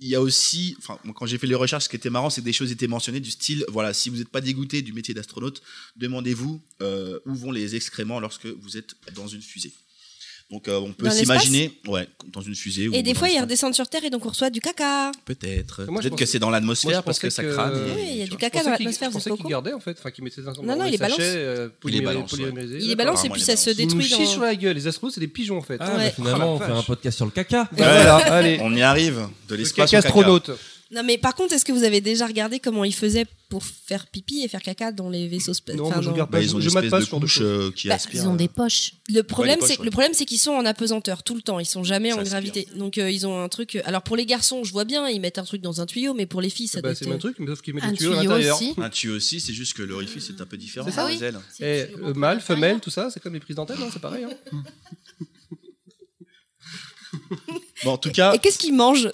il 0.00 0.08
y 0.08 0.14
a 0.14 0.20
aussi, 0.20 0.76
enfin, 0.78 0.98
quand 1.14 1.26
j'ai 1.26 1.38
fait 1.38 1.46
les 1.46 1.54
recherches, 1.54 1.84
ce 1.84 1.88
qui 1.88 1.96
était 1.96 2.10
marrant, 2.10 2.30
c'est 2.30 2.40
que 2.40 2.44
des 2.44 2.52
choses 2.52 2.70
étaient 2.70 2.86
mentionnées 2.86 3.20
du 3.20 3.30
style, 3.30 3.64
voilà, 3.68 3.92
si 3.92 4.10
vous 4.10 4.16
n'êtes 4.16 4.28
pas 4.28 4.40
dégoûté 4.40 4.82
du 4.82 4.92
métier 4.92 5.12
d'astronaute, 5.14 5.62
demandez-vous 5.96 6.60
euh, 6.82 7.18
où 7.26 7.34
vont 7.34 7.50
les 7.50 7.74
excréments 7.74 8.20
lorsque 8.20 8.46
vous 8.46 8.76
êtes 8.76 8.94
dans 9.14 9.26
une 9.26 9.42
fusée. 9.42 9.72
Donc, 10.50 10.66
euh, 10.66 10.80
on 10.80 10.92
peut 10.94 11.10
s'imaginer, 11.10 11.78
ouais, 11.88 12.08
dans 12.32 12.40
une 12.40 12.54
fusée. 12.54 12.88
Et 12.94 13.02
des 13.02 13.12
fois, 13.12 13.28
ils 13.28 13.38
redescendent 13.38 13.74
sur 13.74 13.86
Terre 13.86 14.02
et 14.04 14.08
donc 14.08 14.24
on 14.24 14.30
reçoit 14.30 14.48
du 14.48 14.60
caca. 14.62 15.12
Peut-être. 15.26 15.84
Moi, 15.84 16.00
je 16.00 16.08
Peut-être 16.08 16.16
que 16.16 16.24
pensais- 16.24 16.32
c'est 16.32 16.38
dans 16.38 16.48
l'atmosphère 16.48 17.02
parce 17.02 17.18
que 17.18 17.28
ça 17.28 17.42
que- 17.42 17.52
crame. 17.52 17.72
Oui, 17.74 17.90
et- 17.90 17.94
Oui, 17.94 18.08
il 18.12 18.16
y 18.16 18.20
a 18.22 18.24
tu 18.24 18.30
du 18.30 18.30
vois. 18.30 18.38
caca 18.38 18.58
dans 18.60 18.62
qu'il- 18.64 18.70
l'atmosphère, 18.86 19.08
Je 19.08 19.12
vous 19.12 19.18
pensais 19.18 19.28
êtes 19.30 19.36
qu'ils 19.36 19.42
pas 19.42 19.48
gardaient 19.50 19.72
en 19.74 19.80
fait, 19.80 19.96
enfin 19.98 20.10
qu'ils 20.10 20.24
mettaient 20.24 20.40
ça 20.42 20.52
dans 20.52 20.62
Non, 20.62 20.74
non, 20.74 20.84
les 20.84 20.88
il 20.88 20.92
les 20.92 20.96
balance. 20.98 21.18
sachets, 21.18 21.32
euh, 21.36 21.68
Il 21.84 21.90
les 21.92 22.00
balance, 22.00 22.32
ouais. 22.32 22.38
polymérisés. 22.38 22.78
Il 22.80 22.88
les 22.88 22.96
balance 22.96 23.24
et 23.26 23.28
puis 23.28 23.42
ça 23.42 23.56
se. 23.56 23.68
Ils 23.68 23.72
nous 23.72 23.76
détruit 23.88 24.04
chient 24.08 24.24
dans. 24.24 24.30
sur 24.30 24.40
la 24.40 24.54
gueule. 24.56 24.74
Les 24.74 24.86
astros, 24.86 25.10
c'est 25.10 25.20
des 25.20 25.28
pigeons 25.28 25.58
en 25.58 25.62
fait. 25.62 25.76
Ah, 25.80 25.96
Ouais. 25.98 26.12
finalement, 26.16 26.54
Oh, 26.54 26.58
on 26.62 26.66
fait 26.66 26.72
un 26.72 26.82
podcast 26.82 27.16
sur 27.16 27.26
le 27.26 27.30
caca. 27.30 27.68
Voilà, 27.72 28.16
allez. 28.32 28.58
On 28.62 28.74
y 28.74 28.80
arrive. 28.80 29.28
De 29.48 29.54
Le 29.54 29.60
l'espace 29.60 29.90
caca 29.90 29.98
au 29.98 30.02
caca. 30.02 30.08
astronaute. 30.08 30.50
Non, 30.90 31.02
mais 31.02 31.18
par 31.18 31.34
contre, 31.34 31.52
est-ce 31.52 31.66
que 31.66 31.72
vous 31.72 31.84
avez 31.84 32.00
déjà 32.00 32.26
regardé 32.26 32.60
comment 32.60 32.82
ils 32.82 32.94
faisaient 32.94 33.26
pour 33.50 33.62
faire 33.62 34.06
pipi 34.06 34.42
et 34.42 34.48
faire 34.48 34.62
caca 34.62 34.90
dans 34.90 35.10
les 35.10 35.28
vaisseaux 35.28 35.52
spatiaux 35.52 35.82
Non, 35.84 35.90
moi, 35.90 36.00
je 36.00 36.08
regarde 36.08 36.30
Bah, 36.30 36.38
pas. 36.38 36.42
ils 36.44 36.54
ont 36.54 36.58
une 36.60 36.64
je 36.64 36.70
mate 36.70 36.84
espèce 36.84 37.06
pas 37.08 37.14
de 37.16 37.20
couche 37.20 37.34
choses. 37.34 37.42
euh, 37.66 37.70
qui 37.72 37.88
Bah, 37.88 37.94
aspire. 37.96 38.22
Ils 38.22 38.26
ont 38.28 38.34
des 38.34 38.48
poches. 38.48 38.92
Le 39.10 39.20
problème, 39.22 39.58
c'est 39.60 39.78
ouais. 39.78 39.84
le 39.84 39.90
problème, 39.90 40.14
c'est 40.14 40.24
qu'ils 40.24 40.38
sont 40.38 40.52
en 40.52 40.64
apesanteur 40.64 41.22
tout 41.22 41.34
le 41.34 41.42
temps. 41.42 41.58
Ils 41.58 41.66
sont 41.66 41.84
jamais 41.84 42.08
Ça 42.10 42.16
en 42.16 42.20
aspire. 42.20 42.30
gravité. 42.30 42.68
Donc 42.76 42.96
euh, 42.96 43.10
ils 43.10 43.26
ont 43.26 43.38
un 43.38 43.48
truc. 43.50 43.76
Alors 43.84 44.02
pour 44.02 44.16
les 44.16 44.24
garçons, 44.24 44.64
je 44.64 44.72
vois 44.72 44.84
bien, 44.84 45.06
ils 45.10 45.20
mettent 45.20 45.38
un 45.38 45.44
truc 45.44 45.60
dans 45.60 45.82
un 45.82 45.86
tuyau, 45.86 46.14
mais 46.14 46.24
pour 46.24 46.40
les 46.40 46.48
filles, 46.50 46.68
ça 46.68 46.80
Bah, 46.80 46.88
doit 46.88 46.94
c'est 46.94 47.04
être. 47.04 47.08
le 47.08 47.12
même 47.12 47.20
truc, 47.20 47.36
mais 47.38 47.46
sauf 47.48 47.60
qu'ils 47.60 47.74
mettent 47.74 47.84
Un 47.84 47.90
des 47.90 47.96
tuyaux 47.98 48.12
à 48.14 48.20
tuyau 48.20 48.30
l'intérieur. 48.32 48.58
Un 48.78 48.88
tuyau 48.90 49.16
aussi, 49.16 49.40
c'est 49.40 49.52
juste 49.52 49.74
que 49.74 49.82
l'orifice 49.82 50.30
est 50.30 50.40
un 50.40 50.46
peu 50.46 50.56
différent. 50.56 50.86
C'est 50.88 50.94
ça, 50.94 51.06
les 51.10 51.16
oui. 51.18 51.22
ailes. 51.24 51.38
Et 51.60 51.86
euh, 52.02 52.14
mâle, 52.14 52.40
femelle, 52.40 52.80
tout 52.80 52.90
ça, 52.90 53.10
c'est 53.10 53.20
comme 53.20 53.34
les 53.34 53.40
prises 53.40 53.56
d'antenne, 53.56 53.76
hein, 53.82 53.90
c'est 53.92 54.00
pareil. 54.00 54.24
hein. 54.24 54.30
Bon, 57.84 57.92
en 57.92 57.98
tout 57.98 58.10
cas, 58.10 58.34
Et 58.34 58.38
qu'est-ce 58.38 58.58
qu'ils 58.58 58.74
mangent? 58.74 59.10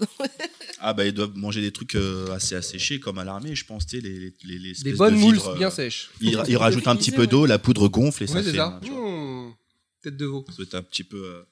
Ah 0.87 0.93
bah 0.95 1.05
ils 1.07 1.13
doivent 1.13 1.35
manger 1.37 1.61
des 1.63 1.73
trucs 1.73 1.95
euh, 1.95 2.31
assez 2.33 2.55
asséchés 2.55 3.01
comme 3.01 3.19
à 3.19 3.25
l'armée, 3.25 3.55
je 3.55 3.65
pense, 3.65 3.87
tu 3.87 3.97
sais, 3.97 4.03
les, 4.07 4.19
les, 4.19 4.35
les, 4.45 4.59
les 4.59 4.73
Des 4.83 4.93
bonnes 4.93 5.15
de 5.15 5.19
moules 5.19 5.35
vivres, 5.35 5.49
euh, 5.51 5.57
bien 5.59 5.71
sèches. 5.71 6.11
Ils, 6.21 6.39
ils 6.49 6.57
rajoutent 6.65 6.87
un 6.89 6.97
petit 6.97 7.11
peu 7.11 7.27
d'eau, 7.27 7.47
la 7.47 7.59
poudre 7.59 7.89
gonfle 7.89 8.23
et 8.25 8.27
ça 8.27 8.35
Ouais, 8.35 8.43
c'est 8.43 8.51
fait. 8.53 8.57
ça. 8.59 8.67
hein, 8.67 8.81
tu 8.85 8.91
vois. 8.91 9.01
Mmh. 9.11 9.55
Tête 10.03 10.17
de 10.17 10.27
veau. 10.27 10.45
Ça 10.51 10.57
doit 10.57 10.65
être 10.67 10.75
un 10.75 10.83
petit 10.83 11.05
peu. 11.05 11.17
euh, 11.25 11.43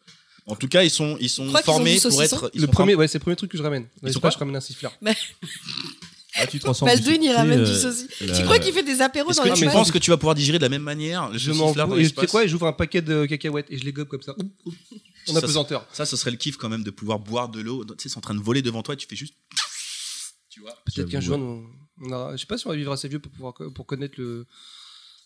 En 0.46 0.54
tout 0.56 0.68
cas, 0.68 0.82
ils 0.82 0.90
sont, 0.90 1.16
ils 1.20 1.30
sont 1.30 1.46
crois 1.48 1.62
qu'ils 1.62 1.70
ont 1.70 1.74
formés 1.74 1.94
du 1.94 2.00
pour 2.00 2.12
saucisson 2.12 2.36
être. 2.36 2.50
ils 2.54 2.60
Le 2.60 2.66
sont 2.66 2.72
premier, 2.72 2.94
ouais, 2.94 3.08
c'est 3.08 3.18
le 3.18 3.22
premier 3.22 3.36
truc 3.36 3.50
que 3.50 3.56
je 3.58 3.62
ramène. 3.62 3.86
Ils 4.02 4.12
sont 4.12 4.20
quoi 4.20 4.30
je 4.30 4.36
ramène 4.38 4.56
un 4.56 4.60
siffleur. 4.60 4.92
Ah, 6.34 6.46
tu 6.46 6.58
te 6.58 6.64
transformes 6.64 6.90
Baldwin, 6.90 7.22
il 7.22 7.30
ramène 7.30 7.60
euh, 7.60 7.66
du 7.66 7.78
saucisson. 7.78 8.06
la- 8.22 8.34
Tu 8.38 8.42
crois 8.44 8.58
qu'il 8.58 8.72
fait 8.72 8.82
des 8.82 9.02
apéros 9.02 9.28
Est-ce 9.30 9.36
dans 9.36 9.44
que 9.44 9.48
les 9.50 9.54
tu 9.54 9.66
penses 9.66 9.90
que 9.92 9.98
tu 9.98 10.10
vas 10.10 10.16
pouvoir 10.16 10.34
digérer 10.34 10.56
de 10.56 10.62
la 10.62 10.70
même 10.70 10.80
manière 10.82 11.28
le 11.28 11.36
Je 11.36 11.52
m'en 11.52 11.74
fous. 11.74 11.98
Et 11.98 12.08
tu 12.10 12.18
sais 12.20 12.26
quoi 12.26 12.46
J'ouvre 12.46 12.66
un 12.68 12.72
paquet 12.72 13.02
de 13.02 13.26
cacahuètes 13.26 13.66
et 13.68 13.76
je 13.76 13.84
les 13.84 13.92
gobe 13.92 14.08
comme 14.08 14.22
ça. 14.22 14.32
Oup, 14.38 14.50
oup. 14.64 14.74
En 15.28 15.32
Ça, 15.32 15.38
apesanteur. 15.38 15.86
Ça, 15.92 16.04
ce 16.06 16.16
serait 16.16 16.30
le 16.32 16.36
kiff 16.36 16.56
quand 16.56 16.68
même 16.68 16.82
de 16.82 16.90
pouvoir 16.90 17.18
boire 17.18 17.48
de 17.48 17.60
l'eau. 17.60 17.84
Tu 17.84 17.94
sais, 17.98 18.08
c'est 18.08 18.18
en 18.18 18.20
train 18.22 18.34
de 18.34 18.40
voler 18.40 18.62
devant 18.62 18.82
toi 18.82 18.94
et 18.94 18.96
tu 18.96 19.06
fais 19.08 19.16
juste. 19.16 19.34
Tu 20.50 20.60
vois 20.60 20.74
Peut-être 20.84 21.08
qu'un 21.08 21.20
jour, 21.20 21.38
on, 21.38 21.64
on 22.02 22.12
aura- 22.12 22.32
je 22.36 22.40
sais 22.40 22.46
pas 22.46 22.58
si 22.58 22.66
on 22.66 22.70
va 22.70 22.76
vivre 22.76 22.92
assez 22.92 23.08
vieux 23.08 23.18
pour 23.20 23.32
pouvoir 23.32 23.54
pour 23.74 23.86
connaître 23.86 24.14
le 24.20 24.46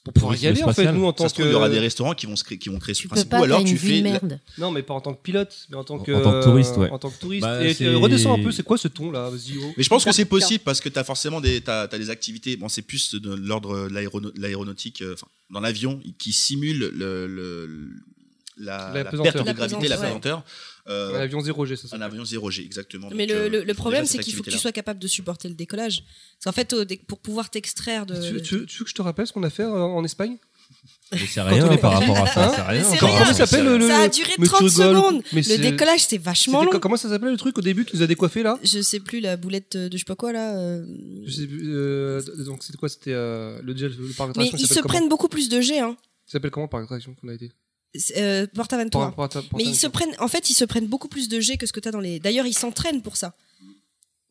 pour 0.05 0.13
pouvoir 0.13 0.37
y 0.37 0.47
aller 0.47 0.63
en 0.63 0.73
fait 0.73 0.93
nous 0.93 1.05
en 1.05 1.13
tant 1.13 1.25
Ça 1.25 1.31
se 1.31 1.35
trouve, 1.35 1.47
que 1.47 1.51
il 1.51 1.53
y 1.53 1.57
aura 1.57 1.69
des 1.69 1.81
restaurants 1.81 2.15
qui 2.15 2.27
vont, 2.27 2.37
se 2.37 2.45
créer, 2.45 2.59
qui 2.59 2.69
vont 2.69 2.79
créer 2.79 2.95
ce 2.95 3.01
Tu 3.01 3.09
peux 3.09 3.15
principe. 3.15 3.31
pas, 3.31 3.41
Ou 3.41 3.43
alors 3.43 3.65
tu 3.65 3.77
fais. 3.77 4.03
la- 4.03 4.21
non 4.59 4.71
mais 4.71 4.85
pas 4.85 4.95
en 4.95 5.01
tant 5.01 5.13
que 5.15 5.21
pilote 5.21 5.67
mais 5.69 5.77
en 5.77 5.83
tant 5.83 5.97
En- 5.97 5.99
que 5.99 6.13
en 6.13 6.23
tant 6.23 6.31
que 6.31 6.45
touriste, 6.45 6.77
ouais. 6.77 6.91
en 6.91 6.99
tant 7.01 7.11
que 7.11 7.19
touriste 7.19 7.43
Bah, 7.43 7.65
et 7.65 7.75
euh, 7.83 7.99
redescends 7.99 8.39
un 8.39 8.43
peu 8.45 8.53
c'est 8.53 8.63
quoi 8.63 8.79
ce 8.79 8.87
ton 8.87 9.11
là 9.11 9.29
vas-y 9.31 9.59
oh. 9.61 9.73
Mais 9.77 9.83
je 9.83 9.89
pense 9.89 10.05
que 10.05 10.13
c'est 10.13 10.25
possible 10.27 10.63
parce 10.63 10.81
que 10.81 10.89
tu 10.89 10.97
as 10.97 11.03
forcément 11.03 11.41
des, 11.41 11.61
t'as, 11.61 11.89
t'as 11.89 11.99
des 11.99 12.11
activités, 12.11 12.57
bon, 12.57 12.69
c'est 12.69 12.83
plus 12.83 13.17
de 13.17 13.35
l'ordre 13.35 13.89
de 13.89 14.41
l'aéronautique, 14.41 15.03
euh, 15.03 15.15
enfin, 15.15 15.27
dans 15.51 15.59
l'avion, 15.59 16.01
qui 16.19 16.33
simule 16.33 16.79
le, 16.95 17.27
le- 17.27 17.91
la, 18.57 18.91
La 18.93 19.03
la 19.03 19.11
pesanteur. 19.11 19.33
perte 19.33 19.49
de 19.49 19.53
gravité, 19.53 19.89
la 19.89 19.97
pesanteur, 19.99 20.45
euh, 20.89 21.15
un 21.17 21.21
avion 21.21 21.41
0 21.41 21.67
G 21.67 21.77
ça 21.77 21.89
un 21.97 22.01
avion 22.01 22.23
0G, 22.25 22.65
exactement. 22.65 23.09
Mais 23.15 23.27
Donc, 23.27 23.37
le, 23.37 23.43
euh, 23.61 23.65
le- 23.65 23.75
problème, 23.75 24.07
c'est 24.07 24.19
qu'il 24.19 24.35
faut 24.35 24.43
que 24.43 24.51
tu 24.51 24.59
sois 24.59 24.73
capable 24.73 24.99
de 25.01 25.07
supporter 25.09 25.49
le 25.49 25.55
décollage. 25.55 26.03
Parce 26.43 26.45
qu'en 26.45 26.53
fait, 26.53 26.97
pour 27.07 27.19
pouvoir 27.19 27.51
t'extraire 27.51 28.07
de. 28.07 28.15
tu, 28.15 28.43
tu- 28.43 28.67
tu 28.67 28.79
veux 28.79 28.85
que 28.85 28.91
je 28.91 28.95
te 28.95 29.03
rappelle 29.03 29.27
ce 29.27 29.33
qu'on 29.33 29.43
a 29.43 29.51
fait 29.51 29.63
euh, 29.65 29.73
en 29.81 30.05
Espagne? 30.05 30.37
Mais 31.13 31.19
c'est 31.29 31.43
rien 31.43 31.71
est 31.71 31.79
par 31.79 31.93
rapport 31.93 32.17
à 32.19 32.27
ça, 32.27 32.49
Hein 32.49 32.53
c'est 32.57 32.63
rien. 32.63 32.83
C'est. 32.83 32.99
Comment 32.99 33.25
ça 33.25 33.35
s'appelle 33.47 33.65
le, 33.65 33.79
le- 33.79 33.87
Ça 33.87 33.99
a 34.01 34.09
duré 34.09 34.33
mais 34.39 34.47
tu 34.47 34.51
30 34.53 34.61
rigoles. 34.63 34.71
secondes. 34.97 35.23
Mais 35.33 35.39
Le 35.41 35.43
c'est- 35.45 35.59
décollage, 35.59 36.01
c'était 36.01 36.19
vachement 36.19 36.65
long. 36.65 36.71
Comment 36.81 36.97
ça 36.97 37.09
s'appelait 37.09 37.31
le 37.31 37.37
truc 37.37 37.57
au 37.59 37.61
début 37.61 37.85
qui 37.85 37.95
nous 37.97 38.03
a 38.03 38.07
décoiffé 38.09 38.43
là? 38.43 38.59
Je 38.65 38.81
sais 38.81 38.99
plus, 38.99 39.21
la 39.21 39.37
boulette 39.37 39.77
de 39.77 39.89
je 39.93 39.99
sais 39.99 40.05
pas 40.05 40.17
quoi 40.17 40.33
là. 40.33 40.81
Je 41.25 41.31
sais 41.31 41.47
plus, 41.47 41.63
euh, 41.73 42.21
donc 42.45 42.65
c'était 42.65 42.79
quoi 42.79 42.89
C'était 42.89 43.13
euh, 43.13 43.61
le, 43.63 43.77
gel- 43.77 43.95
le 43.97 44.13
parc 44.17 44.37
Mais 44.37 44.49
ils 44.59 44.67
se 44.67 44.81
prennent 44.81 45.09
beaucoup 45.09 45.29
plus 45.29 45.49
de 45.49 45.61
jets, 45.61 45.79
hein. 45.81 45.97
Ça 46.27 46.33
s'appelle 46.33 46.51
comment 46.51 46.65
le 46.67 46.71
parc 46.71 46.83
d'attraction 46.83 47.15
qu'on 47.15 47.29
a 47.29 47.35
été? 47.35 47.53
Euh, 48.17 48.47
Portaventura. 48.55 49.13
Port- 49.13 49.29
Port- 49.29 49.43
Port- 49.43 49.57
Mais 49.59 49.65
ils 49.65 49.75
se 49.77 49.87
prennent, 49.87 50.15
en 50.19 50.29
fait, 50.29 50.51
ils 50.51 50.55
se 50.55 50.65
prennent 50.65 50.87
beaucoup 50.87 51.09
plus 51.09 51.29
de 51.29 51.41
jets 51.41 51.57
que 51.57 51.67
ce 51.67 51.73
que 51.73 51.81
tu 51.81 51.89
as 51.89 51.93
dans 51.93 52.01
les. 52.01 52.21
D'ailleurs, 52.21 52.47
ils 52.47 52.53
s'entraînent 52.57 53.01
pour 53.03 53.17
ça. 53.17 53.35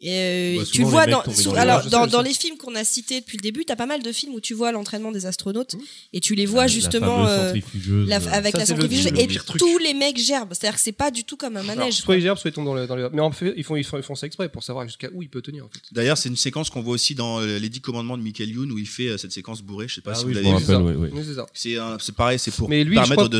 Et 0.02 0.12
euh, 0.12 0.58
Bah, 0.58 0.64
tu 0.72 0.82
le 0.82 0.88
vois 0.88 1.06
les 1.06 1.14
dans, 1.14 1.22
tombent 1.22 1.34
sous- 1.34 1.44
dans 1.46 1.54
les 1.54 1.60
alors, 1.60 2.08
dans, 2.08 2.22
les 2.22 2.34
films 2.34 2.58
qu'on 2.58 2.76
a 2.76 2.84
cités 2.84 3.22
depuis 3.22 3.38
le 3.38 3.42
début, 3.42 3.64
tu 3.66 3.72
as 3.72 3.78
pas 3.78 3.86
mal 3.86 4.04
de 4.04 4.12
films 4.12 4.34
où 4.34 4.42
tu 4.42 4.54
vois 4.54 4.74
l'entraînement 4.74 5.12
des 5.12 5.26
astronautes 5.26 5.74
Mmh. 5.76 5.80
et 6.14 6.20
tu 6.20 6.36
les 6.36 6.46
vois 6.46 6.64
La- 6.64 6.68
justement 6.68 7.24
la 7.24 7.30
euh, 7.30 7.46
centrifugeuse, 7.54 8.10
la- 8.10 8.18
euh, 8.22 8.28
avec 8.32 8.52
Ça, 8.52 8.58
la 8.60 8.66
c'est 8.66 8.76
le- 8.76 8.82
centrifuge 8.82 9.12
le 9.12 9.20
et 9.20 9.28
truc. 9.28 9.58
tous 9.60 9.78
les 9.78 9.94
mecs 9.94 10.18
gerbent. 10.18 10.54
C'est-à-dire 10.54 10.76
que 10.76 10.82
c'est 10.84 10.92
pas 10.92 11.12
du 11.12 11.24
tout 11.24 11.38
comme 11.38 11.56
un 11.56 11.62
Alors, 11.62 11.76
manège. 11.78 11.94
soit 11.96 12.18
ils 12.18 12.22
gerbent, 12.22 12.38
soit 12.38 12.50
ils 12.50 12.54
tombent 12.54 12.66
dans 12.66 12.74
le. 12.76 12.88
Dans 12.88 12.96
le... 12.98 13.10
Mais 13.14 13.22
en 13.22 13.32
fait, 13.32 13.54
ils 13.56 13.64
font, 13.64 13.78
ils, 13.78 13.86
font, 13.86 13.98
ils 13.98 14.04
font 14.04 14.16
ça 14.16 14.28
exprès 14.28 14.50
pour 14.50 14.64
savoir 14.64 14.86
jusqu'à 14.86 15.08
où 15.14 15.24
il 15.24 15.30
peut 15.30 15.42
tenir 15.42 15.64
en 15.66 15.70
fait. 15.70 15.80
D'ailleurs, 15.94 16.18
c'est 16.18 16.28
une 16.30 16.36
séquence 16.36 16.70
qu'on 16.70 16.82
voit 16.82 16.94
aussi 16.94 17.16
dans 17.16 17.40
les 17.40 17.70
10 17.70 17.80
commandements 17.80 18.18
de 18.18 18.22
Michael 18.24 18.50
Youn 18.50 18.72
où 18.74 18.78
il 18.78 18.88
fait 18.88 19.18
cette 19.18 19.32
séquence 19.32 19.62
bourrée. 19.62 19.88
Je 19.88 19.96
sais 19.96 20.02
pas 20.02 20.12
Ah 20.12 20.16
si 20.16 20.26
oui, 20.26 20.34
vous 20.34 20.42
l'avez 20.44 20.58
vu. 20.58 21.26
C'est 21.54 22.16
pareil, 22.16 22.38
c'est 22.40 22.52
pour 22.54 22.68
permettre 22.70 23.30
de, 23.30 23.40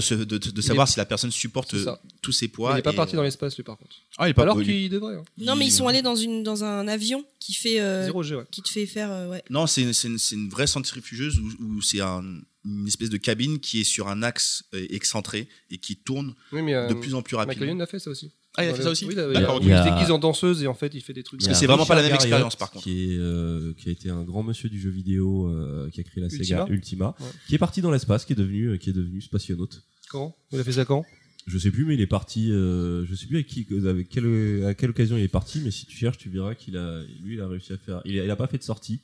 Il 0.56 0.64
savoir 0.64 0.88
est- 0.88 0.92
si 0.92 0.98
la 0.98 1.06
personne 1.06 1.32
supporte 1.32 1.76
tous 2.22 2.32
ses 2.32 2.46
Il 2.46 2.50
poids. 2.50 2.76
n'est 2.76 2.82
pas 2.82 2.94
et, 2.94 2.96
parti 2.96 3.16
dans 3.16 3.24
l'espace 3.24 3.56
lui 3.58 3.64
par 3.64 3.78
contre. 3.78 3.96
Ah, 4.18 4.28
il 4.28 4.32
est 4.32 4.34
pas 4.34 4.44
Alors 4.44 4.62
qu'il 4.62 4.90
devrait. 4.90 5.16
hein. 5.16 5.24
Non, 5.38 5.56
mais 5.56 5.66
ils 5.66 5.72
sont 5.72 5.88
allés 5.88 6.02
dans, 6.02 6.16
une, 6.16 6.44
dans 6.60 6.64
un 6.66 6.88
avion 6.88 7.24
qui 7.40 7.54
fait. 7.54 7.80
euh, 7.80 8.06
Zéro 8.06 8.24
G, 8.24 8.36
ouais. 8.36 8.44
qui 8.52 8.62
te 8.62 8.70
fait 8.70 8.86
faire. 8.86 9.12
euh, 9.12 9.30
ouais. 9.30 9.44
Non, 9.50 9.68
c'est 9.68 9.82
une, 9.84 9.94
c'est 9.94 10.08
une- 10.08 10.18
c'est 10.18 10.36
une 10.36 10.50
vraie 10.50 10.68
centrifugeuse 10.68 11.40
où, 11.40 11.64
où 11.64 11.82
c'est 11.82 12.02
un- 12.02 12.24
une 12.66 12.88
espèce 12.88 13.10
de 13.10 13.18
cabine 13.18 13.60
qui 13.60 13.82
est 13.82 13.84
sur 13.84 14.08
un 14.08 14.24
axe 14.24 14.64
euh, 14.74 14.86
excentré 14.90 15.48
et 15.70 15.78
qui 15.78 15.96
tourne 15.98 16.34
Oui, 16.52 16.62
mais 16.64 16.74
euh, 16.74 16.88
de 16.88 16.94
plus 16.96 17.14
en 17.14 17.22
plus 17.22 17.36
Michael 17.36 17.48
rapidement. 17.50 17.68
Youn 17.74 17.82
a 17.82 17.86
fait 17.88 18.00
ça 18.00 18.10
aussi. 18.10 18.32
Ah, 18.58 18.64
il 18.64 18.70
a 18.70 18.74
fait 18.74 18.84
ça 18.84 18.90
aussi 18.90 19.04
Oui, 19.06 19.14
il, 19.14 19.20
a- 19.20 19.28
D'accord, 19.34 19.60
il, 19.62 19.72
ok. 19.72 19.78
se 19.80 19.84
déguise 19.94 20.12
en 20.12 20.18
danseuse 20.18 20.64
et 20.64 20.68
en 20.68 20.74
fait 20.74 20.94
il 20.96 21.02
fait 21.02 21.12
des 21.14 21.24
trucs. 21.24 21.42
Parce 21.42 21.52
que 21.52 21.60
c'est 21.60 21.68
vraiment 21.68 21.86
pas 21.86 21.94
la 21.96 22.02
même 22.02 22.12
Richard 22.14 22.26
expérience, 22.26 22.54
Garriott, 22.54 22.58
par 22.60 22.72
contre. 22.72 22.86
Qui, 22.86 23.14
est, 23.14 23.18
euh, 23.18 23.74
qui 23.78 23.90
a 23.90 23.92
été 23.92 24.10
un 24.10 24.24
grand 24.24 24.44
monsieur 24.44 24.70
du 24.70 24.80
jeu 24.80 24.90
vidéo, 24.90 25.48
euh, 25.50 25.90
qui 25.92 26.00
a 26.00 26.04
créé 26.04 26.22
la 26.24 26.28
Ultima. 26.28 26.44
Sega 26.44 26.66
Ultima, 26.70 27.16
Ouais. 27.20 27.26
qui 27.48 27.56
est 27.56 27.58
parti 27.60 27.82
dans 27.82 27.92
l'espace, 27.92 28.24
qui 28.26 28.32
est 28.34 28.38
devenu, 28.38 28.80
qui 28.80 28.90
est 28.92 28.94
devenu 28.94 29.22
spationaute. 29.22 29.84
Quand? 30.10 30.36
Il 30.54 30.60
a 30.60 30.64
fait 30.64 30.72
ça 30.72 30.86
quand? 30.86 31.04
Je 31.48 31.58
sais 31.60 31.70
plus, 31.70 31.86
mais 31.86 31.94
il 31.94 32.02
est 32.02 32.08
parti. 32.08 32.52
euh, 32.52 33.06
je 33.06 33.14
sais 33.14 33.28
plus 33.28 33.36
avec 33.38 33.48
qui, 33.48 33.68
avec 33.88 34.10
quelle, 34.10 34.66
à 34.66 34.74
quelle 34.74 34.90
occasion 34.90 35.16
il 35.18 35.24
est 35.24 35.28
parti, 35.28 35.60
mais 35.60 35.70
si 35.72 35.86
tu 35.86 35.96
cherches, 35.96 36.18
tu 36.18 36.30
verras 36.30 36.56
qu'il 36.56 36.76
a, 36.76 37.04
lui, 37.22 37.36
il 37.36 37.42
a 37.42 37.48
réussi 37.48 37.72
à 37.74 37.78
faire. 37.78 38.02
Il 38.06 38.20
a, 38.20 38.24
il 38.26 38.32
a 38.32 38.36
pas 38.36 38.48
fait 38.48 38.58
de 38.58 38.64
sortie, 38.64 39.02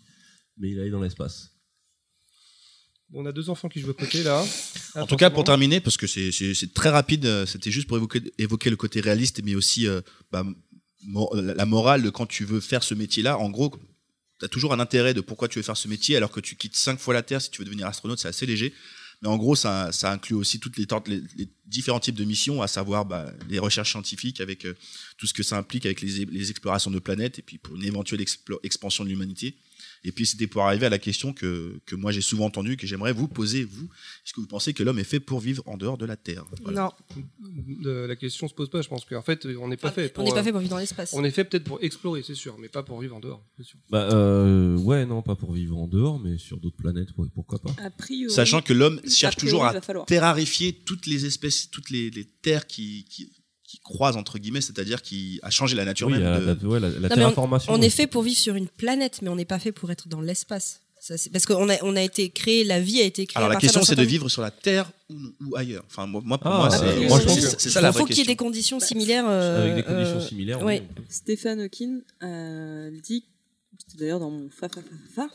mais 0.58 0.70
il 0.72 0.78
est 0.78 0.82
allé 0.82 0.90
dans 0.90 1.02
l'espace. 1.02 1.52
On 3.14 3.26
a 3.26 3.32
deux 3.32 3.50
enfants 3.50 3.68
qui 3.70 3.80
jouent 3.82 3.92
à 3.92 3.94
côté 3.94 4.24
là. 4.24 4.44
En 4.96 5.06
tout 5.06 5.18
cas, 5.18 5.30
pour 5.30 5.44
terminer, 5.44 5.82
parce 5.82 5.98
que 5.98 6.08
c'est- 6.08 6.32
c'est 6.32 6.54
c'est 6.54 6.74
très 6.74 6.90
rapide, 6.90 7.26
euh, 7.26 7.46
c'était 7.46 7.70
juste 7.70 7.88
pour 7.88 7.98
évoquer, 7.98 8.22
évoquer 8.38 8.70
le 8.70 8.78
côté 8.78 9.02
réaliste, 9.02 9.42
mais 9.44 9.54
aussi 9.54 9.86
euh, 9.86 10.00
bah, 10.32 10.46
mo- 11.04 11.30
la 11.36 11.54
la 11.54 11.66
morale 11.66 12.02
de 12.04 12.10
quand 12.10 12.26
tu 12.26 12.46
veux 12.46 12.62
faire 12.62 12.84
ce 12.84 12.94
métier-là. 12.96 13.38
En 13.38 13.50
gros, 13.50 13.70
tu 14.40 14.46
as 14.46 14.48
toujours 14.48 14.74
un 14.74 14.80
intérêt 14.80 15.14
de 15.14 15.20
pourquoi 15.22 15.48
tu 15.50 15.60
veux 15.60 15.64
faire 15.64 15.76
ce 15.78 15.90
métier, 15.90 16.16
alors 16.16 16.32
que 16.32 16.40
tu 16.40 16.56
quittes 16.56 16.76
cinq 16.78 17.00
fois 17.00 17.14
la 17.14 17.22
Terre 17.22 17.42
si 17.42 17.52
tu 17.52 17.60
veux 17.60 17.66
devenir 17.66 17.86
astronaute, 17.86 18.18
c'est 18.20 18.30
assez 18.30 18.46
léger. 18.46 18.74
Mais 19.22 19.28
en 19.28 19.38
gros, 19.38 19.56
ça, 19.56 19.92
inclut 20.04 20.36
aussi 20.36 20.60
toutes 20.60 20.78
les, 20.78 20.88
différents 21.66 22.00
types 22.00 22.16
de 22.16 22.24
missions, 22.24 22.62
à 22.62 22.68
savoir 22.68 23.06
bah, 23.06 23.32
les 23.50 23.60
recherches 23.60 23.92
scientifiques 23.92 24.42
avec 24.42 24.66
euh, 24.66 24.74
tout 25.18 25.28
ce 25.28 25.34
que 25.34 25.44
ça 25.44 25.58
implique 25.58 25.86
avec 25.86 26.02
les, 26.02 26.50
explorations 26.50 26.90
de 26.90 27.00
planètes 27.00 27.38
et 27.38 27.42
puis 27.44 27.58
pour 27.58 27.76
une 27.76 27.84
éventuelle 27.84 28.24
expansion 28.64 29.04
de 29.04 29.10
l'humanité. 29.10 29.56
Et 30.04 30.12
puis 30.12 30.26
c'était 30.26 30.48
pour 30.48 30.64
arriver 30.64 30.86
à 30.88 30.90
la 30.90 31.00
question 31.00 31.32
que, 31.34 31.80
que 31.86 31.96
moi 31.96 32.12
j'ai 32.12 32.22
souvent 32.22 32.46
entendue, 32.46 32.76
que 32.78 32.88
j'aimerais 32.88 33.14
vous 33.14 33.28
poser, 33.28 33.64
vous. 33.64 33.86
Est-ce 34.26 34.34
que 34.34 34.42
vous 34.42 34.48
pensez 34.48 34.74
que 34.74 34.82
l'homme 34.84 35.00
est 35.00 35.04
fait 35.04 35.20
pour 35.20 35.40
vivre 35.40 35.64
en 35.68 35.78
dehors 35.78 35.98
de 35.98 36.06
la 36.06 36.18
Terre? 36.18 36.46
Voilà. 36.64 36.82
Non, 36.84 37.26
Euh, 37.86 38.08
la 38.08 38.16
question 38.16 38.48
se 38.48 38.54
pose 38.54 38.70
pas, 38.70 38.82
je 38.82 38.90
pense 38.90 39.06
qu'en 39.06 39.22
fait 39.22 39.46
on 39.60 39.68
n'est 39.68 39.78
pas 39.78 39.90
Ah, 39.90 39.92
fait. 39.92 40.10
Pour, 40.10 40.24
on 40.24 40.28
n'est 40.28 40.34
pas 40.34 40.40
euh, 40.40 40.44
fait 40.44 40.52
pour 40.52 40.62
vivre 40.62 40.72
dans 40.72 40.78
l'espace. 40.80 41.14
On 41.14 41.24
est 41.24 41.32
fait 41.32 41.44
peut-être 41.44 41.64
pour 41.66 41.82
explorer, 41.84 42.24
c'est 42.24 42.36
sûr, 42.36 42.58
mais 42.60 42.70
pas 42.70 42.84
pour 42.84 43.00
vivre 43.00 43.16
en 43.16 43.20
dehors, 43.20 43.46
c'est 43.58 43.64
sûr. 43.64 43.80
Bah, 43.90 44.10
euh, 44.12 44.78
ouais, 44.78 45.06
non, 45.06 45.22
pas 45.22 45.36
pour 45.36 45.54
vivre 45.54 45.78
en 45.78 45.88
dehors, 45.88 46.20
mais 46.20 46.38
sur 46.38 46.60
d'autres 46.60 46.78
planètes, 46.78 47.10
ouais, 47.18 47.28
pourquoi 47.34 47.60
pas. 47.60 47.74
A 47.84 47.90
priori. 47.90 48.34
Sachant 48.34 48.62
que 48.62 48.74
l'homme 48.74 49.00
cherche 49.08 49.36
priori, 49.38 49.52
toujours 49.52 49.66
à 49.66 50.06
terrarifier 50.06 50.74
toutes 50.74 51.06
les 51.06 51.26
espèces, 51.26 51.70
toutes 51.70 51.90
les, 51.90 52.10
les 52.10 52.26
terres 52.26 52.68
qui, 52.68 53.06
qui, 53.10 53.32
qui 53.72 53.80
croisent 53.80 54.18
entre 54.18 54.38
guillemets, 54.38 54.60
c'est-à-dire 54.60 55.02
qui 55.02 55.40
a 55.44 55.50
changé 55.50 55.76
la 55.78 55.86
nature 55.86 56.08
Oui, 56.08 56.14
même. 56.14 56.24
la, 56.24 56.40
de- 56.56 56.62
la- 56.64 56.68
ouais, 56.70 56.80
la, 56.82 56.90
la 56.90 57.00
mais 57.08 57.16
terraformation. 57.16 57.72
On 57.74 57.82
est 57.82 57.90
fait 57.90 58.06
pour 58.08 58.22
vivre 58.24 58.38
sur 58.38 58.56
une 58.56 58.68
planète, 58.68 59.22
mais 59.22 59.30
on 59.30 59.36
n'est 59.38 59.46
pas 59.46 59.60
fait 59.60 59.72
pour 59.72 59.90
être 59.92 60.10
dans 60.10 60.20
l'espace. 60.20 60.82
Ça, 61.00 61.18
c'est- 61.18 61.30
Parce 61.32 61.46
qu'on 61.46 61.70
a, 61.70 61.78
on 61.84 61.96
a 61.96 62.02
été 62.02 62.30
créé, 62.30 62.64
la 62.66 62.80
vie 62.82 63.00
a 63.02 63.06
été 63.06 63.26
créée. 63.26 63.38
Alors 63.42 63.50
la 63.50 63.56
question 63.56 63.82
c'est 63.84 63.96
de 63.96 64.04
vivre 64.04 64.28
sur 64.30 64.42
la 64.42 64.52
Terre 64.52 64.92
ou, 65.10 65.16
ou 65.40 65.56
ailleurs. 65.56 65.84
Enfin 65.88 66.06
moi, 66.06 66.22
moi, 66.24 66.38
pour 66.38 66.52
Ah, 66.52 66.58
moi 66.58 66.68
euh, 66.68 66.72
c'est 67.02 67.08
moi, 67.08 67.20
je 67.20 67.26
pense 67.26 67.40
c'est- 67.40 67.56
que- 67.56 67.62
c'est 67.62 67.70
ça 67.70 67.80
la 67.82 67.90
Il 67.90 67.94
faut 67.94 68.06
qu'il 68.06 68.18
y 68.18 68.22
ait 68.22 68.26
des 68.26 68.36
conditions 68.36 68.80
similaires. 68.82 69.26
euh, 69.28 69.64
Avec 69.64 69.76
des 69.78 69.84
conditions 69.84 70.18
euh, 70.18 70.28
similaires, 70.28 70.62
ouais. 70.64 70.84
oui. 70.98 71.04
Stéphane 71.10 71.62
Hawking 71.62 72.02
euh, 72.24 72.92
dit, 73.02 73.24
c'était 73.80 73.98
d'ailleurs 74.00 74.20
dans 74.20 74.30
mon 74.30 74.50
fa 74.50 74.68
fa 74.70 74.82
fa 74.82 74.88
fa 75.16 75.30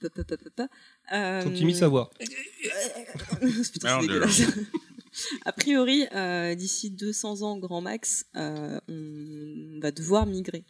pa, 0.00 0.08
pa, 0.08 0.24
pa, 0.24 0.36
pa, 0.38 0.50
pa, 0.56 0.68
euh, 1.14 1.44
C'est. 5.16 5.36
A 5.46 5.52
priori, 5.52 6.04
euh, 6.14 6.54
d'ici 6.54 6.90
200 6.90 7.42
ans 7.42 7.58
grand 7.58 7.80
max, 7.80 8.26
euh, 8.36 8.78
on 8.88 9.80
va 9.80 9.90
devoir 9.90 10.26
migrer. 10.26 10.64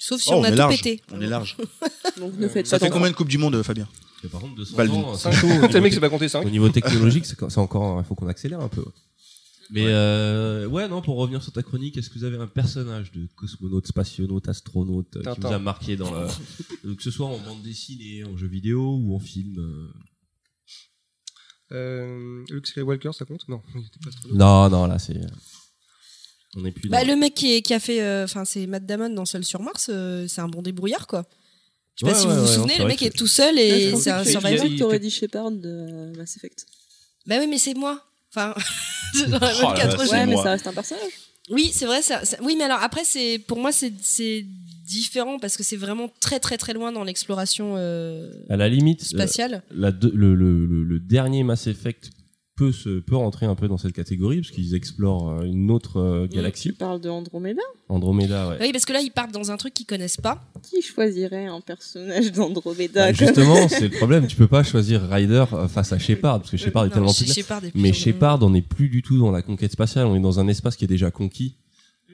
Sauf 0.00 0.20
si 0.22 0.28
Oh, 0.32 0.36
on 0.36 0.40
on 0.40 0.44
a 0.44 0.48
est 0.48 0.50
tout 0.52 0.56
large. 0.58 0.76
pété. 0.76 1.02
On 1.12 1.20
est 1.20 1.26
large. 1.26 1.56
Donc 2.18 2.36
ne 2.38 2.46
faites 2.48 2.66
Ça 2.68 2.78
pas 2.78 2.86
fait 2.86 2.92
combien 2.92 3.10
de 3.10 3.16
coupes 3.16 3.28
du 3.28 3.38
monde 3.38 3.60
Fabien 3.62 3.88
Mais 4.22 4.28
par 4.28 4.40
contre, 4.40 4.54
200 4.54 4.76
Baldwin. 4.76 5.00
ans, 5.04 5.14
c'est 5.16 5.30
le 5.32 5.80
mec 5.80 5.92
qui 5.92 5.98
tec- 5.98 6.00
va 6.00 6.08
compter 6.08 6.28
5. 6.28 6.46
Au 6.46 6.50
niveau 6.50 6.68
technologique, 6.68 7.26
c'est 7.26 7.36
c'est 7.50 7.58
encore, 7.58 8.00
il 8.00 8.04
faut 8.06 8.14
qu'on 8.14 8.28
accélère 8.28 8.60
un 8.60 8.68
peu. 8.68 8.80
ouais. 8.82 8.92
Mais 9.70 9.84
euh, 9.86 10.66
ouais, 10.66 10.88
non, 10.88 11.02
pour 11.02 11.16
revenir 11.16 11.42
sur 11.42 11.52
ta 11.52 11.62
chronique, 11.62 11.98
est-ce 11.98 12.08
que 12.08 12.18
vous 12.18 12.24
avez 12.24 12.38
un 12.38 12.46
personnage 12.46 13.12
de 13.12 13.26
cosmonaute, 13.36 13.86
spationaute, 13.86 14.48
astronaute 14.48 15.16
euh, 15.16 15.18
qui 15.18 15.24
Tintin. 15.24 15.48
vous 15.48 15.54
a 15.54 15.58
marqué 15.58 15.96
dans 15.96 16.14
euh, 16.14 16.26
que 16.96 17.02
ce 17.02 17.10
soit 17.10 17.26
en 17.26 17.38
bande 17.38 17.62
dessinée, 17.62 18.24
en 18.24 18.34
jeu 18.36 18.46
vidéo 18.46 18.96
ou 19.02 19.14
en 19.14 19.18
film 19.18 19.58
euh 19.58 19.92
Euh, 21.72 22.44
Luke 22.48 22.66
Skywalker, 22.66 23.10
ça 23.12 23.24
compte? 23.24 23.46
Non, 23.48 23.60
il 23.74 23.80
était 23.80 23.98
pas 24.02 24.08
astronaute. 24.08 24.38
Non, 24.38 24.68
non, 24.70 24.86
là 24.86 24.98
c'est, 24.98 25.20
on 26.56 26.64
est 26.64 26.72
plus. 26.72 26.88
Bah, 26.88 27.02
dans- 27.02 27.08
le 27.08 27.16
mec 27.16 27.34
qui, 27.34 27.54
est- 27.54 27.62
qui 27.62 27.74
a 27.74 27.80
fait, 27.80 28.00
euh, 28.00 28.24
enfin 28.24 28.44
c'est 28.44 28.66
Matt 28.66 28.86
Damon 28.86 29.10
dans 29.10 29.24
Seul 29.26 29.44
sur 29.44 29.62
Mars, 29.62 29.90
euh, 29.92 30.26
c'est 30.28 30.40
un 30.40 30.48
bon 30.48 30.62
débrouillard 30.62 31.06
quoi. 31.06 31.26
Je 31.96 32.06
sais 32.06 32.12
pas 32.12 32.16
Ouais, 32.16 32.22
si 32.22 32.26
ouais, 32.28 32.32
vous 32.34 32.40
vous 32.40 32.46
ouais, 32.46 32.48
non, 32.50 32.54
souvenez, 32.54 32.72
c'est 32.74 32.78
le 32.78 32.84
vrai 32.84 32.92
mec 32.92 32.98
que 33.00 33.04
est 33.06 33.10
tout 33.16 33.26
seul 33.26 33.58
et 33.58 33.70
Ah, 33.70 33.76
c'est 33.78 33.90
pensais 33.90 34.10
un 34.10 34.18
que 34.24 34.32
pensais 34.32 34.68
que 34.70 34.78
t'aurais 34.78 34.98
dit 35.00 35.10
Shepard 35.10 35.50
de 35.50 35.68
euh, 35.68 36.12
Mass 36.16 36.36
Effect. 36.36 36.64
Bah 37.26 37.36
oui, 37.40 37.46
mais 37.48 37.58
c'est 37.58 37.74
moi. 37.74 38.02
Enfin, 38.30 38.54
dans 39.28 39.38
la 39.38 39.52
Oh 39.58 39.62
là 39.62 39.68
24 39.74 39.98
là, 39.98 40.04
c'est 40.06 40.12
Ouais, 40.12 40.26
mais 40.26 40.32
moi. 40.34 40.42
ça 40.44 40.50
reste 40.52 40.66
un 40.66 40.72
personnage. 40.72 41.12
Oui, 41.50 41.70
c'est 41.74 41.86
vrai. 41.86 42.00
ça- 42.02 42.24
ça- 42.24 42.36
oui, 42.42 42.54
mais 42.56 42.64
alors 42.64 42.82
après, 42.82 43.04
c'est 43.04 43.38
pour 43.46 43.58
moi, 43.58 43.72
c'est 43.72 43.92
c'est 44.00 44.46
différent 44.88 45.38
parce 45.38 45.56
que 45.56 45.62
c'est 45.62 45.76
vraiment 45.76 46.08
très 46.20 46.40
très 46.40 46.56
très 46.56 46.72
loin 46.72 46.90
dans 46.92 47.04
l'exploration 47.04 47.74
euh, 47.76 48.30
à 48.48 48.56
la 48.56 48.68
limite, 48.68 49.02
euh, 49.02 49.04
spatiale. 49.04 49.62
la 49.70 49.92
de- 49.92 50.10
le, 50.14 50.34
le, 50.34 50.66
le, 50.66 50.82
le 50.84 50.98
dernier 51.00 51.42
Mass 51.44 51.66
Effect 51.66 52.10
peut 52.56 52.72
se 52.72 52.98
peut 52.98 53.14
rentrer 53.14 53.46
un 53.46 53.54
peu 53.54 53.68
dans 53.68 53.78
cette 53.78 53.92
catégorie 53.92 54.40
parce 54.40 54.50
qu'ils 54.50 54.74
explorent 54.74 55.30
euh, 55.30 55.42
une 55.44 55.70
autre 55.70 56.00
euh, 56.00 56.26
Tu 56.28 56.34
galaxie, 56.36 56.72
parles 56.72 57.00
de 57.00 57.08
Andromeda 57.08 57.62
Andromeda, 57.88 58.48
ouais. 58.48 58.56
Oui, 58.60 58.72
parce 58.72 58.84
que 58.84 58.92
là, 58.92 59.00
ils 59.00 59.12
partent 59.12 59.32
dans 59.32 59.52
un 59.52 59.56
truc 59.56 59.72
qu'ils 59.74 59.86
connaissent 59.86 60.16
pas. 60.16 60.44
Qui 60.68 60.82
choisirait 60.82 61.46
un 61.46 61.60
personnage 61.60 62.32
d'Andromeda 62.32 63.06
Bah, 63.06 63.12
justement, 63.12 63.68
c'est 63.68 63.88
le 63.88 63.96
problème. 63.96 64.26
Tu 64.26 64.34
peux 64.36 64.48
pas 64.48 64.64
choisir 64.64 65.02
Ryder 65.08 65.44
euh, 65.52 65.68
face 65.68 65.92
à 65.92 65.98
Shepard 66.00 66.40
parce 66.40 66.50
que 66.50 66.56
Shepard 66.56 66.86
est 66.86 66.88
Non, 66.88 66.94
tellement 66.94 67.14
plus. 67.14 67.32
Shepard 67.32 67.64
est 67.64 67.70
plus 67.70 67.80
Mais 67.80 67.92
Shepard, 67.92 68.42
on 68.42 68.50
n'est 68.50 68.60
plus 68.62 68.88
du 68.88 69.02
tout 69.02 69.18
dans 69.20 69.30
la 69.30 69.42
conquête 69.42 69.70
spatiale. 69.72 70.06
On 70.06 70.16
est 70.16 70.20
dans 70.20 70.40
un 70.40 70.48
espace 70.48 70.74
qui 70.76 70.84
est 70.84 70.88
déjà 70.88 71.12
conquis. 71.12 71.54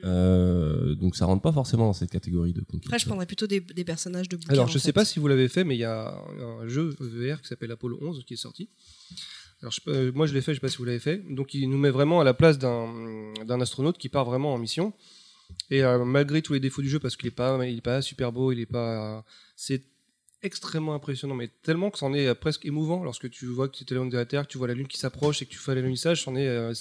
Euh, 0.05 0.95
donc 0.95 1.17
ça 1.17 1.25
rentre 1.25 1.41
pas 1.41 1.53
forcément 1.53 1.87
dans 1.87 1.93
cette 1.93 2.11
catégorie 2.11 2.53
de 2.53 2.61
conquête. 2.61 2.87
Après, 2.87 2.99
je 2.99 3.07
prendrais 3.07 3.27
plutôt 3.27 3.47
des, 3.47 3.61
des 3.61 3.85
personnages 3.85 4.29
de 4.29 4.37
bouquins. 4.37 4.53
Alors, 4.53 4.69
je 4.69 4.79
sais 4.79 4.87
fait. 4.87 4.93
pas 4.93 5.05
si 5.05 5.19
vous 5.19 5.29
l'avez 5.29 5.49
fait, 5.49 5.65
mais 5.65 5.77
il 5.77 5.81
y 5.81 5.85
a 5.85 6.15
un 6.61 6.69
jeu 6.69 6.95
VR 7.01 7.41
qui 7.41 7.49
s'appelle 7.49 7.73
Apollo 7.73 7.99
11 8.03 8.25
qui 8.27 8.35
est 8.35 8.39
sorti. 8.39 8.69
Alors, 9.63 9.73
je 9.73 9.81
euh, 9.89 10.13
moi, 10.13 10.27
je 10.27 10.35
l'ai 10.35 10.43
fait, 10.43 10.53
je 10.53 10.57
sais 10.57 10.61
pas 10.61 10.69
si 10.69 10.77
vous 10.77 10.85
l'avez 10.85 10.99
fait. 10.99 11.25
Donc, 11.31 11.55
il 11.55 11.71
nous 11.71 11.79
met 11.79 11.91
vraiment 11.91 12.21
à 12.21 12.25
la 12.25 12.35
place 12.35 12.59
d'un 12.59 13.61
astronaute 13.61 13.97
qui 13.97 14.11
part 14.11 14.27
vraiment 14.27 14.53
en 14.53 14.59
mission. 14.59 14.93
Et 15.71 15.83
euh, 15.83 16.05
malgré 16.05 16.43
tous 16.43 16.53
les 16.53 16.61
défauts 16.61 16.83
du 16.83 16.89
jeu, 16.89 16.99
parce 16.99 17.17
qu'il 17.17 17.29
est 17.29 17.31
pas, 17.31 17.65
il 17.67 17.79
est 17.79 17.83
pas 17.83 18.03
super 18.03 18.33
beau, 18.33 18.53
il 18.53 18.61
est 18.61 18.67
pas, 18.67 19.25
c'est 19.57 19.85
extrêmement 20.43 20.95
impressionnant, 20.95 21.35
mais 21.35 21.49
tellement 21.63 21.91
que 21.91 21.97
c'en 21.97 22.13
est 22.13 22.35
presque 22.35 22.67
émouvant 22.67 23.03
lorsque 23.03 23.31
tu 23.31 23.47
vois 23.47 23.69
que 23.69 23.77
tu 23.77 23.85
es 23.91 23.97
loin 23.97 24.05
de 24.05 24.17
la 24.17 24.27
Terre, 24.27 24.47
que 24.47 24.53
tu 24.53 24.59
vois 24.59 24.69
la 24.69 24.75
Lune 24.75 24.89
qui 24.89 24.99
s'approche 24.99 25.41
et 25.41 25.47
que 25.47 25.51
tu 25.51 25.59
fais 25.59 25.75
l'alunissage. 25.75 26.25
C'en 26.25 26.37
est. 26.37 26.75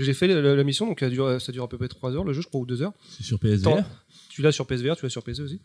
euh, 0.00 0.04
j'ai 0.04 0.14
fait 0.14 0.26
la, 0.26 0.64
mission, 0.64 0.86
donc 0.86 1.00
ça 1.00 1.08
dure, 1.10 1.40
ça 1.40 1.52
dure 1.52 1.64
à 1.64 1.68
peu 1.68 1.78
près 1.78 1.88
3 1.88 2.12
heures, 2.14 2.24
le 2.24 2.32
jeu, 2.32 2.40
je 2.42 2.46
crois, 2.48 2.60
ou 2.60 2.66
2 2.66 2.82
heures. 2.82 2.92
C'est 3.10 3.22
sur 3.24 3.38
PSVR. 3.38 3.84
Tu 4.30 4.42
l'as 4.42 4.52
sur 4.52 4.66
PSVR, 4.66 4.96
tu 4.96 5.04
l'as 5.04 5.10
sur 5.10 5.22
PC 5.22 5.42
aussi. 5.42 5.60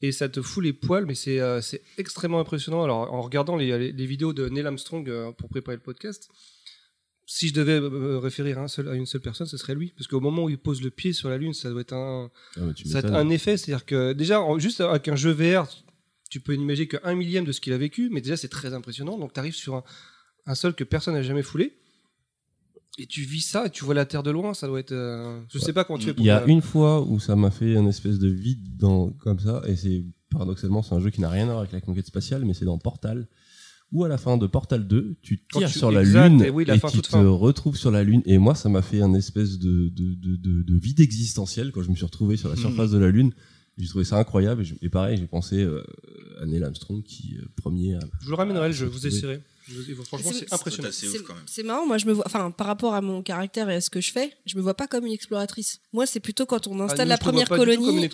Et 0.00 0.10
ça 0.10 0.28
te 0.28 0.42
fout 0.42 0.64
les 0.64 0.72
poils, 0.72 1.06
mais 1.06 1.14
c'est 1.14 1.38
euh, 1.40 1.60
extrêmement 1.96 2.40
impressionnant. 2.40 2.82
Alors, 2.82 3.12
en 3.12 3.20
regardant 3.22 3.54
les, 3.56 3.78
les- 3.78 3.92
les 3.92 4.06
vidéos 4.06 4.32
de 4.32 4.48
Neil 4.48 4.66
Armstrong 4.66 5.08
euh, 5.08 5.30
pour 5.32 5.48
préparer 5.48 5.76
le 5.76 5.82
podcast, 5.82 6.28
si 7.24 7.48
je 7.48 7.54
devais 7.54 7.74
euh, 7.80 7.88
me 7.88 8.18
référer 8.18 8.52
à, 8.54 8.60
un 8.62 8.68
seul- 8.68 8.88
à 8.88 8.94
une 8.94 9.06
seule 9.06 9.20
personne, 9.20 9.46
ce 9.46 9.56
serait 9.56 9.76
lui. 9.76 9.92
Parce 9.96 10.08
qu'au 10.08 10.18
moment 10.20 10.44
où 10.44 10.50
il 10.50 10.58
pose 10.58 10.82
le 10.82 10.90
pied 10.90 11.12
sur 11.12 11.28
la 11.30 11.38
Lune, 11.38 11.54
ça 11.54 11.70
doit 11.70 11.82
être 11.82 11.92
un, 11.92 12.30
Ah, 12.56 12.60
bah, 12.60 12.72
ça 12.84 13.00
un 13.16 13.28
effet. 13.30 13.56
C'est-à-dire 13.56 13.86
que 13.86 14.12
déjà, 14.12 14.40
juste 14.58 14.80
avec 14.80 15.06
un 15.06 15.14
jeu 15.16 15.30
VR, 15.30 15.68
tu 16.30 16.40
peux 16.40 16.54
imaginer 16.54 16.88
qu'un 16.88 17.14
millième 17.14 17.44
de 17.44 17.52
ce 17.52 17.60
qu'il 17.60 17.72
a 17.72 17.78
vécu, 17.78 18.08
mais 18.10 18.20
déjà 18.20 18.36
c'est 18.36 18.48
très 18.48 18.74
impressionnant. 18.74 19.18
Donc 19.18 19.32
tu 19.34 19.38
arrives 19.38 19.54
sur 19.54 19.76
un, 19.76 19.84
un 20.46 20.54
sol 20.56 20.74
que 20.74 20.82
personne 20.82 21.14
n'a 21.14 21.22
jamais 21.22 21.42
foulé. 21.44 21.78
Et 22.98 23.06
tu 23.06 23.22
vis 23.22 23.40
ça, 23.40 23.66
et 23.66 23.70
tu 23.70 23.84
vois 23.84 23.94
la 23.94 24.04
Terre 24.04 24.22
de 24.22 24.30
loin, 24.30 24.52
ça 24.54 24.66
doit 24.66 24.78
être. 24.80 24.92
euh, 24.92 25.40
Je 25.48 25.58
sais 25.58 25.72
pas 25.72 25.84
comment 25.84 25.98
tu 25.98 26.06
fais 26.06 26.14
pour. 26.14 26.22
Il 26.22 26.26
y 26.26 26.30
a 26.30 26.44
une 26.46 26.60
fois 26.60 27.02
où 27.02 27.18
ça 27.20 27.36
m'a 27.36 27.50
fait 27.50 27.76
un 27.76 27.86
espèce 27.86 28.18
de 28.18 28.28
vide 28.28 28.76
dans, 28.76 29.10
comme 29.10 29.38
ça, 29.38 29.62
et 29.66 29.76
c'est 29.76 30.04
paradoxalement, 30.30 30.82
c'est 30.82 30.94
un 30.94 31.00
jeu 31.00 31.10
qui 31.10 31.20
n'a 31.22 31.30
rien 31.30 31.44
à 31.44 31.52
voir 31.52 31.58
avec 31.60 31.72
la 31.72 31.80
conquête 31.80 32.06
spatiale, 32.06 32.44
mais 32.44 32.52
c'est 32.54 32.64
dans 32.66 32.78
Portal, 32.78 33.26
où 33.92 34.04
à 34.04 34.08
la 34.08 34.18
fin 34.18 34.36
de 34.36 34.46
Portal 34.46 34.86
2, 34.86 35.16
tu 35.22 35.42
tires 35.50 35.70
tu- 35.70 35.78
sur 35.78 35.90
la 35.90 36.00
exact, 36.02 36.28
Lune 36.30 36.42
et 36.42 36.50
oui, 36.50 36.64
la 36.66 36.74
et 36.76 36.78
fin 36.78 36.88
tu 36.90 37.00
te 37.00 37.08
fin. 37.08 37.26
retrouves 37.26 37.76
sur 37.76 37.90
la 37.90 38.02
Lune, 38.04 38.22
et 38.26 38.36
moi, 38.38 38.54
ça 38.54 38.68
m'a 38.68 38.82
fait 38.82 39.00
un 39.00 39.14
espèce 39.14 39.58
de, 39.58 39.88
de, 39.88 40.14
de, 40.14 40.36
de, 40.36 40.62
de 40.62 40.78
vide 40.78 41.00
existentiel 41.00 41.72
quand 41.72 41.82
je 41.82 41.90
me 41.90 41.94
suis 41.96 42.04
retrouvé 42.04 42.36
sur 42.36 42.48
la 42.50 42.56
Mhm. 42.56 42.60
surface 42.60 42.90
de 42.90 42.98
la 42.98 43.10
Lune. 43.10 43.32
J'ai 43.78 43.88
trouvé 43.88 44.04
ça 44.04 44.18
incroyable, 44.18 44.60
et, 44.62 44.64
je- 44.66 44.74
et 44.82 44.90
pareil, 44.90 45.16
j'ai 45.16 45.26
pensé 45.26 45.62
euh, 45.62 45.82
à 46.42 46.46
Neil 46.46 46.62
Armstrong 46.62 47.02
qui, 47.02 47.38
euh, 47.38 47.44
premier, 47.56 47.98
Je 48.20 48.26
vous 48.26 48.30
le 48.32 48.36
ramènerai, 48.36 48.70
je 48.74 48.84
vous 48.84 49.06
essaierai. 49.06 49.40
Je- 49.68 49.94
Franchement, 50.04 50.30
C'est- 50.32 50.52
impressionnant. 50.52 50.88
C'est 50.92 51.08
ouf 51.08 51.22
quand 51.22 51.34
même. 51.34 51.44
C'est 51.46 51.62
marrant, 51.62 51.86
moi 51.86 51.98
je 51.98 52.06
me 52.06 52.12
vois, 52.12 52.24
enfin 52.26 52.50
par 52.50 52.66
rapport 52.66 52.94
à 52.94 53.00
mon 53.00 53.22
caractère 53.22 53.70
et 53.70 53.76
à 53.76 53.80
ce 53.80 53.90
que 53.90 54.00
je 54.00 54.10
fais, 54.12 54.32
je 54.46 54.56
me 54.56 54.62
vois 54.62 54.74
pas 54.74 54.86
comme 54.86 55.06
une 55.06 55.12
exploratrice. 55.12 55.80
Moi 55.92 56.06
c'est 56.06 56.20
plutôt 56.20 56.46
quand 56.46 56.66
on 56.66 56.80
Ah, 56.80 56.84
installe 56.84 57.08
la 57.08 57.18
première 57.18 57.48
colonie 57.48 58.04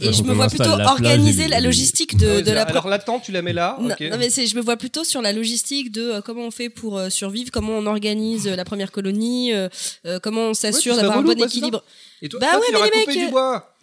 et 0.00 0.12
je 0.12 0.22
me 0.22 0.32
vois 0.34 0.48
plutôt 0.48 0.64
organiser 0.70 1.48
la 1.48 1.60
logistique 1.60 2.16
de, 2.16 2.40
de 2.40 2.50
la 2.52 2.62
Alors 2.62 2.88
la 2.88 2.98
tente, 2.98 3.24
tu 3.24 3.32
la 3.32 3.42
mets 3.42 3.52
là. 3.52 3.76
Non, 3.80 3.94
mais 4.00 4.30
je 4.30 4.56
me 4.56 4.60
vois 4.62 4.76
plutôt 4.76 5.04
sur 5.04 5.20
la 5.22 5.32
logistique 5.32 5.90
de 5.92 6.02
euh, 6.02 6.20
comment 6.20 6.42
on 6.46 6.50
fait 6.50 6.68
pour 6.68 6.98
euh, 6.98 7.10
survivre, 7.10 7.50
comment 7.50 7.72
on 7.72 7.86
organise 7.86 8.46
euh, 8.46 8.56
la 8.56 8.64
première 8.64 8.92
colonie, 8.92 9.52
euh, 9.52 9.68
euh, 10.06 10.18
comment 10.20 10.48
on 10.50 10.54
s'assure 10.54 10.94
Ouais, 10.94 11.00
d'avoir 11.00 11.18
un 11.18 11.22
bon 11.22 11.32
équilibre. 11.42 11.82
Et 12.22 12.28
toi, 12.28 12.40
Bah 12.40 12.46
toi, 12.52 12.60
ouais, 12.60 12.66
tu 12.68 12.72
mais 12.74 12.90
les 12.90 13.06
mecs, 13.06 13.26
du 13.26 13.30
bois. 13.30 13.76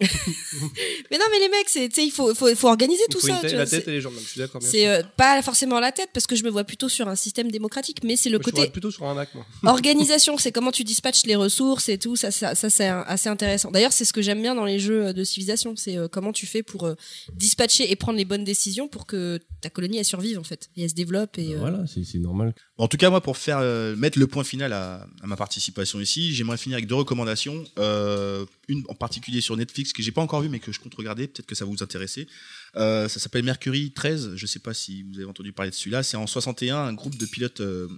Mais 1.10 1.18
non, 1.18 1.24
mais 1.30 1.38
les 1.38 1.48
mecs, 1.48 1.68
c'est, 1.68 1.88
tu 1.88 1.94
sais, 1.96 2.04
il 2.06 2.10
faut, 2.10 2.34
faut, 2.34 2.52
faut 2.56 2.68
organiser 2.68 3.02
Il 3.08 3.12
tout 3.12 3.20
faut 3.20 3.26
ça. 3.28 3.38
tu 3.40 3.46
la 3.48 3.56
vois, 3.64 3.66
tête 3.66 3.86
et 3.86 3.92
les 3.92 4.00
jambes. 4.00 4.14
Je 4.20 4.26
suis 4.28 4.40
d'accord. 4.40 4.60
C'est 4.62 5.02
pas 5.16 5.40
forcément 5.42 5.78
la 5.78 5.92
tête 5.92 6.08
parce 6.12 6.26
que 6.26 6.34
je 6.34 6.42
me 6.42 6.50
vois 6.50 6.64
plutôt 6.64 6.88
sur 6.88 7.01
un 7.08 7.16
système 7.16 7.50
démocratique, 7.50 8.02
mais 8.04 8.16
c'est 8.16 8.30
le 8.30 8.38
Moi, 8.38 8.44
côté 8.44 8.68
plutôt 8.68 8.90
sur 8.90 9.06
un 9.06 9.14
moi. 9.14 9.26
organisation, 9.64 10.38
c'est 10.38 10.52
comment 10.52 10.72
tu 10.72 10.84
dispatches 10.84 11.24
les 11.24 11.36
ressources 11.36 11.88
et 11.88 11.98
tout, 11.98 12.16
ça, 12.16 12.30
ça, 12.30 12.54
ça, 12.54 12.70
c'est 12.70 12.88
assez 12.88 13.28
intéressant. 13.28 13.70
D'ailleurs, 13.70 13.92
c'est 13.92 14.04
ce 14.04 14.12
que 14.12 14.22
j'aime 14.22 14.42
bien 14.42 14.54
dans 14.54 14.64
les 14.64 14.78
jeux 14.78 15.12
de 15.12 15.24
civilisation, 15.24 15.74
c'est 15.76 15.96
euh, 15.96 16.08
comment 16.08 16.32
tu 16.32 16.46
fais 16.46 16.62
pour 16.62 16.84
euh, 16.84 16.94
dispatcher 17.34 17.90
et 17.90 17.96
prendre 17.96 18.18
les 18.18 18.24
bonnes 18.24 18.44
décisions 18.44 18.88
pour 18.88 19.06
que 19.06 19.38
ta 19.60 19.70
colonie 19.70 19.98
elle 19.98 20.04
survive 20.04 20.38
en 20.38 20.44
fait 20.44 20.70
et 20.76 20.82
elle 20.82 20.90
se 20.90 20.94
développe 20.94 21.38
et 21.38 21.54
euh, 21.54 21.58
voilà, 21.58 21.84
c'est 21.86 22.04
c'est 22.04 22.18
normal. 22.18 22.54
En 22.78 22.88
tout 22.88 22.96
cas, 22.96 23.10
moi, 23.10 23.20
pour 23.20 23.36
faire 23.36 23.58
euh, 23.58 23.94
mettre 23.96 24.18
le 24.18 24.26
point 24.26 24.44
final 24.44 24.72
à, 24.72 25.06
à 25.22 25.26
ma 25.26 25.36
participation 25.36 26.00
ici, 26.00 26.34
j'aimerais 26.34 26.56
finir 26.56 26.76
avec 26.76 26.86
deux 26.86 26.94
recommandations. 26.94 27.64
Euh, 27.78 28.44
une 28.68 28.82
en 28.88 28.94
particulier 28.94 29.40
sur 29.40 29.56
Netflix 29.56 29.92
que 29.92 30.02
j'ai 30.02 30.12
pas 30.12 30.22
encore 30.22 30.40
vu, 30.40 30.48
mais 30.48 30.58
que 30.58 30.72
je 30.72 30.80
compte 30.80 30.94
regarder. 30.94 31.28
Peut-être 31.28 31.46
que 31.46 31.54
ça 31.54 31.64
va 31.64 31.70
vous 31.70 31.82
intéresser. 31.82 32.26
Euh, 32.76 33.08
ça 33.08 33.20
s'appelle 33.20 33.44
Mercury 33.44 33.92
13. 33.92 34.36
Je 34.36 34.46
sais 34.46 34.58
pas 34.58 34.74
si 34.74 35.02
vous 35.02 35.16
avez 35.16 35.26
entendu 35.26 35.52
parler 35.52 35.70
de 35.70 35.76
celui-là. 35.76 36.02
C'est 36.02 36.16
en 36.16 36.26
61 36.26 36.76
un 36.76 36.94
groupe 36.94 37.16
de 37.16 37.26
pilotes 37.26 37.60
euh, 37.60 37.88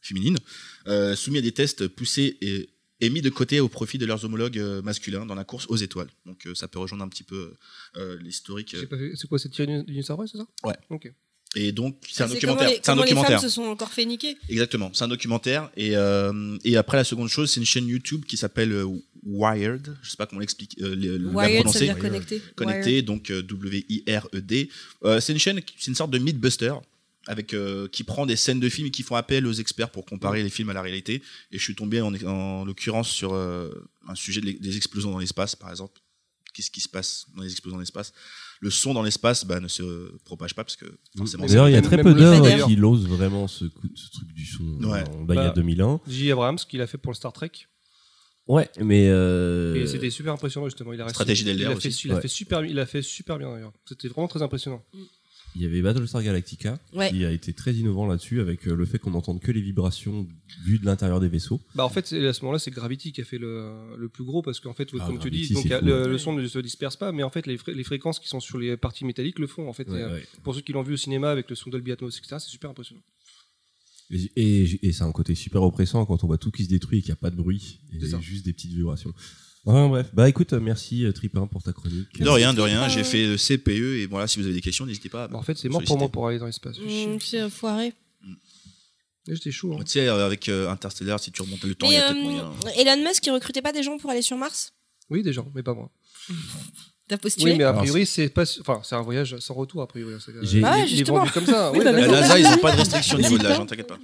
féminines 0.00 0.38
euh, 0.86 1.14
soumis 1.14 1.38
à 1.38 1.42
des 1.42 1.52
tests 1.52 1.88
poussés 1.88 2.38
et, 2.40 3.10
mis 3.10 3.22
de 3.22 3.30
côté 3.30 3.60
au 3.60 3.68
profit 3.68 3.98
de 3.98 4.06
leurs 4.06 4.24
homologues 4.24 4.58
masculins 4.82 5.24
dans 5.24 5.36
la 5.36 5.44
course 5.44 5.66
aux 5.68 5.76
étoiles. 5.76 6.08
Donc 6.26 6.46
euh, 6.46 6.54
ça 6.54 6.66
peut 6.66 6.80
rejoindre 6.80 7.04
un 7.04 7.08
petit 7.08 7.22
peu 7.22 7.54
euh, 7.96 8.18
l'historique. 8.20 8.76
C'est 9.14 9.28
quoi, 9.28 9.38
c'est 9.38 9.50
tiré 9.50 9.66
d'une 9.84 10.02
c'est 10.02 10.12
ça? 10.12 10.46
Ouais. 10.64 10.74
Ok. 10.90 11.12
Et 11.56 11.72
donc 11.72 11.96
c'est 12.10 12.22
un 12.22 12.28
c'est 12.28 12.34
documentaire. 12.34 12.68
C'est 12.68 12.90
un 12.90 12.92
comment 12.92 13.02
les 13.04 13.10
documentaire. 13.10 13.40
femmes 13.40 13.48
se 13.48 13.54
sont 13.54 13.62
encore 13.62 13.90
fait 13.90 14.04
niquer. 14.04 14.36
Exactement, 14.48 14.90
c'est 14.92 15.04
un 15.04 15.08
documentaire. 15.08 15.70
Et, 15.76 15.96
euh, 15.96 16.58
et 16.62 16.76
après, 16.76 16.98
la 16.98 17.04
seconde 17.04 17.28
chose, 17.28 17.50
c'est 17.50 17.60
une 17.60 17.66
chaîne 17.66 17.86
YouTube 17.86 18.24
qui 18.26 18.36
s'appelle 18.36 18.70
euh, 18.72 18.86
Wired. 19.24 19.96
Je 20.02 20.10
sais 20.10 20.16
pas 20.16 20.26
comment 20.26 20.40
l'expliquer, 20.40 20.82
euh, 20.82 21.18
Wired, 21.32 21.68
ça 21.68 21.78
veut 21.78 21.84
dire 21.86 21.98
connecté. 21.98 22.42
Connecté, 22.54 23.02
donc 23.02 23.30
euh, 23.30 23.42
W-I-R-E-D. 23.42 24.68
Euh, 25.04 25.20
c'est 25.20 25.32
une 25.32 25.38
chaîne, 25.38 25.60
c'est 25.78 25.90
une 25.90 25.94
sorte 25.94 26.10
de 26.10 26.18
Mythbuster. 26.18 26.74
Avec, 27.26 27.54
qui 27.92 28.04
prend 28.04 28.24
des 28.24 28.36
scènes 28.36 28.58
de 28.58 28.70
films 28.70 28.86
et 28.86 28.90
qui 28.90 29.02
font 29.02 29.14
appel 29.14 29.46
aux 29.46 29.52
experts 29.52 29.90
pour 29.90 30.06
comparer 30.06 30.42
les 30.42 30.48
films 30.48 30.70
à 30.70 30.72
la 30.72 30.80
réalité. 30.80 31.22
Et 31.52 31.58
je 31.58 31.62
suis 31.62 31.74
tombé 31.74 32.00
en, 32.00 32.14
en 32.24 32.64
l'occurrence 32.64 33.10
sur 33.10 33.34
un 33.34 34.14
sujet 34.14 34.40
des 34.40 34.76
explosions 34.78 35.10
dans 35.10 35.18
l'espace, 35.18 35.54
par 35.54 35.68
exemple. 35.68 36.00
Qu'est-ce 36.54 36.70
qui 36.70 36.80
se 36.80 36.88
passe 36.88 37.26
dans 37.36 37.42
les 37.42 37.50
explosions 37.50 37.76
dans 37.76 37.80
l'espace? 37.80 38.14
Le 38.60 38.70
son 38.70 38.92
dans 38.94 39.02
l'espace 39.02 39.44
bah, 39.44 39.60
ne 39.60 39.68
se 39.68 40.16
propage 40.24 40.54
pas 40.54 40.64
parce 40.64 40.76
que 40.76 40.86
forcément. 41.16 41.44
c'est- 41.46 41.54
D'ailleurs, 41.54 41.68
il 41.68 41.72
y 41.72 41.76
a 41.76 41.82
très 41.82 42.02
peu 42.02 42.12
d'œuvres 42.14 42.44
fait, 42.44 42.64
qui 42.64 42.74
l'osent 42.76 43.06
vraiment 43.06 43.46
ce, 43.46 43.66
coup- 43.66 43.88
ce 43.94 44.10
truc 44.10 44.32
du 44.32 44.44
son. 44.44 44.64
Ouais. 44.82 45.04
En- 45.08 45.22
bah, 45.22 45.34
il 45.34 45.38
y 45.38 45.40
a 45.40 45.48
Bah, 45.48 45.52
2001. 45.54 46.00
J. 46.08 46.32
Abrams, 46.32 46.58
qu'il 46.68 46.80
a 46.80 46.86
fait 46.88 46.98
pour 46.98 47.12
le 47.12 47.16
Star 47.16 47.32
Trek. 47.32 47.52
Ouais, 48.48 48.68
mais. 48.80 49.08
euh, 49.10 49.74
Et 49.76 49.86
c'était 49.86 50.10
super 50.10 50.32
impressionnant, 50.32 50.66
justement. 50.66 50.92
Il 50.92 51.00
a 51.02 51.08
Stratégie 51.10 51.42
il 51.44 51.50
a 51.50 51.52
d'Elder 51.54 51.80
fait, 51.80 51.88
aussi. 51.88 52.02
il 52.06 52.10
a 52.12 52.14
Ouais. 52.14 52.20
fait 52.22 52.28
super, 52.28 52.64
il 52.64 52.78
a 52.78 52.86
fait 52.86 53.02
super 53.02 53.38
bien 53.38 53.52
d'ailleurs. 53.52 53.72
C'était 53.86 54.08
vraiment 54.08 54.26
très 54.28 54.40
impressionnant. 54.42 54.82
Il 55.58 55.62
y 55.64 55.66
avait 55.66 55.82
Battlestar 55.82 56.22
Galactica 56.22 56.78
Ouais. 56.94 57.10
qui 57.10 57.24
a 57.24 57.32
été 57.32 57.52
très 57.52 57.74
innovant 57.74 58.06
là-dessus 58.06 58.40
avec 58.40 58.68
euh, 58.68 58.76
le 58.76 58.84
fait 58.86 59.00
qu'on 59.00 59.10
n'entende 59.10 59.40
que 59.40 59.50
les 59.50 59.60
vibrations 59.60 60.28
vues 60.64 60.78
de 60.78 60.84
l'intérieur 60.86 61.18
des 61.18 61.26
vaisseaux. 61.28 61.60
Bah 61.74 61.84
en 61.84 61.88
fait, 61.88 62.06
c'est- 62.06 62.24
à 62.24 62.32
ce 62.32 62.42
moment-là, 62.42 62.60
c'est 62.60 62.70
Gravity 62.70 63.10
qui 63.10 63.20
a 63.20 63.24
fait 63.24 63.38
le, 63.38 63.96
le 63.96 64.08
plus 64.08 64.22
gros 64.22 64.40
parce 64.40 64.60
qu'en 64.60 64.72
fait, 64.72 64.88
Ah, 65.00 65.06
comme 65.06 65.18
tu 65.18 65.30
dis, 65.32 65.52
donc, 65.52 65.64
il 65.64 65.70
y 65.70 65.74
a- 65.74 65.80
le, 65.80 66.16
son 66.16 66.32
ne 66.32 66.46
se 66.46 66.60
disperse 66.60 66.94
pas, 66.96 67.10
mais 67.10 67.24
en 67.24 67.30
fait, 67.30 67.46
les, 67.48 67.56
fré- 67.58 67.74
les 67.74 67.82
fréquences 67.82 68.20
qui 68.20 68.28
sont 68.28 68.38
sur 68.38 68.56
les 68.58 68.76
parties 68.76 69.04
métalliques 69.04 69.40
le 69.40 69.48
font. 69.48 69.68
En 69.68 69.72
fait, 69.72 69.88
Ouais, 69.88 69.98
Et, 69.98 70.02
euh, 70.04 70.14
ouais. 70.14 70.26
pour 70.44 70.54
ceux 70.54 70.60
qui 70.60 70.72
l'ont 70.72 70.82
vu 70.82 70.92
au 70.92 70.96
cinéma 70.96 71.30
avec 71.32 71.50
le 71.50 71.56
son 71.56 71.70
Dolby 71.70 71.90
Atmos, 71.90 72.16
etc., 72.16 72.36
c'est 72.38 72.50
super 72.50 72.70
impressionnant. 72.70 73.02
Et, 74.10 74.30
et, 74.36 74.86
et 74.86 74.92
c'est 74.92 75.02
un 75.04 75.12
côté 75.12 75.34
super 75.34 75.62
oppressant 75.62 76.06
quand 76.06 76.22
on 76.24 76.28
voit 76.28 76.38
tout 76.38 76.50
qui 76.52 76.64
se 76.64 76.68
détruit 76.70 76.98
et 77.00 77.02
qu'il 77.02 77.10
n'y 77.10 77.18
a 77.18 77.20
pas 77.20 77.30
de 77.30 77.36
bruit, 77.36 77.80
et 77.92 78.00
C'est 78.00 78.10
ça. 78.10 78.20
juste 78.20 78.44
des 78.46 78.52
petites 78.52 78.72
vibrations. 78.72 79.12
Enfin, 79.70 79.88
bref, 79.88 80.08
bah 80.14 80.28
écoute, 80.30 80.54
merci 80.54 81.04
euh, 81.04 81.12
Tripin 81.12 81.46
pour 81.46 81.62
ta 81.62 81.72
chronique. 81.74 82.18
De 82.20 82.28
rien, 82.28 82.54
de 82.54 82.60
rien. 82.62 82.88
J'ai 82.88 83.04
fait 83.04 83.26
le 83.26 83.36
CPE 83.36 83.68
et 84.00 84.06
voilà, 84.06 84.26
si 84.26 84.38
vous 84.38 84.46
avez 84.46 84.54
des 84.54 84.60
questions, 84.62 84.86
n'hésitez 84.86 85.10
pas. 85.10 85.24
à 85.24 85.28
Bah, 85.28 85.36
en 85.38 85.42
fait, 85.42 85.58
c'est 85.58 85.68
mort 85.68 85.82
pour 85.84 85.98
moi 85.98 86.08
pour 86.08 86.26
aller 86.26 86.38
dans 86.38 86.46
l'espace. 86.46 86.76
Je 86.82 86.88
suis 86.88 87.06
Mmh, 87.06 87.20
c'est 87.20 87.50
foiré. 87.50 87.92
chier. 88.24 88.34
J'étais 89.34 89.50
chaud. 89.50 89.74
hein. 89.74 89.84
Tu 89.84 89.90
sais, 89.92 90.08
euh, 90.08 90.24
avec 90.24 90.48
euh, 90.48 90.70
Interstellar, 90.70 91.20
si 91.20 91.30
tu 91.32 91.42
remontes 91.42 91.62
le 91.64 91.74
temps, 91.74 91.86
il 91.86 91.92
y 91.92 91.96
Mais 91.96 92.02
a 92.02 92.08
peut-être 92.14 92.18
euh, 92.18 92.22
moyen. 92.22 92.52
Elon 92.78 93.04
Musk, 93.06 93.26
il 93.26 93.30
recrutait 93.30 93.60
pas 93.60 93.72
des 93.72 93.82
gens 93.82 93.98
pour 93.98 94.08
aller 94.10 94.22
sur 94.22 94.38
Mars? 94.38 94.72
Oui, 95.10 95.22
des 95.22 95.34
gens, 95.34 95.50
mais 95.54 95.62
pas 95.62 95.74
moi. 95.74 95.90
T'as 97.08 97.16
postulé 97.18 97.52
Oui, 97.52 97.58
mais 97.58 97.64
a 97.64 97.70
Alors, 97.70 97.80
priori, 97.82 98.04
c'est 98.04 98.28
pas, 98.28 98.44
enfin, 98.60 98.80
c'est 98.84 98.94
un 98.94 99.00
voyage 99.00 99.36
sans 99.38 99.54
retour 99.54 99.80
a 99.80 99.86
priori. 99.88 100.14
C'est- 100.24 100.32
J'ai- 100.42 100.62
Ah 100.62 100.84
justement. 100.86 101.18
vendu 101.20 101.30
comme 101.30 101.46
ça. 101.46 101.70
Oui, 101.72 101.78
Oui, 101.78 101.84
bah, 101.84 101.92
La. 101.92 102.06
NASA, 102.06 102.38
ils 102.38 102.42
n'ont 102.44 102.58
pas 102.58 102.72
de 102.72 102.76
restriction 102.78 103.16
au 103.16 103.20
niveau 103.20 103.38
de 103.38 103.42
l'âge, 103.44 103.58
hein, 103.60 103.66
t'inquiète 103.66 103.86
pas. 103.86 103.98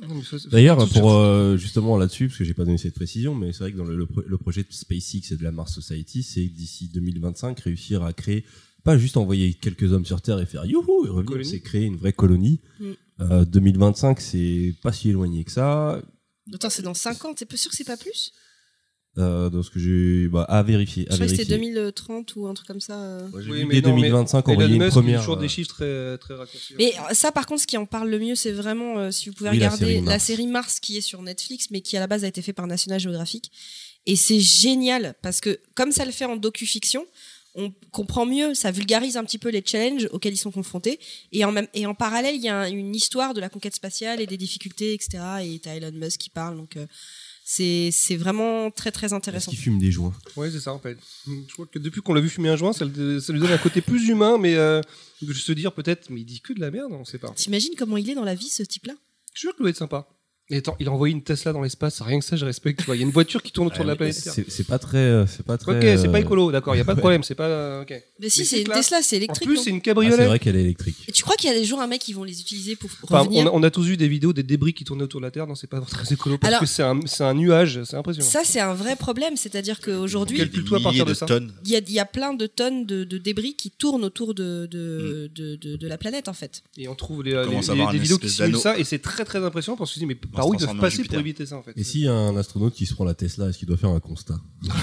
D'ailleurs, 0.50 0.88
pour 0.88 1.12
euh, 1.12 1.56
justement 1.58 1.96
là-dessus, 1.98 2.28
parce 2.28 2.38
que 2.38 2.44
j'ai 2.44 2.54
pas 2.54 2.64
donné 2.64 2.78
cette 2.78 2.94
précision, 2.94 3.34
mais 3.34 3.52
c'est 3.52 3.58
vrai 3.60 3.72
que 3.72 3.76
dans 3.76 3.84
le, 3.84 3.94
le 3.96 4.06
pro- 4.06 4.22
le 4.26 4.38
projet 4.38 4.62
de 4.62 4.72
SpaceX 4.72 5.32
et 5.32 5.36
de 5.36 5.42
la 5.44 5.52
Mars 5.52 5.74
Society, 5.74 6.22
c'est 6.22 6.46
d'ici 6.46 6.88
2025 6.94 7.60
réussir 7.60 8.02
à 8.02 8.12
créer, 8.14 8.44
pas 8.84 8.96
juste 8.96 9.16
envoyer 9.18 9.52
quelques 9.54 9.92
hommes 9.92 10.06
sur 10.06 10.22
Terre 10.22 10.40
et 10.40 10.46
faire 10.46 10.64
youhou 10.64 11.04
et 11.06 11.10
revenir, 11.10 11.44
c'est 11.44 11.60
créer 11.60 11.84
une 11.84 11.96
vraie 11.96 12.12
colonie. 12.14 12.60
Mm. 12.80 12.84
Euh, 13.20 13.44
2025, 13.44 14.20
c'est 14.20 14.74
pas 14.82 14.92
si 14.92 15.10
éloigné 15.10 15.44
que 15.44 15.52
ça. 15.52 16.00
Attends, 16.52 16.70
c'est 16.70 16.82
dans 16.82 16.94
5 16.94 17.24
ans, 17.26 17.34
t'es 17.34 17.44
pas 17.46 17.56
sûr 17.56 17.70
que 17.70 17.76
c'est 17.76 17.84
pas 17.84 17.96
plus? 17.96 18.32
Euh, 19.16 19.48
dans 19.48 19.62
ce 19.62 19.70
que 19.70 19.78
j'ai, 19.78 20.26
bah, 20.26 20.42
à 20.48 20.64
vérifier. 20.64 21.06
Je 21.08 21.14
crois 21.14 21.26
que 21.26 21.30
c'était 21.30 21.44
vérifier. 21.44 21.72
2030 21.74 22.34
ou 22.34 22.48
un 22.48 22.54
truc 22.54 22.66
comme 22.66 22.80
ça. 22.80 22.98
euh. 23.00 23.28
Oui, 23.32 23.64
mais 23.64 23.80
dès 23.80 23.88
non, 23.88 23.94
mais 23.94 24.02
2025 24.10 24.44
Elon 24.48 24.52
envoyer 24.54 24.74
une 24.74 24.82
Musk, 24.82 24.88
il 24.88 24.92
première. 24.94 25.18
a 25.18 25.22
toujours 25.22 25.36
euh, 25.36 25.40
des 25.40 25.48
chiffres 25.48 25.68
très, 25.70 26.18
très 26.18 26.34
raccourcis. 26.34 26.74
Mais 26.78 26.92
euh, 26.98 27.14
ça, 27.14 27.30
par 27.30 27.46
contre, 27.46 27.60
ce 27.62 27.66
qui 27.68 27.76
en 27.76 27.86
parle 27.86 28.08
le 28.10 28.18
mieux, 28.18 28.34
c'est 28.34 28.50
vraiment 28.50 28.98
euh, 28.98 29.10
si 29.12 29.28
vous 29.28 29.34
pouvez 29.36 29.50
Oui, 29.50 29.58
la 29.58 29.66
regarder 29.68 29.84
série 29.86 29.94
la 30.04 30.10
Mars. 30.10 30.24
série 30.24 30.46
Mars 30.48 30.80
qui 30.80 30.96
est 30.96 31.00
sur 31.00 31.22
Netflix, 31.22 31.68
mais 31.70 31.80
qui 31.80 31.96
à 31.96 32.00
la 32.00 32.08
base 32.08 32.24
a 32.24 32.26
été 32.26 32.42
fait 32.42 32.52
par 32.52 32.66
National 32.66 32.98
Geographic. 32.98 33.52
Et 34.06 34.16
c'est 34.16 34.40
génial 34.40 35.14
parce 35.22 35.40
que 35.40 35.60
comme 35.76 35.92
ça 35.92 36.04
le 36.04 36.10
fait 36.10 36.24
en 36.24 36.34
docu-fiction, 36.36 37.06
on 37.54 37.72
comprend 37.92 38.26
mieux, 38.26 38.52
ça 38.52 38.72
vulgarise 38.72 39.16
un 39.16 39.22
petit 39.22 39.38
peu 39.38 39.48
les 39.48 39.62
challenges 39.64 40.08
auxquels 40.10 40.32
ils 40.34 40.36
sont 40.38 40.50
confrontés. 40.50 40.98
Et 41.30 41.44
en, 41.44 41.52
même, 41.52 41.68
et 41.72 41.86
en 41.86 41.94
parallèle, 41.94 42.34
il 42.34 42.42
y 42.42 42.48
a 42.48 42.62
un- 42.62 42.68
une 42.68 42.96
histoire 42.96 43.32
de 43.32 43.40
la 43.40 43.48
conquête 43.48 43.76
spatiale 43.76 44.20
et 44.20 44.26
des 44.26 44.36
difficultés, 44.36 44.92
etc. 44.92 45.18
Et 45.44 45.60
t'as 45.60 45.76
Elon 45.76 45.92
Musk 45.92 46.18
qui 46.18 46.30
parle, 46.30 46.56
donc 46.56 46.76
euh, 46.76 46.86
c'est 47.46 47.90
c'est 47.92 48.16
vraiment 48.16 48.70
très 48.70 48.90
très 48.90 49.06
Est-ce 49.06 49.14
intéressant. 49.14 49.50
qu'il 49.50 49.60
fume 49.60 49.78
des 49.78 49.92
joints? 49.92 50.14
Ouais, 50.34 50.50
c'est 50.50 50.60
ça 50.60 50.72
en 50.72 50.78
fait. 50.78 50.96
Je 51.26 51.52
crois 51.52 51.66
que 51.66 51.78
depuis 51.78 52.00
qu'on 52.00 52.14
l'a 52.14 52.22
vu 52.22 52.30
fumer 52.30 52.48
un 52.48 52.56
joint, 52.56 52.72
ça, 52.72 52.86
lui 52.86 52.94
donne 53.40 53.52
un 53.52 53.58
côté 53.58 53.82
plus 53.82 54.08
humain, 54.08 54.38
mais 54.38 54.54
euh, 54.54 54.80
de 55.20 55.32
se 55.34 55.52
dire 55.52 55.72
peut-être, 55.72 56.08
mais 56.10 56.22
il 56.22 56.24
dit 56.24 56.40
que 56.40 56.54
de 56.54 56.60
la 56.60 56.70
merde, 56.70 56.90
on 56.92 57.04
sait 57.04 57.18
pas. 57.18 57.30
T'imagines 57.36 57.74
comment 57.76 57.98
il 57.98 58.08
est 58.08 58.14
dans 58.14 58.24
la 58.24 58.34
vie, 58.34 58.48
ce 58.48 58.62
type-là? 58.62 58.94
Je 59.34 59.40
suis 59.40 59.46
sûr 59.48 59.54
qu'il 59.54 59.62
doit 59.62 59.70
être 59.70 59.76
sympa. 59.76 60.08
Et 60.50 60.58
attends, 60.58 60.76
il 60.78 60.88
a 60.88 60.92
envoyé 60.92 61.14
une 61.14 61.22
Tesla 61.22 61.54
dans 61.54 61.62
l'espace, 61.62 62.02
rien 62.02 62.18
que 62.18 62.24
ça, 62.24 62.36
je 62.36 62.44
respecte. 62.44 62.80
tu 62.80 62.84
vois. 62.84 62.96
Il 62.96 62.98
y 62.98 63.02
a 63.02 63.06
une 63.06 63.12
voiture 63.12 63.42
qui 63.42 63.50
tourne 63.50 63.68
autour 63.68 63.82
de 63.84 63.86
la 63.88 63.94
Euh, 63.94 63.96
planète 63.96 64.22
Terre. 64.22 64.32
C'est 64.34 64.50
c'est 64.50 64.66
pas 64.66 64.78
très, 64.78 64.98
euh, 64.98 65.26
c'est 65.26 65.42
pas 65.44 65.56
très. 65.56 65.72
Ok, 65.72 65.98
c'est 65.98 66.10
pas 66.12 66.18
euh, 66.18 66.20
écolo, 66.20 66.52
d'accord, 66.52 66.74
il 66.74 66.78
y 66.78 66.80
a 66.82 66.84
pas 66.84 66.94
de 66.94 67.00
problème, 67.00 67.22
c'est 67.22 67.34
pas. 67.34 67.46
euh, 67.46 67.80
ok. 67.82 67.94
Mais 68.20 68.28
si, 68.28 68.44
c'est 68.44 68.60
une. 68.60 68.68
Tesla, 68.68 68.98
c'est 69.00 69.16
En 69.16 69.18
électrique. 69.20 69.48
plus, 69.48 69.56
non 69.56 69.62
c'est 69.64 69.70
une 69.70 69.76
Ah, 69.76 69.80
cabriolet. 69.80 70.16
c'est 70.16 70.26
vrai 70.26 70.38
qu'elle 70.38 70.56
est 70.56 70.60
électrique. 70.60 70.96
Et 71.08 71.12
tu 71.12 71.22
crois 71.22 71.34
qu'il 71.36 71.48
y 71.48 71.52
a 71.52 71.56
des 71.56 71.64
jours 71.64 71.80
un 71.80 71.86
mec 71.86 72.02
qui 72.02 72.12
vont 72.12 72.24
les 72.24 72.38
utiliser 72.42 72.76
pour 72.76 72.90
Enfin, 73.04 73.20
revenir 73.20 73.44
on, 73.44 73.46
a, 73.46 73.50
on 73.52 73.62
a 73.62 73.70
tous 73.70 73.84
vu 73.84 73.96
des 73.96 74.06
vidéos 74.06 74.34
des 74.34 74.42
débris 74.42 74.74
qui 74.74 74.84
tournaient 74.84 75.04
autour 75.04 75.20
de 75.20 75.24
la 75.24 75.30
Terre, 75.30 75.46
non, 75.46 75.54
c'est 75.54 75.66
pas 75.66 75.80
très 75.80 76.12
écolo 76.12 76.36
parce 76.36 76.50
Alors- 76.52 76.60
que 76.60 76.66
c'est 76.66 76.82
un, 76.82 77.00
c'est 77.06 77.24
un 77.24 77.32
nuage, 77.34 77.82
c'est 77.84 77.96
impressionnant. 77.96 78.28
Ça, 78.28 78.42
c'est 78.44 78.60
un 78.60 78.74
vrai 78.74 78.96
problème. 78.96 79.38
C'est-à-dire 79.38 79.80
qu'aujourd'hui, 79.80 80.36
Quel- 80.36 80.50
Des 80.50 80.52
plutôt 80.58 80.74
à 80.76 80.80
partir 80.80 81.04
milliers 81.04 81.14
de 81.14 81.18
ça. 81.18 81.24
tonnes. 81.24 81.52
il 81.64 81.70
y 81.70 81.76
a, 81.76 81.78
il 81.78 81.90
y 81.92 81.98
a 82.00 82.04
plein 82.04 82.34
de 82.34 82.46
tonnes 82.46 82.84
de, 82.84 83.04
de 83.04 83.16
débris 83.16 83.54
qui 83.54 83.70
tournent 83.70 84.04
autour 84.04 84.34
de, 84.34 84.66
de, 84.70 85.30
Mm. 85.30 85.34
de, 85.34 85.56
de- 85.56 85.76
de 85.76 85.88
la 85.88 85.96
planète, 85.96 86.28
en 86.28 86.34
fait. 86.34 86.62
Et 86.76 86.86
on 86.86 86.94
trouve 86.94 87.22
commence 87.24 87.70
avoir 87.70 87.92
des 87.92 87.96
une 87.96 88.02
vidéos 88.02 88.18
qui 88.18 88.26
espèce 88.26 88.36
simulent 88.36 88.50
d'anneau. 88.52 88.62
ça, 88.62 88.78
et 88.78 88.84
c'est 88.84 88.98
très 88.98 89.24
très 89.24 89.42
impressionnant 89.42 89.76
parce 89.78 89.92
que 89.94 90.00
je 90.00 90.04
me 90.04 90.12
dis, 90.12 90.18
mais 90.22 90.28
par 90.34 90.48
où 90.48 90.54
ils 90.54 90.60
doivent 90.60 90.78
passer 90.78 91.04
pour 91.04 91.18
éviter 91.18 91.46
ça 91.46 91.56
en 91.56 91.62
fait 91.62 91.72
Et 91.76 91.84
s'il 91.84 92.02
y 92.02 92.08
a 92.08 92.12
un 92.14 92.36
astronaute 92.36 92.74
qui 92.74 92.86
se 92.86 92.94
prend 92.94 93.04
la 93.04 93.14
Tesla, 93.14 93.48
est-ce 93.48 93.58
qu'il 93.58 93.68
doit 93.68 93.76
faire 93.76 93.90
un 93.90 94.00
constat 94.00 94.34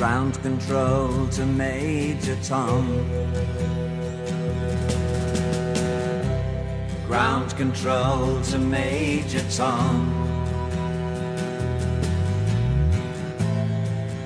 Ground 0.00 0.40
control 0.42 1.28
to 1.28 1.44
Major 1.44 2.34
Tom. 2.42 2.86
Ground 7.06 7.54
control 7.56 8.40
to 8.50 8.58
Major 8.58 9.42
Tom. 9.54 10.30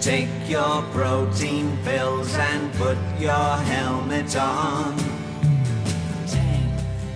Take 0.05 0.28
your 0.51 0.82
protein 0.93 1.78
pills 1.82 2.35
and 2.35 2.70
put 2.74 2.98
your 3.18 3.56
helmet 3.72 4.36
on. 4.36 4.94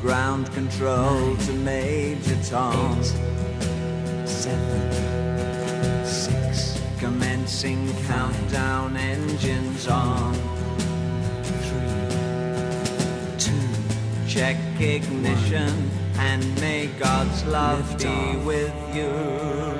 Ground 0.01 0.51
control 0.55 1.37
to 1.37 1.53
Major 1.53 2.39
Tom. 2.43 3.05
Seven, 4.25 6.07
six, 6.07 6.81
commencing 6.99 7.93
countdown 8.07 8.97
engines 8.97 9.87
on. 9.87 10.33
Three, 11.43 12.09
two, 13.37 13.69
check 14.27 14.57
ignition 14.81 15.91
and 16.17 16.59
may 16.59 16.87
God's 16.99 17.45
love 17.45 17.99
be 17.99 18.37
with 18.47 18.73
you. 18.97 19.79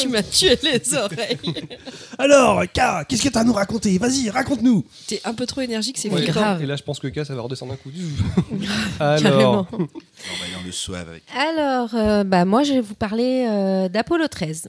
Tu 0.00 0.08
m'as- 0.08 0.22
tu 0.22 0.46
m'as 0.48 0.56
tué 0.56 0.58
les 0.62 0.94
oreilles. 0.94 1.38
Alors, 2.18 2.62
K, 2.64 3.06
qu'est-ce 3.08 3.22
que 3.22 3.28
t'as 3.28 3.40
à 3.40 3.44
nous 3.44 3.52
raconter 3.52 3.96
Vas-y, 3.98 4.30
raconte-nous. 4.30 4.84
T'es 5.06 5.20
un 5.24 5.34
peu 5.34 5.46
trop 5.46 5.60
énergique, 5.60 5.98
c'est 5.98 6.08
Ouais, 6.10 6.22
flippant. 6.22 6.58
Et 6.58 6.66
là, 6.66 6.76
je 6.76 6.82
pense 6.82 6.98
que 6.98 7.08
K, 7.08 7.24
ça 7.24 7.34
va 7.34 7.42
redescendre 7.42 7.72
un 7.72 7.76
coup. 7.76 7.90
Carrément. 8.98 9.28
Alors, 9.28 9.68
On 9.72 9.76
va 9.78 9.84
aller 10.44 10.54
dans 10.54 10.64
le 10.64 10.72
soave 10.72 11.08
avec. 11.08 11.22
Alors, 11.36 11.90
euh, 11.94 12.24
bah, 12.24 12.44
moi, 12.44 12.62
je 12.62 12.72
vais 12.74 12.80
vous 12.80 12.94
parler 12.94 13.46
euh, 13.48 13.88
d'Apollo 13.88 14.26
13. 14.28 14.68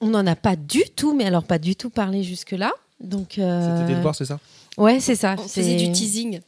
On 0.00 0.08
n'en 0.08 0.26
a 0.26 0.36
pas 0.36 0.54
du 0.56 0.82
tout, 0.94 1.14
mais 1.14 1.24
alors 1.24 1.42
pas 1.44 1.58
du 1.58 1.74
tout 1.74 1.90
parlé 1.90 2.22
jusque-là. 2.22 2.70
Donc, 3.00 3.38
euh, 3.38 3.80
c'était 3.86 3.96
de 3.96 4.00
voir, 4.02 4.14
c'est 4.14 4.24
ça 4.24 4.38
Ouais, 4.76 5.00
c'est 5.00 5.16
ça. 5.16 5.34
On 5.38 5.48
c'est- 5.48 5.60
faisait 5.62 5.76
du 5.76 5.90
teasing. 5.92 6.40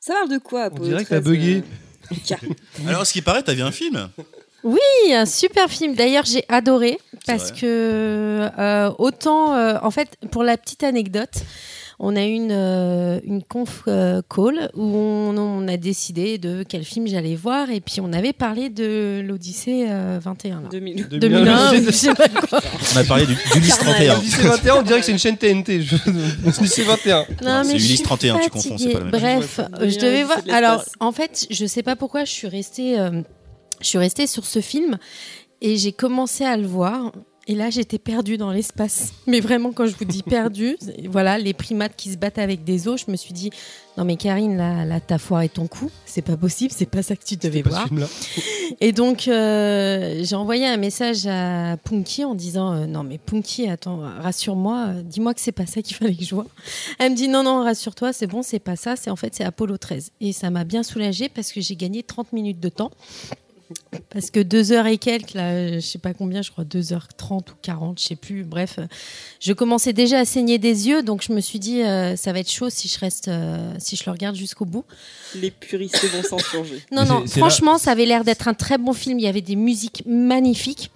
Ça 0.00 0.14
parle 0.14 0.28
de 0.28 0.38
quoi 0.38 0.62
On 0.64 0.66
Apollo 0.66 0.84
dirait 0.88 1.04
que 1.04 1.08
t'as 1.10 1.20
13, 1.20 1.24
bugué. 1.32 1.62
euh, 2.12 2.14
K? 2.26 2.34
Alors, 2.86 3.06
ce 3.06 3.12
qui 3.14 3.22
paraît, 3.22 3.42
t'as 3.42 3.54
vu 3.54 3.62
un 3.62 3.70
film 3.70 4.10
Oui, 4.64 4.78
un 5.12 5.26
super 5.26 5.68
film. 5.68 5.94
D'ailleurs, 5.94 6.24
j'ai 6.24 6.44
adoré 6.48 6.98
parce 7.26 7.50
que 7.52 8.48
euh, 8.58 8.90
autant, 8.98 9.54
euh, 9.54 9.74
en 9.82 9.90
fait, 9.90 10.08
pour 10.30 10.44
la 10.44 10.56
petite 10.56 10.84
anecdote, 10.84 11.42
on 12.04 12.16
a 12.16 12.24
eu 12.24 12.30
une, 12.32 12.50
euh, 12.50 13.20
une 13.24 13.44
conf 13.44 13.84
call 13.84 14.70
où 14.74 14.82
on, 14.82 15.36
on 15.36 15.68
a 15.68 15.76
décidé 15.76 16.36
de 16.38 16.64
quel 16.68 16.84
film 16.84 17.06
j'allais 17.06 17.36
voir 17.36 17.70
et 17.70 17.80
puis 17.80 18.00
on 18.00 18.12
avait 18.12 18.32
parlé 18.32 18.70
de 18.70 19.22
l'Odyssée 19.24 19.86
euh, 19.88 20.18
21. 20.20 20.62
Là. 20.62 20.68
2000. 20.70 21.08
2001, 21.08 21.74
ou 21.80 21.84
je 21.84 21.90
sais 21.92 22.14
pas 22.14 22.28
quoi. 22.28 22.60
On 22.94 22.98
a 22.98 23.04
parlé 23.04 23.26
du, 23.26 23.34
du 23.34 23.58
Ulysse 23.58 23.78
31. 23.78 24.18
Lycée 24.20 24.42
21, 24.42 24.74
on 24.76 24.82
dirait 24.82 24.98
que 25.00 25.06
c'est 25.06 25.12
une 25.12 25.18
chaîne 25.18 25.36
TNT. 25.36 25.82
Je... 25.82 25.96
Lycée 26.60 26.82
21. 26.82 27.18
Non, 27.18 27.24
Non, 27.44 27.62
c'est 27.64 27.74
Ulysse 27.74 27.86
suis 27.96 28.02
31, 28.02 28.38
tu 28.38 28.50
confonds, 28.50 28.78
c'est 28.78 28.90
fatiguée. 28.90 28.92
pas 28.94 29.18
la 29.18 29.20
même 29.20 29.42
chose. 29.42 29.50
Bref, 29.70 29.90
je 29.90 29.98
devais 29.98 30.22
voir. 30.24 30.38
Alors, 30.50 30.84
en 30.98 31.12
fait, 31.12 31.46
je 31.50 31.66
sais 31.66 31.82
pas 31.84 31.94
pourquoi 31.94 32.24
je 32.24 32.32
suis 32.32 32.48
restée, 32.48 32.98
euh, 32.98 33.22
je 33.82 33.88
suis 33.88 33.98
restée 33.98 34.26
sur 34.26 34.46
ce 34.46 34.60
film 34.60 34.98
et 35.60 35.76
j'ai 35.76 35.92
commencé 35.92 36.44
à 36.44 36.56
le 36.56 36.66
voir. 36.66 37.12
Et 37.48 37.56
là, 37.56 37.70
j'étais 37.70 37.98
perdue 37.98 38.36
dans 38.36 38.52
l'espace. 38.52 39.12
Mais 39.26 39.40
vraiment, 39.40 39.72
quand 39.72 39.86
je 39.86 39.96
vous 39.96 40.04
dis 40.04 40.22
perdue, 40.22 40.76
voilà, 41.08 41.38
les 41.38 41.54
primates 41.54 41.96
qui 41.96 42.12
se 42.12 42.16
battent 42.16 42.38
avec 42.38 42.62
des 42.62 42.86
os, 42.86 43.04
je 43.04 43.10
me 43.10 43.16
suis 43.16 43.32
dit, 43.32 43.50
non 43.96 44.04
mais 44.04 44.16
Karine, 44.16 44.56
là, 44.56 44.84
là 44.84 45.00
t'as 45.00 45.18
foiré 45.18 45.48
ton 45.48 45.66
coup. 45.66 45.90
C'est 46.06 46.22
pas 46.22 46.36
possible, 46.36 46.72
c'est 46.74 46.86
pas 46.86 47.02
ça 47.02 47.16
que 47.16 47.24
tu 47.24 47.36
devais 47.36 47.62
voir. 47.62 47.88
Et 48.80 48.92
donc, 48.92 49.28
euh, 49.28 50.20
j'ai 50.22 50.36
envoyé 50.36 50.66
un 50.66 50.76
message 50.76 51.26
à 51.26 51.76
Punky 51.82 52.24
en 52.24 52.34
disant 52.34 52.72
euh, 52.72 52.86
Non, 52.86 53.02
mais 53.02 53.18
Punky, 53.18 53.68
attends, 53.68 54.00
rassure-moi, 54.20 54.86
euh, 54.88 55.02
dis-moi 55.02 55.34
que 55.34 55.40
c'est 55.40 55.52
pas 55.52 55.66
ça 55.66 55.82
qu'il 55.82 55.96
fallait 55.98 56.14
que 56.14 56.24
je 56.24 56.34
vois. 56.34 56.46
Elle 56.98 57.12
me 57.12 57.16
dit 57.16 57.28
Non, 57.28 57.42
non, 57.42 57.64
rassure-toi, 57.64 58.12
c'est 58.12 58.28
bon, 58.28 58.42
c'est 58.42 58.60
pas 58.60 58.76
ça, 58.76 58.96
c'est 58.96 59.10
en 59.10 59.16
fait, 59.16 59.34
c'est 59.34 59.44
Apollo 59.44 59.78
13. 59.78 60.12
Et 60.20 60.32
ça 60.32 60.48
m'a 60.50 60.64
bien 60.64 60.82
soulagée 60.84 61.28
parce 61.28 61.52
que 61.52 61.60
j'ai 61.60 61.76
gagné 61.76 62.02
30 62.02 62.32
minutes 62.32 62.60
de 62.60 62.68
temps. 62.68 62.92
Parce 64.10 64.30
que 64.30 64.40
deux 64.40 64.72
heures 64.72 64.86
et 64.86 64.98
quelques, 64.98 65.32
là, 65.34 65.72
je 65.74 65.80
sais 65.80 65.98
pas 65.98 66.12
combien, 66.12 66.42
je 66.42 66.50
crois 66.50 66.64
2h30 66.64 67.38
ou 67.50 67.54
40, 67.62 67.98
je 68.00 68.04
sais 68.04 68.16
plus, 68.16 68.44
bref. 68.44 68.78
Je 69.40 69.52
commençais 69.54 69.92
déjà 69.94 70.18
à 70.18 70.24
saigner 70.24 70.58
des 70.58 70.88
yeux, 70.88 71.02
donc 71.02 71.22
je 71.26 71.32
me 71.32 71.40
suis 71.40 71.58
dit, 71.58 71.82
euh, 71.82 72.14
ça 72.16 72.32
va 72.32 72.40
être 72.40 72.50
chaud 72.50 72.68
si 72.68 72.88
je 72.88 72.98
reste, 72.98 73.28
euh, 73.28 73.74
si 73.78 73.96
je 73.96 74.04
le 74.04 74.12
regarde 74.12 74.36
jusqu'au 74.36 74.64
bout. 74.66 74.84
Les 75.34 75.50
puristes 75.50 76.04
vont. 76.04 76.22
Non, 76.92 77.02
Mais 77.02 77.08
non, 77.08 77.22
c'est 77.26 77.40
franchement, 77.40 77.78
ça 77.78 77.92
avait 77.92 78.04
l'air 78.06 78.24
d'être 78.24 78.48
un 78.48 78.54
très 78.54 78.76
bon 78.78 78.92
film. 78.92 79.18
Il 79.18 79.24
y 79.24 79.28
avait 79.28 79.40
des 79.40 79.56
musiques 79.56 80.02
magnifiques, 80.06 80.90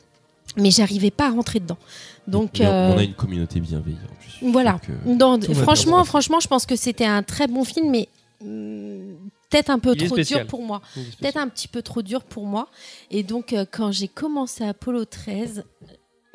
mais 0.56 0.70
j'arrivais 0.70 1.10
pas 1.10 1.28
à 1.28 1.30
rentrer 1.30 1.60
dedans. 1.60 1.78
Donc, 2.26 2.56
on- 2.60 2.64
euh, 2.64 2.92
on 2.94 2.98
a 2.98 3.02
une 3.04 3.14
communauté 3.14 3.60
bienveillante. 3.60 4.00
voilà. 4.42 4.78
que- 4.86 4.92
Non, 5.08 5.38
franchement, 5.62 6.04
franchement, 6.04 6.40
je 6.40 6.48
pense 6.48 6.66
que 6.66 6.76
c'était 6.76 7.06
un 7.06 7.22
très 7.22 7.46
bon 7.46 7.64
film, 7.64 7.90
mais 7.90 8.08
hum, 8.42 9.16
peut-être 9.50 9.70
un 9.70 9.78
peu 9.78 9.94
Il 9.94 10.06
trop 10.06 10.16
dur 10.18 10.46
pour 10.46 10.62
moi. 10.62 10.82
Peut-être 11.20 11.36
un 11.36 11.48
petit 11.48 11.68
peu 11.68 11.82
trop 11.82 12.02
dur 12.02 12.22
pour 12.24 12.44
moi. 12.46 12.68
Et 13.10 13.22
donc, 13.22 13.52
euh, 13.52 13.64
quand 13.70 13.92
j'ai 13.92 14.08
commencé 14.08 14.64
Apollo 14.64 15.04
13, 15.06 15.64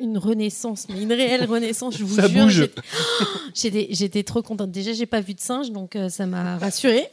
une 0.00 0.18
renaissance, 0.18 0.88
mais 0.88 1.02
une 1.02 1.12
réelle 1.12 1.44
renaissance, 1.44 1.96
je 1.96 2.04
vous 2.04 2.16
Ça 2.16 2.28
jure. 2.28 2.42
bouge. 2.44 2.52
j'étais- 2.54 2.80
J'étais, 3.54 3.86
j'étais 3.90 4.22
trop 4.24 4.42
contente. 4.42 4.70
Déjà, 4.70 4.92
j'ai 4.92 5.06
pas 5.06 5.20
vu 5.20 5.34
de 5.34 5.40
singe, 5.40 5.70
donc 5.70 5.94
euh, 5.96 6.08
ça 6.08 6.26
m'a 6.26 6.58
rassurée. 6.58 7.08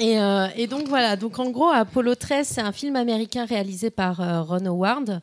Et, 0.00 0.18
euh, 0.18 0.46
et 0.56 0.66
donc 0.66 0.88
voilà, 0.88 1.16
donc 1.16 1.38
en 1.38 1.50
gros, 1.50 1.68
Apollo 1.68 2.14
13, 2.14 2.46
c'est 2.48 2.60
un 2.62 2.72
film 2.72 2.96
américain 2.96 3.44
réalisé 3.44 3.90
par 3.90 4.20
euh, 4.20 4.40
Ron 4.42 4.64
Howard. 4.66 5.20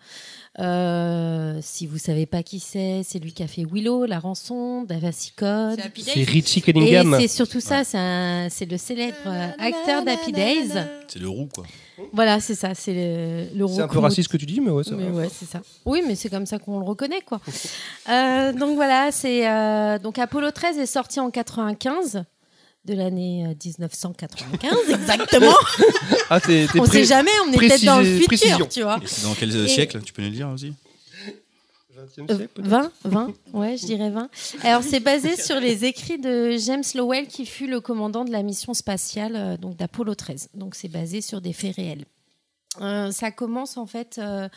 Euh, 0.58 1.60
si 1.62 1.86
vous 1.86 1.98
savez 2.00 2.26
pas 2.26 2.42
qui 2.44 2.60
c'est, 2.60 3.02
c'est 3.04 3.20
lui 3.20 3.34
qui 3.34 3.44
a 3.44 3.48
fait 3.48 3.66
Willow, 3.72 4.06
La 4.06 4.20
Rançon, 4.20 4.84
Da 4.84 4.98
Vinci 4.98 5.32
Code. 5.36 5.80
C'est 5.96 6.04
C'est 6.12 6.24
Richie 6.24 6.60
Et 6.60 6.62
Cunningham. 6.62 7.16
c'est 7.20 7.28
surtout 7.28 7.60
ça, 7.60 7.84
c'est, 7.84 8.50
c'est 8.50 8.66
le 8.70 8.78
célèbre 8.78 9.16
euh, 9.28 9.48
acteur 9.60 10.04
d'Happy 10.04 10.32
Days. 10.32 10.70
C'est 11.08 11.20
le 11.20 11.30
roux, 11.30 11.48
quoi. 11.54 11.66
Voilà, 12.14 12.40
c'est 12.40 12.56
ça, 12.56 12.74
c'est 12.74 12.94
le, 12.94 13.58
le 13.58 13.68
C'est 13.68 13.82
un 13.82 13.88
peu 13.88 14.00
raciste 14.00 14.28
ce 14.30 14.32
que 14.32 14.38
tu 14.38 14.46
dis, 14.46 14.60
mais 14.60 14.72
ouais, 14.72 14.84
va. 14.84 14.96
ouais, 15.12 15.30
c'est 15.32 15.46
ça. 15.46 15.62
Oui, 15.86 16.02
mais 16.08 16.16
c'est 16.16 16.30
comme 16.30 16.46
ça 16.46 16.58
qu'on 16.58 16.80
le 16.80 16.86
reconnaît, 16.86 17.22
quoi. 17.26 17.40
Euh, 18.10 18.52
donc 18.54 18.76
voilà, 18.76 19.12
c'est 19.12 19.48
euh, 19.48 20.00
donc 20.00 20.18
Apollo 20.18 20.52
13 20.52 20.78
est 20.80 20.86
sorti 20.86 21.20
en 21.20 21.30
95 21.30 22.24
de 22.90 22.96
l'année 22.96 23.46
euh, 23.46 23.54
1995 23.64 24.72
exactement. 24.90 25.54
Ah, 26.30 26.40
t'es 26.42 26.68
t'es 26.72 26.80
on 26.80 26.84
pré- 26.84 27.00
sait 27.00 27.06
jamais, 27.06 27.32
on 27.48 27.54
est 27.54 27.58
peut-être 27.58 27.86
dans 27.86 28.00
le 28.00 28.06
futur, 28.06 28.28
précision. 28.28 28.68
tu 28.70 28.82
vois. 28.84 29.00
C'est 29.06 29.24
dans 29.24 29.34
quel 29.36 29.56
euh, 29.56 29.66
Et- 29.66 29.68
siècle 29.70 30.02
Tu 30.04 30.12
peux 30.14 30.22
nous 30.22 30.30
le 30.30 30.36
dire 30.36 30.50
aussi? 30.50 30.74
20e 31.96 32.32
Euh, 32.32 32.36
siècle, 32.38 32.48
peut-être 32.54 32.68
20, 32.68 32.92
20, 33.04 33.34
ouais, 33.54 33.78
je 33.78 33.86
dirais 33.86 34.10
20. 34.10 34.30
Alors, 34.64 34.84
c'est 34.84 35.00
basé 35.02 35.36
sur 35.36 35.60
les 35.60 35.86
écrits 35.86 36.18
de 36.18 36.56
James 36.58 36.84
Lowell, 36.96 37.28
qui 37.28 37.46
fut 37.46 37.68
le 37.68 37.82
commandant 37.82 38.24
de 38.26 38.32
la 38.32 38.42
mission 38.44 38.74
spatiale 38.74 39.36
euh, 39.36 39.58
donc 39.58 39.76
d'Apollo 39.76 40.16
13. 40.16 40.50
Donc, 40.54 40.76
c'est 40.76 40.88
basé 40.88 41.22
sur 41.22 41.42
des 41.42 41.52
faits 41.54 41.76
réels. 41.76 42.06
Euh, 42.82 43.12
ça 43.12 43.32
commence 43.32 43.76
en 43.78 43.86
fait. 43.86 44.18
euh, 44.18 44.48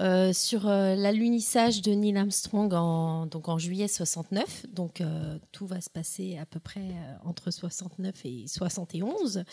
euh, 0.00 0.32
sur 0.32 0.66
euh, 0.66 0.94
l'alunissage 0.94 1.82
de 1.82 1.92
Neil 1.92 2.16
Armstrong 2.16 2.72
en, 2.72 3.26
donc 3.26 3.48
en 3.48 3.58
juillet 3.58 3.86
69. 3.86 4.66
Donc 4.72 5.00
euh, 5.00 5.36
tout 5.52 5.66
va 5.66 5.80
se 5.80 5.90
passer 5.90 6.38
à 6.40 6.46
peu 6.46 6.58
près 6.58 6.80
euh, 6.80 7.14
entre 7.28 7.50
69 7.50 8.14
et 8.24 8.44
71. 8.48 9.44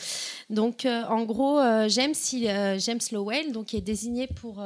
Donc 0.50 0.86
en 0.86 1.24
gros, 1.26 1.60
James, 1.90 2.14
il- 2.34 2.80
James 2.80 3.00
Lowell 3.12 3.52
donc, 3.52 3.74
est 3.74 3.82
désigné 3.82 4.28
pour, 4.28 4.64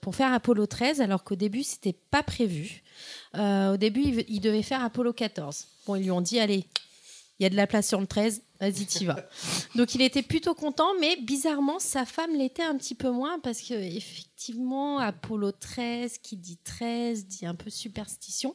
pour 0.00 0.14
faire 0.14 0.32
Apollo 0.32 0.66
13 0.66 1.00
alors 1.00 1.24
qu'au 1.24 1.36
début, 1.36 1.62
c'était 1.62 1.96
pas 2.10 2.22
prévu. 2.22 2.82
Au 3.34 3.76
début, 3.76 4.02
il, 4.02 4.24
il 4.28 4.40
devait 4.40 4.62
faire 4.62 4.84
Apollo 4.84 5.12
14. 5.12 5.66
Bon, 5.86 5.96
ils 5.96 6.02
lui 6.04 6.10
ont 6.10 6.20
dit, 6.20 6.38
allez, 6.38 6.64
il 7.38 7.42
y 7.42 7.46
a 7.46 7.50
de 7.50 7.56
la 7.56 7.66
place 7.66 7.88
sur 7.88 8.00
le 8.00 8.06
13, 8.06 8.42
vas-y, 8.60 8.86
t'y 8.86 9.06
vas. 9.06 9.28
Donc 9.74 9.94
il 9.94 10.02
était 10.02 10.22
plutôt 10.22 10.54
content, 10.54 10.88
mais 11.00 11.16
bizarrement, 11.16 11.78
sa 11.78 12.04
femme 12.04 12.34
l'était 12.36 12.62
un 12.62 12.76
petit 12.76 12.94
peu 12.94 13.10
moins 13.10 13.40
parce 13.40 13.60
que 13.60 13.74
effectivement, 13.74 14.98
Apollo 14.98 15.52
13, 15.52 16.18
qui 16.18 16.36
dit 16.36 16.58
13, 16.62 17.26
dit 17.26 17.46
un 17.46 17.54
peu 17.54 17.70
superstition. 17.70 18.54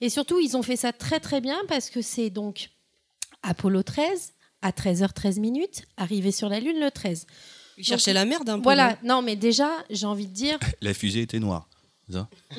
Et 0.00 0.08
surtout, 0.08 0.38
ils 0.38 0.56
ont 0.56 0.62
fait 0.62 0.76
ça 0.76 0.92
très 0.92 1.20
très 1.20 1.40
bien 1.40 1.58
parce 1.68 1.90
que 1.90 2.00
c'est 2.00 2.30
donc 2.30 2.70
Apollo 3.42 3.82
13 3.82 4.34
à 4.62 4.70
13h13 4.70 5.40
minutes, 5.40 5.82
arrivé 5.96 6.30
sur 6.30 6.48
la 6.48 6.60
Lune 6.60 6.78
le 6.78 6.90
13. 6.90 7.26
Il 7.78 7.84
cherchait 7.84 8.12
la 8.12 8.24
merde 8.24 8.48
un 8.48 8.58
peu. 8.58 8.62
Voilà, 8.62 8.96
non, 9.02 9.22
mais 9.22 9.34
déjà, 9.34 9.68
j'ai 9.90 10.06
envie 10.06 10.28
de 10.28 10.32
dire, 10.32 10.58
La 10.80 10.94
fusée 10.94 11.22
était 11.22 11.40
noire. 11.40 11.68
Ça? 12.10 12.28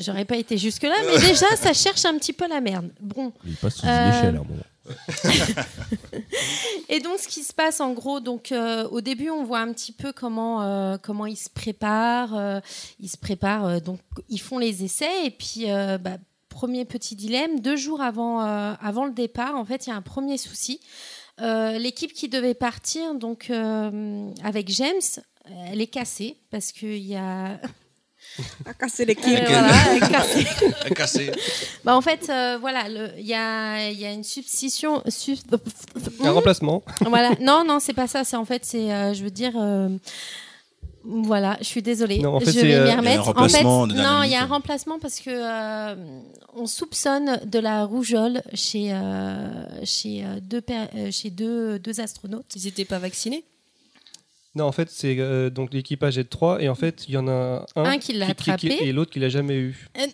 j'aurais 0.00 0.24
pas 0.24 0.36
été 0.36 0.58
jusque-là, 0.58 0.94
mais 1.06 1.18
déjà, 1.20 1.46
ça 1.56 1.72
cherche 1.72 2.04
un 2.04 2.16
petit 2.18 2.32
peu 2.32 2.48
la 2.48 2.60
merde. 2.60 2.90
Bon. 3.00 3.32
Il 3.46 3.54
passe 3.56 3.76
sous 3.76 3.86
Euh, 3.86 4.08
une 4.08 4.14
échelle 4.14 4.36
à 4.36 4.40
un 4.40 4.44
moment. 4.44 4.62
Et 6.88 7.00
donc, 7.00 7.18
ce 7.18 7.28
qui 7.28 7.42
se 7.42 7.52
passe 7.52 7.80
en 7.80 7.92
gros, 7.92 8.20
donc 8.20 8.52
euh, 8.52 8.88
au 8.88 9.00
début, 9.00 9.28
on 9.30 9.44
voit 9.44 9.60
un 9.60 9.72
petit 9.72 9.92
peu 9.92 10.12
comment 10.12 10.62
euh, 10.62 10.96
comment 11.00 11.26
ils 11.26 11.36
se 11.36 11.50
préparent. 11.50 12.34
euh, 12.36 12.60
ils 13.00 13.08
se 13.10 13.18
préparent, 13.18 13.66
euh, 13.66 13.80
donc 13.80 14.00
ils 14.28 14.40
font 14.40 14.58
les 14.58 14.84
essais 14.84 15.26
et 15.26 15.30
puis 15.30 15.70
euh, 15.70 15.98
bah, 15.98 16.16
premier 16.48 16.84
petit 16.86 17.16
dilemme, 17.16 17.60
deux 17.60 17.76
jours 17.76 18.00
avant 18.00 18.42
euh, 18.42 18.72
avant 18.80 19.04
le 19.04 19.12
départ, 19.12 19.56
en 19.56 19.64
fait, 19.64 19.86
il 19.86 19.90
y 19.90 19.92
a 19.92 19.96
un 19.96 20.02
premier 20.02 20.38
souci. 20.38 20.80
Euh, 21.40 21.78
L'équipe 21.78 22.12
qui 22.14 22.28
devait 22.28 22.54
partir, 22.54 23.14
donc 23.14 23.50
euh, 23.50 24.30
avec 24.42 24.68
James, 24.70 25.00
elle 25.66 25.80
est 25.80 25.86
cassée 25.86 26.38
parce 26.50 26.72
qu'il 26.72 26.96
y 27.04 27.14
a 27.16 27.60
À 28.66 28.74
casser 28.74 29.04
l'équipe. 29.04 29.26
Euh, 29.38 29.44
voilà, 29.48 29.72
elle 29.90 29.96
est 29.96 30.08
cassée. 30.08 30.46
A 30.84 30.90
cassé. 30.94 31.32
Bah, 31.84 31.96
en 31.96 32.00
fait, 32.00 32.28
euh, 32.30 32.58
voilà, 32.60 32.84
il 33.18 33.26
y 33.26 33.34
a, 33.34 33.90
il 33.90 33.98
y 33.98 34.04
a 34.06 34.12
une 34.12 34.24
substitution. 34.24 35.02
sub- 35.08 35.38
Un 36.22 36.30
remplacement. 36.32 36.82
voilà. 37.06 37.30
Non, 37.40 37.64
non, 37.66 37.78
c'est 37.80 37.92
pas 37.94 38.06
ça. 38.06 38.24
C'est 38.24 38.36
en 38.36 38.44
fait, 38.44 38.64
c'est, 38.64 38.92
euh, 38.92 39.14
je 39.14 39.22
veux 39.24 39.30
dire. 39.30 39.52
euh, 39.56 39.88
Voilà, 41.04 41.56
je 41.60 41.64
suis 41.64 41.80
désolée. 41.82 42.18
Non, 42.18 42.34
en 42.34 42.40
fait, 42.40 42.52
je 42.52 42.60
vais 42.60 42.66
m'y 42.66 42.68
il 42.70 42.74
y 42.74 42.90
a 42.90 42.92
un 42.94 42.96
remettre. 42.98 43.22
remplacement 43.24 43.80
en 43.82 43.86
de 43.86 43.94
fait, 43.94 44.02
non, 44.02 44.22
il 44.24 44.30
y 44.30 44.34
a 44.34 44.42
un 44.42 44.46
remplacement 44.46 44.98
parce 44.98 45.20
que 45.20 45.30
euh, 45.30 45.94
on 46.54 46.66
soupçonne 46.66 47.40
de 47.46 47.58
la 47.58 47.84
rougeole 47.84 48.42
chez 48.52 48.92
euh, 48.92 49.48
chez 49.84 50.24
euh, 50.24 50.38
deux 50.42 50.62
chez 51.10 51.30
deux, 51.30 51.78
deux 51.78 52.00
astronautes. 52.00 52.46
Ils 52.56 52.64
n'étaient 52.64 52.84
pas 52.84 52.98
vaccinés? 52.98 53.44
Non, 54.58 54.64
en 54.66 54.72
fait, 54.72 54.90
c'est 54.90 55.16
euh, 55.18 55.50
donc 55.50 55.72
l'équipage 55.72 56.18
est 56.18 56.24
de 56.24 56.28
3 56.28 56.60
et 56.62 56.68
en 56.68 56.74
fait, 56.74 57.04
il 57.08 57.14
y 57.14 57.16
en 57.16 57.28
a 57.28 57.64
un, 57.76 57.84
Un 57.84 57.98
qui 57.98 58.12
l'a 58.12 58.28
attrapé. 58.28 58.76
et 58.80 58.92
l'autre 58.92 59.10
qui 59.12 59.20
l'a 59.20 59.28
jamais 59.28 59.54
eu. 59.56 59.88
Euh, 59.96 60.06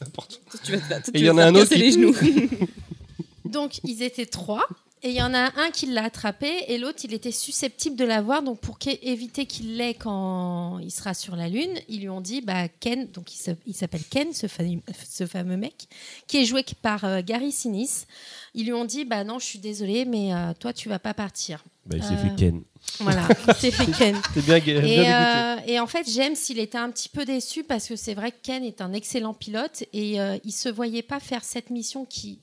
N'importe. 0.00 0.40
Tu 0.64 0.72
vas 0.76 1.00
te, 1.00 1.10
tu 1.10 1.16
Et 1.16 1.20
il 1.20 1.24
y 1.24 1.28
vas 1.28 1.32
en 1.32 1.36
te 1.36 1.40
a 1.40 1.44
faire 1.44 1.52
un 1.52 1.54
autre 1.54 1.68
casser 1.70 1.74
qui- 1.76 1.80
les 1.82 1.92
genoux. 1.92 2.14
Donc, 3.44 3.78
ils 3.84 4.02
étaient 4.02 4.26
trois. 4.26 4.66
Et 5.02 5.10
il 5.10 5.14
y 5.14 5.22
en 5.22 5.32
a 5.32 5.52
un 5.60 5.70
qui 5.70 5.86
l'a 5.86 6.04
attrapé 6.04 6.50
et 6.68 6.76
l'autre, 6.78 6.98
il 7.04 7.14
était 7.14 7.30
susceptible 7.30 7.94
de 7.96 8.04
l'avoir. 8.04 8.42
Donc, 8.42 8.58
pour 8.60 8.78
éviter 9.02 9.46
qu'il 9.46 9.76
l'ait 9.76 9.94
quand 9.94 10.78
il 10.80 10.90
sera 10.90 11.14
sur 11.14 11.36
la 11.36 11.48
Lune, 11.48 11.78
ils 11.88 12.00
lui 12.00 12.08
ont 12.08 12.20
dit 12.20 12.40
bah, 12.40 12.66
Ken, 12.68 13.06
donc 13.12 13.32
il 13.32 13.38
s'a- 13.38 13.52
il 13.66 13.74
s'appelle 13.74 14.02
Ken, 14.10 14.32
ce, 14.32 14.46
fa- 14.48 14.64
ce 15.08 15.26
fameux 15.26 15.56
mec, 15.56 15.86
qui 16.26 16.38
est 16.38 16.44
joué 16.44 16.64
par 16.82 17.04
euh, 17.04 17.20
Gary 17.24 17.52
Sinise. 17.52 18.06
Ils 18.54 18.64
lui 18.66 18.72
ont 18.72 18.84
dit 18.84 19.04
bah 19.04 19.22
non, 19.22 19.38
je 19.38 19.44
suis 19.44 19.58
désolée, 19.60 20.04
mais 20.04 20.34
euh, 20.34 20.52
toi, 20.58 20.72
tu 20.72 20.88
vas 20.88 20.98
pas 20.98 21.14
partir. 21.14 21.64
Bah, 21.86 21.96
il 21.96 22.02
s'est 22.02 22.14
Euh, 22.14 22.16
fait 22.30 22.34
Ken. 22.36 22.62
Voilà, 23.00 23.28
il 23.48 23.54
s'est 23.54 23.70
fait 23.70 23.90
Ken. 23.92 24.16
Bien, 24.36 24.58
bien 24.58 24.82
Et, 24.84 25.12
euh, 25.12 25.56
et 25.74 25.78
en 25.80 25.86
fait, 25.86 26.10
James, 26.10 26.34
il 26.48 26.58
était 26.58 26.78
un 26.78 26.90
petit 26.90 27.08
peu 27.08 27.24
déçu 27.24 27.62
parce 27.62 27.86
que 27.86 27.94
c'est 27.96 28.14
vrai 28.14 28.32
que 28.32 28.38
Ken 28.42 28.64
est 28.64 28.80
un 28.80 28.92
excellent 28.92 29.34
pilote 29.34 29.84
et 29.92 30.20
euh, 30.20 30.38
il 30.44 30.52
se 30.52 30.68
voyait 30.68 31.02
pas 31.02 31.20
faire 31.20 31.44
cette 31.44 31.70
mission 31.70 32.04
qui. 32.04 32.40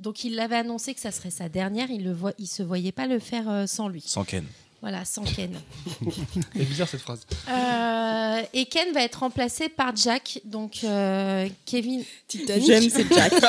Donc, 0.00 0.24
il 0.24 0.34
l'avait 0.34 0.56
annoncé 0.56 0.94
que 0.94 1.00
ça 1.00 1.10
serait 1.10 1.30
sa 1.30 1.48
dernière. 1.48 1.90
Il 1.90 2.04
ne 2.04 2.14
il 2.38 2.46
se 2.46 2.62
voyait 2.62 2.92
pas 2.92 3.06
le 3.06 3.18
faire 3.18 3.48
euh, 3.48 3.66
sans 3.66 3.88
lui. 3.88 4.02
Sans 4.02 4.24
Ken. 4.24 4.44
Voilà, 4.82 5.04
sans 5.04 5.24
Ken. 5.24 5.58
C'est 6.52 6.64
bizarre 6.64 6.88
cette 6.88 7.00
phrase. 7.00 7.26
Euh, 7.48 8.42
et 8.52 8.66
Ken 8.66 8.92
va 8.92 9.02
être 9.02 9.20
remplacé 9.20 9.68
par 9.68 9.96
Jack. 9.96 10.40
Donc, 10.44 10.80
euh, 10.84 11.48
Kevin. 11.64 12.04
Titanic. 12.28 12.66
J'aime 12.66 12.90
c'est 12.90 13.12
Jack. 13.12 13.32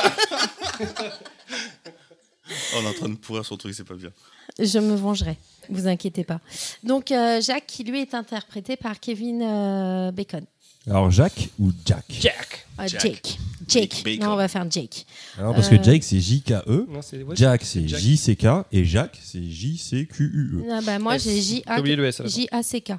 On 2.74 2.82
est 2.82 2.86
en 2.86 2.92
train 2.94 3.08
de 3.10 3.16
pourrir 3.16 3.44
son 3.44 3.56
truc, 3.56 3.74
c'est 3.74 3.84
pas 3.84 3.94
bien. 3.94 4.10
Je 4.58 4.78
me 4.78 4.94
vengerai. 4.94 5.36
Vous 5.68 5.86
inquiétez 5.86 6.24
pas. 6.24 6.40
Donc, 6.82 7.12
euh, 7.12 7.40
Jack, 7.40 7.66
qui 7.66 7.84
lui 7.84 8.00
est 8.00 8.14
interprété 8.14 8.76
par 8.76 8.98
Kevin 8.98 9.42
euh, 9.42 10.10
Bacon. 10.10 10.44
Alors 10.86 11.10
Jacques 11.10 11.48
ou 11.58 11.70
Jack 11.84 12.04
Jack. 12.08 12.66
Euh, 12.80 12.86
Jack. 12.86 13.02
Jake. 13.02 13.38
Jake. 13.66 14.02
Bacon. 14.04 14.26
Non, 14.26 14.32
on 14.32 14.36
va 14.36 14.48
faire 14.48 14.70
Jake. 14.70 15.04
Alors 15.36 15.54
parce 15.54 15.70
Euh, 15.70 15.76
que 15.76 15.82
Jake 15.82 16.02
c'est 16.04 16.20
J-K-E, 16.20 16.86
Non, 16.88 17.02
c'est 17.02 17.22
ouais, 17.22 17.36
Jack 17.36 17.62
c'est 17.64 17.86
Jack. 17.86 18.00
J-C-K 18.00 18.46
et 18.72 18.84
Jacques 18.84 19.18
c'est 19.22 19.42
J-C-Q-U-E. 19.42 20.64
Ah 20.70 20.80
bah, 20.82 20.98
moi, 20.98 21.16
S. 21.16 21.24
j'ai 21.24 21.34
T'as 21.62 21.74
J-A- 21.74 21.80
oublié 21.80 21.96
le 21.96 22.06
S 22.06 22.20
à 22.20 22.22
la 22.22 22.28
fin. 22.30 22.34
J-A-C-K. 22.36 22.92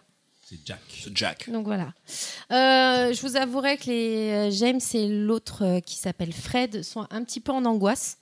C'est 0.47 0.60
Jack. 0.65 0.80
C'est 1.03 1.15
Jack. 1.18 1.49
Donc 1.51 1.65
voilà. 1.65 1.93
Euh, 2.51 3.14
je 3.14 3.22
vous 3.22 3.35
avouerai 3.35 3.77
que 3.77 3.85
les 3.89 4.30
euh, 4.31 4.51
James 4.51 4.80
et 4.93 5.07
l'autre 5.07 5.64
euh, 5.64 5.80
qui 5.80 5.95
s'appelle 5.95 6.34
Fred 6.34 6.84
sont 6.84 7.06
un 7.11 7.23
petit 7.23 7.39
peu 7.39 7.51
en 7.51 7.65
angoisse 7.65 8.18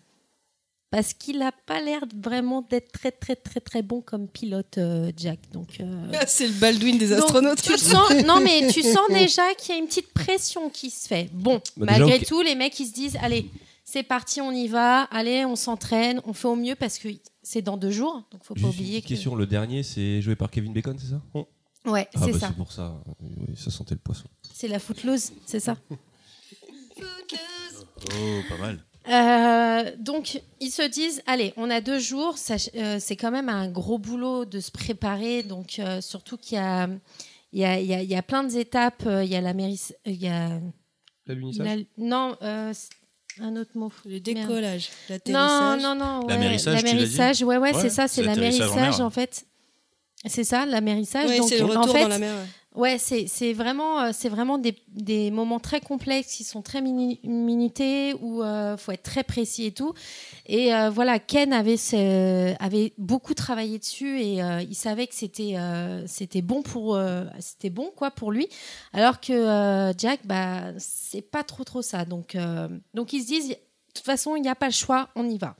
parce 0.89 1.13
qu'il 1.13 1.39
n'a 1.39 1.51
pas 1.51 1.81
l'air 1.81 2.01
vraiment 2.15 2.61
d'être 2.61 2.91
très 2.91 3.11
très 3.11 3.35
très 3.35 3.59
très 3.59 3.81
bon 3.81 4.01
comme 4.01 4.27
pilote 4.27 4.77
euh, 4.77 5.11
Jack. 5.17 5.39
Donc 5.51 5.79
euh, 5.81 6.11
C'est 6.27 6.47
le 6.47 6.53
Baldwin 6.53 6.97
des 6.97 7.09
donc, 7.09 7.19
astronautes. 7.19 7.61
tu 7.61 7.77
sens 7.77 8.09
non 8.25 8.39
mais 8.39 8.67
tu 8.69 8.81
sens 8.83 9.07
déjà 9.09 9.53
qu'il 9.55 9.75
y 9.75 9.77
a 9.77 9.81
une 9.81 9.87
petite 9.87 10.13
pression 10.13 10.69
qui 10.69 10.89
se 10.89 11.07
fait. 11.07 11.29
Bon, 11.33 11.61
Bah, 11.75 11.87
déjà, 11.93 11.99
malgré 12.05 12.25
tout, 12.25 12.41
les 12.41 12.55
mecs 12.55 12.79
ils 12.79 12.87
se 12.87 12.93
disent 12.93 13.17
allez 13.21 13.49
c'est 13.83 14.03
parti, 14.03 14.41
on 14.41 14.51
y 14.51 14.67
va, 14.67 15.03
allez 15.03 15.45
on 15.45 15.55
s'entraîne, 15.55 16.21
on 16.25 16.33
fait 16.33 16.47
au 16.47 16.55
mieux 16.55 16.75
parce 16.75 16.97
que 16.99 17.09
c'est 17.41 17.61
dans 17.61 17.77
deux 17.77 17.91
jours, 17.91 18.23
donc 18.31 18.43
faut 18.43 18.53
pas 18.53 18.59
Juste 18.61 18.73
oublier 18.73 18.95
une 18.97 19.01
que 19.03 19.07
question, 19.07 19.35
le 19.35 19.45
dernier 19.45 19.83
c'est 19.83 20.21
joué 20.21 20.35
par 20.35 20.51
Kevin 20.51 20.73
Bacon, 20.73 20.97
c'est 20.99 21.11
ça? 21.11 21.21
Ouais 21.85 22.07
Ah 22.15 22.19
c'est 22.25 22.31
bah 22.33 22.39
ça, 22.39 22.47
c'est 22.47 22.55
pour 22.57 22.71
ça, 22.73 23.01
oui, 23.21 23.55
ça 23.55 23.71
sentait 23.71 23.95
le 23.95 24.01
poisson. 24.01 24.25
c'est 24.53 24.67
la 24.67 24.79
footloose, 24.79 25.31
c'est 25.45 25.61
ça? 25.61 25.77
Oh, 28.13 28.41
pas 28.49 28.57
mal. 28.57 28.79
Euh, 29.09 29.91
donc, 29.99 30.41
ils 30.59 30.69
se 30.71 30.81
disent, 30.81 31.21
allez, 31.27 31.53
on 31.57 31.69
a 31.69 31.81
deux 31.81 31.99
jours, 31.99 32.35
euh, 32.75 32.97
c'est 32.99 33.15
quand 33.15 33.31
même 33.31 33.49
un 33.49 33.69
gros 33.69 33.97
boulot 33.97 34.45
de 34.45 34.59
se 34.59 34.71
préparer, 34.71 35.43
donc 35.43 35.79
euh, 35.79 36.01
surtout 36.01 36.37
qu'il 36.37 36.57
y 36.57 36.61
a, 36.61 36.89
il 37.53 37.59
y, 37.59 37.65
a, 37.65 37.79
il 37.79 37.85
y, 37.87 37.93
a, 37.93 38.01
il 38.03 38.09
y 38.09 38.15
a 38.15 38.21
plein 38.21 38.43
d'étapes, 38.43 39.03
euh, 39.05 39.23
il 39.23 39.29
y 39.31 39.35
a 39.35 39.41
la 39.41 39.53
mairie, 39.53 39.79
il 40.05 40.15
y 40.21 40.27
a, 40.27 40.59
L'alunissage. 41.25 41.65
la- 41.65 41.83
non, 41.97 42.35
euh, 42.41 42.73
un 43.39 43.55
autre 43.55 43.71
mot. 43.75 43.91
Le 44.05 44.19
décollage, 44.19 44.89
Non, 45.09 45.15
l'atterrissage. 45.15 45.81
non, 45.83 45.95
non, 45.95 46.19
ouais, 46.25 46.33
L'amérissage, 46.33 46.83
l'amérissage, 46.83 47.43
ouais, 47.43 47.57
ouais, 47.57 47.73
Ouais, 47.73 47.81
c'est 47.81 47.89
ça, 47.89 48.07
c'est 48.07 48.23
en 48.23 48.25
l'amérissage 48.25 48.75
mer. 48.75 49.01
en 49.01 49.09
fait. 49.09 49.45
C'est 50.25 50.43
ça, 50.43 50.65
l'amérissage. 50.65 51.29
Ouais, 51.29 51.37
donc, 51.37 51.47
c'est 51.47 51.59
le 51.59 51.65
en 51.65 51.81
retour 51.81 51.93
fait, 51.95 52.01
dans 52.01 52.07
la 52.09 52.17
mer. 52.19 52.35
Ouais. 52.77 52.97
C'est 52.97 53.53
vraiment, 53.53 53.99
euh, 54.01 54.11
c'est 54.13 54.29
vraiment 54.29 54.57
des, 54.57 54.75
des 54.89 55.31
moments 55.31 55.59
très 55.59 55.81
complexes 55.81 56.33
qui 56.35 56.43
sont 56.43 56.61
très 56.61 56.81
minutés 56.81 58.13
où 58.21 58.43
il 58.43 58.75
faut 58.77 58.91
être 58.91 59.03
très 59.03 59.23
précis 59.23 59.65
et 59.65 59.71
tout. 59.71 59.93
Et 60.45 60.73
euh, 60.73 60.89
voilà, 60.89 61.19
Ken 61.19 61.51
avait, 61.51 61.75
avait 62.59 62.93
beaucoup 62.97 63.33
travaillé 63.33 63.79
dessus 63.79 64.21
et 64.21 64.41
euh, 64.41 64.61
il 64.61 64.75
savait 64.75 65.07
que 65.07 65.15
c'était 65.15 65.57
euh, 65.57 66.05
c'était 66.07 66.41
bon 66.41 66.61
pour 66.61 66.95
euh, 66.95 67.25
c'était 67.39 67.69
bon 67.69 67.91
quoi 67.95 68.11
pour 68.11 68.31
lui. 68.31 68.47
Alors 68.93 69.19
que 69.19 69.33
euh, 69.33 69.93
Jack, 69.97 70.21
bah 70.25 70.71
c'est 70.77 71.21
pas 71.21 71.43
trop 71.43 71.63
trop 71.65 71.81
ça. 71.81 72.05
Donc 72.05 72.35
euh, 72.35 72.69
donc 72.93 73.11
ils 73.11 73.23
se 73.23 73.27
disent, 73.27 73.49
de 73.49 73.55
toute 73.93 74.05
façon 74.05 74.35
il 74.35 74.41
n'y 74.41 74.49
a 74.49 74.55
pas 74.55 74.67
le 74.67 74.71
choix, 74.71 75.09
on 75.15 75.27
y 75.27 75.37
va. 75.37 75.55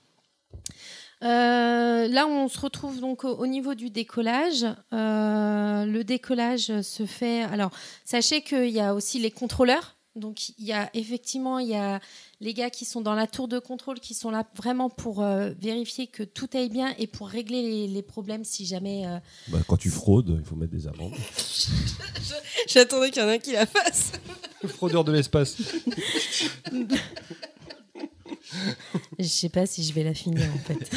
Euh, 1.23 2.07
là, 2.07 2.27
on 2.27 2.47
se 2.47 2.59
retrouve 2.59 2.99
donc 2.99 3.23
au, 3.23 3.29
au 3.35 3.47
niveau 3.47 3.73
du 3.75 3.89
décollage. 3.89 4.65
Euh, 4.93 5.85
le 5.85 6.03
décollage 6.03 6.81
se 6.81 7.05
fait. 7.05 7.41
Alors, 7.43 7.71
sachez 8.05 8.41
qu'il 8.41 8.69
y 8.69 8.79
a 8.79 8.93
aussi 8.93 9.19
les 9.19 9.31
contrôleurs. 9.31 9.95
Donc, 10.15 10.49
il 10.57 10.65
y 10.65 10.73
a 10.73 10.89
effectivement, 10.95 11.59
il 11.59 11.67
y 11.67 11.75
a 11.75 11.99
les 12.41 12.53
gars 12.55 12.71
qui 12.71 12.85
sont 12.85 13.01
dans 13.01 13.13
la 13.13 13.27
tour 13.27 13.47
de 13.47 13.59
contrôle 13.59 13.99
qui 13.99 14.15
sont 14.15 14.31
là 14.31 14.45
vraiment 14.55 14.89
pour 14.89 15.21
euh, 15.21 15.51
vérifier 15.59 16.07
que 16.07 16.23
tout 16.23 16.49
aille 16.55 16.69
bien 16.69 16.93
et 16.97 17.05
pour 17.05 17.27
régler 17.27 17.61
les, 17.61 17.87
les 17.87 18.01
problèmes 18.01 18.43
si 18.43 18.65
jamais. 18.65 19.05
euh, 19.05 19.19
Bah, 19.49 19.59
quand 19.67 19.77
tu 19.77 19.91
fraudes, 19.91 20.35
il 20.39 20.45
faut 20.45 20.55
mettre 20.55 20.71
des 20.73 20.87
amendes. 20.87 21.13
J'attendais 22.67 23.11
qu'il 23.11 23.21
y 23.21 23.25
en 23.25 23.29
ait 23.29 23.35
un 23.35 23.37
qui 23.39 23.51
la 23.53 23.67
fasse. 23.67 24.11
Fraudeur 24.65 25.03
de 25.03 25.11
l'espace. 25.11 25.55
Je 29.19 29.23
sais 29.23 29.49
pas 29.49 29.65
si 29.65 29.83
je 29.83 29.93
vais 29.93 30.03
la 30.03 30.13
finir 30.13 30.47
en 30.53 30.59
fait. 30.59 30.89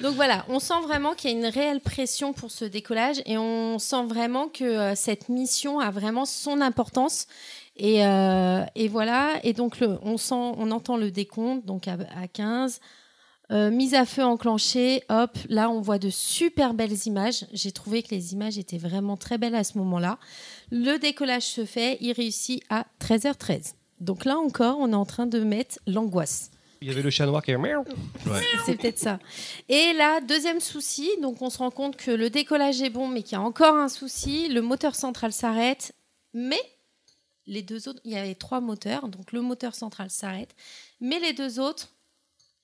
Donc 0.00 0.14
voilà, 0.14 0.44
on 0.48 0.58
sent 0.58 0.80
vraiment 0.82 1.14
qu'il 1.14 1.30
y 1.30 1.34
a 1.34 1.36
une 1.36 1.46
réelle 1.46 1.80
pression 1.80 2.32
pour 2.32 2.50
ce 2.50 2.64
décollage 2.64 3.22
et 3.26 3.38
on 3.38 3.78
sent 3.78 4.04
vraiment 4.06 4.48
que 4.48 4.64
euh, 4.64 4.94
cette 4.94 5.28
mission 5.28 5.80
a 5.80 5.90
vraiment 5.90 6.24
son 6.24 6.60
importance. 6.60 7.26
Et, 7.76 8.04
euh, 8.04 8.64
et 8.74 8.88
voilà, 8.88 9.40
et 9.44 9.54
donc 9.54 9.80
le, 9.80 9.98
on, 10.02 10.18
sent, 10.18 10.34
on 10.34 10.70
entend 10.70 10.96
le 10.96 11.10
décompte, 11.10 11.64
donc 11.64 11.88
à, 11.88 11.96
à 12.16 12.28
15. 12.28 12.80
Euh, 13.50 13.70
mise 13.70 13.92
à 13.94 14.06
feu 14.06 14.24
enclenchée, 14.24 15.02
hop, 15.10 15.36
là 15.50 15.68
on 15.68 15.80
voit 15.80 15.98
de 15.98 16.08
super 16.08 16.72
belles 16.72 17.06
images. 17.06 17.44
J'ai 17.52 17.72
trouvé 17.72 18.02
que 18.02 18.14
les 18.14 18.32
images 18.32 18.56
étaient 18.56 18.78
vraiment 18.78 19.16
très 19.16 19.36
belles 19.36 19.54
à 19.54 19.64
ce 19.64 19.76
moment-là. 19.78 20.18
Le 20.70 20.96
décollage 20.98 21.42
se 21.42 21.64
fait, 21.66 21.98
il 22.00 22.12
réussit 22.12 22.62
à 22.70 22.86
13h13. 23.00 23.74
Donc 24.02 24.24
là 24.24 24.36
encore, 24.36 24.78
on 24.80 24.90
est 24.90 24.96
en 24.96 25.06
train 25.06 25.26
de 25.26 25.38
mettre 25.40 25.78
l'angoisse. 25.86 26.50
Il 26.80 26.88
y 26.88 26.90
avait 26.90 27.02
le 27.02 27.10
chat 27.10 27.24
noir 27.26 27.40
qui 27.44 27.52
est 27.52 27.56
miaou. 27.56 27.84
C'est 28.66 28.76
peut-être 28.76 28.98
ça. 28.98 29.20
Et 29.68 29.92
là, 29.92 30.20
deuxième 30.20 30.58
souci, 30.58 31.08
donc 31.20 31.40
on 31.40 31.48
se 31.48 31.58
rend 31.58 31.70
compte 31.70 31.96
que 31.96 32.10
le 32.10 32.28
décollage 32.28 32.82
est 32.82 32.90
bon, 32.90 33.06
mais 33.06 33.22
qu'il 33.22 33.38
y 33.38 33.40
a 33.40 33.40
encore 33.40 33.76
un 33.76 33.88
souci. 33.88 34.48
Le 34.48 34.60
moteur 34.60 34.96
central 34.96 35.32
s'arrête, 35.32 35.94
mais 36.34 36.60
les 37.46 37.62
deux 37.62 37.88
autres, 37.88 38.00
il 38.04 38.10
y 38.10 38.16
avait 38.16 38.34
trois 38.34 38.60
moteurs, 38.60 39.06
donc 39.06 39.30
le 39.30 39.40
moteur 39.40 39.76
central 39.76 40.10
s'arrête, 40.10 40.54
mais 41.00 41.20
les 41.20 41.32
deux 41.32 41.60
autres, 41.60 41.88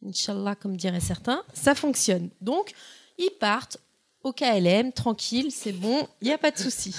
Inch'Allah, 0.05 0.57
comme 0.57 0.77
diraient 0.77 0.99
certains, 0.99 1.45
ça 1.55 1.77
fonctionne. 1.77 2.31
Donc, 2.41 2.73
ils 3.17 3.33
partent 3.39 3.79
au 4.29 4.33
KLM, 4.33 4.93
tranquille, 4.93 5.51
c'est 5.51 5.73
bon, 5.73 6.07
il 6.21 6.29
n'y 6.29 6.35
a 6.35 6.39
pas 6.39 6.51
de 6.51 6.59
souci. 6.59 6.95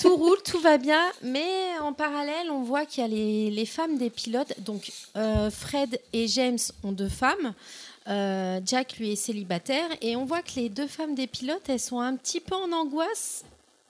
tout 0.00 0.16
roule, 0.16 0.40
tout 0.44 0.60
va 0.60 0.78
bien, 0.78 1.02
mais 1.22 1.76
en 1.82 1.92
parallèle, 1.92 2.50
on 2.50 2.62
voit 2.62 2.86
qu'il 2.86 3.02
y 3.02 3.04
a 3.04 3.08
les, 3.08 3.50
les 3.50 3.66
femmes 3.66 3.98
des 3.98 4.10
pilotes. 4.10 4.54
Donc, 4.60 4.92
euh, 5.16 5.50
Fred 5.50 6.00
et 6.12 6.28
James 6.28 6.58
ont 6.84 6.92
deux 6.92 7.08
femmes. 7.08 7.54
Euh, 8.08 8.60
Jack, 8.64 8.98
lui, 8.98 9.12
est 9.12 9.16
célibataire. 9.16 9.88
Et 10.00 10.16
on 10.16 10.24
voit 10.24 10.42
que 10.42 10.52
les 10.56 10.68
deux 10.68 10.86
femmes 10.86 11.14
des 11.14 11.26
pilotes, 11.26 11.68
elles 11.68 11.80
sont 11.80 12.00
un 12.00 12.16
petit 12.16 12.40
peu 12.40 12.54
en 12.54 12.72
angoisse, 12.72 13.44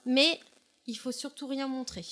mais 0.05 0.39
il 0.87 0.95
faut 0.95 1.11
surtout 1.11 1.47
rien 1.47 1.67
montrer. 1.67 2.05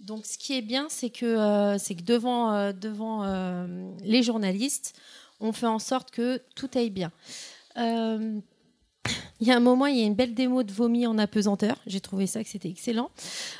Donc, 0.00 0.24
ce 0.24 0.38
qui 0.38 0.56
est 0.56 0.62
bien, 0.62 0.86
c'est 0.88 1.10
que, 1.10 1.26
euh, 1.26 1.78
que 1.78 2.02
devant, 2.02 2.72
devant 2.72 3.66
les 4.02 4.22
journalistes, 4.22 4.94
on 5.40 5.52
fait 5.52 5.66
en 5.66 5.78
sorte 5.78 6.10
que 6.10 6.40
tout 6.54 6.70
aille 6.74 6.90
bien. 6.90 7.12
Il 9.40 9.48
y 9.48 9.50
a 9.50 9.56
un 9.56 9.60
moment, 9.60 9.86
il 9.86 9.98
y 9.98 10.02
a 10.02 10.06
une 10.06 10.14
belle 10.14 10.34
démo 10.34 10.62
de 10.62 10.72
vomi 10.72 11.04
en 11.06 11.18
apesanteur. 11.18 11.76
J'ai 11.88 12.00
trouvé 12.00 12.28
ça 12.28 12.44
que 12.44 12.48
c'était 12.48 12.68
excellent. 12.68 13.10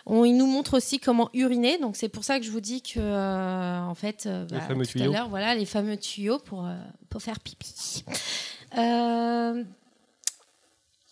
On, 0.07 0.25
il 0.25 0.37
nous 0.37 0.47
montre 0.47 0.77
aussi 0.77 1.01
comment 1.01 1.29
uriner. 1.35 1.79
Donc 1.79 1.97
c'est 1.97 2.09
pour 2.09 2.23
ça 2.23 2.39
que 2.39 2.47
je 2.47 2.53
vous 2.53 2.61
dis 2.61 2.83
que, 2.83 3.01
euh, 3.01 3.81
en 3.81 3.97
fait, 3.97 4.27
euh, 4.27 4.47
bah, 4.47 4.61
tout 4.69 4.81
à 4.81 4.85
tuyaux. 4.85 5.13
l'heure, 5.13 5.29
voilà, 5.29 5.57
les 5.57 5.65
fameux 5.65 5.97
tuyaux 5.97 6.39
pour, 6.39 6.65
euh, 6.65 6.77
pour 7.11 7.21
faire 7.21 7.41
pipi. 7.41 8.05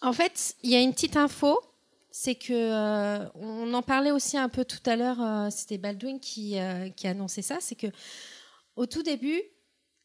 En 0.02 0.12
fait, 0.12 0.54
il 0.62 0.70
y 0.70 0.76
a 0.76 0.80
une 0.80 0.92
petite 0.92 1.16
info. 1.16 1.58
C'est 2.12 2.34
que 2.34 3.28
on 3.36 3.72
en 3.72 3.82
parlait 3.82 4.10
aussi 4.10 4.36
un 4.36 4.48
peu 4.48 4.64
tout 4.64 4.82
à 4.86 4.96
l'heure. 4.96 5.50
C'était 5.52 5.78
Baldwin 5.78 6.20
qui, 6.20 6.56
qui 6.96 7.06
annonçait 7.06 7.42
ça. 7.42 7.58
C'est 7.60 7.76
que 7.76 7.86
au 8.76 8.86
tout 8.86 9.02
début, 9.02 9.42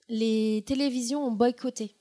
les 0.10 0.64
télévisions 0.68 1.24
ont 1.26 1.32
boycotté. 1.32 1.96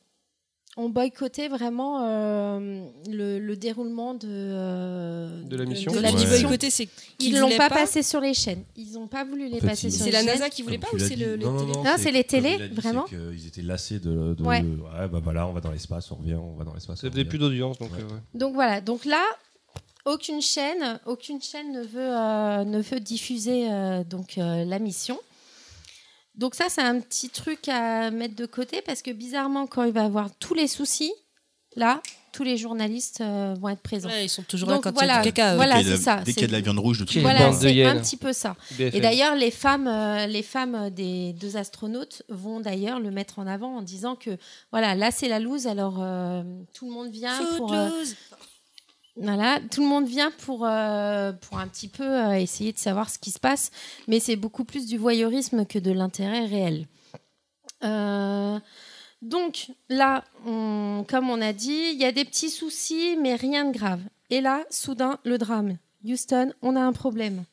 Ont 0.76 0.88
boycotté 0.88 1.46
vraiment 1.46 2.02
euh, 2.04 2.84
le, 3.08 3.38
le 3.38 3.56
déroulement 3.56 4.14
de, 4.14 4.26
euh, 4.28 5.42
De 5.44 5.56
la 5.56 5.66
mission. 5.66 5.92
de 5.92 6.00
la 6.00 6.10
dis 6.10 6.26
mission. 6.26 6.50
c'est 6.68 6.88
Ils 7.20 7.38
l'ont 7.38 7.56
pas, 7.56 7.70
passé 7.70 8.02
sur 8.02 8.20
les 8.20 8.34
chaînes. 8.34 8.64
Ils 8.76 8.94
n'ont 8.94 9.06
pas 9.06 9.24
voulu 9.24 9.48
les 9.48 9.58
En 9.58 9.60
fait, 9.60 9.66
passer 9.68 9.86
ils- 9.86 9.92
sur 9.92 10.00
C'est 10.00 10.06
les 10.06 10.12
la 10.12 10.18
chaînes. 10.24 10.26
NASA 10.40 10.50
qui 10.50 10.62
voulait 10.62 10.78
pas 10.78 10.88
ou 10.92 10.98
c'est 10.98 11.14
le, 11.14 11.36
les 11.36 11.44
Non, 11.44 11.52
non, 11.52 11.60
télé- 11.60 11.72
non, 11.84 11.94
c'est 11.96 12.10
les 12.10 12.24
télés, 12.24 12.58
vraiment 12.72 13.04
c'est 13.08 13.14
qu'ils 13.16 13.46
étaient 13.46 13.62
lassés 13.62 14.00
de. 14.00 14.34
de- 14.34 14.42
Ouais. 14.42 14.62
ouais, 14.62 15.08
bah 15.08 15.20
voilà, 15.22 15.46
on 15.46 15.52
va 15.52 15.60
dans 15.60 15.70
l'espace, 15.70 16.10
on 16.10 16.16
revient, 16.16 16.34
on 16.34 16.54
va 16.56 16.64
dans 16.64 16.74
l'espace. 16.74 17.00
Ça 17.00 17.06
on 17.06 17.10
faisait 17.12 17.24
plus 17.24 17.38
d'audience, 17.38 17.78
donc 17.78 17.92
Ouais. 17.92 17.98
euh, 18.00 18.12
ouais. 18.14 18.20
Donc 18.34 18.54
voilà. 18.54 18.80
Donc 18.80 19.04
là, 19.04 19.22
aucune 20.06 20.42
chaîne, 20.42 20.98
aucune 21.06 21.40
chaîne 21.40 21.70
ne 21.72 21.82
veut, 21.82 22.00
euh, 22.00 22.64
ne 22.64 22.80
veut 22.82 22.98
diffuser 23.00 23.70
euh, 23.70 24.02
donc 24.02 24.38
euh, 24.38 24.64
la 24.64 24.80
mission. 24.80 25.20
Donc 26.36 26.54
ça, 26.54 26.64
c'est 26.68 26.82
un 26.82 27.00
petit 27.00 27.28
truc 27.30 27.68
à 27.68 28.10
mettre 28.10 28.34
de 28.34 28.46
côté 28.46 28.82
parce 28.82 29.02
que 29.02 29.10
bizarrement, 29.12 29.66
quand 29.66 29.84
il 29.84 29.92
va 29.92 30.04
avoir 30.04 30.30
tous 30.38 30.54
les 30.54 30.66
soucis, 30.68 31.12
là, 31.76 32.00
tous 32.32 32.42
les 32.42 32.56
journalistes 32.56 33.20
euh, 33.20 33.54
vont 33.60 33.68
être 33.68 33.80
présents. 33.82 34.08
Ouais, 34.08 34.24
ils 34.24 34.28
sont 34.28 34.42
toujours 34.42 34.68
là 34.68 34.74
Donc 34.74 34.82
quand 34.84 34.90
il 34.90 34.94
y 34.96 35.02
a 35.02 35.06
voilà, 35.06 35.22
du 35.22 35.32
caca. 35.32 35.52
eux. 35.52 35.56
voilà, 35.56 35.76
Dès 35.76 35.82
qu'il 35.82 35.90
y 35.90 35.92
a 35.92 35.96
c'est 35.96 36.00
de 36.00 36.04
ça. 36.04 36.16
la- 36.16 36.22
Dès 36.24 36.32
qu'il 36.32 36.42
y 36.42 36.44
a 36.44 36.48
de 36.48 36.52
la 36.52 36.60
viande 36.60 36.78
rouge, 36.80 36.98
de 36.98 37.04
Quelle 37.04 37.22
Voilà, 37.22 37.52
c'est 37.52 37.84
un 37.84 38.00
petit 38.00 38.16
peu 38.16 38.32
ça. 38.32 38.56
BFM. 38.72 38.90
Et 38.96 39.00
d'ailleurs, 39.00 39.36
les 39.36 39.52
femmes, 39.52 39.86
euh, 39.86 40.26
les 40.26 40.42
femmes 40.42 40.90
des 40.90 41.32
deux 41.34 41.56
astronautes 41.56 42.22
vont 42.28 42.58
d'ailleurs 42.58 42.98
le 42.98 43.12
mettre 43.12 43.38
en 43.38 43.46
avant 43.46 43.76
en 43.76 43.82
disant 43.82 44.16
que 44.16 44.36
voilà, 44.72 44.96
là 44.96 45.12
c'est 45.12 45.28
la 45.28 45.38
loose, 45.38 45.68
alors 45.68 45.98
euh, 46.02 46.42
tout 46.72 46.86
le 46.88 46.92
monde 46.92 47.10
vient 47.12 47.38
pour 47.56 47.72
euh. 47.72 47.88
Voilà, 49.16 49.60
tout 49.70 49.80
le 49.82 49.86
monde 49.88 50.06
vient 50.06 50.30
pour 50.44 50.64
euh, 50.66 51.32
pour 51.32 51.58
un 51.58 51.68
petit 51.68 51.88
peu 51.88 52.02
euh, 52.04 52.32
essayer 52.38 52.72
de 52.72 52.78
savoir 52.78 53.08
ce 53.10 53.18
qui 53.18 53.30
se 53.30 53.38
passe, 53.38 53.70
mais 54.08 54.18
c'est 54.20 54.36
beaucoup 54.36 54.64
plus 54.64 54.86
du 54.86 54.98
voyeurisme 54.98 55.64
que 55.66 55.78
de 55.78 55.92
l'intérêt 55.92 56.46
réel. 56.46 56.86
Euh, 57.84 58.58
donc 59.22 59.68
là, 59.88 60.24
on- 60.46 61.04
comme 61.08 61.30
on 61.30 61.40
a 61.40 61.52
dit, 61.52 61.90
il 61.92 61.98
y 62.00 62.04
a 62.04 62.12
des 62.12 62.24
petits 62.24 62.50
soucis, 62.50 63.16
mais 63.20 63.34
rien 63.36 63.64
de 63.66 63.72
grave. 63.76 64.00
Et 64.30 64.40
là, 64.40 64.64
soudain, 64.70 65.18
le 65.24 65.38
drame. 65.38 65.76
Houston, 66.04 66.52
on 66.62 66.76
a 66.76 66.80
un 66.80 66.92
problème. 66.92 67.44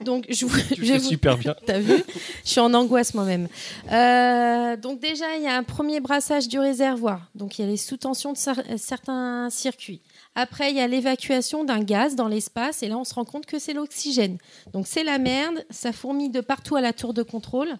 Donc 0.00 0.26
je, 0.28 0.44
vous- 0.46 0.58
Tu 0.58 0.74
je 0.76 0.80
le 0.80 0.86
fais 0.86 0.98
vous- 0.98 1.08
super 1.08 1.38
bien. 1.38 1.54
T'as 1.66 1.78
vu? 1.78 2.02
Je 2.44 2.50
suis 2.50 2.60
en 2.60 2.74
angoisse 2.74 3.14
moi-même. 3.14 3.46
Euh, 3.92 4.76
donc 4.76 5.00
déjà, 5.00 5.36
il 5.36 5.42
y 5.44 5.46
a 5.46 5.56
un 5.56 5.62
premier 5.62 6.00
brassage 6.00 6.48
du 6.48 6.58
réservoir. 6.58 7.20
Donc 7.34 7.58
il 7.58 7.62
y 7.62 7.64
a 7.64 7.70
les 7.70 7.76
sous-tensions 7.76 8.32
de 8.32 8.36
cer- 8.38 8.76
certains 8.76 9.50
circuits. 9.50 10.00
Après, 10.34 10.70
il 10.70 10.76
y 10.76 10.80
a 10.80 10.88
l'évacuation 10.88 11.64
d'un 11.64 11.82
gaz 11.82 12.16
dans 12.16 12.28
l'espace. 12.28 12.82
Et 12.82 12.88
là, 12.88 12.98
on 12.98 13.04
se 13.04 13.14
rend 13.14 13.24
compte 13.24 13.46
que 13.46 13.58
c'est 13.58 13.72
l'oxygène. 13.72 14.38
Donc 14.72 14.86
c'est 14.86 15.04
la 15.04 15.18
merde. 15.18 15.64
Ça 15.70 15.92
fourmille 15.92 16.30
de 16.30 16.40
partout 16.40 16.76
à 16.76 16.80
la 16.80 16.92
tour 16.92 17.14
de 17.14 17.22
contrôle. 17.22 17.76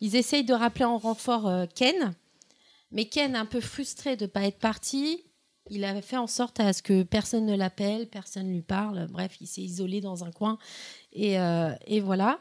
Ils 0.00 0.16
essayent 0.16 0.44
de 0.44 0.54
rappeler 0.54 0.84
en 0.84 0.98
renfort 0.98 1.48
euh, 1.48 1.66
Ken. 1.74 2.14
Mais 2.90 3.06
Ken, 3.06 3.34
un 3.36 3.46
peu 3.46 3.60
frustré 3.60 4.16
de 4.16 4.24
ne 4.24 4.30
pas 4.30 4.42
être 4.42 4.58
parti, 4.58 5.24
il 5.70 5.84
avait 5.84 6.02
fait 6.02 6.18
en 6.18 6.26
sorte 6.26 6.60
à 6.60 6.72
ce 6.72 6.82
que 6.82 7.02
personne 7.02 7.46
ne 7.46 7.56
l'appelle, 7.56 8.06
personne 8.08 8.48
ne 8.48 8.52
lui 8.52 8.62
parle. 8.62 9.06
Bref, 9.10 9.36
il 9.40 9.46
s'est 9.46 9.62
isolé 9.62 10.00
dans 10.00 10.24
un 10.24 10.30
coin. 10.30 10.58
Et, 11.12 11.40
euh, 11.40 11.72
et 11.86 12.00
voilà. 12.00 12.38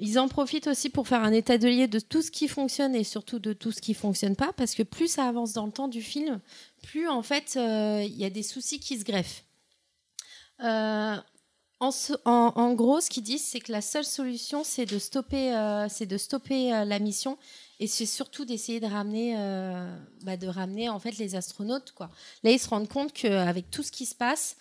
Ils 0.00 0.18
en 0.18 0.28
profitent 0.28 0.68
aussi 0.68 0.90
pour 0.90 1.08
faire 1.08 1.22
un 1.24 1.32
état 1.32 1.58
de 1.58 1.68
lieu 1.68 1.88
de 1.88 1.98
tout 1.98 2.22
ce 2.22 2.30
qui 2.30 2.46
fonctionne 2.46 2.94
et 2.94 3.02
surtout 3.02 3.40
de 3.40 3.52
tout 3.52 3.72
ce 3.72 3.80
qui 3.80 3.94
fonctionne 3.94 4.36
pas, 4.36 4.52
parce 4.52 4.74
que 4.74 4.84
plus 4.84 5.08
ça 5.08 5.24
avance 5.24 5.52
dans 5.52 5.66
le 5.66 5.72
temps 5.72 5.88
du 5.88 6.02
film, 6.02 6.40
plus 6.88 7.08
en 7.08 7.22
fait 7.22 7.54
euh, 7.56 8.02
il 8.04 8.16
y 8.16 8.24
a 8.24 8.30
des 8.30 8.42
soucis 8.42 8.80
qui 8.80 8.98
se 8.98 9.04
greffent. 9.04 9.44
Euh, 10.60 11.16
en, 11.80 12.72
gros, 12.74 13.00
ce 13.00 13.08
qu'ils 13.08 13.22
disent, 13.22 13.44
c'est 13.44 13.60
que 13.60 13.70
la 13.70 13.82
seule 13.82 14.04
solution, 14.04 14.64
c'est 14.64 14.84
de 14.84 14.98
stopper, 14.98 15.54
euh, 15.54 15.86
de 15.86 16.18
stopper 16.18 16.70
la 16.70 16.98
mission, 16.98 17.38
et 17.78 17.86
c'est 17.86 18.06
surtout 18.06 18.44
d'essayer 18.44 18.80
de 18.80 18.86
ramener, 18.86 19.36
bah, 20.22 20.36
de 20.36 20.48
ramener 20.48 20.88
en 20.88 20.98
fait 20.98 21.16
les 21.18 21.36
astronautes. 21.36 21.94
Là, 22.42 22.50
ils 22.50 22.58
se 22.58 22.68
rendent 22.68 22.88
compte 22.88 23.12
qu'avec 23.12 23.70
tout 23.70 23.84
ce 23.84 23.92
qui 23.92 24.06
se 24.06 24.16
passe, 24.16 24.56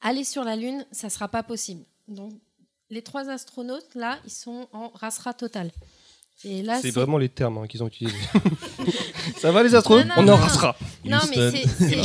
aller 0.00 0.24
sur 0.24 0.42
la 0.42 0.56
Lune, 0.56 0.84
ça 0.90 1.08
sera 1.08 1.28
pas 1.28 1.44
possible. 1.44 1.84
Donc, 2.08 2.32
les 2.88 3.02
trois 3.02 3.28
astronautes 3.28 3.94
là, 3.94 4.18
ils 4.24 4.32
sont 4.32 4.68
en 4.72 4.88
rasera 4.88 5.32
totale. 5.34 5.70
C'est 6.42 6.90
vraiment 6.90 7.18
les 7.18 7.28
termes 7.28 7.58
hein, 7.58 7.66
qu'ils 7.66 7.82
ont 7.82 7.88
utilisés. 7.88 8.16
Ça 9.36 9.52
va 9.52 9.62
les 9.62 9.74
astronautes 9.74 10.06
On 10.16 10.26
en 10.28 10.36
rasera. 10.36 10.76
Non, 11.04 11.18
mais 11.30 11.50
c'est-. 11.50 11.96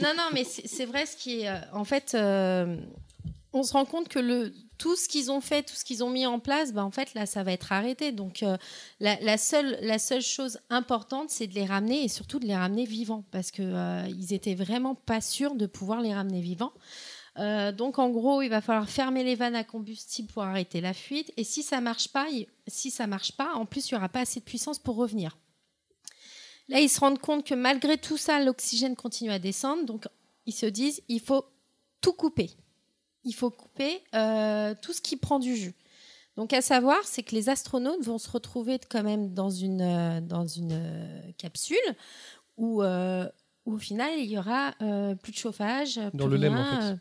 Non, 0.00 0.12
non, 0.16 0.28
mais 0.32 0.44
c'est 0.44 0.84
vrai 0.84 1.06
ce 1.06 1.16
qui 1.16 1.40
est. 1.42 1.48
euh, 1.48 1.58
en 1.72 1.84
fait, 1.84 2.12
euh, 2.14 2.76
on 3.52 3.62
se 3.62 3.72
rend 3.72 3.84
compte 3.84 4.08
que 4.08 4.18
le, 4.18 4.52
tout 4.78 4.96
ce 4.96 5.08
qu'ils 5.08 5.30
ont 5.30 5.40
fait, 5.40 5.62
tout 5.62 5.74
ce 5.74 5.84
qu'ils 5.84 6.02
ont 6.02 6.10
mis 6.10 6.26
en 6.26 6.40
place, 6.40 6.72
bah, 6.72 6.84
en 6.84 6.90
fait, 6.90 7.14
là, 7.14 7.24
ça 7.26 7.42
va 7.44 7.52
être 7.52 7.72
arrêté. 7.72 8.10
Donc, 8.12 8.42
euh, 8.42 8.56
la, 9.00 9.18
la 9.20 9.38
seule, 9.38 9.78
la 9.80 9.98
seule 9.98 10.22
chose 10.22 10.58
importante, 10.70 11.30
c'est 11.30 11.46
de 11.46 11.54
les 11.54 11.64
ramener 11.64 12.04
et 12.04 12.08
surtout 12.08 12.38
de 12.40 12.46
les 12.46 12.56
ramener 12.56 12.84
vivants 12.84 13.24
parce 13.30 13.50
qu'ils 13.50 14.04
ils 14.08 14.32
étaient 14.34 14.56
vraiment 14.56 14.94
pas 14.94 15.20
sûrs 15.20 15.54
de 15.54 15.66
pouvoir 15.66 16.00
les 16.00 16.12
ramener 16.12 16.40
vivants. 16.40 16.72
Euh, 17.38 17.72
donc 17.72 17.98
en 17.98 18.10
gros, 18.10 18.42
il 18.42 18.48
va 18.48 18.60
falloir 18.60 18.88
fermer 18.88 19.24
les 19.24 19.34
vannes 19.34 19.56
à 19.56 19.64
combustible 19.64 20.28
pour 20.32 20.44
arrêter 20.44 20.80
la 20.80 20.94
fuite. 20.94 21.32
Et 21.36 21.42
si 21.44 21.62
ça 21.62 21.80
marche 21.80 22.08
pas, 22.08 22.28
il- 22.30 22.46
si 22.68 22.90
ça 22.90 23.06
marche 23.06 23.32
pas, 23.32 23.54
en 23.54 23.66
plus 23.66 23.88
il 23.88 23.92
y 23.92 23.96
aura 23.96 24.08
pas 24.08 24.20
assez 24.20 24.40
de 24.40 24.44
puissance 24.44 24.78
pour 24.78 24.96
revenir. 24.96 25.36
Là, 26.68 26.80
ils 26.80 26.88
se 26.88 27.00
rendent 27.00 27.18
compte 27.18 27.44
que 27.44 27.54
malgré 27.54 27.98
tout 27.98 28.16
ça, 28.16 28.40
l'oxygène 28.42 28.96
continue 28.96 29.30
à 29.30 29.38
descendre. 29.38 29.84
Donc 29.84 30.06
ils 30.46 30.54
se 30.54 30.66
disent, 30.66 31.02
il 31.08 31.20
faut 31.20 31.44
tout 32.00 32.12
couper. 32.12 32.50
Il 33.24 33.34
faut 33.34 33.50
couper 33.50 34.02
euh, 34.14 34.74
tout 34.80 34.92
ce 34.92 35.00
qui 35.00 35.16
prend 35.16 35.38
du 35.38 35.56
jus. 35.56 35.74
Donc 36.36 36.52
à 36.52 36.62
savoir, 36.62 36.98
c'est 37.04 37.22
que 37.22 37.34
les 37.34 37.48
astronautes 37.48 38.02
vont 38.02 38.18
se 38.18 38.30
retrouver 38.30 38.78
quand 38.90 39.02
même 39.02 39.34
dans 39.34 39.50
une 39.50 39.82
euh, 39.82 40.20
dans 40.20 40.46
une 40.46 41.32
capsule 41.38 41.76
où, 42.56 42.82
où 42.82 43.72
au 43.72 43.78
final 43.78 44.18
il 44.18 44.26
y 44.30 44.38
aura 44.38 44.72
plus 45.22 45.32
de 45.32 45.36
chauffage, 45.36 45.96
Dans 46.14 46.26
plus 46.28 46.36
le 46.36 46.36
LEM, 46.36 46.54
rien, 46.54 46.62
en 46.62 46.80
fait. 46.94 47.00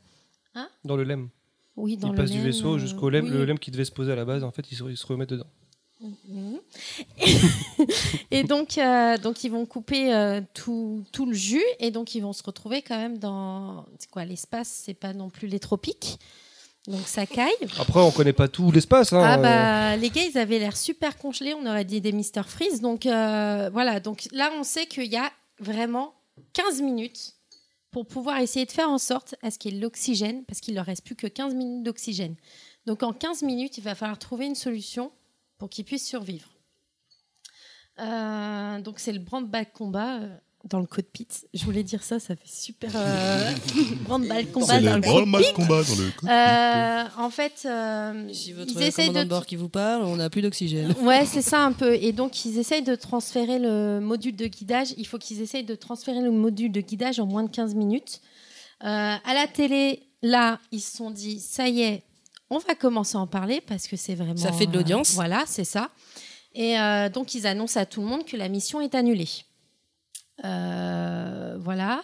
Hein 0.55 0.69
Dans 0.83 0.95
le 0.95 1.03
LEM. 1.03 1.29
Oui, 1.75 1.97
dans 1.97 2.09
Ils 2.09 2.11
le 2.11 2.17
passent 2.17 2.31
du 2.31 2.41
vaisseau 2.41 2.75
euh, 2.75 2.79
jusqu'au 2.79 3.09
LEM. 3.09 3.25
oui. 3.25 3.31
Le 3.31 3.45
LEM 3.45 3.59
qui 3.59 3.71
devait 3.71 3.85
se 3.85 3.91
poser 3.91 4.11
à 4.11 4.15
la 4.15 4.25
base, 4.25 4.43
en 4.43 4.51
fait, 4.51 4.71
ils 4.71 4.75
se, 4.77 4.83
ils 4.83 4.97
se 4.97 5.05
remettent 5.07 5.29
dedans. 5.29 5.47
Et 8.31 8.43
donc, 8.43 8.77
euh, 8.77 9.17
donc 9.17 9.43
ils 9.43 9.49
vont 9.49 9.65
couper 9.65 10.13
euh, 10.13 10.41
tout, 10.53 11.03
tout 11.11 11.25
le 11.25 11.33
jus 11.33 11.63
et 11.79 11.91
donc 11.91 12.13
ils 12.13 12.21
vont 12.21 12.33
se 12.33 12.43
retrouver 12.43 12.81
quand 12.81 12.97
même 12.97 13.17
dans 13.19 13.85
c'est 13.97 14.09
quoi 14.09 14.25
l'espace, 14.25 14.81
c'est 14.85 14.93
pas 14.93 15.13
non 15.13 15.29
plus 15.29 15.47
les 15.47 15.59
tropiques, 15.59 16.19
donc 16.87 17.07
ça 17.07 17.25
caille. 17.25 17.51
Après, 17.79 18.01
on 18.01 18.11
connaît 18.11 18.33
pas 18.33 18.49
tout 18.49 18.69
l'espace. 18.71 19.13
Hein, 19.13 19.21
Ah 19.23 19.37
euh, 19.37 19.41
bah 19.41 19.95
les 19.95 20.09
gars 20.09 20.23
ils 20.29 20.37
avaient 20.37 20.59
l'air 20.59 20.75
super 20.75 21.17
congelés, 21.17 21.53
on 21.53 21.65
aurait 21.65 21.85
dit 21.85 22.01
des 22.01 22.11
Mister 22.11 22.41
Freeze. 22.45 22.81
Donc 22.81 23.03
voilà, 23.05 24.01
donc 24.01 24.27
là 24.33 24.51
on 24.59 24.63
sait 24.63 24.87
qu'il 24.87 25.09
y 25.11 25.17
a 25.17 25.31
vraiment 25.59 26.13
15 26.51 26.81
minutes 26.81 27.35
pour 27.93 28.07
pouvoir 28.07 28.39
essayer 28.39 28.65
de 28.65 28.71
faire 28.71 28.89
en 28.89 28.97
sorte 28.97 29.35
à 29.43 29.51
ce 29.51 29.59
qu'il 29.59 29.73
y 29.73 29.77
ait 29.77 29.79
l'oxygène, 29.79 30.43
parce 30.45 30.59
qu'il 30.59 30.73
leur 30.73 30.85
reste 30.85 31.05
plus 31.05 31.15
que 31.15 31.27
15 31.27 31.53
minutes 31.53 31.83
d'oxygène. 31.83 32.35
Donc 32.87 33.03
en 33.03 33.13
15 33.13 33.43
minutes, 33.43 33.77
il 33.77 33.83
va 33.83 33.95
falloir 33.95 34.17
trouver 34.17 34.47
une 34.47 34.55
solution 34.55 35.11
pour 35.59 35.69
qu'ils 35.69 35.85
puissent 35.85 36.07
survivre. 36.07 36.49
Euh, 37.99 38.81
donc 38.81 38.99
c'est 38.99 39.13
le 39.13 39.19
brand-bag 39.19 39.71
combat 39.71 40.19
euh, 40.21 40.37
dans 40.63 40.79
le 40.79 40.85
cockpit. 40.85 41.27
Je 41.53 41.63
voulais 41.65 41.83
dire 41.83 42.03
ça, 42.03 42.19
ça 42.19 42.35
fait 42.35 42.47
super 42.47 42.91
euh, 42.95 43.51
brand-bag 44.05 44.51
combat 44.51 44.79
dans 44.79 44.95
le 44.95 45.01
cockpit. 45.01 45.53
combat 45.53 45.83
dans 45.83 45.95
le 45.95 46.29
Euh, 46.29 47.03
en 47.17 47.29
fait, 47.29 47.63
euh, 47.65 48.29
Si 48.31 48.49
ils 48.49 48.55
votre 48.55 48.81
essayent 48.81 49.07
commandant 49.07 49.19
de 49.19 49.25
de 49.25 49.29
bord 49.29 49.45
qui 49.45 49.55
vous 49.57 49.69
parle, 49.69 50.03
on 50.03 50.15
n'a 50.15 50.29
plus 50.29 50.41
d'oxygène. 50.41 50.93
Ouais, 51.01 51.25
c'est 51.25 51.41
ça 51.41 51.65
un 51.65 51.73
peu. 51.73 51.95
Et 51.95 52.13
donc, 52.13 52.45
ils 52.45 52.57
essayent 52.57 52.83
de 52.83 52.95
transférer 52.95 53.59
le 53.59 53.99
module 53.99 54.35
de 54.35 54.47
guidage. 54.47 54.93
Il 54.97 55.05
faut 55.05 55.17
qu'ils 55.17 55.41
essayent 55.41 55.65
de 55.65 55.75
transférer 55.75 56.21
le 56.21 56.31
module 56.31 56.71
de 56.71 56.81
guidage 56.81 57.19
en 57.19 57.25
moins 57.25 57.43
de 57.43 57.49
15 57.49 57.75
minutes. 57.75 58.21
Euh, 58.83 58.87
à 58.87 59.33
la 59.33 59.47
télé, 59.47 60.03
là, 60.21 60.59
ils 60.71 60.79
se 60.81 60.95
sont 60.97 61.11
dit, 61.11 61.39
ça 61.39 61.67
y 61.67 61.81
est, 61.81 62.03
on 62.49 62.57
va 62.59 62.75
commencer 62.75 63.17
à 63.17 63.19
en 63.21 63.27
parler 63.27 63.61
parce 63.61 63.87
que 63.87 63.97
c'est 63.97 64.15
vraiment... 64.15 64.37
Ça 64.37 64.51
fait 64.53 64.65
de 64.65 64.73
l'audience. 64.77 65.11
euh, 65.11 65.15
voilà, 65.15 65.43
c'est 65.45 65.63
ça. 65.65 65.89
Et 66.55 66.79
euh, 66.79 67.09
donc, 67.09 67.33
ils 67.35 67.47
annoncent 67.47 67.79
à 67.79 67.85
tout 67.85 68.01
le 68.01 68.07
monde 68.07 68.25
que 68.25 68.37
la 68.37 68.47
mission 68.47 68.79
est 68.79 68.95
annulée. 68.95 69.27
Euh, 70.43 71.57
voilà. 71.59 72.03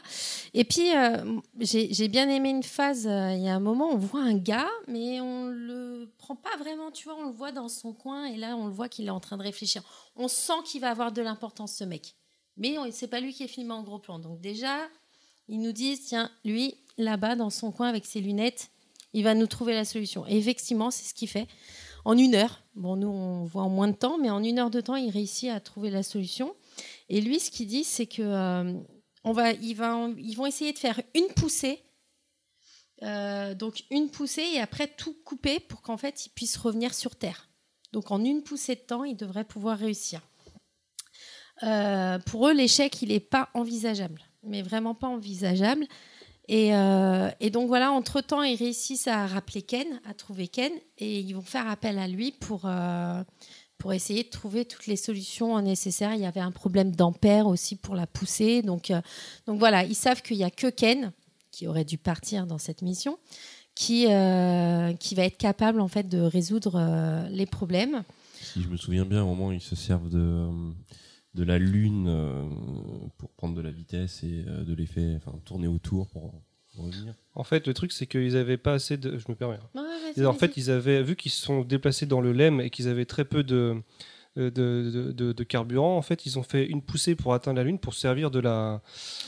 Et 0.54 0.64
puis, 0.64 0.96
euh, 0.96 1.40
j'ai 1.60 2.08
bien 2.08 2.30
aimé 2.30 2.50
une 2.50 2.64
phase. 2.64 3.08
euh, 3.08 3.34
Il 3.34 3.44
y 3.44 3.50
a 3.50 3.56
un 3.56 3.60
moment, 3.60 3.90
on 3.92 3.98
voit 3.98 4.22
un 4.22 4.36
gars, 4.38 4.70
mais 4.88 5.20
on 5.20 5.48
le 5.48 6.12
prend 6.18 6.36
pas 6.36 6.56
vraiment. 6.58 6.92
Tu 6.92 7.06
vois, 7.06 7.18
on 7.18 7.26
le 7.26 7.32
voit 7.34 7.52
dans 7.52 7.70
son 7.70 7.94
coin, 7.94 8.26
et 8.26 8.38
là, 8.38 8.56
on 8.56 8.68
le 8.68 8.72
voit 8.72 8.88
qu'il 8.88 9.08
est 9.08 9.12
en 9.12 9.20
train 9.20 9.38
de 9.38 9.44
réfléchir. 9.44 9.82
On 10.16 10.28
sent 10.28 10.62
qu'il 10.66 10.82
va 10.82 10.90
avoir 10.90 11.12
de 11.12 11.22
l'importance, 11.22 11.74
ce 11.74 11.84
mec. 11.84 12.16
Mais 12.58 12.76
c'est 12.92 13.08
pas 13.08 13.20
lui 13.20 13.34
qui 13.34 13.44
est 13.44 13.48
filmé 13.48 13.74
en 13.74 13.84
gros 13.84 14.00
plan. 14.00 14.20
Donc 14.20 14.42
déjà, 14.42 14.76
ils 15.48 15.60
nous 15.60 15.72
disent, 15.72 16.06
tiens, 16.06 16.30
lui, 16.46 16.76
là-bas, 16.98 17.36
dans 17.36 17.50
son 17.50 17.72
coin, 17.72 17.88
avec 17.88 18.06
ses 18.06 18.22
lunettes, 18.22 18.70
il 19.14 19.24
va 19.24 19.34
nous 19.34 19.48
trouver 19.48 19.74
la 19.74 19.86
solution. 19.86 20.28
Et 20.28 20.38
effectivement, 20.38 20.92
c'est 20.92 21.06
ce 21.06 21.14
qu'il 21.14 21.30
fait. 21.30 21.48
En 22.06 22.18
une 22.18 22.36
heure, 22.36 22.62
bon, 22.76 22.96
nous, 22.96 23.08
on 23.08 23.44
voit 23.46 23.64
en 23.64 23.70
moins 23.70 23.88
de 23.88 23.96
temps, 23.96 24.18
mais 24.20 24.30
en 24.30 24.44
une 24.44 24.60
heure 24.60 24.70
de 24.70 24.82
temps, 24.82 24.96
il 24.96 25.10
réussit 25.10 25.50
à 25.50 25.60
trouver 25.60 25.90
la 25.90 26.04
solution. 26.04 26.54
Et 27.10 27.22
lui, 27.22 27.40
ce 27.40 27.50
qu'il 27.52 27.68
dit, 27.68 27.84
c'est 27.84 28.06
que 28.06 28.22
euh, 28.22 28.74
va, 29.24 29.52
ils 29.52 29.76
vont 29.76 30.46
essayer 30.46 30.74
de 30.74 30.78
faire 30.78 31.02
une 31.16 31.28
poussée. 31.36 31.84
Euh, 33.02 33.56
donc 33.56 33.84
une 33.92 34.10
poussée 34.10 34.46
et 34.56 34.60
après 34.60 34.88
tout 34.88 35.16
couper 35.24 35.62
pour 35.62 35.82
qu'en 35.82 35.96
fait 35.96 36.26
il 36.26 36.32
puisse 36.32 36.58
revenir 36.58 36.94
sur 36.94 37.16
Terre. 37.16 37.48
Donc 37.94 38.12
en 38.12 38.24
une 38.24 38.44
poussée 38.44 38.76
de 38.76 38.82
temps, 38.82 39.06
il 39.06 39.16
devrait 39.16 39.46
pouvoir 39.46 39.78
réussir. 39.78 40.22
Euh, 41.64 42.20
pour 42.20 42.48
eux, 42.48 42.54
l'échec, 42.54 43.02
il 43.02 43.10
n'est 43.10 43.22
pas 43.22 43.50
envisageable, 43.54 44.22
mais 44.44 44.62
vraiment 44.62 44.96
pas 44.96 45.08
envisageable. 45.08 45.88
Et, 46.52 46.72
donc 47.52 47.68
voilà, 47.68 47.92
entre-temps, 47.92 48.42
ils 48.42 48.56
réussissent 48.56 49.08
à 49.08 49.28
rappeler 49.28 49.62
Ken, 49.62 50.02
à 50.04 50.16
trouver 50.16 50.48
Ken, 50.48 50.72
et 50.98 51.20
ils 51.20 51.34
vont 51.34 51.44
faire 51.44 51.68
appel 51.70 52.00
à 52.00 52.08
lui 52.08 52.32
pour, 52.32 52.68
pour 53.80 53.94
essayer 53.94 54.24
de 54.24 54.30
trouver 54.30 54.66
toutes 54.66 54.86
les 54.86 54.98
solutions 54.98 55.60
nécessaires. 55.62 56.14
Il 56.14 56.20
y 56.20 56.26
avait 56.26 56.42
un 56.42 56.52
problème 56.52 56.92
d'ampère 56.92 57.48
aussi 57.48 57.76
pour 57.78 57.96
la 57.96 58.06
pousser. 58.06 58.62
Donc, 58.62 58.92
euh, 58.92 59.02
donc 59.48 59.58
voilà, 59.58 59.84
ils 59.86 59.96
savent 59.96 60.22
qu'il 60.22 60.38
n'y 60.38 60.44
a 60.44 60.52
que 60.52 60.68
Ken, 60.68 61.14
qui 61.50 61.66
aurait 61.66 61.86
dû 61.86 61.98
partir 61.98 62.46
dans 62.46 62.58
cette 62.58 62.82
mission, 62.82 63.18
qui, 63.74 64.08
euh, 64.10 64.94
qui 64.94 65.16
va 65.16 65.24
être 65.24 65.38
capable 65.38 65.80
en 65.80 65.88
fait 65.88 66.08
de 66.08 66.20
résoudre 66.20 66.76
euh, 66.76 67.28
les 67.30 67.46
problèmes. 67.46 68.04
Si 68.42 68.62
je 68.62 68.68
me 68.68 68.78
souviens 68.78 69.06
bien, 69.06 69.24
au 69.24 69.28
moment 69.28 69.52
ils 69.52 69.62
se 69.62 69.76
servent 69.76 70.10
de, 70.10 70.50
de 71.36 71.44
la 71.44 71.58
lune 71.58 73.10
pour 73.18 73.30
prendre 73.32 73.56
de 73.56 73.62
la 73.62 73.72
vitesse 73.72 74.24
et 74.24 74.44
de 74.44 74.74
l'effet, 74.74 75.16
enfin 75.18 75.38
tourner 75.46 75.68
autour 75.68 76.10
pour 76.10 76.34
revenir. 76.80 77.14
En 77.36 77.44
fait, 77.44 77.68
le 77.68 77.74
truc, 77.74 77.92
c'est 77.92 78.06
qu'ils 78.08 78.36
avaient 78.36 78.58
pas 78.58 78.74
assez 78.74 78.98
de. 78.98 79.18
Je 79.18 79.26
me 79.30 79.36
permets. 79.36 79.56
hein. 79.76 79.82
Ouais, 79.82 80.26
en 80.26 80.34
fait, 80.34 80.58
ils 80.58 80.72
avaient 80.72 81.04
vu 81.04 81.16
qu'ils 81.16 81.32
se 81.32 81.42
sont 81.42 81.62
déplacés 81.62 82.06
dans 82.06 82.22
le 82.22 82.32
LEM 82.34 82.60
et 82.62 82.70
qu'ils 82.70 82.88
avaient 82.88 83.06
très 83.06 83.24
peu 83.26 83.44
de, 83.44 83.76
de, 84.36 84.50
de, 84.50 85.12
de- 85.12 85.32
de 85.34 85.44
carburant. 85.44 85.98
En 85.98 86.02
fait, 86.02 86.26
ils 86.26 86.38
ont 86.40 86.44
fait 86.44 86.66
une 86.66 86.82
poussée 86.82 87.16
pour 87.16 87.34
atteindre 87.34 87.58
la 87.58 87.64
Lune 87.64 87.80
pour 87.80 87.94
servir 87.94 88.32
de 88.32 88.40
la 88.40 88.82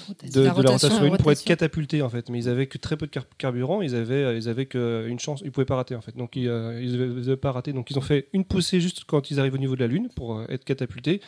de, 0.10 0.14
La 0.26 0.32
de 0.32 0.42
la 0.44 0.52
rotation, 0.54 0.72
rotation 0.74 0.90
la 0.90 1.04
Lune 1.06 1.18
pour 1.18 1.32
être 1.32 1.44
catapultés 1.44 2.02
en 2.02 2.10
fait. 2.10 2.30
Mais 2.30 2.40
ils 2.40 2.50
avaient 2.50 2.68
que 2.68 2.78
très 2.78 2.98
peu 2.98 3.06
de 3.08 3.12
car- 3.12 3.26
carburant. 3.38 3.82
Ils 3.82 3.96
avaient 3.96 4.38
ils 4.38 4.48
avaient 4.50 4.66
que 4.66 5.06
une 5.08 5.20
chance. 5.20 5.42
Ils 5.44 5.52
pouvaient 5.52 5.66
pas 5.66 5.76
rater 5.76 5.96
en 5.96 6.02
fait. 6.02 6.16
Donc 6.18 6.36
ils, 6.36 6.48
euh, 6.50 6.82
ils 6.82 7.02
avaient- 7.30 7.38
pas 7.38 7.52
raté. 7.52 7.74
Donc 7.74 7.92
ils 7.92 7.98
ont 7.98 8.02
fait 8.02 8.28
une 8.34 8.46
poussée 8.46 8.80
juste 8.82 9.04
quand 9.06 9.32
ils 9.32 9.40
arrivent 9.40 9.54
au 9.56 9.58
niveau 9.60 9.76
de 9.76 9.82
la 9.82 9.88
Lune 9.88 10.10
pour 10.16 10.38
euh, 10.40 10.46
être 10.50 10.64
catapultés 10.66 11.22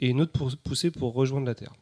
et 0.00 0.08
une 0.08 0.20
autre 0.20 0.32
pour- 0.32 0.52
poussée 0.62 0.90
pour 0.90 1.12
rejoindre 1.14 1.46
la 1.46 1.54
Terre. 1.54 1.72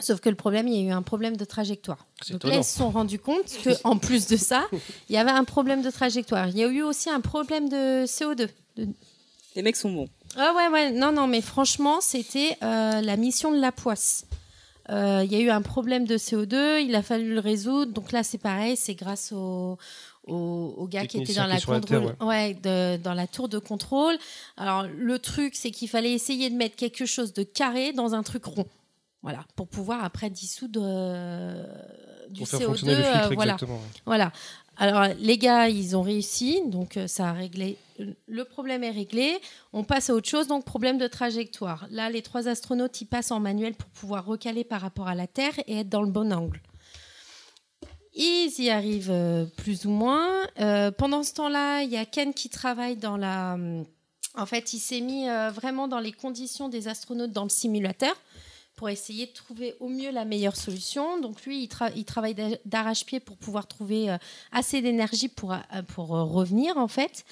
Sauf 0.00 0.20
que 0.20 0.28
le 0.28 0.36
problème, 0.36 0.68
il 0.68 0.74
y 0.80 0.86
a 0.86 0.88
eu 0.90 0.92
un 0.92 1.02
problème 1.02 1.36
de 1.36 1.44
trajectoire. 1.44 2.06
Donc 2.20 2.28
là, 2.30 2.36
étonnant. 2.36 2.54
ils 2.60 2.64
se 2.64 2.78
sont 2.78 2.90
rendus 2.90 3.18
compte 3.18 3.46
qu'en 3.82 3.98
plus 3.98 4.26
de 4.28 4.36
ça, 4.36 4.66
il 5.08 5.14
y 5.14 5.18
avait 5.18 5.30
un 5.32 5.44
problème 5.44 5.82
de 5.82 5.90
trajectoire. 5.90 6.48
Il 6.48 6.56
y 6.56 6.62
a 6.62 6.68
eu 6.68 6.82
aussi 6.82 7.10
un 7.10 7.20
problème 7.20 7.68
de 7.68 8.04
CO2. 8.06 8.48
de- 8.76 8.86
Les 9.56 9.62
mecs 9.62 9.76
sont 9.76 9.90
bons. 9.92 10.08
Ah 10.36 10.52
ouais, 10.56 10.68
ouais, 10.68 10.90
non, 10.92 11.10
non, 11.10 11.26
mais 11.26 11.40
franchement, 11.40 12.00
c'était 12.00 12.56
euh, 12.62 13.00
la 13.00 13.16
mission 13.16 13.50
de 13.50 13.58
la 13.58 13.72
poisse. 13.72 14.24
Euh, 14.90 15.22
Il 15.24 15.32
y 15.32 15.36
a 15.36 15.40
eu 15.40 15.50
un 15.50 15.62
problème 15.62 16.06
de 16.06 16.16
CO2, 16.16 16.80
il 16.80 16.94
a 16.94 17.02
fallu 17.02 17.34
le 17.34 17.40
résoudre. 17.40 17.92
Donc 17.92 18.12
là, 18.12 18.22
c'est 18.22 18.38
pareil, 18.38 18.76
c'est 18.76 18.94
grâce 18.94 19.32
au, 19.32 19.78
au, 20.28 20.74
au 20.76 20.86
gars 20.86 21.06
qui 21.06 21.18
était 21.18 21.34
dans 21.34 21.46
la, 21.46 21.56
qui 21.58 21.68
à 21.68 21.74
la 21.74 21.80
contrôle- 21.80 22.14
terre, 22.16 22.26
ouais, 22.26 22.54
de- 22.54 23.02
dans 23.02 23.14
la 23.14 23.26
tour 23.26 23.48
de 23.48 23.58
contrôle. 23.58 24.16
Alors, 24.56 24.84
le 24.96 25.18
truc, 25.18 25.56
c'est 25.56 25.72
qu'il 25.72 25.88
fallait 25.88 26.12
essayer 26.12 26.50
de 26.50 26.54
mettre 26.54 26.76
quelque 26.76 27.04
chose 27.04 27.32
de 27.32 27.42
carré 27.42 27.92
dans 27.92 28.14
un 28.14 28.22
truc 28.22 28.44
rond. 28.44 28.66
Voilà, 29.22 29.44
pour 29.56 29.66
pouvoir 29.66 30.04
après 30.04 30.30
dissoudre 30.30 30.80
euh, 30.84 31.64
du 32.30 32.40
Pour 32.40 32.48
faire 32.48 32.60
CO2. 32.60 32.64
fonctionner 32.66 32.94
le 32.96 33.02
filtre 33.02 33.30
euh, 33.30 33.34
voilà. 33.34 33.52
exactement. 33.54 33.80
Voilà. 34.06 34.32
Alors, 34.76 35.12
les 35.18 35.38
gars, 35.38 35.68
ils 35.68 35.96
ont 35.96 36.02
réussi, 36.02 36.62
donc 36.66 36.96
euh, 36.96 37.08
ça 37.08 37.30
a 37.30 37.32
réglé. 37.32 37.76
Le 38.28 38.44
problème 38.44 38.84
est 38.84 38.92
réglé. 38.92 39.36
On 39.72 39.82
passe 39.82 40.08
à 40.08 40.14
autre 40.14 40.28
chose, 40.28 40.46
donc 40.46 40.64
problème 40.64 40.98
de 40.98 41.08
trajectoire. 41.08 41.88
Là, 41.90 42.10
les 42.10 42.22
trois 42.22 42.46
astronautes, 42.46 43.00
ils 43.00 43.06
passent 43.06 43.32
en 43.32 43.40
manuel 43.40 43.74
pour 43.74 43.90
pouvoir 43.90 44.24
recaler 44.24 44.62
par 44.62 44.80
rapport 44.80 45.08
à 45.08 45.16
la 45.16 45.26
Terre 45.26 45.54
et 45.66 45.80
être 45.80 45.88
dans 45.88 46.02
le 46.02 46.10
bon 46.12 46.32
angle. 46.32 46.62
Ils 48.14 48.54
y 48.60 48.70
arrivent 48.70 49.10
euh, 49.10 49.46
plus 49.56 49.84
ou 49.84 49.90
moins. 49.90 50.46
Pendant 50.96 51.24
ce 51.24 51.34
temps-là, 51.34 51.82
il 51.82 51.90
y 51.90 51.96
a 51.96 52.04
Ken 52.04 52.32
qui 52.32 52.48
travaille 52.48 52.96
dans 52.96 53.16
la. 53.16 53.56
En 54.36 54.46
fait, 54.46 54.72
il 54.72 54.78
s'est 54.78 55.00
mis 55.00 55.26
vraiment 55.52 55.88
dans 55.88 55.98
les 55.98 56.12
conditions 56.12 56.68
des 56.68 56.86
astronautes 56.86 57.32
dans 57.32 57.42
le 57.42 57.48
simulateur 57.48 58.14
pour 58.78 58.88
essayer 58.88 59.26
de 59.26 59.32
trouver 59.32 59.74
au 59.80 59.88
mieux 59.88 60.12
la 60.12 60.24
meilleure 60.24 60.54
solution. 60.54 61.18
Donc 61.20 61.44
lui, 61.44 61.64
il, 61.64 61.66
tra- 61.66 61.90
il 61.96 62.04
travaille 62.04 62.36
d'a- 62.36 62.58
d'arrache-pied 62.64 63.18
pour 63.18 63.36
pouvoir 63.36 63.66
trouver 63.66 64.08
euh, 64.08 64.16
assez 64.52 64.80
d'énergie 64.80 65.26
pour, 65.26 65.52
euh, 65.52 65.56
pour 65.88 66.14
euh, 66.14 66.22
revenir 66.22 66.76
en 66.78 66.86
fait. 66.86 67.24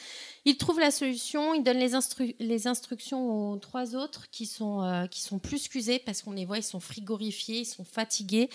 Il 0.44 0.56
trouve 0.56 0.80
la 0.80 0.90
solution, 0.90 1.54
il 1.54 1.62
donne 1.62 1.78
les, 1.78 1.94
instru- 1.94 2.34
les 2.40 2.66
instructions 2.66 3.52
aux 3.52 3.56
trois 3.58 3.94
autres 3.94 4.28
qui 4.32 4.44
sont, 4.44 5.06
qui 5.10 5.20
sont 5.20 5.38
plus 5.38 5.68
qu'usés 5.68 6.00
parce 6.00 6.22
qu'on 6.22 6.32
les 6.32 6.44
voit, 6.44 6.58
ils 6.58 6.62
sont 6.64 6.80
frigorifiés, 6.80 7.60
ils 7.60 7.64
sont 7.64 7.84
fatigués. 7.84 8.48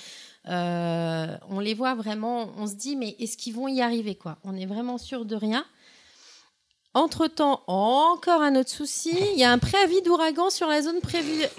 On 0.45 1.59
les 1.59 1.73
voit 1.73 1.93
vraiment, 1.95 2.49
on 2.57 2.65
se 2.67 2.75
dit 2.75 2.95
mais 2.95 3.15
est-ce 3.19 3.35
qu'ils 3.35 3.53
vont 3.53 3.67
y 3.67 3.81
arriver 3.81 4.15
quoi? 4.15 4.37
On 4.45 4.55
est 4.55 4.65
vraiment 4.65 4.97
sûr 4.97 5.25
de 5.25 5.35
rien. 5.35 5.65
Entre-temps, 6.93 7.63
encore 7.67 8.41
un 8.41 8.55
autre 8.57 8.69
souci, 8.69 9.17
il 9.33 9.39
y 9.39 9.45
a 9.45 9.51
un 9.51 9.57
préavis 9.59 10.01
d'ouragan 10.01 10.49
sur 10.49 10.67
la 10.67 10.81
zone 10.81 10.99
prévue. 11.01 11.43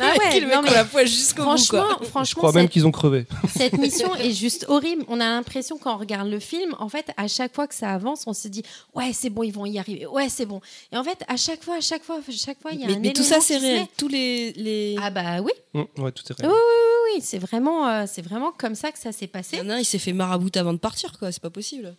Ah 0.00 0.12
ouais, 0.18 0.40
non, 0.40 0.62
mais 0.62 0.72
la 0.72 0.84
poisse 0.84 1.08
jusqu'au 1.10 1.42
bout, 1.42 1.48
franchement, 1.56 1.82
quoi. 1.98 2.06
franchement, 2.06 2.24
Je 2.24 2.34
crois 2.34 2.52
même 2.52 2.68
qu'ils 2.68 2.86
ont 2.86 2.90
crevé. 2.90 3.26
cette 3.54 3.72
mission 3.78 4.14
est 4.16 4.32
juste 4.32 4.64
horrible. 4.68 5.04
On 5.08 5.20
a 5.20 5.24
l'impression 5.26 5.78
quand 5.78 5.94
on 5.94 5.98
regarde 5.98 6.28
le 6.28 6.38
film, 6.40 6.74
en 6.78 6.88
fait, 6.88 7.10
à 7.16 7.28
chaque 7.28 7.54
fois 7.54 7.66
que 7.66 7.74
ça 7.74 7.90
avance, 7.90 8.24
on 8.26 8.32
se 8.34 8.48
dit 8.48 8.62
ouais 8.94 9.12
c'est 9.12 9.30
bon, 9.30 9.42
ils 9.42 9.52
vont 9.52 9.66
y 9.66 9.78
arriver. 9.78 10.06
Ouais 10.06 10.28
c'est 10.28 10.46
bon. 10.46 10.60
Et 10.92 10.96
en 10.96 11.04
fait, 11.04 11.22
à 11.28 11.36
chaque 11.36 11.62
fois, 11.62 11.76
à 11.76 11.80
chaque 11.80 12.02
fois, 12.02 12.16
à 12.16 12.32
chaque 12.32 12.60
fois, 12.60 12.72
il 12.72 12.80
y 12.80 12.84
a 12.84 12.86
Mais, 12.88 12.96
un 12.96 12.98
mais 13.00 13.12
tout 13.12 13.22
ça, 13.22 13.40
c'est 13.40 13.56
réel. 13.58 13.86
Tous 13.96 14.08
les, 14.08 14.52
les... 14.52 14.96
Ah 15.02 15.10
bah 15.10 15.40
oui. 15.40 15.52
Mm, 15.74 16.02
ouais, 16.02 16.12
tout 16.12 16.24
est 16.30 16.36
Oui, 16.40 16.46
réel. 16.46 16.52
oui, 16.52 16.56
oui, 16.56 17.14
oui, 17.16 17.22
c'est 17.22 17.38
vraiment, 17.38 17.86
euh, 17.88 18.04
c'est 18.10 18.22
vraiment 18.22 18.52
comme 18.56 18.74
ça 18.74 18.90
que 18.92 18.98
ça 18.98 19.12
s'est 19.12 19.26
passé. 19.26 19.56
Il 19.56 19.64
y 19.64 19.66
en 19.66 19.70
a 19.70 19.74
un, 19.74 19.78
il 19.78 19.84
s'est 19.84 19.98
fait 19.98 20.12
marabouter 20.12 20.58
avant 20.60 20.72
de 20.72 20.78
partir, 20.78 21.18
quoi. 21.18 21.30
C'est 21.32 21.42
pas 21.42 21.50
possible. 21.50 21.94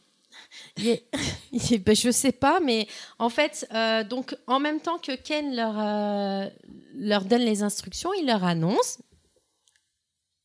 Est- 0.78 1.78
ben, 1.80 1.96
je 1.96 2.12
sais 2.12 2.32
pas, 2.32 2.60
mais 2.60 2.88
en 3.20 3.30
fait, 3.30 3.68
euh, 3.74 4.04
donc 4.04 4.36
en 4.48 4.60
même 4.60 4.80
temps 4.80 4.98
que 4.98 5.16
Ken 5.16 5.56
leur, 5.56 5.76
euh, 5.80 6.50
leur 6.96 7.26
donne 7.26 7.42
les 7.42 7.64
instructions, 7.64 8.12
il 8.14 8.28
leur 8.28 8.44
annonce 8.44 9.00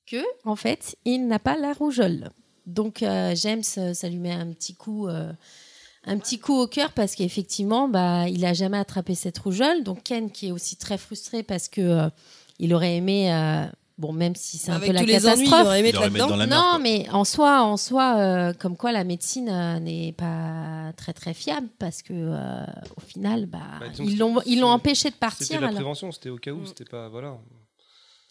que 0.06 0.22
en 0.44 0.56
fait, 0.56 0.96
il 1.04 1.26
n'a 1.26 1.38
pas 1.38 1.56
la 1.56 1.72
rougeole. 1.72 2.30
Donc 2.66 3.02
euh, 3.02 3.34
James, 3.36 3.62
ça 3.62 4.08
lui 4.08 4.18
met 4.18 4.32
un 4.32 4.52
petit 4.52 4.74
coup, 4.74 5.08
un 5.08 6.18
petit 6.18 6.38
coup 6.38 6.54
au 6.54 6.66
cœur 6.66 6.92
parce 6.92 7.14
qu'effectivement, 7.14 7.88
bah, 7.88 8.28
il 8.28 8.44
a 8.44 8.52
jamais 8.54 8.78
attrapé 8.78 9.14
cette 9.14 9.38
rougeole. 9.38 9.82
Donc 9.84 10.02
Ken 10.04 10.30
qui 10.30 10.48
est 10.48 10.52
aussi 10.52 10.76
très 10.76 10.98
frustré 10.98 11.42
parce 11.42 11.68
que 11.68 12.08
il 12.58 12.74
aurait 12.74 12.96
aimé, 12.96 13.30
bon, 14.00 14.12
même 14.12 14.34
si 14.34 14.58
c'est 14.58 14.70
un 14.72 14.76
Avec 14.76 14.88
peu 14.88 14.94
la 14.94 15.00
tous 15.00 15.06
les 15.06 15.26
ennuis, 15.28 15.44
il 15.44 15.50
catastrophe. 15.50 16.28
dans 16.30 16.36
la 16.36 16.46
merde, 16.46 16.50
non, 16.50 16.70
quoi. 16.70 16.78
mais 16.80 17.08
en 17.10 17.24
soi, 17.24 17.62
en 17.62 17.76
soi, 17.76 18.16
euh, 18.18 18.52
comme 18.54 18.76
quoi 18.76 18.90
la 18.92 19.04
médecine 19.04 19.48
euh, 19.48 19.78
n'est 19.78 20.12
pas 20.12 20.92
très 20.96 21.12
très 21.12 21.34
fiable 21.34 21.68
parce 21.78 22.02
que 22.02 22.12
euh, 22.14 22.64
au 22.96 23.00
final, 23.00 23.46
bah, 23.46 23.58
Bah, 23.78 23.86
ils 24.00 24.18
l'ont 24.18 24.40
ils 24.46 24.58
l'ont 24.60 24.68
empêché 24.70 25.10
de 25.10 25.14
C'était 25.14 25.18
partir. 25.18 25.60
la 25.60 25.66
alors. 25.68 25.76
prévention, 25.76 26.10
c'était 26.10 26.30
au 26.30 26.38
cas 26.38 26.50
où, 26.52 26.62
Mm. 26.62 26.66
c'était 26.66 26.84
pas. 26.84 27.08
Voilà. 27.08 27.38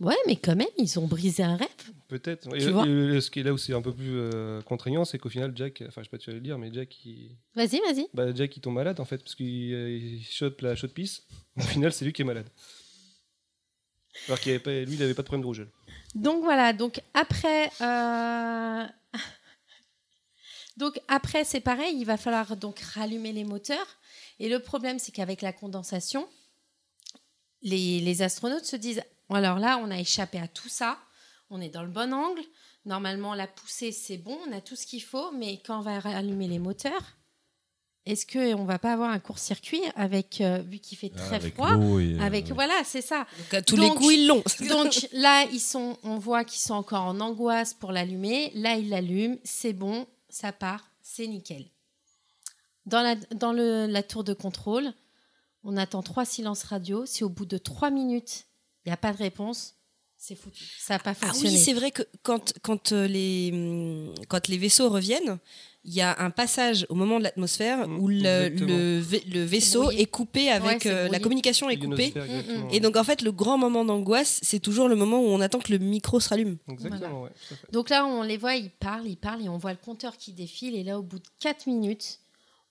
Ouais, 0.01 0.15
mais 0.27 0.37
quand 0.37 0.55
même, 0.55 0.67
ils 0.77 0.97
ont 0.97 1.07
brisé 1.07 1.43
un 1.43 1.57
rêve. 1.57 1.67
Peut-être. 2.07 2.47
Tu 2.51 2.57
Et- 2.57 3.19
ce 3.21 3.29
qui 3.29 3.41
est 3.41 3.43
là 3.43 3.51
où 3.51 3.57
c'est 3.57 3.73
un 3.73 3.81
peu 3.81 3.93
plus 3.93 4.17
euh, 4.17 4.61
contraignant, 4.61 5.03
c'est 5.03 5.19
qu'au 5.19 5.27
final, 5.27 5.51
Jack, 5.55 5.83
enfin, 5.89 5.99
je 6.01 6.05
sais 6.05 6.09
pas 6.09 6.17
si 6.17 6.23
tu 6.23 6.29
vas 6.29 6.35
le 6.35 6.41
dire, 6.41 6.57
mais 6.57 6.71
Jack, 6.73 7.05
il, 7.05 7.35
Vas-y, 7.53 7.81
vas-y. 7.81 8.07
bah, 8.13 8.33
Jack, 8.33 8.55
il 8.55 8.61
tombe 8.61 8.75
malade 8.75 8.99
en 9.01 9.05
fait, 9.05 9.17
parce 9.17 9.35
qu'il 9.35 9.45
il 9.47 10.23
chope 10.23 10.61
la 10.61 10.75
chope 10.75 10.93
pisse. 10.93 11.23
Au 11.57 11.61
final, 11.61 11.91
c'est 11.91 12.05
lui 12.05 12.13
qui 12.13 12.21
est 12.21 12.25
malade. 12.25 12.47
Alors 14.27 14.39
qu'il 14.39 14.53
lui, 14.53 14.95
il 14.95 15.03
avait 15.03 15.13
pas 15.13 15.21
de 15.21 15.27
problème 15.27 15.41
de 15.41 15.47
rougeole. 15.47 15.71
Donc 16.15 16.43
voilà, 16.43 16.73
donc 16.73 17.01
après, 17.13 17.71
euh, 17.81 18.85
donc 20.77 20.99
après 21.07 21.43
c'est 21.43 21.61
pareil, 21.61 21.95
il 21.97 22.05
va 22.05 22.17
falloir 22.17 22.57
donc 22.57 22.79
rallumer 22.79 23.31
les 23.31 23.43
moteurs. 23.43 23.97
Et 24.39 24.49
le 24.49 24.59
problème, 24.59 24.99
c'est 24.99 25.11
qu'avec 25.11 25.41
la 25.41 25.53
condensation, 25.53 26.27
les 27.61 28.21
astronautes 28.21 28.65
se 28.65 28.77
disent 28.77 29.03
alors 29.37 29.59
là, 29.59 29.77
on 29.77 29.91
a 29.91 29.99
échappé 29.99 30.39
à 30.39 30.47
tout 30.47 30.69
ça, 30.69 30.99
on 31.49 31.61
est 31.61 31.69
dans 31.69 31.83
le 31.83 31.89
bon 31.89 32.13
angle. 32.13 32.41
Normalement, 32.85 33.35
la 33.35 33.47
poussée, 33.47 33.91
c'est 33.91 34.17
bon, 34.17 34.37
on 34.47 34.51
a 34.51 34.61
tout 34.61 34.75
ce 34.75 34.85
qu'il 34.85 35.03
faut, 35.03 35.31
mais 35.31 35.61
quand 35.63 35.79
on 35.79 35.81
va 35.81 35.99
rallumer 35.99 36.47
les 36.47 36.59
moteurs, 36.59 37.17
est-ce 38.11 38.25
qu'on 38.25 38.65
va 38.65 38.79
pas 38.79 38.93
avoir 38.93 39.09
un 39.11 39.19
court-circuit 39.19 39.81
avec, 39.95 40.41
euh, 40.41 40.57
vu 40.67 40.79
qu'il 40.79 40.97
fait 40.97 41.09
très 41.09 41.35
avec 41.35 41.53
froid, 41.53 41.71
et, 41.77 42.15
euh, 42.15 42.19
avec 42.21 42.47
ouais. 42.47 42.53
voilà, 42.53 42.73
c'est 42.83 43.01
ça. 43.01 43.25
Donc, 43.37 43.53
à 43.53 43.61
tous 43.61 43.75
les 43.77 43.89
coups, 43.89 44.13
ils 44.13 44.27
l'ont. 44.27 44.43
Donc 44.69 45.07
là, 45.13 45.45
ils 45.51 45.59
sont, 45.59 45.97
on 46.03 46.17
voit 46.17 46.43
qu'ils 46.43 46.61
sont 46.61 46.73
encore 46.73 47.03
en 47.03 47.19
angoisse 47.19 47.73
pour 47.73 47.91
l'allumer. 47.91 48.51
Là, 48.55 48.75
ils 48.75 48.89
l'allument, 48.89 49.37
c'est 49.43 49.73
bon, 49.73 50.07
ça 50.29 50.51
part, 50.51 50.89
c'est 51.01 51.27
nickel. 51.27 51.65
Dans, 52.85 53.01
la, 53.01 53.15
dans 53.35 53.53
le- 53.53 53.85
la 53.85 54.01
tour 54.03 54.23
de 54.23 54.33
contrôle, 54.33 54.91
on 55.63 55.77
attend 55.77 56.01
trois 56.01 56.25
silences 56.25 56.63
radio. 56.63 57.05
Si 57.05 57.23
au 57.23 57.29
bout 57.29 57.45
de 57.45 57.57
trois 57.57 57.91
minutes, 57.91 58.45
il 58.85 58.89
n'y 58.89 58.93
a 58.93 58.97
pas 58.97 59.11
de 59.11 59.17
réponse, 59.17 59.75
c'est 60.21 60.35
foutu. 60.35 60.65
Ça 60.77 60.95
n'a 60.95 60.99
pas 60.99 61.11
Ah 61.21 61.27
fonctionné. 61.27 61.55
oui, 61.55 61.57
c'est 61.57 61.73
vrai 61.73 61.91
que 61.91 62.03
quand, 62.23 62.53
quand, 62.61 62.91
euh, 62.91 63.07
les, 63.07 63.51
hum, 63.53 64.13
quand 64.27 64.47
les 64.49 64.57
vaisseaux 64.57 64.89
reviennent, 64.89 65.39
il 65.85 65.93
y 65.93 66.01
a 66.01 66.19
un 66.21 66.29
passage 66.29 66.85
au 66.89 66.93
moment 66.95 67.19
de 67.19 67.23
l'atmosphère 67.23 67.87
Mm, 67.87 67.99
où 67.99 68.09
le, 68.09 68.49
le, 68.49 68.99
vai- 68.99 69.23
le 69.33 69.43
vaisseau 69.45 69.89
est 69.91 70.07
coupé 70.07 70.49
avec 70.51 70.83
Ouais, 70.83 70.91
euh, 70.91 71.07
la 71.07 71.19
communication 71.19 71.69
est 71.69 71.77
coupée. 71.79 72.13
Mm, 72.13 72.19
mm. 72.19 72.67
Et 72.71 72.81
donc 72.81 72.97
en 72.97 73.03
fait, 73.05 73.21
le 73.21 73.31
grand 73.31 73.57
moment 73.57 73.85
d'angoisse, 73.85 74.39
c'est 74.43 74.59
toujours 74.59 74.89
le 74.89 74.97
moment 74.97 75.21
où 75.21 75.27
on 75.27 75.39
attend 75.39 75.59
que 75.59 75.71
le 75.71 75.77
micro 75.77 76.19
se 76.19 76.27
rallume. 76.27 76.57
Exactement, 76.69 77.23
ouais. 77.23 77.29
Donc 77.71 77.89
là, 77.89 78.05
on 78.05 78.21
les 78.21 78.35
voit, 78.35 78.55
ils 78.55 78.69
parlent, 78.71 79.07
ils 79.07 79.15
parlent, 79.15 79.41
et 79.43 79.47
on 79.49 79.57
voit 79.57 79.71
le 79.71 79.79
compteur 79.81 80.17
qui 80.17 80.33
défile. 80.33 80.75
Et 80.75 80.83
là, 80.83 80.99
au 80.99 81.01
bout 81.01 81.19
de 81.19 81.27
4 81.39 81.65
minutes, 81.65 82.19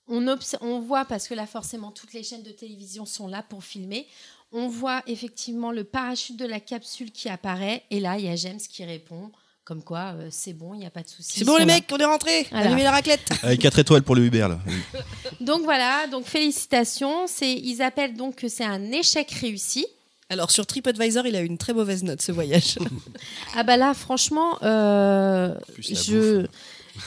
on, 0.06 0.26
on 0.60 0.80
voit, 0.80 1.06
parce 1.06 1.28
que 1.28 1.34
là, 1.34 1.46
forcément, 1.46 1.90
toutes 1.92 2.12
les 2.12 2.22
chaînes 2.22 2.42
de 2.42 2.50
télévision 2.50 3.06
sont 3.06 3.26
là 3.26 3.42
pour 3.42 3.64
filmer, 3.64 4.06
on 4.52 4.68
voit 4.68 5.02
effectivement 5.06 5.72
le 5.72 5.84
parachute 5.84 6.36
de 6.36 6.46
la 6.46 6.60
capsule 6.60 7.10
qui 7.12 7.28
apparaît. 7.28 7.82
Et 7.90 8.00
là, 8.00 8.18
il 8.18 8.24
y 8.24 8.28
a 8.28 8.36
James 8.36 8.58
qui 8.58 8.84
répond, 8.84 9.30
comme 9.64 9.82
quoi, 9.82 10.14
euh, 10.16 10.28
c'est 10.30 10.54
bon, 10.54 10.72
il 10.74 10.80
n'y 10.80 10.86
a 10.86 10.90
pas 10.90 11.02
de 11.02 11.08
souci. 11.08 11.40
C'est 11.40 11.44
bon 11.44 11.56
les 11.56 11.66
là. 11.66 11.74
mecs, 11.74 11.84
on 11.92 11.98
est 11.98 12.04
rentrés. 12.04 12.46
Voilà. 12.50 12.66
Allumez 12.66 12.82
la 12.84 12.92
raclette. 12.92 13.28
Avec 13.42 13.60
4 13.60 13.78
étoiles 13.80 14.02
pour 14.02 14.14
le 14.14 14.24
Uber, 14.24 14.46
là. 14.48 14.58
Donc 15.40 15.62
voilà, 15.62 16.06
donc 16.08 16.24
félicitations. 16.24 17.26
Ils 17.42 17.80
appellent 17.82 18.16
donc 18.16 18.36
que 18.36 18.48
c'est 18.48 18.64
un 18.64 18.90
échec 18.90 19.30
réussi. 19.30 19.86
Alors 20.30 20.50
sur 20.50 20.66
TripAdvisor, 20.66 21.26
il 21.26 21.36
a 21.36 21.40
eu 21.42 21.46
une 21.46 21.58
très 21.58 21.72
mauvaise 21.72 22.02
note 22.02 22.20
ce 22.20 22.32
voyage. 22.32 22.78
Ah 23.56 23.62
bah 23.62 23.76
là, 23.76 23.94
franchement, 23.94 24.58
euh, 24.62 25.54
je 25.78 26.44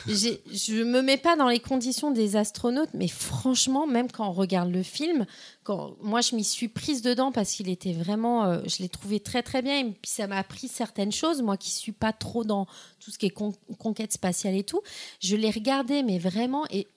je 0.08 0.84
me 0.84 1.02
mets 1.02 1.18
pas 1.18 1.36
dans 1.36 1.48
les 1.48 1.60
conditions 1.60 2.12
des 2.12 2.36
astronautes, 2.36 2.90
mais 2.94 3.08
franchement, 3.08 3.88
même 3.88 4.12
quand 4.12 4.28
on 4.28 4.32
regarde 4.34 4.72
le 4.72 4.84
film, 4.84 5.26
quand 5.64 5.96
moi 6.02 6.22
je 6.22 6.36
m'y 6.36 6.44
suis 6.44 6.68
prise 6.68 7.02
dedans 7.02 7.32
parce 7.32 7.52
qu'il 7.54 7.70
était 7.70 7.94
vraiment, 7.94 8.46
euh, 8.46 8.62
je 8.66 8.82
l'ai 8.82 8.90
trouvé 8.90 9.20
très 9.20 9.44
très 9.44 9.62
bien, 9.62 9.80
et 9.80 9.84
puis 9.86 10.12
ça 10.12 10.28
m'a 10.28 10.38
appris 10.38 10.68
certaines 10.68 11.12
choses, 11.12 11.42
moi 11.42 11.58
qui 11.58 11.72
suis 11.72 11.92
pas 11.92 12.14
trop 12.14 12.44
dans 12.44 12.66
tout 13.00 13.12
ce 13.12 13.18
qui 13.18 13.28
est 13.28 13.32
con- 13.32 13.54
conquête 13.80 14.14
spatiale 14.14 14.56
et 14.56 14.64
tout, 14.64 14.82
je 15.20 15.36
l'ai 15.36 15.52
regardé, 15.52 16.04
mais 16.04 16.20
vraiment 16.20 16.66
et 16.70 16.88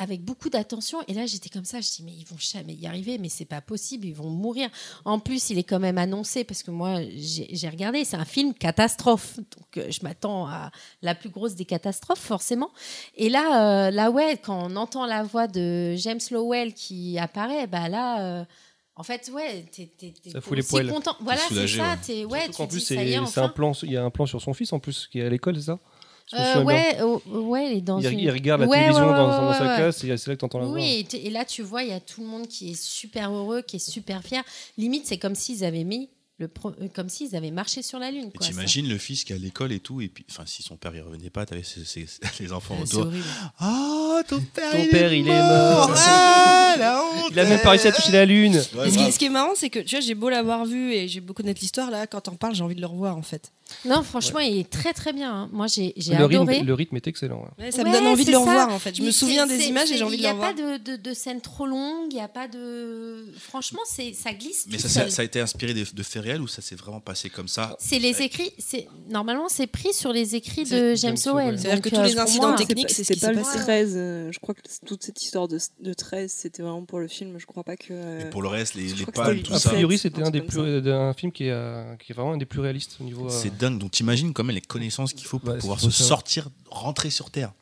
avec 0.00 0.24
beaucoup 0.24 0.48
d'attention. 0.48 0.98
Et 1.08 1.14
là 1.14 1.26
j'étais 1.26 1.50
comme 1.50 1.66
ça. 1.66 1.80
Je 1.80 1.88
dis 1.88 2.02
mais 2.02 2.12
ils 2.12 2.24
vont 2.24 2.38
jamais 2.38 2.72
y 2.72 2.86
arriver. 2.86 3.18
Mais 3.18 3.28
c'est 3.28 3.44
pas 3.44 3.60
possible. 3.60 4.06
Ils 4.06 4.14
vont 4.14 4.30
mourir. 4.30 4.68
En 5.04 5.20
plus 5.20 5.50
il 5.50 5.58
est 5.58 5.62
quand 5.62 5.78
même 5.78 5.98
annoncé 5.98 6.42
parce 6.42 6.62
que 6.62 6.70
moi 6.70 7.00
j'ai 7.16 7.68
regardé. 7.68 8.04
C'est 8.04 8.16
un 8.16 8.24
film 8.24 8.54
catastrophe. 8.54 9.36
Donc 9.36 9.76
euh, 9.76 9.90
je 9.90 10.00
m'attends 10.02 10.46
à 10.46 10.70
la 11.02 11.14
plus 11.14 11.28
grosse 11.28 11.54
des 11.54 11.66
catastrophes 11.66 12.18
forcément. 12.18 12.70
Et 13.14 13.28
là 13.28 13.88
euh, 13.88 13.90
là 13.90 14.10
ouais 14.10 14.38
quand 14.42 14.70
on 14.70 14.76
entend 14.76 15.04
la 15.04 15.22
voix 15.22 15.46
de 15.46 15.94
James 15.96 16.20
Lowell 16.30 16.72
qui 16.72 17.18
apparaît 17.18 17.66
bah 17.66 17.90
là 17.90 18.40
euh, 18.40 18.44
en 18.96 19.02
fait 19.02 19.30
ouais 19.34 19.66
t'es 19.70 19.90
content. 20.88 21.16
Voilà 21.20 21.42
c'est 21.50 21.68
ça 21.68 21.90
ouais. 21.90 21.98
t'es 22.02 22.24
ouais 22.24 22.44
Surtout 22.44 22.62
tu 22.62 22.66
dis 22.68 22.74
plus, 22.76 22.80
ça 22.80 22.94
y 22.94 23.12
est 23.12 23.18
c'est 23.18 23.26
c'est 23.32 23.40
un 23.40 23.44
enfin. 23.44 23.48
plan, 23.50 23.72
il 23.82 23.92
y 23.92 23.98
a 23.98 24.02
un 24.02 24.10
plan 24.10 24.24
sur 24.24 24.40
son 24.40 24.54
fils 24.54 24.72
en 24.72 24.78
plus 24.78 25.08
qui 25.08 25.20
est 25.20 25.26
à 25.26 25.28
l'école, 25.28 25.56
c'est 25.56 25.66
ça? 25.66 25.78
Euh, 26.32 26.62
ouais 26.62 26.96
oh, 27.02 27.20
ouais 27.26 27.72
il 27.72 27.78
est 27.78 27.80
dans 27.80 27.98
il, 28.00 28.06
une 28.12 28.20
il 28.20 28.30
regarde 28.30 28.60
la 28.60 28.68
Ouais, 28.68 28.76
télévision 28.78 29.04
ouais, 29.06 29.10
ouais, 29.10 29.16
dans, 29.16 29.30
ouais, 29.30 29.46
dans 29.46 29.52
sa 29.54 29.60
ouais. 29.68 29.76
classe 29.76 30.04
et 30.04 30.16
c'est 30.16 30.30
là 30.30 30.36
que 30.36 30.40
t'entends 30.40 30.60
la 30.60 30.66
voix. 30.66 30.74
Oui, 30.74 31.06
et, 31.12 31.30
là, 31.30 31.44
tu 31.44 31.62
vois, 31.62 31.82
il 31.82 31.88
y 31.90 31.92
a 31.92 31.98
tout 32.00 32.20
le 32.20 32.28
monde 32.28 32.46
qui 32.46 32.70
est 32.70 32.80
super 32.80 33.32
heureux, 33.32 33.62
qui 33.62 33.76
est 33.76 33.78
super 33.90 34.22
fier. 34.22 34.42
Limite, 34.78 35.06
c'est 35.06 35.18
comme 35.18 35.34
s'ils 35.34 35.64
avaient 35.64 35.82
mis 35.84 36.08
le 36.38 36.48
pro- 36.48 36.72
comme 36.94 37.08
s'ils 37.10 37.34
avaient 37.36 37.50
marché 37.50 37.82
sur 37.82 37.98
la 37.98 38.10
lune. 38.10 38.28
Et 38.28 38.36
quoi, 38.38 38.46
ça. 38.46 38.52
t'imagines 38.52 38.88
le 38.88 38.96
fils 38.96 39.24
qui 39.24 39.32
est 39.32 39.36
à 39.36 39.38
l'école 39.38 39.72
et 39.72 39.80
tout, 39.80 40.00
et 40.00 40.08
puis, 40.08 40.24
enfin, 40.30 40.44
si 40.46 40.62
son 40.62 40.76
père 40.76 40.92
il 40.94 41.02
revenait 41.02 41.28
pas, 41.30 41.44
t'avais 41.44 41.62
ses- 41.64 41.84
ses- 41.84 42.06
les 42.40 42.52
enfants 42.52 42.76
Euh, 42.80 42.84
autour. 42.84 43.12
Ah, 43.58 44.22
ton 44.26 44.40
père, 44.40 44.70
Ton 44.72 44.78
il, 44.78 44.88
père, 44.88 45.12
est 45.12 45.18
il 45.20 45.28
est 45.28 45.32
mort. 45.38 45.88
mort. 45.88 45.94
Ah, 45.98 46.76
la 46.78 47.02
honte. 47.02 47.28
Il 47.32 47.38
a 47.40 47.44
même 47.44 47.60
pas 47.60 47.70
réussi 47.70 47.88
à 47.88 47.92
toucher 47.92 48.12
la 48.12 48.24
lune. 48.24 48.54
Ce, 48.60 48.68
qui, 48.68 48.76
grave. 48.76 49.10
ce 49.12 49.18
qui 49.18 49.24
est 49.26 49.28
marrant, 49.30 49.52
c'est 49.54 49.68
que 49.68 49.80
tu 49.80 49.96
vois, 49.96 50.00
j'ai 50.00 50.14
beau 50.14 50.30
l'avoir 50.30 50.64
vu 50.64 50.92
et 50.94 51.08
j'ai 51.08 51.20
beau 51.20 51.34
connaître 51.34 51.60
l'histoire, 51.60 51.90
là, 51.90 52.06
quand 52.06 52.28
on 52.28 52.36
parle, 52.36 52.54
j'ai 52.54 52.62
envie 52.62 52.74
de 52.76 52.80
le 52.80 52.86
revoir 52.86 53.16
en 53.18 53.22
fait. 53.22 53.50
Non, 53.84 54.02
franchement, 54.02 54.40
il 54.40 54.58
est 54.58 54.70
très 54.70 54.92
très 54.92 55.12
bien. 55.12 55.32
hein. 55.32 55.48
Moi, 55.52 55.66
j'ai 55.66 55.92
j'ai 55.96 56.14
Le 56.14 56.24
rythme, 56.24 56.42
adoré. 56.42 56.60
le 56.62 56.74
rythme 56.74 56.96
est 56.96 57.06
excellent. 57.06 57.42
ouais. 57.58 57.64
Ouais, 57.66 57.70
ça 57.72 57.84
me 57.84 57.92
donne 57.92 58.06
envie 58.06 58.24
de 58.24 58.30
le 58.30 58.34
ça. 58.34 58.40
revoir 58.40 58.68
en 58.70 58.78
fait. 58.78 58.94
Je 58.96 59.02
me 59.02 59.10
souviens 59.10 59.46
des 59.46 59.66
images 59.66 59.90
et 59.90 59.96
j'ai 59.96 60.04
envie 60.04 60.16
de 60.16 60.22
le 60.22 60.28
Il 60.28 60.32
n'y 60.32 60.40
a 60.40 60.48
revoir. 60.48 60.54
pas 60.54 60.62
de, 60.78 60.96
de, 60.96 60.96
de 60.96 61.14
scène 61.14 61.40
trop 61.40 61.66
longue, 61.66 62.06
il 62.10 62.14
n'y 62.16 62.20
a 62.20 62.28
pas 62.28 62.48
de. 62.48 63.26
Franchement, 63.38 63.80
c'est 63.86 64.12
ça 64.12 64.32
glisse. 64.32 64.66
Mais 64.70 64.76
tout 64.76 64.82
ça, 64.82 64.88
seul. 64.88 65.10
ça, 65.10 65.16
ça 65.16 65.22
a 65.22 65.24
été 65.24 65.40
inspiré 65.40 65.74
de, 65.74 65.84
de 65.92 66.02
faits 66.02 66.22
réels 66.22 66.40
ou 66.42 66.48
ça 66.48 66.62
s'est 66.62 66.74
vraiment 66.76 67.00
passé 67.00 67.30
comme 67.30 67.48
ça? 67.48 67.76
C'est 67.78 67.98
les 67.98 68.22
écrits. 68.22 68.52
C'est 68.58 68.88
normalement 69.08 69.48
c'est 69.48 69.66
pris 69.66 69.92
sur 69.92 70.12
les 70.12 70.34
écrits 70.34 70.64
de 70.64 70.94
James 70.94 71.16
Howell. 71.26 71.58
C'est-à-dire 71.58 71.82
que 71.82 71.88
tous 71.88 71.96
euh, 71.96 72.04
les 72.06 72.18
incidents 72.18 72.54
techniques, 72.54 72.90
c'est 72.90 73.04
ce 73.04 73.12
qui 73.12 73.18
C'était 73.20 73.26
pas 73.34 73.40
le 73.40 73.42
passé. 73.42 73.58
13. 73.58 73.92
euh, 73.96 74.32
je 74.32 74.38
crois 74.38 74.54
que 74.54 74.60
toute 74.86 75.02
cette 75.02 75.22
histoire 75.22 75.48
de, 75.48 75.58
de 75.80 75.92
13, 75.94 76.30
c'était 76.30 76.62
vraiment 76.62 76.84
pour 76.84 76.98
le 76.98 77.08
film. 77.08 77.36
Je 77.38 77.46
crois 77.46 77.64
pas 77.64 77.76
que. 77.76 77.88
euh, 77.90 78.26
Et 78.26 78.30
pour 78.30 78.42
le 78.42 78.48
reste, 78.48 78.74
les, 78.74 78.88
je 78.88 78.96
les 78.96 79.02
crois 79.04 79.12
que 79.12 79.18
palmes, 79.18 79.36
c'était 79.38 79.42
tout 79.44 79.50
le 79.52 79.56
A 79.56 79.60
ça. 79.60 79.70
priori, 79.70 79.98
c'était 79.98 80.22
un 80.92 81.12
film 81.14 81.32
qui 81.32 81.44
est, 81.46 81.50
euh, 81.50 81.94
qui 81.96 82.12
est 82.12 82.14
vraiment 82.14 82.32
un 82.32 82.36
des 82.36 82.46
plus 82.46 82.60
réalistes 82.60 82.96
au 83.00 83.04
niveau. 83.04 83.26
euh, 83.26 83.30
C'est 83.30 83.56
dingue. 83.60 83.78
Donc 83.78 83.92
t'imagines 83.92 84.32
quand 84.32 84.44
même 84.44 84.54
les 84.54 84.60
connaissances 84.60 85.12
qu'il 85.12 85.26
faut 85.26 85.38
pour 85.38 85.56
pouvoir 85.56 85.80
se 85.80 85.90
ça. 85.90 86.04
sortir, 86.04 86.48
rentrer 86.70 87.10
sur 87.10 87.30
Terre. 87.30 87.52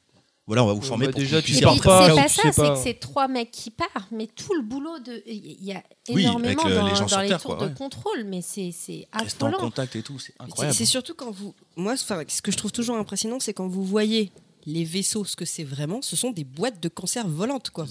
Voilà, 0.46 0.64
on 0.64 0.66
va 0.66 0.72
vous 0.72 0.80
former 0.80 1.04
bah, 1.06 1.12
pour 1.12 1.20
déjà, 1.20 1.42
tu 1.42 1.60
pars 1.60 1.78
pas, 1.82 2.08
c'est 2.08 2.14
pas 2.14 2.28
ça, 2.28 2.42
sais 2.42 2.52
c'est 2.52 2.68
que 2.70 2.76
c'est 2.82 2.94
trois 2.94 3.28
mecs 3.28 3.50
qui 3.50 3.70
partent, 3.70 4.10
mais 4.10 4.26
tout 4.26 4.54
le 4.54 4.62
boulot 4.62 4.98
de. 4.98 5.22
Il 5.26 5.62
y 5.62 5.72
a 5.72 5.82
Oui, 6.08 6.22
énormément 6.22 6.62
avec 6.62 6.74
le- 6.74 6.80
dans, 6.80 6.88
les 6.88 6.94
gens 6.96 7.04
dans 7.04 7.20
les 7.20 7.28
Terre, 7.28 7.42
tours 7.42 7.58
quoi, 7.58 7.68
de 7.68 7.74
contrôle, 7.74 8.24
mais 8.24 8.40
c'est 8.40 8.72
c'est 8.72 9.06
rester 9.12 9.44
en 9.44 9.52
contact 9.52 9.94
et 9.96 10.02
tout. 10.02 10.18
C'est 10.18 10.32
incroyable. 10.38 10.74
C'est 10.74 10.86
surtout 10.86 11.12
quand 11.14 11.30
vous. 11.30 11.54
Moi, 11.76 11.98
ce 11.98 12.40
que 12.40 12.50
je 12.50 12.56
trouve 12.56 12.72
toujours 12.72 12.96
impressionnant, 12.96 13.40
c'est 13.40 13.52
quand 13.52 13.68
vous 13.68 13.84
voyez 13.84 14.32
les 14.64 14.84
vaisseaux, 14.84 15.26
ce 15.26 15.36
que 15.36 15.44
c'est 15.44 15.64
vraiment, 15.64 16.00
ce 16.00 16.16
sont 16.16 16.30
des 16.30 16.44
boîtes 16.44 16.80
de 16.82 16.88
conserve 16.88 17.30
volantes, 17.30 17.68
quoi. 17.68 17.86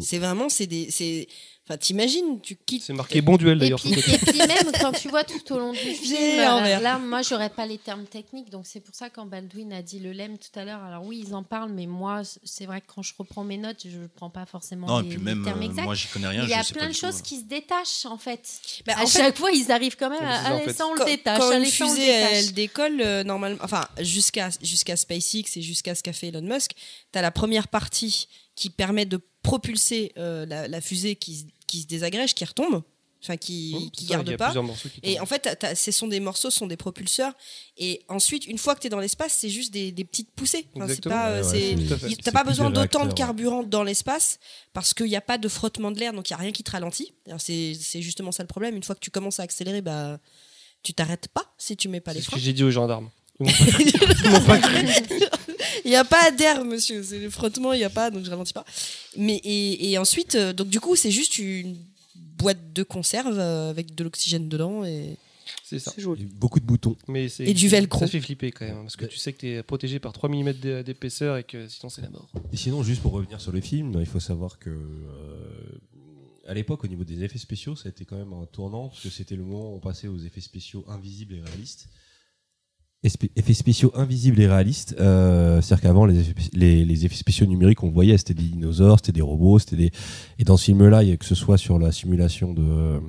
C'est 0.00 0.18
vraiment, 0.18 0.48
c'est 0.48 0.66
des. 0.66 0.88
Enfin, 1.70 1.78
t'imagines, 1.78 2.40
tu 2.40 2.56
quittes. 2.66 2.82
C'est 2.82 2.92
marqué 2.92 3.20
bon 3.20 3.36
duel 3.36 3.56
Et 3.58 3.60
d'ailleurs. 3.60 3.78
puis, 3.80 3.90
sur 3.90 3.96
le 3.96 4.02
côté. 4.02 4.14
et 4.14 4.32
puis 4.32 4.38
même 4.40 4.72
quand 4.80 4.90
tu 4.90 5.08
vois 5.08 5.22
tout 5.22 5.52
au 5.52 5.58
long 5.58 5.70
du 5.72 5.78
film, 5.94 6.40
envers. 6.40 6.80
là 6.80 6.98
moi 6.98 7.22
j'aurais 7.22 7.48
pas 7.50 7.64
les 7.64 7.78
termes 7.78 8.06
techniques, 8.06 8.50
donc 8.50 8.66
c'est 8.66 8.80
pour 8.80 8.92
ça 8.94 9.08
quand 9.08 9.24
Baldwin 9.26 9.72
a 9.72 9.80
dit 9.82 10.00
le 10.00 10.12
lemme 10.12 10.36
tout 10.36 10.58
à 10.58 10.64
l'heure, 10.64 10.82
alors 10.82 11.04
oui 11.04 11.22
ils 11.26 11.32
en 11.34 11.44
parlent, 11.44 11.70
mais 11.72 11.86
moi 11.86 12.22
c'est 12.42 12.66
vrai 12.66 12.80
que 12.80 12.86
quand 12.92 13.02
je 13.02 13.12
reprends 13.16 13.44
mes 13.44 13.56
notes, 13.56 13.84
je 13.84 13.98
prends 14.16 14.30
pas 14.30 14.46
forcément 14.46 14.88
Non, 14.88 15.00
et 15.00 15.02
les, 15.04 15.08
puis 15.10 15.18
les 15.18 15.24
même, 15.24 15.44
termes 15.44 15.60
euh, 15.62 15.64
exacts. 15.66 15.84
moi 15.84 15.94
j'y 15.94 16.08
connais 16.08 16.26
rien. 16.26 16.42
Il 16.42 16.48
y 16.50 16.54
a 16.54 16.64
plein 16.64 16.88
de 16.88 16.92
choses 16.94 17.18
tout. 17.18 17.22
qui 17.22 17.36
se 17.38 17.44
détachent 17.44 18.04
en 18.06 18.18
fait. 18.18 18.48
Bah, 18.84 18.94
à 18.96 19.06
fait, 19.06 19.18
chaque 19.20 19.36
fois 19.38 19.52
ils 19.52 19.70
arrivent 19.70 19.96
quand 19.96 20.10
même 20.10 20.18
C'est 20.20 20.26
à 20.70 20.72
ça, 20.74 20.86
on 20.88 20.94
le 20.94 20.98
quand, 20.98 21.04
détache, 21.06 21.38
quand 21.38 21.50
allez, 21.50 21.64
une 21.66 21.70
fusée 21.70 22.08
elle 22.08 22.52
décolle 22.52 23.00
euh, 23.00 23.22
normalement 23.22 23.58
enfin 23.62 23.86
jusqu'à 24.00 24.48
jusqu'à 24.60 24.96
SpaceX 24.96 25.44
et 25.56 25.62
jusqu'à 25.62 25.94
ce 25.94 26.02
qu'a 26.02 26.12
fait 26.12 26.28
Elon 26.28 26.42
Musk 26.42 26.72
tu 27.12 27.18
as 27.18 27.22
la 27.22 27.30
première 27.30 27.68
partie 27.68 28.26
qui 28.56 28.70
permet 28.70 29.06
de 29.06 29.20
propulser 29.42 30.12
euh, 30.18 30.44
la, 30.46 30.68
la 30.68 30.80
fusée 30.82 31.16
qui, 31.16 31.34
se- 31.36 31.44
qui 31.70 31.82
se 31.82 31.86
désagrège 31.86 32.34
qui 32.34 32.44
retombe 32.44 32.82
enfin 33.22 33.36
qui, 33.36 33.74
Mmh, 33.74 33.90
qui 33.90 34.04
c'est 34.06 34.08
ça, 34.12 34.14
garde 34.14 34.28
il 34.28 34.30
y 34.30 34.34
a 34.34 34.38
pas. 34.38 34.50
qui 34.52 35.00
Et 35.02 35.20
en 35.20 35.26
fait, 35.26 35.66
ce 35.76 35.92
sont 35.92 36.06
des 36.08 36.20
morceaux, 36.20 36.48
ce 36.50 36.56
sont 36.58 36.66
des 36.66 36.78
propulseurs. 36.78 37.34
Et 37.76 38.00
ensuite, 38.08 38.46
une 38.46 38.56
fois 38.56 38.74
que 38.74 38.80
tu 38.80 38.86
es 38.86 38.90
dans 38.90 38.98
l'espace, 38.98 39.34
c'est 39.34 39.50
juste 39.50 39.74
des, 39.74 39.92
des 39.92 40.04
petites 40.04 40.30
poussées. 40.30 40.66
Enfin, 40.74 40.86
Ouais, 40.86 41.42
ouais, 41.42 42.14
T'as 42.24 42.32
pas 42.32 42.44
besoin 42.44 42.70
d'autant 42.70 43.04
de 43.04 43.08
ouais. 43.10 43.14
carburant 43.14 43.62
dans 43.62 43.82
l'espace 43.82 44.38
parce 44.72 44.94
qu'il 44.94 45.04
n'y 45.04 45.16
a 45.16 45.20
pas 45.20 45.36
de 45.36 45.48
frottement 45.48 45.90
de 45.90 46.00
l'air, 46.00 46.14
donc 46.14 46.30
il 46.30 46.32
n'y 46.32 46.36
a 46.36 46.38
rien 46.40 46.50
qui 46.52 46.62
te 46.64 46.70
ralentit. 46.70 47.12
C'est 47.38 47.74
justement 48.00 48.32
ça 48.32 48.42
le 48.42 48.46
problème. 48.48 48.74
Une 48.74 48.82
fois 48.82 48.94
que 48.94 49.00
tu 49.00 49.10
commences 49.10 49.38
à 49.38 49.42
accélérer, 49.42 49.82
bah, 49.82 50.18
tu 50.82 50.94
t'arrêtes 50.94 51.28
pas 51.28 51.44
si 51.58 51.76
tu 51.76 51.88
mets 51.88 52.00
pas 52.00 52.14
les 52.14 52.20
C'est 52.20 52.24
ce 52.24 52.30
freins. 52.30 52.38
que 52.38 52.42
j'ai 52.44 52.54
dit 52.54 52.64
aux 52.64 52.70
gendarmes. 52.70 53.10
Ils 53.40 54.30
m'ont 54.30 54.40
pas 54.46 54.58
cru. 54.58 54.76
Il 55.84 55.90
n'y 55.90 55.96
a 55.96 56.04
pas 56.04 56.30
d'air, 56.30 56.64
monsieur. 56.64 57.02
C'est 57.02 57.18
le 57.18 57.30
frottement, 57.30 57.72
il 57.72 57.78
n'y 57.78 57.84
a 57.84 57.90
pas, 57.90 58.10
donc 58.10 58.24
je 58.24 58.30
ralentis 58.30 58.52
pas. 58.52 58.64
Mais 59.16 59.36
et, 59.44 59.90
et 59.90 59.98
ensuite, 59.98 60.34
euh, 60.34 60.52
donc 60.52 60.68
du 60.68 60.80
coup, 60.80 60.96
c'est 60.96 61.10
juste 61.10 61.38
une 61.38 61.76
boîte 62.38 62.72
de 62.72 62.82
conserve 62.82 63.38
euh, 63.38 63.70
avec 63.70 63.94
de 63.94 64.04
l'oxygène 64.04 64.48
dedans 64.48 64.84
et. 64.84 65.16
C'est 65.64 65.80
ça. 65.80 65.92
Beaucoup 66.36 66.60
de 66.60 66.64
boutons. 66.64 66.96
Mais 67.08 67.28
c'est- 67.28 67.44
Et 67.44 67.54
du 67.54 67.66
velcro. 67.68 67.98
Ça 68.00 68.06
fait 68.06 68.20
flipper 68.20 68.52
quand 68.52 68.64
même, 68.66 68.82
parce 68.82 68.96
que 68.96 69.04
tu 69.06 69.16
sais 69.18 69.32
que 69.32 69.38
tu 69.40 69.48
es 69.48 69.62
protégé 69.64 69.98
par 69.98 70.12
3 70.12 70.28
mm 70.28 70.52
d'épaisseur 70.84 71.36
et 71.38 71.44
que 71.44 71.66
sinon 71.68 71.88
c'est 71.90 72.02
la 72.02 72.10
mort. 72.10 72.28
Et 72.52 72.56
sinon, 72.56 72.82
juste 72.84 73.02
pour 73.02 73.12
revenir 73.12 73.40
sur 73.40 73.50
le 73.52 73.60
film, 73.60 73.96
il 73.98 74.06
faut 74.06 74.20
savoir 74.20 74.58
que 74.60 74.70
euh, 74.70 75.78
à 76.46 76.54
l'époque, 76.54 76.84
au 76.84 76.86
niveau 76.88 77.02
des 77.04 77.22
effets 77.24 77.38
spéciaux, 77.38 77.74
ça 77.76 77.88
a 77.88 77.90
été 77.90 78.04
quand 78.04 78.16
même 78.16 78.32
un 78.32 78.46
tournant 78.46 78.88
parce 78.88 79.02
que 79.02 79.10
c'était 79.10 79.34
le 79.36 79.42
moment 79.42 79.72
où 79.72 79.76
on 79.76 79.80
passait 79.80 80.08
aux 80.08 80.18
effets 80.18 80.40
spéciaux 80.40 80.84
invisibles 80.88 81.34
et 81.34 81.40
réalistes. 81.40 81.88
Effets 83.02 83.54
spéciaux 83.54 83.92
invisibles 83.94 84.40
et 84.40 84.46
réalistes, 84.46 84.94
euh, 85.00 85.62
c'est-à-dire 85.62 85.82
qu'avant 85.82 86.04
les 86.04 86.20
effets, 86.20 86.34
les, 86.52 86.84
les 86.84 87.06
effets 87.06 87.14
spéciaux 87.16 87.46
numériques, 87.46 87.82
on 87.82 87.90
voyait, 87.90 88.18
c'était 88.18 88.34
des 88.34 88.42
dinosaures, 88.42 88.98
c'était 88.98 89.12
des 89.12 89.22
robots, 89.22 89.58
c'était 89.58 89.76
des. 89.76 89.90
Et 90.38 90.44
dans 90.44 90.58
ce 90.58 90.66
film-là, 90.66 91.02
que 91.16 91.24
ce 91.24 91.34
soit 91.34 91.56
sur 91.56 91.78
la 91.78 91.92
simulation 91.92 92.52
de 92.52 93.00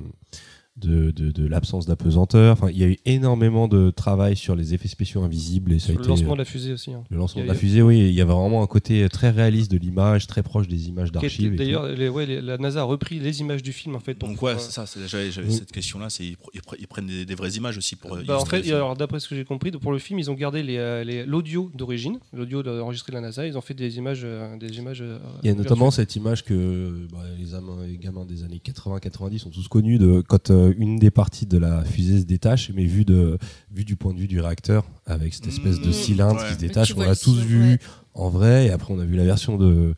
de, 0.76 1.10
de, 1.10 1.30
de 1.30 1.46
l'absence 1.46 1.84
d'apesanteur. 1.86 2.52
Enfin, 2.54 2.70
il 2.70 2.78
y 2.78 2.84
a 2.84 2.86
eu 2.88 2.96
énormément 3.04 3.68
de 3.68 3.90
travail 3.90 4.36
sur 4.36 4.56
les 4.56 4.72
effets 4.72 4.88
spéciaux 4.88 5.22
invisibles 5.22 5.72
et 5.72 5.78
ça 5.78 5.92
a 5.92 5.94
le 5.94 6.00
été 6.00 6.08
lancement 6.08 6.32
de 6.32 6.38
la 6.38 6.44
fusée 6.46 6.72
aussi, 6.72 6.92
hein. 6.92 7.04
Le 7.10 7.18
lancement 7.18 7.42
de 7.42 7.46
la 7.48 7.54
fusée, 7.54 7.82
oui, 7.82 7.98
il 8.00 8.12
y 8.14 8.20
avait 8.22 8.32
vraiment 8.32 8.62
un 8.62 8.66
côté 8.66 9.06
très 9.10 9.30
réaliste 9.30 9.70
de 9.70 9.76
l'image, 9.76 10.26
très 10.26 10.42
proche 10.42 10.68
des 10.68 10.88
images 10.88 11.12
d'archives. 11.12 11.56
D'ailleurs, 11.56 11.84
ouais, 12.14 12.40
la 12.40 12.56
NASA 12.56 12.80
a 12.80 12.84
repris 12.84 13.18
les 13.20 13.40
images 13.40 13.62
du 13.62 13.72
film 13.72 13.94
en 13.96 14.00
fait. 14.00 14.18
Donc 14.18 14.40
ouais, 14.40 14.58
ça. 14.58 14.86
c'est- 14.86 15.06
J'avais 15.06 15.28
Oui. 15.46 15.52
cette 15.52 15.72
question-là. 15.72 16.08
C'est 16.08 16.24
ils, 16.24 16.36
ils 16.54 16.60
pr- 16.60 16.76
ils 16.78 16.86
prennent 16.86 17.06
des, 17.06 17.26
des 17.26 17.34
vraies 17.34 17.50
images 17.52 17.76
aussi 17.76 17.94
pour. 17.96 18.14
euh, 18.14 18.22
Bah, 18.26 18.34
en 18.34 18.38
illustrer 18.38 18.62
fait, 18.62 18.72
alors 18.72 18.96
d'après 18.96 19.20
ce 19.20 19.28
que 19.28 19.34
j'ai 19.36 19.44
compris, 19.44 19.70
pour 19.72 19.92
le 19.92 19.98
film, 19.98 20.18
ils 20.18 20.30
ont 20.30 20.34
gardé 20.34 20.62
les, 20.62 20.78
euh, 20.78 21.04
les- 21.04 21.26
l'audio 21.26 21.70
d'origine, 21.74 22.18
l'audio 22.32 22.62
enregistré 22.80 23.12
de 23.12 23.16
la 23.16 23.20
NASA. 23.20 23.46
Ils 23.46 23.58
ont 23.58 23.60
fait 23.60 23.74
des 23.74 23.98
images, 23.98 24.22
euh, 24.24 24.56
des 24.56 24.78
images. 24.78 25.02
euh, 25.02 25.18
Il 25.42 25.48
y 25.48 25.50
a 25.50 25.54
notamment 25.54 25.86
virtuelles. 25.86 26.06
cette 26.06 26.16
image 26.16 26.44
que 26.44 27.06
bah, 27.12 27.18
les, 27.38 27.98
gamins 27.98 28.24
des 28.24 28.42
années 28.44 28.60
80-90 28.64 29.38
sont 29.38 29.50
tous 29.50 29.68
connus 29.68 29.98
de 29.98 30.22
quand 30.26 30.50
euh, 30.50 30.61
une 30.76 30.98
des 30.98 31.10
parties 31.10 31.46
de 31.46 31.58
la 31.58 31.84
fusée 31.84 32.20
se 32.20 32.24
détache, 32.24 32.70
mais 32.74 32.84
vu, 32.84 33.04
de, 33.04 33.38
vu 33.70 33.84
du 33.84 33.96
point 33.96 34.12
de 34.14 34.18
vue 34.20 34.28
du 34.28 34.40
réacteur, 34.40 34.84
avec 35.06 35.34
cette 35.34 35.46
espèce 35.48 35.80
de 35.80 35.88
Mmh, 35.88 35.92
cylindre 35.92 36.40
ouais. 36.40 36.48
qui 36.48 36.54
se 36.54 36.58
détache. 36.58 36.94
On 36.96 37.00
l'a 37.00 37.16
tous 37.16 37.38
vu 37.38 37.62
ouais. 37.72 37.78
en 38.14 38.28
vrai, 38.30 38.66
et 38.66 38.70
après 38.70 38.92
on 38.94 38.98
a 38.98 39.04
vu 39.04 39.16
la 39.16 39.24
version 39.24 39.56
de 39.56 39.94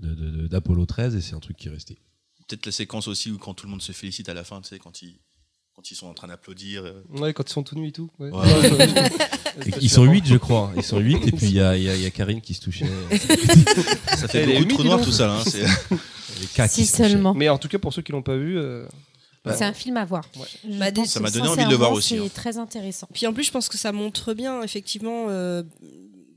de- 0.00 0.14
de- 0.14 0.30
de- 0.42 0.46
d'Apollo 0.48 0.86
13, 0.86 1.14
et 1.14 1.20
c'est 1.20 1.34
un 1.34 1.40
truc 1.40 1.56
qui 1.56 1.68
est 1.68 1.70
resté. 1.70 1.96
Peut-être 2.48 2.66
la 2.66 2.72
séquence 2.72 3.08
aussi 3.08 3.30
où 3.30 3.38
quand 3.38 3.54
tout 3.54 3.64
le 3.66 3.70
monde 3.70 3.80
se 3.82 3.92
félicite 3.92 4.28
à 4.28 4.34
la 4.34 4.44
fin, 4.44 4.60
tu 4.60 4.68
sais, 4.68 4.78
quand 4.78 5.00
ils 5.02 5.18
quand 5.76 5.90
ils 5.90 5.94
sont 5.96 6.06
en 6.06 6.14
train 6.14 6.28
d'applaudir. 6.28 6.84
euh, 6.84 7.02
Ouais, 7.18 7.32
quand 7.32 7.48
ils 7.48 7.52
sont 7.52 7.64
tout 7.64 7.74
nus 7.76 7.88
et 7.88 7.92
tout. 7.92 8.08
ouais. 8.20 8.30
Ouais. 8.30 9.10
Ils 9.80 9.90
sont 9.90 10.04
8 10.04 10.24
je 10.26 10.36
crois. 10.36 10.72
Ils 10.76 10.82
sont 10.84 10.98
8 10.98 11.26
et 11.26 11.32
puis 11.32 11.46
il 11.46 11.54
y 11.54 11.60
a, 11.60 11.76
il 11.76 11.82
y 11.82 12.02
y 12.02 12.06
a 12.06 12.10
Karine 12.10 12.40
qui 12.40 12.54
se 12.54 12.60
touchait. 12.60 12.86
Ça 14.06 14.28
fait 14.28 14.46
beaucoup 14.46 14.64
de 14.64 14.68
trous 14.74 14.84
noirs 14.84 15.00
tout 15.00 15.10
ça. 15.12 15.26
là, 15.26 15.40
hein, 15.40 16.66
Si 16.68 16.86
seulement. 16.86 17.34
Mais 17.34 17.48
en 17.48 17.58
tout 17.58 17.68
cas, 17.68 17.78
pour 17.78 17.92
ceux 17.92 18.02
qui 18.02 18.12
l'ont 18.12 18.22
pas 18.22 18.36
vu, 18.36 18.56
euh, 18.58 18.86
C'est 19.52 19.64
un 19.64 19.72
film 19.74 19.96
à 19.98 20.04
voir. 20.04 20.24
Ouais. 20.36 20.46
Je 20.68 20.78
Bah, 20.78 20.90
pense 20.92 21.08
ça 21.10 21.20
m'a 21.20 21.30
donné 21.30 21.48
envie 21.48 21.64
de 21.64 21.70
le 21.70 21.76
voir 21.76 21.92
aussi, 21.92 22.16
C'est 22.16 22.24
hein. 22.24 22.28
très 22.34 22.56
intéressant. 22.58 23.08
Puis 23.12 23.26
en 23.26 23.32
plus, 23.34 23.44
je 23.44 23.50
pense 23.50 23.68
que 23.68 23.76
ça 23.76 23.92
montre 23.92 24.32
bien 24.34 24.62
effectivement 24.62 25.26
euh, 25.28 25.62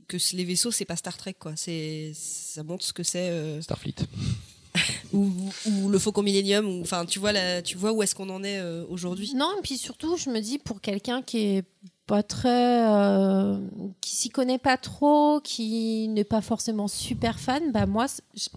que 0.08 0.16
les 0.34 0.44
vaisseaux, 0.44 0.70
c'est 0.70 0.84
pas 0.84 0.96
Star 0.96 1.16
Trek 1.16 1.34
quoi. 1.38 1.52
C'est 1.56 2.12
ça 2.14 2.62
montre 2.62 2.84
ce 2.84 2.92
que 2.92 3.02
c'est. 3.02 3.30
euh, 3.30 3.62
Starfleet. 3.62 3.94
ou, 5.12 5.30
ou 5.66 5.88
le 5.88 5.98
Faucon 5.98 6.22
Millennium. 6.22 6.66
ou- 6.66 6.82
Enfin, 6.82 7.06
tu 7.06 7.18
vois 7.18 7.32
la, 7.32 7.62
tu 7.62 7.76
vois 7.78 7.92
où 7.92 8.02
est-ce 8.02 8.14
qu'on 8.14 8.28
en 8.28 8.44
est 8.44 8.58
euh, 8.58 8.84
aujourd'hui. 8.88 9.32
Non, 9.34 9.50
et 9.58 9.62
puis 9.62 9.78
surtout, 9.78 10.16
je 10.16 10.30
me 10.30 10.40
dis 10.40 10.58
pour 10.58 10.80
quelqu'un 10.80 11.22
qui 11.22 11.38
est 11.38 11.64
pas 12.08 12.22
très, 12.24 12.82
euh, 12.88 13.56
qui 14.00 14.16
s'y 14.16 14.30
connaît 14.30 14.58
pas 14.58 14.76
trop, 14.78 15.40
qui 15.44 16.08
n'est 16.08 16.24
pas 16.24 16.40
forcément 16.40 16.88
super 16.88 17.38
fan, 17.38 17.70
bah 17.70 17.86
moi 17.86 18.06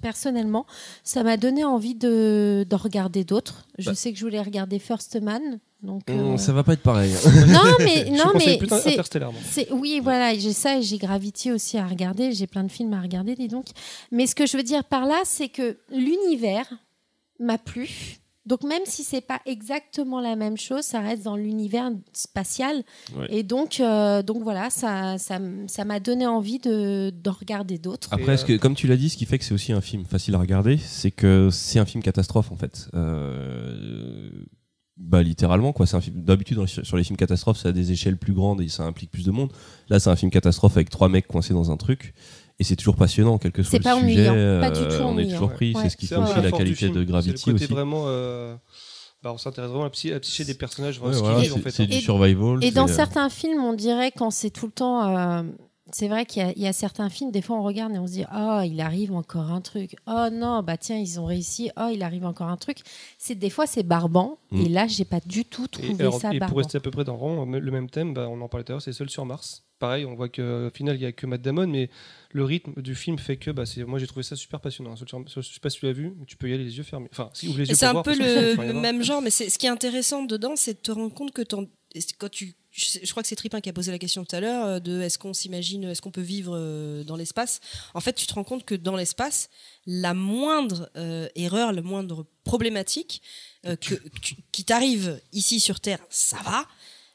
personnellement, 0.01 0.65
ça 1.03 1.21
m'a 1.23 1.37
donné 1.37 1.63
envie 1.63 1.93
de 1.93 2.65
d'en 2.67 2.77
regarder 2.77 3.23
d'autres. 3.23 3.65
Je 3.77 3.89
Bah. 3.91 3.95
sais 3.95 4.11
que 4.11 4.17
je 4.17 4.23
voulais 4.25 4.41
regarder 4.41 4.79
First 4.79 5.21
Man, 5.21 5.59
donc. 5.83 6.09
euh, 6.09 6.13
Hum, 6.31 6.37
Ça 6.37 6.53
va 6.53 6.63
pas 6.63 6.73
être 6.73 6.81
pareil. 6.81 7.11
Non 7.47 7.75
mais 7.79 8.05
Je 8.07 8.11
non 8.17 8.31
mais 8.33 8.57
c'est 9.49 9.71
oui 9.71 9.99
voilà 10.01 10.33
j'ai 10.33 10.53
ça 10.53 10.77
et 10.77 10.81
j'ai 10.81 10.97
Gravity 10.97 11.51
aussi 11.51 11.77
à 11.77 11.85
regarder 11.85 12.31
j'ai 12.31 12.47
plein 12.47 12.63
de 12.63 12.71
films 12.71 12.93
à 12.93 13.01
regarder 13.01 13.35
dis 13.35 13.47
donc 13.49 13.65
mais 14.11 14.27
ce 14.27 14.33
que 14.35 14.45
je 14.45 14.55
veux 14.57 14.63
dire 14.63 14.83
par 14.85 15.05
là 15.05 15.19
c'est 15.25 15.49
que 15.49 15.77
l'univers 15.91 16.67
m'a 17.39 17.57
plu 17.57 18.17
donc 18.45 18.63
même 18.63 18.81
si 18.85 19.03
c'est 19.03 19.21
pas 19.21 19.39
exactement 19.45 20.19
la 20.19 20.35
même 20.35 20.57
chose 20.57 20.83
ça 20.83 20.99
reste 20.99 21.23
dans 21.23 21.35
l'univers 21.35 21.91
spatial 22.13 22.83
Ouais. 23.15 23.27
et 23.29 23.43
donc 23.43 23.79
euh, 23.79 24.23
donc 24.23 24.41
voilà 24.43 24.69
ça 24.69 25.17
ça 25.17 25.39
ça 25.67 25.85
m'a 25.85 25.99
donné 25.99 26.25
envie 26.25 26.59
de 26.59 27.11
d'en 27.11 27.31
regarder 27.33 27.77
d'autres 27.77 28.09
Après, 28.11 28.37
ce 28.37 28.45
que, 28.45 28.57
comme 28.57 28.75
tu 28.75 28.87
l'as 28.87 28.97
dit, 28.97 29.09
ce 29.09 29.17
qui 29.17 29.25
fait 29.25 29.37
que 29.37 29.43
c'est 29.45 29.53
aussi 29.53 29.73
un 29.73 29.81
film 29.81 30.05
facile 30.05 30.35
à 30.35 30.39
regarder, 30.39 30.77
c'est 30.77 31.11
que 31.11 31.49
c'est 31.51 31.79
un 31.79 31.85
film 31.85 32.01
catastrophe 32.03 32.51
en 32.51 32.55
fait. 32.55 32.89
Euh, 32.95 34.29
bah 34.97 35.23
littéralement 35.23 35.73
quoi. 35.73 35.85
C'est 35.87 35.95
un 35.95 36.01
film. 36.01 36.21
D'habitude 36.21 36.63
sur 36.67 36.95
les 36.97 37.03
films 37.03 37.17
catastrophes, 37.17 37.57
ça 37.57 37.69
a 37.69 37.71
des 37.71 37.91
échelles 37.91 38.17
plus 38.17 38.33
grandes 38.33 38.61
et 38.61 38.67
ça 38.67 38.83
implique 38.83 39.09
plus 39.11 39.25
de 39.25 39.31
monde. 39.31 39.51
Là, 39.89 39.99
c'est 39.99 40.09
un 40.09 40.15
film 40.15 40.29
catastrophe 40.31 40.75
avec 40.77 40.89
trois 40.89 41.09
mecs 41.09 41.27
coincés 41.27 41.53
dans 41.53 41.71
un 41.71 41.77
truc. 41.77 42.13
Et 42.61 42.63
c'est 42.63 42.75
toujours 42.75 42.95
passionnant, 42.95 43.39
quel 43.39 43.51
que 43.51 43.63
soit 43.63 43.71
C'est 43.71 43.77
le 43.79 43.83
pas 43.83 43.99
sujet. 43.99 44.29
ennuyant, 44.29 44.61
pas 44.61 44.69
du 44.69 44.81
euh, 44.81 44.97
tout 44.99 45.03
on 45.03 45.17
est 45.17 45.27
toujours 45.27 45.51
pris. 45.51 45.73
Ouais. 45.73 45.81
C'est 45.81 45.89
ce 45.89 45.97
qui 45.97 46.05
fait 46.05 46.15
aussi 46.15 46.39
la 46.39 46.51
qualité 46.51 46.89
de 46.89 47.03
Gravity 47.03 47.51
aussi. 47.51 47.65
vraiment. 47.65 48.03
euh, 48.05 48.55
bah, 49.23 49.31
on 49.33 49.39
s'intéresse 49.39 49.71
vraiment 49.71 49.85
à 49.85 49.89
la, 49.89 50.19
psyché 50.19 50.45
des 50.45 50.53
personnages. 50.53 50.99
Ouais, 50.99 51.07
vraiment 51.07 51.13
ce 51.13 51.17
qu'ils 51.17 51.25
voilà, 51.25 51.39
vivent, 51.41 51.53
en 51.53 51.55
c'est 51.57 51.61
fait, 51.63 51.71
c'est 51.71 51.83
hein. 51.83 51.85
du 51.87 51.97
Et- 51.97 52.01
survival. 52.01 52.63
Et 52.63 52.69
dans 52.69 52.85
c'est- 52.85 52.93
certains 52.93 53.29
films, 53.29 53.63
on 53.63 53.73
dirait 53.73 54.11
quand 54.15 54.29
c'est 54.29 54.51
tout 54.51 54.67
le 54.67 54.71
temps. 54.71 55.43
C'est 55.93 56.07
vrai 56.07 56.25
qu'il 56.25 56.41
y, 56.41 56.45
a- 56.45 56.51
il 56.55 56.61
y 56.61 56.67
a 56.67 56.73
certains 56.73 57.09
films, 57.09 57.31
des 57.31 57.41
fois 57.41 57.57
on 57.57 57.63
regarde 57.63 57.93
et 57.93 57.99
on 57.99 58.07
se 58.07 58.13
dit 58.13 58.25
Oh, 58.33 58.61
il 58.65 58.79
arrive 58.81 59.11
encore 59.13 59.51
un 59.51 59.61
truc. 59.61 59.95
Oh 60.07 60.27
non, 60.31 60.63
bah 60.63 60.77
tiens, 60.77 60.97
ils 60.97 61.19
ont 61.19 61.25
réussi. 61.25 61.69
Oh, 61.77 61.89
il 61.91 62.03
arrive 62.03 62.25
encore 62.25 62.47
un 62.47 62.57
truc. 62.57 62.79
C'est 63.17 63.35
Des 63.35 63.49
fois, 63.49 63.67
c'est 63.67 63.83
barbant. 63.83 64.37
Mm. 64.51 64.61
Et 64.61 64.69
là, 64.69 64.87
j'ai 64.87 65.05
pas 65.05 65.19
du 65.25 65.45
tout 65.45 65.65
Et, 65.65 65.67
trouvé 65.69 65.95
alors, 66.01 66.19
ça 66.19 66.29
et 66.29 66.31
pour 66.37 66.39
barbant. 66.47 66.55
rester 66.57 66.77
à 66.77 66.81
peu 66.81 66.91
près 66.91 67.03
dans 67.03 67.13
le 67.13 67.19
rang, 67.19 67.45
le 67.45 67.71
même 67.71 67.89
thème, 67.89 68.13
bah, 68.13 68.27
on 68.29 68.39
en 68.41 68.47
parlait 68.47 68.63
tout 68.63 68.71
à 68.71 68.75
l'heure, 68.75 68.81
c'est 68.81 68.93
Seul 68.93 69.09
sur 69.09 69.25
Mars. 69.25 69.63
Pareil, 69.79 70.05
on 70.05 70.13
voit 70.13 70.29
qu'au 70.29 70.69
final, 70.75 70.95
il 70.95 70.99
n'y 70.99 71.05
a 71.05 71.11
que 71.11 71.25
Matt 71.25 71.41
Damon, 71.41 71.65
mais 71.65 71.89
le 72.31 72.43
rythme 72.43 72.79
du 72.83 72.93
film 72.93 73.17
fait 73.17 73.37
que 73.37 73.49
bah, 73.49 73.65
c'est- 73.65 73.83
moi 73.83 73.97
j'ai 73.97 74.05
trouvé 74.05 74.21
ça 74.21 74.35
super 74.35 74.59
passionnant. 74.61 74.95
Seul 74.95 75.07
sur- 75.09 75.41
Je 75.41 75.41
sais 75.41 75.59
pas 75.59 75.71
si 75.71 75.79
tu 75.79 75.85
l'as 75.87 75.91
vu, 75.93 76.13
mais 76.19 76.25
tu 76.25 76.37
peux 76.37 76.47
y 76.49 76.53
aller 76.53 76.63
les 76.63 76.77
yeux 76.77 76.83
fermés. 76.83 77.07
Enfin, 77.11 77.31
si 77.33 77.47
ouvre 77.47 77.57
les 77.57 77.65
Et 77.65 77.69
yeux 77.69 77.75
c'est 77.75 77.87
pour 77.87 77.89
un 77.89 77.93
voir, 77.93 78.03
peu 78.03 78.15
le, 78.15 78.73
même 78.79 79.01
genre, 79.01 79.21
mais 79.23 79.31
c'est- 79.31 79.49
ce 79.49 79.57
qui 79.57 79.65
est 79.65 79.69
intéressant 79.69 80.23
dedans, 80.23 80.53
c'est 80.55 80.73
de 80.75 80.79
te 80.79 80.91
rendre 80.91 81.13
compte 81.13 81.31
que 81.31 81.41
et 81.93 81.99
quand 82.19 82.29
tu, 82.29 82.53
je, 82.71 83.11
crois 83.11 83.21
que 83.21 83.27
c'est 83.29 83.35
Tripin 83.35 83.59
qui 83.61 83.69
a 83.69 83.73
posé 83.73 83.91
la 83.91 83.99
question 83.99 84.23
tout 84.23 84.35
à 84.35 84.39
l'heure 84.39 84.65
euh, 84.65 84.79
de 84.79 85.01
est-ce 85.01 85.17
qu'on 85.19 85.33
s'imagine, 85.33 85.83
est-ce 85.83 86.01
qu'on 86.01 86.11
peut 86.11 86.21
vivre 86.21 86.53
euh, 86.55 87.03
dans 87.03 87.17
l'espace? 87.17 87.59
En 87.93 87.99
fait, 87.99 88.13
tu 88.13 88.25
te 88.25 88.33
rends 88.33 88.43
compte 88.45 88.63
que 88.65 88.75
dans 88.75 88.95
l'espace, 88.95 89.49
la 89.85 90.13
moindre 90.13 90.89
euh, 90.95 91.27
erreur, 91.35 91.73
la 91.73 91.81
moindre 91.81 92.25
problématique 92.43 93.21
euh, 93.65 93.75
que, 93.75 93.95
que- 93.95 94.35
qui 94.51 94.63
t'arrive 94.63 95.19
ici 95.33 95.59
sur 95.59 95.79
Terre, 95.79 95.99
ça 96.09 96.37
va. 96.43 96.65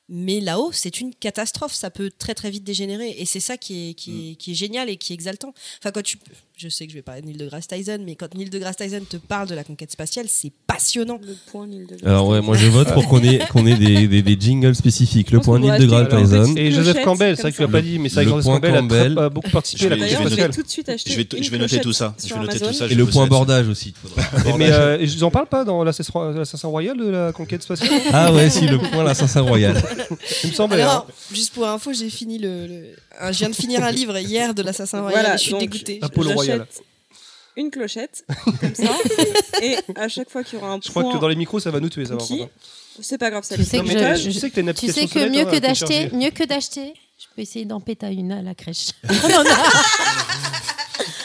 Mais 0.09 0.39
là-haut, 0.41 0.70
c'est 0.70 1.01
une 1.01 1.12
catastrophe. 1.12 1.74
Ça 1.74 1.91
peut 1.91 2.12
très 2.16 2.35
très 2.35 2.49
vite 2.49 2.62
dégénérer. 2.62 3.11
Et 3.19 3.24
c'est 3.24 3.41
ça 3.41 3.57
qui 3.57 3.91
est, 3.91 3.95
qui, 3.95 4.31
est, 4.31 4.35
qui 4.37 4.53
est 4.53 4.55
génial 4.55 4.89
et 4.89 4.97
qui 4.99 5.12
est 5.12 5.15
exaltant. 5.15 5.53
Enfin, 5.78 5.91
quand 5.91 6.03
tu, 6.03 6.16
je 6.59 6.69
sais 6.70 6.87
que 6.87 6.93
je 6.93 6.97
vais 6.97 7.03
parler 7.03 7.20
de 7.20 7.27
Neil 7.27 7.37
deGrasse 7.37 7.66
Tyson, 7.69 7.99
mais 8.03 8.15
quand 8.15 8.35
Neil 8.35 8.49
deGrasse 8.49 8.77
Tyson 8.77 9.01
te 9.09 9.19
parle 9.19 9.47
de 9.47 9.55
la 9.55 9.62
conquête 9.62 9.93
spatiale, 9.93 10.24
c'est 10.28 10.51
passionnant. 10.66 11.19
Le 11.23 11.35
point 11.53 11.66
Neil 11.66 11.83
deGrasse 11.87 12.03
Alors 12.07 12.28
ouais, 12.28 12.41
moi 12.41 12.57
je 12.57 12.66
vote 12.69 12.93
pour 12.95 13.07
qu'on 13.09 13.23
ait, 13.23 13.41
qu'on 13.51 13.66
ait 13.66 13.74
des, 13.77 14.09
des, 14.09 14.23
des 14.23 14.37
jingles 14.41 14.74
spécifiques. 14.74 15.31
Le 15.33 15.41
point 15.41 15.59
Neil 15.59 15.69
pourrait 15.69 15.81
de 15.81 15.87
Graal 15.87 16.07
acheter- 16.07 16.23
Tyson. 16.45 16.55
Et 16.57 16.70
Joseph 16.73 17.03
Campbell, 17.05 17.37
c'est 17.37 17.43
vrai 17.43 17.51
que 17.53 17.57
tu 17.57 17.62
l'as 17.62 17.69
ça. 17.69 17.73
pas 17.73 17.83
dit, 17.83 17.99
mais 17.99 18.09
c'est 18.09 18.15
vrai 18.16 18.24
que 18.24 18.31
Joseph 18.31 18.45
point 18.45 18.55
Campbell 18.55 18.74
a, 18.74 18.78
Campbell. 18.81 19.15
très- 19.15 19.24
a 19.24 19.28
beaucoup 19.28 19.51
participé 19.51 19.83
Je 19.83 19.87
à 19.87 19.91
la 19.91 19.97
conquête 19.97 20.11
je 20.11 20.16
spatiale. 20.27 20.47
vais 20.51 20.55
tout 20.57 20.62
de 20.62 20.69
suite 20.69 20.89
acheter 20.89 21.11
Je 21.11 21.16
vais, 21.16 21.43
je 21.43 21.57
noter 21.57 21.81
tout 21.81 21.93
ça. 21.93 22.15
Je 22.27 22.33
vais 22.35 22.41
noter 22.41 22.61
tout 22.61 22.73
ça. 22.73 22.87
Et 22.87 22.95
le 22.95 23.05
point 23.07 23.27
bordage 23.27 23.69
aussi. 23.69 23.93
mais 24.57 24.70
euh, 24.73 24.97
ils 25.01 25.23
en 25.24 25.31
parlent 25.31 25.49
pas 25.49 25.65
dans 25.65 25.85
l'assassin 25.85 26.69
royal 26.69 26.97
de 26.97 27.09
la 27.09 27.33
conquête 27.33 27.62
spatiale? 27.62 27.91
Ah 28.15 28.33
ouais, 28.33 28.49
si, 28.49 28.66
le 28.66 28.78
point 28.78 29.05
l'assassin 29.05 29.43
royal. 29.43 29.77
Il 30.43 30.51
me 30.51 30.55
semblait. 30.55 30.81
Alors, 30.81 31.07
hein. 31.09 31.12
juste 31.35 31.53
pour 31.53 31.66
info, 31.66 31.93
j'ai 31.93 32.09
fini 32.09 32.39
le, 32.39 32.66
je 33.32 33.38
viens 33.38 33.48
de 33.51 33.55
finir 33.55 33.82
un 33.84 33.90
livre 34.01 34.16
hier 34.18 34.55
de 34.55 34.62
l'assassin 34.62 35.01
royal. 35.01 35.20
Voilà, 35.20 35.34
et 35.34 35.38
je 35.38 35.43
suis 35.43 35.55
dégoûtée. 35.55 35.98
Apollo 36.02 36.32
Royal. 36.32 36.66
Une 37.59 37.70
clochette, 37.70 38.24
comme 38.60 38.74
ça, 38.74 38.90
et 39.62 39.76
à 39.97 40.09
chaque 40.09 40.28
fois 40.28 40.44
qu'il 40.44 40.59
y 40.59 40.62
aura 40.62 40.72
un 40.74 40.80
Je 40.84 40.90
crois 40.90 41.05
point 41.05 41.14
que 41.14 41.18
dans 41.18 41.28
les 41.28 41.36
micros, 41.36 41.59
ça 41.59 41.70
va 41.70 41.80
nous 41.80 41.88
tuer. 41.88 42.05
Ça 42.05 42.14
va, 42.14 42.20
qui, 42.22 42.43
c'est 43.01 43.16
pas 43.16 43.30
grave, 43.30 43.44
ça 43.44 43.56
Tu 43.56 43.64
sais 43.64 43.78
que 43.80 43.86
je- 43.86 43.93
montage. 43.94 44.20
je- 44.24 44.30
Tu 44.30 44.38
sais 44.38 44.51
que 44.51 44.60
une 44.60 44.74
Tu 44.74 44.93
sais 44.93 45.06
que 45.06 45.28
mieux 45.30 45.44
que 45.47 45.56
à 45.56 45.60
d'acheter, 45.60 45.86
télécharger. 45.86 46.16
mieux 46.16 46.30
que 46.30 46.44
d'acheter, 46.44 46.93
je 47.18 47.24
peux 47.34 47.40
essayer 47.40 47.64
d'en 47.64 47.80
péter 47.80 48.09
une 48.09 48.30
à 48.32 48.43
la 48.43 48.55
crèche. 48.55 48.88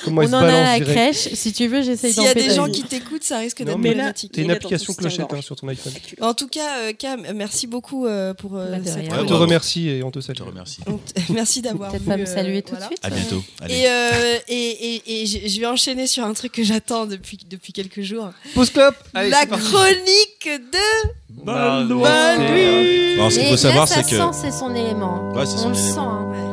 On 0.07 0.09
en 0.09 0.17
a. 0.17 0.21
Comment 0.21 0.21
On 0.21 0.23
elle 0.23 0.29
se 0.29 0.35
en 0.35 0.39
a 0.39 0.47
à 0.53 0.79
la 0.79 0.85
crèche. 0.85 1.29
Si 1.33 1.53
tu 1.53 1.67
veux, 1.67 1.81
j'essaye 1.81 2.13
S'il 2.13 2.23
y 2.23 2.27
a 2.27 2.33
des 2.33 2.53
gens 2.53 2.69
qui 2.69 2.83
t'écoutent, 2.83 3.23
ça 3.23 3.39
risque 3.39 3.59
d'être 3.59 3.69
problématique. 3.71 4.31
T'as 4.33 4.41
une 4.41 4.51
application 4.51 4.93
clochette 4.93 5.31
hein, 5.31 5.41
sur 5.41 5.55
ton 5.55 5.67
iPhone. 5.67 5.93
En 6.21 6.33
tout 6.33 6.47
cas, 6.47 6.79
euh, 6.79 6.93
Cam, 6.97 7.25
merci 7.35 7.67
beaucoup 7.67 8.05
euh, 8.05 8.33
pour 8.33 8.57
euh, 8.57 8.71
Bah, 8.71 8.77
cette. 8.83 9.11
On 9.13 9.25
te 9.25 9.33
remercie 9.33 9.89
et 9.89 10.03
on 10.03 10.11
te 10.11 10.19
salue. 10.19 10.37
Je 10.37 10.43
te 10.43 10.49
remercie. 10.49 10.79
Merci 11.29 11.61
d'avoir 11.61 11.91
Peut-être 11.91 12.05
pas 12.05 12.17
me 12.17 12.25
saluer 12.25 12.61
tout 12.61 12.71
voilà. 12.71 12.85
de 12.87 12.91
suite. 12.91 12.99
À 13.03 13.09
bientôt. 13.09 13.43
Allez. 13.61 13.75
Et, 13.75 13.87
euh, 13.87 14.37
et, 14.47 14.69
et, 14.95 15.21
et 15.23 15.25
je 15.49 15.59
vais 15.59 15.65
enchaîner 15.67 16.07
sur 16.07 16.23
un 16.23 16.33
truc 16.33 16.51
que 16.51 16.63
j'attends 16.63 17.05
depuis, 17.05 17.37
depuis 17.49 17.73
quelques 17.73 18.01
jours. 18.01 18.29
Pause 18.53 18.69
club 18.71 18.93
Allez, 19.13 19.29
La 19.29 19.45
chronique 19.45 20.45
de 20.47 21.09
Baldoin. 21.43 22.03
Balduin. 22.37 23.13
Alors, 23.15 23.31
ce 23.31 23.39
qu'il 23.39 23.47
faut 23.49 23.57
savoir, 23.57 23.87
c'est 23.87 24.03
que. 24.03 24.09
sent, 24.09 24.39
c'est 24.41 24.51
son 24.51 24.73
élément. 24.75 25.31
Ouais, 25.33 25.45
c'est 25.45 25.63
On 25.65 25.69
le 25.69 25.75
sent. 25.75 26.50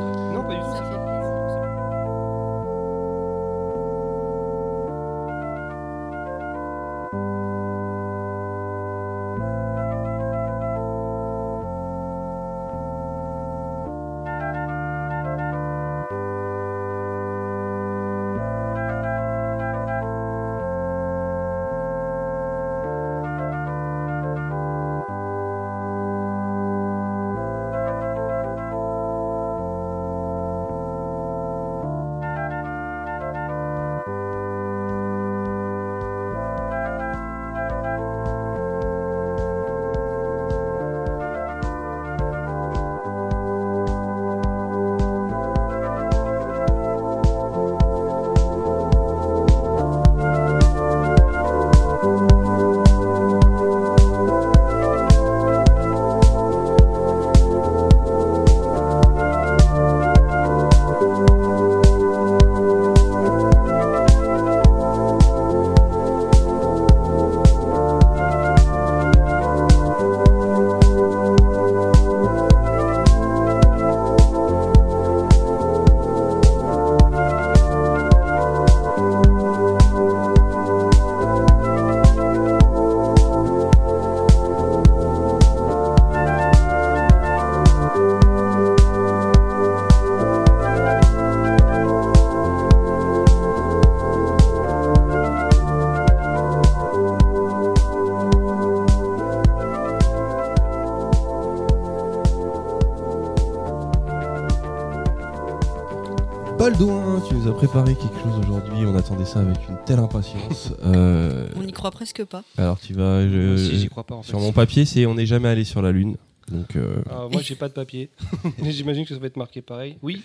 Préparé 107.58 107.94
quelque 107.96 108.14
chose 108.22 108.38
aujourd'hui. 108.38 108.86
On 108.86 108.94
attendait 108.96 109.24
ça 109.24 109.40
avec 109.40 109.56
une 109.68 109.76
telle 109.84 109.98
impatience. 109.98 110.72
Euh, 110.84 111.48
On 111.56 111.62
n'y 111.62 111.72
croit 111.72 111.90
presque 111.90 112.24
pas. 112.24 112.42
alors 112.56 112.78
tu 112.80 112.94
vas. 112.94 113.28
je- 113.28 113.56
Si, 113.56 113.78
j'y 113.80 113.88
crois 113.88 114.04
pas 114.04 114.14
en 114.14 114.22
fait. 114.22 114.28
sur 114.28 114.38
mon 114.40 114.52
papier, 114.52 114.84
c'est 114.84 115.04
on 115.06 115.14
n'est 115.14 115.26
jamais 115.26 115.48
allé 115.48 115.64
sur 115.64 115.82
la 115.82 115.90
lune. 115.92 116.16
Donc 116.50 116.76
euh, 116.76 117.02
Ah, 117.10 117.26
moi, 117.30 117.42
j'ai 117.42 117.56
pas 117.56 117.68
de 117.68 117.74
papier. 117.74 118.10
Mais 118.62 118.70
J'imagine 118.72 119.04
que 119.04 119.12
ça 119.12 119.20
va 119.20 119.26
être 119.26 119.36
marqué 119.36 119.60
pareil. 119.60 119.96
Oui. 120.02 120.22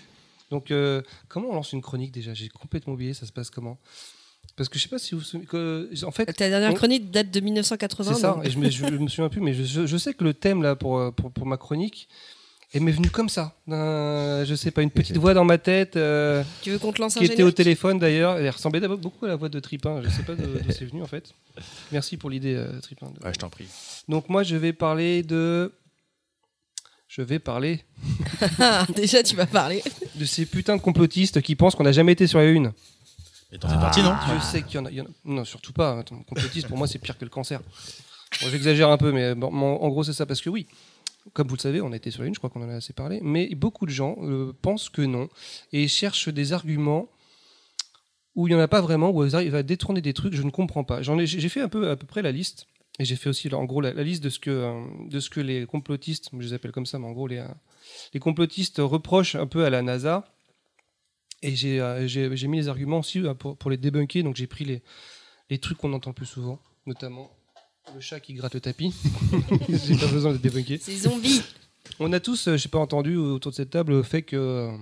Donc, 0.50 0.70
euh, 0.70 1.02
comment 1.28 1.48
on 1.50 1.54
lance 1.54 1.72
une 1.72 1.82
chronique 1.82 2.12
déjà? 2.12 2.32
J'ai 2.34 2.48
complètement 2.48 2.94
oublié. 2.94 3.14
Ça 3.14 3.26
se 3.26 3.32
passe 3.32 3.50
comment? 3.50 3.78
Parce 4.56 4.68
que 4.68 4.78
je 4.78 4.84
sais 4.84 4.88
pas 4.88 4.98
si 4.98 5.14
vous 5.14 5.20
vous 5.20 5.24
souvenez. 5.26 5.46
que- 5.46 5.90
En 6.06 6.10
fait, 6.12 6.26
Ta 6.26 6.48
dernière 6.48 6.70
on- 6.70 6.74
chronique 6.74 7.10
date 7.10 7.30
de 7.30 7.40
1980. 7.40 8.14
c'est 8.14 8.20
ça. 8.20 8.38
Et 8.44 8.50
je 8.50 8.58
me, 8.58 8.70
je 8.70 8.86
me 8.86 9.08
souviens 9.08 9.28
plus. 9.28 9.40
Mais 9.40 9.52
je, 9.54 9.86
je- 9.86 9.96
sais 9.96 10.14
que 10.14 10.22
le 10.24 10.32
thème 10.34 10.62
là 10.62 10.76
pour, 10.76 11.12
pour, 11.14 11.30
pour 11.32 11.46
ma 11.46 11.56
chronique. 11.56 12.08
Elle 12.74 12.82
m'est 12.82 12.90
venue 12.92 13.08
comme 13.10 13.28
ça, 13.28 13.54
d'un- 13.68 14.44
je 14.44 14.54
sais 14.54 14.70
pas, 14.72 14.82
une 14.82 14.90
petite 14.90 15.16
voix 15.16 15.32
dans 15.32 15.44
ma 15.44 15.58
tête, 15.58 15.96
euh, 15.96 16.42
Tu 16.62 16.70
veux 16.72 16.78
qu'on 16.78 16.92
te 16.92 17.00
lance 17.00 17.16
un 17.16 17.20
qui 17.20 17.24
était 17.26 17.34
au 17.34 17.36
générique 17.36 17.54
téléphone 17.56 17.98
d'ailleurs. 18.00 18.36
Elle 18.38 18.50
ressemblait 18.50 18.80
d'abord 18.80 18.98
beaucoup 18.98 19.24
à 19.26 19.28
la 19.28 19.36
voix 19.36 19.48
de 19.48 19.60
Tripin. 19.60 20.02
Je 20.02 20.08
sais 20.10 20.22
pas 20.24 20.34
d'où 20.34 20.42
d'où 20.46 20.70
c'est 20.72 20.84
venu 20.84 21.02
en 21.02 21.06
fait. 21.06 21.32
Merci 21.92 22.16
pour 22.16 22.30
l'idée, 22.30 22.54
euh, 22.56 22.80
Tripin. 22.80 23.06
Ouais, 23.24 23.32
je 23.32 23.38
t'en 23.38 23.48
prie. 23.48 23.66
Donc 24.08 24.28
moi, 24.28 24.42
je 24.42 24.56
vais 24.56 24.72
parler 24.72 25.22
de, 25.22 25.72
je 27.08 27.22
vais 27.22 27.38
parler 27.38 27.84
Ah, 28.58 28.86
Déjà, 28.96 29.22
tu 29.22 29.36
vas 29.36 29.46
parler. 29.46 29.82
de 30.16 30.24
ces 30.24 30.44
putains 30.46 30.76
de 30.76 30.82
complotistes 30.82 31.40
qui 31.42 31.54
pensent 31.54 31.74
qu'on 31.76 31.84
n'a 31.84 31.92
jamais 31.92 32.12
été 32.12 32.26
sur 32.26 32.38
la 32.40 32.46
une. 32.46 32.72
Et 33.52 33.58
t'en 33.58 33.68
fais 33.68 33.76
partie, 33.76 34.02
non 34.02 34.14
Je 34.36 34.44
sais 34.44 34.62
qu'il 34.62 34.74
y 34.74 34.78
en 34.78 34.86
a, 34.86 34.90
il 34.90 34.96
y 34.96 35.00
en 35.00 35.04
a- 35.04 35.08
Non, 35.24 35.44
surtout 35.44 35.72
pas. 35.72 36.00
Attends, 36.00 36.18
complotiste, 36.24 36.66
pour 36.66 36.76
moi, 36.76 36.88
c'est 36.88 36.98
pire 36.98 37.16
que 37.16 37.24
le 37.24 37.30
cancer. 37.30 37.60
Bon, 38.42 38.48
J'exagère 38.50 38.88
un 38.88 38.96
peu, 38.96 39.12
mais 39.12 39.36
bon, 39.36 39.46
en 39.54 39.80
en 39.80 39.88
gros, 39.90 40.02
c'est 40.02 40.12
ça. 40.12 40.26
Parce 40.26 40.40
que 40.40 40.50
oui, 40.50 40.66
comme 41.32 41.48
vous 41.48 41.56
le 41.56 41.60
savez, 41.60 41.80
on 41.80 41.92
a 41.92 41.96
été 41.96 42.10
sur 42.10 42.22
la 42.22 42.28
une, 42.28 42.34
je 42.34 42.38
crois 42.38 42.50
qu'on 42.50 42.62
en 42.62 42.68
a 42.68 42.74
assez 42.74 42.92
parlé. 42.92 43.20
Mais 43.22 43.54
beaucoup 43.54 43.86
de 43.86 43.90
gens 43.90 44.16
euh, 44.22 44.52
pensent 44.60 44.90
que 44.90 45.02
non 45.02 45.28
et 45.72 45.88
cherchent 45.88 46.28
des 46.28 46.52
arguments 46.52 47.08
où 48.34 48.46
il 48.46 48.50
n'y 48.50 48.56
en 48.56 48.62
a 48.62 48.68
pas 48.68 48.80
vraiment, 48.80 49.10
où 49.10 49.24
ils 49.24 49.36
arrivent 49.36 49.54
à 49.54 49.62
détourner 49.62 50.00
des 50.00 50.12
trucs, 50.12 50.34
je 50.34 50.42
ne 50.42 50.50
comprends 50.50 50.84
pas. 50.84 51.02
J'ai 51.02 51.48
fait 51.48 51.60
un 51.60 51.68
peu, 51.68 51.88
à 51.90 51.96
peu 51.96 52.06
près 52.06 52.20
la 52.20 52.32
liste. 52.32 52.66
Et 52.98 53.04
j'ai 53.04 53.16
fait 53.16 53.28
aussi, 53.28 53.52
en 53.52 53.64
gros, 53.64 53.80
la, 53.80 53.90
liste 53.92 54.22
de 54.22 54.28
ce, 54.28 54.38
que, 54.38 54.50
euh, 54.50 54.84
de 55.08 55.18
ce 55.18 55.30
que 55.30 55.40
les 55.40 55.66
complotistes, 55.66 56.30
je 56.32 56.38
les 56.38 56.52
appelle 56.52 56.72
comme 56.72 56.86
ça, 56.86 56.98
mais 56.98 57.06
en 57.06 57.12
gros, 57.12 57.26
les, 57.26 57.38
euh, 57.38 58.18
complotistes 58.20 58.78
reprochent 58.78 59.34
un 59.34 59.46
peu 59.46 59.64
à 59.64 59.70
la 59.70 59.82
NASA. 59.82 60.24
Et 61.42 61.56
j'ai 61.56 62.48
mis 62.48 62.56
les 62.58 62.68
arguments 62.68 63.00
aussi 63.00 63.22
pour, 63.38 63.70
les 63.70 63.76
débunker. 63.76 64.22
Donc 64.22 64.36
j'ai 64.36 64.46
pris 64.46 64.64
les, 64.64 64.82
les 65.50 65.58
trucs 65.58 65.78
qu'on 65.78 65.92
entend 65.92 66.12
plus 66.12 66.26
souvent, 66.26 66.60
notamment 66.86 67.30
le 67.92 68.00
chat 68.00 68.20
qui 68.20 68.34
gratte 68.34 68.54
le 68.54 68.60
tapis. 68.60 68.94
j'ai 69.68 69.96
pas 69.96 70.06
besoin 70.06 70.32
de 70.32 70.38
débunker. 70.38 70.78
C'est 70.80 70.96
zombie. 70.96 71.42
On 72.00 72.12
a 72.12 72.20
tous, 72.20 72.48
euh, 72.48 72.56
j'ai 72.56 72.68
pas 72.68 72.78
entendu 72.78 73.16
autour 73.16 73.52
de 73.52 73.56
cette 73.56 73.70
table, 73.70 73.92
le 73.92 74.02
fait 74.02 74.22
que 74.22 74.36
euh, 74.36 74.76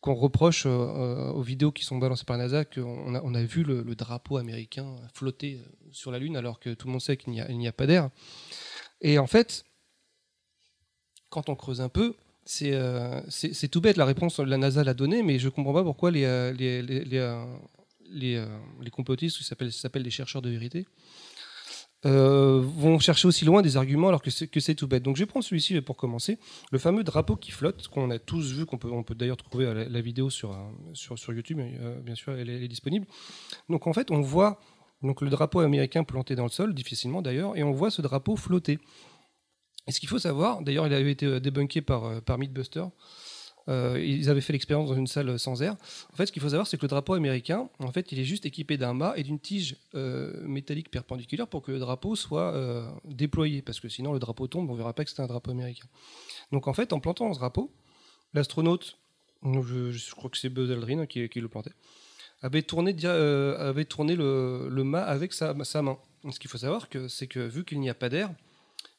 qu'on 0.00 0.14
reproche 0.14 0.64
euh, 0.66 1.30
aux 1.30 1.42
vidéos 1.42 1.72
qui 1.72 1.84
sont 1.84 1.98
balancées 1.98 2.24
par 2.24 2.36
la 2.36 2.44
NASA 2.44 2.64
qu'on 2.64 3.14
a, 3.14 3.22
on 3.22 3.34
a 3.34 3.42
vu 3.42 3.62
le, 3.62 3.82
le 3.82 3.94
drapeau 3.94 4.36
américain 4.36 4.96
flotter 5.14 5.60
sur 5.92 6.10
la 6.10 6.18
Lune 6.18 6.36
alors 6.36 6.60
que 6.60 6.74
tout 6.74 6.88
le 6.88 6.92
monde 6.92 7.00
sait 7.00 7.16
qu'il 7.16 7.32
n'y 7.32 7.68
a, 7.68 7.72
pas 7.72 7.86
d'air. 7.86 8.10
Et 9.00 9.18
en 9.18 9.26
fait, 9.26 9.64
quand 11.28 11.48
on 11.48 11.54
creuse 11.54 11.80
un 11.80 11.88
peu, 11.88 12.14
c'est 12.44 12.74
euh, 12.74 13.20
c'est 13.28 13.54
c'est 13.54 13.68
tout 13.68 13.80
bête, 13.80 13.96
la 13.96 14.04
réponse, 14.04 14.38
la 14.38 14.56
NASA 14.56 14.84
l'a 14.84 14.94
donnée, 14.94 15.22
mais 15.22 15.38
je 15.38 15.48
comprends 15.48 15.74
pas 15.74 15.82
pourquoi 15.82 16.10
les, 16.10 16.52
les, 16.52 16.82
les, 16.82 17.04
les, 17.04 17.44
les, 18.08 18.46
les 18.80 18.90
complotistes, 18.90 19.38
qui 19.38 19.44
s'appellent 19.44 19.72
s'appellent 19.72 20.04
les 20.04 20.10
chercheurs 20.10 20.42
de 20.42 20.50
vérité, 20.50 20.86
euh, 22.04 22.60
vont 22.62 22.98
chercher 22.98 23.26
aussi 23.26 23.44
loin 23.46 23.62
des 23.62 23.76
arguments 23.76 24.08
alors 24.08 24.22
que 24.22 24.30
c'est 24.30 24.74
tout 24.74 24.86
bête. 24.86 25.02
Donc 25.02 25.16
je 25.16 25.22
vais 25.22 25.26
prendre 25.26 25.44
celui-ci 25.44 25.80
pour 25.80 25.96
commencer, 25.96 26.38
le 26.70 26.78
fameux 26.78 27.02
drapeau 27.02 27.36
qui 27.36 27.50
flotte 27.50 27.88
qu'on 27.88 28.10
a 28.10 28.18
tous 28.18 28.52
vu, 28.52 28.66
qu'on 28.66 28.76
peut 28.76 28.90
on 28.90 29.02
peut 29.02 29.14
d'ailleurs 29.14 29.38
trouver 29.38 29.86
la, 29.88 30.00
vidéo 30.00 30.28
sur, 30.28 30.52
euh, 30.52 30.56
sur 30.92 31.18
sur 31.18 31.32
YouTube, 31.32 31.58
euh, 31.60 32.00
bien 32.00 32.14
sûr, 32.14 32.34
elle 32.34 32.50
est, 32.50 32.68
disponible. 32.68 33.06
Donc 33.68 33.86
en 33.86 33.92
fait, 33.92 34.10
on 34.10 34.20
voit 34.20 34.60
donc 35.02 35.22
le 35.22 35.30
drapeau 35.30 35.60
américain 35.60 36.04
planté 36.04 36.34
dans 36.34 36.44
le 36.44 36.50
sol, 36.50 36.74
difficilement 36.74 37.22
d'ailleurs, 37.22 37.56
et 37.56 37.62
on 37.62 37.72
voit 37.72 37.90
ce 37.90 38.02
drapeau 38.02 38.36
flotter. 38.36 38.78
Et 39.88 39.92
ce 39.92 40.00
qu'il 40.00 40.08
faut 40.08 40.18
savoir, 40.18 40.62
d'ailleurs, 40.62 40.86
il 40.86 40.92
avait 40.92 41.12
été 41.12 41.40
débunké 41.40 41.80
par 41.80 42.20
par 42.22 42.38
Mythbuster. 42.38 42.84
Euh, 43.68 44.00
ils 44.00 44.30
avaient 44.30 44.40
fait 44.40 44.52
l'expérience 44.52 44.88
dans 44.88 44.94
une 44.94 45.06
salle 45.06 45.38
sans 45.38 45.62
air. 45.62 45.76
En 46.12 46.16
fait, 46.16 46.26
ce 46.26 46.32
qu'il 46.32 46.42
faut 46.42 46.50
savoir, 46.50 46.66
c'est 46.66 46.76
que 46.76 46.82
le 46.82 46.88
drapeau 46.88 47.14
américain, 47.14 47.68
en 47.78 47.90
fait, 47.90 48.12
il 48.12 48.20
est 48.20 48.24
juste 48.24 48.46
équipé 48.46 48.76
d'un 48.76 48.94
mât 48.94 49.14
et 49.16 49.22
d'une 49.22 49.40
tige 49.40 49.76
euh, 49.94 50.46
métallique 50.46 50.90
perpendiculaire 50.90 51.48
pour 51.48 51.62
que 51.62 51.72
le 51.72 51.78
drapeau 51.78 52.14
soit 52.14 52.54
euh, 52.54 52.88
déployé, 53.04 53.62
parce 53.62 53.80
que 53.80 53.88
sinon 53.88 54.12
le 54.12 54.18
drapeau 54.18 54.46
tombe, 54.46 54.70
on 54.70 54.74
verra 54.74 54.92
pas 54.92 55.04
que 55.04 55.10
c'est 55.10 55.20
un 55.20 55.26
drapeau 55.26 55.50
américain. 55.50 55.86
Donc 56.52 56.68
en 56.68 56.74
fait, 56.74 56.92
en 56.92 57.00
plantant 57.00 57.32
ce 57.32 57.38
drapeau, 57.38 57.72
l'astronaute, 58.34 58.98
je, 59.42 60.14
crois 60.14 60.30
que 60.30 60.38
c'est 60.38 60.48
Buzz 60.48 60.70
Aldrin 60.70 61.00
hein, 61.00 61.06
qui, 61.06 61.28
le 61.28 61.48
plantait, 61.48 61.72
avait 62.42 62.62
tourné, 62.62 62.94
avait 63.04 63.84
tourné 63.84 64.14
le, 64.16 64.82
mât 64.84 65.02
avec 65.02 65.32
sa, 65.32 65.54
sa 65.64 65.82
main. 65.82 65.98
Ce 66.30 66.38
qu'il 66.38 66.50
faut 66.50 66.58
savoir, 66.58 66.88
c'est 67.08 67.26
que 67.26 67.40
vu 67.40 67.64
qu'il 67.64 67.80
n'y 67.80 67.90
a 67.90 67.94
pas 67.94 68.08
d'air, 68.08 68.30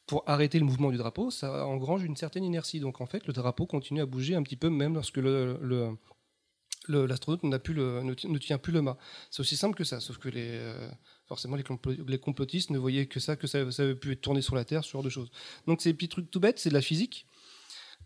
pour 0.08 0.24
arrêter 0.26 0.58
le 0.58 0.64
mouvement 0.64 0.90
du 0.90 0.96
drapeau, 0.96 1.30
ça 1.30 1.66
engrange 1.66 2.02
une 2.02 2.16
certaine 2.16 2.42
inertie. 2.42 2.80
Donc 2.80 3.00
en 3.00 3.06
fait, 3.06 3.26
le 3.26 3.32
drapeau 3.32 3.66
continue 3.66 4.00
à 4.00 4.06
bouger 4.06 4.34
un 4.34 4.42
petit 4.42 4.56
peu 4.56 4.70
même 4.70 4.94
lorsque 4.94 5.18
le, 5.18 5.58
le, 5.62 7.06
l'astronaute 7.06 7.42
ne, 7.44 8.14
ti- 8.14 8.26
ne 8.26 8.38
tient 8.38 8.56
plus 8.58 8.72
le 8.72 8.80
mât. 8.80 8.96
C'est 9.30 9.40
aussi 9.40 9.56
simple 9.56 9.76
que 9.76 9.84
ça, 9.84 10.00
sauf 10.00 10.16
que 10.16 10.30
les, 10.30 10.48
euh, 10.48 10.90
forcément 11.26 11.56
les, 11.56 11.62
complo- 11.62 12.08
les 12.08 12.18
complotistes 12.18 12.70
ne 12.70 12.78
voyaient 12.78 13.06
que 13.06 13.20
ça, 13.20 13.36
que 13.36 13.46
ça, 13.46 13.58
avait 13.60 13.94
pu 13.94 14.12
être 14.12 14.22
tourné 14.22 14.40
sur 14.40 14.54
la 14.54 14.64
Terre, 14.64 14.82
ce 14.82 14.90
genre 14.90 15.02
de 15.02 15.10
choses. 15.10 15.30
Donc 15.66 15.82
des 15.82 15.92
petits 15.94 16.08
trucs 16.08 16.30
tout 16.30 16.40
bêtes, 16.40 16.58
c'est 16.58 16.70
de 16.70 16.74
la 16.74 16.82
physique. 16.82 17.26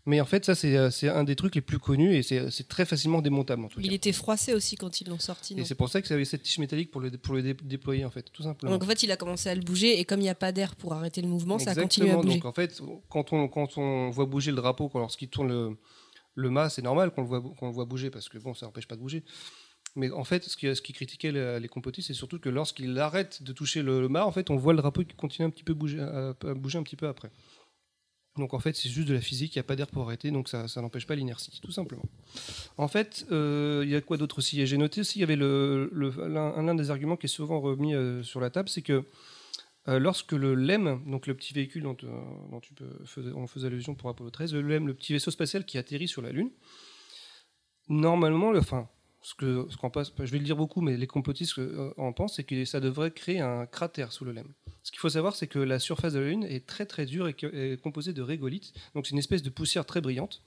Mais 0.05 0.19
en 0.19 0.25
fait, 0.25 0.43
ça, 0.43 0.53
c'est 0.53 0.75
euh, 0.75 0.91
c'est 0.91 1.07
un 1.07 1.23
des 1.23 1.35
trucs 1.37 1.55
les 1.55 1.61
plus 1.61 1.79
connus 1.79 2.13
et 2.13 2.23
c'est 2.23 2.51
c'est 2.51 2.67
très 2.67 2.85
facilement 2.85 3.21
démontable 3.21 3.63
en 3.63 3.69
tout 3.69 3.79
cas. 3.79 3.85
Il 3.85 3.93
était 3.93 4.11
froissé 4.11 4.53
aussi 4.53 4.75
quand 4.75 4.99
ils 4.99 5.07
l'ont 5.07 5.17
sorti. 5.19 5.57
Et 5.57 5.63
c'est 5.63 5.75
pour 5.75 5.87
ça 5.87 6.01
que 6.01 6.07
ça 6.09 6.15
avait 6.15 6.25
cette 6.25 6.43
tige 6.43 6.59
métallique 6.59 6.91
pour 6.91 6.99
le, 6.99 7.09
pour 7.11 7.35
le 7.35 7.41
dé- 7.41 7.55
déployer, 7.63 8.03
en 8.03 8.09
fait, 8.11 8.23
tout 8.33 8.43
simplement. 8.43 8.73
Donc 8.73 8.83
en 8.83 8.87
fait, 8.87 9.01
il 9.03 9.11
a 9.11 9.15
commencé 9.17 9.47
à 9.47 9.55
le 9.55 9.61
bouger 9.61 9.97
et 9.99 10.03
comme 10.03 10.19
il 10.19 10.23
n'y 10.23 10.29
a 10.29 10.35
pas 10.35 10.51
d'air 10.51 10.75
pour 10.75 10.91
arrêter 10.93 11.21
le 11.21 11.29
mouvement, 11.29 11.57
ça 11.57 11.71
a 11.71 11.75
continué 11.75 12.09
à 12.09 12.13
Exactement. 12.15 12.23
bouger. 12.23 12.39
Donc 12.39 12.45
en 12.45 12.53
fait, 12.53 12.81
quand 13.09 13.31
on, 13.31 13.47
quand 13.47 13.77
on 13.77 14.09
voit 14.09 14.25
bouger 14.25 14.51
le 14.51 14.57
drapeau, 14.57 14.91
lorsqu'il 14.93 15.29
tourne 15.29 15.47
le, 15.47 15.77
le 16.35 16.49
mât, 16.49 16.69
c'est 16.69 16.81
normal 16.81 17.11
qu'on 17.11 17.21
le, 17.21 17.27
voit, 17.27 17.41
qu'on 17.57 17.67
le 17.67 17.73
voit 17.73 17.85
bouger 17.85 18.09
parce 18.09 18.27
que 18.27 18.37
bon, 18.39 18.53
ça 18.53 18.65
n'empêche 18.65 18.87
pas 18.89 18.95
de 18.95 19.01
bouger. 19.01 19.23
Mais 19.95 20.11
en 20.11 20.23
fait, 20.25 20.43
ce 20.43 20.57
qui, 20.57 20.75
ce 20.75 20.81
qui 20.81 20.91
critiquait 20.91 21.31
les, 21.31 21.59
les 21.61 21.67
complotistes, 21.69 22.07
c'est 22.07 22.13
surtout 22.13 22.39
que 22.39 22.49
lorsqu'il 22.49 22.97
arrête 22.99 23.41
de 23.43 23.53
toucher 23.53 23.83
le, 23.83 24.01
le 24.01 24.09
mât, 24.09 24.25
en 24.25 24.31
fait, 24.31 24.49
on 24.49 24.57
voit 24.57 24.73
le 24.73 24.79
drapeau 24.79 25.03
qui 25.03 25.15
continue 25.15 25.45
un 25.47 25.51
petit 25.51 25.63
peu 25.63 25.73
bouger, 25.75 25.99
à, 26.01 26.33
à 26.45 26.53
bouger 26.55 26.79
un 26.79 26.83
petit 26.83 26.95
peu 26.97 27.07
après. 27.07 27.29
Donc 28.37 28.53
en 28.55 28.59
fait, 28.59 28.75
c'est 28.75 28.89
juste 28.89 29.07
de 29.07 29.13
la 29.13 29.21
physique, 29.21 29.55
il 29.55 29.59
n'y 29.59 29.61
a 29.61 29.63
pas 29.63 29.75
d'air 29.75 29.87
pour 29.87 30.03
arrêter, 30.03 30.31
donc 30.31 30.49
ça, 30.49 30.65
n'empêche 30.77 31.05
pas 31.05 31.15
l'inertie, 31.15 31.59
tout 31.61 31.71
simplement. 31.71 32.05
En 32.77 32.87
fait, 32.87 33.27
euh, 33.31 33.83
il 33.85 33.91
y 33.91 33.95
a 33.95 34.01
quoi 34.01 34.17
d'autre 34.17 34.39
aussi? 34.39 34.65
J'ai 34.65 34.77
noté 34.77 35.01
aussi, 35.01 35.19
il 35.19 35.21
y 35.21 35.23
avait 35.23 35.35
le, 35.35 35.91
l'un, 35.93 36.75
des 36.75 36.89
arguments 36.89 37.15
qui 37.15 37.27
est 37.27 37.29
souvent 37.29 37.61
remis 37.61 37.93
euh, 37.93 38.23
sur 38.23 38.39
la 38.39 38.49
table, 38.49 38.69
c'est 38.69 38.81
que 38.81 39.03
euh, 39.87 39.99
lorsque 39.99 40.31
le 40.31 40.55
LEM, 40.55 41.03
donc 41.05 41.27
le 41.27 41.35
petit 41.35 41.53
véhicule 41.53 41.83
dont, 41.83 41.93
tu 41.93 42.07
on 43.35 43.45
faisait 43.45 43.67
allusion 43.67 43.93
pour 43.93 44.09
Apollo 44.09 44.31
13, 44.31 44.53
le 44.55 44.61
LEM, 44.61 44.87
le 44.87 44.95
petit 44.95 45.13
vaisseau 45.13 45.29
spatial 45.29 45.63
qui 45.63 45.77
atterrit 45.77 46.07
sur 46.07 46.23
la 46.23 46.31
Lune, 46.31 46.49
normalement, 47.87 48.51
le, 48.51 48.59
enfin, 48.59 48.89
ce 49.23 49.33
je 49.39 50.31
vais 50.31 50.37
le 50.37 50.43
dire 50.43 50.57
beaucoup, 50.57 50.81
mais 50.81 50.97
les 50.97 51.07
complotistes 51.07 51.57
euh, 51.57 51.93
en 51.97 52.11
pensent, 52.11 52.35
c'est 52.35 52.43
que 52.43 52.65
ça 52.65 52.79
devrait 52.79 53.11
créer 53.11 53.39
un 53.39 53.65
cratère 53.65 54.11
sous 54.11 54.25
le 54.25 54.33
LEM. 54.33 54.53
Ce 54.83 54.91
qu'il 54.91 54.99
faut 54.99 55.09
savoir, 55.09 55.35
c'est 55.35 55.47
que 55.47 55.59
la 55.59 55.79
surface 55.79 56.13
de 56.13 56.19
la 56.19 56.27
Lune 56.27 56.43
est 56.43 56.67
très 56.67 56.85
très 56.85 57.05
dure 57.05 57.27
et 57.27 57.35
est 57.53 57.81
composée 57.81 58.11
de 58.11 58.21
régolithes, 58.21 58.73
donc 58.93 59.07
c'est 59.07 59.11
une 59.11 59.19
espèce 59.19 59.41
de 59.41 59.49
poussière 59.49 59.85
très 59.85 60.01
brillante. 60.01 60.43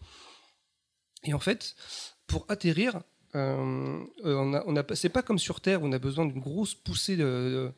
Et 1.24 1.32
en 1.32 1.38
fait, 1.38 1.74
pour 2.26 2.44
atterrir, 2.48 3.00
euh, 3.34 4.04
euh, 4.24 4.62
on 4.66 4.94
c'est 4.94 5.08
pas 5.08 5.22
comme 5.22 5.38
sur 5.38 5.60
Terre 5.60 5.82
où 5.82 5.86
on 5.86 5.92
a 5.92 5.98
besoin 5.98 6.26
d'une 6.26 6.40
grosse 6.40 6.74
poussée, 6.74 7.16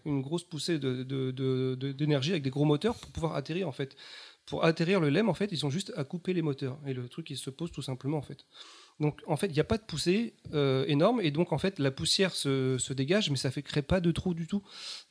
grosse 0.04 0.44
poussée 0.44 0.78
d'énergie 0.78 2.32
avec 2.32 2.42
des 2.42 2.50
gros 2.50 2.64
moteurs 2.64 2.96
pour 2.96 3.10
pouvoir 3.10 3.36
atterrir 3.36 3.68
en 3.68 3.72
fait. 3.72 3.96
Pour 4.46 4.64
atterrir 4.64 4.98
le 4.98 5.10
LEM, 5.10 5.28
en 5.28 5.34
fait, 5.34 5.52
ils 5.52 5.66
ont 5.66 5.70
juste 5.70 5.92
à 5.96 6.04
couper 6.04 6.32
les 6.32 6.42
moteurs 6.42 6.78
et 6.86 6.94
le 6.94 7.08
truc 7.08 7.28
il 7.30 7.36
se 7.36 7.50
pose 7.50 7.70
tout 7.70 7.82
simplement 7.82 8.18
en 8.18 8.22
fait. 8.22 8.46
Donc 9.00 9.20
en 9.26 9.36
fait, 9.36 9.46
il 9.46 9.52
n'y 9.52 9.60
a 9.60 9.64
pas 9.64 9.78
de 9.78 9.82
poussée 9.82 10.34
euh, 10.54 10.84
énorme 10.88 11.20
et 11.20 11.30
donc 11.30 11.52
en 11.52 11.58
fait 11.58 11.78
la 11.78 11.90
poussière 11.90 12.34
se, 12.34 12.78
se 12.78 12.92
dégage, 12.92 13.30
mais 13.30 13.36
ça 13.36 13.50
fait 13.50 13.62
crée 13.62 13.82
pas 13.82 14.00
de 14.00 14.10
trou 14.10 14.34
du 14.34 14.46
tout. 14.46 14.62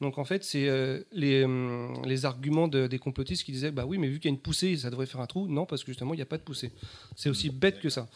Donc 0.02 0.18
en 0.18 0.26
fait, 0.26 0.44
c'est 0.44 0.68
euh, 0.68 1.02
les, 1.14 1.46
hum, 1.46 1.94
les 2.06 2.26
arguments 2.26 2.68
de- 2.68 2.88
des 2.88 3.00
complotistes 3.00 3.44
qui 3.44 3.52
disaient 3.54 3.72
bah 3.72 3.86
oui, 3.86 3.98
mais 3.98 4.10
vu 4.10 4.20
qu'il 4.20 4.30
y 4.30 4.34
a 4.34 4.36
une 4.36 4.42
poussée, 4.42 4.76
ça 4.76 4.90
devrait 4.90 5.06
faire 5.06 5.22
un 5.22 5.26
trou. 5.26 5.48
Non, 5.48 5.66
parce 5.66 5.84
que 5.84 5.92
justement 5.92 6.14
il 6.14 6.18
n'y 6.18 6.24
a 6.24 6.26
pas 6.26 6.38
de 6.38 6.44
poussée. 6.44 6.72
C'est 7.16 7.30
aussi 7.30 7.50
bête 7.50 7.80
que 7.80 7.90
ça. 7.90 8.10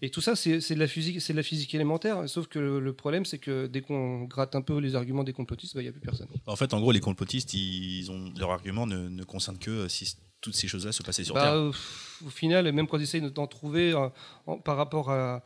Et 0.00 0.10
tout 0.10 0.20
ça, 0.20 0.34
c'est 0.34 0.58
de 0.58 0.78
la 0.78 0.88
physique, 0.88 1.20
c'est 1.20 1.32
de 1.32 1.38
la 1.38 1.44
physique 1.44 1.72
élémentaire. 1.74 2.28
Sauf 2.28 2.48
que 2.48 2.58
le, 2.58 2.92
problème, 2.92 3.24
c'est 3.24 3.38
que 3.38 3.66
dès 3.66 3.80
qu'on 3.80 4.24
gratte 4.24 4.56
un 4.56 4.62
peu 4.62 4.78
les 4.78 4.94
arguments 4.96 5.24
des 5.24 5.32
complotistes, 5.32 5.74
bah, 5.74 5.80
il 5.82 5.84
n'y 5.84 5.88
a 5.88 5.92
plus 5.92 6.00
personne. 6.00 6.28
En 6.46 6.56
fait, 6.56 6.74
en 6.74 6.80
gros, 6.80 6.92
les 6.92 7.00
complotistes, 7.00 7.54
ils 7.54 8.10
ont 8.10 8.32
leur 8.38 8.50
argument 8.50 8.86
ne, 8.86 9.08
ne 9.08 9.22
concerne 9.24 9.58
que 9.58 9.70
euh, 9.70 9.88
toutes 10.42 10.54
ces 10.54 10.68
choses-là 10.68 10.92
se 10.92 11.02
passaient 11.02 11.24
sur 11.24 11.34
Bah, 11.34 11.40
Terre. 11.42 11.52
euh, 11.54 11.72
au 12.26 12.30
final, 12.30 12.70
même 12.72 12.86
quand 12.86 12.98
ils 12.98 13.04
essayent 13.04 13.22
d'en 13.30 13.46
trouver 13.46 13.92
euh, 13.92 14.08
en- 14.46 14.58
par 14.58 14.76
rapport 14.76 15.10
à. 15.10 15.42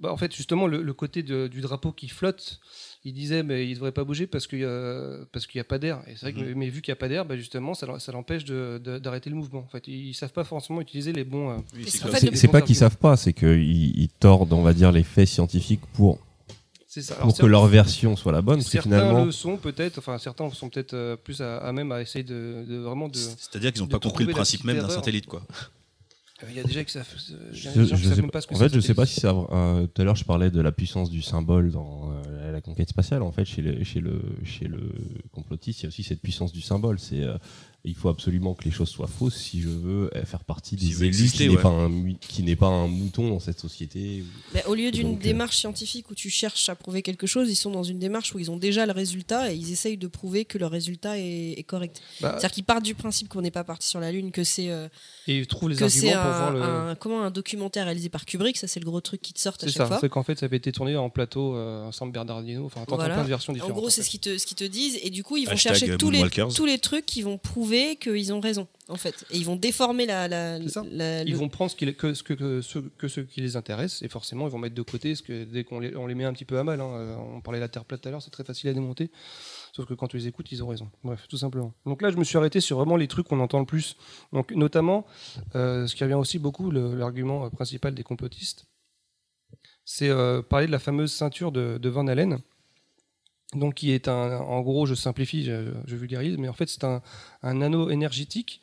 bah, 0.00 0.12
en 0.12 0.16
fait, 0.16 0.34
justement, 0.34 0.66
le, 0.66 0.82
le 0.82 0.92
côté 0.94 1.22
de- 1.22 1.46
du 1.46 1.60
drapeau 1.60 1.92
qui 1.92 2.08
flotte, 2.08 2.58
ils 3.04 3.12
disaient, 3.12 3.44
mais 3.44 3.66
il 3.66 3.70
ne 3.70 3.74
devrait 3.76 3.92
pas 3.92 4.02
bouger 4.02 4.26
parce 4.26 4.48
qu'il 4.48 4.58
n'y 4.58 4.64
a, 4.64 5.18
parce 5.32 5.46
qu'il 5.46 5.58
y 5.58 5.60
a 5.60 5.64
pas 5.64 5.78
d'air. 5.78 6.02
Et 6.08 6.14
c'est 6.16 6.22
vrai 6.26 6.32
que, 6.32 6.40
Mhm. 6.40 6.54
mais 6.58 6.68
vu 6.70 6.82
qu'il 6.82 6.90
n'y 6.90 6.96
a 6.96 7.00
pas 7.00 7.08
d'air, 7.08 7.24
bah, 7.24 7.36
justement, 7.36 7.72
ça, 7.74 7.86
l'empêche 8.12 8.44
d'arrêter 8.44 9.30
le 9.30 9.36
mouvement. 9.36 9.60
En 9.60 9.68
fait, 9.68 9.86
ils 9.86 10.08
ne 10.08 10.12
savent 10.12 10.32
pas 10.32 10.42
forcément 10.44 10.80
utiliser 10.80 11.12
les 11.12 11.22
bons. 11.24 11.50
euh, 11.50 11.56
Oui, 11.76 11.84
c'est 11.86 12.48
pas 12.48 12.62
qu'ils 12.62 12.74
savent 12.76 12.96
pas, 12.98 13.16
c'est 13.16 13.32
qu'ils 13.32 13.96
ils 13.96 14.08
tordent, 14.08 14.52
on 14.52 14.62
va 14.62 14.74
dire, 14.74 14.90
les 14.90 15.04
faits 15.04 15.28
scientifiques 15.28 15.86
pour, 15.92 16.18
C'est 16.94 17.00
ça. 17.00 17.14
Alors, 17.14 17.28
pour 17.28 17.38
que 17.38 17.46
leur 17.46 17.66
version 17.68 18.16
soit 18.16 18.32
la 18.32 18.42
bonne. 18.42 18.56
Parce 18.56 18.66
que 18.66 18.72
Certains 18.72 18.90
finalement, 18.90 19.24
le 19.24 19.32
sont 19.32 19.56
peut-être, 19.56 19.96
enfin 19.96 20.18
certains 20.18 20.50
sont 20.50 20.68
peut-être 20.68 20.92
euh, 20.92 21.16
plus 21.16 21.40
à, 21.40 21.56
à 21.56 21.72
même 21.72 21.90
à 21.90 22.02
essayer 22.02 22.22
de, 22.22 22.66
de 22.68 22.76
vraiment 22.76 23.08
de. 23.08 23.16
C'est-à-dire 23.16 23.72
qu'ils 23.72 23.80
n'ont 23.80 23.88
pas 23.88 23.98
compris 23.98 24.26
le 24.26 24.32
principe 24.32 24.64
même 24.64 24.78
d'un 24.78 24.90
satellite, 24.90 25.24
quoi. 25.24 25.40
Il 26.50 26.54
y 26.56 26.60
a 26.60 26.64
déjà 26.64 26.84
qui 26.84 26.92
savent. 26.92 27.06
il 27.30 27.62
y 27.64 27.66
a 27.68 27.72
Je- 27.72 27.80
des 27.80 27.86
gens 27.86 27.96
qui 27.96 28.02
je 28.02 28.08
savent 28.08 28.16
sais 28.16 28.20
même 28.20 28.30
pas- 28.30 28.38
pas 28.38 28.40
ce 28.42 28.46
que 28.48 28.54
en 28.54 28.58
c'est 28.58 28.68
fait, 28.68 28.74
je 28.74 28.80
sais 28.80 28.94
pas 28.94 29.06
si 29.06 29.20
ça. 29.20 29.30
euh, 29.30 29.86
tout 29.86 30.02
à 30.02 30.04
l'heure, 30.04 30.16
je 30.16 30.24
parlais 30.24 30.50
de 30.50 30.60
la 30.60 30.70
puissance 30.72 31.08
du 31.08 31.22
symbole 31.22 31.70
dans 31.70 32.10
euh, 32.12 32.41
la 32.52 32.60
conquête 32.60 32.88
spatiale. 32.90 33.22
En 33.22 33.32
fait, 33.32 33.44
chez 33.44 33.62
le, 33.62 33.82
chez 33.84 34.00
le, 34.00 34.20
chez 34.44 34.66
le 34.66 34.92
complotiste, 35.32 35.80
il 35.80 35.82
y 35.84 35.86
a 35.86 35.88
aussi 35.88 36.02
cette 36.02 36.20
puissance 36.20 36.52
du 36.52 36.60
symbole. 36.60 36.98
C'est 36.98 37.20
euh, 37.22 37.36
il 37.84 37.96
faut 37.96 38.08
absolument 38.08 38.54
que 38.54 38.62
les 38.64 38.70
choses 38.70 38.88
soient 38.90 39.08
fausses 39.08 39.34
si 39.36 39.60
je 39.60 39.68
veux 39.68 40.08
euh, 40.16 40.24
faire 40.24 40.44
partie 40.44 40.76
des 40.76 40.86
veut 40.90 40.98
élus 41.06 41.06
exister, 41.08 41.44
qui 41.44 41.50
n'est 41.50 41.56
ouais. 41.56 41.62
pas 41.62 41.68
un 41.70 41.88
mu- 41.88 42.16
qui 42.20 42.42
n'est 42.44 42.54
pas 42.54 42.68
un 42.68 42.86
mouton 42.86 43.28
dans 43.28 43.40
cette 43.40 43.58
société. 43.58 44.22
Mais 44.54 44.64
au 44.66 44.74
lieu 44.76 44.92
d'une 44.92 45.14
euh, 45.16 45.18
démarche 45.18 45.56
scientifique 45.56 46.08
où 46.10 46.14
tu 46.14 46.30
cherches 46.30 46.68
à 46.68 46.76
prouver 46.76 47.02
quelque 47.02 47.26
chose, 47.26 47.50
ils 47.50 47.56
sont 47.56 47.72
dans 47.72 47.82
une 47.82 47.98
démarche 47.98 48.34
où 48.34 48.38
ils 48.38 48.52
ont 48.52 48.56
déjà 48.56 48.86
le 48.86 48.92
résultat 48.92 49.52
et 49.52 49.56
ils 49.56 49.72
essayent 49.72 49.96
de 49.96 50.06
prouver 50.06 50.44
que 50.44 50.58
le 50.58 50.66
résultat 50.66 51.18
est, 51.18 51.58
est 51.58 51.64
correct. 51.64 52.00
Bah, 52.20 52.30
C'est-à-dire 52.32 52.52
qu'ils 52.52 52.64
partent 52.64 52.84
du 52.84 52.94
principe 52.94 53.28
qu'on 53.28 53.42
n'est 53.42 53.50
pas 53.50 53.64
parti 53.64 53.88
sur 53.88 53.98
la 53.98 54.12
Lune, 54.12 54.30
que 54.30 54.44
c'est 54.44 54.70
euh, 54.70 54.86
et 55.26 55.38
ils 55.38 55.46
trouvent 55.48 55.70
les 55.70 55.76
que 55.76 55.88
c'est 55.88 56.12
arguments 56.12 56.22
pour 56.22 56.32
un, 56.34 56.50
voir 56.52 56.52
le. 56.84 56.90
un- 56.90 56.94
comment 56.94 57.22
un 57.24 57.30
documentaire 57.32 57.86
réalisé 57.86 58.08
par 58.10 58.26
Kubrick, 58.26 58.58
ça 58.58 58.68
c'est 58.68 58.78
le 58.78 58.86
gros 58.86 59.00
truc 59.00 59.20
qui 59.22 59.32
te 59.32 59.40
sort 59.40 59.54
à 59.54 59.56
C'est 59.58 59.66
chaque 59.66 59.76
ça, 59.76 59.86
fois. 59.88 59.98
c'est 60.00 60.08
qu'en 60.08 60.22
fait 60.22 60.38
ça 60.38 60.46
avait 60.46 60.56
été 60.58 60.70
tourné 60.70 60.94
en 60.96 61.10
plateau 61.10 61.56
euh, 61.56 61.84
ensemble 61.84 62.12
Bernardino, 62.42 62.66
enfin 62.66 62.80
t'entends 62.80 62.96
Voilà. 62.96 63.14
plein 63.14 63.22
de 63.24 63.28
versions 63.28 63.52
En 63.52 63.70
gros, 63.70 63.88
c'est 63.90 64.02
fait. 64.02 64.06
ce 64.06 64.10
qu'ils 64.10 64.20
te, 64.20 64.38
ce 64.38 64.46
qu'ils 64.46 64.56
te 64.56 64.64
disent, 64.64 64.98
et 65.02 65.10
du 65.10 65.22
coup, 65.24 65.36
ils 65.36 65.46
vont 65.46 65.52
Hashtag 65.52 65.74
chercher 65.76 65.96
tous 65.96 66.10
les, 66.10 66.28
tous 66.54 66.66
les 66.66 66.78
trucs 66.78 67.06
qui 67.06 67.22
vont 67.22 67.38
prouver 67.38 67.96
qu'ils 67.96 68.32
ont 68.32 68.40
raison, 68.40 68.66
en 68.88 68.96
fait. 68.96 69.24
Et 69.30 69.36
ils 69.38 69.44
vont 69.44 69.56
déformer 69.56 70.06
la. 70.06 70.28
la, 70.28 70.60
C'est 70.62 70.68
ça. 70.68 70.84
la- 70.90 71.22
Ils 71.22 71.30
le- 71.32 71.36
vont 71.36 71.48
prendre 71.48 71.70
ce 71.70 71.76
qui, 71.76 71.86
les- 71.86 71.94
que, 71.94 72.14
ce 72.14 72.22
que, 72.22 72.34
que, 72.34 72.60
ce, 72.60 72.78
que 72.78 73.08
ce 73.08 73.20
qui 73.20 73.40
les 73.40 73.56
intéresse 73.56 74.02
et 74.02 74.08
forcément 74.08 74.46
ils 74.46 74.50
vont 74.50 74.58
mettre 74.58 74.74
de 74.74 74.82
côté 74.82 75.14
ce 75.14 75.22
que 75.22 75.44
dès 75.44 75.64
qu'on 75.64 75.80
les, 75.80 75.94
on 75.96 76.06
les 76.06 76.14
met 76.14 76.24
un 76.24 76.32
petit 76.32 76.44
peu 76.44 76.58
à 76.58 76.64
mal. 76.64 76.80
hein. 76.80 76.90
Euh, 76.94 77.16
On 77.36 77.40
parlait 77.40 77.58
de 77.58 77.64
la 77.64 77.68
Terre 77.68 77.84
plate 77.84 78.00
tout 78.02 78.08
à 78.08 78.10
l'heure, 78.12 78.22
c'est 78.22 78.30
très 78.30 78.44
facile 78.44 78.68
à 78.68 78.72
démonter. 78.72 79.10
Sauf 79.74 79.86
que 79.86 79.94
quand 79.94 80.06
tu 80.08 80.18
les 80.18 80.26
écoutes, 80.28 80.52
ils 80.52 80.62
ont 80.62 80.66
raison. 80.68 80.90
Bref, 81.02 81.24
tout 81.28 81.38
simplement. 81.38 81.72
Donc 81.86 82.02
là, 82.02 82.10
je 82.10 82.16
me 82.16 82.24
suis 82.24 82.36
arrêté 82.36 82.60
sur 82.60 82.76
vraiment 82.76 82.96
les 82.96 83.08
trucs 83.08 83.26
qu'on 83.26 83.40
entend 83.40 83.58
le 83.58 83.64
plus. 83.64 83.96
Donc 84.32 84.50
notamment, 84.52 85.06
euh, 85.54 85.86
ce 85.86 85.94
qui 85.94 86.04
revient 86.04 86.14
aussi 86.14 86.38
beaucoup, 86.38 86.70
l'argument 86.70 87.46
euh, 87.46 87.48
principal 87.50 87.94
des 87.94 88.02
complotistes, 88.02 88.66
c'est 89.94 90.08
euh, 90.08 90.40
parler 90.42 90.66
de 90.66 90.72
la 90.72 90.78
fameuse 90.78 91.12
ceinture 91.12 91.52
de, 91.52 91.78
de 91.78 91.88
Van 91.90 92.06
Allen. 92.06 92.38
Donc, 93.54 93.74
qui 93.74 93.90
est 93.92 94.08
un, 94.08 94.38
en 94.38 94.62
gros, 94.62 94.86
je 94.86 94.94
simplifie, 94.94 95.44
je, 95.44 95.72
je 95.86 95.96
vulgarise, 95.96 96.38
mais 96.38 96.48
en 96.48 96.54
fait, 96.54 96.68
c'est 96.70 96.84
un, 96.84 97.02
un 97.42 97.60
anneau 97.60 97.90
énergétique 97.90 98.62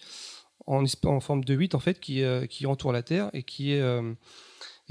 en, 0.65 0.83
en 1.03 1.19
forme 1.19 1.43
de 1.43 1.53
8 1.53 1.75
en 1.75 1.79
fait 1.79 1.99
qui, 1.99 2.23
euh, 2.23 2.47
qui 2.47 2.65
entoure 2.65 2.91
la 2.91 3.03
Terre 3.03 3.29
et 3.33 3.43
qui 3.43 3.73
est 3.73 3.81
euh, 3.81 4.13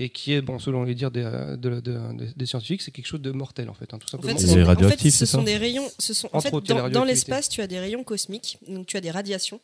et 0.01 0.11
qui 0.11 0.33
est 0.33 0.41
bon 0.43 0.61
selon 0.61 0.85
les 0.85 0.95
dires 0.95 1.11
des, 1.11 1.23
de- 1.25 1.57
de- 1.57 1.81
de- 1.81 2.33
des 2.37 2.47
scientifiques 2.47 2.83
c'est 2.83 2.93
quelque 2.93 3.07
chose 3.07 3.21
de 3.21 3.33
mortel 3.33 3.69
en 3.69 3.75
fait 3.75 3.93
hein, 3.93 3.99
tout 3.99 4.07
En 4.07 4.11
simplement. 4.23 4.33
fait, 4.35 4.41
C'est 4.41 4.47
ce 4.47 4.53
sont- 4.55 4.61
en 4.61 4.65
radioactif, 4.67 5.03
fait, 5.13 5.19
ce 5.19 5.27
sont 5.27 5.39
ça 5.39 5.45
des 5.45 5.57
rayons. 5.57 5.89
Ce 5.99 6.15
sont, 6.15 6.29
en 6.33 6.41
fait, 6.41 6.51
dans, 6.53 6.89
dans 6.89 7.05
l'espace, 7.05 7.49
tu 7.49 7.61
as 7.61 7.67
des 7.67 7.81
rayons 7.81 8.05
cosmiques, 8.05 8.59
donc 8.69 8.87
tu 8.87 8.97
as 8.97 9.01
des 9.01 9.11
radiations, 9.11 9.61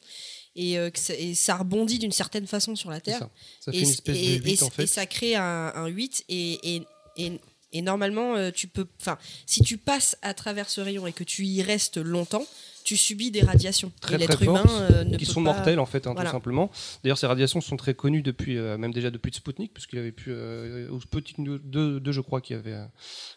et, 0.56 0.78
euh, 0.78 0.90
ça, 0.94 1.14
et 1.14 1.34
ça 1.34 1.56
rebondit 1.56 1.98
d'une 1.98 2.12
certaine 2.12 2.46
façon 2.46 2.76
sur 2.76 2.90
la 2.90 3.00
Terre. 3.00 3.18
ça. 3.18 3.30
Ça 3.60 3.72
fait 3.72 3.78
et, 3.78 3.82
une 3.82 3.88
espèce 3.90 4.16
et- 4.16 4.38
de 4.38 4.44
8 4.44 4.60
et- 4.60 4.62
en 4.64 4.70
fait. 4.70 4.82
et 4.84 4.86
ça 4.86 5.06
crée 5.06 5.34
un, 5.36 5.72
un 5.74 5.86
8 5.86 6.24
et, 6.28 7.82
normalement 7.82 8.36
euh, 8.36 8.50
tu 8.52 8.68
peux 8.68 8.86
enfin 9.00 9.18
si 9.46 9.60
tu 9.62 9.78
passes 9.78 10.16
à 10.22 10.32
travers 10.32 10.70
ce 10.70 10.80
rayon 10.80 11.06
et 11.08 11.12
que 11.12 11.24
tu 11.24 11.44
y 11.44 11.60
restes 11.62 11.96
longtemps 11.96 12.46
tu 12.84 12.96
subis 12.96 13.30
des 13.32 13.40
radiations 13.40 13.90
très 14.00 14.18
très 14.28 14.44
humain 14.44 14.62
fortes, 14.62 14.80
euh, 14.92 15.04
ne 15.04 15.16
qui 15.16 15.24
sont 15.26 15.42
pas- 15.42 15.54
mortelles 15.54 15.80
en 15.80 15.86
fait 15.86 16.06
hein, 16.06 16.12
Voilà. 16.14 16.30
tout 16.30 16.36
simplement. 16.36 16.70
D'ailleurs 17.02 17.18
ces 17.18 17.26
radiations 17.26 17.60
sont 17.60 17.76
très 17.76 17.94
connues 17.94 18.22
depuis 18.22 18.58
euh, 18.58 18.76
même 18.78 18.92
déjà 18.92 19.10
depuis 19.10 19.32
Sputnik 19.32 19.72
puisqu'il 19.74 19.98
avait 19.98 20.12
pu 20.12 20.30
euh, 20.30 20.88
Sputnik 21.00 21.36
2, 21.40 21.98
2, 21.98 22.12
je 22.12 22.20
crois 22.20 22.40
qui 22.40 22.54
avait 22.54 22.76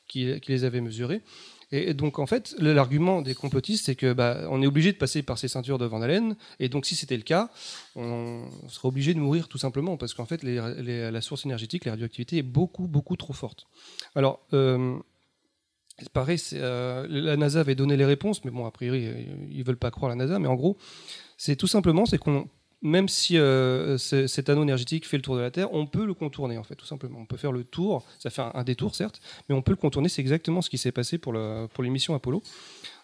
qui, 0.08 0.40
qui 0.42 0.52
les 0.52 0.64
avait 0.66 0.82
mesurées. 0.82 1.22
Et 1.72 1.94
donc 1.94 2.18
en 2.20 2.26
fait 2.26 2.56
l'argument 2.60 3.22
des 3.22 3.36
complotistes 3.36 3.86
c'est 3.88 3.96
que 3.96 4.14
bah, 4.14 4.48
on 4.50 4.62
est 4.62 4.68
obligé 4.68 4.94
de 4.94 4.98
passer 4.98 5.22
par 5.22 5.38
ces 5.38 5.50
ceintures 5.50 5.78
de 5.78 5.86
Van 5.86 6.02
Allen 6.02 6.38
et 6.60 6.70
donc 6.70 6.86
si 6.86 6.96
c'était 6.96 7.18
le 7.18 7.24
cas 7.24 7.50
on 7.96 8.46
serait 8.70 8.88
obligé 8.88 9.14
de 9.14 9.20
mourir 9.20 9.50
tout 9.50 9.58
simplement 9.58 9.98
parce 9.98 10.14
qu'en 10.14 10.26
fait 10.26 10.44
la 10.44 11.22
source 11.22 11.46
énergétique 11.46 11.84
la 11.84 11.92
radioactivité 11.92 12.38
est 12.38 12.44
beaucoup 12.44 12.88
beaucoup 12.88 13.18
trop 13.18 13.34
forte. 13.34 13.68
Alors 14.16 14.46
euh, 14.54 14.98
pareil, 16.14 16.40
euh, 16.54 17.08
la 17.10 17.38
NASA 17.38 17.60
avait 17.60 17.76
donné 17.76 17.98
les 17.98 18.06
réponses, 18.06 18.44
mais 18.46 18.52
bon, 18.52 18.66
a 18.66 18.72
priori, 18.72 19.28
ils 19.50 19.64
veulent 19.64 19.78
pas 19.78 19.92
croire 19.92 20.10
la 20.10 20.16
NASA. 20.16 20.40
Mais 20.40 20.48
en 20.48 20.56
gros, 20.56 20.78
c'est 21.38 21.56
tout 21.56 21.68
simplement, 21.68 22.06
c'est 22.06 22.18
qu'on, 22.18 22.48
même 22.82 23.08
si 23.08 23.38
euh, 23.38 23.98
ce- 23.98 24.28
cet 24.28 24.50
anneau 24.50 24.64
énergétique 24.64 25.08
fait 25.08 25.18
le 25.18 25.24
tour 25.24 25.36
de 25.36 25.42
la 25.42 25.52
Terre, 25.52 25.74
on 25.74 25.86
peut 25.88 26.06
le 26.06 26.14
contourner, 26.14 26.58
en 26.58 26.64
fait, 26.64 26.76
tout 26.76 26.86
simplement. 26.86 27.20
On 27.20 27.26
peut 27.26 27.38
faire 27.38 27.52
le 27.52 27.64
tour, 27.64 28.06
ça 28.20 28.30
fait 28.30 28.44
un, 28.54 28.64
détour, 28.64 28.96
certes, 28.96 29.20
mais 29.50 29.56
on 29.56 29.62
peut 29.62 29.72
le 29.72 29.78
contourner. 29.78 30.10
C'est 30.10 30.22
exactement 30.22 30.62
ce 30.62 30.70
qui 30.70 30.78
s'est 30.78 30.92
passé 30.92 31.18
pour 31.18 31.34
l'émission 31.34 32.14
Apollo. 32.16 32.42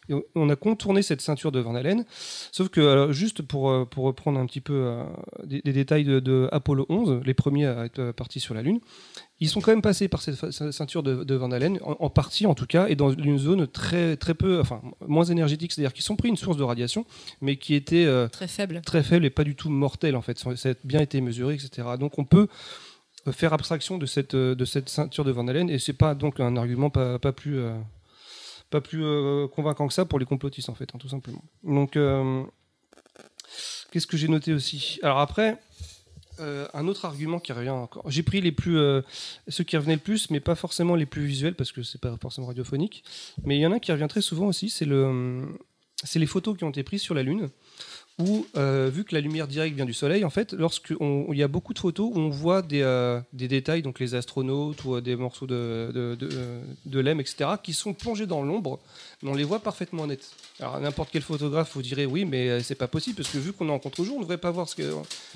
Et 0.09 0.13
on- 0.35 0.49
a 0.49 0.55
contourné 0.55 1.01
cette 1.01 1.21
ceinture 1.21 1.51
de 1.51 1.59
Van 1.59 1.75
Allen. 1.75 2.05
Sauf 2.51 2.69
que, 2.69 2.81
alors, 2.81 3.13
juste 3.13 3.41
pour, 3.41 3.69
euh, 3.69 3.85
pour 3.85 4.03
reprendre 4.03 4.37
un 4.39 4.45
petit 4.45 4.61
peu 4.61 4.73
euh, 4.73 5.03
des, 5.45 5.61
des 5.61 5.73
détails 5.73 6.03
de, 6.03 6.19
de 6.19 6.49
Apollo 6.51 6.85
11, 6.89 7.21
les 7.25 7.33
premiers 7.33 7.67
à 7.67 7.85
être 7.85 7.99
euh, 7.99 8.13
partis 8.13 8.39
sur 8.39 8.53
la 8.53 8.61
Lune, 8.61 8.79
ils 9.39 9.49
sont 9.49 9.61
quand 9.61 9.71
même 9.71 9.81
passés 9.81 10.07
par 10.07 10.21
cette 10.21 10.51
ceinture 10.71 11.03
de, 11.03 11.23
de 11.23 11.35
Van 11.35 11.51
Allen, 11.51 11.79
en, 11.83 11.95
en 11.99 12.09
partie 12.09 12.45
en 12.45 12.53
tout 12.55 12.65
cas, 12.65 12.87
et 12.87 12.95
dans 12.95 13.11
une 13.11 13.37
zone 13.37 13.67
très, 13.67 14.15
très 14.17 14.33
peu, 14.33 14.59
enfin, 14.59 14.81
moins 15.07 15.25
énergétique, 15.25 15.71
c'est-à-dire 15.71 15.93
qu'ils 15.93 16.03
sont 16.03 16.15
pris 16.15 16.29
une 16.29 16.37
source 16.37 16.57
de 16.57 16.63
radiation, 16.63 17.05
mais 17.41 17.55
qui 17.57 17.73
était 17.73 18.05
euh, 18.05 18.27
Très 18.27 18.47
faible. 18.47 18.81
très 18.85 19.03
faible 19.03 19.25
et 19.25 19.29
pas 19.29 19.43
du 19.43 19.55
tout 19.55 19.69
mortelle 19.69 20.15
en 20.15 20.21
fait. 20.21 20.37
Ça 20.37 20.69
a 20.69 20.73
bien 20.83 20.99
été 21.01 21.19
mesuré, 21.21 21.55
etc. 21.55 21.87
Donc 21.99 22.19
on 22.19 22.25
peut 22.25 22.47
faire 23.31 23.53
abstraction 23.53 23.97
de 23.97 24.05
cette, 24.05 24.35
de 24.35 24.65
cette 24.65 24.89
ceinture 24.89 25.23
de 25.23 25.31
Van 25.31 25.47
Allen 25.47 25.69
et 25.69 25.79
c'est 25.79 25.93
pas 25.93 26.13
donc 26.13 26.39
un 26.41 26.57
argument 26.57 26.89
pas, 26.89 27.19
pas 27.19 27.31
plus, 27.31 27.57
euh, 27.59 27.73
pas 28.75 28.81
plus 28.81 29.03
euh, 29.03 29.47
convaincant 29.47 29.87
que 29.87 29.93
ça 29.93 30.03
pour 30.05 30.19
les 30.19 30.25
complotistes 30.25 30.69
en 30.69 30.75
fait, 30.79 30.89
hein, 30.93 30.99
tout 30.99 31.09
simplement. 31.15 31.43
Donc 31.63 31.95
euh, 31.95 32.43
qu'est-ce 33.89 34.07
que 34.07 34.17
j'ai 34.17 34.27
noté 34.27 34.51
aussi? 34.51 34.99
Alors 35.03 35.19
après. 35.19 35.49
euh, 36.39 36.67
un 36.73 36.87
autre 36.87 37.05
argument 37.05 37.39
qui 37.39 37.53
revient 37.53 37.69
encore. 37.69 38.09
J'ai 38.09 38.23
pris 38.23 38.41
les 38.41 38.51
plus, 38.51 38.77
ceux 39.47 39.63
qui 39.63 39.77
revenaient 39.77 39.99
le 40.01 40.01
plus, 40.01 40.29
mais 40.31 40.39
pas 40.39 40.55
forcément 40.55 40.95
les 40.95 41.05
plus 41.05 41.25
visuels 41.25 41.55
parce 41.55 41.71
que 41.71 41.83
c'est 41.83 42.01
pas 42.01 42.15
forcément 42.19 42.47
radiophonique. 42.47 43.03
Mais 43.45 43.57
il 43.57 43.61
y 43.61 43.67
en 43.67 43.71
a 43.71 43.75
un 43.75 43.79
qui 43.79 43.91
revient 43.91 44.07
très 44.09 44.21
souvent 44.21 44.47
aussi, 44.47 44.69
c'est 44.69 44.85
le, 44.85 45.45
c'est 46.03 46.19
les 46.19 46.25
photos 46.25 46.57
qui 46.57 46.63
ont 46.63 46.69
été 46.69 46.83
prises 46.83 47.01
sur 47.01 47.15
la 47.15 47.23
Lune 47.23 47.49
où, 48.19 48.45
euh, 48.57 48.91
vu 48.93 49.03
que 49.03 49.15
la 49.15 49.21
lumière 49.21 49.47
directe 49.47 49.75
vient 49.75 49.85
du 49.85 49.93
Soleil, 49.93 50.23
en 50.23 50.29
fait, 50.29 50.53
lorsque 50.53 50.93
on- 50.99 51.27
il 51.31 51.37
y 51.39 51.43
a 51.43 51.47
beaucoup 51.47 51.73
de 51.73 51.79
photos 51.79 52.11
où 52.13 52.19
on 52.19 52.29
voit 52.29 52.61
des, 52.61 52.81
euh, 52.81 53.19
des 53.33 53.47
détails, 53.47 53.81
donc 53.81 53.99
les 53.99 54.13
astronautes 54.13 54.83
ou 54.85 54.95
euh, 54.95 55.01
des 55.01 55.15
morceaux 55.15 55.47
de, 55.47 55.91
de, 55.93 56.15
de, 56.15 56.29
de 56.85 56.99
lemme, 56.99 57.19
etc., 57.19 57.49
qui 57.63 57.73
sont 57.73 57.93
plongés 57.93 58.27
dans 58.27 58.43
l'ombre, 58.43 58.79
mais 59.23 59.29
on 59.31 59.33
les 59.33 59.43
voit 59.43 59.59
parfaitement 59.59 60.05
net. 60.05 60.29
Alors 60.59 60.79
n'importe 60.79 61.09
quel 61.11 61.23
photographe 61.23 61.71
vous 61.73 61.81
dirait 61.81 62.05
oui, 62.05 62.23
mais 62.25 62.49
euh, 62.49 62.59
c'est 62.61 62.75
pas 62.75 62.87
possible 62.87 63.15
parce 63.17 63.29
que 63.29 63.39
vu 63.39 63.51
qu'on 63.51 63.67
est 63.69 63.71
en 63.71 63.79
contre-jour, 63.79 64.15
on 64.15 64.19
ne 64.19 64.23
devrait 64.25 64.37
pas 64.37 64.51
voir 64.51 64.69
ce 64.69 64.75
que, 64.75 64.83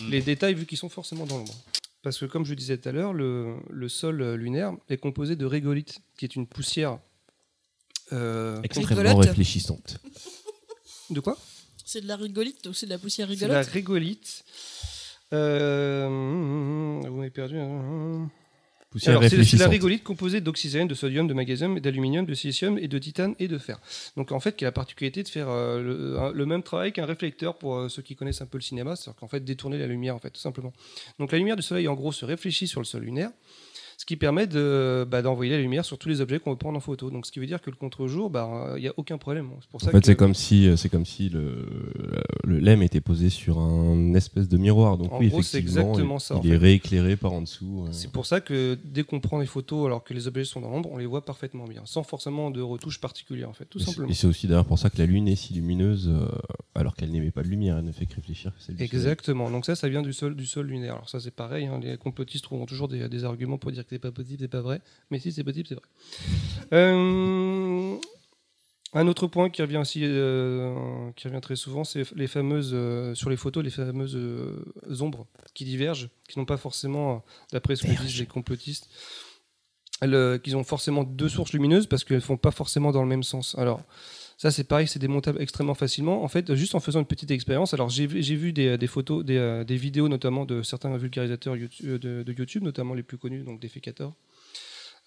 les 0.10 0.22
détails 0.22 0.54
vu 0.54 0.66
qu'ils 0.68 0.78
sont 0.78 0.90
forcément 0.90 1.26
dans 1.26 1.38
l'ombre. 1.38 1.56
Parce 2.04 2.20
que 2.20 2.26
comme 2.26 2.46
je 2.46 2.54
disais 2.54 2.78
tout 2.78 2.88
à 2.90 2.92
l'heure, 2.92 3.12
le, 3.12 3.56
le 3.72 3.90
sol 3.90 4.36
lunaire 4.36 4.72
est 4.88 4.98
composé 4.98 5.36
de 5.36 5.46
régolithe, 5.46 6.00
qui 6.18 6.26
est 6.26 6.36
une 6.36 6.46
poussière 6.46 7.00
euh, 8.14 8.62
Extrêmement 8.62 9.16
réfléchissante. 9.18 9.98
De 11.10 11.20
quoi? 11.20 11.38
C'est 11.90 12.02
de 12.02 12.08
la 12.08 12.18
rigolite 12.18 12.68
ou 12.68 12.74
c'est 12.74 12.86
de 12.86 12.92
la 12.92 12.98
poussière 12.98 13.30
C'est 13.30 13.48
la 13.48 13.62
rigolote 13.62 13.68
régolite. 13.74 14.44
Euh, 15.34 16.08
vous 17.08 17.16
m'avez 17.16 17.30
perdu. 17.30 17.58
hein. 17.58 18.30
Alors, 19.06 19.22
c'est- 19.30 19.58
la 19.58 19.68
régolite 19.68 20.04
composée 20.04 20.42
d'oxygène, 20.42 20.88
de 20.88 20.96
sodium, 20.96 21.28
de 21.28 21.34
magnésium, 21.34 21.80
d'aluminium, 21.80 22.26
de 22.26 22.34
silicium 22.34 22.78
et 22.78 22.88
de 22.88 22.98
titane 22.98 23.36
et 23.40 23.48
de 23.48 23.58
fer. 23.58 23.80
Donc 24.16 24.32
en 24.32 24.40
fait, 24.40 24.56
qui 24.56 24.66
a 24.66 24.68
la 24.70 24.72
particularité 24.72 25.24
de 25.24 25.28
faire 25.30 25.50
euh, 25.50 25.82
le, 25.82 26.20
un- 26.20 26.32
le 26.32 26.46
même 26.46 26.64
travail 26.64 26.92
qu'un 26.94 27.06
réflecteur 27.06 27.58
pour 27.58 27.76
euh, 27.78 27.90
ceux 27.90 28.02
qui 28.02 28.16
connaissent 28.16 28.42
un 28.42 28.46
peu 28.48 28.58
le 28.58 28.64
cinéma, 28.64 28.96
c'est-à-dire 28.96 29.20
qu'en 29.20 29.28
fait 29.28 29.42
détourner 29.44 29.78
la 29.78 29.88
lumière 29.88 30.16
en 30.16 30.20
fait 30.20 30.32
tout 30.32 30.40
simplement. 30.42 30.74
Donc 31.20 31.32
la 31.32 31.38
lumière 31.38 31.56
du 31.58 31.62
soleil 31.62 31.88
en 31.88 31.94
gros 31.96 32.12
se 32.12 32.26
réfléchit 32.26 32.68
sur 32.68 32.80
le 32.82 32.86
sol 32.86 33.04
lunaire, 33.04 33.30
ce 34.00 34.06
qui 34.06 34.16
permet 34.16 34.46
de 34.46 35.08
bah, 35.10 35.22
d'envoyer 35.24 35.52
la 35.54 35.60
lumière 35.60 35.84
sur 35.84 35.98
tous 35.98 36.08
les 36.08 36.22
objets 36.22 36.40
qu'on 36.40 36.52
veut 36.52 36.58
prendre 36.58 36.78
en 36.78 36.82
photo. 36.82 37.10
Donc 37.10 37.26
ce 37.26 37.32
qui 37.32 37.40
veut 37.40 37.48
dire 37.48 37.60
que 37.62 37.72
le 37.72 37.76
contre-jour, 37.76 38.30
bah, 38.30 38.74
il 38.78 38.82
n'y 38.82 38.88
a 38.88 38.94
aucun 38.98 39.18
problème. 39.18 39.50
C'est 39.62 39.70
pour 39.72 39.82
ça 39.82 39.88
En 39.88 39.92
fait, 39.92 40.00
que- 40.02 40.06
c'est 40.06 40.16
comme 40.16 40.36
si, 40.36 40.70
c'est 40.78 40.90
comme 40.90 41.06
si 41.06 41.30
le, 41.30 41.66
le 42.44 42.60
lemme 42.60 42.84
était 42.84 43.02
posé 43.02 43.30
sur 43.30 43.60
un 43.60 44.14
espèce 44.14 44.48
de 44.48 44.58
miroir. 44.58 44.98
Donc 44.98 45.12
En 45.14 45.20
oui, 45.20 45.30
gros, 45.30 45.42
c'est 45.42 45.58
exactement 45.58 46.18
il, 46.18 46.22
ça, 46.22 46.40
il 46.44 46.48
est 46.50 46.52
fait. 46.52 46.58
rééclairé 46.58 47.16
par 47.16 47.34
en 47.34 47.42
dessous. 47.42 47.86
euh. 47.88 47.92
C'est 47.92 48.12
pour 48.12 48.26
ça 48.28 48.40
que 48.40 48.78
dès 48.86 49.04
qu'on 49.04 49.20
prend 49.20 49.40
les 49.40 49.46
photos 49.48 49.88
alors 49.88 50.04
que 50.04 50.14
les 50.14 50.28
objets 50.28 50.46
sont 50.46 50.62
dans 50.62 50.70
l'ombre, 50.70 50.90
on 50.92 50.98
les 50.98 51.06
voit 51.08 51.26
parfaitement 51.26 51.66
bien, 51.66 51.82
sans 51.86 52.04
forcément 52.04 52.52
de 52.52 52.62
retouches 52.62 53.02
particulières 53.02 53.50
en 53.50 53.54
fait, 53.54 53.66
tout 53.66 53.80
Et 53.80 53.82
c'est- 53.82 53.88
simplement. 53.88 54.10
Et 54.10 54.14
c'est 54.14 54.28
aussi 54.28 54.48
d'ailleurs 54.48 54.66
pour 54.66 54.78
ça 54.78 54.90
que 54.92 55.00
la 55.00 55.08
Lune 55.08 55.28
est 55.28 55.36
si 55.36 55.54
lumineuse, 55.56 56.08
euh, 56.10 56.28
alors 56.76 56.96
qu'elle 56.96 57.10
n'émet 57.12 57.32
pas 57.32 57.42
de 57.42 57.48
lumière, 57.48 57.78
elle 57.80 57.86
ne 57.86 57.92
fait 57.92 58.06
que 58.06 58.14
réfléchir 58.16 58.52
que 58.56 58.62
celle 58.62 58.76
du 58.76 58.86
Soleil. 58.88 58.96
Exactement. 59.02 59.50
Donc 59.50 59.66
ça, 59.66 59.76
ça 59.76 59.90
vient 59.90 60.04
du 60.04 60.14
sol, 60.14 60.36
du 60.36 60.46
sol 60.46 60.68
lunaire. 60.68 60.94
Alors 60.94 61.10
ça, 61.10 61.20
c'est 61.20 61.32
pareil. 61.34 61.66
hein, 61.66 61.80
les 61.82 61.98
complotistes 61.98 62.44
trouveront 62.44 62.66
toujours 62.68 62.88
des, 62.88 63.10
des 63.10 63.24
arguments 63.24 63.58
pour 63.58 63.72
dire 63.72 63.86
que 63.88 63.96
c'est 63.96 64.00
pas 64.00 64.12
possible, 64.12 64.38
c'est 64.42 64.48
pas 64.48 64.62
vrai. 64.62 64.82
Mais 65.10 65.20
si 65.20 65.32
c'est 65.32 65.44
possible, 65.44 65.68
c'est 65.68 65.76
vrai. 65.76 65.84
Euh, 66.74 67.96
un 68.94 69.08
autre 69.08 69.28
point 69.28 69.50
qui 69.50 69.62
revient 69.62 69.78
aussi, 69.78 70.02
euh, 70.04 71.12
qui 71.16 71.28
revient 71.28 71.42
très 71.42 71.56
souvent, 71.56 71.84
c'est 71.84 72.04
les 72.16 72.28
fameuses 72.28 72.72
euh, 72.74 73.16
sur 73.16 73.30
les 73.30 73.38
photos, 73.38 73.64
les 73.64 73.70
fameuses 73.70 74.18
ombres 75.02 75.28
qui 75.54 75.66
divergent, 75.66 76.10
qui 76.28 76.40
n'ont 76.40 76.46
pas 76.46 76.58
forcément, 76.58 77.24
d'après 77.52 77.76
ce 77.76 77.84
que 77.84 78.02
disent 78.02 78.20
les 78.20 78.26
complotistes, 78.26 78.90
qu'ils 80.02 80.58
ont 80.58 80.64
forcément 80.64 81.04
deux 81.04 81.30
sources 81.30 81.54
lumineuses 81.54 81.88
parce 81.88 82.04
qu'elles 82.04 82.22
font 82.22 82.38
pas 82.38 82.52
forcément 82.52 82.92
dans 82.92 83.02
le 83.02 83.10
même 83.10 83.24
sens. 83.24 83.56
Alors 83.58 83.82
ça, 84.38 84.52
c'est 84.52 84.66
pareil, 84.66 84.88
c'est 84.88 85.00
démontable 85.00 85.42
extrêmement 85.42 85.74
facilement. 85.74 86.24
En 86.24 86.28
fait, 86.28 86.54
juste 86.54 86.76
en 86.76 86.80
faisant 86.80 87.00
une 87.00 87.08
petite 87.08 87.32
expérience, 87.32 87.74
alors 87.74 87.90
j'ai 87.90 88.06
vu 88.06 88.54
des, 88.54 88.88
photos, 88.88 89.26
des, 89.26 89.38
euh, 89.38 89.64
des 89.64 89.78
vidéos 89.78 90.08
notamment 90.10 90.46
de 90.46 90.62
certains 90.62 90.96
vulgarisateurs 90.96 91.56
YouTube- 91.56 92.06
euh, 92.06 92.24
de, 92.24 92.34
YouTube, 92.34 92.62
notamment 92.62 92.94
les 92.94 93.02
plus 93.02 93.18
connus, 93.18 93.42
donc 93.42 93.60
Defecator 93.60 94.14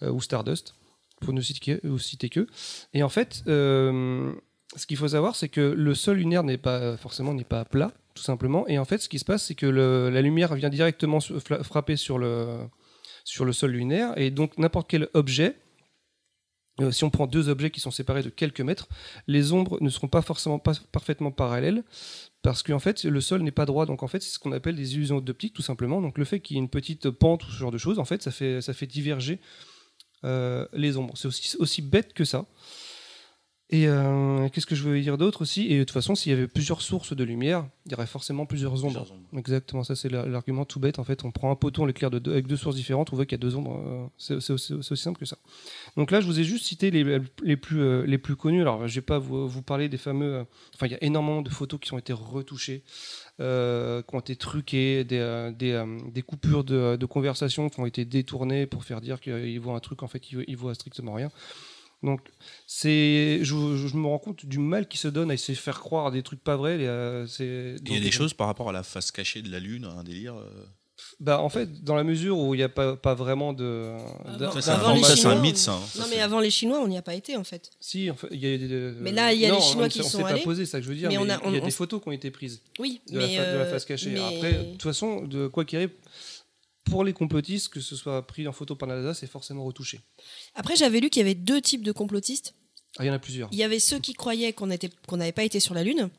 euh, 0.03 0.11
ou 0.11 0.19
Stardust, 0.19 0.75
pour 1.21 1.33
ne 1.33 1.39
citer 1.39 1.79
ou 1.85 1.97
citer 1.97 2.27
que. 2.27 2.45
Et 2.93 3.03
en 3.03 3.09
fait, 3.09 3.41
ce 3.45 4.85
qu'il 4.85 4.97
faut 4.97 5.07
savoir, 5.07 5.37
c'est 5.37 5.49
que 5.49 5.61
le 5.61 5.95
sol 5.95 6.17
lunaire 6.17 6.43
n'est 6.43 6.57
pas 6.57 6.97
forcément 6.97 7.33
n'est 7.33 7.45
pas 7.45 7.63
plat, 7.63 7.93
tout 8.15 8.23
simplement. 8.23 8.67
Et 8.67 8.79
en 8.79 8.85
fait, 8.85 8.97
ce 8.97 9.07
qui 9.07 9.19
se 9.19 9.25
passe, 9.25 9.45
c'est 9.45 9.55
que 9.55 9.65
la 9.65 10.21
lumière 10.21 10.55
vient 10.55 10.69
directement 10.69 11.19
frapper 11.63 11.95
sur 11.95 12.17
le, 12.17 12.57
sur 13.23 13.45
le 13.45 13.53
sol 13.53 13.71
lunaire, 13.71 14.11
et 14.17 14.29
donc 14.29 14.57
n'importe 14.57 14.89
quel 14.89 15.07
objet 15.13 15.55
euh, 16.79 16.91
si 16.91 17.03
on 17.03 17.09
prend 17.09 17.27
deux 17.27 17.49
objets 17.49 17.69
qui 17.69 17.81
sont 17.81 17.91
séparés 17.91 18.23
de 18.23 18.29
quelques 18.29 18.61
mètres, 18.61 18.87
les 19.27 19.51
ombres 19.51 19.77
ne 19.81 19.89
seront 19.89 20.07
pas 20.07 20.21
forcément 20.21 20.59
parfaitement 20.59 21.31
parallèles 21.31 21.83
parce 22.41 22.63
qu'en 22.63 22.79
fait 22.79 23.03
le 23.03 23.21
sol 23.21 23.41
n'est 23.41 23.51
pas 23.51 23.65
droit. 23.65 23.85
Donc 23.85 24.03
en 24.03 24.07
fait 24.07 24.21
c'est 24.21 24.29
ce 24.29 24.39
qu'on 24.39 24.53
appelle 24.53 24.75
des 24.75 24.95
illusions 24.95 25.19
d'optique 25.19 25.53
tout 25.53 25.61
simplement. 25.61 26.01
Donc 26.01 26.17
le 26.17 26.25
fait 26.25 26.39
qu'il 26.39 26.55
y 26.55 26.59
ait 26.59 26.63
une 26.63 26.69
petite 26.69 27.09
pente 27.09 27.43
ou 27.45 27.51
ce 27.51 27.57
genre 27.57 27.71
de 27.71 27.77
choses, 27.77 27.99
en 27.99 28.05
fait 28.05 28.23
ça 28.23 28.31
fait 28.31 28.87
diverger 28.87 29.39
euh, 30.23 30.65
les 30.73 30.97
ombres. 30.97 31.13
C'est 31.15 31.57
aussi 31.59 31.81
bête 31.81 32.13
que 32.13 32.23
ça. 32.23 32.45
Et 33.73 33.87
euh, 33.87 34.49
qu'est-ce 34.49 34.65
que 34.65 34.75
je 34.75 34.83
veux 34.83 34.99
dire 34.99 35.17
d'autre 35.17 35.43
aussi? 35.43 35.67
Et 35.67 35.77
de 35.79 35.83
toute 35.85 35.91
façon, 35.93 36.13
s'il 36.13 36.29
y 36.33 36.35
avait 36.35 36.49
plusieurs 36.49 36.81
sources 36.81 37.15
de 37.15 37.23
lumière, 37.23 37.65
il 37.85 37.93
y 37.93 37.95
aurait 37.95 38.05
forcément 38.05 38.45
plusieurs 38.45 38.83
ombres. 38.83 39.05
Exactement, 39.37 39.85
ça 39.85 39.95
c'est 39.95 40.09
la- 40.09 40.25
l'argument 40.25 40.65
tout 40.65 40.81
bête. 40.81 40.99
En 40.99 41.05
fait, 41.05 41.23
on 41.23 41.31
prend 41.31 41.51
un 41.51 41.55
poteau, 41.55 41.83
on 41.83 41.85
l'éclaire 41.85 42.09
de 42.11 42.19
deux- 42.19 42.33
avec 42.33 42.47
deux 42.47 42.57
sources 42.57 42.75
différentes, 42.75 43.13
on 43.13 43.15
voit 43.15 43.25
qu'il 43.25 43.37
y 43.37 43.39
a 43.39 43.45
deux 43.47 43.55
ombres. 43.55 43.79
euh, 44.19 44.39
c'est 44.39 44.51
aussi, 44.51 44.97
simple 44.97 45.19
que 45.19 45.25
ça. 45.25 45.37
Donc 45.95 46.11
là, 46.11 46.19
je 46.19 46.25
vous 46.25 46.37
ai 46.37 46.43
juste 46.43 46.65
cité 46.65 46.91
les, 46.91 47.21
les, 47.43 47.55
plus, 47.55 47.79
euh, 47.81 48.03
les 48.05 48.17
plus 48.17 48.35
connus. 48.35 48.59
Alors, 48.59 48.85
je 48.89 48.95
vais 48.95 49.01
pas 49.05 49.19
vous, 49.19 49.47
vous 49.47 49.61
parler 49.61 49.87
des 49.87 49.97
fameux. 49.97 50.33
euh, 50.35 50.43
Enfin, 50.75 50.87
il 50.87 50.91
y 50.91 50.95
a 50.95 51.03
énormément 51.03 51.41
de 51.41 51.49
photos 51.49 51.79
qui 51.79 51.93
ont 51.93 51.97
été 51.97 52.11
retouchées, 52.11 52.83
euh, 53.39 54.01
qui 54.01 54.15
ont 54.15 54.19
été 54.19 54.35
truquées, 54.35 55.05
des, 55.05 55.51
des, 55.57 55.81
des 56.11 56.21
coupures 56.23 56.65
de, 56.65 56.97
de 56.97 57.05
conversation 57.05 57.69
qui 57.69 57.79
ont 57.79 57.85
été 57.85 58.03
détournées 58.03 58.65
pour 58.65 58.83
faire 58.83 58.99
dire 58.99 59.21
qu'ils 59.21 59.59
voient 59.61 59.75
un 59.75 59.79
truc, 59.79 60.03
en 60.03 60.07
fait, 60.07 60.29
ils, 60.31 60.43
ils 60.49 60.57
voient 60.57 60.75
strictement 60.75 61.13
rien. 61.13 61.29
Donc, 62.03 62.21
c'est, 62.65 63.39
je, 63.43 63.45
je 63.87 63.95
me 63.97 64.07
rends 64.07 64.19
compte 64.19 64.45
du 64.45 64.57
mal 64.59 64.87
qui 64.87 64.97
se 64.97 65.07
donne 65.07 65.29
à 65.31 65.33
essayer 65.35 65.53
de 65.55 65.59
faire 65.59 65.79
croire 65.79 66.07
à 66.07 66.11
des 66.11 66.23
trucs 66.23 66.43
pas 66.43 66.55
vrais. 66.55 66.79
et, 66.81 66.87
euh, 66.87 67.27
c'est- 67.27 67.75
Il 67.83 67.89
y 67.89 67.91
a 67.91 67.95
donc- 67.95 68.03
des 68.03 68.11
choses 68.11 68.33
par 68.33 68.47
rapport 68.47 68.69
à 68.69 68.71
la 68.71 68.83
face 68.83 69.11
cachée 69.11 69.41
de 69.41 69.51
la 69.51 69.59
Lune, 69.59 69.85
un 69.85 70.03
délire. 70.03 70.35
euh, 70.35 70.45
Bah, 71.19 71.41
en 71.41 71.49
fait, 71.49 71.83
dans 71.83 71.95
la 71.95 72.03
mesure 72.03 72.37
où 72.37 72.53
il 72.53 72.57
n'y 72.59 72.63
a 72.63 72.69
pas, 72.69 72.95
pas 72.95 73.15
vraiment 73.15 73.53
de. 73.53 73.87
d'in- 74.37 74.51
Ça, 74.51 74.61
c'est 74.61 74.69
un- 74.69 74.73
Avant 74.75 75.03
ça, 75.03 75.15
c'est 75.15 75.25
un 75.27 75.41
mythe, 75.41 75.57
ça, 75.57 75.73
hein. 75.73 75.79
Non, 75.95 76.03
Ça, 76.03 76.07
mais 76.11 76.19
avant 76.19 76.39
les 76.39 76.51
Chinois, 76.51 76.79
on 76.79 76.87
n'y 76.87 76.97
a 76.97 77.01
pas 77.01 77.15
été 77.15 77.35
en 77.37 77.43
fait. 77.43 77.71
Si, 77.79 78.09
en 78.11 78.15
fait, 78.15 78.27
il 78.31 78.39
y 78.39 78.53
a 78.53 78.57
des- 78.57 78.93
Mais 78.99 79.11
là, 79.11 79.33
il 79.33 79.39
y 79.39 79.45
a 79.45 79.49
non, 79.49 79.55
les 79.55 79.61
Chinois 79.61 79.85
on 79.85 79.89
qui 79.89 79.97
sont 79.99 80.05
On 80.05 80.09
s'est 80.21 80.23
allés. 80.23 80.39
pas 80.39 80.43
posé, 80.43 80.65
ça 80.67 80.77
que 80.79 80.83
je 80.85 80.89
veux 80.89 80.95
dire. 80.95 81.09
Mais 81.09 81.15
Mais, 81.15 81.21
on 81.23 81.23
a- 81.23 81.25
il 81.25 81.29
y 81.29 81.33
a 81.33 81.47
on- 81.47 81.51
des 81.51 81.61
on- 81.61 81.71
photos 81.71 82.01
qui 82.03 82.07
ont 82.07 82.11
été 82.11 82.29
prises. 82.29 82.61
Oui, 82.79 83.01
de, 83.11 83.17
la, 83.19 83.27
de 83.27 83.33
la 83.35 83.41
euh, 83.41 83.71
face 83.71 83.85
cachée. 83.85 84.11
mais- 84.11 84.19
Après, 84.37 84.53
de 84.53 84.71
toute 84.73 84.83
façon, 84.83 85.23
de 85.25 85.47
quoi 85.47 85.65
qu'il 85.65 85.77
arrive, 85.79 85.89
pour 86.83 87.03
les 87.03 87.13
complotistes, 87.13 87.69
que 87.69 87.79
ce 87.79 87.95
soit 87.95 88.25
pris 88.25 88.47
en 88.47 88.51
photo 88.51 88.75
par 88.75 88.87
la 88.89 88.95
NASA, 88.97 89.13
c'est 89.13 89.27
forcément 89.27 89.63
retouché. 89.63 90.01
Après, 90.55 90.75
j'avais 90.75 90.99
lu 90.99 91.09
qu'il 91.09 91.19
y 91.21 91.25
avait 91.25 91.35
deux 91.35 91.61
types 91.61 91.83
de 91.83 91.91
complotistes. 91.91 92.53
Ah, 92.97 93.03
il 93.05 93.07
y 93.07 93.09
en 93.09 93.13
a 93.13 93.19
plusieurs. 93.19 93.49
Il 93.51 93.57
y 93.57 93.63
avait 93.63 93.79
ceux 93.79 93.99
qui 93.99 94.13
croyaient 94.13 94.51
qu'on 94.53 94.67
n'avait 94.67 95.31
pas 95.31 95.43
été 95.43 95.59
sur 95.59 95.73
la 95.73 95.83
Lune. 95.83 96.09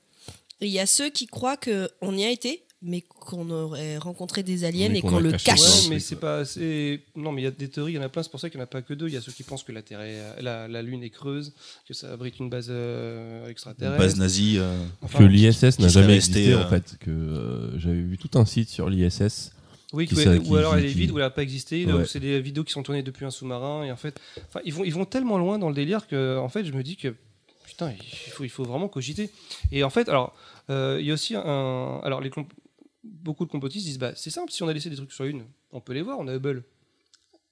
Et 0.61 0.67
il 0.67 0.73
y 0.73 0.79
a 0.81 0.87
ceux 0.87 1.11
qui 1.11 1.27
croient 1.27 1.57
qu'on 1.57 2.17
y 2.17 2.25
a 2.25 2.31
été, 2.31 2.63
mais 2.81 3.01
qu'on 3.03 3.51
aurait 3.51 3.99
rencontré 3.99 4.43
des 4.43 4.65
aliens 4.65 4.89
Mais 4.89 4.99
et 4.99 5.03
qu'on 5.03 5.19
le 5.19 5.33
cache. 5.33 5.61
Ouais, 5.61 5.89
mais 5.91 6.01
c'est 6.01 6.17
pas 6.17 6.39
assez. 6.39 7.03
Non, 7.15 7.31
mais 7.33 7.43
il 7.43 7.45
y 7.45 7.49
a 7.49 7.51
des 7.51 7.69
théories, 7.69 7.93
il 7.93 7.97
y 7.97 7.99
en 7.99 8.03
a 8.03 8.09
plein. 8.09 8.23
C'est 8.23 8.31
pour 8.31 8.41
ça 8.41 8.49
qu'il 8.49 8.59
n'y 8.59 8.63
en 8.63 8.65
a 8.65 8.69
pas 8.69 8.81
que 8.83 8.95
deux. 8.95 9.09
Il 9.09 9.15
y 9.15 9.17
a 9.17 9.21
ceux 9.21 9.33
qui 9.33 9.43
pensent 9.43 9.65
que 9.65 9.73
la 9.73 9.83
Terre, 9.83 10.01
est- 10.01 10.41
la, 10.41 10.67
la 10.69 10.83
Lune 10.83 11.03
est 11.03 11.11
creuse, 11.11 11.53
que 11.87 11.95
ça 11.95 12.13
abrite 12.13 12.39
une 12.39 12.49
base 12.49 12.69
euh, 12.71 13.49
extraterrestre. 13.49 14.01
Une 14.01 14.07
base 14.09 14.17
nazie, 14.19 14.59
euh, 14.59 14.85
Enfin, 15.03 15.19
que 15.19 15.25
l'ISS 15.25 15.77
qui 15.77 15.83
n'a 15.83 15.89
jamais 15.89 16.15
existé 16.17 16.53
euh, 16.53 16.65
en 16.65 16.71
fait. 16.71 16.97
Que 17.01 17.11
euh, 17.11 17.79
j'avais 17.79 18.01
vu 18.01 18.17
tout 18.19 18.31
un 18.39 18.47
site 18.47 18.69
sur 18.69 18.89
l'ISS. 18.89 19.53
Oui, 19.93 20.07
qui 20.07 20.15
ou 20.15 20.17
qui- 20.17 20.57
alors 20.57 20.75
elle 20.77 20.85
est 20.85 20.89
qui- 20.89 20.95
vide, 20.95 21.11
ou 21.11 21.19
elle 21.19 21.25
n'a 21.25 21.31
pas 21.31 21.43
existé, 21.43 21.85
Ouais. 21.87 21.93
ou 21.93 22.05
c'est 22.07 22.21
des 22.21 22.41
vidéos 22.41 22.65
qui 22.65 22.73
sont 22.73 22.83
tournées 22.83 23.03
depuis 23.03 23.25
un 23.27 23.31
sous-marin, 23.31 23.85
et 23.85 23.93
en 23.93 23.97
fait, 23.97 24.19
ils 24.65 24.73
vont, 24.73 24.85
ils 24.85 24.93
vont 24.95 25.05
tellement 25.05 25.37
loin 25.39 25.59
dans 25.59 25.69
le 25.69 25.75
délire 25.75 26.07
que, 26.07 26.39
en 26.39 26.49
fait, 26.49 26.65
je 26.65 26.73
me 26.73 26.83
dis 26.83 26.97
que 26.97 27.15
putain, 27.67 27.93
il 28.27 28.31
faut, 28.33 28.45
il 28.45 28.49
faut 28.51 28.65
vraiment 28.65 28.89
cogiter. 28.89 29.31
Et 29.71 29.83
en 29.85 29.91
fait, 29.91 30.09
alors, 30.09 30.35
euh, 30.71 30.99
il 31.01 31.07
y 31.07 31.11
a 31.11 31.15
aussi 31.15 31.35
un, 31.37 32.01
alors 32.05 32.21
les 32.21 32.31
comp- 32.31 32.53
beaucoup 33.05 33.45
de 33.45 33.51
complotistes 33.51 33.85
disent, 33.87 33.99
bah, 33.99 34.13
c'est 34.15 34.31
simple, 34.31 34.51
si 34.53 34.63
on 34.63 34.69
a 34.69 34.73
laissé 34.73 34.89
des 34.91 34.97
trucs 34.97 35.13
sur 35.13 35.25
la 35.25 35.31
Lune, 35.31 35.45
on 35.73 35.81
peut 35.81 35.93
les 35.93 36.03
voir, 36.03 36.19
on 36.19 36.29
a 36.29 36.35
Hubble. 36.35 36.65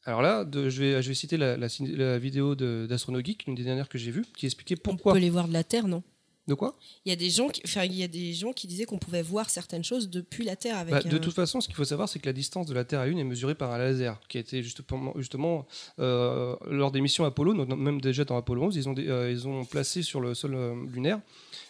Alors 0.04 0.22
là, 0.22 0.44
de- 0.44 0.70
je, 0.70 0.80
vais, 0.80 1.02
je 1.02 1.08
vais 1.08 1.14
citer 1.14 1.36
la, 1.36 1.56
la 1.58 1.66
cin- 1.68 1.94
la 1.94 2.18
vidéo 2.18 2.54
de- 2.54 2.86
d'Astronogeek, 2.88 3.46
une 3.46 3.54
des 3.54 3.64
dernières 3.64 3.88
que 3.88 3.98
j'ai 3.98 4.10
vues, 4.10 4.24
qui 4.36 4.46
expliquait 4.46 4.76
pourquoi. 4.76 5.12
On 5.12 5.14
peut 5.14 5.20
les 5.20 5.28
voir 5.30 5.46
de 5.48 5.52
la 5.52 5.64
Terre, 5.64 5.88
non? 5.88 6.02
De 6.48 6.54
quoi? 6.54 6.76
Il 7.04 7.10
y 7.10 7.12
a 7.12 7.16
des 7.16 7.30
gens 7.30 7.48
qui, 7.48 7.60
enfin, 7.64 7.84
il 7.84 7.94
y 7.94 8.02
a 8.02 8.08
des 8.08 8.32
gens 8.32 8.52
qui 8.52 8.66
disaient 8.66 8.84
qu'on 8.86 8.98
pouvait 8.98 9.22
voir 9.22 9.50
certaines 9.50 9.84
choses 9.84 10.08
depuis 10.10 10.44
la 10.44 10.56
Terre 10.56 10.78
avec. 10.78 10.92
Bah, 10.92 11.02
de 11.02 11.16
un- 11.16 11.18
toute 11.20 11.34
façon, 11.34 11.60
ce 11.60 11.68
qu'il 11.68 11.76
faut 11.76 11.84
savoir, 11.84 12.08
c'est 12.08 12.18
que 12.18 12.26
la 12.26 12.32
distance 12.32 12.66
de 12.66 12.74
la 12.74 12.84
Terre 12.84 13.00
à 13.00 13.04
la 13.04 13.10
Lune 13.10 13.18
est 13.18 13.24
mesurée 13.24 13.54
par 13.54 13.70
un 13.70 13.78
laser, 13.78 14.18
qui 14.28 14.38
a 14.38 14.40
été 14.40 14.62
justement, 14.62 15.12
justement 15.16 15.66
euh, 16.00 16.56
lors 16.66 16.90
des 16.90 17.00
missions 17.00 17.24
Apollo, 17.24 17.66
même 17.76 18.00
déjà 18.00 18.24
dans 18.24 18.36
Apollo 18.36 18.64
11, 18.64 18.76
ils 18.76 18.88
ont, 18.88 18.94
euh, 18.98 19.30
ils 19.30 19.46
ont 19.46 19.64
placé 19.64 20.02
sur 20.02 20.20
le 20.20 20.34
sol 20.34 20.54
euh, 20.54 20.74
lunaire 20.92 21.20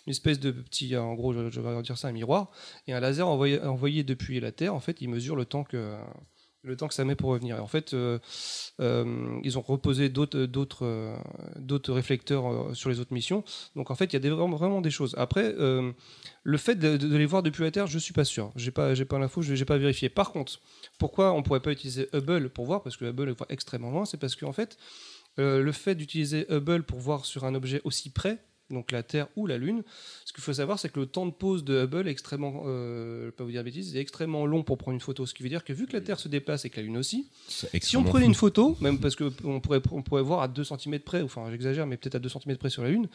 une 0.06 0.12
espèce 0.12 0.40
de 0.40 0.50
petit, 0.50 0.94
euh, 0.94 1.02
en 1.02 1.14
gros, 1.14 1.34
je, 1.34 1.50
je 1.50 1.60
vais 1.60 1.82
dire 1.82 1.98
ça, 1.98 2.08
un 2.08 2.12
miroir, 2.12 2.50
et 2.86 2.92
un 2.94 3.00
laser 3.00 3.28
envoyé, 3.28 3.60
envoyé 3.60 4.02
depuis 4.02 4.40
la 4.40 4.50
Terre, 4.50 4.74
en 4.74 4.80
fait, 4.80 4.96
il 5.02 5.08
mesure 5.08 5.36
le 5.36 5.44
temps 5.44 5.62
que 5.62 5.94
le 6.62 6.76
temps 6.76 6.88
que 6.88 6.94
ça 6.94 7.04
met 7.04 7.14
pour 7.14 7.30
revenir. 7.30 7.56
Et 7.56 7.60
en 7.60 7.66
fait, 7.66 7.94
euh, 7.94 8.18
euh, 8.80 9.38
ils 9.42 9.58
ont 9.58 9.62
reposé 9.62 10.08
d'autres, 10.08 10.48
euh, 10.82 11.16
réflecteurs 11.88 12.76
sur 12.76 12.90
les 12.90 13.00
autres 13.00 13.12
missions. 13.12 13.44
Donc 13.76 13.90
en 13.90 13.94
fait, 13.94 14.06
il 14.06 14.14
y 14.14 14.16
a 14.16 14.20
des, 14.20 14.30
vraiment, 14.30 14.80
des 14.80 14.90
choses. 14.90 15.14
Après, 15.16 15.54
le 16.42 16.58
fait 16.58 16.74
de, 16.76 17.16
les 17.16 17.26
voir 17.26 17.42
depuis 17.42 17.62
la 17.62 17.70
Terre, 17.70 17.86
je 17.86 17.98
suis 17.98 18.12
pas 18.12 18.24
sûr. 18.24 18.52
J'ai 18.56 18.70
pas, 18.70 18.94
j'ai 18.94 19.04
pas 19.04 19.18
l'info, 19.18 19.42
je 19.42 19.54
n'ai 19.54 19.64
pas 19.64 19.78
vérifié. 19.78 20.08
Par 20.08 20.32
contre, 20.32 20.60
pourquoi 20.98 21.32
on 21.32 21.42
pourrait 21.42 21.60
pas 21.60 21.72
utiliser 21.72 22.08
Hubble 22.12 22.50
pour 22.50 22.66
voir? 22.66 22.82
Parce 22.82 22.96
que 22.96 23.06
Hubble 23.06 23.30
voit 23.30 23.46
extrêmement 23.48 23.90
loin. 23.90 24.04
C'est 24.04 24.18
parce 24.18 24.36
qu'en 24.36 24.52
fait, 24.52 24.76
le 25.36 25.72
fait 25.72 25.94
d'utiliser 25.94 26.46
Hubble 26.50 26.82
pour 26.82 26.98
voir 26.98 27.24
sur 27.24 27.44
un 27.44 27.54
objet 27.54 27.80
aussi 27.84 28.10
près, 28.10 28.38
donc 28.70 28.92
la 28.92 29.02
Terre 29.02 29.28
ou 29.36 29.46
la 29.46 29.58
Lune, 29.58 29.82
ce 30.24 30.32
qu'il 30.32 30.42
faut 30.42 30.52
savoir, 30.52 30.78
c'est 30.78 30.90
que 30.90 31.00
le 31.00 31.06
temps 31.06 31.26
de 31.26 31.32
pause 31.32 31.64
de 31.64 31.84
Hubble 31.84 32.08
est 32.08 32.10
extrêmement, 32.10 32.62
euh, 32.66 33.20
je 33.20 33.24
vais 33.26 33.32
pas 33.32 33.44
vous 33.44 33.50
dire 33.50 33.60
de 33.60 33.64
bêtises, 33.64 33.96
est 33.96 34.00
extrêmement 34.00 34.46
long 34.46 34.62
pour 34.62 34.78
prendre 34.78 34.94
une 34.94 35.00
photo. 35.00 35.26
Ce 35.26 35.34
qui 35.34 35.42
veut 35.42 35.48
dire 35.48 35.64
que 35.64 35.72
vu 35.72 35.86
que 35.86 35.92
la 35.92 36.00
Terre 36.00 36.18
se 36.18 36.28
déplace 36.28 36.64
et 36.64 36.70
que 36.70 36.76
la 36.76 36.82
Lune 36.82 36.96
aussi, 36.96 37.28
si 37.48 37.96
on 37.96 38.04
prenait 38.04 38.26
une 38.26 38.34
photo, 38.34 38.76
même 38.80 38.98
parce 38.98 39.16
qu'on 39.16 39.60
pourrait, 39.60 39.82
on 39.90 40.02
pourrait 40.02 40.22
voir 40.22 40.42
à 40.42 40.48
2 40.48 40.64
cm 40.64 41.00
près, 41.00 41.22
enfin 41.22 41.50
j'exagère, 41.50 41.86
mais 41.86 41.96
peut-être 41.96 42.16
à 42.16 42.18
2 42.18 42.28
cm 42.28 42.56
près 42.56 42.70
sur 42.70 42.82
la 42.82 42.90
Lune, 42.90 43.08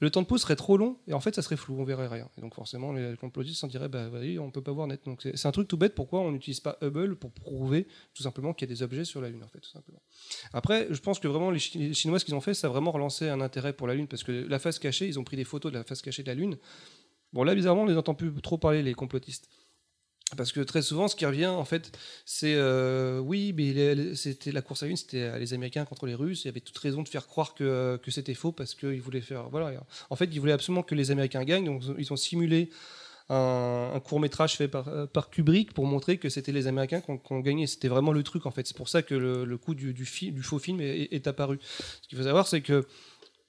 le 0.00 0.10
temps 0.10 0.22
de 0.22 0.26
pause 0.26 0.40
serait 0.40 0.56
trop 0.56 0.76
long 0.76 0.98
et 1.06 1.12
en 1.12 1.20
fait 1.20 1.34
ça 1.34 1.42
serait 1.42 1.56
flou, 1.56 1.78
on 1.78 1.84
verrait 1.84 2.08
rien. 2.08 2.28
Et 2.36 2.40
donc 2.40 2.54
forcément 2.54 2.92
les 2.92 3.16
complotistes 3.16 3.60
s'en 3.60 3.66
diraient, 3.66 3.88
bah 3.88 4.08
voyez, 4.08 4.38
on 4.38 4.50
peut 4.50 4.62
pas 4.62 4.72
voir 4.72 4.86
net. 4.86 5.04
Donc 5.04 5.20
c'est 5.22 5.46
un 5.46 5.52
truc 5.52 5.68
tout 5.68 5.76
bête, 5.76 5.94
pourquoi 5.94 6.20
on 6.20 6.32
n'utilise 6.32 6.60
pas 6.60 6.78
Hubble 6.80 7.16
pour 7.16 7.32
prouver 7.32 7.86
tout 8.14 8.22
simplement 8.22 8.54
qu'il 8.54 8.68
y 8.68 8.72
a 8.72 8.74
des 8.74 8.82
objets 8.82 9.04
sur 9.04 9.20
la 9.20 9.28
Lune 9.28 9.44
en 9.44 9.48
fait, 9.48 9.60
tout 9.60 9.70
simplement. 9.70 10.00
Après, 10.52 10.88
je 10.90 11.00
pense 11.00 11.20
que 11.20 11.28
vraiment 11.28 11.50
les 11.50 11.58
Chinois, 11.58 12.18
ce 12.18 12.24
qu'ils 12.24 12.34
ont 12.34 12.40
fait, 12.40 12.54
ça 12.54 12.66
a 12.66 12.70
vraiment 12.70 12.90
relancé 12.90 13.28
un 13.28 13.40
intérêt 13.40 13.72
pour 13.74 13.86
la 13.86 13.94
Lune 13.94 14.08
parce 14.08 14.24
que 14.24 14.32
la 14.32 14.58
face 14.58 14.78
cachée, 14.78 15.06
ils 15.06 15.18
ont 15.18 15.24
pris 15.24 15.36
des 15.36 15.44
photos 15.44 15.70
de 15.70 15.78
la 15.78 15.84
face 15.84 16.02
cachée 16.02 16.22
de 16.22 16.28
la 16.28 16.34
Lune. 16.34 16.56
Bon 17.32 17.44
là 17.44 17.54
bizarrement 17.54 17.82
on 17.82 17.86
les 17.86 17.96
entend 17.96 18.14
plus 18.14 18.32
trop 18.40 18.58
parler 18.58 18.82
les 18.82 18.94
complotistes. 18.94 19.48
Parce 20.36 20.52
que 20.52 20.60
très 20.60 20.82
souvent, 20.82 21.08
ce 21.08 21.16
qui 21.16 21.26
revient, 21.26 21.46
en 21.46 21.64
fait, 21.64 21.96
c'est 22.24 22.54
euh, 22.54 23.18
oui, 23.18 23.52
mais 23.56 24.14
c'était 24.14 24.52
la 24.52 24.62
course 24.62 24.82
à 24.82 24.86
la 24.86 24.88
lune, 24.88 24.96
c'était 24.96 25.22
euh, 25.22 25.38
les 25.38 25.54
Américains 25.54 25.84
contre 25.84 26.06
les 26.06 26.14
Russes. 26.14 26.44
Il 26.44 26.48
y 26.48 26.50
avait 26.50 26.60
toute 26.60 26.78
raison 26.78 27.02
de 27.02 27.08
faire 27.08 27.26
croire 27.26 27.54
que, 27.54 27.64
euh, 27.64 27.98
que 27.98 28.10
c'était 28.10 28.34
faux 28.34 28.52
parce 28.52 28.74
qu'ils 28.74 29.02
voulaient 29.02 29.20
faire. 29.20 29.48
Voilà. 29.50 29.72
En 30.08 30.16
fait, 30.16 30.26
ils 30.26 30.38
voulaient 30.38 30.52
absolument 30.52 30.82
que 30.82 30.94
les 30.94 31.10
Américains 31.10 31.44
gagnent, 31.44 31.64
donc 31.64 31.82
ils 31.98 32.12
ont 32.12 32.16
simulé 32.16 32.70
un, 33.28 34.00
court 34.04 34.18
métrage 34.18 34.56
fait 34.56 34.68
par, 34.68 35.30
Kubrick 35.30 35.72
pour 35.72 35.86
montrer 35.86 36.18
que 36.18 36.28
c'était 36.28 36.52
les 36.52 36.66
Américains 36.66 37.00
qui 37.00 37.10
ont, 37.10 37.40
gagné. 37.40 37.66
C'était 37.66 37.88
vraiment 37.88 38.12
le 38.12 38.22
truc, 38.22 38.46
en 38.46 38.50
fait. 38.50 38.66
C'est 38.66 38.76
pour 38.76 38.88
ça 38.88 39.02
que 39.02 39.14
le, 39.14 39.56
coup 39.56 39.74
du, 39.74 40.04
faux 40.42 40.58
film 40.58 40.80
est 40.80 41.26
apparu. 41.26 41.58
Ce 42.02 42.08
qu'il 42.08 42.18
faut 42.18 42.24
savoir, 42.24 42.46
c'est 42.46 42.60
que 42.60 42.86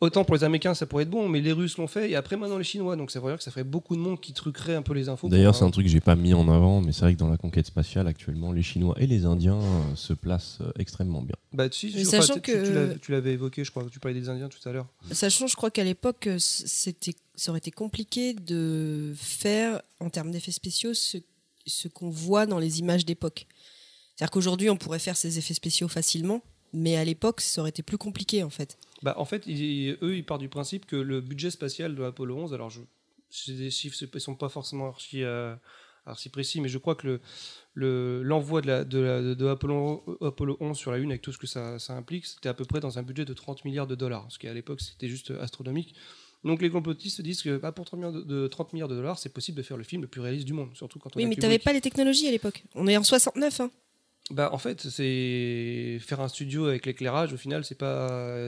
Autant 0.02 0.24
pour 0.26 0.34
les 0.36 0.44
Américains, 0.44 0.74
ça 0.74 0.88
pourrait 0.88 1.04
être 1.04 1.12
bon, 1.12 1.30
mais 1.30 1.42
les 1.42 1.52
Russes 1.52 1.78
l'ont 1.78 1.86
fait, 1.86 2.10
et 2.10 2.16
après 2.16 2.36
maintenant 2.36 2.58
les 2.58 2.64
Chinois. 2.64 2.96
Donc 2.96 3.12
ça 3.12 3.20
veut 3.20 3.28
dire 3.28 3.38
que 3.38 3.44
ça 3.44 3.52
ferait 3.52 3.64
beaucoup 3.64 3.96
de 3.96 4.02
monde 4.02 4.20
qui 4.20 4.34
truquerait 4.34 4.74
un 4.74 4.82
peu 4.82 4.94
les 4.96 5.10
infos. 5.10 5.30
D'ailleurs, 5.30 5.54
c'est 5.56 5.64
un 5.64 5.70
truc 5.70 5.86
que 5.86 5.92
j'ai 5.92 6.02
pas 6.02 6.16
mis 6.16 6.34
en 6.34 6.50
avant, 6.50 6.82
mais 6.82 6.92
c'est 6.92 7.02
vrai 7.02 7.14
que 7.14 7.20
dans 7.20 7.30
la 7.30 7.38
conquête 7.38 7.68
spatiale, 7.68 8.08
actuellement, 8.08 8.52
les 8.52 8.64
Chinois 8.64 8.96
et 9.00 9.06
les 9.06 9.26
Indiens 9.26 9.60
euh, 9.62 9.96
se 9.96 10.14
placent 10.14 10.58
euh, 10.62 10.72
extrêmement 10.80 11.22
bien. 11.22 11.36
Bah, 11.54 11.66
je 11.72 11.88
crois 11.92 12.04
sachant 12.06 12.34
tu- 12.34 12.42
tu- 12.42 12.52
que- 12.52 12.66
tu 12.66 12.74
l'avais- 12.74 12.98
tu 12.98 13.12
l'avais 13.12 13.34
évoqué, 13.34 13.64
je 13.64 13.70
crois, 13.70 13.86
tu 13.92 14.00
parlais 14.00 14.20
des 14.20 14.28
Indiens 14.28 14.50
tout 14.50 14.68
à 14.68 14.72
l'heure. 14.72 14.88
Sachant, 15.12 15.46
je 15.46 15.56
crois 15.56 15.70
qu'à 15.70 15.84
l'époque, 15.84 16.26
euh, 16.26 16.38
c'était, 16.40 17.14
ça 17.36 17.52
aurait 17.52 17.60
été 17.60 17.70
compliqué 17.70 18.34
de 18.34 19.14
faire, 19.16 19.82
en 20.00 20.10
termes 20.10 20.32
d'effets 20.32 20.52
spéciaux, 20.52 20.96
ce, 20.96 21.18
ce 21.68 21.88
qu'on 21.88 22.10
voit 22.10 22.48
dans 22.48 22.58
les 22.58 22.80
images 22.80 23.06
d'époque. 23.06 23.46
C'est-à-dire 24.16 24.32
qu'aujourd'hui, 24.32 24.72
on 24.72 24.78
pourrait 24.78 24.98
faire 24.98 25.16
ces 25.16 25.38
effets 25.38 25.54
spéciaux 25.54 25.88
facilement, 25.88 26.42
mais 26.74 26.96
à 26.96 27.04
l'époque, 27.04 27.42
ça 27.42 27.62
aurait 27.62 27.70
été 27.70 27.84
plus 27.84 28.00
compliqué, 28.00 28.42
en 28.44 28.50
fait. 28.50 28.80
Bah, 29.04 29.16
en 29.18 29.26
fait, 29.26 29.48
ils- 29.48 29.98
eux, 30.02 30.16
ils 30.16 30.26
partent 30.26 30.42
du 30.42 30.50
principe 30.50 30.86
que 30.86 30.96
le 30.96 31.22
budget 31.22 31.50
spatial 31.52 31.96
de 31.96 32.04
Apollo 32.04 32.36
11, 32.38 32.54
alors 32.54 32.70
je, 32.70 32.82
des 33.52 33.70
chiffres 33.72 33.98
ne 34.14 34.20
sont 34.20 34.36
pas 34.36 34.50
forcément 34.50 34.88
archi, 34.90 35.24
euh, 35.24 35.56
archi 36.06 36.30
précis, 36.30 36.62
mais 36.62 36.70
je 36.70 36.78
crois 36.78 36.96
que 36.96 37.08
le, 37.08 37.22
le, 37.74 38.22
l'envoi 38.24 38.62
de, 38.62 38.68
la, 38.68 38.84
de, 38.84 39.00
la- 39.00 39.36
de 39.36 39.48
Apollo, 39.48 40.18
Apollo 40.22 40.58
11 40.60 40.78
sur 40.78 40.92
la 40.92 40.98
Lune, 40.98 41.10
avec 41.12 41.22
tout 41.22 41.32
ce 41.32 41.38
que 41.38 41.48
ça, 41.48 41.80
ça 41.80 41.94
implique, 41.94 42.26
c'était 42.26 42.50
à 42.50 42.54
peu 42.54 42.66
près 42.66 42.80
dans 42.80 43.00
un 43.00 43.04
budget 43.04 43.26
de 43.26 43.34
30 43.34 43.66
milliards 43.66 43.88
de 43.88 43.96
dollars, 43.96 44.26
ce 44.30 44.38
qui 44.40 44.48
à 44.48 44.54
l'époque 44.54 44.82
c'était 44.82 45.08
juste 45.08 45.32
astronomique. 45.32 45.96
Donc 46.44 46.62
les 46.62 46.72
complotistes 46.72 47.22
disent 47.22 47.44
que 47.44 47.58
bah, 47.58 47.72
pour 47.72 47.86
30 47.86 48.00
milliards 48.00 48.14
de, 48.14 48.22
de 48.22 48.48
30 48.48 48.74
milliards 48.74 48.90
de 48.90 48.96
dollars, 48.96 49.20
c'est 49.20 49.30
possible 49.34 49.58
de 49.58 49.64
faire 49.64 49.78
le 49.78 49.84
film 49.84 50.02
le 50.02 50.08
plus 50.08 50.22
réaliste 50.22 50.46
du 50.48 50.54
monde, 50.54 50.76
surtout 50.76 50.98
quand 51.00 51.16
on 51.16 51.18
Oui, 51.20 51.24
a 51.26 51.28
mais 51.28 51.36
Kubrick. 51.36 51.42
t'avais 51.42 51.60
pas 51.60 51.72
les 51.74 51.82
technologies 51.82 52.28
à 52.28 52.32
l'époque. 52.32 52.64
On 52.76 52.88
est 52.88 52.98
en 52.98 53.04
69, 53.04 53.60
hein. 53.62 53.72
Bah, 54.30 54.50
en 54.54 54.58
fait, 54.58 54.88
c'est 54.90 55.98
faire 56.00 56.22
un 56.22 56.30
studio 56.30 56.68
avec 56.68 56.86
l'éclairage. 56.86 57.34
Au 57.34 57.38
final, 57.38 57.66
c'est 57.66 57.76
pas. 57.78 58.06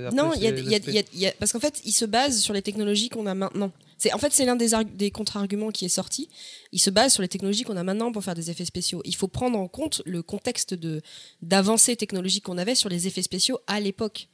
Après, 0.08 0.16
non, 0.16 0.34
il 0.34 0.42
y 0.44 0.48
a, 0.48 0.52
y 0.52 0.98
a- 0.98 1.04
y 1.30 1.32
parce 1.40 1.52
qu'en 1.52 1.60
fait, 1.60 1.82
il 1.84 1.92
se 1.92 2.06
base 2.06 2.40
sur 2.40 2.54
les 2.54 2.62
technologies 2.62 3.10
qu'on 3.10 3.26
a 3.26 3.34
maintenant. 3.34 3.72
C'est 4.04 4.12
en 4.12 4.18
fait 4.18 4.34
c'est 4.34 4.44
l'un 4.44 4.58
des, 4.58 4.72
des 4.98 5.12
contre-arguments 5.12 5.70
qui 5.72 5.86
est 5.86 5.90
sorti. 5.90 6.28
Il 6.74 6.80
se 6.80 6.90
base 6.90 7.14
sur 7.14 7.22
les 7.22 7.30
technologies 7.30 7.64
qu'on 7.64 7.78
a 7.78 7.84
maintenant 7.84 8.12
pour 8.12 8.22
faire 8.22 8.36
des 8.36 8.52
effets 8.52 8.66
spéciaux. 8.66 9.02
Il 9.06 9.16
faut 9.16 9.30
prendre 9.30 9.58
en 9.58 9.70
compte 9.70 10.02
le 10.06 10.22
contexte 10.22 10.74
de 10.74 11.02
d'avancée 11.42 11.96
technologique 11.96 12.44
qu'on 12.44 12.58
avait 12.58 12.76
sur 12.76 12.90
les 12.90 13.08
effets 13.08 13.22
spéciaux 13.22 13.60
à 13.66 13.80
l'époque. 13.80 14.28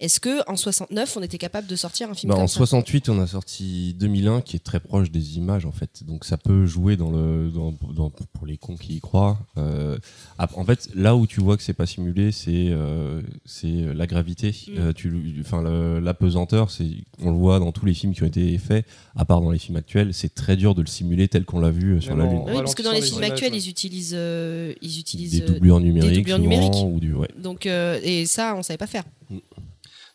Est-ce 0.00 0.18
que 0.18 0.42
en 0.50 0.56
69 0.56 1.16
on 1.16 1.22
était 1.22 1.38
capable 1.38 1.68
de 1.68 1.76
sortir 1.76 2.10
un 2.10 2.14
film 2.14 2.30
Bah, 2.30 2.34
comme 2.34 2.44
en 2.44 2.48
ça? 2.48 2.56
68, 2.56 3.08
on 3.10 3.20
a 3.20 3.26
sorti 3.28 3.94
2001 3.94 4.40
qui 4.40 4.56
est 4.56 4.58
très 4.58 4.80
proche 4.80 5.12
des 5.12 5.36
images 5.36 5.64
en 5.64 5.70
fait. 5.70 6.02
Donc 6.04 6.24
ça 6.24 6.36
peut 6.36 6.66
jouer 6.66 6.96
dans 6.96 7.12
le 7.12 7.52
dans, 7.52 7.72
dans- 7.94 8.10
pour 8.10 8.44
les 8.46 8.56
cons 8.56 8.76
qui 8.76 8.96
y 8.96 9.00
croient. 9.00 9.38
Euh, 9.58 9.96
en 10.38 10.64
fait, 10.64 10.88
là 10.96 11.14
où 11.14 11.28
tu 11.28 11.40
vois 11.40 11.56
que 11.56 11.62
c'est 11.62 11.72
pas 11.72 11.86
simulé, 11.86 12.32
c'est 12.32 12.70
euh, 12.70 13.22
c'est 13.44 13.94
la 13.94 14.08
gravité. 14.08 14.48
Mm. 14.50 14.72
Euh, 14.78 14.92
tu 14.92 15.36
enfin 15.40 15.62
la 15.62 16.14
pesanteur, 16.14 16.72
c'est 16.72 16.88
on 17.20 17.30
le 17.30 17.36
voit 17.36 17.60
dans 17.60 17.70
tous 17.70 17.86
les 17.86 17.94
films 17.94 18.12
qui 18.12 18.24
ont 18.24 18.26
été 18.26 18.58
faits, 18.58 18.84
à 19.14 19.24
part 19.24 19.40
dans 19.40 19.50
les 19.50 19.58
films 19.58 19.76
actuels, 19.76 20.14
c'est 20.14 20.34
très 20.34 20.56
dur 20.56 20.74
de 20.74 20.80
le 20.82 20.86
simuler 20.86 21.28
tel 21.28 21.44
qu'on 21.44 21.60
l'a 21.60 21.70
vu 21.70 21.96
euh, 21.96 22.00
sur 22.00 22.16
la 22.16 22.24
lune. 22.26 22.42
Oui, 22.46 22.52
parce 22.54 22.74
que 22.74 22.82
dans 22.82 22.92
les 22.92 23.02
films 23.02 23.20
les 23.20 23.30
actuels, 23.30 23.54
ils 23.54 23.68
utilisent 23.68 24.14
euh, 24.16 24.72
ils 24.80 24.98
utilisent 25.00 25.32
Des 25.32 25.42
euh, 25.42 25.46
doublures 25.54 25.80
numériques, 25.80 26.10
des 26.24 26.32
doublures 26.32 26.36
souvent, 26.36 26.48
numériques. 26.48 26.96
ou 26.96 27.00
du 27.00 27.12
ouais. 27.14 27.28
Donc 27.38 27.66
euh, 27.66 27.98
et 28.02 28.24
ça 28.26 28.54
on 28.56 28.62
savait 28.62 28.78
pas 28.78 28.86
faire. 28.86 29.04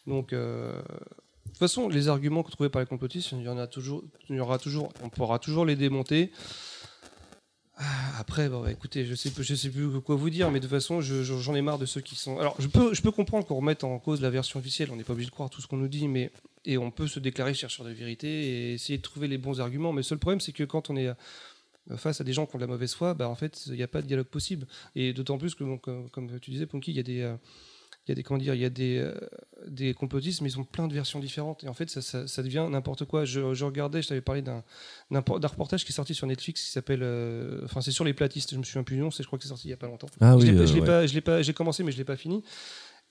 Donc, 0.07 0.31
euh, 0.31 0.71
de 0.81 1.49
toute 1.49 1.57
façon, 1.57 1.89
les 1.89 2.07
arguments 2.07 2.41
que 2.41 2.49
trouvés 2.51 2.69
par 2.69 2.81
les 2.81 2.85
complotistes, 2.87 3.33
il 3.33 3.41
y 3.41 3.49
en 3.49 3.57
a 3.57 3.67
toujours, 3.67 4.03
il 4.29 4.37
y 4.37 4.39
aura 4.39 4.57
toujours, 4.57 4.89
on 5.03 5.09
pourra 5.09 5.37
toujours 5.37 5.65
les 5.65 5.75
démonter. 5.75 6.31
Ah, 7.75 7.83
Après, 8.19 8.49
bon, 8.49 8.61
bah, 8.63 8.71
écoutez, 8.71 9.05
je 9.05 9.13
sais, 9.13 9.31
je 9.37 9.53
sais 9.55 9.69
plus 9.69 10.01
quoi 10.01 10.15
vous 10.15 10.29
dire, 10.31 10.49
mais 10.49 10.59
de 10.59 10.65
toute 10.65 10.73
façon, 10.73 11.01
je- 11.01 11.23
je- 11.23 11.37
j'en 11.37 11.53
ai 11.55 11.61
marre 11.61 11.77
de 11.77 11.85
ceux 11.85 12.01
qui 12.01 12.15
sont. 12.15 12.39
Alors, 12.39 12.55
je 12.57 12.67
peux, 12.67 12.93
je 12.93 13.01
peux 13.01 13.11
comprendre 13.11 13.45
qu'on 13.45 13.57
remette 13.57 13.83
en 13.83 13.99
cause 13.99 14.21
la 14.21 14.29
version 14.31 14.59
officielle. 14.59 14.89
On 14.91 14.95
n'est 14.95 15.03
pas 15.03 15.13
obligé 15.13 15.27
de 15.29 15.33
croire 15.33 15.49
tout 15.49 15.61
ce 15.61 15.67
qu'on 15.67 15.77
nous 15.77 15.87
dit, 15.87 16.07
mais 16.07 16.31
et 16.67 16.77
on 16.77 16.91
peut 16.91 17.07
se 17.07 17.19
déclarer 17.19 17.53
chercheur 17.55 17.85
de 17.85 17.91
vérité 17.91 18.27
et 18.27 18.73
essayer 18.73 18.97
de 18.97 19.03
trouver 19.03 19.27
les 19.27 19.37
bons 19.39 19.59
arguments. 19.59 19.91
Mais 19.93 19.99
le 19.99 20.09
seul 20.11 20.19
problème, 20.19 20.39
c'est 20.41 20.51
que 20.51 20.63
quand 20.65 20.89
on 20.91 20.95
est 20.95 21.07
euh, 21.07 21.97
face 21.97 22.19
à 22.21 22.23
des 22.23 22.33
gens 22.33 22.45
qui 22.45 22.55
ont 22.55 22.59
de 22.59 22.63
la 22.63 22.67
mauvaise 22.67 22.93
foi, 22.93 23.13
bah, 23.13 23.29
en 23.29 23.35
fait, 23.35 23.65
il 23.67 23.73
n'y 23.73 23.83
a 23.83 23.87
pas 23.87 24.01
de 24.01 24.07
dialogue 24.07 24.27
possible. 24.27 24.67
Et 24.95 25.13
d'autant 25.13 25.37
plus 25.37 25.55
que, 25.55 25.63
comme 26.11 26.39
tu 26.39 26.51
disais, 26.51 26.65
Punky, 26.65 26.91
il 26.91 26.97
y 26.97 26.99
a 26.99 27.03
des, 27.03 27.21
euh, 27.21 27.35
il 28.05 28.11
y 28.11 28.13
a 28.13 28.15
des, 28.15 28.23
comment 28.23 28.37
dire, 28.37 28.53
il 28.53 28.61
y 28.61 28.65
a 28.65 28.69
des, 28.69 28.97
euh, 28.99 29.13
des 29.67 29.93
complotistes, 29.93 30.41
mais 30.41 30.49
ils 30.49 30.57
ont 30.59 30.63
plein 30.65 30.87
de 30.87 30.93
versions 30.93 31.19
différentes. 31.19 31.63
Et 31.63 31.67
en 31.69 31.73
fait, 31.73 31.89
ça, 31.89 32.01
ça- 32.01 32.25
ça 32.27 32.41
devient 32.43 32.65
n'importe 32.69 33.03
quoi. 33.05 33.23
Je, 33.25 33.53
je 33.53 33.65
regardais, 33.65 34.01
je 34.01 34.07
t'avais 34.09 34.21
parlé 34.21 34.41
d'un, 34.41 34.63
d'un 35.11 35.21
por- 35.21 35.39
d'un 35.39 35.47
reportage 35.47 35.83
qui 35.85 35.91
est 35.91 35.95
sorti 35.95 36.13
sur 36.13 36.25
Netflix 36.27 36.63
qui 36.63 36.71
s'appelle, 36.71 37.01
euh, 37.03 37.61
enfin, 37.65 37.81
c'est 37.81 37.91
sur 37.91 38.03
les 38.05 38.13
platistes. 38.13 38.51
Je 38.53 38.57
me 38.57 38.63
souviens 38.63 38.83
plus 38.83 38.95
du 38.95 39.01
nom, 39.01 39.11
c'est, 39.11 39.23
je 39.23 39.27
crois 39.27 39.37
que 39.39 39.43
c'est 39.43 39.49
sorti 39.49 39.67
il 39.67 39.71
y 39.71 39.73
a 39.73 39.77
pas 39.77 39.87
longtemps. 39.87 40.07
Ah 40.19 40.33
je 40.37 40.45
oui, 40.45 40.51
l'ai, 40.51 40.57
euh, 40.57 40.65
je 40.65 40.73
l'ai 40.73 40.79
ouais. 40.81 40.85
pas, 40.85 41.05
je 41.07 41.13
l'ai 41.13 41.21
pas, 41.21 41.41
j'ai 41.41 41.53
commencé, 41.53 41.83
mais 41.83 41.91
je 41.91 41.97
l'ai 41.97 42.05
pas 42.05 42.17
fini. 42.17 42.43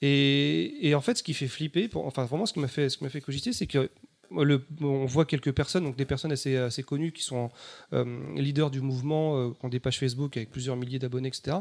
Et, 0.01 0.93
en 0.95 1.01
fait, 1.01 1.17
ce 1.17 1.23
qui 1.23 1.33
fait 1.33 1.47
flipper, 1.47 1.89
enfin, 1.95 2.25
vraiment, 2.25 2.45
ce 2.45 2.53
qui 2.53 2.59
m'a 2.59 2.67
fait, 2.67 3.21
cogiter, 3.21 3.53
c'est 3.53 3.67
que 3.67 3.89
le, 4.31 4.65
on 4.81 5.05
voit 5.05 5.25
quelques 5.25 5.51
personnes, 5.51 5.85
donc 5.85 5.95
des 5.95 6.05
personnes 6.05 6.31
assez, 6.31 6.83
connues 6.85 7.11
qui 7.11 7.23
sont 7.23 7.49
euh, 7.93 8.05
leaders 8.35 8.69
du 8.69 8.81
mouvement, 8.81 9.37
euh, 9.37 9.49
qui 9.51 9.65
ont 9.65 9.69
des 9.69 9.79
pages 9.79 9.99
Facebook 9.99 10.37
avec 10.37 10.51
plusieurs 10.51 10.75
milliers 10.75 10.99
d'abonnés, 10.99 11.29
etc. 11.29 11.57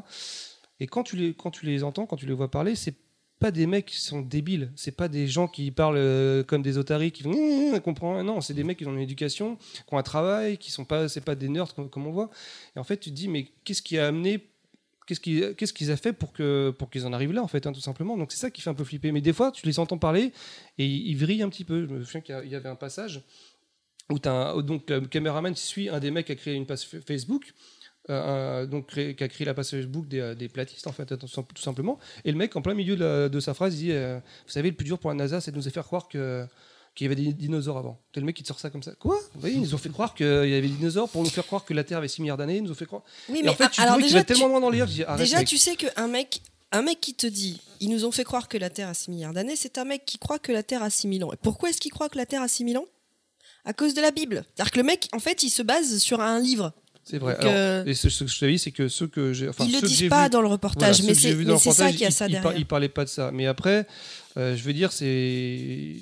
Et 0.81 0.87
quand 0.87 1.03
tu 1.03 1.17
les, 1.17 1.83
entends, 1.85 2.07
quand 2.07 2.17
tu 2.17 2.27
les 2.27 2.35
vois 2.35 2.51
parler, 2.51 2.75
c'est 2.75 2.95
pas 3.39 3.51
des 3.51 3.67
mecs 3.67 3.87
qui 3.87 4.01
sont 4.01 4.23
débiles, 4.23 4.73
c'est 4.77 4.97
pas 4.97 5.09
des 5.09 5.27
gens 5.27 5.47
qui 5.47 5.71
parlent 5.71 5.97
euh, 5.99 6.43
comme 6.43 6.63
des 6.63 6.79
otaries 6.79 7.13
qui 7.13 7.23
font 7.23 7.81
comprend 7.81 8.23
non, 8.25 8.41
c'est 8.41 8.55
des 8.55 8.65
mecs 8.65 8.79
qui 8.79 8.87
ont 8.87 8.95
une 8.95 9.01
éducation, 9.01 9.57
qui 9.57 9.93
ont 9.93 9.99
un 9.99 10.03
travail, 10.03 10.57
qui 10.57 10.71
sont 10.71 10.87
pas 10.87 11.09
c'est 11.09 11.21
pas 11.21 11.35
des 11.35 11.49
nerds 11.49 11.75
comme, 11.75 11.91
comme 11.91 12.07
on 12.07 12.13
voit. 12.13 12.31
Et 12.75 12.79
en 12.79 12.85
fait, 12.85 12.97
tu 12.97 13.11
te 13.11 13.15
dis 13.15 13.29
mais 13.29 13.49
qu'est-ce 13.65 13.83
qui 13.83 13.99
a 13.99 14.07
amené 14.07 14.43
qu'est-ce 15.07 15.21
qui 15.21 15.43
qu'est-ce 15.57 15.73
qu'ils 15.73 15.91
a 15.91 15.97
fait 15.97 16.13
pour 16.13 16.33
qu'ils 16.91 17.07
en 17.07 17.13
arrivent 17.13 17.33
là 17.33 17.43
en 17.43 17.49
fait 17.49 17.67
hein, 17.67 17.73
tout 17.73 17.81
simplement. 17.81 18.17
Donc 18.17 18.33
c'est 18.33 18.39
ça 18.41 18.51
qui 18.51 18.61
fait 18.61 18.71
un 18.71 18.75
peu 18.75 18.85
flipper. 18.85 19.13
Mais 19.13 19.21
des 19.21 19.33
fois, 19.33 19.53
tu 19.53 19.65
les 19.67 19.79
entends 19.79 19.99
parler 19.99 20.33
et 20.79 20.85
ils, 20.87 21.09
ils 21.11 21.43
un 21.43 21.49
petit 21.49 21.65
peu. 21.65 21.87
Je 21.87 21.87
me 21.93 22.03
souviens 22.05 22.21
qu'il 22.21 22.49
y 22.51 22.55
avait 22.55 22.69
un 22.69 22.77
passage 22.77 23.23
où 24.11 24.19
un- 24.27 24.63
donc 24.63 24.91
le 24.91 25.01
caméraman 25.07 25.55
suit 25.57 25.89
un 25.89 25.99
des 26.01 26.11
mecs 26.11 26.27
qui 26.27 26.33
a 26.33 26.37
créé 26.37 26.55
une 26.55 26.67
page 26.67 26.87
Facebook 27.07 27.53
euh, 28.09 28.65
donc 28.67 28.87
qui 28.95 29.25
a 29.25 29.29
créé 29.29 29.45
la 29.45 29.53
page 29.55 29.67
Facebook 29.71 30.07
des, 30.07 30.35
des 30.37 30.49
platistes 30.49 30.87
en 30.87 30.93
fait 30.93 31.17
tout 31.19 31.27
sim- 31.27 31.43
tout 31.53 31.61
simplement 31.63 31.99
et 32.25 32.31
le 32.31 32.39
mec 32.39 32.55
en 32.55 32.63
plein 32.63 32.75
milieu 32.75 32.95
de 32.95 33.41
sa 33.41 33.53
phrase 33.53 33.75
il 33.75 33.87
dit 33.87 33.93
euh, 33.93 34.19
vous 34.47 34.53
savez 34.53 34.71
le 34.71 34.77
plus 34.77 34.85
dur 34.85 35.01
pour 35.01 35.11
la 35.11 35.17
NASA 35.17 35.41
c'est 35.41 35.51
de 35.51 35.57
nous 35.57 35.69
faire 35.71 35.83
croire 35.85 36.07
que 36.07 36.47
qu'il 36.97 37.05
y 37.05 37.13
avait 37.13 37.15
des 37.23 37.33
dinosaures 37.33 37.79
avant. 37.79 38.01
T'es 38.13 38.19
le 38.21 38.27
mec 38.27 38.35
qui 38.35 38.43
te 38.43 38.49
sort 38.49 38.59
ça 38.59 38.71
comme 38.71 38.83
ça. 38.83 38.93
Quoi? 38.99 39.17
Vous 39.35 39.41
voyez, 39.41 39.55
ils 39.55 39.61
nous 39.61 39.75
ont 39.75 39.79
fait 39.79 39.91
croire 39.91 40.15
qu'il 40.15 40.27
y 40.27 40.29
avait 40.31 40.63
des 40.63 40.69
dinosaures 40.69 41.09
pour 41.09 41.23
nous 41.23 41.29
faire 41.31 41.47
croire 41.47 41.65
que 41.65 41.75
la 41.75 41.85
Terre 41.85 41.99
avait 41.99 42.09
6 42.09 42.23
milliards 42.23 42.39
d'années. 42.39 42.57
Ils 42.57 42.63
nous 42.65 42.73
ont 42.73 42.75
fait 42.75 42.87
croire. 42.87 43.03
Oui, 43.29 43.39
Et 43.39 43.43
mais 43.45 43.51
en 43.51 43.55
fait, 43.55 43.69
tu 43.71 43.81
alors 43.81 43.99
déjà, 43.99 44.19
va 44.19 44.25
tellement 44.25 44.47
tu- 44.47 44.51
loin 44.51 44.61
dans 44.61 44.71
l'air. 44.71 44.87
Déjà, 44.87 45.39
mec. 45.39 45.47
tu 45.47 45.59
sais 45.59 45.77
qu'un 45.77 46.09
mec, 46.09 46.41
un 46.73 46.83
mec 46.83 47.01
qui 47.01 47.15
te 47.15 47.27
dit, 47.27 47.61
ils 47.81 47.91
nous 47.91 48.05
ont 48.07 48.11
fait 48.11 48.25
croire 48.25 48.49
que 48.49 48.59
la 48.59 48.71
Terre 48.71 48.89
a 48.89 48.95
6 48.95 49.11
milliards 49.11 49.33
d'années, 49.35 49.55
c'est 49.57 49.79
un 49.79 49.85
mec 49.85 50.05
qui 50.07 50.19
croit 50.19 50.39
que 50.41 50.51
la 50.51 50.63
Terre 50.65 50.83
a 50.83 50.91
6000 50.91 51.23
ans. 51.25 51.33
Et 51.33 51.37
pourquoi 51.37 51.69
est-ce 51.71 51.81
qu'il 51.81 51.93
croit 51.93 52.09
que 52.09 52.17
la 52.19 52.27
Terre 52.27 52.43
a 52.43 52.49
6000 52.49 52.79
ans? 52.79 52.87
À 53.67 53.73
cause 53.73 53.95
de 53.95 54.01
la 54.01 54.11
Bible. 54.11 54.45
C'est-à-dire 54.55 54.73
que 54.73 54.79
le 54.79 54.85
mec, 54.85 55.09
en 55.13 55.19
fait, 55.19 55.43
il 55.43 55.51
se 55.51 55.63
base 55.63 55.99
sur 55.99 56.21
un 56.21 56.41
livre. 56.41 56.73
C'est 57.05 57.19
vrai. 57.19 57.37
Alors, 57.39 57.53
euh, 57.55 57.85
Et 57.85 57.95
ce, 57.95 58.09
ce 58.09 58.25
que 58.25 58.31
je 58.31 58.39
te 58.41 58.45
dis, 58.47 58.59
c'est 58.59 58.73
que 58.73 58.89
ceux 58.89 59.07
que 59.07 59.33
j'ai. 59.33 59.49
Enfin, 59.49 59.65
Ils 59.65 59.73
le 59.81 59.87
disent 59.87 60.09
pas 60.09 60.29
dans 60.29 60.41
le 60.41 60.49
reportage, 60.49 61.03
mais 61.03 61.15
c'est- 61.15 61.33
ça 61.73 61.91
y 61.91 62.05
a 62.05 62.11
ça 62.11 62.27
derrière. 62.27 62.57
Ils 62.57 62.67
parlaient 62.67 62.89
pas 62.89 63.05
de 63.05 63.09
ça. 63.11 63.31
Mais 63.33 63.47
après, 63.47 63.87
euh, 64.37 64.57
je 64.57 64.63
veux 64.65 64.73
dire, 64.73 64.91
c'est. 64.93 65.97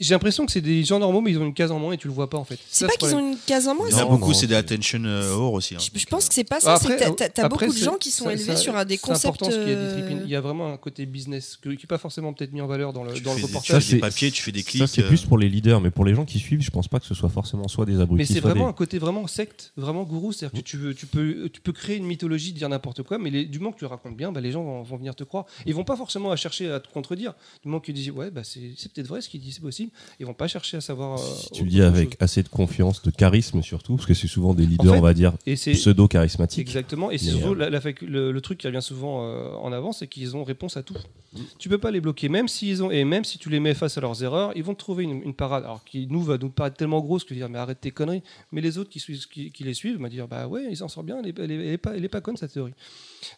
J'ai 0.00 0.14
l'impression 0.14 0.46
que 0.46 0.52
c'est 0.52 0.60
des 0.62 0.82
gens 0.82 0.98
normaux, 0.98 1.20
mais 1.20 1.30
ils 1.30 1.38
ont 1.38 1.44
une 1.44 1.52
case 1.54 1.70
en 1.70 1.78
moins 1.78 1.92
et 1.92 1.98
tu 1.98 2.08
le 2.08 2.14
vois 2.14 2.28
pas 2.30 2.38
en 2.38 2.44
fait. 2.44 2.58
C'est 2.70 2.86
pas 2.86 2.94
qu'ils 2.94 3.14
ont 3.14 3.18
une 3.32 3.36
case 3.46 3.68
en 3.68 3.74
moins. 3.74 3.86
Il 3.88 3.92
y 3.92 4.00
en 4.00 4.06
a 4.06 4.10
beaucoup, 4.10 4.32
c'est 4.32 4.46
des 4.46 4.54
attention 4.54 5.02
euh, 5.04 5.36
whore 5.36 5.52
aussi. 5.52 5.74
hein. 5.76 5.78
Je 5.94 6.04
pense 6.06 6.26
que 6.28 6.34
c'est 6.34 6.44
pas 6.44 6.58
ça. 6.60 6.74
Après, 6.74 6.98
c'est 6.98 7.10
que 7.10 7.14
t'as- 7.28 7.44
après, 7.44 7.66
beaucoup 7.66 7.78
de 7.78 7.84
gens 7.84 7.96
qui 7.96 8.10
sont 8.10 8.24
ça- 8.24 8.32
élevés 8.32 8.44
ça- 8.44 8.56
sur 8.56 8.74
un 8.76 8.84
des 8.84 8.96
c'est 8.96 9.02
concepts. 9.02 9.26
important 9.42 9.50
ce 9.50 9.58
qu'il 9.58 9.68
y 9.68 9.72
a 9.72 9.76
des 9.76 9.80
euh. 10.02 10.20
Il 10.24 10.30
y 10.30 10.36
a 10.36 10.40
vraiment 10.40 10.72
un 10.72 10.76
côté 10.78 11.04
business 11.06 11.58
que- 11.60 11.68
qui 11.70 11.84
n'est 11.84 11.86
pas 11.88 11.98
forcément 11.98 12.32
peut-être 12.32 12.52
mis 12.52 12.60
en 12.62 12.66
valeur 12.66 12.92
dans 12.92 13.04
le, 13.04 13.12
Tu 13.12 13.20
dans 13.20 13.34
le 13.34 13.42
reportage. 13.42 13.82
tu 13.84 13.90
fais 13.90 13.94
des 13.96 14.00
papiers, 14.00 14.30
tu 14.30 14.42
fais 14.42 14.52
des 14.52 14.62
Ça, 14.62 14.70
clics. 14.70 14.88
c'est 14.88 15.02
euh, 15.04 15.08
plus 15.08 15.24
pour 15.26 15.36
les 15.38 15.48
leaders, 15.48 15.80
mais 15.80 15.90
pour 15.90 16.04
les 16.06 16.14
gens 16.14 16.24
qui 16.24 16.38
suivent, 16.38 16.62
je 16.62 16.70
pense 16.70 16.88
pas 16.88 16.98
que 16.98 17.06
ce 17.06 17.14
soit 17.14 17.28
forcément 17.28 17.68
soit 17.68 17.84
des 17.84 18.00
abrutis. 18.00 18.16
Mais 18.16 18.24
c'est 18.34 18.40
vraiment 18.40 18.64
des- 18.64 18.70
un 18.70 18.72
côté 18.72 18.98
vraiment 18.98 19.26
secte, 19.26 19.72
vraiment 19.76 20.04
gourou. 20.04 20.32
C'est-à-dire 20.32 20.60
que 20.62 20.64
tu, 20.66 20.76
veux, 20.78 20.94
tu, 20.94 21.06
peux, 21.06 21.50
tu 21.52 21.60
peux 21.60 21.72
créer 21.72 21.96
une 21.96 22.06
mythologie, 22.06 22.52
dire 22.52 22.68
n'importe 22.70 23.02
quoi, 23.02 23.18
mais 23.18 23.28
les- 23.30 23.44
du 23.44 23.58
moment 23.58 23.72
que 23.72 23.78
tu 23.78 23.84
racontes 23.84 24.16
bien, 24.16 24.32
bah, 24.32 24.40
les 24.40 24.52
gens 24.52 24.62
vont, 24.64 24.82
vont 24.82 24.96
venir 24.96 25.14
te 25.14 25.24
croire. 25.24 25.44
Ils 25.66 25.74
vont 25.74 25.84
pas 25.84 25.96
forcément 25.96 26.30
à 26.30 26.36
chercher 26.36 26.70
à 26.70 26.80
te 26.80 26.88
contredire. 26.88 27.34
Du 27.62 27.68
moment 27.68 27.80
qu'ils 27.80 27.94
disent 27.94 28.10
ouais, 28.10 28.30
bah, 28.30 28.44
c'est 28.44 28.72
c'est 28.76 28.90
peut-être 28.92 29.08
vrai 29.08 29.20
ce 29.20 29.28
qu'il 29.28 29.40
dit, 29.40 29.52
c'est 29.52 29.60
possible. 29.60 29.89
Ils 30.18 30.26
vont 30.26 30.34
pas 30.34 30.48
chercher 30.48 30.76
à 30.76 30.80
savoir. 30.80 31.18
euh, 31.20 31.22
Si 31.24 31.50
tu 31.50 31.64
le 31.64 31.70
dis 31.70 31.82
avec 31.82 32.16
assez 32.20 32.42
de 32.42 32.48
confiance, 32.48 33.02
de 33.02 33.10
charisme 33.10 33.62
surtout, 33.62 33.96
parce 33.96 34.06
que 34.06 34.14
c'est 34.14 34.26
souvent 34.28 34.54
des 34.54 34.66
leaders, 34.66 34.92
En 34.92 34.94
fait, 34.94 34.98
on 34.98 35.02
va 35.02 35.14
dire, 35.14 35.32
pseudo-charismatiques. 35.74 36.60
Exactement. 36.68 37.10
Et 37.10 37.18
c'est 37.18 37.30
surtout 37.30 37.52
euh, 37.52 37.56
la- 37.56 37.70
la 37.70 37.80
fac- 37.80 38.04
le, 38.04 38.32
le 38.32 38.40
truc 38.40 38.58
qui 38.58 38.66
revient 38.66 38.82
souvent 38.82 39.24
euh, 39.24 39.50
en 39.54 39.72
avant, 39.72 39.92
c'est 39.92 40.06
qu'ils 40.06 40.36
ont 40.36 40.44
réponse 40.44 40.76
à 40.76 40.82
tout. 40.82 40.94
Mm. 41.32 41.38
Tu 41.58 41.68
peux 41.68 41.78
pas 41.78 41.90
les 41.90 42.00
bloquer, 42.00 42.28
même 42.28 42.48
s'ils 42.48 42.82
ont 42.82 42.90
et 42.90 43.04
même 43.04 43.24
si 43.24 43.38
tu 43.38 43.50
les 43.50 43.60
mets 43.60 43.74
face 43.74 43.96
à 43.98 44.00
leurs 44.00 44.22
erreurs, 44.22 44.52
ils 44.56 44.62
vont 44.62 44.74
te 44.74 44.78
trouver 44.78 45.04
une, 45.04 45.22
une 45.22 45.34
parade. 45.34 45.64
Alors 45.64 45.84
qui 45.84 46.06
nous 46.08 46.22
va 46.22 46.38
nous 46.38 46.50
paraître 46.50 46.76
tellement 46.76 47.00
grosse 47.00 47.24
que 47.24 47.34
dire 47.34 47.48
mais 47.48 47.58
arrête 47.58 47.80
tes 47.80 47.90
conneries. 47.90 48.22
Mais 48.52 48.60
les 48.60 48.78
autres 48.78 48.90
qui, 48.90 49.00
suivent- 49.00 49.26
qui, 49.28 49.50
qui 49.52 49.64
les 49.64 49.74
suivent 49.74 49.98
vont 49.98 50.08
dire 50.08 50.28
bah 50.28 50.46
ouais, 50.48 50.66
ils 50.70 50.76
s'en 50.76 50.88
sortent 50.88 51.06
bien. 51.06 51.18
Elle 51.22 51.28
est, 51.28 51.38
elle 51.38 51.50
est- 51.50 51.54
elle 51.54 51.72
est 51.74 51.78
pas, 51.78 51.96
elle 51.96 52.04
est 52.04 52.08
pas 52.08 52.20
conne 52.20 52.36
cette 52.36 52.52
théorie. 52.52 52.74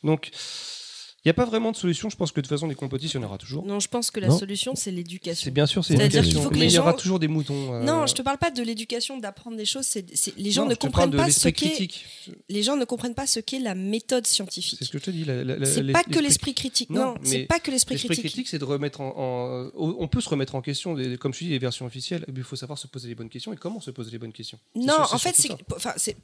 Donc 0.04 0.30
il 1.24 1.28
n'y 1.28 1.30
a 1.30 1.34
pas 1.34 1.44
vraiment 1.44 1.70
de 1.72 1.76
solution. 1.76 2.10
Je 2.10 2.16
pense 2.16 2.32
que 2.32 2.40
de 2.40 2.46
toute 2.46 2.54
façon 2.56 2.66
des 2.66 2.74
complotistes, 2.74 3.14
il 3.14 3.18
y 3.18 3.20
en 3.20 3.26
aura 3.26 3.38
toujours. 3.38 3.64
Non, 3.64 3.78
je 3.80 3.88
pense 3.88 4.10
que 4.10 4.18
la 4.20 4.28
Non. 4.28 4.38
solution, 4.38 4.74
c'est 4.74 4.90
l'éducation. 4.90 5.44
C'est 5.44 5.50
bien 5.52 5.66
sûr, 5.66 5.84
c'est 5.84 5.96
C'est-à-dire 5.96 6.22
l'éducation. 6.22 6.50
Mais 6.52 6.66
il 6.66 6.72
y 6.72 6.78
aura 6.78 6.94
toujours 6.94 7.18
des 7.20 7.28
moutons. 7.28 7.74
euh, 7.74 7.82
Non, 7.84 8.06
je 8.06 8.14
te 8.14 8.22
parle 8.22 8.38
pas 8.38 8.50
de 8.50 8.62
l'éducation, 8.62 9.18
d'apprendre 9.18 9.56
des 9.56 9.64
choses. 9.64 9.86
c'est 9.86 10.04
les 10.36 10.50
gens 10.50 10.64
Non, 10.64 10.70
ne 10.70 10.74
comprennent 10.74 11.10
pas 11.12 11.22
ce 11.30 11.46
l'esprit 11.46 11.52
qu'est. 11.52 11.68
critique. 11.74 12.04
Les 12.48 12.62
gens 12.62 12.76
ne 12.76 12.84
comprennent 12.84 13.14
pas 13.14 13.26
ce 13.26 13.38
qu'est 13.40 13.58
la 13.60 13.74
méthode 13.74 14.26
scientifique. 14.26 14.78
C'est 14.80 14.84
ce 14.84 14.90
que 14.90 14.98
je 14.98 15.04
te 15.04 15.10
dis. 15.10 15.24
C'est 15.64 15.92
pas 15.92 16.02
que 16.04 16.18
l'esprit 16.18 16.54
critique. 16.54 16.90
Non, 16.90 17.14
c'est 17.22 17.44
pas 17.44 17.60
que 17.60 17.70
l'esprit 17.70 17.96
critique. 17.96 18.48
c'est 18.48 18.58
de 18.58 18.64
remettre 18.64 19.00
en, 19.00 19.12
en- 19.16 19.70
On 19.74 20.08
peut 20.08 20.20
se 20.20 20.28
remettre 20.28 20.54
en 20.56 20.60
question, 20.62 20.96
comme 21.20 21.32
je 21.34 21.38
dis, 21.44 21.50
les 21.50 21.58
versions 21.58 21.86
officielles. 21.86 22.24
mais 22.28 22.34
Il 22.38 22.42
faut 22.44 22.56
savoir 22.56 22.78
se 22.78 22.86
poser 22.86 23.08
les 23.08 23.14
bonnes 23.14 23.28
questions 23.28 23.52
et 23.52 23.56
comment 23.56 23.80
se 23.80 23.90
poser 23.92 24.10
les 24.10 24.18
bonnes 24.18 24.32
questions? 24.32 24.58
Non, 24.74 24.94
en 25.12 25.18
fait, 25.18 25.36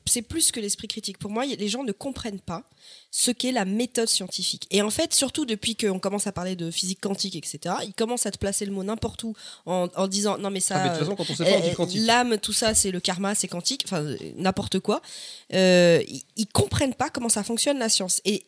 c'est 0.06 0.22
plus 0.22 0.50
que 0.50 0.60
l'esprit 0.60 0.88
critique. 0.88 1.18
Pour 1.18 1.30
moi, 1.30 1.44
les 1.46 1.68
gens 1.68 1.84
ne 1.84 1.92
comprennent 1.92 2.40
pas 2.40 2.68
ce 3.10 3.30
qu'est 3.30 3.52
la 3.52 3.64
méthode 3.64 4.08
scientifique. 4.08 4.66
Et 4.70 4.82
en 4.88 4.90
fait, 4.90 5.12
surtout 5.12 5.44
depuis 5.44 5.76
qu'on 5.76 5.98
commence 5.98 6.26
à 6.26 6.32
parler 6.32 6.56
de 6.56 6.70
physique 6.70 7.00
quantique, 7.02 7.36
etc., 7.36 7.74
ils 7.84 7.92
commencent 7.92 8.24
à 8.24 8.30
te 8.30 8.38
placer 8.38 8.64
le 8.64 8.72
mot 8.72 8.82
n'importe 8.82 9.22
où 9.22 9.34
en, 9.66 9.88
en 9.94 10.08
disant 10.08 10.38
non 10.38 10.48
mais 10.48 10.60
ça, 10.60 10.76
Ah, 10.82 10.96
euh, 10.96 11.04
l'âme, 12.06 12.38
tout 12.38 12.54
ça, 12.54 12.74
c'est 12.74 12.90
le 12.90 12.98
karma, 12.98 13.34
c'est 13.34 13.48
quantique, 13.48 13.82
enfin 13.84 14.02
euh, 14.02 14.16
n'importe 14.36 14.80
quoi. 14.80 15.02
Euh, 15.52 16.02
ils, 16.08 16.22
ils 16.36 16.46
comprennent 16.46 16.94
pas 16.94 17.10
comment 17.10 17.28
ça 17.28 17.44
fonctionne 17.44 17.78
la 17.78 17.90
science. 17.90 18.22
Et 18.24 18.44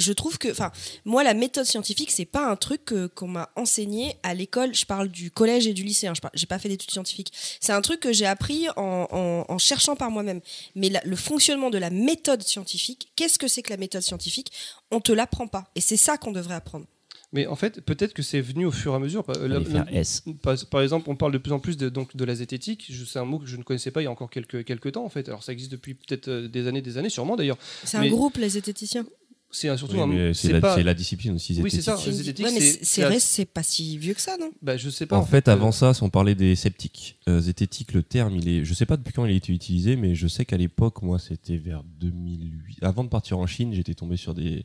je 0.00 0.12
trouve 0.12 0.38
que, 0.38 0.50
enfin, 0.50 0.72
moi, 1.04 1.22
la 1.22 1.34
méthode 1.34 1.64
scientifique, 1.66 2.10
c'est 2.10 2.24
pas 2.24 2.50
un 2.50 2.56
truc 2.56 2.92
qu'on 3.14 3.28
m'a 3.28 3.50
enseigné 3.56 4.16
à 4.22 4.34
l'école. 4.34 4.74
Je 4.74 4.84
parle 4.84 5.08
du 5.08 5.30
collège 5.30 5.66
et 5.66 5.72
du 5.72 5.84
lycée. 5.84 6.06
Hein, 6.06 6.14
je 6.14 6.20
j'ai 6.34 6.46
pas 6.46 6.58
fait 6.58 6.68
d'études 6.68 6.90
scientifiques. 6.90 7.32
C'est 7.60 7.72
un 7.72 7.80
truc 7.82 8.00
que 8.00 8.12
j'ai 8.12 8.26
appris 8.26 8.68
en, 8.76 9.06
en- 9.10 9.44
en 9.48 9.58
cherchant 9.58 9.96
par 9.96 10.10
moi-même. 10.10 10.40
Mais 10.74 10.88
la- 10.88 11.02
le 11.04 11.16
fonctionnement 11.16 11.70
de 11.70 11.78
la 11.78 11.90
méthode 11.90 12.42
scientifique, 12.42 13.12
qu'est-ce 13.16 13.38
que 13.38 13.46
c'est 13.48 13.62
que 13.62 13.70
la 13.70 13.76
méthode 13.76 14.02
scientifique? 14.02 14.50
On 14.90 15.00
te 15.00 15.12
l'apprend 15.12 15.46
pas. 15.46 15.70
Et 15.76 15.80
c'est 15.80 15.96
ça 15.96 16.16
qu'on 16.16 16.32
devrait 16.32 16.54
apprendre. 16.54 16.86
Mais 17.32 17.46
en 17.46 17.54
fait, 17.54 17.80
peut-être 17.82 18.12
que 18.12 18.22
c'est 18.22 18.40
venu 18.40 18.66
au 18.66 18.72
fur 18.72 18.92
et 18.92 18.96
à 18.96 18.98
mesure. 18.98 19.22
Par- 19.22 19.38
la- 19.38 19.60
faire 19.60 19.84
la- 19.84 19.92
S. 19.92 20.24
Par, 20.42 20.56
par 20.68 20.82
exemple, 20.82 21.08
on 21.10 21.14
parle 21.14 21.30
de 21.30 21.38
plus 21.38 21.52
en 21.52 21.60
plus 21.60 21.76
de, 21.76 21.88
donc, 21.88 22.16
de 22.16 22.24
la 22.24 22.34
zététique. 22.34 22.90
C'est 23.06 23.20
un 23.20 23.24
mot 23.24 23.38
que 23.38 23.46
je 23.46 23.56
ne 23.56 23.62
connaissais 23.62 23.92
pas 23.92 24.00
il 24.00 24.04
y 24.04 24.08
a 24.08 24.10
encore 24.10 24.30
quelques, 24.30 24.64
quelques 24.64 24.90
temps, 24.92 25.04
en 25.04 25.08
fait. 25.08 25.28
Alors, 25.28 25.44
ça 25.44 25.52
existe 25.52 25.70
depuis 25.70 25.94
peut-être 25.94 26.26
euh, 26.26 26.48
des 26.48 26.66
années, 26.66 26.82
des 26.82 26.98
années, 26.98 27.08
sûrement 27.08 27.36
d'ailleurs. 27.36 27.58
C'est 27.84 27.98
un 27.98 28.00
groupe, 28.08 28.36
les 28.36 28.48
zététiciens? 28.48 29.06
C'est 29.52 29.68
un- 29.68 29.76
surtout 29.76 29.96
Oui, 29.96 30.20
un. 30.20 30.32
c'est 30.32 30.52
la, 30.52 30.60
pas- 30.60 30.76
c'est 30.76 30.82
la 30.84 30.94
discipline 30.94 31.34
aussi. 31.34 31.60
Oui, 31.60 31.70
c'est 31.70 31.82
ça. 31.82 31.96
c'est- 31.96 33.18
c'est 33.20 33.44
pas 33.46 33.62
si 33.64 33.98
vieux 33.98 34.14
que 34.14 34.20
ça, 34.20 34.36
non? 34.38 34.50
Bah, 34.62 34.76
je 34.76 34.88
sais 34.90 35.06
pas. 35.06 35.18
En 35.18 35.24
fait, 35.26 35.48
euh, 35.48 35.52
avant 35.52 35.72
ça, 35.72 35.92
on 36.02 36.08
parlait 36.08 36.34
des 36.36 36.54
sceptiques. 36.54 37.18
Euh, 37.28 37.40
zététique, 37.40 37.92
le 37.92 38.02
terme, 38.04 38.36
il 38.36 38.48
est, 38.48 38.64
je 38.64 38.72
sais 38.74 38.86
pas 38.86 38.96
depuis 38.96 39.12
quand 39.12 39.24
il 39.24 39.32
a 39.32 39.36
été 39.36 39.52
utilisé, 39.52 39.96
mais 39.96 40.14
je 40.14 40.28
sais 40.28 40.44
qu'à 40.44 40.56
l'époque, 40.56 41.02
moi, 41.02 41.18
c'était 41.18 41.56
vers 41.56 41.82
2008. 42.00 42.78
Avant 42.82 43.02
de 43.02 43.08
partir 43.08 43.38
en 43.38 43.46
Chine, 43.46 43.74
j'étais 43.74 43.94
tombé 43.94 44.16
sur 44.16 44.34
des 44.34 44.64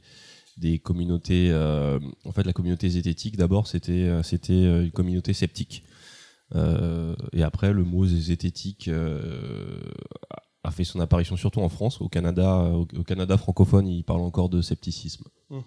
des 0.58 0.80
communautés. 0.80 1.50
euh, 1.52 2.00
en 2.24 2.32
fait, 2.32 2.44
la 2.44 2.54
communauté 2.54 2.88
zététique, 2.90 3.36
d'abord, 3.38 3.68
c'était 3.68 3.92
euh, 3.92 4.24
c'était 4.24 4.54
euh, 4.54 4.84
une 4.86 4.92
communauté 4.92 5.34
sceptique. 5.34 5.84
Euh, 6.54 7.16
et 7.34 7.42
après, 7.44 7.74
le 7.74 7.84
mot 7.84 8.06
zététique 8.06 8.88
euh, 8.88 9.82
a 10.66 10.72
fait 10.72 10.84
son 10.84 11.00
apparition 11.00 11.38
surtout 11.38 11.62
en 11.62 11.70
France, 11.70 12.02
au 12.02 12.10
Canada, 12.10 12.64
au, 12.74 12.88
au 12.98 13.04
Canada 13.04 13.38
francophone, 13.38 13.88
il 13.88 14.04
parle 14.04 14.22
encore 14.22 14.50
de 14.50 14.62
scepticisme. 14.62 15.26
Mhm. 15.50 15.62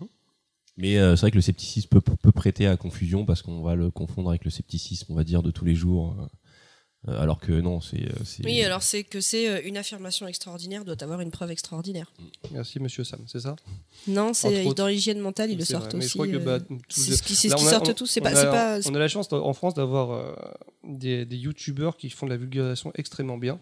Mais 0.77 0.97
euh, 0.99 1.17
c'est 1.17 1.23
vrai 1.23 1.31
que 1.33 1.37
le 1.37 1.43
scepticisme 1.43 1.89
peut, 1.89 2.01
peut 2.01 2.33
prêter 2.33 2.67
à 2.67 2.77
confusion 2.77 3.25
parce 3.25 3.43
qu'on 3.43 3.63
va 3.63 3.75
le 3.75 3.91
confondre 3.91 4.29
avec 4.31 4.45
le 4.45 4.51
scepticisme, 4.51 5.07
on 5.13 5.17
va 5.17 5.25
dire, 5.25 5.43
de 5.43 5.51
tous 5.51 5.65
les 5.65 5.75
jours. 5.75 6.15
euh, 6.21 6.27
euh, 7.13 7.21
alors 7.23 7.39
que 7.39 7.53
non, 7.53 7.81
c'est. 7.81 8.03
euh, 8.03 8.43
Oui, 8.45 8.61
alors 8.63 8.83
c'est 8.83 9.05
que 9.05 9.21
c'est 9.21 9.49
euh, 9.49 9.61
une 9.65 9.77
affirmation 9.77 10.27
extraordinaire 10.27 10.85
doit 10.85 11.01
avoir 11.03 11.21
une 11.21 11.31
preuve 11.31 11.51
extraordinaire. 11.53 12.13
Merci, 12.53 12.81
monsieur 12.81 13.05
Sam, 13.05 13.21
c'est 13.27 13.39
ça? 13.41 13.55
Non, 14.09 14.35
c'est 14.35 14.65
dans 14.75 14.87
l'hygiène 14.89 15.21
mentale, 15.21 15.51
ils 15.53 15.59
le 15.59 15.65
sortent 15.65 15.85
vrai, 15.93 15.95
mais 15.95 16.01
je 16.03 16.07
aussi. 16.07 16.19
crois 16.19 16.27
que, 16.29 16.37
euh, 16.37 16.39
bah, 16.59 16.59
tous 16.61 17.01
c'est 17.01 17.17
ce 17.17 17.23
qui, 17.23 17.35
c'est 17.37 17.49
ce 17.49 17.53
Là, 17.55 17.59
qui 17.59 17.65
on 17.65 17.67
a- 17.69 17.71
sortent 17.71 17.89
on- 17.89 17.95
tous. 17.95 18.07
C'est 18.07 18.21
on 18.21 18.25
pas. 18.25 18.81
On 18.89 18.95
a 18.95 18.99
la 18.99 19.07
chance 19.09 19.33
en 19.33 19.53
France 19.53 19.75
d'avoir 19.75 20.11
euh, 20.11 20.35
des, 20.85 21.25
des 21.25 21.37
youtubeurs 21.37 21.97
qui 21.97 22.11
font 22.11 22.27
de 22.27 22.31
la 22.33 22.37
vulgarisation 22.37 22.91
extrêmement 22.97 23.39
bien. 23.39 23.61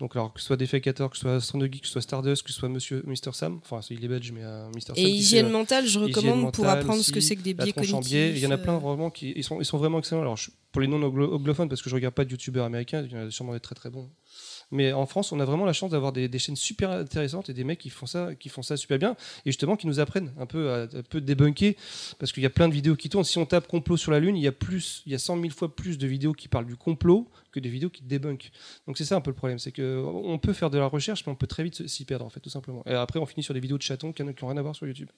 Donc, 0.00 0.16
alors 0.16 0.32
que 0.34 0.40
ce 0.40 0.46
soit 0.46 0.56
Défécateur, 0.56 1.08
que 1.08 1.16
ce 1.16 1.22
soit 1.22 1.36
Astronogeek, 1.36 1.80
que 1.82 1.86
ce 1.86 1.92
soit 1.92 2.02
Stardust, 2.02 2.42
que 2.42 2.50
ce 2.52 2.58
soit 2.58 2.68
Monsieur 2.68 3.04
Mr. 3.06 3.32
Sam, 3.32 3.60
enfin, 3.62 3.78
il 3.90 4.04
est 4.04 4.08
belge, 4.08 4.32
mais 4.32 4.42
euh, 4.42 4.66
Mr. 4.74 4.80
Sam. 4.86 4.94
Et 4.96 5.02
hygiène 5.08 5.50
mentale, 5.50 5.86
je 5.86 5.98
recommande 6.00 6.52
pour 6.52 6.64
apprendre 6.72 7.02
ce 7.02 7.12
que 7.12 7.20
c'est 7.20 7.36
que 7.36 7.42
des 7.42 7.54
biais 7.54 7.72
cognitifs. 7.92 8.10
Il 8.36 8.38
y 8.42 8.46
en 8.46 8.50
a 8.50 8.58
plein 8.58 8.74
euh, 8.74 8.78
vraiment 8.78 9.10
qui 9.10 9.32
ils 9.36 9.44
sont, 9.44 9.60
ils 9.60 9.64
sont 9.64 9.78
vraiment 9.78 10.00
excellents. 10.00 10.22
Alors, 10.22 10.36
je- 10.36 10.50
pour 10.72 10.80
les 10.80 10.88
non-anglophones, 10.88 11.68
parce 11.68 11.80
que 11.80 11.88
je 11.88 11.94
regarde 11.94 12.14
pas 12.14 12.24
de 12.24 12.30
youtubeurs 12.32 12.64
américains, 12.64 13.04
il 13.08 13.12
y 13.12 13.16
en 13.16 13.28
a 13.28 13.30
sûrement 13.30 13.52
des 13.52 13.60
très 13.60 13.76
très 13.76 13.90
bons. 13.90 14.10
Mais 14.72 14.92
en 14.92 15.06
France, 15.06 15.30
on 15.30 15.38
a 15.38 15.44
vraiment 15.44 15.64
la 15.66 15.72
chance 15.72 15.92
d'avoir 15.92 16.12
des, 16.12 16.26
des 16.26 16.38
chaînes 16.40 16.56
super 16.56 16.90
intéressantes 16.90 17.48
et 17.48 17.52
des 17.54 17.62
mecs 17.62 17.78
qui 17.78 17.90
font 17.90 18.06
ça, 18.06 18.34
qui 18.34 18.48
font 18.48 18.62
ça 18.62 18.76
super 18.76 18.98
bien 18.98 19.12
et 19.46 19.50
justement 19.52 19.76
qui 19.76 19.86
nous 19.86 20.00
apprennent 20.00 20.32
un 20.40 20.46
peu 20.46 20.70
à, 20.72 20.82
un 20.92 21.02
peu 21.08 21.20
débunker 21.20 21.74
parce 22.18 22.32
qu'il 22.32 22.42
y 22.42 22.46
a 22.46 22.50
plein 22.50 22.68
de 22.68 22.74
vidéos 22.74 22.96
qui 22.96 23.08
tournent. 23.08 23.22
Si 23.22 23.38
on 23.38 23.46
tape 23.46 23.68
complot 23.68 23.96
sur 23.96 24.10
la 24.10 24.18
lune, 24.18 24.36
il 24.36 24.42
y 24.42 24.48
a 24.48 24.52
plus, 24.52 25.02
il 25.06 25.12
y 25.12 25.14
a 25.14 25.18
100 25.18 25.38
000 25.38 25.50
fois 25.50 25.76
plus 25.76 25.96
de 25.98 26.06
vidéos 26.08 26.32
qui 26.32 26.48
parlent 26.48 26.66
du 26.66 26.74
complot 26.76 27.28
que 27.54 27.60
des 27.60 27.68
vidéos 27.68 27.88
qui 27.88 28.02
débunkent. 28.02 28.50
Donc 28.86 28.98
c'est 28.98 29.04
ça 29.04 29.16
un 29.16 29.20
peu 29.20 29.30
le 29.30 29.36
problème, 29.36 29.58
c'est 29.58 29.72
que 29.72 30.04
on 30.04 30.38
peut 30.38 30.52
faire 30.52 30.70
de 30.70 30.78
la 30.78 30.86
recherche, 30.86 31.24
mais 31.24 31.32
on 31.32 31.36
peut 31.36 31.46
très 31.46 31.62
vite 31.62 31.86
s'y 31.86 32.04
perdre 32.04 32.24
en 32.24 32.30
fait, 32.30 32.40
tout 32.40 32.50
simplement. 32.50 32.82
Et 32.86 32.92
après, 32.92 33.20
on 33.20 33.26
finit 33.26 33.42
sur 33.42 33.54
des 33.54 33.60
vidéos 33.60 33.78
de 33.78 33.82
chatons 33.82 34.12
qui 34.12 34.22
n'ont 34.22 34.34
rien 34.42 34.56
à 34.56 34.62
voir 34.62 34.74
sur 34.74 34.86
YouTube. 34.86 35.08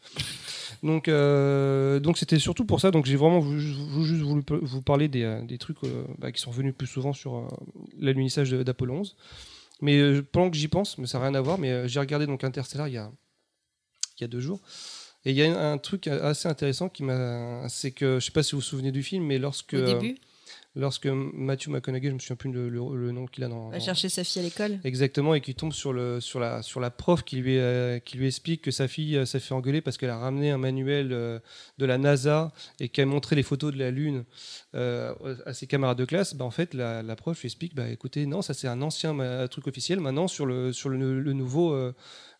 Donc, 0.83 1.09
euh, 1.09 1.99
donc 1.99 2.19
c'était 2.19 2.39
surtout 2.39 2.65
pour 2.65 2.81
ça. 2.81 2.91
Donc 2.91 3.07
j'ai 3.07 3.17
vraiment 3.17 3.41
juste 3.59 4.23
voulu 4.23 4.43
vous 4.63 4.83
parler 4.83 5.09
des, 5.09 5.23
euh, 5.23 5.43
des 5.43 5.59
trucs 5.59 5.83
euh, 5.85 6.05
bah, 6.19 6.31
qui 6.31 6.41
sont 6.41 6.51
venus 6.51 6.75
plus 6.77 6.87
souvent 6.87 7.13
sur 7.13 7.37
euh, 7.37 7.49
l'alunissage 7.99 8.51
d'Apollo 8.51 8.95
11. 8.95 9.17
Mais 9.81 10.23
pendant 10.23 10.51
que 10.51 10.57
j'y 10.57 10.69
pense, 10.69 10.99
mais 10.99 11.07
ça 11.07 11.19
n'a 11.19 11.25
rien 11.27 11.35
à 11.35 11.41
voir, 11.41 11.59
mais 11.59 11.89
j'ai 11.89 12.01
regardé 12.01 12.27
donc 12.27 12.45
Interstellar 12.45 12.89
il 12.89 12.95
y 12.95 12.99
a, 12.99 13.11
il 14.19 14.23
y 14.23 14.25
a 14.25 14.29
deux 14.29 14.41
jours. 14.41 14.61
Et 15.25 15.31
il 15.31 15.37
y 15.37 15.43
a 15.43 15.71
un, 15.71 15.79
truc 15.79 16.07
assez 16.07 16.49
intéressant 16.49 16.89
qui 16.89 17.03
m'a. 17.03 17.69
C'est 17.69 17.91
que, 17.91 18.21
je 18.21 18.25
sais 18.25 18.31
pas 18.31 18.45
si 18.45 18.53
vous 18.53 18.59
vous 18.59 18.63
souvenez 18.63 18.93
du 18.93 19.03
film, 19.03 19.25
mais 19.25 19.39
lorsque. 19.39 19.75
Au 19.75 19.85
début? 19.85 20.17
Lorsque 20.79 21.07
Matthew 21.07 21.69
McConaughey, 21.69 22.09
je 22.09 22.13
me 22.13 22.19
souviens 22.19 22.37
plus 22.37 22.53
le, 22.53 22.69
le- 22.69 22.95
le 22.97 23.11
nom 23.11 23.25
qu'il 23.27 23.43
a 23.45 23.49
dans. 23.49 23.71
Va 23.71 23.81
chercher 23.81 24.11
sa 24.11 24.25
fille 24.25 24.43
à 24.43 24.45
l'école. 24.45 24.79
Exactement, 24.85 25.35
et 25.35 25.41
qui 25.41 25.55
tombe 25.55 25.73
sur, 25.73 25.95
le, 25.95 26.21
sur, 26.21 26.39
la, 26.39 26.61
sur 26.61 26.81
la 26.81 26.91
prof 26.91 27.23
qui 27.25 27.37
lui, 27.37 27.59
euh, 27.59 27.99
qui 27.99 28.19
lui 28.19 28.27
explique 28.27 28.61
que 28.61 28.71
sa 28.71 28.87
fille 28.87 29.17
euh, 29.17 29.25
s'est 29.25 29.41
fait 29.41 29.55
engueuler 29.55 29.81
parce 29.81 29.97
qu'elle 29.97 30.11
a 30.11 30.19
ramené 30.19 30.51
un 30.51 30.59
manuel 30.59 31.13
euh, 31.13 31.39
de 31.79 31.87
la 31.87 31.97
NASA 31.97 32.53
et 32.79 32.91
qu'elle 32.91 33.07
montrait 33.07 33.37
les 33.37 33.43
photos 33.43 33.73
de 33.73 33.79
la 33.79 33.91
Lune 33.91 34.25
à 34.75 35.55
ses 35.55 35.67
camarades 35.67 35.97
de 35.99 36.05
classe. 36.05 36.35
Bah, 36.35 36.45
en 36.45 36.51
fait, 36.51 36.75
la, 36.75 37.03
la 37.03 37.17
prof 37.17 37.41
lui 37.41 37.47
explique 37.47 37.75
bah, 37.75 37.89
écoutez, 37.89 38.27
non, 38.27 38.43
ça 38.43 38.53
c'est 38.53 38.69
un 38.69 38.83
ancien 38.83 39.15
ma- 39.15 39.49
truc 39.49 39.67
officiel. 39.67 40.01
Maintenant, 40.01 40.29
sur 40.29 40.45
le, 40.47 40.73
sur 40.75 40.91
le, 40.91 41.21
le 41.21 41.33
nouveau. 41.33 41.75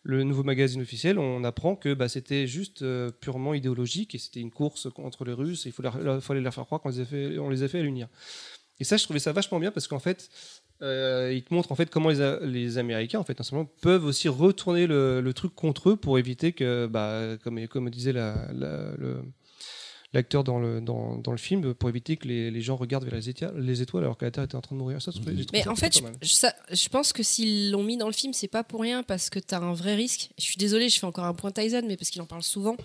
Le 0.07 0.23
nouveau 0.23 0.43
magazine 0.43 0.81
officiel, 0.81 1.19
on 1.19 1.43
apprend 1.43 1.75
que 1.75 1.93
bah, 1.93 2.07
c'était 2.07 2.47
juste 2.47 2.81
euh, 2.81 3.11
purement 3.11 3.53
idéologique 3.53 4.15
et 4.15 4.17
c'était 4.17 4.39
une 4.39 4.51
course 4.51 4.89
contre 4.89 5.25
les 5.25 5.33
Russes. 5.33 5.65
Il 5.65 5.73
fallait, 5.73 5.91
leur- 6.01 6.53
faire 6.53 6.65
croire 6.65 6.79
qu'on 6.79 6.87
les 6.87 7.01
a 7.01 7.05
fait, 7.05 7.37
on 7.37 7.49
à 7.79 7.81
l'unir. 7.81 8.07
Et 8.79 8.85
ça, 8.85 8.95
je 8.95 9.03
trouvais 9.03 9.19
ça 9.19 9.33
vachement 9.33 9.59
bien 9.59 9.69
parce 9.69 9.85
qu'en 9.85 9.99
fait, 9.99 10.29
euh, 10.81 11.33
il 11.35 11.43
te 11.43 11.53
montre 11.53 11.73
en 11.73 11.75
fait 11.75 11.89
comment 11.89 12.09
les, 12.41 12.77
Américains, 12.77 13.19
en 13.19 13.25
fait, 13.25 13.37
peuvent 13.81 14.05
aussi 14.05 14.29
retourner 14.29 14.87
le, 14.87 15.29
truc 15.35 15.53
contre 15.53 15.89
eux 15.89 15.97
pour 15.97 16.17
éviter 16.17 16.53
que, 16.53 16.87
bah, 16.87 17.35
comme, 17.43 17.59
disait 17.89 18.13
le- 18.13 19.21
l'acteur 20.13 20.43
dans 20.43 20.57
le, 20.59 20.79
dans, 20.81 21.17
dans 21.17 21.31
le 21.31 21.37
film, 21.37 21.73
pour 21.73 21.89
éviter 21.89 22.17
que 22.17 22.27
les, 22.27 22.49
les 22.49 22.61
gens 22.61 22.75
regardent 22.75 23.03
vers 23.05 23.15
les 23.15 23.29
étoiles, 23.29 23.53
les 23.59 23.81
étoiles 23.81 24.03
alors 24.03 24.17
que 24.17 24.25
la 24.25 24.31
Terre 24.31 24.43
était 24.45 24.55
en 24.55 24.61
train 24.61 24.75
de 24.75 24.79
mourir. 24.81 25.01
Ça, 25.01 25.11
trouvé 25.11 25.33
Mais 25.53 25.67
en 25.67 25.75
fait, 25.75 25.99
je, 26.21 26.27
ça- 26.33 26.55
je 26.71 26.87
pense 26.89 27.11
que 27.13 27.23
s'ils 27.23 27.71
l'ont 27.71 27.83
mis 27.83 27.97
dans 27.97 28.07
le 28.07 28.13
film, 28.13 28.33
c'est 28.33 28.47
pas 28.47 28.63
pour 28.63 28.81
rien 28.81 29.03
parce 29.03 29.29
que 29.29 29.39
t'as 29.39 29.59
un 29.59 29.73
vrai 29.73 29.95
risque. 29.95 30.29
Je 30.37 30.43
suis 30.43 30.57
désolée, 30.57 30.89
je 30.89 30.97
fais 30.99 31.05
encore 31.05 31.25
un 31.25 31.33
point 31.33 31.51
Tyson, 31.51 31.83
mais 31.87 31.97
parce 31.97 32.09
qu'il 32.09 32.21
en 32.21 32.25
parle 32.25 32.43
souvent. 32.43 32.77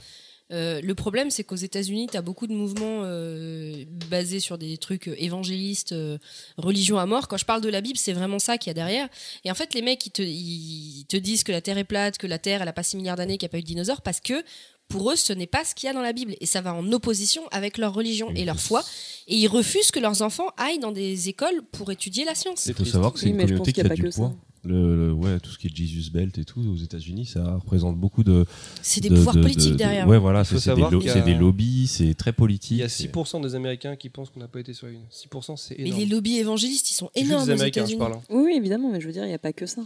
Euh, 0.51 0.83
le 0.83 0.95
problème, 0.95 1.31
c'est 1.31 1.45
qu'aux 1.45 1.57
États-Unis, 1.57 2.09
tu 2.11 2.17
as 2.19 2.21
beaucoup 2.21 2.47
de 2.47 2.53
mouvements 2.53 3.05
euh, 3.05 3.85
basés 4.11 4.41
sur 4.41 4.59
des 4.59 4.77
trucs 4.77 5.09
euh, 5.09 5.15
évangélistes, 5.17 5.93
euh, 5.93 6.19
religion 6.59 6.99
à 6.99 7.07
mort. 7.07 7.27
Quand 7.29 7.39
je 7.39 7.47
parle 7.47 7.63
de 7.63 7.71
la 7.71 7.81
Bible, 7.81 7.97
c'est 7.97 8.13
vraiment 8.13 8.39
ça 8.39 8.59
qu'il 8.59 8.69
y 8.69 8.73
a 8.73 8.75
derrière. 8.75 9.09
Et 9.45 9.51
en 9.51 9.55
fait, 9.55 9.73
les 9.73 9.81
mecs, 9.81 10.05
ils 10.05 10.11
te, 10.11 10.21
ils 10.21 11.07
te 11.09 11.17
disent 11.17 11.43
que 11.43 11.53
la 11.53 11.63
Terre 11.63 11.79
est 11.79 11.85
plate, 11.85 12.19
que 12.19 12.27
la 12.27 12.39
Terre, 12.39 12.61
elle 12.61 12.69
a 12.69 12.75
pas 12.75 12.83
6 12.83 12.99
milliards 12.99 13.17
d'années, 13.17 13.39
qu'il 13.39 13.47
n'y 13.47 13.51
a 13.51 13.53
pas 13.53 13.59
eu 13.59 13.63
de 13.63 13.67
dinosaures, 13.67 14.03
parce 14.03 14.21
que 14.21 14.45
pour 14.89 15.11
eux, 15.11 15.17
ce 15.17 15.33
n'est 15.33 15.47
pas 15.47 15.65
ce 15.65 15.75
qu'il 15.75 15.87
y 15.87 15.91
a 15.91 15.93
dans 15.95 16.03
la 16.03 16.13
Bible. 16.13 16.35
Et 16.41 16.47
ça 16.47 16.61
va 16.61 16.75
en 16.75 16.93
opposition 16.93 17.43
avec 17.51 17.79
leur 17.79 17.95
religion 17.95 18.31
et 18.35 18.45
leur 18.45 18.61
foi. 18.61 18.85
Et 19.27 19.37
ils 19.37 19.49
refusent 19.49 19.91
que 19.91 20.01
leurs 20.01 20.21
enfants 20.23 20.49
aillent 20.59 20.79
dans 20.81 20.93
des 20.93 21.29
écoles 21.29 21.63
pour 21.73 21.91
étudier 21.91 22.25
la 22.25 22.35
science. 22.35 22.67
Il 22.67 22.75
faut 22.75 22.85
savoir 22.85 23.13
que 23.13 23.19
c'est 23.21 23.29
une 23.31 23.37
mais 23.37 23.45
communauté 23.45 23.73
qui 23.73 23.81
a 23.81 23.85
a 23.85 23.89
pas 23.89 23.95
du 23.95 24.09
poids. 24.11 24.35
Le, 24.65 25.09
le- 25.09 25.13
ouais, 25.13 25.41
tout 25.41 25.51
ce 25.51 25.59
qui 25.59 25.67
est 25.67 25.75
Jesus 25.75 26.11
Belt 26.13 26.39
et 26.39 26.45
tout 26.45 26.61
aux 26.61 26.77
États-Unis, 26.77 27.27
ça 27.27 27.55
représente 27.57 27.97
beaucoup 27.97 28.23
de. 28.23 28.45
C'est 28.81 29.01
des 29.01 29.09
de- 29.09 29.17
pouvoirs 29.17 29.35
de- 29.35 29.41
politiques 29.41 29.73
de- 29.73 29.77
derrière. 29.77 30.07
Ouais, 30.07 30.19
voilà, 30.19 30.41
Il 30.41 30.45
faut 30.45 30.51
c'est 30.51 30.55
des, 30.57 30.83
savoir 30.83 30.91
lo- 30.93 31.03
a- 31.09 31.21
des 31.21 31.35
lobbies, 31.35 31.89
c'est 31.89 32.15
très 32.15 32.33
politique. 32.33 32.71
Il 32.71 32.77
y 32.77 32.83
a 32.85 32.89
c'est- 32.89 33.09
6% 33.09 33.41
des 33.43 33.57
Américains 33.57 33.97
qui 33.97 34.09
pensent 34.09 34.31
qu'on 34.31 34.39
n'a 34.39 34.47
pas 34.47 34.61
été 34.61 34.73
sur 34.73 34.87
la 34.87 34.93
Lune. 34.93 35.03
6%, 35.11 35.57
c'est 35.57 35.77
Mais 35.79 35.87
énorme. 35.87 36.01
les 36.01 36.07
lobbies 36.07 36.37
évangélistes, 36.39 36.91
ils 36.93 36.95
sont 36.95 37.11
Juste 37.17 37.27
énormes 37.27 37.45
des 37.47 37.51
aux 37.51 37.55
Américains, 37.55 37.81
je 37.81 37.95
États-Unis. 37.95 37.99
parle. 37.99 38.13
hein. 38.13 38.23
Oui, 38.31 38.43
oui, 38.47 38.55
évidemment, 38.57 38.91
mais 38.93 39.01
je 39.01 39.07
veux 39.09 39.13
dire, 39.13 39.25
il 39.25 39.29
n'y 39.29 39.35
a 39.35 39.39
pas 39.41 39.53
que 39.53 39.67
ça. 39.67 39.83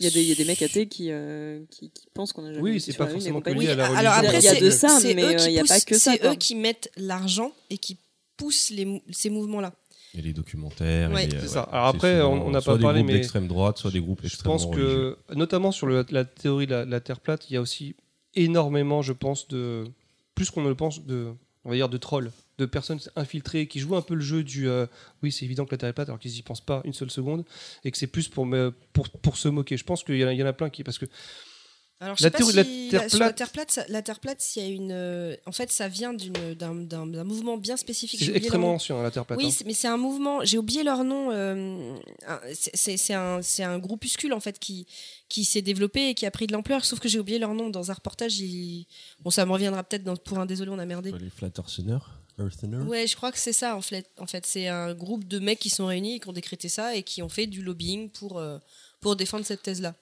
Il 0.00 0.04
y, 0.04 0.08
a 0.08 0.10
des, 0.10 0.22
il 0.22 0.28
y 0.28 0.32
a 0.32 0.34
des 0.34 0.44
mecs 0.44 0.60
athées 0.62 0.88
qui, 0.88 1.06
euh, 1.10 1.60
qui, 1.70 1.88
qui 1.90 2.06
pensent 2.12 2.32
qu'on 2.32 2.44
a 2.44 2.48
jamais 2.52 2.60
Oui, 2.62 2.80
c'est 2.80 2.96
pas 2.96 3.06
forcément 3.06 3.40
que 3.40 3.50
lié 3.50 3.68
à 3.68 3.74
la 3.76 3.84
Alors 3.96 4.14
religion. 4.14 4.28
après, 4.28 4.38
Il 4.40 4.44
y 4.44 4.48
a 4.48 4.54
c'est 4.54 4.60
de 4.60 4.70
ça, 4.70 4.98
mais, 5.04 5.22
eux 5.22 5.26
euh, 5.28 5.34
qui 5.36 5.46
il 5.46 5.52
y 5.52 5.58
a 5.60 5.64
pas 5.64 5.80
que 5.80 5.96
ça, 5.96 6.12
C'est 6.14 6.26
eux 6.26 6.34
qui 6.34 6.56
mettent 6.56 6.90
l'argent 6.96 7.52
et 7.70 7.78
qui 7.78 7.96
poussent 8.36 8.70
les 8.70 9.00
ces 9.12 9.30
mouvements-là. 9.30 9.72
Et 10.16 10.22
les 10.22 10.32
documentaires. 10.32 11.12
Ouais. 11.12 11.28
C'est 11.30 11.42
ouais, 11.42 11.46
ça. 11.46 11.62
Alors 11.62 11.86
après, 11.86 12.16
souvent 12.20 12.32
on 12.44 12.50
n'a 12.50 12.60
soit 12.60 12.72
pas 12.74 12.78
des 12.78 12.82
parlé, 12.82 13.00
groupes 13.00 13.06
mais 13.12 13.18
d'extrême 13.18 13.46
droite, 13.46 13.78
soit 13.78 13.90
des 13.92 14.00
groupes 14.00 14.20
je 14.24 14.36
pense 14.42 14.64
religieux. 14.64 15.16
que, 15.28 15.34
notamment 15.34 15.70
sur 15.70 15.86
le- 15.86 16.04
la 16.10 16.24
théorie 16.24 16.66
de 16.66 16.72
la, 16.72 16.84
la 16.84 17.00
Terre 17.00 17.20
plate, 17.20 17.48
il 17.48 17.54
y 17.54 17.56
a 17.56 17.60
aussi 17.60 17.94
énormément, 18.34 19.00
je 19.02 19.12
pense, 19.12 19.46
de 19.48 19.84
plus 20.34 20.50
qu'on 20.50 20.62
ne 20.62 20.68
le 20.68 20.74
pense, 20.74 21.04
de, 21.04 21.28
on 21.64 21.70
va 21.70 21.76
dire, 21.76 21.88
de 21.88 21.96
trolls, 21.98 22.32
de 22.58 22.66
personnes 22.66 23.00
infiltrées 23.16 23.66
qui 23.66 23.80
jouent 23.80 23.96
un 23.96 24.02
peu 24.02 24.14
le 24.14 24.20
jeu 24.20 24.44
du, 24.44 24.68
euh, 24.68 24.86
oui, 25.22 25.32
c'est 25.32 25.44
évident 25.44 25.64
que 25.64 25.72
la 25.72 25.78
Terre 25.78 25.88
est 25.88 25.92
plate, 25.92 26.08
alors 26.08 26.18
qu'ils 26.20 26.32
n'y 26.32 26.42
pensent 26.42 26.60
pas 26.64 26.82
une 26.84 26.92
seule 26.94 27.10
seconde, 27.10 27.44
et 27.84 27.90
que 27.90 27.98
c'est 27.98 28.06
plus 28.06 28.28
pour, 28.28 28.46
me, 28.46 28.72
pour, 28.92 29.08
pour 29.10 29.36
se 29.36 29.48
moquer. 29.48 29.76
Je 29.76 29.84
pense 29.84 30.04
qu'il 30.04 30.16
y, 30.16 30.24
en 30.24 30.28
a- 30.28 30.32
il 30.32 30.38
y 30.38 30.42
en 30.42 30.46
a 30.46 30.52
plein 30.52 30.70
qui, 30.70 30.84
parce 30.84 30.98
que 30.98 31.06
Alors, 32.00 32.16
je 32.18 32.24
La 32.24 32.30
sais 32.30 32.36
pas 32.44 32.52
la 32.52 32.64
Terre 32.64 33.02
la- 33.02 33.08
sur 33.08 33.18
la 33.20 33.26
plate- 33.26 33.36
Terre 33.36 33.50
plate, 33.50 33.70
ça- 33.70 33.84
la 33.88 34.02
Terre 34.02 34.20
plate, 34.20 34.56
il 34.56 34.62
y 34.62 34.66
a 34.66 34.68
une, 34.68 34.90
euh, 34.92 35.36
en 35.46 35.52
fait, 35.52 35.70
ça 35.70 35.86
vient 35.88 36.12
d'une- 36.12 36.54
d'un 36.54 37.24
mouvement 37.24 37.56
bien 37.56 37.76
spécifique. 37.76 38.20
C'est 38.20 38.34
extrêmement 38.34 38.74
ancien, 38.74 39.00
la 39.02 39.10
Terre 39.12 39.24
plate. 39.24 39.38
Oui, 39.38 39.46
hein. 39.48 39.62
mais 39.64 39.74
c'est 39.74 39.86
un 39.88 39.96
mouvement. 39.96 40.44
J'ai 40.44 40.58
oublié 40.58 40.82
leur 40.82 41.04
nom. 41.04 41.30
euh, 41.30 41.94
c'est- 42.52 43.14
un, 43.14 43.40
c'est 43.42 43.62
un 43.62 43.78
groupuscule 43.78 44.32
en 44.34 44.40
fait 44.40 44.58
qui 44.58 44.86
qui 45.28 45.44
s'est 45.44 45.62
développé 45.62 46.10
et 46.10 46.14
qui 46.14 46.26
a 46.26 46.30
pris 46.30 46.46
de 46.46 46.52
l'ampleur. 46.52 46.84
Sauf 46.84 46.98
que 47.00 47.08
j'ai 47.08 47.18
oublié 47.20 47.38
leur 47.38 47.54
nom 47.54 47.70
dans 47.70 47.90
un 47.90 47.94
reportage. 47.94 48.38
il- 48.40 48.86
Bon, 49.20 49.30
ça 49.30 49.46
me 49.46 49.52
reviendra 49.52 49.82
peut-être 49.84 50.04
pour 50.22 50.38
un 50.38 50.46
désolé, 50.46 50.70
on 50.72 50.78
a 50.80 50.86
merdé. 50.86 51.12
Les 51.12 51.30
Flat 51.30 51.50
Eartheners 52.38 52.82
Ouais, 52.88 53.06
je 53.06 53.16
crois 53.16 53.30
que 53.32 53.38
c'est 53.38 53.52
ça 53.52 53.76
en 53.76 53.80
fait. 53.82 54.10
En 54.18 54.26
fait, 54.26 54.44
c'est 54.46 54.68
un 54.68 54.94
groupe 54.94 55.26
de 55.26 55.38
mecs 55.38 55.58
qui 55.58 55.70
sont 55.70 55.86
réunis 55.86 56.16
et 56.16 56.20
qui 56.20 56.28
ont 56.28 56.32
décrété 56.32 56.68
ça 56.68 56.96
et 56.96 57.02
qui 57.02 57.22
ont 57.22 57.28
fait 57.28 57.46
du 57.46 57.62
lobbying 57.62 58.10
pour 58.10 58.38
euh, 58.38 58.58
pour 59.00 59.16
défendre 59.16 59.44
cette 59.44 59.62
thèse-là. 59.62 59.94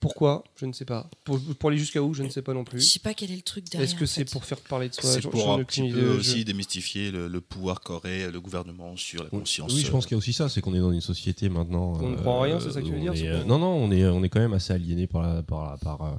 Pourquoi 0.00 0.42
Je 0.56 0.66
ne 0.66 0.72
sais 0.72 0.84
pas. 0.84 1.08
Pour, 1.24 1.38
pour 1.60 1.68
aller 1.70 1.78
jusqu'à 1.78 2.02
où 2.02 2.12
Je 2.12 2.24
ne 2.24 2.28
sais 2.28 2.42
pas 2.42 2.52
non 2.54 2.64
Je 2.66 2.70
plus. 2.70 2.80
sais 2.80 2.98
pas 2.98 3.14
quel 3.14 3.30
est 3.30 3.36
le 3.36 3.42
truc 3.42 3.70
derrière. 3.70 3.88
Est-ce 3.88 3.94
que 3.94 4.02
en 4.02 4.06
c'est 4.08 4.24
fait. 4.24 4.32
pour 4.32 4.44
faire 4.44 4.58
parler 4.60 4.88
de 4.88 4.94
soi 4.94 5.04
C'est 5.12 5.20
pour 5.20 5.52
un 5.52 5.62
petit 5.62 5.92
peu 5.92 6.00
Je- 6.14 6.18
aussi 6.18 6.44
démystifier 6.44 7.12
le, 7.12 7.28
le 7.28 7.40
pouvoir 7.40 7.80
qu'aurait 7.82 8.28
le 8.28 8.40
gouvernement 8.40 8.96
sur 8.96 9.22
la 9.22 9.30
conscience. 9.30 9.72
Oui, 9.72 9.82
je 9.82 9.90
pense 9.92 10.06
qu'il 10.06 10.14
y 10.14 10.16
a 10.16 10.18
aussi 10.18 10.32
ça, 10.32 10.48
c'est 10.48 10.60
qu'on 10.60 10.74
est 10.74 10.80
dans 10.80 10.90
une 10.90 11.00
société 11.00 11.48
maintenant. 11.48 11.92
On 12.00 12.08
ne 12.10 12.16
croit 12.16 12.32
en 12.32 12.40
rien, 12.40 12.58
c'est 12.58 12.72
ça 12.72 12.80
que 12.82 12.86
tu 12.86 12.92
veux 12.92 12.98
dire, 12.98 13.12
est, 13.14 13.28
euh, 13.28 13.44
Non, 13.44 13.60
non, 13.60 13.68
on 13.74 13.92
est, 13.92 14.04
on 14.06 14.24
est 14.24 14.28
quand 14.28 14.40
même 14.40 14.54
assez 14.54 14.72
aliéné 14.72 15.06
par 15.06 15.22
la, 15.22 15.42
par, 15.44 15.70
la, 15.70 15.76
par, 15.76 16.02
euh, 16.02 16.10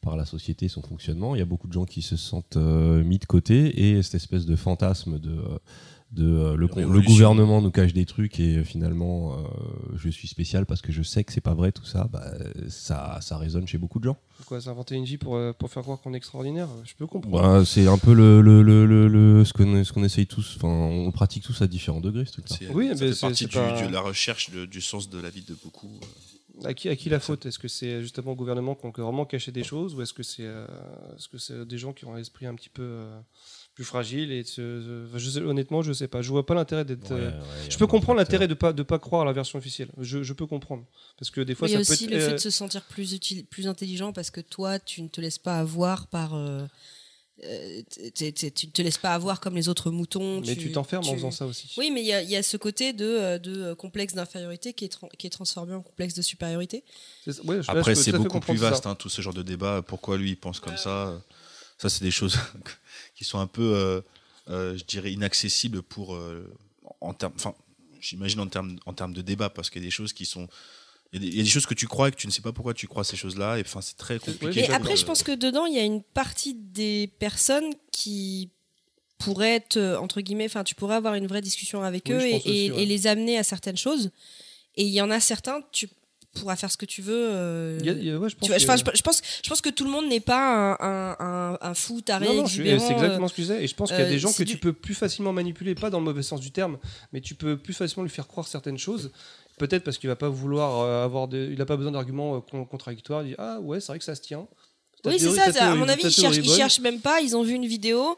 par 0.00 0.16
la 0.16 0.24
société, 0.24 0.68
son 0.68 0.82
fonctionnement. 0.82 1.34
Il 1.34 1.38
y 1.38 1.42
a 1.42 1.46
beaucoup 1.46 1.68
de 1.68 1.72
gens 1.72 1.84
qui 1.84 2.02
se 2.02 2.16
sentent 2.16 2.56
euh, 2.56 3.02
mis 3.04 3.18
de 3.18 3.24
côté 3.26 3.90
et 3.96 4.02
cette 4.02 4.14
espèce 4.16 4.46
de 4.46 4.56
fantasme 4.56 5.18
de. 5.18 5.30
euh, 5.30 5.58
de 6.10 6.24
euh, 6.24 6.56
le, 6.56 6.68
le 6.74 7.00
gouvernement 7.02 7.60
nous 7.60 7.70
cache 7.70 7.92
des 7.92 8.06
trucs 8.06 8.40
et 8.40 8.56
euh, 8.56 8.64
finalement 8.64 9.34
euh, 9.34 9.42
je 9.96 10.08
suis 10.08 10.26
spécial 10.26 10.64
parce 10.64 10.80
que 10.80 10.90
je 10.90 11.02
sais 11.02 11.22
que 11.22 11.34
c'est 11.34 11.42
pas 11.42 11.52
vrai 11.52 11.70
tout 11.70 11.84
ça 11.84 12.08
bah, 12.10 12.24
ça 12.70 13.18
ça 13.20 13.36
résonne 13.36 13.66
chez 13.68 13.76
beaucoup 13.76 13.98
de 13.98 14.04
gens 14.04 14.16
Quoi, 14.46 14.58
s'inventer 14.62 14.94
une 14.94 15.04
vie 15.04 15.18
pour, 15.18 15.36
euh, 15.36 15.52
pour 15.52 15.68
faire 15.70 15.82
croire 15.82 16.00
qu'on 16.00 16.14
est 16.14 16.16
extraordinaire 16.16 16.68
Je 16.84 16.94
peux 16.94 17.06
comprendre. 17.06 17.42
Bah, 17.42 17.62
c'est 17.66 17.86
un 17.88 17.98
peu 17.98 18.14
le, 18.14 18.40
le, 18.40 18.62
le, 18.62 18.86
le, 18.86 19.06
le- 19.06 19.44
ce 19.44 19.52
qu'on 19.52 19.84
ce 19.84 19.92
qu'on 19.92 20.02
essaye 20.02 20.26
tous 20.26 20.54
enfin 20.56 20.68
on 20.68 21.10
pratique 21.12 21.42
tous 21.44 21.60
à 21.60 21.66
différents 21.66 22.00
degrés 22.00 22.24
ce 22.24 22.32
truc 22.32 22.48
là 22.48 22.56
C'est- 22.58 22.70
Oui, 22.72 22.88
ça 22.88 22.94
mais 23.04 23.12
fait 23.12 23.20
partie 23.20 23.44
c'est 23.44 23.50
du- 23.50 23.56
pas- 23.56 23.86
de 23.86 23.92
la 23.92 24.00
recherche 24.00 24.48
de- 24.50 24.64
du 24.64 24.80
sens 24.80 25.10
de 25.10 25.20
la 25.20 25.28
vie 25.28 25.42
de 25.42 25.54
beaucoup. 25.62 25.90
Euh. 26.64 26.68
À 26.68 26.74
qui, 26.74 26.88
à 26.88 26.96
qui 26.96 27.08
la 27.08 27.20
faute? 27.20 27.46
Est-ce 27.46 27.58
que 27.58 27.68
c'est 27.68 28.00
justement 28.02 28.30
le 28.32 28.36
gouvernement 28.36 28.74
qui 28.74 28.86
a 28.86 28.90
vraiment 28.90 29.24
caché 29.26 29.52
des 29.52 29.64
choses 29.64 29.94
ou 29.94 30.02
est-ce 30.02 30.12
que 30.12 30.22
c'est 30.22 30.44
euh, 30.46 30.66
que 31.30 31.38
c'est 31.38 31.66
des 31.66 31.78
gens 31.78 31.92
qui 31.92 32.04
ont 32.04 32.14
un 32.14 32.18
esprit 32.18 32.46
un 32.46 32.54
petit 32.54 32.68
peu 32.68 32.82
euh, 32.82 33.20
plus 33.74 33.84
fragile 33.84 34.32
et 34.32 34.40
enfin, 34.42 35.18
je 35.18 35.30
sais- 35.30 35.40
honnêtement 35.40 35.82
je 35.82 35.92
sais 35.92 36.08
pas 36.08 36.20
je 36.22 36.30
vois 36.30 36.44
pas 36.46 36.54
l'intérêt 36.54 36.84
d'être 36.84 37.12
Ouais, 37.12 37.20
euh, 37.20 37.30
ouais, 37.30 37.70
je 37.70 37.78
peux 37.78 37.86
comprendre 37.86 38.18
l'intérêt 38.18 38.48
de 38.48 38.54
pas 38.54 38.72
de 38.72 38.82
pas 38.82 38.98
croire 38.98 39.22
à 39.22 39.24
la 39.24 39.32
version 39.32 39.58
officielle 39.58 39.88
je, 39.98 40.22
je 40.22 40.32
peux 40.32 40.46
comprendre 40.46 40.84
parce 41.18 41.30
que 41.30 41.40
des 41.40 41.54
fois 41.54 41.68
il 41.68 41.72
y 41.72 41.74
a 41.74 41.78
peut 41.78 41.92
aussi 41.92 42.04
être 42.06 42.10
le 42.10 42.18
fait 42.18 42.30
euh, 42.30 42.34
de 42.34 42.38
se 42.38 42.50
sentir 42.50 42.82
plus 42.82 43.12
utile, 43.12 43.44
plus 43.46 43.68
intelligent 43.68 44.12
parce 44.12 44.30
que 44.30 44.40
toi, 44.40 44.78
tu 44.78 45.02
ne 45.02 45.08
te 45.08 45.20
laisses 45.20 45.38
pas 45.38 45.58
avoir 45.60 46.06
par. 46.08 46.34
Euh, 47.44 47.82
tu 48.14 48.24
ne 48.24 48.70
te 48.70 48.82
laisses 48.82 48.98
pas 48.98 49.14
avoir 49.14 49.40
comme 49.40 49.54
les 49.54 49.68
autres 49.68 49.90
moutons. 49.90 50.40
mais 50.40 50.56
tu 50.56 50.72
t'enfermes 50.72 51.06
en 51.06 51.14
faisant 51.14 51.30
ça 51.30 51.46
aussi 51.46 51.72
Oui, 51.76 51.90
mais 51.90 52.00
il 52.02 52.06
y 52.06 52.12
a, 52.12 52.22
il 52.22 52.30
y 52.30 52.36
a 52.36 52.42
ce 52.42 52.56
côté 52.56 52.92
de, 52.92 53.04
euh, 53.04 53.38
de 53.38 53.62
euh, 53.62 53.74
complexe 53.74 54.14
d'infériorité 54.14 54.72
qui, 54.72 54.88
qui 55.18 55.26
est 55.26 55.30
transformé 55.30 55.74
en 55.74 55.82
complexe 55.82 56.14
de 56.14 56.22
supériorité. 56.22 56.82
Ouais, 57.44 57.62
je- 57.62 57.70
Après, 57.70 57.94
c'est 57.94 58.12
beaucoup 58.12 58.40
plus 58.40 58.56
vaste, 58.56 58.86
hein, 58.86 58.94
tout 58.94 59.08
ce 59.08 59.22
genre 59.22 59.34
de 59.34 59.42
débat. 59.42 59.82
Pourquoi 59.82 60.16
lui, 60.18 60.30
il 60.30 60.36
pense 60.36 60.60
comme 60.60 60.76
ça 60.76 61.22
Ça, 61.78 61.88
c'est 61.88 62.02
des 62.04 62.10
choses 62.10 62.36
qui 63.14 63.24
sont 63.24 63.38
un 63.38 63.46
peu, 63.46 63.62
euh, 63.74 64.00
euh, 64.48 64.76
je 64.76 64.84
dirais, 64.84 65.12
inaccessibles 65.12 65.82
pour. 65.82 66.14
euh, 66.14 66.52
en 67.00 67.12
termes. 67.14 67.34
Enfin, 67.36 67.54
j'imagine 68.00 68.40
en 68.40 68.46
termes, 68.48 68.78
en 68.86 68.92
termes 68.94 69.12
de 69.12 69.20
débat, 69.22 69.50
parce 69.50 69.70
qu'il 69.70 69.82
y 69.82 69.84
a 69.84 69.88
des 69.88 69.90
choses 69.92 70.12
qui 70.12 70.24
sont. 70.26 70.48
Il 71.12 71.22
y, 71.22 71.26
a 71.26 71.30
des- 71.30 71.32
il 71.34 71.36
y 71.38 71.40
a 71.40 71.44
des 71.44 71.48
choses 71.48 71.64
que 71.66 71.74
tu 71.74 71.86
crois 71.86 72.08
et 72.08 72.10
que 72.10 72.16
tu 72.16 72.26
ne 72.26 72.32
sais 72.32 72.42
pas 72.42 72.52
pourquoi 72.52 72.74
tu 72.74 72.86
crois 72.86 73.02
ces 73.04 73.16
choses-là. 73.16 73.58
Et 73.58 73.62
enfin, 73.62 73.80
c'est 73.80 73.96
très 73.96 74.18
compliqué. 74.18 74.60
Mais 74.62 74.68
de- 74.68 74.72
après, 74.72 74.94
je 74.96 75.04
pense 75.06 75.22
que 75.22 75.32
dedans, 75.32 75.64
il 75.66 75.74
y 75.74 75.78
a 75.78 75.84
une 75.84 76.02
partie 76.02 76.54
des 76.54 77.10
personnes 77.18 77.70
qui 77.92 78.50
pourraient 79.18 79.54
être, 79.56 79.78
euh, 79.78 79.98
entre 79.98 80.20
guillemets, 80.20 80.44
enfin, 80.44 80.64
tu 80.64 80.74
pourrais 80.74 80.96
avoir 80.96 81.14
une 81.14 81.26
vraie 81.26 81.40
discussion 81.40 81.82
avec 81.82 82.04
Oui, 82.08 82.12
eux 82.14 82.26
et, 82.26 82.30
pense 82.32 82.46
aussi, 82.46 82.50
et- 82.66 82.70
ouais. 82.72 82.82
et 82.82 82.86
les 82.86 83.06
amener 83.06 83.38
à 83.38 83.42
certaines 83.42 83.76
choses. 83.78 84.10
Et 84.76 84.84
il 84.84 84.92
y 84.92 85.00
en 85.00 85.10
a 85.10 85.18
certains, 85.18 85.60
tu 85.72 85.88
pourras 86.34 86.54
faire 86.56 86.70
ce 86.70 86.76
que 86.76 86.84
tu 86.86 87.00
veux. 87.02 87.14
euh, 87.30 87.78
Il 87.80 87.86
y 87.86 87.90
a- 87.90 87.92
il 87.94 88.04
y 88.04 88.10
a- 88.10 88.18
ouais, 88.18 88.28
je 88.28 88.36
pense 88.36 88.46
tu 88.46 88.52
vois, 88.54 88.58
que- 88.58 88.62
enfin, 88.64 88.76
je, 88.76 88.96
je 88.98 89.02
pense, 89.02 89.22
je 89.42 89.48
pense 89.48 89.60
que 89.62 89.70
tout 89.70 89.84
le 89.84 89.90
monde 89.90 90.06
n'est 90.08 90.20
pas 90.20 90.76
un, 90.76 90.76
un, 90.78 91.16
un- 91.18 91.58
un 91.60 91.74
fou 91.74 92.00
taré 92.02 92.26
Non, 92.26 92.34
non, 92.34 92.46
c'est 92.46 92.60
exactement 92.68 93.24
euh, 93.24 93.28
ce 93.28 93.32
que 93.32 93.36
je 93.42 93.42
disais. 93.48 93.64
Et 93.64 93.66
je 93.66 93.74
pense 93.74 93.88
qu'il 93.88 93.98
y 93.98 94.02
a 94.02 94.04
euh, 94.04 94.10
des 94.10 94.18
gens 94.18 94.32
que 94.32 94.42
du- 94.44 94.52
tu 94.52 94.58
peux 94.58 94.74
plus 94.74 94.94
facilement 94.94 95.32
manipuler, 95.32 95.74
pas 95.74 95.88
dans 95.90 95.98
le 95.98 96.04
mauvais 96.04 96.22
sens 96.22 96.40
du 96.40 96.50
terme, 96.52 96.78
mais 97.12 97.20
tu 97.22 97.34
peux 97.34 97.56
plus 97.56 97.72
facilement 97.72 98.02
lui 98.04 98.10
faire 98.10 98.28
croire 98.28 98.46
certaines 98.46 98.78
choses. 98.78 99.10
Peut-être 99.58 99.84
parce 99.84 99.98
qu'il 99.98 100.08
va 100.08 100.16
pas 100.16 100.28
vouloir 100.28 100.80
euh, 100.80 101.04
avoir 101.04 101.28
de, 101.28 101.50
il 101.52 101.60
a 101.60 101.66
pas 101.66 101.76
besoin 101.76 101.92
d'arguments 101.92 102.36
euh, 102.36 102.40
con- 102.40 102.64
contradictoires. 102.64 103.22
Il 103.22 103.30
dit 103.30 103.34
ah 103.38 103.60
ouais 103.60 103.80
c'est 103.80 103.92
vrai 103.92 103.98
que 103.98 104.04
ça 104.04 104.14
se 104.14 104.22
tient. 104.22 104.46
Oui, 105.04 105.18
c'est 105.18 105.26
ça. 105.52 105.64
À 105.66 105.74
mon 105.76 105.88
avis, 105.92 106.02
ils 106.08 106.14
cherchent, 106.22 106.36
ils 106.44 106.48
cherchent 106.56 106.80
même 106.80 107.00
pas. 107.00 107.20
Ils 107.20 107.36
ont 107.36 107.42
vu 107.42 107.54
une 107.54 107.66
vidéo. 107.66 108.16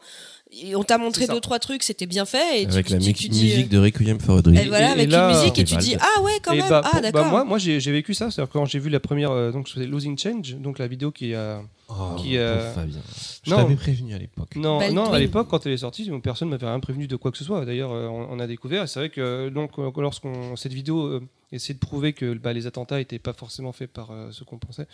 Et 0.51 0.75
on 0.75 0.83
t'a 0.83 0.97
montré 0.97 1.27
deux 1.27 1.39
trois 1.39 1.59
trucs, 1.59 1.81
c'était 1.83 2.05
bien 2.05 2.25
fait. 2.25 2.63
Et 2.63 2.65
avec 2.67 2.87
tu, 2.87 2.93
la 2.93 2.99
tu- 2.99 3.07
mu- 3.07 3.13
tu 3.13 3.29
dis, 3.29 3.43
musique 3.45 3.65
euh, 3.67 3.69
de 3.69 3.77
Requiem 3.79 4.19
for 4.19 4.37
a 4.37 4.41
Dream 4.41 4.57
Et 4.57 4.67
voilà, 4.67 4.91
avec 4.91 5.09
là- 5.09 5.29
une 5.31 5.37
musique 5.37 5.57
et 5.59 5.63
tu 5.63 5.75
dis 5.77 5.95
ah 5.99 6.21
ouais 6.21 6.39
quand 6.43 6.53
Et 6.53 6.57
même. 6.57 6.69
bah, 6.69 6.81
ah 6.83 6.89
bah, 6.95 7.01
d'accord. 7.01 7.25
moi, 7.27 7.43
moi 7.45 7.57
j'ai 7.57 7.79
vécu 7.79 8.13
ça. 8.13 8.29
C'est-à-dire 8.31 8.51
quand 8.51 8.65
j'ai 8.65 8.79
vu 8.79 8.89
la 8.89 8.99
première, 8.99 9.31
euh, 9.31 9.51
donc 9.51 9.69
c'était 9.69 9.85
Losing 9.87 10.17
Change, 10.17 10.55
donc 10.57 10.77
la 10.79 10.87
vidéo 10.87 11.11
qui 11.11 11.33
a. 11.33 11.61
Oh, 11.89 12.15
qui, 12.17 12.37
euh, 12.37 12.57
pauvre 12.57 12.73
Fabien. 12.75 12.99
Je 13.43 13.49
non. 13.51 13.57
t'avais 13.57 13.75
prévenu 13.75 14.13
à 14.13 14.17
l'époque. 14.17 14.55
Non, 14.55 14.79
non, 14.93 15.11
à 15.11 15.19
l'époque, 15.19 15.47
quand 15.49 15.65
elle 15.65 15.73
est 15.73 15.77
sortie, 15.77 16.09
personne 16.23 16.47
ne 16.47 16.51
m'avait 16.53 16.65
rien 16.67 16.79
prévenu 16.79 17.05
de 17.05 17.17
quoi 17.17 17.31
que 17.31 17.37
ce 17.37 17.43
soit. 17.43 17.65
D'ailleurs, 17.65 17.91
euh, 17.91 18.07
on, 18.07 18.27
on 18.31 18.39
a 18.39 18.47
découvert. 18.47 18.87
C'est 18.87 18.99
vrai 18.99 19.09
que 19.09 19.19
euh, 19.19 19.49
donc, 19.49 19.71
euh, 19.77 19.91
lorsqu'on 19.97 20.55
cette 20.55 20.71
vidéo 20.71 21.05
euh, 21.05 21.21
essayait 21.51 21.73
de 21.73 21.79
prouver 21.79 22.13
que 22.13 22.33
bah, 22.33 22.53
les 22.53 22.65
attentats 22.65 22.95
n'étaient 22.97 23.19
pas 23.19 23.33
forcément 23.33 23.73
faits 23.73 23.91
par 23.91 24.11
euh, 24.11 24.29
ceux 24.31 24.45
qu'on 24.45 24.57
pensait, 24.57 24.87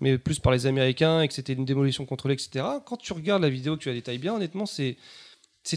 mais 0.00 0.18
plus 0.18 0.38
par 0.38 0.52
les 0.52 0.66
Américains 0.66 1.22
et 1.22 1.28
que 1.28 1.34
c'était 1.34 1.52
une 1.54 1.64
démolition 1.64 2.04
contrôlée, 2.06 2.34
etc. 2.34 2.64
Quand 2.86 2.96
tu 2.96 3.12
regardes 3.12 3.42
la 3.42 3.50
vidéo, 3.50 3.76
que 3.76 3.82
tu 3.82 3.88
la 3.88 3.94
détailles 3.94 4.18
bien, 4.18 4.34
honnêtement, 4.34 4.66
c'est 4.66 4.96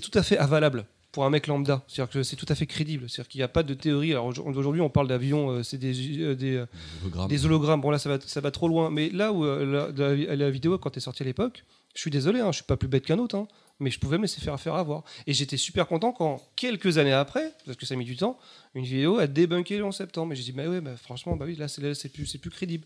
tout 0.01 0.11
à 0.13 0.23
fait 0.23 0.37
avalable. 0.37 0.85
pour 1.13 1.25
un 1.25 1.29
mec 1.31 1.47
lambda. 1.47 1.83
C'est-à-dire 1.87 2.11
que 2.13 2.21
c'est 2.21 2.35
tout 2.35 2.45
à 2.49 2.53
fait 2.53 2.67
crédible. 2.67 3.09
C'est-à-dire 3.09 3.27
qu'il 3.29 3.39
n'y 3.39 3.43
a 3.43 3.47
pas 3.47 3.63
de 3.63 3.73
théorie. 3.73 4.11
Alors 4.11 4.25
aujourd- 4.27 4.45
aujourd'hui, 4.45 4.81
on 4.81 4.89
parle 4.89 5.07
d'avions, 5.07 5.49
euh, 5.49 5.63
c'est 5.63 5.77
des, 5.79 6.19
euh, 6.21 6.35
des, 6.35 6.57
euh, 6.57 6.65
Hologrammes. 7.01 7.27
des 7.29 7.45
hologrammes. 7.45 7.81
Bon, 7.81 7.89
là, 7.89 7.97
ça 7.97 8.07
va, 8.09 8.19
ça 8.23 8.39
va 8.39 8.51
trop 8.51 8.67
loin. 8.67 8.91
Mais 8.91 9.09
là 9.09 9.31
où 9.33 9.43
la, 9.43 9.89
la- 9.95 10.35
la 10.35 10.49
vidéo, 10.51 10.77
quand 10.77 10.91
elle 10.91 10.97
est 10.97 10.99
sortie 11.01 11.23
à 11.23 11.25
l'époque, 11.25 11.63
je 11.95 12.01
suis 12.01 12.11
désolé, 12.11 12.39
hein, 12.41 12.51
je 12.51 12.57
suis 12.57 12.65
pas 12.65 12.77
plus 12.77 12.87
bête 12.89 13.03
qu'un 13.05 13.17
autre, 13.17 13.35
hein, 13.35 13.47
mais 13.79 13.89
je 13.89 13.99
pouvais 13.99 14.17
me 14.17 14.23
laisser 14.23 14.41
faire 14.41 14.59
faire 14.59 14.75
avoir. 14.75 15.03
Et 15.25 15.33
j'étais 15.33 15.57
super 15.57 15.87
content 15.87 16.11
quand, 16.11 16.39
quelques 16.55 16.99
années 16.99 17.13
après, 17.13 17.51
parce 17.65 17.77
que 17.77 17.87
ça 17.87 17.95
a 17.95 17.97
mis 17.97 18.05
du 18.05 18.15
temps, 18.17 18.37
une 18.75 18.83
vidéo 18.85 19.17
a 19.17 19.25
débunké 19.25 19.77
le 19.79 19.85
11 19.85 19.95
septembre. 19.95 20.33
Et 20.33 20.35
j'ai 20.35 20.43
dit, 20.43 20.51
bah 20.51 20.67
ouais, 20.67 20.81
bah, 20.81 20.97
franchement, 20.97 21.35
bah 21.35 21.45
oui, 21.47 21.55
là, 21.55 21.67
c'est 21.67 22.09
plus, 22.09 22.27
c'est 22.27 22.37
plus 22.37 22.51
crédible. 22.51 22.85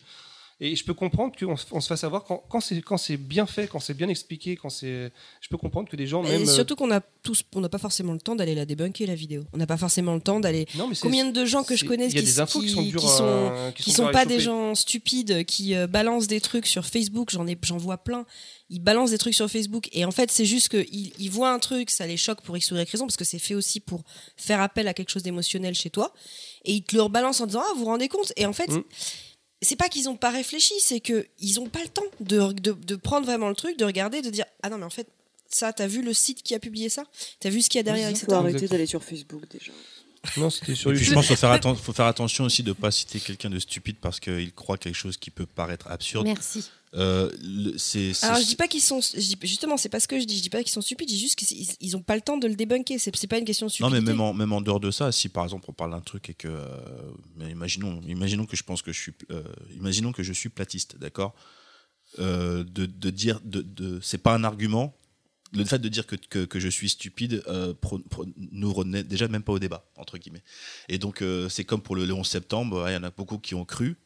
Et 0.64 0.76
je 0.76 0.84
peux 0.86 0.94
comprendre 0.94 1.34
qu'on 1.38 1.58
se- 1.58 1.88
fasse 1.88 2.04
avoir 2.04 2.24
quand, 2.24 2.44
quand 2.48 2.60
c'est 2.98 3.18
bien 3.18 3.48
fait, 3.48 3.68
quand 3.68 3.80
c'est 3.80 3.96
bien 3.96 4.08
expliqué, 4.10 4.56
quand 4.56 4.70
c'est. 4.70 5.12
Je 5.42 5.50
peux 5.50 5.58
comprendre 5.58 5.90
que 5.90 5.96
des 5.96 6.06
gens 6.06 6.22
même. 6.22 6.44
euh, 6.44 6.46
surtout 6.54 6.76
qu'on 6.76 6.92
a 6.92 7.02
tous, 7.24 7.42
on 7.56 7.62
n'a 7.62 7.68
pas 7.70 7.80
forcément 7.80 8.14
le 8.14 8.20
temps 8.20 8.36
d'aller 8.36 8.54
la 8.54 8.66
débunker 8.66 9.08
la 9.08 9.16
vidéo. 9.16 9.44
On 9.54 9.58
n'a 9.58 9.66
pas 9.66 9.78
forcément 9.78 10.14
le 10.14 10.22
temps 10.22 10.40
d'aller. 10.40 10.68
Non, 10.76 10.88
mais 10.88 10.94
c'est- 10.94 11.02
Combien 11.02 11.26
de 11.26 11.46
gens 11.46 11.64
que 11.64 11.76
je 11.76 11.84
connais 11.84 12.06
il 12.10 12.14
y 12.14 12.18
a 12.18 12.22
qui, 12.22 12.26
des 12.28 12.40
infos 12.40 12.60
qui 12.62 12.70
sont 12.70 12.84
dures 12.84 13.02
sont, 13.10 13.72
qui 13.76 13.84
qui 13.86 13.92
sont 13.92 14.12
pas 14.12 14.26
des 14.26 14.40
gens 14.40 14.76
stupides 14.76 15.46
qui 15.46 15.74
euh, 15.74 15.88
balancent 15.88 16.28
des 16.28 16.42
trucs 16.42 16.68
sur 16.68 16.86
Facebook. 16.86 17.32
J'en 17.32 17.48
ai, 17.48 17.58
j'en 17.64 17.78
vois 17.78 17.98
plein. 17.98 18.28
Ils 18.70 18.80
balancent 18.80 19.10
des 19.12 19.18
trucs 19.18 19.34
sur 19.34 19.50
Facebook 19.50 19.90
et 19.94 20.06
en 20.06 20.12
fait 20.12 20.30
c'est 20.32 20.46
juste 20.46 20.70
qu'ils 20.70 21.12
ils 21.18 21.30
voient 21.32 21.52
un 21.52 21.60
truc, 21.60 21.90
ça 21.90 22.06
les 22.06 22.18
choque 22.18 22.42
pour 22.42 22.56
X 22.56 22.72
ou 22.72 22.76
Y 22.78 22.88
raison 22.90 23.06
parce 23.08 23.18
que 23.18 23.26
c'est 23.26 23.40
fait 23.40 23.56
aussi 23.56 23.80
pour 23.80 24.04
faire 24.38 24.62
appel 24.62 24.88
à 24.88 24.94
quelque 24.94 25.10
chose 25.10 25.24
d'émotionnel 25.24 25.74
chez 25.74 25.90
toi 25.90 26.14
et 26.66 26.74
ils 26.74 26.84
te 26.84 26.96
le 26.96 27.02
rebalancent 27.02 27.42
en 27.42 27.48
disant 27.48 27.64
ah 27.66 27.72
vous 27.74 27.80
vous 27.80 27.86
rendez 27.86 28.08
compte? 28.08 28.32
Et 28.38 28.46
en 28.46 28.54
fait 28.54 28.70
Mm. 28.70 28.84
C'est 29.62 29.76
pas 29.76 29.90
qu'ils 29.90 30.10
ont 30.10 30.16
pas 30.16 30.30
réfléchi, 30.32 30.74
c'est 30.80 31.00
que 31.00 31.28
ils 31.40 31.60
ont 31.60 31.68
pas 31.68 31.82
le 31.82 31.90
temps 31.90 32.04
de, 32.20 32.52
de, 32.54 32.72
de 32.72 32.96
prendre 32.96 33.26
vraiment 33.26 33.50
le 33.50 33.56
truc, 33.56 33.78
de 33.78 33.86
regarder, 33.86 34.22
de 34.22 34.30
dire 34.30 34.46
ah 34.64 34.70
non 34.70 34.78
mais 34.78 34.86
en 34.86 34.90
fait 34.90 35.08
ça 35.50 35.74
t'as 35.74 35.88
vu 35.88 36.02
le 36.02 36.14
site 36.14 36.44
qui 36.44 36.56
a 36.56 36.60
publié 36.60 36.90
ça, 36.90 37.04
t'as 37.40 37.50
vu 37.50 37.62
ce 37.62 37.70
qu'il 37.70 37.80
y 37.80 37.82
a 37.82 37.84
derrière, 37.84 38.10
Il 38.10 38.12
etc. 38.14 38.26
faut 38.30 38.34
arrêter 38.36 38.68
d'aller 38.68 38.86
sur 38.86 39.04
Facebook 39.04 39.44
déjà. 39.52 39.72
Non, 40.38 40.50
c'était 40.52 40.76
sur 40.76 40.92
Et 40.92 40.94
puis, 40.94 41.00
YouTube. 41.02 41.10
je 41.10 41.14
pense 41.16 41.28
qu'il 41.28 41.36
faut 41.36 41.40
faire, 41.42 41.52
atten- 41.52 41.76
faut 41.76 41.94
faire 41.94 42.06
attention 42.06 42.44
aussi 42.44 42.62
de 42.62 42.70
ne 42.70 42.74
pas 42.74 42.92
citer 42.92 43.20
quelqu'un 43.20 43.50
de 43.50 43.58
stupide 43.58 43.98
parce 44.00 44.20
qu'il 44.20 44.54
croit 44.54 44.78
quelque 44.78 44.94
chose 44.96 45.18
qui 45.18 45.32
peut 45.32 45.48
paraître 45.48 45.88
absurde. 45.88 46.26
Merci. 46.28 46.70
Euh, 46.94 47.32
le- 47.42 47.78
c'est, 47.78 48.14
c'est- 48.14 48.26
Alors 48.26 48.40
je 48.42 48.46
dis 48.46 48.58
pas 48.58 48.68
qu'ils 48.68 48.82
sont, 48.82 49.00
dis- 49.00 49.38
justement 49.44 49.78
c'est 49.78 49.88
pas 49.88 50.02
ce 50.02 50.10
que 50.10 50.20
je 50.20 50.26
dis, 50.26 50.36
je 50.38 50.42
dis 50.44 50.50
pas 50.50 50.62
qu'ils 50.62 50.72
sont 50.74 50.82
stupides, 50.82 51.08
je 51.10 51.14
dis 51.16 51.22
juste 51.22 51.36
qu'ils 51.38 51.66
ils 51.80 51.96
ont 51.96 52.02
pas 52.02 52.16
le 52.16 52.22
temps 52.22 52.38
de 52.38 52.48
le 52.48 52.56
débunker, 52.56 53.00
c'est 53.00 53.16
c'est 53.16 53.28
pas 53.28 53.38
une 53.38 53.46
question 53.46 53.68
de 53.68 53.72
Non, 53.72 53.88
stupidité. 53.88 54.02
mais 54.02 54.12
même 54.12 54.20
en, 54.22 54.34
même 54.34 54.52
en 54.52 54.60
dehors 54.60 54.82
de 54.82 54.92
ça, 54.92 55.10
si 55.14 55.30
par 55.30 55.46
exemple 55.46 55.66
on 55.70 55.74
parle 55.74 55.92
d'un 55.92 56.02
truc 56.02 56.30
et 56.30 56.34
que. 56.34 56.50
euh, 56.50 56.68
mais 57.38 57.50
imaginons, 57.50 58.02
imaginons 58.08 58.46
que 58.46 58.58
je 58.58 58.64
pense 58.64 58.82
que 58.82 58.92
je 58.92 59.00
suis. 59.00 59.14
euh, 59.32 59.42
imaginons 59.76 60.12
que 60.12 60.22
je 60.24 60.34
suis 60.34 60.50
platiste, 60.50 60.98
d'accord? 60.98 61.34
De, 62.18 62.64
de 62.64 63.10
dire. 63.10 63.40
De, 63.46 63.62
de, 63.62 64.00
c'est 64.02 64.18
pas 64.18 64.34
un 64.36 64.44
argument. 64.44 64.94
Le 65.54 65.66
fait 65.66 65.80
de 65.80 65.90
dire 65.90 66.06
que, 66.08 66.16
que, 66.16 66.46
que 66.46 66.60
je 66.62 66.70
suis 66.70 66.90
stupide 66.90 67.44
euh, 67.48 67.74
pro- 67.74 68.00
pro- 68.00 68.26
nous 68.38 68.72
renaît 68.74 69.04
déjà 69.04 69.28
même 69.28 69.44
pas 69.44 69.52
au 69.52 69.60
débat, 69.60 69.86
entre 69.98 70.18
guillemets. 70.18 70.44
Et 70.88 70.98
donc, 70.98 71.22
euh, 71.22 71.50
c'est 71.50 71.66
comme 71.66 71.82
pour 71.82 71.96
le, 71.98 72.06
le 72.06 72.14
11 72.14 72.26
septembre, 72.26 72.86
il 72.90 72.94
y 72.94 72.96
en 72.96 73.04
a 73.04 73.12
beaucoup 73.12 73.38
qui 73.38 73.54
ont 73.54 73.66
cru, 73.66 73.98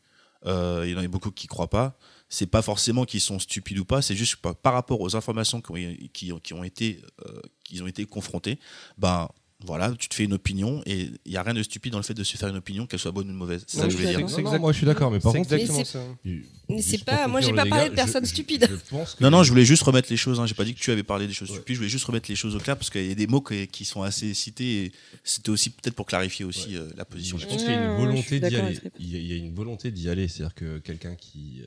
euh, 0.47 0.83
il 0.87 0.91
y 0.91 0.95
en 0.95 1.03
a 1.03 1.07
beaucoup 1.07 1.29
qui 1.31 1.45
croient 1.45 1.69
pas. 1.69 1.97
C'est 2.37 2.47
pas 2.47 2.61
forcément 2.61 3.05
qu'ils 3.05 3.21
sont 3.21 3.39
stupides 3.39 3.79
ou 3.79 3.85
pas, 3.85 4.01
c'est 4.01 4.15
juste 4.15 4.35
par, 4.37 4.55
par 4.55 4.73
rapport 4.73 4.99
aux 4.99 5.15
informations 5.15 5.61
qui 5.61 5.71
ont, 5.71 5.95
qui, 6.11 6.31
ont- 6.33 6.39
qui 6.39 6.53
ont 6.53 6.63
été, 6.65 6.99
euh, 7.25 7.39
qu'ils 7.63 7.81
ont 7.81 7.87
été 7.87 8.05
confrontés, 8.05 8.59
ben 8.97 9.29
voilà, 9.65 9.93
tu 9.97 10.09
te 10.09 10.13
fais 10.13 10.25
une 10.25 10.33
opinion 10.33 10.83
et 10.85 11.09
il 11.25 11.31
n'y 11.31 11.37
a 11.37 11.41
rien 11.41 11.53
de 11.53 11.63
stupide 11.63 11.93
dans 11.93 11.97
le 11.97 12.03
fait 12.03 12.13
de 12.13 12.25
se 12.25 12.35
faire 12.35 12.49
une 12.49 12.57
opinion, 12.57 12.85
qu'elle 12.85 12.99
soit 12.99 13.11
bonne 13.11 13.29
ou 13.31 13.33
mauvaise. 13.33 13.63
C'est 13.67 13.77
ça 13.77 13.85
que 13.85 13.89
je 13.89 13.95
veux 13.97 14.03
suis 14.05 14.09
dire. 14.17 14.19
d'accord. 14.27 14.41
Non, 14.41 14.51
non, 14.51 14.59
moi 14.59 14.71
je 14.73 14.77
suis 14.77 14.85
d'accord, 14.85 15.09
mais 15.11 15.19
par 15.21 15.31
C'est 15.31 15.37
contre, 15.39 15.53
exactement 15.53 15.79
Mais 15.79 15.85
ça. 15.85 16.39
Mais 16.67 16.81
c'est 16.81 17.03
pas- 17.05 17.27
moi, 17.29 17.39
j'ai 17.39 17.53
pas 17.53 17.65
parlé 17.65 17.85
gars, 17.85 17.89
de 17.89 17.95
personnes 17.95 18.25
je- 18.25 18.29
stupides. 18.31 18.67
je 18.69 18.75
pense 18.89 19.15
que- 19.15 19.23
Non, 19.23 19.29
non, 19.31 19.43
je 19.43 19.49
voulais 19.49 19.63
juste 19.65 19.83
remettre 19.83 20.09
les 20.11 20.17
choses. 20.17 20.39
Hein. 20.41 20.45
J'ai 20.45 20.53
pas 20.55 20.65
dit 20.65 20.75
que 20.75 20.79
tu 20.81 20.91
avais 20.91 21.03
parlé 21.03 21.25
des 21.25 21.33
choses 21.33 21.47
stupides. 21.49 21.75
Je 21.75 21.79
voulais 21.79 21.89
juste 21.89 22.03
remettre 22.05 22.29
les 22.29 22.35
choses 22.35 22.53
au 22.53 22.59
clair 22.59 22.75
parce 22.77 22.89
qu'il 22.89 23.07
y 23.07 23.11
a 23.11 23.15
des 23.15 23.27
mots 23.27 23.41
qui, 23.41 23.65
qui 23.69 23.85
sont 23.85 24.01
assez 24.03 24.33
cités. 24.33 24.83
Et 24.85 24.91
c'était 25.23 25.49
aussi 25.51 25.69
peut-être 25.69 25.95
pour 25.95 26.05
clarifier 26.05 26.43
aussi 26.43 26.75
euh, 26.75 26.89
la 26.97 27.05
position. 27.05 27.37
Je 27.37 27.47
pense 27.47 27.63
qu'il 27.63 27.71
y 27.71 27.75
a 27.75 27.91
une 27.91 27.97
volonté 27.97 28.39
d'y 28.41 28.45
aller. 28.47 28.57
avec 28.57 28.79
Rip. 28.79 28.93
Il 28.99 29.09
y, 29.09 29.15
a, 29.15 29.19
il 29.19 29.25
y 29.27 29.33
a 29.33 29.35
une 29.37 29.55
volonté 29.55 29.89
d'y 29.89 30.09
aller. 30.09 30.27
C'est-à-dire 30.27 30.53
que 30.53 30.79
quelqu'un 30.79 31.15
qui, 31.15 31.61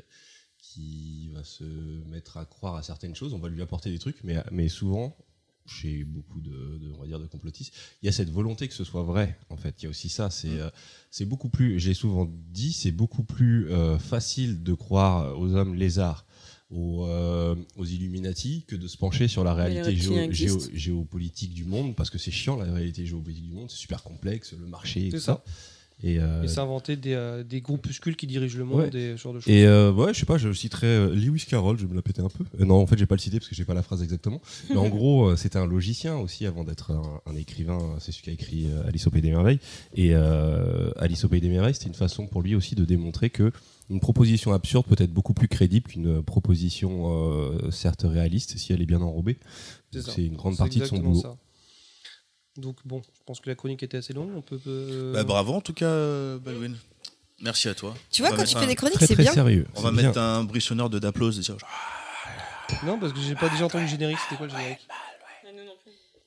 qui 0.79 1.29
va 1.35 1.43
se 1.45 1.65
mettre 2.09 2.37
à 2.37 2.45
croire 2.45 2.77
à 2.77 2.83
certaines 2.83 3.15
choses, 3.15 3.35
on 3.35 3.39
va 3.39 3.49
lui 3.49 3.63
apporter 3.63 3.91
des 3.91 3.99
trucs, 3.99 4.23
mais, 4.23 4.37
mais 4.53 4.69
souvent, 4.69 5.17
chez 5.67 6.05
beaucoup 6.05 6.41
de, 6.41 6.79
de, 6.79 6.93
on 6.97 7.01
va 7.01 7.07
dire, 7.07 7.19
de 7.21 7.27
complotistes, 7.27 7.75
il 8.03 8.07
y 8.07 8.09
a 8.09 8.13
cette 8.13 8.31
volonté 8.31 8.69
que 8.69 8.75
ce 8.75 8.85
soit 8.85 9.03
vrai. 9.03 9.39
En 9.51 9.57
fait, 9.57 9.75
il 9.81 9.85
y 9.85 9.87
a 9.87 9.91
aussi 9.91 10.09
ça. 10.09 10.31
C'est 10.31 10.49
euh, 10.61 10.71
c'est 11.11 11.27
beaucoup 11.27 11.49
plus, 11.49 11.79
j'ai 11.79 11.95
souvent 11.95 12.27
dit, 12.51 12.73
c'est 12.73 12.93
beaucoup 12.93 13.23
plus 13.25 13.71
euh, 13.71 13.99
facile 13.99 14.63
de 14.63 14.73
croire 14.75 15.39
aux 15.39 15.55
hommes 15.55 15.75
lézards. 15.75 16.25
Aux, 16.71 17.07
euh, 17.07 17.55
aux 17.77 17.87
Illuminati 17.87 18.65
que 18.69 18.77
de 18.77 18.87
se 18.89 18.99
pencher 18.99 19.27
sur 19.27 19.43
la 19.43 19.55
réalité 19.55 19.91
géo- 19.97 20.13
géo- 20.35 20.59
géopolitique 20.75 21.55
du 21.55 21.65
monde 21.65 21.97
parce 21.97 22.11
que 22.11 22.19
c'est 22.19 22.31
chiant 22.31 22.57
la 22.59 22.71
réalité 22.71 23.07
géopolitique 23.07 23.47
du 23.47 23.55
monde 23.55 23.71
c'est 23.71 23.79
super 23.79 24.03
complexe 24.03 24.53
le 24.53 24.67
marché 24.67 25.07
et 25.07 25.11
tout 25.11 25.19
ça. 25.19 25.43
ça 25.47 25.53
et, 26.03 26.19
euh, 26.21 26.43
Et 26.45 26.49
s'inventer 26.49 26.97
des, 26.97 27.15
euh, 27.15 27.43
des 27.43 27.61
groupuscules 27.61 28.15
qui 28.17 28.27
dirigent 28.27 28.57
le 28.59 28.65
monde, 28.65 28.79
Ouais. 28.83 28.91
des 28.91 29.17
ce 29.17 29.23
genre 29.23 29.35
de 29.35 29.41
choses. 29.41 29.53
et 29.53 29.67
euh, 29.67 29.91
ouais, 29.93 30.15
je 30.15 30.21
sais 30.21 30.27
pas, 30.27 30.39
je 30.39 30.53
citerai 30.53 30.87
euh, 30.87 31.15
Lewis 31.15 31.45
Carroll, 31.49 31.77
je 31.79 31.85
vais 31.85 31.91
me 31.91 31.97
la 31.97 32.03
péter 32.03 32.23
un 32.23 32.29
peu. 32.29 32.45
Non, 32.65 32.77
en 32.77 32.87
fait, 32.87 32.97
j'ai 32.99 33.07
pas 33.07 33.17
le 33.17 33.21
cité 33.21 33.39
parce 33.39 33.49
que 33.49 33.55
j'ai 33.57 33.65
pas 33.65 33.75
la 33.75 33.83
phrase 33.83 34.03
exactement. 34.03 34.41
Mais 34.71 34.77
en 34.77 34.89
gros, 34.89 35.35
c'était 35.37 35.59
un 35.59 35.67
logicien 35.67 36.17
aussi 36.17 36.47
avant 36.47 36.63
d'être 36.65 36.93
un, 36.93 37.21
un 37.27 37.35
écrivain. 37.37 37.97
C'est 37.99 38.13
celui 38.13 38.23
qui 38.25 38.31
a 38.31 38.33
écrit 38.35 38.67
Alice 38.87 39.07
au 39.07 39.11
Pays 39.11 39.23
des 39.23 39.31
Merveilles. 39.31 39.59
Et 39.97 40.15
Alice 40.15 41.25
au 41.25 41.29
Pays 41.29 41.41
des 41.41 41.49
Merveilles, 41.49 41.75
c'était 41.75 41.89
une 41.89 41.95
façon 41.95 42.27
pour 42.27 42.43
lui 42.43 42.55
aussi 42.55 42.75
de 42.75 42.85
démontrer 42.85 43.31
que 43.31 43.51
une 43.91 44.01
proposition 44.01 44.53
absurde 44.53 44.85
peut 44.87 45.03
être 45.03 45.13
beaucoup 45.15 45.33
plus 45.33 45.49
crédible 45.49 45.89
qu'une 45.91 46.23
proposition 46.23 47.71
certes 47.71 48.05
réaliste 48.07 48.57
si 48.59 48.73
elle 48.73 48.83
est 48.83 48.87
bien 48.87 49.01
enrobée. 49.01 49.39
C'est 49.93 50.25
une 50.27 50.37
grande 50.37 50.57
partie 50.57 50.79
de 50.81 50.85
son 50.85 50.99
boulot. 50.99 51.21
ça. 51.21 51.37
Donc 52.59 52.77
bon, 52.85 53.01
je 53.03 53.21
pense 53.25 53.41
que 53.41 53.49
la 53.49 53.55
chronique 53.55 53.83
était 53.83 53.97
assez 53.97 54.13
longue. 54.13 54.31
On 54.37 54.43
peut. 54.43 54.61
euh, 54.67 55.13
Bah, 55.15 55.25
bravo 55.25 55.55
en 55.55 55.61
tout 55.61 55.73
cas, 55.73 55.87
Baldwin. 56.39 56.77
Merci 57.41 57.69
à 57.69 57.75
toi. 57.75 57.95
Tu 58.11 58.21
vois 58.23 58.33
On 58.33 58.37
quand 58.37 58.45
tu 58.45 58.57
fais 58.57 58.65
un- 58.65 58.67
des 58.67 58.75
chroniques 58.75 58.99
c'est 59.01 59.15
très 59.15 59.23
bien. 59.23 59.33
sérieux. 59.33 59.67
On 59.77 59.81
va 59.81 59.93
bien. 59.93 60.03
mettre 60.09 60.19
un 60.19 60.43
bruissonneur 60.45 60.91
de 60.91 60.99
d'applause. 60.99 61.39
et 61.39 61.43
dire, 61.43 61.57
Non, 62.85 62.99
parce 62.99 63.13
que 63.13 63.21
j'ai 63.21 63.35
pas 63.37 63.49
déjà 63.49 63.65
entendu 63.67 63.85
le 63.85 63.91
générique. 63.91 64.19
C'était 64.25 64.37
quoi 64.37 64.47
le 64.47 64.53
générique 64.53 64.87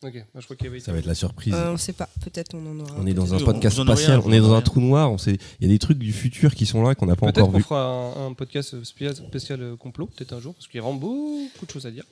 Ok, 0.03 0.15
moi, 0.15 0.39
je 0.39 0.45
crois 0.45 0.55
qu'il 0.55 0.65
y 0.65 0.69
avait. 0.69 0.79
Ça 0.79 0.91
va 0.91 0.97
être 0.97 1.05
la 1.05 1.13
surprise. 1.13 1.53
Euh, 1.53 1.73
on 1.73 1.77
sait 1.77 1.93
pas, 1.93 2.09
peut-être 2.23 2.55
on 2.55 2.65
en 2.65 2.79
aura. 2.79 2.95
On 2.97 3.05
est 3.05 3.13
dans 3.13 3.35
un 3.35 3.37
podcast 3.39 3.79
spatial, 3.83 4.19
on 4.25 4.31
est 4.31 4.39
dans 4.39 4.53
un 4.55 4.61
trou 4.63 4.79
noir. 4.79 5.11
on 5.11 5.19
sait- 5.19 5.37
Il 5.59 5.67
y 5.67 5.69
a 5.69 5.73
des 5.73 5.77
trucs 5.77 5.99
du 5.99 6.11
futur 6.11 6.55
qui 6.55 6.65
sont 6.65 6.81
là 6.81 6.95
qu'on 6.95 7.05
n'a 7.05 7.15
pas 7.15 7.27
Peut-être 7.27 7.39
encore 7.43 7.51
qu'on 7.51 7.57
vu. 7.59 7.63
fera 7.63 7.83
un, 7.85 8.27
un 8.27 8.33
podcast 8.33 8.83
spécial, 8.83 9.15
spécial 9.15 9.61
euh, 9.61 9.75
complot, 9.75 10.07
peut-être 10.07 10.33
un 10.33 10.39
jour, 10.39 10.55
parce 10.55 10.65
qu'il 10.67 10.77
y 10.77 10.79
a 10.79 10.83
vraiment 10.83 10.97
beaucoup 10.97 11.67
de 11.67 11.71
choses 11.71 11.85
à 11.85 11.91
dire. 11.91 12.05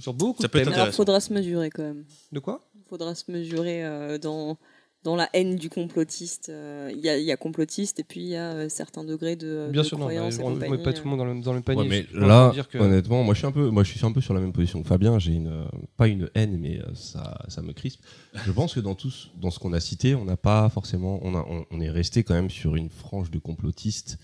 Sur 0.00 0.14
beaucoup 0.14 0.40
Ça 0.40 0.48
de 0.48 0.52
peut 0.52 0.58
être 0.60 0.64
thèmes. 0.64 0.72
Alors, 0.72 0.84
intéressant. 0.84 0.96
faudra 0.96 1.20
se 1.20 1.32
mesurer 1.34 1.68
quand 1.68 1.82
même. 1.82 2.04
De 2.32 2.38
quoi? 2.38 2.64
Faudra 2.88 3.14
se 3.14 3.30
mesurer 3.30 3.84
euh, 3.84 4.18
dans, 4.18 4.56
dans 5.04 5.16
la 5.16 5.28
haine 5.32 5.56
du 5.56 5.70
complotiste. 5.70 6.48
Euh, 6.50 6.90
Il 6.94 7.00
y, 7.00 7.08
a, 7.08 7.16
il 7.18 7.24
y 7.24 7.32
a 7.32 7.36
complotiste 7.36 7.98
et 8.00 8.04
puis 8.04 8.20
il 8.20 8.28
y 8.28 8.36
a 8.36 8.52
euh, 8.52 8.68
certains 8.68 9.04
degrés 9.04 9.36
de, 9.36 9.68
Bien 9.72 9.82
de 9.82 9.86
sûr, 9.86 9.98
non, 9.98 10.06
bah, 10.06 10.12
on 10.42 10.50
ne 10.50 10.56
met 10.58 10.78
pas 10.82 10.92
tout 10.92 11.04
le 11.04 11.10
monde 11.10 11.18
dans 11.18 11.24
le, 11.24 11.40
dans 11.40 11.52
le 11.54 11.60
panier. 11.62 11.82
Ouais, 11.82 11.88
mais 11.88 12.06
là, 12.20 12.50
dire 12.52 12.68
que- 12.68 12.78
honnêtement, 12.78 13.22
moi 13.24 13.34
je 13.34 13.38
suis 13.38 13.46
un 13.46 13.52
peu, 13.52 13.68
moi 13.70 13.82
je 13.84 13.90
suis 13.96 14.04
un 14.04 14.12
peu 14.12 14.20
sur 14.20 14.34
la 14.34 14.40
même 14.40 14.52
position 14.52 14.82
que 14.82 14.88
Fabien. 14.88 15.18
J'ai 15.18 15.32
une, 15.32 15.48
euh, 15.48 15.64
pas 15.96 16.08
une 16.08 16.30
haine, 16.34 16.58
mais 16.58 16.78
ça, 16.94 17.38
ça 17.48 17.62
me 17.62 17.72
crispe. 17.72 18.02
Je 18.46 18.52
pense 18.52 18.74
que 18.74 18.80
dans 18.80 18.94
tout, 18.94 19.10
ce- 19.10 19.28
dans 19.40 19.50
ce 19.50 19.58
qu'on 19.58 19.72
a 19.72 19.80
cité, 19.80 20.14
on 20.14 20.24
n'a 20.24 20.36
pas 20.36 20.68
forcément, 20.68 21.18
on, 21.22 21.34
a, 21.34 21.44
on, 21.48 21.64
on 21.70 21.80
est 21.80 21.90
resté 21.90 22.22
quand 22.22 22.34
même 22.34 22.50
sur 22.50 22.76
une 22.76 22.90
frange 22.90 23.30
de 23.30 23.38
complotistes. 23.38 24.18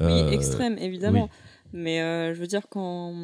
Euh, 0.00 0.28
Oui, 0.28 0.34
extrême, 0.34 0.76
évidemment. 0.78 1.28
oui. 1.30 1.38
Mais 1.74 2.02
euh, 2.02 2.34
je 2.34 2.40
veux 2.40 2.46
dire, 2.46 2.68
quand, 2.68 3.14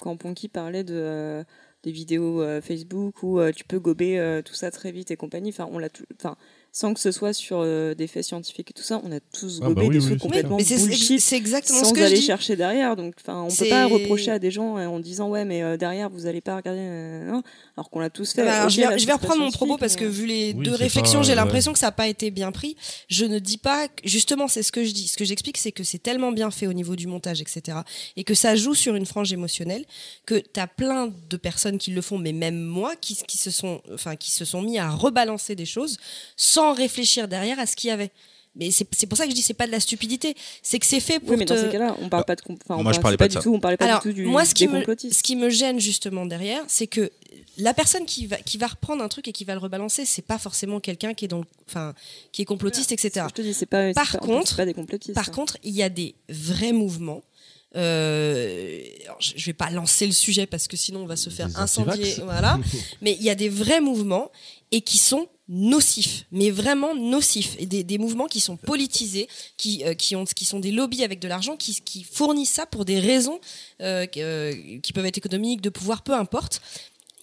quand 0.00 0.16
Ponky 0.16 0.48
parlait 0.48 0.82
de, 0.84 0.94
euh, 0.94 1.44
des 1.82 1.92
vidéos 1.92 2.42
euh, 2.42 2.60
Facebook 2.60 3.22
où 3.22 3.40
euh, 3.40 3.52
tu 3.52 3.64
peux 3.64 3.78
gober 3.80 4.18
euh, 4.18 4.42
tout 4.42 4.54
ça 4.54 4.70
très 4.70 4.92
vite 4.92 5.10
et 5.10 5.16
compagnie, 5.16 5.50
enfin, 5.50 5.68
on 5.72 5.78
l'a 5.78 5.88
tout- 5.90 6.04
enfin, 6.18 6.36
sans 6.74 6.94
que 6.94 7.00
ce 7.00 7.12
soit 7.12 7.34
sur 7.34 7.58
euh, 7.60 7.94
des 7.94 8.06
faits 8.06 8.24
scientifiques 8.24 8.70
et 8.70 8.72
tout 8.72 8.82
ça, 8.82 9.00
on 9.04 9.12
a 9.12 9.20
tous 9.20 9.60
Ah, 9.62 9.66
gobé 9.66 9.74
bah 9.74 9.82
oui, 9.88 9.90
des 9.90 9.98
oui, 9.98 10.06
trucs 10.06 10.18
c'est 10.20 10.22
complètement 10.26 10.56
mais 10.56 10.64
c'est 10.64 10.78
bullshit 10.82 11.20
c'est 11.20 11.36
exactement 11.36 11.80
sans 11.80 11.90
ce 11.90 11.92
que 11.92 12.00
je 12.00 12.04
aller 12.06 12.16
dis. 12.16 12.22
chercher 12.24 12.56
derrière. 12.56 12.96
Donc, 12.96 13.14
enfin, 13.20 13.42
on 13.42 13.54
peut 13.54 13.68
pas 13.68 13.86
reprocher 13.86 14.30
à 14.30 14.38
des 14.38 14.50
gens 14.50 14.78
euh, 14.78 14.86
en 14.86 14.98
disant 14.98 15.28
ouais, 15.28 15.44
mais 15.44 15.62
euh, 15.62 15.76
derrière 15.76 16.08
vous 16.08 16.26
allez 16.26 16.40
pas 16.40 16.56
regarder, 16.56 16.80
euh, 16.80 17.30
non, 17.30 17.42
alors 17.76 17.90
qu'on 17.90 18.00
l'a 18.00 18.08
tous 18.10 18.32
fait. 18.32 18.42
Bah, 18.44 18.68
je 18.68 18.80
vais, 18.80 18.98
je 18.98 19.06
vais 19.06 19.12
reprendre 19.12 19.42
mon 19.42 19.50
propos 19.50 19.76
parce 19.76 19.96
que 19.96 20.04
vu 20.06 20.24
les 20.26 20.54
Oui, 20.56 20.64
deux 20.64 20.74
réflexions, 20.74 21.18
pas, 21.20 21.24
j'ai 21.24 21.30
ouais. 21.32 21.36
l'impression 21.36 21.72
que 21.74 21.78
ça 21.78 21.86
n'a 21.86 21.92
pas 21.92 22.08
été 22.08 22.30
bien 22.30 22.52
pris. 22.52 22.74
Je 23.08 23.26
ne 23.26 23.38
dis 23.38 23.58
pas, 23.58 23.88
que- 23.88 24.08
justement, 24.08 24.48
c'est 24.48 24.62
ce 24.62 24.72
que 24.72 24.82
je 24.82 24.92
dis. 24.92 25.08
Ce 25.08 25.18
que 25.18 25.24
j'explique, 25.26 25.58
c'est 25.58 25.72
que 25.72 25.84
c'est 25.84 26.02
tellement 26.02 26.32
bien 26.32 26.50
fait 26.50 26.66
au 26.66 26.72
niveau 26.72 26.96
du 26.96 27.06
montage, 27.06 27.42
etc. 27.42 27.78
Et 28.16 28.24
que 28.24 28.34
ça 28.34 28.56
joue 28.56 28.74
sur 28.74 28.94
une 28.94 29.04
frange 29.04 29.30
émotionnelle, 29.32 29.84
que 30.24 30.36
tu 30.36 30.58
as 30.58 30.66
plein 30.66 31.12
de 31.28 31.36
personnes 31.36 31.76
qui 31.76 31.90
le 31.90 32.00
font, 32.00 32.16
mais 32.18 32.32
même 32.32 32.58
moi, 32.62 32.94
qui, 32.98 33.14
qui, 33.28 33.36
se, 33.36 33.50
sont, 33.50 33.82
enfin, 33.92 34.16
qui 34.16 34.30
se 34.30 34.46
sont 34.46 34.62
mis 34.62 34.78
à 34.78 34.88
rebalancer 34.88 35.54
des 35.54 35.66
choses 35.66 35.98
sans 36.36 36.61
réfléchir 36.70 37.26
derrière 37.26 37.58
à 37.58 37.66
ce 37.66 37.74
qu'il 37.74 37.88
y 37.88 37.90
avait. 37.90 38.12
Mais 38.54 38.70
c'est 38.70 38.86
c'est 38.94 39.06
pour 39.06 39.16
ça 39.18 39.24
que 39.24 39.30
je 39.30 39.34
dis 39.34 39.40
c'est 39.42 39.54
pas 39.54 39.66
de 39.66 39.72
la 39.72 39.80
stupidité, 39.80 40.36
c'est 40.62 40.78
que 40.78 40.84
c'est 40.86 41.00
fait 41.00 41.18
pour 41.18 41.30
Oui, 41.30 41.36
mais 41.38 41.46
dans 41.46 41.54
te- 41.56 41.60
ces 41.62 41.68
cas-là, 41.70 41.96
on 42.00 42.08
parle 42.10 42.24
pas 42.26 42.36
de, 42.36 42.42
com- 42.42 42.56
enfin, 42.62 42.78
on 42.78 42.82
Moi, 42.84 42.92
je 42.92 43.00
parle- 43.00 43.02
parlais 43.02 43.14
c'est 43.14 43.18
pas 43.18 43.28
de 43.28 43.30
du 43.32 43.34
ça. 43.38 43.42
tout, 43.42 43.54
on 43.54 43.60
parlait 43.60 43.76
pas 43.78 43.86
Alors, 43.86 44.02
du 44.02 44.10
tout 44.10 44.14
du 44.14 44.24
moi, 44.26 44.44
ce 44.44 44.54
qui, 44.54 44.68
me, 44.68 44.84
ce 44.84 45.22
qui 45.22 45.36
me 45.36 45.48
gêne 45.48 45.80
justement 45.80 46.26
derrière, 46.26 46.62
c'est 46.68 46.86
que 46.86 47.10
la 47.56 47.72
personne 47.72 48.04
qui 48.04 48.26
va, 48.26 48.36
qui 48.36 48.58
va 48.58 48.66
reprendre 48.66 49.02
un 49.02 49.08
truc 49.08 49.26
et 49.26 49.32
qui 49.32 49.44
va 49.44 49.54
le 49.54 49.58
rebalancer, 49.58 50.04
c'est 50.04 50.20
pas 50.22 50.36
forcément 50.38 50.80
quelqu'un 50.80 51.14
qui 51.14 51.24
est 51.24 51.28
dans, 51.28 51.38
le- 51.38 51.46
enfin, 51.66 51.94
qui 52.30 52.42
est 52.42 52.44
complotiste, 52.44 52.92
etc. 52.92 53.24
Je 53.30 53.32
te 53.34 53.40
dis, 53.42 53.54
c'est 53.54 53.64
pas, 53.64 53.92
Par 53.94 54.12
pas- 54.12 54.18
contre- 54.18 54.54
pas 54.54 54.66
des 54.66 54.74
complotistes. 54.74 55.14
Par 55.14 55.30
hein. 55.30 55.32
contre, 55.32 55.56
il 55.64 55.72
y 55.74 55.82
a 55.82 55.88
des 55.88 56.14
vrais 56.28 56.72
mouvements 56.72 57.22
euh, 57.74 58.80
je 59.18 59.32
je 59.36 59.46
vais 59.46 59.52
pas 59.54 59.70
lancer 59.70 60.06
le 60.06 60.12
sujet 60.12 60.44
parce 60.46 60.68
que 60.68 60.76
sinon 60.76 61.00
on 61.04 61.06
va 61.06 61.16
se 61.16 61.30
faire 61.30 61.48
incendier, 61.58 62.16
voilà. 62.24 62.58
Mais 63.00 63.16
il 63.18 63.22
y 63.24 63.30
a 63.30 63.34
des 63.34 63.48
vrais 63.48 63.80
mouvements 63.80 64.30
et 64.72 64.82
qui 64.82 64.98
sont 64.98 65.26
nocifs, 65.48 66.24
mais 66.30 66.50
vraiment 66.50 66.94
nocifs, 66.94 67.56
et 67.58 67.66
des, 67.66 67.82
des 67.84 67.98
mouvements 67.98 68.26
qui 68.26 68.40
sont 68.40 68.56
politisés, 68.56 69.28
qui, 69.56 69.84
euh, 69.84 69.94
qui, 69.94 70.14
ont, 70.16 70.24
qui 70.24 70.44
sont 70.44 70.60
des 70.60 70.70
lobbies 70.70 71.04
avec 71.04 71.18
de 71.18 71.28
l'argent, 71.28 71.56
qui, 71.56 71.74
qui 71.82 72.04
fournissent 72.04 72.52
ça 72.52 72.66
pour 72.66 72.84
des 72.84 72.98
raisons 73.00 73.40
euh, 73.80 74.06
qui- 74.06 74.22
euh, 74.22 74.78
qui 74.82 74.92
peuvent 74.92 75.06
être 75.06 75.18
économiques, 75.18 75.60
de 75.60 75.68
pouvoir, 75.70 76.02
peu 76.02 76.14
importe. 76.14 76.60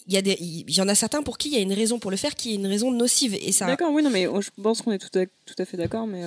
Il 0.08 0.14
y, 0.14 0.18
a 0.18 0.22
des, 0.24 0.38
y 0.40 0.82
en 0.82 0.88
a 0.88 0.96
certains 0.96 1.22
pour 1.22 1.38
qui 1.38 1.50
il 1.50 1.54
y 1.54 1.58
a 1.58 1.62
une 1.62 1.74
raison 1.74 2.00
pour 2.00 2.10
le 2.10 2.18
faire 2.18 2.34
qui 2.36 2.52
est 2.52 2.56
une 2.56 2.66
raison 2.68 2.92
nocive. 2.92 3.38
Ça, 3.52 3.68
D'accord, 3.68 3.92
oui, 3.94 4.02
non, 4.02 4.10
mais 4.10 4.24
je 4.26 4.50
pense 4.62 4.82
qu'on 4.82 4.92
est 4.92 4.98
tout 4.98 5.20
à, 5.20 5.26
tout 5.26 5.54
à 5.58 5.66
fait 5.66 5.78
d'accord, 5.78 6.08
mais 6.08 6.24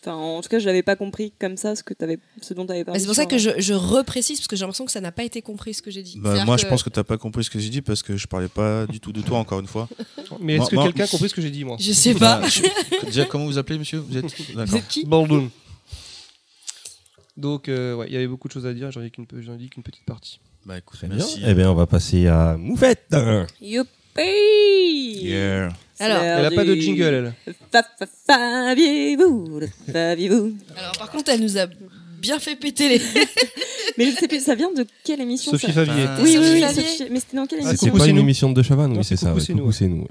enfin, 0.00 0.14
en 0.14 0.40
tout 0.40 0.48
cas, 0.48 0.58
je 0.58 0.66
l'avais 0.66 0.82
pas 0.82 0.96
compris 0.96 1.32
comme 1.38 1.56
ça 1.56 1.74
ce, 1.76 1.82
que 1.82 1.94
avais, 2.02 2.18
ce 2.40 2.54
dont 2.54 2.64
tu 2.66 2.72
avais 2.72 2.80
Bah, 2.82 2.86
parlé. 2.86 3.00
c'est 3.00 3.06
pour 3.06 3.14
ça 3.14 3.26
que 3.26 3.38
je, 3.38 3.50
je 3.58 3.74
reprécise, 3.74 4.38
parce 4.38 4.48
que 4.48 4.56
j'ai 4.56 4.60
l'impression 4.62 4.84
que 4.84 4.92
ça 4.92 5.00
n'a 5.00 5.12
pas 5.12 5.24
été 5.24 5.42
compris 5.42 5.74
ce 5.74 5.82
que 5.82 5.90
j'ai 5.90 6.02
dit. 6.02 6.18
Bah, 6.18 6.44
moi, 6.44 6.56
je 6.56 6.66
pense 6.66 6.82
que 6.82 6.90
t'as 6.90 7.04
pas 7.04 7.18
compris 7.18 7.44
ce 7.44 7.50
que 7.50 7.58
j'ai 7.58 7.68
dit 7.70 7.82
parce 7.82 8.02
que 8.02 8.16
je 8.16 8.26
parlais 8.26 8.48
pas 8.48 8.86
du 8.86 9.00
tout 9.00 9.12
de 9.12 9.20
toi, 9.22 9.38
encore 9.38 9.60
une 9.60 9.66
fois. 9.66 9.88
Mais 10.40 10.56
est-ce 10.56 10.70
que 10.70 10.74
moi- 10.76 10.84
quelqu'un 10.84 11.04
a 11.04 11.08
compris 11.08 11.28
ce 11.28 11.34
que 11.34 11.42
j'ai 11.42 11.50
dit, 11.50 11.64
moi? 11.64 11.76
Je 11.80 11.92
sais 11.92 12.14
pas. 12.14 12.40
Bah, 12.40 12.48
je- 12.48 13.06
Déjà, 13.06 13.24
comment 13.24 13.46
vous 13.46 13.58
appelez, 13.58 13.78
monsieur? 13.78 13.98
Vous 13.98 14.16
êtes 14.16 14.54
d'accord. 14.54 14.74
êtes 14.76 14.88
qui? 14.88 15.04
Baldoon. 15.06 15.50
Donc, 17.36 17.68
euh, 17.68 17.94
ouais, 17.94 18.06
il 18.08 18.12
y 18.12 18.16
avait 18.16 18.26
beaucoup 18.26 18.48
de 18.48 18.52
choses 18.52 18.66
à 18.66 18.74
dire, 18.74 18.90
j'en 18.90 19.02
ai 19.02 19.10
qu'une 19.10 19.24
dit 19.24 19.68
qu'une 19.70 19.82
petite 19.82 20.04
partie. 20.04 20.40
Bah 20.66 20.76
écoute, 20.76 20.98
Très 20.98 21.06
bien. 21.08 21.16
merci. 21.16 21.40
Eh 21.46 21.54
bien, 21.54 21.70
on 21.70 21.74
va 21.74 21.86
passer 21.86 22.26
à 22.26 22.56
Moufette. 22.58 23.14
Youpi 23.62 23.88
Yeah. 25.22 25.70
C'est 26.00 26.06
Alors, 26.06 26.22
Elle 26.22 26.46
a 26.46 26.50
pas 26.50 26.64
de 26.64 26.74
jingle, 26.74 27.02
elle. 27.46 27.54
Fa- 27.70 27.82
fa- 27.98 28.06
Faviez-vous 28.70 29.60
Faviez-vous 29.92 30.52
Alors, 30.76 30.92
par 30.98 31.10
contre, 31.10 31.30
elle 31.30 31.40
nous 31.42 31.58
a 31.58 31.66
bien 32.18 32.38
fait 32.38 32.56
péter 32.56 32.88
les. 32.88 32.98
Mais 33.98 34.10
je 34.10 34.16
sais 34.16 34.28
plus, 34.28 34.40
ça 34.42 34.54
vient 34.54 34.72
de 34.72 34.86
quelle 35.04 35.20
émission 35.20 35.50
Sophie 35.52 35.66
ça 35.66 35.84
Favier. 35.84 36.04
Ah, 36.08 36.18
Oui, 36.22 36.36
oui. 36.38 36.60
Sophie- 36.62 37.06
mais 37.10 37.20
c'était 37.20 37.36
dans 37.36 37.44
quelle 37.46 37.58
Ah, 37.60 37.62
C'est 37.64 37.68
émission 37.70 37.86
Coucou, 37.88 37.98
pas 37.98 38.04
c'est 38.04 38.10
une 38.10 38.18
émission 38.18 38.50
de 38.52 38.62
Chavannes, 38.62 38.92
Non, 38.92 38.98
oui, 38.98 39.04
c'est 39.04 39.16
c'est 39.16 39.24
ça. 39.26 39.30
Coucou, 39.32 39.40
ouais, 39.40 39.44
c'est 39.72 39.88
nous, 39.88 40.06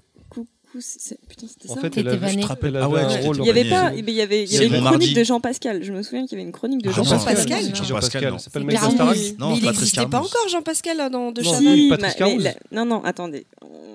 c'est 0.79 0.99
c'est- 1.01 1.17
putain, 1.27 1.47
c'était 1.47 1.69
En 1.71 1.75
ça 1.75 1.81
fait, 1.81 1.89
T'étais 1.89 2.01
elle 2.01 2.07
avait, 2.09 2.17
vanné. 2.17 2.43
elle 2.61 2.75
avait 2.75 2.79
Ah 2.83 2.89
ouais, 2.89 3.21
rôle 3.21 3.37
Il 3.39 3.45
y 3.45 3.49
avait 3.49 3.63
pas, 3.69 3.91
il 3.95 4.09
y 4.09 4.21
avait, 4.21 4.43
il 4.43 4.45
y 4.45 4.47
C'est 4.49 4.65
avait 4.65 4.77
une 4.77 4.83
chronique 4.85 5.15
de 5.15 5.23
Jean 5.23 5.39
Pascal. 5.39 5.83
Je 5.83 5.91
me 5.91 6.03
souviens 6.03 6.25
qu'il 6.27 6.37
y 6.37 6.41
avait 6.41 6.47
une 6.47 6.51
chronique 6.51 6.83
de 6.83 6.89
Ah, 6.89 6.93
Jean, 6.93 7.03
Jean 7.05 7.23
Pascal. 7.25 7.75
Jean 7.75 7.95
Pascal, 7.95 8.35
c'est 8.39 8.53
pas 8.53 8.59
le 8.59 8.65
C'est 8.69 8.77
mec 8.79 8.97
de 8.97 9.39
Non, 9.39 9.55
il 9.55 9.63
n'existait 9.63 10.05
pas 10.05 10.19
encore, 10.19 10.47
Jean 10.49 10.61
Pascal, 10.61 10.97
dans 11.11 11.31
De 11.31 11.41
Non. 11.41 11.51
Chavannes 11.51 12.53
non, 12.71 12.85
non, 12.85 13.03
attendez. 13.03 13.45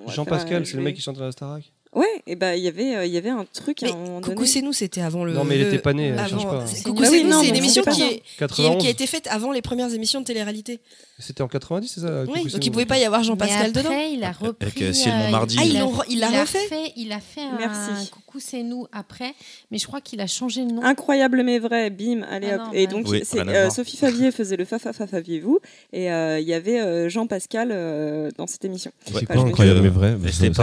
Jean 0.09 0.25
Pascal, 0.25 0.67
c'est 0.67 0.73
je 0.73 0.77
le 0.79 0.83
mec 0.83 0.97
qui 0.97 1.03
chante 1.03 1.17
dans 1.17 1.25
la 1.25 1.33
Starac 1.33 1.63
Ouais, 1.95 2.07
et 2.27 2.35
bah 2.35 2.57
il 2.57 2.63
y 2.65 2.69
avait, 2.69 2.97
euh, 2.97 3.07
il 3.07 3.13
y 3.13 3.19
avait 3.19 3.31
un 3.31 3.45
truc 3.53 3.83
à 3.83 3.87
Mais 3.87 3.93
un 3.93 3.97
moment 3.97 4.21
Coucou 4.21 4.47
c'est 4.47 4.63
nous, 4.63 4.73
c'était 4.73 5.01
avant 5.01 5.25
le. 5.25 5.33
Non, 5.33 5.45
mais 5.45 5.57
le- 5.59 5.69
était 5.69 5.79
pas 5.79 5.93
elle 5.93 6.19
avant- 6.19 6.29
change 6.41 6.45
pas. 6.51 6.67
c'est- 6.67 6.77
C'est 6.77 6.83
Coucou 6.85 7.03
Bah 7.03 7.07
c'est 7.09 7.23
oui, 7.23 7.25
nous, 7.25 7.41
c'est 7.41 7.49
une 7.49 7.57
émission 7.57 7.83
qui, 7.85 8.01
ça. 8.01 8.07
est- 8.07 8.09
qui, 8.09 8.15
est- 8.15 8.23
91. 8.39 8.81
qui 8.83 8.87
a 8.89 8.91
été 8.91 9.07
faite 9.07 9.29
avant 9.31 9.53
les 9.53 9.63
premières 9.63 9.93
émissions 9.95 10.21
de 10.21 10.27
télé-réalité. 10.27 10.81
C'était 11.21 11.43
en 11.43 11.49
90, 11.49 11.87
c'est 11.87 12.01
ça 12.01 12.23
Oui, 12.23 12.27
Coucou, 12.27 12.49
c'est 12.49 12.53
donc 12.55 12.67
il 12.67 12.71
pouvait 12.73 12.87
pas 12.87 12.99
y 12.99 13.05
avoir 13.05 13.23
Jean 13.23 13.35
Mais 13.35 13.39
Pascal 13.47 13.71
dedans. 13.73 13.89
après, 13.91 14.13
il 14.13 14.25
a 14.25 14.33
repris. 14.33 14.67
Avec, 14.67 14.83
euh, 14.83 14.93
Ciel 14.93 15.15
euh, 15.15 15.19
Montmardi. 15.19 15.57
Ah, 15.61 15.65
il 15.65 16.19
l'a 16.19 16.29
refait 16.41 16.93
Il 16.97 17.13
a 17.13 17.21
fait 17.21 17.43
un 17.43 17.57
Merci. 17.59 18.11
coucou, 18.11 18.41
c'est 18.41 18.65
nous 18.65 18.89
après, 18.93 19.33
mais 19.71 19.79
je 19.79 19.87
crois 19.87 20.01
qu'il 20.01 20.21
a 20.21 20.27
changé 20.27 20.63
le 20.65 20.73
nom. 20.73 20.83
Incroyable 20.83 21.43
mais 21.45 21.61
vrai, 21.61 21.91
bim, 21.91 22.23
allez 22.29 22.49
Ah 22.51 22.57
hop. 22.57 22.61
non, 22.67 22.73
et 22.73 22.87
bah- 22.89 22.93
donc 22.93 23.07
Oui, 23.09 23.23
euh. 23.37 23.71
Sophie 23.71 23.97
Favier 23.97 24.33
faisait 24.33 24.57
le 24.57 24.65
fa 24.65 24.81
fa 24.81 24.93
fa 24.93 25.07
faviez-vous 25.07 25.61
et 25.93 26.11
euh, 26.11 26.41
il 26.41 26.49
y 26.49 26.55
avait 26.55 27.09
Jean 27.09 27.29
Pascal 27.29 27.69
dans 28.37 28.49
cette 28.49 28.65
émission. 28.65 28.91
C'est 29.07 29.25
quoi 29.27 29.37
incroyable 29.37 29.81
mais 29.83 29.89
vrai 29.91 30.17
mais 30.21 30.33
c'était 30.33 30.59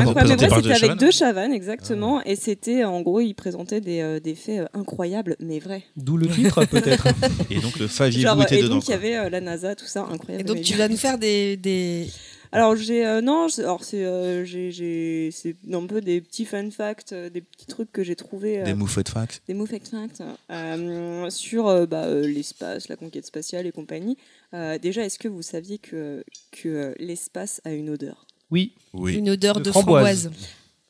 avec 0.73 0.97
deux 0.97 1.11
chavannes 1.21 1.53
exactement 1.53 2.21
et 2.23 2.35
c'était 2.35 2.83
en 2.83 3.01
gros 3.01 3.21
il 3.21 3.33
présentait 3.33 3.81
des, 3.81 4.01
euh, 4.01 4.19
des 4.19 4.35
faits 4.35 4.61
euh, 4.61 4.65
incroyables 4.79 5.35
mais 5.39 5.59
vrais. 5.59 5.83
D'où 5.95 6.17
le 6.17 6.27
titre, 6.27 6.65
peut-être. 6.75 7.07
Et 7.49 7.59
donc 7.59 7.77
le 7.79 7.87
Blue 7.87 8.43
était 8.43 8.59
et 8.59 8.63
dedans. 8.63 8.75
donc 8.75 8.87
il 8.87 8.91
y 8.91 8.93
avait 8.93 9.15
euh, 9.17 9.29
la 9.29 9.41
NASA 9.41 9.75
tout 9.75 9.85
ça 9.85 10.01
incroyable. 10.09 10.41
Et 10.41 10.53
donc 10.53 10.61
tu 10.63 10.75
vas 10.75 10.87
nous 10.87 10.97
faire 10.97 11.17
des. 11.17 11.57
des... 11.57 12.07
Alors 12.53 12.75
j'ai 12.75 13.05
euh, 13.05 13.21
non, 13.21 13.47
c'est- 13.47 13.61
alors 13.63 13.83
c'est 13.83 14.03
euh, 14.03 14.43
j'ai 14.43 14.71
j'ai 14.71 15.29
c'est 15.31 15.55
un 15.71 15.85
peu 15.85 16.01
des 16.01 16.19
petits 16.19 16.43
fun 16.43 16.69
facts, 16.69 17.13
euh, 17.13 17.29
des 17.29 17.39
petits 17.39 17.65
trucs 17.67 17.91
que 17.93 18.03
j'ai 18.03 18.15
trouvé 18.17 18.59
euh, 18.59 18.65
Des 18.65 18.73
moufettes 18.73 19.07
fax. 19.07 19.41
des 19.47 19.55
fact 19.65 19.87
facts 19.87 20.21
euh, 20.51 21.29
sur 21.29 21.67
euh, 21.69 21.85
bah, 21.85 22.03
euh, 22.07 22.27
l'espace, 22.27 22.89
la 22.89 22.97
conquête 22.97 23.25
spatiale 23.25 23.67
et 23.67 23.71
compagnie. 23.71 24.17
Euh, 24.53 24.77
déjà, 24.77 25.05
est-ce 25.05 25.17
que 25.17 25.29
vous 25.29 25.41
saviez 25.41 25.77
que 25.77 26.25
que 26.51 26.67
euh, 26.67 26.93
l'espace 26.99 27.61
a 27.63 27.71
une 27.71 27.89
odeur? 27.89 28.25
Oui. 28.49 28.73
Oui. 28.93 29.15
Une 29.15 29.29
odeur 29.29 29.55
De 29.59 29.63
de, 29.63 29.71
framboise. 29.71 30.23
framboise. 30.23 30.39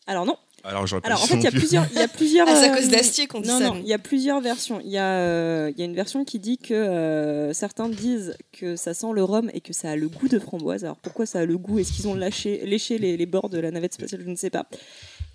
Alors 0.08 0.26
non. 0.26 0.36
Alors 0.64 0.86
Alors 1.04 1.24
en 1.24 1.26
fait, 1.26 1.38
il 1.38 1.44
y 1.44 1.48
a 1.48 1.52
plusieurs, 1.52 1.88
il 1.92 1.98
y 1.98 2.02
a 2.02 2.08
plusieurs. 2.08 2.48
Ah, 2.48 2.56
c'est 2.56 2.70
à 2.70 2.74
euh, 2.74 2.78
cause 2.78 2.90
d'Astier 2.90 3.26
qu'on 3.26 3.42
dit 3.42 3.50
non, 3.50 3.58
ça, 3.58 3.66
Non, 3.66 3.78
il 3.82 3.88
y 3.88 3.94
a 3.94 3.98
plusieurs 3.98 4.42
versions. 4.42 4.80
Il 4.84 4.92
y 4.92 4.98
a, 4.98 5.18
euh, 5.18 5.72
il 5.74 5.80
y 5.80 5.82
a 5.82 5.86
une 5.86 5.96
version 5.96 6.24
qui 6.24 6.38
dit 6.38 6.60
que 6.60 6.74
euh, 6.74 7.52
certains 7.54 7.90
disent 7.90 8.38
que 8.52 8.76
ça 8.76 8.94
sent 8.94 9.08
le 9.14 9.24
rhum 9.24 9.50
et 9.54 9.62
que 9.62 9.74
ça 9.74 9.90
a 9.90 9.96
le 9.96 10.08
goût 10.08 10.28
de 10.28 10.38
framboise. 10.38 10.84
Alors 10.84 10.98
pourquoi 10.98 11.26
ça 11.26 11.40
a 11.40 11.46
le 11.46 11.58
goût? 11.58 11.80
Est-ce 11.80 11.94
qu'ils 11.94 12.08
ont 12.08 12.14
lâché, 12.14 12.62
léché 12.64 13.00
les, 13.00 13.18
les 13.18 13.26
bords 13.26 13.50
de 13.50 13.60
la 13.60 13.72
navette 13.72 13.96
spatiale? 13.96 14.22
Je 14.24 14.30
ne 14.30 14.36
sais 14.36 14.52
pas. 14.52 14.68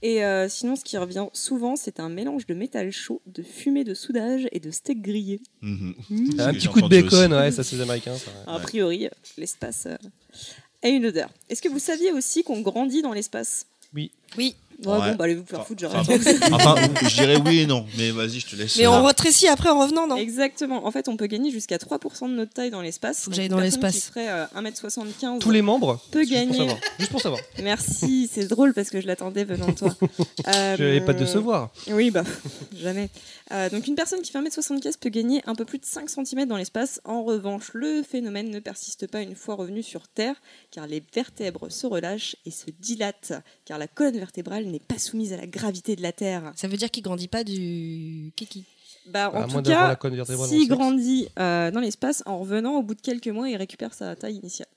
Et 0.02 0.24
euh, 0.24 0.48
sinon, 0.48 0.76
ce 0.76 0.84
qui 0.84 0.98
revient 0.98 1.26
souvent, 1.32 1.74
c'est 1.74 2.00
un 2.00 2.08
mélange 2.08 2.46
de 2.46 2.54
métal 2.54 2.92
chaud, 2.92 3.22
de 3.26 3.42
fumée 3.42 3.82
de 3.82 3.94
soudage 3.94 4.46
et 4.52 4.60
de 4.60 4.70
steak 4.70 5.00
grillé. 5.00 5.40
Mhm. 5.62 5.94
Mmh. 6.10 6.30
Ce 6.36 6.42
Un 6.42 6.52
petit 6.52 6.68
coup 6.68 6.82
de 6.82 6.88
bacon, 6.88 7.32
ouais, 7.32 7.50
ça 7.50 7.64
c'est 7.64 7.80
américain. 7.80 8.14
Ça, 8.14 8.30
ouais. 8.30 8.56
A 8.56 8.60
priori, 8.60 9.08
l'espace 9.38 9.86
euh, 9.86 9.96
a 10.82 10.88
une 10.88 11.06
odeur. 11.06 11.30
Est-ce 11.48 11.62
que 11.62 11.68
vous 11.68 11.78
saviez 11.78 12.12
aussi 12.12 12.44
qu'on 12.44 12.60
grandit 12.60 13.02
dans 13.02 13.12
l'espace? 13.12 13.66
Oui. 13.96 14.12
Oui. 14.36 14.54
Ouais, 14.84 14.92
Ouais. 14.92 14.98
Bon, 15.10 15.14
bah 15.16 15.24
allez 15.24 15.34
vous 15.36 15.44
faire 15.46 15.60
Enfin, 15.60 15.68
foutre, 15.68 15.84
enfin, 15.86 16.02
j'arrête. 16.02 16.42
Enfin, 16.52 16.74
je 17.02 17.14
dirais 17.14 17.36
oui 17.44 17.60
et 17.60 17.66
non, 17.66 17.86
mais 17.96 18.10
vas-y, 18.10 18.40
je 18.40 18.46
te 18.46 18.56
laisse. 18.56 18.76
Mais 18.76 18.86
euh, 18.86 18.90
on 18.90 19.04
rétrécit 19.04 19.48
après 19.48 19.70
en 19.70 19.78
revenant, 19.80 20.06
non? 20.06 20.16
Exactement. 20.16 20.86
En 20.86 20.90
fait, 20.90 21.08
on 21.08 21.16
peut 21.16 21.26
gagner 21.26 21.50
jusqu'à 21.50 21.76
3% 21.78 22.28
de 22.28 22.34
notre 22.34 22.52
taille 22.52 22.70
dans 22.70 22.82
l'espace. 22.82 23.20
Faut 23.20 23.30
que 23.30 23.36
Donc, 23.36 23.36
j'aille 23.36 23.48
dans 23.48 23.58
l'espace. 23.60 24.12
Euh, 24.16 24.44
1m75. 24.54 25.38
Tous 25.38 25.50
les 25.50 25.62
membres? 25.62 25.98
peut 26.10 26.20
Juste 26.24 26.32
pour 26.32 26.40
gagner. 26.46 26.58
savoir. 26.58 26.76
Juste 26.98 27.10
pour 27.10 27.20
savoir. 27.22 27.40
Merci, 27.62 28.28
c'est 28.32 28.46
drôle 28.46 28.74
parce 28.74 28.90
que 28.90 29.00
je 29.00 29.06
l'attendais 29.06 29.44
venant 29.44 29.66
de 29.68 29.72
toi. 29.72 29.94
Euh, 30.48 30.76
Je 30.78 30.84
n'avais 30.84 31.00
pas 31.00 31.14
de 31.14 31.20
décevoir. 31.20 31.70
Oui, 31.90 32.10
bah, 32.10 32.24
jamais. 32.74 33.08
Euh, 33.52 33.70
donc, 33.70 33.86
une 33.86 33.94
personne 33.94 34.20
qui 34.20 34.30
fait 34.32 34.38
1m75 34.40 34.98
peut 35.00 35.08
gagner 35.08 35.42
un 35.46 35.54
peu 35.54 35.64
plus 35.64 35.78
de 35.78 35.84
5 35.86 36.10
cm 36.10 36.46
dans 36.46 36.56
l'espace. 36.56 37.00
En 37.04 37.22
revanche, 37.24 37.70
le 37.72 38.02
phénomène 38.02 38.50
ne 38.50 38.60
persiste 38.60 39.06
pas 39.06 39.22
une 39.22 39.36
fois 39.36 39.54
revenu 39.54 39.82
sur 39.82 40.08
Terre, 40.08 40.34
car 40.70 40.86
les 40.86 41.02
vertèbres 41.14 41.70
se 41.70 41.86
relâchent 41.86 42.36
et 42.44 42.50
se 42.50 42.66
dilatent, 42.78 43.32
car 43.64 43.78
la 43.78 43.86
colonne 43.88 44.18
vertébrale 44.18 44.65
n'est 44.70 44.80
pas 44.80 44.98
soumise 44.98 45.32
à 45.32 45.36
la 45.36 45.46
gravité 45.46 45.96
de 45.96 46.02
la 46.02 46.12
Terre. 46.12 46.52
Ça 46.56 46.68
veut 46.68 46.76
dire 46.76 46.90
qu'il 46.90 47.02
grandit 47.02 47.28
pas 47.28 47.44
du 47.44 48.32
kiki. 48.36 48.64
Bah, 49.08 49.30
en 49.32 49.46
moins 49.46 49.62
tout 49.62 49.70
cas, 49.70 49.96
s'il 50.46 50.68
grandit 50.68 51.28
euh, 51.38 51.70
dans 51.70 51.80
l'espace, 51.80 52.22
en 52.26 52.38
revenant, 52.38 52.74
au 52.76 52.82
bout 52.82 52.94
de 52.94 53.00
quelques 53.00 53.28
mois, 53.28 53.48
il 53.48 53.56
récupère 53.56 53.94
sa 53.94 54.16
taille 54.16 54.36
initiale. 54.36 54.68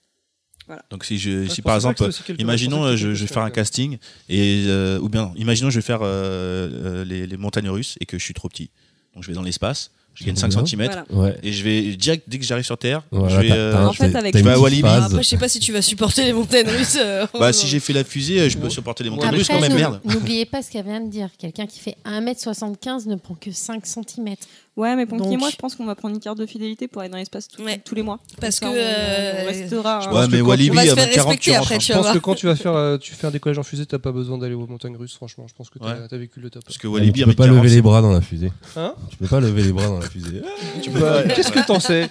Donc 0.90 1.04
si 1.06 1.18
je, 1.18 1.48
si 1.48 1.62
par 1.62 1.74
pas 1.74 1.76
exemple, 1.78 2.10
imaginons 2.38 2.84
je 2.84 2.88
euh, 2.88 2.92
que 2.92 2.98
je, 2.98 3.14
je 3.16 3.26
vais 3.26 3.34
faire 3.34 3.44
un 3.44 3.50
casting 3.50 3.98
et 4.28 4.66
euh, 4.68 5.00
ou 5.00 5.10
bien 5.10 5.24
non, 5.24 5.34
imaginons 5.36 5.70
je 5.70 5.80
vais 5.80 5.86
faire 5.86 6.02
euh, 6.04 7.04
les, 7.06 7.26
les 7.26 7.38
montagnes 7.38 7.70
russes 7.70 7.98
et 8.00 8.06
que 8.06 8.20
je 8.20 8.24
suis 8.24 8.34
trop 8.34 8.50
petit. 8.50 8.70
Donc 9.14 9.24
je 9.24 9.30
vais 9.30 9.34
dans 9.34 9.42
l'espace, 9.42 9.92
je 10.20 10.26
gagne 10.26 10.36
5 10.36 10.50
Bien. 10.50 10.66
cm 10.66 11.04
Voilà. 11.10 11.36
Et 11.44 11.52
je 11.54 11.64
vais 11.64 11.82
direct 11.96 12.24
dès 12.28 12.38
que 12.40 12.46
j'arrive 12.46 12.66
sur 12.66 12.78
Terre, 12.78 13.04
Voilà, 13.12 13.36
je 13.36 13.42
vais 13.42 13.52
euh, 13.52 13.88
En 13.88 13.94
fait, 13.94 14.14
avec- 14.16 14.38
Je 14.38 14.44
vais 14.44 14.52
à 14.52 14.60
Walibi. 14.60 14.88
Après, 14.88 15.24
je 15.24 15.28
sais 15.28 15.38
pas 15.38 15.48
si 15.48 15.60
tu 15.60 15.72
vas 15.72 15.82
supporter 15.82 16.26
les 16.26 16.34
montagnes 16.34 16.68
russes. 16.68 16.98
euh, 17.00 17.26
bah 17.40 17.54
si 17.54 17.68
j'ai 17.68 17.80
fait 17.80 17.94
la 17.94 18.04
fusée, 18.04 18.40
euh, 18.42 18.50
je 18.50 18.58
peux 18.58 18.70
supporter 18.70 19.04
les 19.04 19.10
montagnes 19.10 19.36
russes 19.36 19.48
quand 19.48 19.60
même, 19.60 19.74
merde. 19.74 20.00
n'oubliez 20.06 20.46
pas 20.46 20.62
ce 20.62 20.72
qu'elle 20.72 20.86
vient 20.86 21.02
de 21.02 21.10
dire. 21.10 21.30
Quelqu'un 21.38 21.66
qui 21.68 21.80
fait 21.80 21.96
1m75 22.06 23.08
ne 23.08 23.16
prend 23.16 23.36
que 23.36 23.52
5 23.52 23.86
cm. 23.86 24.36
Ouais, 24.80 24.96
mais 24.96 25.06
Ponky 25.06 25.34
et 25.34 25.38
moi, 25.38 25.50
je 25.52 25.58
pense 25.58 25.76
qu'on 25.76 25.86
va 25.86 25.94
prendre 25.96 26.16
une 26.16 26.22
carte 26.22 26.38
de 26.38 26.46
fidélité 26.46 26.88
pour 26.88 27.02
aller 27.02 27.12
dans 27.12 27.18
l'espace 27.18 27.50
tout- 27.50 27.62
Ouais. 27.62 27.82
tous 27.84 27.96
les 27.96 28.02
mois. 28.02 28.18
Parce 28.40 28.62
Comme 28.62 28.72
que, 28.72 28.76
ça, 28.80 28.82
on- 28.82 28.88
euh, 28.88 29.44
on 29.44 29.46
restera. 29.48 30.00
je 30.00 30.06
hein. 30.08 30.10
pense 30.10 30.20
Ouais, 30.22 30.26
que 30.28 30.32
mais 30.32 30.40
quand 30.40 30.48
Walibi, 30.48 30.70
on 30.72 30.74
va 30.76 30.82
se 30.82 30.86
faire 30.96 30.96
40 30.96 31.12
respecter 31.28 31.40
tu 31.42 31.52
rentres, 31.52 31.62
après, 31.64 31.76
hein. 31.76 31.78
tu 31.80 31.86
Je 31.86 31.94
vas 31.94 32.00
pense 32.04 32.14
que 32.14 32.18
quand 32.20 32.36
tu 32.36 32.46
vas 32.46 32.56
faire, 32.56 32.76
euh, 32.76 32.98
tu 32.98 33.14
fais 33.14 33.28
un 33.28 33.32
décollage 33.32 33.58
en 33.60 33.64
fusée, 33.64 33.86
t'as 33.86 34.00
pas 34.00 34.12
besoin 34.14 34.38
d'aller 34.38 34.54
aux 34.56 34.66
montagnes 34.68 34.96
russes, 34.96 35.16
franchement. 35.16 35.46
Je 35.50 35.54
pense 35.54 35.70
que 35.70 35.80
t'as 35.80 35.86
Ouais. 35.86 36.08
t'as 36.10 36.18
vécu 36.18 36.40
le 36.40 36.50
top. 36.50 36.64
Parce 36.64 36.78
que 36.78 36.88
Ouais, 36.88 36.94
Walibi 37.02 37.20
tu 37.22 37.26
peux 37.26 37.34
pas 37.34 37.44
40, 37.46 37.62
lever 37.64 37.76
les 37.76 37.82
bras 37.82 38.02
dans 38.02 38.12
la 38.14 38.22
fusée. 38.22 38.52
Hein 38.78 38.94
Tu 39.10 39.18
peux 39.18 39.28
pas 39.28 39.42
lever 39.42 39.64
les 39.64 39.74
bras 39.74 39.88
dans 39.88 40.00
la 40.00 40.10
fusée. 40.10 40.42
Tu 40.82 40.92
Qu'est-ce 40.92 41.52
que 41.52 41.66
t'en 41.68 41.82
sais 41.82 42.10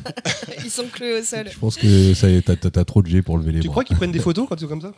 Ils 0.64 0.70
sont 0.70 0.86
cloués 0.90 1.20
au 1.20 1.22
sol. 1.22 1.48
Je 1.52 1.58
pense 1.58 1.76
que 1.76 2.14
ça 2.14 2.30
y 2.30 2.36
est, 2.36 2.42
t'as- 2.42 2.84
trop 2.86 3.02
de 3.02 3.08
G 3.08 3.20
pour 3.20 3.36
lever 3.36 3.52
les 3.52 3.60
Tu 3.60 3.66
bras. 3.66 3.72
crois 3.74 3.84
qu'ils 3.84 3.96
prennent 3.96 4.12
des 4.12 4.18
photos 4.26 4.46
quand 4.48 4.56
ils 4.56 4.60
sont 4.60 4.68
comme 4.68 4.80
ça 4.80 4.92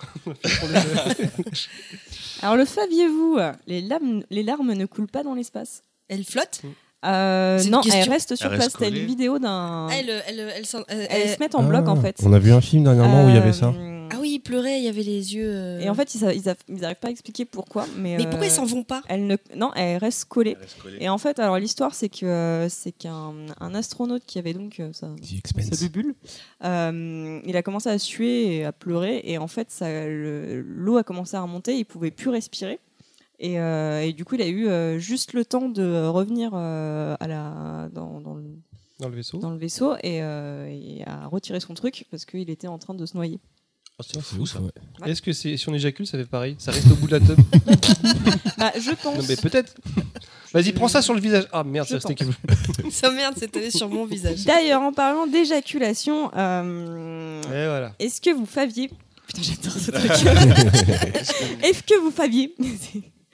Alors, 2.42 2.56
le 2.56 2.64
saviez-vous 2.64 3.38
les 3.66 3.80
larmes, 3.80 4.22
les 4.30 4.42
larmes 4.44 4.72
ne 4.72 4.86
coulent 4.86 5.08
pas 5.08 5.22
dans 5.24 5.34
l'espace 5.34 5.82
Elle 6.08 6.24
flotte 6.24 6.62
Euh, 7.06 7.62
Non, 7.64 7.80
question. 7.80 8.02
elles 8.02 8.08
restent 8.10 8.34
sur 8.36 8.50
place. 8.50 8.72
T'as 8.78 8.88
une 8.88 9.06
vidéo 9.06 9.38
d'un. 9.38 9.86
Ah, 9.88 9.94
elle, 9.98 10.10
elle, 10.26 10.38
elle, 10.40 10.64
elle- 10.88 11.06
elle- 11.10 11.28
se 11.30 11.38
mettent 11.38 11.54
en 11.54 11.62
bloc 11.62 11.86
en 11.88 11.96
Ah, 11.96 12.00
fait. 12.00 12.16
On 12.24 12.32
a 12.32 12.38
vu 12.40 12.52
un 12.52 12.60
film 12.60 12.84
dernièrement 12.84 13.24
où 13.24 13.28
il 13.28 13.34
y 13.34 13.38
avait 13.38 13.52
ça. 13.52 13.66
Euh, 13.68 13.94
Ah 14.10 14.16
oui, 14.20 14.32
il 14.36 14.38
pleurait, 14.40 14.78
il 14.80 14.84
y 14.84 14.88
avait 14.88 15.02
les 15.04 15.34
yeux. 15.36 15.48
euh, 15.48 15.78
Et 15.80 15.88
en 15.88 15.94
fait, 15.94 16.14
ils, 16.16 16.24
a- 16.24 16.32
ils, 16.32 16.48
a- 16.48 16.54
ils 16.68 16.84
arrivent 16.84 16.96
pas 16.96 17.06
à 17.08 17.10
expliquer 17.10 17.44
pourquoi. 17.44 17.86
Mais, 17.98 18.16
Mais 18.16 18.24
pourquoi 18.24 18.44
euh, 18.46 18.46
ils 18.46 18.50
s'en 18.50 18.64
vont 18.64 18.82
pas? 18.82 19.02
elles 19.06 19.26
ne... 19.26 19.36
Non, 19.54 19.70
elles 19.76 19.98
restent 19.98 20.24
collées. 20.24 20.56
Elle 20.56 20.62
reste 20.62 20.82
collée. 20.82 20.96
Et 21.00 21.08
en 21.08 21.18
fait, 21.18 21.38
alors 21.38 21.58
l'histoire, 21.58 21.94
c'est 21.94 22.08
que 22.08 22.26
euh, 22.26 22.68
c'est 22.68 22.90
qu'un 22.90 23.32
un 23.60 23.74
astronaute 23.76 24.22
qui 24.26 24.38
avait 24.40 24.54
donc 24.54 24.80
euh, 24.80 24.90
sa, 24.92 25.08
sa 25.62 25.76
bubule, 25.76 26.14
euh, 26.64 27.40
il 27.44 27.56
a 27.56 27.62
commencé 27.62 27.88
à 27.90 27.98
suer 27.98 28.56
et 28.56 28.64
à 28.64 28.72
pleurer, 28.72 29.20
et 29.24 29.38
en 29.38 29.46
fait, 29.48 29.68
le- 29.82 30.62
l'eau 30.62 30.96
a 30.96 31.04
commencé 31.04 31.36
à 31.36 31.42
remonter, 31.42 31.76
il 31.76 31.84
pouvait 31.84 32.10
plus 32.10 32.30
respirer. 32.30 32.80
Et, 33.40 33.60
euh, 33.60 34.02
et 34.02 34.12
du 34.12 34.24
coup, 34.24 34.34
il 34.34 34.42
a 34.42 34.48
eu 34.48 34.66
euh, 34.68 34.98
juste 34.98 35.32
le 35.32 35.44
temps 35.44 35.68
de 35.68 36.06
revenir 36.08 36.50
euh, 36.54 37.16
à 37.20 37.28
la, 37.28 37.88
dans, 37.92 38.20
dans 38.20 38.34
le, 38.34 38.44
Dans 38.98 39.08
le 39.08 39.14
vaisseau. 39.16 39.38
dans 39.38 39.50
le 39.50 39.58
vaisseau 39.58 39.94
et, 40.02 40.22
euh, 40.22 40.66
et 40.68 41.04
a 41.06 41.26
retiré 41.28 41.60
son 41.60 41.74
truc 41.74 42.06
parce 42.10 42.24
qu'il 42.24 42.50
était 42.50 42.66
en 42.66 42.78
train 42.78 42.94
de 42.94 43.06
se 43.06 43.16
noyer. 43.16 43.38
Ah, 44.00 44.04
c'est 44.06 44.20
fou 44.20 44.46
ça. 44.46 44.60
Ouais. 44.60 44.70
Est-ce 45.10 45.20
que 45.22 45.32
c'est 45.32 45.56
si 45.56 45.68
on 45.68 45.74
éjacule, 45.74 46.06
ça 46.06 46.16
fait 46.18 46.24
pareil? 46.24 46.54
Ça 46.58 46.70
reste 46.70 46.88
au 46.90 46.94
bout 46.94 47.08
de 47.08 47.16
la 47.16 47.20
tube 47.20 47.38
Bah, 48.58 48.72
je 48.78 48.90
pense. 49.02 49.16
Non, 49.18 49.24
mais 49.28 49.36
peut-être. 49.36 49.74
Vas-y, 50.52 50.72
prends 50.72 50.86
ça 50.88 51.02
sur 51.02 51.14
le 51.14 51.20
visage. 51.20 51.46
Ah 51.52 51.62
merde, 51.64 51.86
ça 51.88 51.98
que- 52.14 52.24
Ça 52.90 53.10
merde, 53.10 53.34
c'est 53.36 53.56
allé 53.56 53.70
sur 53.72 53.88
mon 53.88 54.04
visage. 54.06 54.44
D'ailleurs, 54.44 54.82
en 54.82 54.92
parlant 54.92 55.26
d'éjaculation, 55.26 56.30
euh, 56.36 57.40
voilà. 57.44 57.92
est-ce 57.98 58.20
que 58.20 58.30
vous 58.30 58.46
faviez. 58.46 58.88
Putain, 59.26 59.42
j'adore 59.42 59.72
ce 59.72 59.90
truc. 59.92 60.10
est-ce 61.64 61.82
que 61.82 62.00
vous 62.00 62.10
faviez 62.10 62.54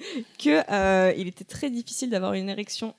que 0.38 0.70
euh, 0.72 1.12
il 1.16 1.28
était 1.28 1.44
très 1.44 1.70
difficile 1.70 2.10
d'avoir 2.10 2.32
une 2.34 2.48
érection 2.48 2.94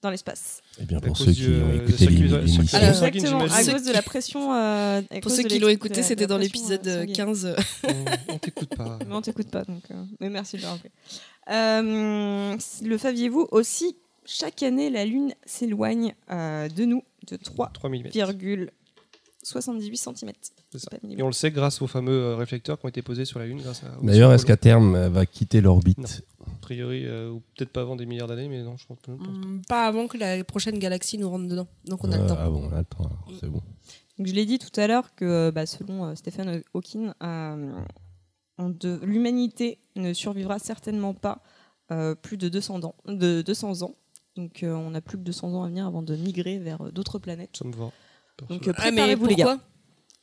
dans 0.00 0.10
l'espace 0.10 0.60
Eh 0.80 0.84
bien, 0.84 1.00
pour 1.00 1.16
ceux 1.16 1.32
qui 1.32 1.46
ont 1.46 1.70
euh, 1.70 1.82
écouté 1.84 2.06
l'émission. 2.06 2.62
Exactement, 2.62 3.40
à 3.44 3.64
cause 3.64 3.82
de 3.82 3.92
la 3.92 4.00
pression. 4.02 4.54
euh, 4.54 5.02
Pour 5.20 5.30
ceux 5.32 5.42
qui 5.42 5.58
l'ont 5.58 5.66
écouté, 5.68 6.02
c'était 6.04 6.28
dans 6.28 6.38
l'épisode 6.38 6.86
euh, 6.86 6.98
euh, 6.98 7.00
sanguine. 7.00 7.16
15. 7.16 7.46
euh, 7.46 7.56
On, 8.28 8.34
on 8.34 8.38
t'écoute 8.38 8.76
pas. 8.76 8.98
Mais 9.06 9.14
on 9.14 9.20
t'écoute 9.22 9.50
pas, 9.50 9.64
donc. 9.64 9.82
mais 10.20 10.30
merci 10.30 10.56
de 10.56 10.62
le 10.62 10.68
rappeler. 10.68 10.90
Le 11.48 12.96
saviez-vous 12.96 13.48
aussi 13.50 13.96
Chaque 14.24 14.62
année, 14.62 14.88
la 14.90 15.04
Lune 15.04 15.34
s'éloigne 15.44 16.14
de 16.30 16.84
nous 16.84 17.02
de 17.26 17.36
3,78 17.36 17.72
3 17.72 17.90
mm. 17.90 18.10
cm. 20.16 20.32
Ça. 20.74 20.90
Et 21.08 21.22
on 21.22 21.26
le 21.28 21.32
sait 21.32 21.50
grâce 21.50 21.80
aux 21.80 21.86
fameux 21.86 22.12
euh, 22.12 22.36
réflecteurs 22.36 22.78
qui 22.78 22.84
ont 22.84 22.88
été 22.90 23.00
posés 23.00 23.24
sur 23.24 23.38
la 23.38 23.46
Lune 23.46 23.62
grâce 23.62 23.82
à. 23.84 23.86
D'ailleurs, 24.02 24.32
est-ce 24.34 24.44
qu'à 24.44 24.56
terme, 24.58 24.96
elle 24.96 25.10
va 25.10 25.24
quitter 25.24 25.60
l'orbite. 25.62 26.22
A 26.46 26.50
priori, 26.60 27.04
euh, 27.06 27.30
ou 27.30 27.40
peut-être 27.56 27.70
pas 27.70 27.80
avant 27.80 27.96
des 27.96 28.04
milliards 28.04 28.28
d'années, 28.28 28.48
mais 28.48 28.62
non, 28.62 28.76
je 28.76 28.86
pense 28.86 28.98
pas. 29.00 29.12
hum, 29.12 29.62
Pas 29.66 29.86
avant 29.86 30.06
que 30.08 30.18
la 30.18 30.44
prochaine 30.44 30.78
galaxie 30.78 31.16
nous 31.16 31.30
rentre 31.30 31.46
dedans. 31.48 31.68
Donc 31.86 32.04
on 32.04 32.12
a 32.12 32.18
Euh, 32.18 32.22
le 32.22 32.28
temps. 32.28 32.36
Ah 32.38 32.50
bon, 32.50 32.68
on 32.70 32.72
a 32.74 32.78
le 32.80 32.84
temps, 32.84 32.98
alors, 33.04 33.28
c'est 33.40 33.48
bon. 33.48 33.62
Donc, 34.18 34.26
je 34.26 34.34
l'ai 34.34 34.44
dit 34.46 34.58
tout 34.58 34.78
à 34.78 34.86
l'heure 34.88 35.14
que, 35.14 35.24
euh, 35.24 35.50
bah, 35.52 35.64
selon 35.64 36.04
euh, 36.04 36.14
Stephen 36.16 36.62
Hawking, 36.74 37.12
euh, 37.22 37.72
l'humanité 39.02 39.78
ne 39.96 40.12
survivra 40.12 40.58
certainement 40.58 41.14
pas 41.14 41.42
euh, 41.92 42.14
plus 42.14 42.36
de 42.36 42.48
200 42.48 42.84
ans. 42.84 42.94
De 43.06 43.42
200 43.42 43.82
ans. 43.82 43.94
Donc, 44.36 44.62
euh, 44.62 44.72
on 44.74 44.90
n'a 44.90 45.00
plus 45.00 45.16
que 45.18 45.22
200 45.22 45.54
ans 45.54 45.62
à 45.62 45.68
venir 45.68 45.86
avant 45.86 46.02
de 46.02 46.14
migrer 46.16 46.58
vers 46.58 46.82
euh, 46.82 46.90
d'autres 46.90 47.18
planètes. 47.18 47.56
Ça 47.56 47.64
me 47.64 47.72
va. 47.72 47.90
Donc, 48.48 48.68
euh, 48.68 48.72
Ah, 48.76 48.84
mais 48.86 48.92
préparez-vous, 48.92 49.26
les 49.26 49.34
gars. 49.36 49.58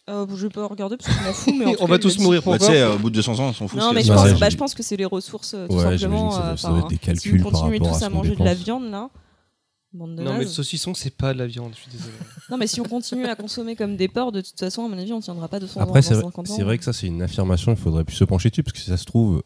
Euh, 0.10 0.28
je 0.36 0.44
vais 0.48 0.50
pas 0.50 0.68
regarder 0.68 0.98
parce 0.98 1.10
que 1.10 1.20
je 1.20 1.28
m'en 1.28 1.34
fous. 1.34 1.54
Mais 1.58 1.66
en 1.66 1.72
tout 1.74 1.78
On 1.82 1.86
cas, 1.86 1.90
va 1.92 1.96
il 1.96 2.00
tous 2.02 2.18
dit. 2.18 2.24
mourir 2.24 2.42
Bah, 2.42 2.52
pourquoi 2.52 2.68
tu 2.68 2.74
sais, 2.74 2.84
au 2.86 2.98
bout 3.00 3.10
de 3.10 3.16
200 3.16 3.40
ans, 3.40 3.48
on 3.50 3.54
s'en 3.54 3.68
fout. 3.68 3.80
Non, 3.80 3.92
mais 3.92 4.04
je 4.04 4.14
pense, 4.14 4.40
bah, 4.40 4.50
je 4.50 4.58
pense 4.58 4.74
que 4.76 4.84
c'est 4.84 4.98
les 4.98 5.06
ressources, 5.06 5.54
euh, 5.56 5.68
tout 5.68 5.74
Ouais, 5.76 5.98
simplement. 5.98 5.98
j'imagine 5.98 6.30
que 6.30 6.34
ça 6.36 6.40
doit- 6.42 6.52
euh, 6.52 6.58
ça 6.58 6.68
doit 6.70 6.78
être 6.78 6.84
enfin, 6.86 6.90
des 6.90 6.96
Si 6.96 7.00
calculs 7.02 7.38
vous 7.38 7.44
par 7.44 7.52
continuez 7.54 7.78
rapport 7.80 7.88
à 7.88 7.92
tous 7.94 8.00
ce 8.00 8.06
à 8.06 8.10
qu'on 8.10 8.16
manger 8.16 8.36
de 8.36 8.44
la 8.44 8.52
dépense. 8.52 8.64
viande, 8.66 8.92
là. 8.92 9.10
Bande 9.94 10.16
de 10.16 10.24
Non, 10.24 10.34
mais 10.34 10.40
le 10.40 10.44
nazes. 10.46 10.54
saucisson, 10.54 10.94
c'est 10.94 11.16
pas 11.16 11.34
de 11.34 11.40
la 11.40 11.48
viande, 11.48 11.72
je 11.76 11.82
suis 11.82 11.92
désolé. 11.92 12.12
Non, 12.52 12.58
mais 12.58 12.68
si 12.68 12.82
on 12.82 12.84
continue 12.84 13.26
à 13.26 13.36
consommer 13.36 13.76
comme 13.76 13.96
des 13.96 14.08
porcs, 14.10 14.32
de 14.32 14.42
toute 14.42 14.60
façon, 14.60 14.86
à 14.86 14.90
mon 14.90 14.98
avis, 15.00 15.12
on 15.14 15.22
tiendra 15.22 15.48
pas 15.48 15.60
200 15.60 15.80
ans. 15.80 15.84
Après, 15.84 16.02
c'est 16.02 16.10
dans 16.14 16.16
vrai, 16.20 16.26
50 16.28 16.50
ans. 16.50 16.54
c'est 16.56 16.64
vrai 16.64 16.78
que 16.78 16.84
ça, 16.84 16.94
c'est 16.94 17.08
une 17.08 17.22
affirmation, 17.24 17.72
il 17.72 17.78
faudrait 17.78 18.04
plus 18.04 18.16
se 18.16 18.26
pencher 18.26 18.50
dessus, 18.50 18.62
parce 18.62 18.74
que 18.74 18.80
si 18.80 18.90
ça 18.90 18.98
se 18.98 19.06
trouve, 19.06 19.42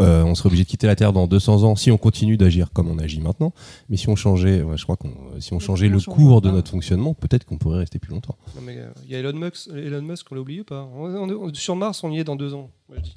euh, 0.00 0.24
on 0.24 0.34
serait 0.34 0.48
obligé 0.48 0.64
de 0.64 0.68
quitter 0.68 0.86
la 0.86 0.96
Terre 0.96 1.12
dans 1.12 1.26
200 1.26 1.62
ans 1.62 1.76
si 1.76 1.90
on 1.90 1.96
continue 1.98 2.36
d'agir 2.36 2.72
comme 2.72 2.88
on 2.88 2.98
agit 2.98 3.20
maintenant. 3.20 3.52
Mais 3.88 3.96
si 3.96 4.08
on 4.08 4.16
changeait, 4.16 4.62
ouais, 4.62 4.76
je 4.76 4.82
crois 4.82 4.96
qu'on, 4.96 5.12
si 5.40 5.52
on 5.52 5.60
changeait 5.60 5.88
le 5.88 6.00
cours 6.00 6.40
de 6.40 6.50
notre 6.50 6.70
fonctionnement, 6.70 7.14
peut-être 7.14 7.44
qu'on 7.44 7.58
pourrait 7.58 7.78
rester 7.78 7.98
plus 7.98 8.10
longtemps. 8.12 8.36
Euh, 8.66 8.90
il 9.04 9.10
y 9.12 9.14
a 9.14 9.20
Elon 9.20 9.32
Musk, 9.38 9.68
Elon 9.74 10.02
Musk, 10.02 10.26
on 10.30 10.34
l'a 10.34 10.40
oublié 10.40 10.60
ou 10.60 10.64
pas? 10.64 10.88
On- 10.96 11.04
on- 11.14 11.30
on- 11.48 11.54
Sur 11.54 11.76
Mars, 11.76 12.02
on 12.02 12.10
y 12.10 12.18
est 12.18 12.24
dans 12.24 12.36
deux 12.36 12.54
ans, 12.54 12.70
moi, 12.88 12.98
je 12.98 13.02
dis. 13.02 13.16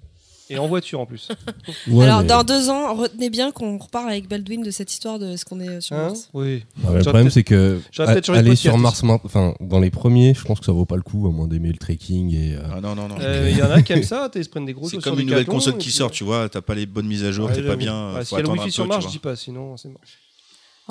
Et 0.49 0.57
en 0.57 0.67
voiture 0.67 0.99
en 0.99 1.05
plus. 1.05 1.27
Ouais, 1.87 2.05
Alors, 2.05 2.21
mais- 2.21 2.27
dans 2.27 2.43
deux 2.43 2.69
ans, 2.69 2.93
retenez 2.95 3.29
bien 3.29 3.51
qu'on 3.51 3.77
reparle 3.77 4.09
avec 4.09 4.27
Baldwin 4.29 4.61
de 4.63 4.71
cette 4.71 4.91
histoire 4.91 5.19
de 5.19 5.35
ce 5.35 5.43
qu'on 5.45 5.59
est 5.59 5.81
sur 5.81 5.95
Hein 5.95 6.07
Mars. 6.07 6.29
oui. 6.33 6.63
Ah 6.83 6.87
ouais, 6.91 6.97
le 6.97 6.99
J'aurais 6.99 7.01
problème, 7.03 7.23
peut-être- 7.25 7.33
c'est 7.33 7.43
que 7.43 7.79
j'aurais 7.91 8.13
peut-être 8.13 8.23
a- 8.23 8.27
changé 8.27 8.37
de 8.37 8.39
aller 8.41 8.49
podcast 8.51 8.61
sur 8.61 8.77
Mars, 8.77 9.03
main- 9.03 9.19
enfin, 9.23 9.53
dans 9.59 9.79
les 9.79 9.89
premiers, 9.91 10.33
je 10.33 10.43
pense 10.43 10.59
que 10.59 10.65
ça 10.65 10.71
vaut 10.71 10.85
pas 10.85 10.95
le 10.95 11.01
coup, 11.01 11.27
à 11.27 11.31
moins 11.31 11.47
d'aimer 11.47 11.69
le 11.69 11.77
trekking 11.77 12.33
et. 12.33 12.55
euh, 12.55 12.61
Ah 12.71 12.81
non, 12.81 12.95
non, 12.95 13.07
non. 13.07 13.15
Euh, 13.19 13.49
Il 13.51 13.57
y 13.57 13.61
en 13.63 13.71
a 13.71 13.81
qui 13.81 13.93
aiment 13.93 14.03
ça, 14.03 14.29
ils 14.35 14.43
se 14.43 14.49
prennent 14.49 14.65
des 14.65 14.73
gros 14.73 14.87
C'est 14.89 14.97
comme 15.01 15.19
une 15.19 15.27
nouvelle 15.27 15.45
console 15.45 15.77
qui 15.77 15.91
sort, 15.91 16.11
tu 16.11 16.23
vois, 16.23 16.47
t'as 16.49 16.61
pas 16.61 16.75
les 16.75 16.85
bonnes 16.85 17.07
mises 17.07 17.23
à 17.23 17.31
jour, 17.31 17.51
t'es 17.51 17.61
pas 17.63 17.75
bien. 17.75 18.13
Faut 18.19 18.23
S'il 18.23 18.37
y 18.37 18.39
a 18.39 18.43
le 18.43 18.49
attendre 18.49 18.61
un 18.61 18.65
wifi 18.65 18.65
peu, 18.65 18.71
sur 18.71 18.83
tu 18.83 18.87
Mars, 18.89 19.01
je 19.01 19.07
vois. 19.07 19.11
dis 19.11 19.19
pas, 19.19 19.35
sinon 19.35 19.77
c'est 19.77 19.89
mort. 19.89 20.01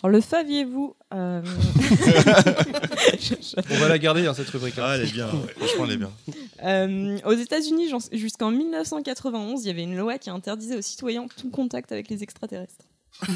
Alors, 0.02 0.12
le 0.12 0.20
saviez-vous 0.20 0.94
euh, 1.14 1.42
On 3.70 3.74
va 3.78 3.88
la 3.88 3.98
garder, 3.98 4.26
hein, 4.26 4.34
cette 4.34 4.48
rubrique. 4.50 4.74
Ah, 4.78 4.96
elle 4.96 5.08
est 5.08 5.12
bien, 5.12 5.26
ouais. 5.26 5.54
franchement, 5.56 5.84
elle 5.86 5.92
est 5.92 5.96
bien. 5.96 6.10
euh, 6.64 7.18
Aux 7.24 7.32
États-Unis, 7.32 7.90
jusqu'en 8.12 8.50
1991, 8.50 9.64
il 9.64 9.68
y 9.68 9.70
avait 9.70 9.82
une 9.82 9.96
loi 9.96 10.18
qui 10.18 10.28
interdisait 10.30 10.76
aux 10.76 10.82
citoyens 10.82 11.26
tout 11.36 11.50
contact 11.50 11.92
avec 11.92 12.08
les 12.10 12.22
extraterrestres. 12.22 12.84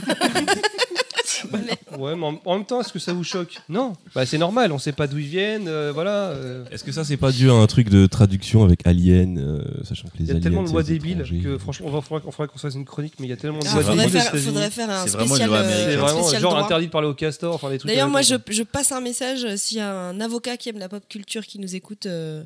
Ouais, 1.98 2.16
mais 2.16 2.24
en, 2.26 2.40
en 2.44 2.56
même 2.56 2.64
temps, 2.64 2.80
est-ce 2.80 2.92
que 2.92 2.98
ça 2.98 3.12
vous 3.12 3.24
choque 3.24 3.58
Non. 3.68 3.94
Bah, 4.14 4.24
c'est 4.26 4.38
normal, 4.38 4.72
on 4.72 4.78
sait 4.78 4.92
pas 4.92 5.06
d'où 5.06 5.18
ils 5.18 5.26
viennent, 5.26 5.68
euh, 5.68 5.90
voilà. 5.92 6.28
euh. 6.30 6.64
Est-ce 6.70 6.84
que 6.84 6.92
ça, 6.92 7.04
c'est 7.04 7.16
pas 7.16 7.32
dû 7.32 7.50
à 7.50 7.54
un 7.54 7.66
truc 7.66 7.88
de 7.90 8.06
traduction 8.06 8.62
avec 8.64 8.86
Alien, 8.86 9.38
euh, 9.38 9.62
sachant 9.84 10.08
que 10.08 10.18
les 10.18 10.24
Il 10.24 10.26
y 10.26 10.30
a 10.30 10.32
aliens, 10.34 10.42
tellement 10.42 10.62
de 10.62 10.68
c'est 10.68 10.72
lois 10.72 10.82
les 10.82 10.88
débiles 10.88 11.12
étrangers. 11.20 11.38
que 11.40 11.58
franchement, 11.58 11.86
on 11.88 11.90
va, 11.90 12.00
faudrait, 12.00 12.22
qu'on- 12.22 12.30
faudrait 12.30 12.48
qu'on 12.48 12.56
se 12.58 12.62
fasse 12.66 12.74
une 12.74 12.84
chronique, 12.84 13.14
mais 13.18 13.26
il 13.26 13.30
y 13.30 13.32
a 13.32 13.36
tellement 13.36 13.58
de 13.58 13.66
Ah, 13.68 13.74
lois 13.74 13.82
faudrait, 13.82 14.04
débiles 14.04 14.16
aux 14.16 14.20
faire, 14.20 14.28
États-Unis. 14.34 14.46
faudrait 14.46 14.70
faire 14.70 14.90
un 14.90 15.02
C'est 15.04 15.10
vraiment 15.10 15.22
une 15.24 15.28
spécial, 15.42 15.48
loi 15.50 15.58
euh, 15.58 15.62
américaine. 15.62 15.88
C'est 15.90 15.94
un 15.94 16.00
vraiment 16.00 16.20
spécial 16.22 16.42
genre 16.42 16.50
droit. 16.52 16.64
interdit 16.64 16.86
de 16.86 16.90
parler 16.92 17.08
au 17.08 17.14
castor, 17.14 17.54
enfin 17.54 17.70
des 17.70 17.78
trucs. 17.78 17.90
D'ailleurs, 17.90 18.08
moi, 18.08 18.22
ça, 18.22 18.38
je, 18.48 18.62
passe 18.62 18.92
un 18.92 19.00
message. 19.00 19.44
euh, 19.44 19.56
S'il 19.56 19.78
y 19.78 19.80
a 19.80 19.92
un 19.92 20.20
avocat 20.20 20.56
qui 20.56 20.68
aime 20.68 20.78
la 20.78 20.88
pop 20.88 21.02
culture 21.08 21.44
qui 21.44 21.58
nous 21.58 21.74
écoute, 21.74 22.06
euh, 22.06 22.44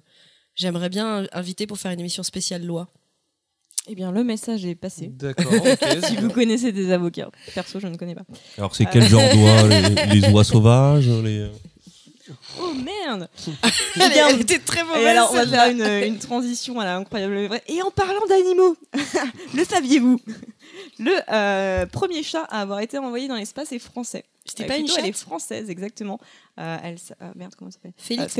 j'aimerais 0.55 0.89
bien 0.89 1.27
inviter 1.33 1.67
pour 1.67 1.79
faire 1.79 1.93
une 1.93 2.01
émission 2.01 2.23
spéciale 2.23 2.65
loi. 2.65 2.89
Eh 3.87 3.95
bien, 3.95 4.11
le 4.13 4.25
message 4.25 4.65
est 4.65 4.75
passé. 4.75 5.09
D'accord, 5.09 5.53
si 6.09 6.17
vous 6.17 6.31
connaissez 6.31 6.73
des 6.73 6.91
avocats. 6.91 7.31
Perso, 7.55 7.81
je 7.81 7.87
ne 7.87 7.97
connais 7.97 8.15
pas. 8.15 8.25
Alors, 8.57 8.75
c'est 8.75 8.87
quel 8.87 9.05
genre 9.07 9.21
d'oie 9.35 9.69
les, 9.69 10.21
les 10.21 10.29
oies 10.31 10.45
sauvages 10.55 11.09
les... 11.09 11.51
Oh 12.59 12.73
merde 12.73 13.29
Elle, 14.01 14.11
bien. 14.13 14.29
elle 14.29 14.41
était 14.41 14.59
très 14.59 14.83
mauvaise. 14.85 15.03
Et 15.03 15.09
alors, 15.09 15.29
on 15.33 15.35
va 15.35 15.47
faire 15.47 15.71
une, 15.71 15.83
une 16.15 16.19
transition 16.19 16.81
à 16.81 16.85
la 16.87 16.97
incroyable 16.97 17.47
vraie. 17.47 17.63
Et 17.69 17.83
en 17.83 17.91
parlant 17.91 18.25
d'animaux, 18.27 18.77
le 19.55 19.65
saviez-vous? 19.65 20.19
Le 20.99 21.13
euh, 21.31 21.85
premier 21.85 22.23
chat 22.23 22.45
à 22.45 22.63
avoir 22.63 22.81
été 22.81 22.97
envoyé 22.97 23.29
dans 23.29 23.37
l'espace 23.37 23.73
est 23.73 23.79
français. 23.79 24.25
C'était 24.47 24.65
Euh, 24.65 24.69
pas 24.69 24.77
une 24.79 24.85
plutôt, 24.87 25.01
Elle 25.01 25.07
est 25.07 25.13
chatte? 25.13 25.21
française, 25.21 25.69
exactement. 25.69 26.19
Euh, 26.59 26.77
elle, 26.83 26.97
euh, 27.21 27.31
merde, 27.35 27.55
comment 27.59 27.71
ça 27.71 27.77
s'appelle? 27.77 27.93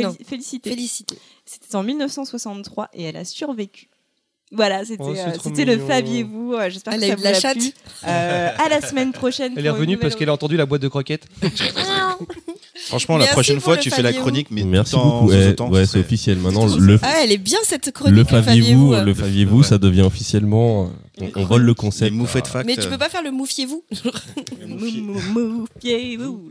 Euh. 0.05 0.13
Félicité. 0.25 0.71
Félicité. 0.71 1.19
C'était 1.45 1.77
en 1.77 1.83
1963 1.83 2.89
et 2.95 3.03
elle 3.05 3.17
a 3.17 3.25
survécu. 3.27 3.89
Voilà, 4.55 4.85
c'était 4.85 5.03
Oh, 5.03 5.11
euh, 5.15 5.65
le 5.65 5.73
mignon. 5.77 5.89
saviez-vous. 5.89 6.55
Euh, 6.55 6.71
J'espère 6.71 6.95
que 6.95 6.99
a 7.05 7.09
ça 7.09 7.13
eu 7.13 7.17
vous 7.17 7.23
la 7.25 7.31
a 7.31 7.35
chatte. 7.35 7.59
plu. 7.59 7.73
Euh, 8.07 8.51
à 8.65 8.69
la 8.69 8.81
semaine 8.81 9.13
prochaine. 9.13 9.53
Elle 9.57 9.67
est 9.67 9.71
revenue 9.71 9.97
parce 9.99 10.15
qu'elle 10.15 10.29
a 10.29 10.33
entendu 10.33 10.57
la 10.57 10.67
boîte 10.67 10.83
de 10.83 10.89
croquettes. 10.89 11.27
Franchement, 12.87 13.17
la 13.17 13.27
prochaine 13.29 13.61
fois, 13.61 13.77
tu 13.77 13.91
fais 13.91 14.03
la 14.03 14.13
chronique, 14.13 14.49
mais 14.51 14.63
Merci 14.65 14.97
beaucoup. 14.97 15.29
Ouais, 15.29 15.55
ce 15.87 15.93
c'est 15.93 15.99
officiel. 15.99 16.39
Maintenant, 16.39 16.67
le, 16.77 16.99
Ah, 17.03 17.23
elle 17.23 17.33
est 17.33 17.39
bien 17.39 17.59
cette 17.65 17.91
chronique. 17.93 18.17
le 18.17 18.25
faviez-vous, 18.25 18.91
faviez-vous, 18.93 19.07
le 19.07 19.15
faviez-vous, 19.15 19.63
ça 19.63 19.79
devient 19.79 20.03
officiellement. 20.03 20.91
On, 21.21 21.31
on 21.37 21.45
vole 21.45 21.63
le 21.63 21.69
Les 21.69 21.75
concept. 21.75 22.13
moufettes 22.13 22.49
fact. 22.49 22.67
Mais 22.67 22.77
tu 22.77 22.89
peux 22.89 22.99
pas 22.99 23.09
faire 23.09 23.23
le 23.23 23.31
moufiez-vous 23.31 23.85
Mou- 24.67 25.15
mou- 25.33 25.67
moufiez-vous. 25.77 26.51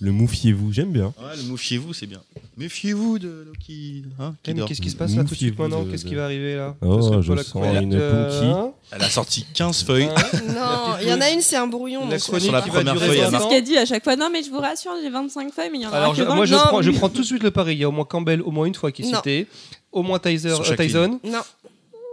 Le 0.00 0.12
moufiez-vous, 0.12 0.72
j'aime 0.72 0.92
bien. 0.92 1.06
Ouais, 1.18 1.36
le 1.36 1.42
moufiez-vous, 1.48 1.92
c'est 1.92 2.06
bien. 2.06 2.20
Méfiez-vous 2.56 3.18
de 3.18 3.44
Loki. 3.48 4.04
Hein, 4.20 4.34
qui 4.44 4.54
dort. 4.54 4.68
qu'est-ce 4.68 4.80
qui 4.80 4.90
se 4.90 4.96
passe 4.96 5.14
là 5.16 5.24
tout 5.24 5.30
de 5.30 5.34
suite 5.36 5.58
maintenant 5.58 5.84
Qu'est-ce 5.90 6.04
qui 6.04 6.14
va 6.14 6.24
arriver 6.24 6.54
là 6.54 6.76
Oh, 6.82 6.98
que 7.10 7.20
je 7.20 7.36
sens 7.42 7.64
une 7.82 7.94
euh, 7.94 8.28
punky. 8.30 8.74
Elle 8.92 9.02
a 9.02 9.10
sorti 9.10 9.44
15 9.54 9.82
feuilles. 9.84 10.06
Non, 10.06 10.96
il 11.02 11.08
y 11.08 11.12
en 11.12 11.20
a 11.20 11.30
une, 11.30 11.40
c'est 11.40 11.56
un 11.56 11.66
brouillon. 11.66 12.04
La 12.08 12.12
donc- 12.16 12.20
chronique 12.20 12.44
Sur 12.44 12.52
la 12.52 12.62
qui 12.62 12.68
va 12.70 12.74
première 12.76 12.94
durer 12.94 13.06
feuille, 13.08 13.18
20 13.18 13.24
elle 13.26 13.32
C'est 13.32 13.42
ce 13.44 13.48
qu'elle 13.48 13.64
dit 13.64 13.76
à 13.76 13.86
chaque 13.86 14.04
fois. 14.04 14.14
Non, 14.14 14.28
mais 14.32 14.42
je 14.44 14.50
vous 14.50 14.58
rassure, 14.60 14.92
j'ai 15.02 15.10
25 15.10 15.52
feuilles, 15.52 15.70
mais 15.72 15.78
il 15.78 15.82
y 15.82 15.86
en 15.86 15.90
a 15.92 15.96
Alors, 15.96 16.12
que 16.12 16.18
je, 16.18 16.22
20. 16.22 16.34
moi, 16.36 16.46
je 16.46 16.54
Non. 16.54 16.60
prends, 16.68 16.82
je 16.82 16.90
prends 16.92 17.08
tout 17.08 17.20
de 17.22 17.26
suite 17.26 17.42
le 17.42 17.50
pari. 17.50 17.74
Il 17.74 17.78
y 17.80 17.84
a 17.84 17.88
au 17.88 17.92
moins 17.92 18.04
Campbell, 18.04 18.40
au 18.42 18.50
moins 18.52 18.66
une 18.66 18.74
fois 18.76 18.92
qui 18.92 19.02
est 19.02 19.10
Non. 19.10 19.16
cité. 19.16 19.46
Au 19.90 20.02
moins 20.02 20.18
Tyser, 20.18 20.54
Sur 20.54 20.64
chaque 20.64 20.78
Tyson. 20.78 21.18
Non, 21.24 21.38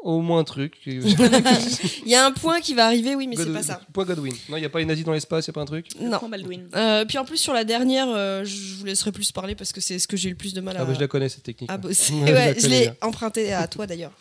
Au 0.06 0.22
moins 0.22 0.38
un 0.40 0.44
truc. 0.44 0.76
il 0.86 1.02
y 2.06 2.14
a 2.14 2.24
un 2.26 2.32
point 2.32 2.62
qui 2.62 2.76
va 2.76 2.86
arriver, 2.86 3.16
oui, 3.16 3.26
mais 3.26 3.36
c'est 3.36 3.52
pas 3.52 3.64
ça. 3.64 3.82
Point 3.92 4.06
Godwin. 4.06 4.34
Non, 4.50 4.58
il 4.58 4.60
n'y 4.60 4.66
a 4.66 4.70
pas 4.70 4.78
les 4.78 4.86
nazis 4.86 5.04
dans 5.04 5.14
l'espace, 5.14 5.48
il 5.48 5.50
n'y 5.50 5.54
a 5.54 5.56
pas 5.56 5.62
un 5.62 5.66
truc 5.66 5.88
Non. 6.00 6.20
Baldwin. 6.30 6.70
Euh, 6.76 7.06
puis 7.06 7.18
en 7.18 7.26
plus 7.26 7.38
sur 7.38 7.54
la 7.54 7.64
dernière, 7.64 8.08
euh, 8.10 8.44
je 8.46 8.76
vous 8.76 8.86
laisserai 8.86 9.12
plus 9.12 9.32
parler 9.32 9.56
parce 9.56 9.74
que 9.74 9.82
c'est 9.82 9.98
ce 9.98 10.08
que 10.08 10.16
j'ai 10.16 10.30
eu 10.30 10.34
le 10.34 10.38
plus 10.38 10.54
de 10.54 10.62
mal 10.62 10.78
à, 10.78 10.82
Ah, 10.82 10.86
bah 10.86 10.94
je 10.94 11.00
la 11.00 11.08
connais 11.08 11.28
cette 11.28 11.42
technique. 11.42 11.72
à 11.72 11.78
bosser. 11.78 12.14
Ouais, 12.14 12.32
Ouais, 12.34 12.56
je 12.60 12.68
l'ai 12.68 12.82
bien. 12.82 12.96
emprunté 13.02 13.52
à 13.52 13.68
toi 13.68 13.88
d'ailleurs. 13.88 14.12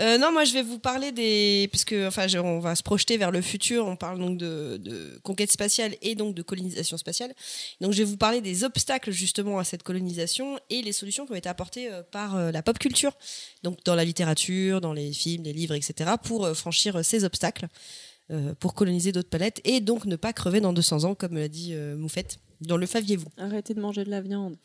Euh, 0.00 0.18
non, 0.18 0.32
moi 0.32 0.42
je 0.44 0.52
vais 0.52 0.62
vous 0.62 0.80
parler 0.80 1.12
des 1.12 1.68
parce 1.70 1.84
que 1.84 2.08
enfin 2.08 2.26
je- 2.26 2.38
on 2.38 2.58
va 2.58 2.74
se 2.74 2.82
projeter 2.82 3.16
vers 3.16 3.30
le 3.30 3.40
futur. 3.40 3.86
On 3.86 3.94
parle 3.94 4.18
donc 4.18 4.36
de, 4.36 4.78
de 4.78 5.16
conquête 5.22 5.52
spatiale 5.52 5.94
et 6.02 6.16
donc 6.16 6.34
de 6.34 6.42
colonisation 6.42 6.96
spatiale. 6.96 7.32
Donc 7.80 7.92
je 7.92 7.98
vais 7.98 8.04
vous 8.04 8.16
parler 8.16 8.40
des 8.40 8.64
obstacles 8.64 9.12
justement 9.12 9.58
à 9.60 9.64
cette 9.64 9.84
colonisation 9.84 10.58
et 10.70 10.82
les 10.82 10.92
solutions 10.92 11.24
qui 11.26 11.32
ont 11.32 11.36
été 11.36 11.48
apportées 11.48 11.88
euh, 11.88 12.02
par 12.10 12.36
la 12.50 12.62
pop 12.62 12.78
culture, 12.80 13.12
donc 13.62 13.78
dans 13.84 13.94
la 13.94 14.04
littérature, 14.04 14.80
dans 14.80 14.92
les 14.92 15.12
films, 15.20 15.44
les 15.44 15.52
livres, 15.52 15.74
etc. 15.74 16.12
pour 16.22 16.44
euh, 16.44 16.54
franchir 16.54 16.96
euh, 16.96 17.02
ces 17.02 17.24
obstacles. 17.24 17.66
euh, 18.30 18.54
pour 18.60 18.74
coloniser 18.74 19.10
d'autres 19.12 19.28
planètes 19.28 19.60
et 19.64 19.80
donc 19.80 20.04
ne 20.04 20.16
pas 20.16 20.32
crever 20.32 20.60
dans 20.60 20.72
200 20.72 21.02
ans, 21.04 21.14
comme 21.16 21.34
l'a 21.36 21.48
dit 21.48 21.74
Moufette, 21.96 22.38
dans 22.60 22.76
le 22.76 22.86
faviez-vous? 22.86 23.26
Arrêtez 23.36 23.74
de 23.74 23.80
manger 23.80 24.04
de 24.04 24.10
la 24.10 24.20
viande. 24.20 24.56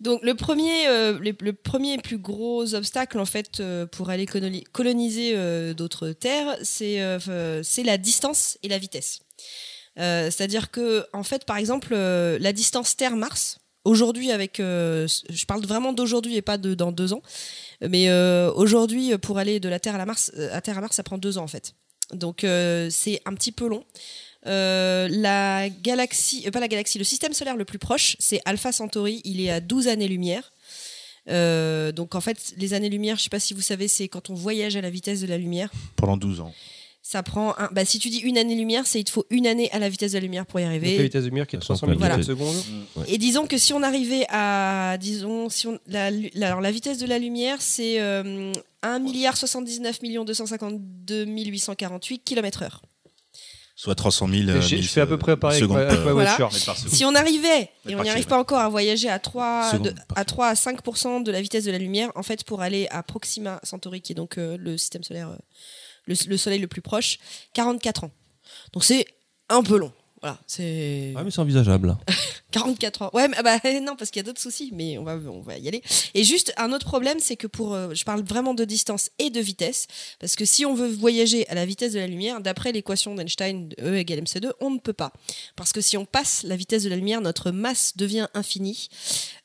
Donc 0.00 0.20
le 0.22 0.34
premier, 0.34 0.88
euh, 0.88 1.18
le, 1.18 1.32
le 1.40 1.52
premier 1.52 1.94
et 1.94 1.98
plus 1.98 2.18
gros 2.18 2.74
obstacle 2.74 3.18
en 3.20 3.24
fait 3.24 3.60
euh, 3.60 3.86
pour 3.86 4.10
aller 4.10 4.26
coloni- 4.26 4.64
coloniser 4.72 5.32
euh, 5.36 5.74
d'autres 5.74 6.10
terres, 6.10 6.56
c'est 6.62 6.98
c'est 7.62 7.84
la 7.84 7.98
distance 7.98 8.58
et 8.64 8.68
la 8.68 8.78
vitesse. 8.78 9.20
C'est-à-dire 9.96 10.70
que, 10.70 11.04
en 11.12 11.24
fait, 11.24 11.44
par 11.44 11.56
exemple, 11.56 11.92
la 11.94 12.52
distance 12.52 12.94
Terre-Mars, 12.96 13.58
aujourd'hui, 13.88 14.30
avec. 14.30 14.60
euh, 14.60 15.06
je 15.28 15.44
parle 15.46 15.64
vraiment 15.64 15.92
d'aujourd'hui 15.92 16.36
et 16.36 16.42
pas 16.42 16.58
de 16.58 16.74
dans 16.74 16.92
deux 16.92 17.12
ans. 17.12 17.22
Mais 17.80 18.08
euh, 18.08 18.52
aujourd'hui, 18.52 19.16
pour 19.18 19.38
aller 19.38 19.60
de 19.60 19.68
la 19.68 19.80
Terre 19.80 19.94
à 19.94 19.98
la 19.98 20.06
Mars, 20.06 20.30
euh, 20.36 20.48
à 20.52 20.60
Terre 20.60 20.78
à 20.78 20.80
Mars, 20.80 20.96
ça 20.96 21.02
prend 21.02 21.18
deux 21.18 21.38
ans 21.38 21.44
en 21.44 21.48
fait. 21.48 21.74
Donc 22.12 22.40
c'est 22.40 23.20
un 23.26 23.34
petit 23.34 23.52
peu 23.52 23.68
long. 23.68 23.84
La 24.44 25.68
galaxie, 25.68 26.50
pas 26.50 26.60
la 26.60 26.68
galaxie, 26.68 26.98
le 26.98 27.04
système 27.04 27.34
solaire 27.34 27.56
le 27.56 27.66
plus 27.66 27.78
proche, 27.78 28.16
c'est 28.18 28.40
Alpha 28.46 28.72
Centauri. 28.72 29.20
Il 29.24 29.40
est 29.40 29.50
à 29.50 29.60
12 29.60 29.88
années-lumière. 29.88 30.52
Euh, 31.28 31.92
donc 31.92 32.14
en 32.14 32.20
fait, 32.20 32.54
les 32.56 32.74
années-lumière, 32.74 33.16
je 33.16 33.24
sais 33.24 33.30
pas 33.30 33.40
si 33.40 33.54
vous 33.54 33.60
savez, 33.60 33.88
c'est 33.88 34.08
quand 34.08 34.30
on 34.30 34.34
voyage 34.34 34.76
à 34.76 34.80
la 34.80 34.90
vitesse 34.90 35.20
de 35.20 35.26
la 35.26 35.38
lumière. 35.38 35.70
Pendant 35.96 36.16
12 36.16 36.40
ans. 36.40 36.54
Ça 37.10 37.22
prend 37.22 37.54
un. 37.58 37.70
Bah, 37.72 37.86
si 37.86 37.98
tu 37.98 38.10
dis 38.10 38.18
une 38.18 38.36
année-lumière, 38.36 38.86
c'est 38.86 39.00
il 39.00 39.04
te 39.04 39.10
faut 39.10 39.24
une 39.30 39.46
année 39.46 39.70
à 39.72 39.78
la 39.78 39.88
vitesse 39.88 40.12
de 40.12 40.18
la 40.18 40.22
lumière 40.22 40.44
pour 40.44 40.60
y 40.60 40.64
Donc, 40.64 40.72
arriver. 40.72 40.98
la 40.98 41.02
vitesse 41.04 41.22
de 41.24 41.28
lumière 41.30 41.46
qui 41.46 41.56
est 41.56 41.58
de 41.58 41.64
300 41.64 41.86
000 41.86 41.98
Voilà. 41.98 42.22
secondes. 42.22 42.54
Et 43.06 43.16
disons 43.16 43.46
que 43.46 43.56
si 43.56 43.72
on 43.72 43.82
arrivait 43.82 44.26
à, 44.28 44.98
disons, 45.00 45.48
si 45.48 45.66
on, 45.68 45.78
la, 45.86 46.10
la- 46.10 46.48
alors 46.48 46.60
la 46.60 46.70
vitesse 46.70 46.98
de 46.98 47.06
la 47.06 47.18
lumière, 47.18 47.62
c'est 47.62 47.98
euh, 47.98 48.52
1 48.82 48.98
milliard 48.98 49.38
79 49.38 50.02
millions 50.02 50.26
252 50.26 51.24
848 51.24 52.18
km 52.26 52.62
heure. 52.64 52.82
Soit 53.74 53.94
300 53.94 54.28
000. 54.28 54.34
Et 54.58 54.60
j'ai- 54.60 54.76
euh, 54.76 54.82
je 54.82 54.88
fais 54.88 55.00
à 55.00 55.06
peu 55.06 55.16
près 55.16 55.38
pareil 55.38 55.62
avec 55.62 55.70
secondes, 55.70 55.78
ma- 55.78 55.88
avec 55.90 56.00
ma 56.04 56.10
euh, 56.10 56.12
voiture. 56.12 56.52
seconde. 56.52 56.76
Si 56.92 57.06
on 57.06 57.14
arrivait, 57.14 57.70
et 57.88 57.94
on 57.96 58.02
n'y 58.02 58.10
arrive 58.10 58.26
pas 58.26 58.38
encore 58.38 58.58
à 58.58 58.68
voyager 58.68 59.08
à 59.08 59.18
3, 59.18 59.70
Seconde 59.70 59.86
de- 59.88 59.94
à 60.14 60.26
3 60.26 60.48
à 60.48 60.54
5% 60.54 61.22
de 61.22 61.32
la 61.32 61.40
vitesse 61.40 61.64
de 61.64 61.70
la 61.70 61.78
lumière, 61.78 62.12
en 62.16 62.22
fait, 62.22 62.44
pour 62.44 62.60
aller 62.60 62.86
à 62.90 63.02
Proxima 63.02 63.60
Centauri, 63.62 64.02
qui 64.02 64.12
est 64.12 64.14
donc 64.14 64.36
euh, 64.36 64.58
le 64.58 64.76
système 64.76 65.04
solaire, 65.04 65.30
euh, 65.30 65.36
le, 66.08 66.14
le 66.28 66.36
soleil 66.36 66.58
le 66.58 66.66
plus 66.66 66.80
proche, 66.82 67.18
44 67.54 68.04
ans. 68.04 68.10
Donc 68.72 68.82
c'est 68.84 69.06
un 69.48 69.62
peu 69.62 69.78
long. 69.78 69.92
Voilà, 70.20 70.38
c'est. 70.46 71.14
Ah, 71.16 71.22
mais 71.22 71.30
c'est 71.30 71.40
envisageable. 71.40 71.96
44 72.58 73.02
ans. 73.02 73.10
Ouais, 73.14 73.28
mais 73.28 73.36
bah, 73.42 73.58
non, 73.82 73.96
parce 73.96 74.10
qu'il 74.10 74.20
y 74.20 74.24
a 74.24 74.26
d'autres 74.26 74.40
soucis, 74.40 74.70
mais 74.72 74.98
on 74.98 75.04
va, 75.04 75.16
on 75.16 75.40
va 75.40 75.58
y 75.58 75.68
aller. 75.68 75.82
Et 76.14 76.24
juste, 76.24 76.52
un 76.56 76.72
autre 76.72 76.86
problème, 76.86 77.18
c'est 77.20 77.36
que 77.36 77.46
pour. 77.46 77.74
euh, 77.74 77.94
je 77.94 78.04
parle 78.04 78.22
vraiment 78.22 78.54
de 78.54 78.64
distance 78.64 79.10
et 79.18 79.30
de 79.30 79.40
vitesse, 79.40 79.86
parce 80.20 80.36
que 80.36 80.44
si 80.44 80.64
on 80.66 80.74
veut 80.74 80.88
voyager 80.88 81.48
à 81.48 81.54
la 81.54 81.64
vitesse 81.66 81.92
de 81.92 81.98
la 81.98 82.06
lumière, 82.06 82.40
d'après 82.40 82.72
l'équation 82.72 83.14
d'Einstein, 83.14 83.70
E 83.82 83.96
égale 83.96 84.20
mc2, 84.20 84.52
on 84.60 84.70
ne 84.70 84.78
peut 84.78 84.92
pas. 84.92 85.12
Parce 85.56 85.72
que 85.72 85.80
si 85.80 85.96
on 85.96 86.04
passe 86.04 86.42
la 86.44 86.56
vitesse 86.56 86.82
de 86.82 86.88
la 86.88 86.96
lumière, 86.96 87.20
notre 87.20 87.50
masse 87.50 87.96
devient 87.96 88.28
infinie. 88.34 88.88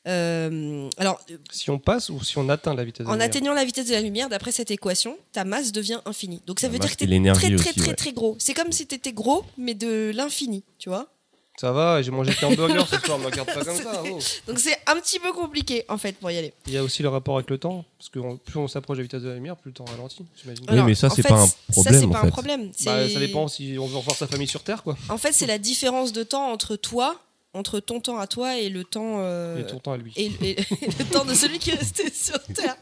Euh, 0.06 0.88
alors, 0.98 1.20
Si 1.50 1.70
on 1.70 1.78
passe 1.78 2.10
ou 2.10 2.22
si 2.22 2.36
on 2.38 2.48
atteint 2.48 2.74
la 2.74 2.84
vitesse 2.84 3.06
de 3.06 3.10
en 3.10 3.12
lumière 3.14 3.26
atteignant 3.26 3.54
la 3.54 3.64
vitesse 3.64 3.86
de 3.86 3.92
la 3.92 4.00
lumière, 4.00 4.28
d'après 4.28 4.52
cette 4.52 4.70
équation, 4.70 5.16
ta 5.32 5.44
masse 5.44 5.72
devient 5.72 6.00
infinie. 6.04 6.42
Donc 6.46 6.60
ça 6.60 6.66
La 6.66 6.72
veut 6.74 6.78
dire 6.78 6.90
que 6.90 6.96
tu 7.04 7.06
l'énergie 7.06 7.40
très 7.40 7.56
très 7.56 7.70
aussi, 7.70 7.78
très 7.80 7.88
ouais. 7.90 7.94
très 7.96 8.12
gros. 8.12 8.36
C'est 8.38 8.54
comme 8.54 8.72
si 8.72 8.86
tu 8.86 8.94
étais 8.94 9.12
gros, 9.12 9.44
mais 9.56 9.74
de 9.74 10.12
l'infini, 10.14 10.62
tu 10.78 10.88
vois 10.88 11.08
Ça 11.56 11.70
va, 11.70 12.02
j'ai 12.02 12.10
mangé 12.10 12.34
qu'un 12.34 12.50
burger 12.52 12.82
ce 12.90 12.98
soir, 13.00 13.16
me 13.18 13.26
regarde 13.26 13.46
pas 13.52 13.64
comme 13.64 13.76
ça. 13.82 14.02
oh. 14.10 14.18
Donc 14.48 14.58
c'est 14.58 14.76
un 14.86 14.96
petit 14.96 15.20
peu 15.20 15.32
compliqué 15.32 15.84
en 15.88 15.96
fait 15.98 16.12
pour 16.18 16.30
y 16.30 16.36
aller. 16.36 16.52
Il 16.66 16.72
y 16.72 16.76
a 16.78 16.82
aussi 16.82 17.02
le 17.02 17.08
rapport 17.08 17.36
avec 17.36 17.48
le 17.48 17.58
temps, 17.58 17.84
parce 17.98 18.08
que 18.10 18.18
on- 18.18 18.36
plus 18.38 18.58
on 18.58 18.66
s'approche 18.66 18.96
de 18.96 19.02
la 19.02 19.04
vitesse 19.04 19.22
de 19.22 19.28
la 19.28 19.34
lumière, 19.36 19.56
plus 19.56 19.70
le 19.70 19.74
temps 19.74 19.84
ralentit, 19.84 20.24
j'imagine. 20.42 20.64
Alors, 20.68 20.84
mais 20.84 20.94
ça, 20.96 21.08
c'est 21.10 21.22
pas 21.22 21.34
un 21.42 21.46
ça, 21.46 21.54
problème, 21.70 22.00
c'est 22.00 22.06
en 22.06 22.10
pas 22.10 22.18
un 22.18 22.22
fait. 22.24 22.30
problème. 22.30 22.66
Bah, 22.66 22.72
C'est- 22.76 23.08
ça 23.14 23.20
dépend 23.20 23.46
si 23.48 23.76
on 23.78 23.86
veut 23.86 23.96
revoir 23.96 24.16
sa 24.16 24.26
famille 24.26 24.48
sur 24.48 24.62
Terre, 24.64 24.82
quoi. 24.82 24.96
En 25.08 25.16
fait, 25.18 25.32
c'est 25.32 25.46
la 25.46 25.58
différence 25.58 26.12
de 26.12 26.24
temps 26.24 26.50
entre 26.50 26.74
toi, 26.76 27.16
entre 27.54 27.80
ton 27.80 28.00
temps 28.00 28.18
à 28.18 28.26
toi 28.26 28.58
et 28.58 28.68
le 28.68 28.84
temps. 28.84 29.16
euh, 29.18 29.60
Et 29.60 29.66
ton 29.66 29.78
temps 29.78 29.92
à 29.92 29.96
lui. 29.96 30.12
Et, 30.16 30.26
et- 30.42 30.50
et 30.60 30.64
le 30.98 31.04
temps 31.10 31.24
de 31.24 31.34
celui 31.34 31.58
qui 31.58 31.70
est 31.70 31.74
resté 31.74 32.12
sur 32.12 32.38
Terre. 32.54 32.76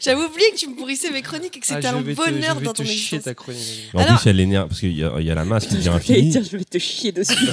J'avais 0.00 0.22
oublié 0.22 0.50
que 0.52 0.56
tu 0.56 0.68
me 0.68 0.76
pourrissais 0.76 1.10
mes 1.10 1.22
chroniques 1.22 1.56
et 1.56 1.60
que 1.60 1.66
Ah, 1.70 1.74
c'était 1.76 1.88
je 1.88 1.94
un 1.94 2.02
te- 2.02 2.12
bonheur 2.14 2.54
je 2.54 2.58
vais 2.60 2.64
dans 2.66 2.72
te 2.72 2.78
ton 2.78 2.84
chier 2.84 2.92
existence. 2.94 3.24
ta 3.24 3.34
chronique. 3.34 3.90
En 3.94 3.98
Alors- 3.98 4.16
plus, 4.16 4.24
il 4.24 4.26
y 4.26 4.30
a 4.30 4.32
l'énergie, 4.34 4.68
parce 4.68 4.80
qu'il 4.80 4.98
y, 4.98 5.04
a- 5.04 5.14
il 5.18 5.26
y 5.26 5.30
a 5.30 5.34
la 5.34 5.44
masse 5.44 5.66
qui 5.66 5.74
devient 5.76 5.88
infinie. 5.88 6.28
dire, 6.30 6.44
je 6.44 6.56
vais 6.56 6.64
te 6.64 6.78
chier 6.78 7.12
dessus. 7.12 7.34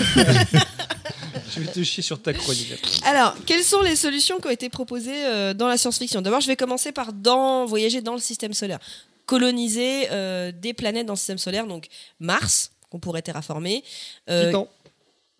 Je 1.53 1.61
vais 1.61 1.71
te 1.71 1.83
chier 1.83 2.03
sur 2.03 2.21
ta 2.21 2.33
chronique. 2.33 2.73
Alors, 3.05 3.35
quelles 3.45 3.63
sont 3.63 3.81
les 3.81 3.95
solutions 3.95 4.39
qui 4.39 4.47
ont 4.47 4.51
été 4.51 4.67
proposées 4.67 5.25
euh, 5.25 5.53
dans 5.53 5.67
la 5.67 5.77
science-fiction? 5.77 6.21
D'abord, 6.21 6.41
je 6.41 6.47
vais 6.47 6.55
commencer 6.57 6.91
par 6.91 7.13
dans, 7.13 7.65
voyager 7.65 8.01
dans 8.01 8.13
le 8.13 8.19
système 8.19 8.53
solaire. 8.53 8.79
Coloniser 9.25 10.07
euh, 10.11 10.51
des 10.51 10.73
planètes 10.73 11.05
dans 11.05 11.13
le 11.13 11.17
système 11.17 11.37
solaire, 11.37 11.65
donc 11.65 11.87
Mars, 12.19 12.71
qu'on 12.89 12.99
pourrait 12.99 13.21
terraformer. 13.21 13.83
euh, 14.29 14.47
Titan. 14.47 14.67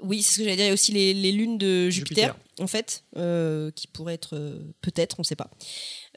Oui, 0.06 0.22
c'est 0.22 0.34
ce 0.34 0.38
que 0.38 0.44
j'allais 0.44 0.56
dire. 0.56 0.66
Il 0.66 0.70
y 0.70 0.72
a 0.72 0.74
aussi 0.74 0.92
les, 0.92 1.14
les 1.14 1.32
lunes 1.32 1.58
de 1.58 1.90
Jupiter, 1.90 2.36
Jupiter. 2.36 2.64
en 2.64 2.68
fait, 2.68 3.04
euh, 3.18 3.72
qui 3.72 3.88
pourraient 3.88 4.14
être 4.14 4.36
euh, 4.36 4.60
peut-être, 4.82 5.16
on 5.20 5.22
ne 5.22 5.26
sait 5.26 5.36
pas. 5.36 5.50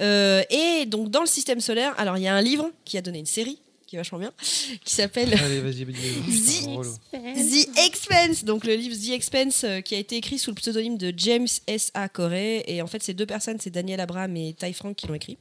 Euh, 0.00 0.42
et 0.50 0.86
donc, 0.86 1.10
dans 1.10 1.20
le 1.20 1.26
système 1.26 1.60
solaire, 1.60 1.94
alors 1.98 2.16
il 2.16 2.22
y 2.22 2.28
a 2.28 2.34
un 2.34 2.42
livre 2.42 2.70
qui 2.84 2.98
a 2.98 3.02
donné 3.02 3.18
une 3.18 3.26
série 3.26 3.58
qui 3.88 3.96
est 3.96 3.98
vachement 3.98 4.18
bien, 4.18 4.32
qui 4.84 4.94
s'appelle. 4.94 5.30
The. 5.30 6.90
The 7.12 7.78
Expense, 7.86 8.44
donc 8.44 8.64
le 8.64 8.74
livre 8.74 8.94
The 8.94 9.12
Expense 9.12 9.64
euh, 9.64 9.80
qui 9.80 9.94
a 9.94 9.98
été 9.98 10.16
écrit 10.16 10.38
sous 10.38 10.50
le 10.50 10.56
pseudonyme 10.56 10.98
de 10.98 11.12
James 11.16 11.48
S. 11.66 11.90
A. 11.94 12.08
Corey. 12.08 12.62
Et 12.66 12.82
en 12.82 12.86
fait, 12.86 13.02
ces 13.02 13.14
deux 13.14 13.26
personnes, 13.26 13.58
c'est 13.58 13.70
Daniel 13.70 14.00
Abraham 14.00 14.36
et 14.36 14.54
Ty 14.54 14.74
Frank 14.74 14.94
qui 14.94 15.06
l'ont 15.06 15.14
écrit. 15.14 15.38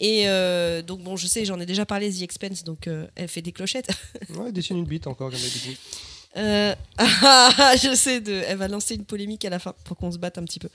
Et 0.00 0.28
euh, 0.28 0.82
donc, 0.82 1.00
bon, 1.02 1.16
je 1.16 1.26
sais, 1.28 1.44
j'en 1.44 1.60
ai 1.60 1.66
déjà 1.66 1.86
parlé, 1.86 2.10
The 2.12 2.22
Expense, 2.22 2.64
donc 2.64 2.88
euh, 2.88 3.06
elle 3.14 3.28
fait 3.28 3.42
des 3.42 3.52
clochettes. 3.52 3.90
Ouais, 4.30 4.50
dessine 4.50 4.78
une 4.78 4.84
bite 4.84 5.06
encore, 5.06 5.30
comme 5.30 5.38
d'habitude. 5.38 5.76
Euh, 6.36 6.74
je 6.98 7.94
sais, 7.94 8.20
de, 8.20 8.42
elle 8.46 8.56
va 8.56 8.68
lancer 8.68 8.94
une 8.94 9.04
polémique 9.04 9.44
à 9.44 9.50
la 9.50 9.58
fin 9.58 9.74
pour 9.84 9.96
qu'on 9.96 10.12
se 10.12 10.18
batte 10.18 10.38
un 10.38 10.44
petit 10.44 10.58
peu. 10.58 10.68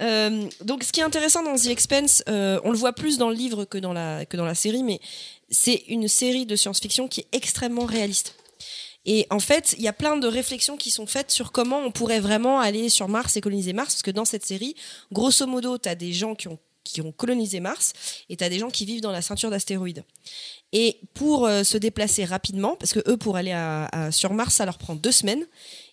Euh, 0.00 0.48
donc, 0.62 0.84
ce 0.84 0.92
qui 0.92 1.00
est 1.00 1.04
intéressant 1.04 1.42
dans 1.42 1.56
The 1.56 1.66
Expense, 1.66 2.22
euh, 2.28 2.60
on 2.64 2.70
le 2.70 2.76
voit 2.76 2.92
plus 2.92 3.18
dans 3.18 3.28
le 3.28 3.34
livre 3.34 3.64
que 3.64 3.78
dans 3.78 3.92
la, 3.92 4.26
que 4.26 4.36
dans 4.36 4.44
la 4.44 4.54
série, 4.54 4.82
mais 4.82 5.00
c'est 5.50 5.84
une 5.88 6.08
série 6.08 6.46
de 6.46 6.56
science-fiction 6.56 7.08
qui 7.08 7.20
est 7.20 7.28
extrêmement 7.32 7.86
réaliste. 7.86 8.34
Et 9.04 9.26
en 9.30 9.40
fait, 9.40 9.74
il 9.78 9.82
y 9.82 9.88
a 9.88 9.92
plein 9.92 10.16
de 10.16 10.28
réflexions 10.28 10.76
qui 10.76 10.90
sont 10.90 11.06
faites 11.06 11.30
sur 11.30 11.50
comment 11.50 11.78
on 11.78 11.90
pourrait 11.90 12.20
vraiment 12.20 12.60
aller 12.60 12.88
sur 12.88 13.08
Mars 13.08 13.36
et 13.36 13.40
coloniser 13.40 13.72
Mars, 13.72 13.94
parce 13.94 14.02
que 14.02 14.12
dans 14.12 14.24
cette 14.24 14.46
série, 14.46 14.76
grosso 15.10 15.46
modo, 15.46 15.78
tu 15.78 15.88
as 15.88 15.96
des 15.96 16.12
gens 16.12 16.36
qui 16.36 16.46
ont, 16.48 16.58
qui 16.84 17.00
ont 17.00 17.10
colonisé 17.10 17.58
Mars 17.58 17.94
et 18.28 18.36
tu 18.36 18.44
as 18.44 18.48
des 18.48 18.60
gens 18.60 18.70
qui 18.70 18.84
vivent 18.84 19.00
dans 19.00 19.10
la 19.10 19.22
ceinture 19.22 19.50
d'astéroïdes. 19.50 20.04
Et 20.74 20.96
pour 21.12 21.46
euh, 21.46 21.64
se 21.64 21.76
déplacer 21.76 22.24
rapidement, 22.24 22.76
parce 22.76 22.94
que 22.94 23.00
eux, 23.06 23.18
pour 23.18 23.36
aller 23.36 23.52
à- 23.52 23.86
à- 23.92 24.10
sur 24.12 24.32
Mars, 24.32 24.54
ça 24.54 24.64
leur 24.64 24.78
prend 24.78 24.94
deux 24.94 25.12
semaines, 25.12 25.44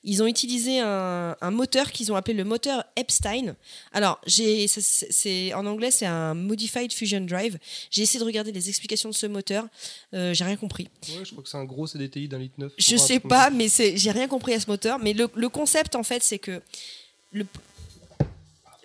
ils 0.06 0.24
ont 0.24 0.28
utilisé 0.28 0.80
un, 0.80 1.36
un 1.42 1.52
moteur 1.52 1.92
qu'ils 1.92 2.12
ont 2.14 2.16
appelé 2.16 2.34
le 2.38 2.46
moteur 2.46 2.86
Epstein. 2.96 3.56
Alors, 3.92 4.22
c'est- 4.26 5.54
en 5.54 5.66
anglais, 5.66 5.92
c'est 5.92 6.06
un 6.06 6.34
Modified 6.34 6.94
Fusion 6.94 7.20
Drive. 7.22 7.58
J'ai 7.92 8.04
essayé 8.04 8.22
de 8.22 8.26
regarder 8.26 8.54
les 8.54 8.70
explications 8.70 9.10
de 9.10 9.16
ce 9.16 9.26
moteur. 9.28 9.66
Euh, 10.14 10.34
j'ai 10.34 10.46
rien 10.46 10.56
compris. 10.56 10.88
Ouais, 11.10 11.26
je 11.26 11.32
crois 11.32 11.44
que 11.44 11.50
c'est 11.50 11.58
un 11.58 11.66
gros 11.66 11.86
CDTI 11.86 12.30
d'un 12.30 12.38
litre 12.40 12.56
neuf. 12.58 12.72
Je 12.78 12.96
Enfin, 12.96 13.04
un 13.04 13.08
sais 13.08 13.20
pas, 13.20 13.50
mais 13.50 13.68
j'ai 13.70 14.12
rien 14.12 14.30
compris 14.30 14.54
à 14.54 14.60
ce 14.62 14.68
moteur. 14.68 14.98
Mais 15.00 15.12
le, 15.12 15.28
le 15.36 15.50
concept, 15.50 15.96
en 15.96 16.04
fait, 16.04 16.24
c'est 16.24 16.40
que 16.40 16.62
le, 17.34 17.46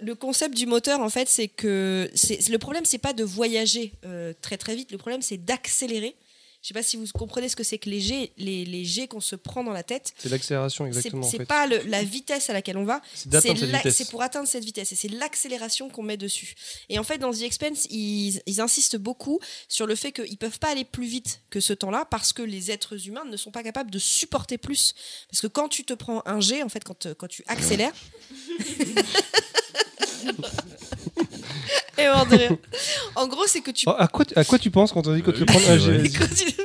le 0.05 0.15
concept 0.15 0.55
du 0.57 0.67
moteur, 0.67 1.01
en 1.01 1.09
fait, 1.11 1.29
c'est 1.29 1.49
que 1.49 2.11
le 2.51 2.59
problème, 2.59 2.85
c'est 2.85 2.99
pas 2.99 3.13
de 3.13 3.25
voyager 3.25 3.93
euh, 4.05 4.33
très 4.41 4.57
très 4.59 4.77
vite. 4.77 4.93
Le 4.93 4.99
problème, 4.99 5.23
c'est 5.23 5.39
d'accélérer. 5.39 6.15
Je 6.63 6.69
sais 6.69 6.75
pas 6.75 6.83
si 6.83 6.97
vous 6.97 7.05
comprenez 7.13 7.51
ce 7.51 7.57
que 7.57 7.63
c'est 7.63 7.77
que 7.77 7.91
les 7.91 8.01
jets, 8.01 8.33
les, 8.39 8.65
les 8.65 8.87
jets 8.87 9.07
qu'on 9.07 9.21
se 9.21 9.37
prend 9.37 9.63
dans 9.63 9.73
la 9.75 9.83
tête. 9.83 10.15
C'est 10.17 10.31
l'accélération, 10.31 10.85
C'est 10.87 10.89
exactement. 10.97 11.27
en 11.27 11.31
c'est 11.31 11.37
fait. 11.37 11.45
pas 11.45 11.67
le- 11.67 11.83
la 11.89 12.03
vitesse 12.03 12.49
à 12.49 12.55
laquelle 12.55 12.79
on 12.79 12.85
va, 12.87 13.03
C'est 13.15 14.09
pour 14.09 14.23
atteindre 14.23 14.49
cette 14.49 14.65
vitesse 14.65 14.91
et 14.93 14.97
c'est 14.97 15.09
l'accélération 15.09 15.91
qu'on 15.91 16.03
met 16.03 16.17
dessus. 16.17 16.55
Et 16.89 16.99
en 16.99 17.03
fait, 17.05 17.19
dans 17.19 17.33
The 17.35 17.43
Expense, 17.43 17.85
ils, 17.91 18.41
ils 18.47 18.63
insistent 18.63 18.97
beaucoup 18.97 19.41
sur 19.69 19.87
le 19.87 19.95
fait 19.95 20.11
qu'ils 20.13 20.39
peuvent 20.39 20.59
pas 20.59 20.71
aller 20.71 20.87
plus 20.87 21.05
vite 21.07 21.43
que 21.51 21.61
ce 21.61 21.75
temps-là 21.75 22.07
parce 22.11 22.33
que 22.33 22.41
les 22.41 22.71
êtres 22.71 23.09
humains 23.09 23.27
ne 23.27 23.37
sont 23.37 23.51
pas 23.51 23.63
capables 23.63 23.91
de 23.91 23.99
supporter 23.99 24.57
plus. 24.57 24.95
Parce 25.31 25.43
que 25.43 25.49
quand 25.49 25.69
tu 25.69 25.85
te 25.85 25.93
prends 25.93 26.23
un 26.25 26.41
jet, 26.41 26.63
en 26.63 26.71
fait, 26.71 26.83
quand, 26.83 27.13
quand 27.19 27.29
tu 27.29 27.45
accélères. 27.47 27.93
Et 31.99 32.07
mort 32.09 32.27
de 32.27 32.37
rire. 32.37 32.57
En 33.15 33.27
gros, 33.29 33.45
c'est 33.47 33.61
que 33.61 33.71
tu. 33.71 33.85
Oh, 33.89 33.95
à, 33.97 34.09
quoi, 34.09 34.25
tu- 34.25 34.37
à 34.37 34.45
quoi 34.45 34.59
tu 34.59 34.71
penses 34.71 34.91
quand 34.93 35.07
on 35.07 35.15
dit 35.15 35.23
que 35.23 35.31
tu 35.31 35.41
veux 35.41 35.47
prendre 35.47 35.71
un 35.71 35.79
G. 35.79 36.03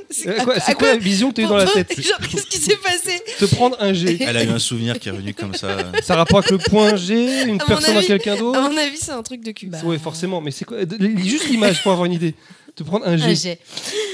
C'est 0.09 0.39
À 0.39 0.43
quoi- 0.43 0.59
C'est 0.59 0.73
quoi 0.73 0.87
la 0.87 0.97
vision 0.97 1.29
que 1.29 1.35
tu 1.35 1.41
as 1.41 1.43
eu 1.45 1.47
dans 1.47 1.55
la 1.57 1.67
tête 1.67 2.01
Genre, 2.01 2.17
qu'est-ce 2.19 2.47
qui 2.47 2.57
s'est 2.57 2.75
passé 2.77 3.21
Te 3.37 3.45
prendre 3.45 3.77
un 3.79 3.93
G. 3.93 4.17
Elle 4.21 4.37
a 4.37 4.43
eu 4.43 4.49
un 4.49 4.57
souvenir 4.59 4.99
qui 4.99 5.07
est 5.09 5.11
revenu 5.11 5.33
comme 5.35 5.53
ça. 5.53 5.77
Ça 6.01 6.13
a 6.15 6.17
rapport 6.17 6.39
avec 6.39 6.49
le 6.51 6.57
point 6.57 6.95
G, 6.95 7.43
une 7.43 7.49
À 7.49 7.53
mon 7.53 7.57
personne 7.67 7.95
à 7.95 7.99
avis- 7.99 8.07
quelqu'un 8.07 8.35
d'autre 8.37 8.57
À 8.57 8.67
mon 8.67 8.75
avis, 8.75 8.97
c'est 8.97 9.11
un 9.11 9.21
truc 9.21 9.43
de 9.43 9.51
cul. 9.51 9.69
Ouais, 9.83 9.99
forcément. 9.99 10.41
Mais 10.41 10.49
c'est 10.51 10.65
quoi 10.65 10.77
Juste 11.17 11.47
l'image 11.47 11.83
pour 11.83 11.91
avoir 11.91 12.05
une 12.05 12.13
idée. 12.13 12.33
Te 12.75 12.83
prendre 12.83 13.05
un 13.07 13.17
G. 13.17 13.25
Un 13.25 13.33
jet. 13.35 13.59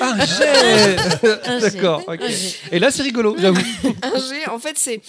Ah, 0.02 0.16
un 0.20 0.26
G 0.26 0.44
Un 0.44 1.60
jet. 1.60 1.62
D'accord. 1.74 2.02
ok. 2.08 2.20
Un 2.22 2.28
jet. 2.30 2.56
Et 2.72 2.80
là, 2.80 2.92
c'est 2.92 3.04
rigolo, 3.04 3.36
j'avoue. 3.40 3.62
un 4.02 4.20
G, 4.20 4.48
en 4.52 4.60
fait, 4.60 4.78
c'est. 4.78 5.02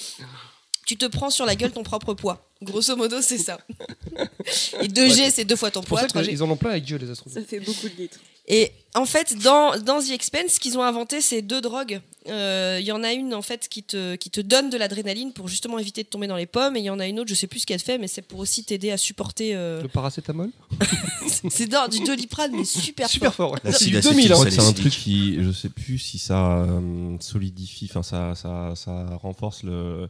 Tu 0.86 0.97
te 0.97 1.06
prends 1.06 1.31
sur 1.31 1.47
la 1.47 1.56
gueule 1.56 1.73
ton 1.73 1.82
propre 1.82 2.15
poids. 2.15 2.48
Grosso 2.66 2.96
modo, 2.96 3.20
c'est 3.22 3.38
ça. 3.38 3.58
Et 4.82 4.88
2G, 4.88 5.30
c'est 5.32 5.44
deux 5.44 5.56
fois 5.56 5.70
ton 5.70 5.80
pour 5.80 5.98
poids. 5.98 6.00
ça 6.00 6.06
3G. 6.08 6.28
qu'ils 6.28 6.42
en 6.42 6.50
ont 6.50 6.56
plein 6.56 6.70
avec 6.70 6.84
Dieu, 6.84 6.96
les 6.98 7.10
astronautes. 7.10 7.38
Ça 7.38 7.44
fait 7.46 7.60
beaucoup 7.60 7.88
de 7.88 7.94
litres. 8.02 8.18
Et 8.48 8.70
en 8.94 9.06
fait, 9.06 9.36
dans, 9.42 9.76
dans 9.80 10.00
The 10.00 10.10
Expense, 10.10 10.52
ce 10.52 10.60
qu'ils 10.60 10.78
ont 10.78 10.82
inventé, 10.82 11.20
c'est 11.20 11.42
deux 11.42 11.60
drogues. 11.60 12.00
Euh, 12.28 12.78
Il 12.80 12.86
y 12.86 12.92
en 12.92 13.02
a 13.02 13.12
une, 13.12 13.34
en 13.34 13.42
fait, 13.42 13.68
qui 13.68 13.82
te, 13.82 14.14
qui 14.14 14.30
te 14.30 14.40
donne 14.40 14.70
de 14.70 14.76
l'adrénaline 14.76 15.32
pour 15.32 15.48
justement 15.48 15.80
éviter 15.80 16.04
de 16.04 16.08
tomber 16.08 16.28
dans 16.28 16.36
les 16.36 16.46
pommes. 16.46 16.76
Et 16.76 16.78
il 16.80 16.84
y 16.84 16.90
en 16.90 17.00
a 17.00 17.06
une 17.08 17.18
autre, 17.18 17.28
je 17.28 17.34
sais 17.34 17.48
plus 17.48 17.60
ce 17.60 17.66
qu'elle 17.66 17.80
fait, 17.80 17.98
mais 17.98 18.06
c'est 18.06 18.22
pour 18.22 18.38
aussi 18.38 18.62
t'aider 18.62 18.92
à 18.92 18.96
supporter. 18.98 19.50
euh, 19.56 19.82
Le 19.82 19.88
paracétamol 19.88 20.50
C'est 21.50 21.66
dans 21.66 21.88
du 21.88 21.98
doliprane, 22.00 22.52
mais 22.54 22.64
super, 22.64 23.08
Super 23.10 23.34
fort. 23.34 23.56
fort. 23.58 23.72
C'est 23.76 23.86
du 23.86 23.90
L'acide 23.94 24.10
2000 24.12 24.26
Je 24.28 24.32
hein. 24.32 24.46
c'est 24.50 24.60
un 24.60 24.72
truc 24.72 24.92
qui, 24.92 25.42
je 25.42 25.50
sais 25.50 25.68
plus 25.68 25.98
si 25.98 26.18
ça 26.18 26.58
euh, 26.62 27.16
solidifie, 27.20 27.88
enfin 27.90 28.04
ça, 28.04 28.34
ça, 28.36 28.74
ça 28.76 29.06
renforce 29.20 29.64
le, 29.64 30.08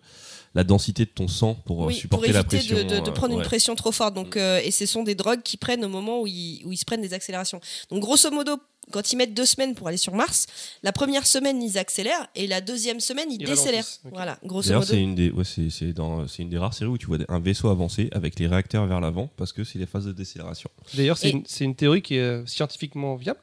la 0.55 0.62
densité 0.62 1.05
de 1.07 1.10
ton 1.10 1.26
sang 1.28 1.55
pour 1.65 1.78
Oui, 1.81 1.94
supporter 1.94 2.26
pour 2.26 2.35
la 2.35 2.44
éviter 2.55 2.75
de, 2.75 2.83
de- 2.83 3.00
de 3.00 3.10
euh, 3.10 3.12
prendre 3.12 3.34
une 3.39 3.42
pression 3.42 3.75
trop 3.75 3.92
forte. 3.92 4.15
Donc, 4.15 4.36
euh, 4.36 4.60
et 4.65 4.70
ce 4.70 4.86
sont 4.86 5.02
des 5.02 5.15
drogues 5.15 5.42
qui 5.42 5.57
prennent 5.57 5.84
au 5.84 5.89
moment 5.89 6.20
où 6.20 6.26
ils, 6.26 6.62
où 6.65 6.73
ils 6.73 6.76
se 6.76 6.84
prennent 6.84 7.02
des 7.02 7.12
accélérations. 7.15 7.60
Donc, 7.91 8.00
grosso 8.00 8.31
modo, 8.31 8.57
quand 8.92 9.12
ils 9.12 9.16
mettent 9.16 9.34
deux 9.34 9.47
semaines 9.47 9.75
pour 9.75 9.89
aller 9.89 9.97
sur 9.97 10.15
Mars, 10.15 10.47
la 10.84 10.92
première 10.92 11.26
semaine 11.26 11.60
ils 11.60 11.76
accélèrent 11.76 12.28
et 12.36 12.47
la 12.47 12.60
deuxième 12.60 13.00
semaine 13.00 13.26
ils, 13.33 13.41
Ils 13.42 13.47
décélèrent. 13.47 13.73
ralentissent, 13.84 14.00
ok. 14.05 14.12
Voilà, 14.15 14.39
grosso 14.44 14.68
D'ailleurs, 14.68 14.83
modo. 14.83 14.92
c'est 14.92 15.00
une 15.02 15.15
des, 15.16 15.31
ouais, 15.31 15.42
c'est, 15.44 15.70
c'est 15.70 15.92
dans, 15.92 16.28
c'est 16.28 16.42
une 16.44 16.50
des 16.50 16.58
rares 16.58 16.73
séries 16.73 16.91
où 16.91 16.97
tu 16.97 17.07
vois 17.07 17.18
un 17.28 17.41
vaisseau 17.41 17.68
avancer 17.68 18.08
avec 18.12 18.39
les 18.39 18.47
réacteurs 18.47 18.86
vers 18.86 19.00
l'avant 19.00 19.28
parce 19.36 19.52
que 19.52 19.65
c'est 19.65 19.81
les 19.81 19.86
phases 19.86 20.05
de 20.05 20.12
décélération. 20.12 20.70
D'ailleurs, 20.94 21.18
c'est 21.18 21.31
Et- 21.31 21.33
une, 21.33 21.42
c'est 21.47 21.65
une 21.65 21.75
théorie 21.75 22.00
qui 22.02 22.15
est 22.15 22.47
scientifiquement 22.47 23.16
viable, 23.16 23.41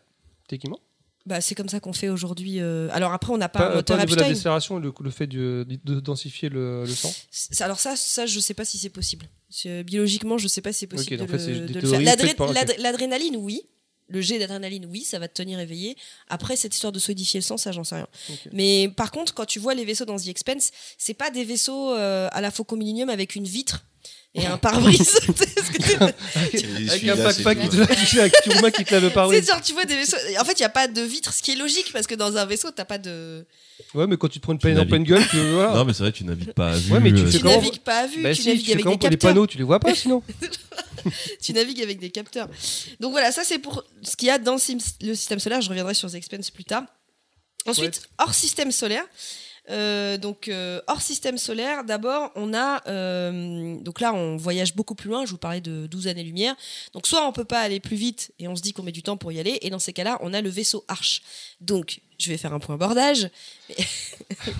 techniquement? 0.47 0.79
Bah, 1.25 1.39
c'est 1.39 1.55
comme 1.55 1.69
ça 1.69 1.79
qu'on 1.79 1.93
fait 1.93 2.09
aujourd'hui. 2.09 2.59
euh. 2.59 2.89
Alors 2.91 3.13
après, 3.13 3.31
on 3.31 3.37
n'a 3.37 3.47
pas, 3.47 3.59
Pas, 3.59 3.65
un 3.65 3.69
pas 3.69 3.75
moteur 3.75 3.97
au 3.97 3.99
niveau 4.01 4.15
de 4.15 4.19
la 4.21 4.27
décélération, 4.27 4.77
le, 4.77 4.93
le 4.99 5.09
fait 5.09 5.25
de, 5.27 5.65
de 5.85 5.99
densifier 6.01 6.49
le, 6.49 6.81
le 6.83 6.93
sang. 6.93 7.13
Alors 7.61 7.79
ça, 7.79 7.95
ça, 7.95 8.25
je 8.25 8.39
sais 8.41 8.53
pas 8.53 8.65
si 8.65 8.77
c'est 8.77 8.89
possible. 8.89 9.27
C'est- 9.49 9.83
Biologiquement, 9.85 10.37
je 10.37 10.47
sais 10.49 10.61
pas 10.61 10.73
si 10.73 10.79
c'est 10.79 10.87
possible 10.87 11.13
Ok, 11.13 11.19
de, 11.19 11.23
en 11.23 11.27
fait, 11.27 11.39
c'est 11.39 11.53
le, 11.53 11.67
de 11.67 11.79
faire. 11.79 12.51
L'adrénaline, 12.79 13.37
oui. 13.37 13.61
Le 14.09 14.19
jet 14.19 14.37
d'adrénaline, 14.37 14.85
oui, 14.85 15.03
ça 15.05 15.17
va 15.17 15.29
te 15.29 15.33
tenir 15.33 15.59
éveillé. 15.61 15.95
Après, 16.27 16.57
cette 16.57 16.75
histoire 16.75 16.91
de 16.91 16.99
solidifier 16.99 17.39
le 17.39 17.43
sang, 17.43 17.55
ça, 17.57 17.71
j'en 17.71 17.85
sais 17.85 17.95
rien. 17.95 18.07
Mais 18.51 18.89
par 18.89 19.11
contre, 19.11 19.33
quand 19.33 19.45
tu 19.45 19.59
vois 19.59 19.73
les 19.75 19.85
vaisseaux 19.85 20.03
dans 20.05 20.17
The 20.17 20.27
Expense, 20.27 20.71
c'est 20.97 21.13
pas 21.13 21.31
des 21.31 21.45
vaisseaux 21.45 21.93
euh, 21.93 22.27
à 22.33 22.41
la 22.41 22.51
Faucon 22.51 22.75
Millennium 22.75 23.09
avec 23.09 23.33
une 23.35 23.45
vitre 23.45 23.85
et 24.35 24.45
un 24.47 24.57
pare-brise. 24.57 25.19
Avec 26.89 27.07
un 27.07 27.15
backpack 27.15 27.59
qui 27.61 27.69
te 27.69 28.05
qui- 28.05 28.19
avec 28.19 28.33
tout 28.43 28.49
le 28.51 28.61
mec 28.61 28.73
qui 28.75 28.83
te 28.83 28.91
lave 28.93 29.03
le 29.03 29.09
c'est 29.09 29.13
pare-brise. 29.13 29.47
genre, 29.47 29.61
tu 29.61 29.73
vois 29.73 29.85
des 29.85 29.95
vaisseaux. 29.95 30.17
En 30.39 30.45
fait, 30.45 30.53
il 30.53 30.61
y 30.61 30.65
a 30.65 30.69
pas 30.69 30.87
de 30.87 31.01
vitre, 31.01 31.33
ce 31.33 31.41
qui 31.43 31.51
est 31.51 31.55
logique 31.55 31.91
parce 31.93 32.07
que 32.07 32.15
dans 32.15 32.35
un 32.37 32.45
vaisseau, 32.45 32.71
t'as 32.71 32.85
pas 32.85 32.97
de. 32.97 33.45
Ouais, 33.93 34.07
mais 34.07 34.17
quand 34.17 34.27
tu 34.27 34.39
te 34.39 34.43
prends 34.43 34.53
une 34.53 34.59
peine 34.59 34.79
en 34.79 34.85
pleine 34.85 35.03
gueule, 35.03 35.23
tu 35.29 35.37
voilà. 35.51 35.73
Non, 35.73 35.85
mais 35.85 35.93
c'est 35.93 36.03
vrai, 36.03 36.11
tu 36.11 36.23
navigues 36.23 36.53
pas 36.53 36.71
à 36.71 36.75
vue. 36.77 36.91
Ouais, 36.93 36.99
mais 36.99 37.11
tu 37.11 37.19
euh, 37.21 37.25
fais 37.25 37.31
Tu 37.37 37.39
comment 37.43 37.55
navigues 37.55 37.79
pas 37.79 37.99
à 37.99 38.07
vue, 38.07 38.23
Bah 38.23 38.33
tu 38.33 38.41
si, 38.41 38.47
navigues 38.47 38.65
tu 38.65 38.71
avec 38.71 38.77
des 38.77 38.83
pour 38.83 38.91
les 38.93 38.97
capteurs. 39.09 39.29
panneaux, 39.29 39.47
tu 39.47 39.57
les 39.57 39.63
vois 39.63 39.79
pas 39.79 39.93
sinon. 39.95 40.23
tu 41.41 41.53
navigues 41.53 41.81
avec 41.81 41.99
des 41.99 42.09
capteurs. 42.09 42.49
Donc 42.99 43.11
voilà, 43.11 43.31
ça 43.31 43.43
c'est 43.43 43.59
pour 43.59 43.83
ce 44.01 44.15
qu'il 44.15 44.27
y 44.27 44.31
a 44.31 44.37
dans 44.39 44.53
le 44.55 44.59
système 45.15 45.39
solaire. 45.39 45.61
Je 45.61 45.69
reviendrai 45.69 45.93
sur 45.93 46.09
The 46.11 46.15
Expense 46.15 46.49
plus 46.49 46.65
tard. 46.65 46.83
Ensuite, 47.67 48.09
hors 48.17 48.33
système 48.33 48.71
solaire. 48.71 49.03
Euh, 49.69 50.17
donc 50.17 50.49
euh, 50.49 50.81
hors 50.87 51.01
système 51.01 51.37
solaire, 51.37 51.85
d'abord 51.85 52.31
on 52.35 52.53
a 52.53 52.81
euh, 52.89 53.77
donc 53.79 54.01
là 54.01 54.13
on 54.13 54.35
voyage 54.35 54.75
beaucoup 54.75 54.95
plus 54.95 55.09
loin. 55.09 55.25
Je 55.25 55.31
vous 55.31 55.37
parlais 55.37 55.61
de 55.61 55.87
12 55.87 56.07
années-lumière. 56.07 56.55
Donc 56.93 57.07
soit 57.07 57.25
on 57.27 57.31
peut 57.31 57.45
pas 57.45 57.61
aller 57.61 57.79
plus 57.79 57.95
vite 57.95 58.33
et 58.39 58.47
on 58.47 58.55
se 58.55 58.61
dit 58.61 58.73
qu'on 58.73 58.83
met 58.83 58.91
du 58.91 59.03
temps 59.03 59.17
pour 59.17 59.31
y 59.31 59.39
aller, 59.39 59.59
et 59.61 59.69
dans 59.69 59.79
ces 59.79 59.93
cas-là 59.93 60.17
on 60.21 60.33
a 60.33 60.41
le 60.41 60.49
vaisseau 60.49 60.83
Arche. 60.87 61.21
Donc 61.61 62.01
je 62.17 62.29
vais 62.29 62.37
faire 62.37 62.53
un 62.53 62.59
point 62.59 62.77
bordage. 62.77 63.29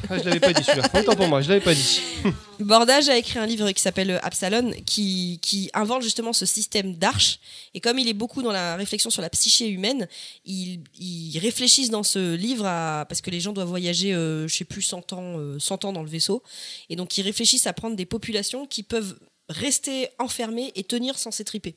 Ah, 0.09 0.17
je 0.17 0.23
l'avais 0.23 0.39
pas 0.39 0.53
dit 0.53 0.63
celui-là. 0.63 0.89
Autant 0.93 1.15
pour 1.15 1.27
moi, 1.27 1.41
je 1.41 1.49
l'avais 1.49 1.63
pas 1.63 1.73
dit. 1.73 2.01
Bordage 2.59 3.09
a 3.09 3.17
écrit 3.17 3.39
un 3.39 3.45
livre 3.45 3.71
qui 3.71 3.81
s'appelle 3.81 4.19
Absalon, 4.21 4.71
qui, 4.85 5.39
qui 5.41 5.69
invente 5.73 6.03
justement 6.03 6.31
ce 6.31 6.45
système 6.45 6.95
d'arche. 6.95 7.39
Et 7.73 7.79
comme 7.79 7.97
il 7.97 8.07
est 8.07 8.13
beaucoup 8.13 8.41
dans 8.41 8.51
la 8.51 8.75
réflexion 8.75 9.09
sur 9.09 9.21
la 9.21 9.29
psyché 9.29 9.67
humaine, 9.67 10.07
il, 10.45 10.81
il 10.99 11.37
réfléchissent 11.39 11.89
dans 11.89 12.03
ce 12.03 12.35
livre 12.35 12.65
à, 12.65 13.05
parce 13.07 13.21
que 13.21 13.29
les 13.29 13.39
gens 13.39 13.53
doivent 13.53 13.67
voyager, 13.67 14.13
euh, 14.13 14.47
je 14.47 14.55
sais 14.55 14.65
plus, 14.65 14.81
100 14.81 15.13
ans, 15.13 15.37
euh, 15.37 15.59
100 15.59 15.85
ans 15.85 15.93
dans 15.93 16.03
le 16.03 16.09
vaisseau. 16.09 16.43
Et 16.89 16.95
donc, 16.95 17.17
ils 17.17 17.23
réfléchissent 17.23 17.67
à 17.67 17.73
prendre 17.73 17.95
des 17.95 18.05
populations 18.05 18.65
qui 18.65 18.83
peuvent 18.83 19.17
rester 19.49 20.09
enfermées 20.19 20.71
et 20.75 20.83
tenir 20.83 21.17
sans 21.17 21.31
s'étriper. 21.31 21.75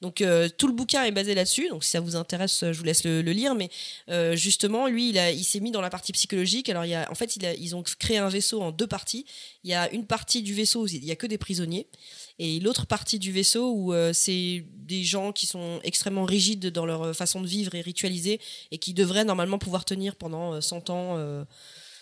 Donc 0.00 0.20
euh, 0.20 0.48
tout 0.48 0.68
le 0.68 0.72
bouquin 0.72 1.04
est 1.04 1.10
basé 1.10 1.34
là-dessus. 1.34 1.68
Donc 1.68 1.84
si 1.84 1.90
ça 1.90 2.00
vous 2.00 2.16
intéresse, 2.16 2.62
euh, 2.62 2.72
je 2.72 2.78
vous 2.78 2.84
laisse 2.84 3.04
le, 3.04 3.20
lire. 3.20 3.54
Mais 3.54 3.68
euh, 4.08 4.36
justement, 4.36 4.86
lui, 4.86 5.10
il, 5.10 5.44
s'est 5.44 5.60
mis 5.60 5.70
dans 5.70 5.80
la 5.80 5.90
partie 5.90 6.12
psychologique. 6.12 6.68
Alors 6.68 6.84
il 6.84 6.90
y 6.90 6.94
a, 6.94 7.10
en 7.10 7.14
fait, 7.14 7.36
ils 7.36 7.74
ont 7.74 7.82
créé 7.98 8.18
un 8.18 8.28
vaisseau 8.28 8.62
en 8.62 8.70
deux 8.70 8.86
parties. 8.86 9.26
Il 9.64 9.70
y 9.70 9.74
a 9.74 9.90
une 9.92 10.06
partie 10.06 10.42
du 10.42 10.54
vaisseau 10.54 10.84
où 10.84 10.86
il 10.86 11.04
y 11.04 11.10
a 11.10 11.16
que 11.16 11.26
des 11.26 11.38
prisonniers, 11.38 11.88
et 12.38 12.60
l'autre 12.60 12.86
partie 12.86 13.18
du 13.18 13.32
vaisseau 13.32 13.72
où 13.72 13.92
c'est 14.12 14.64
des 14.88 15.04
gens 15.04 15.32
qui 15.32 15.46
sont 15.46 15.80
extrêmement 15.82 16.24
rigides 16.24 16.68
dans 16.68 16.86
leur 16.86 17.14
façon 17.14 17.40
de 17.40 17.46
vivre 17.46 17.74
et 17.74 17.80
ritualisés, 17.80 18.40
et 18.70 18.78
qui 18.78 18.94
devraient 18.94 19.24
normalement 19.24 19.58
pouvoir 19.58 19.84
tenir 19.84 20.16
pendant 20.16 20.54
euh, 20.54 20.60
100 20.60 20.90
ans 20.90 21.18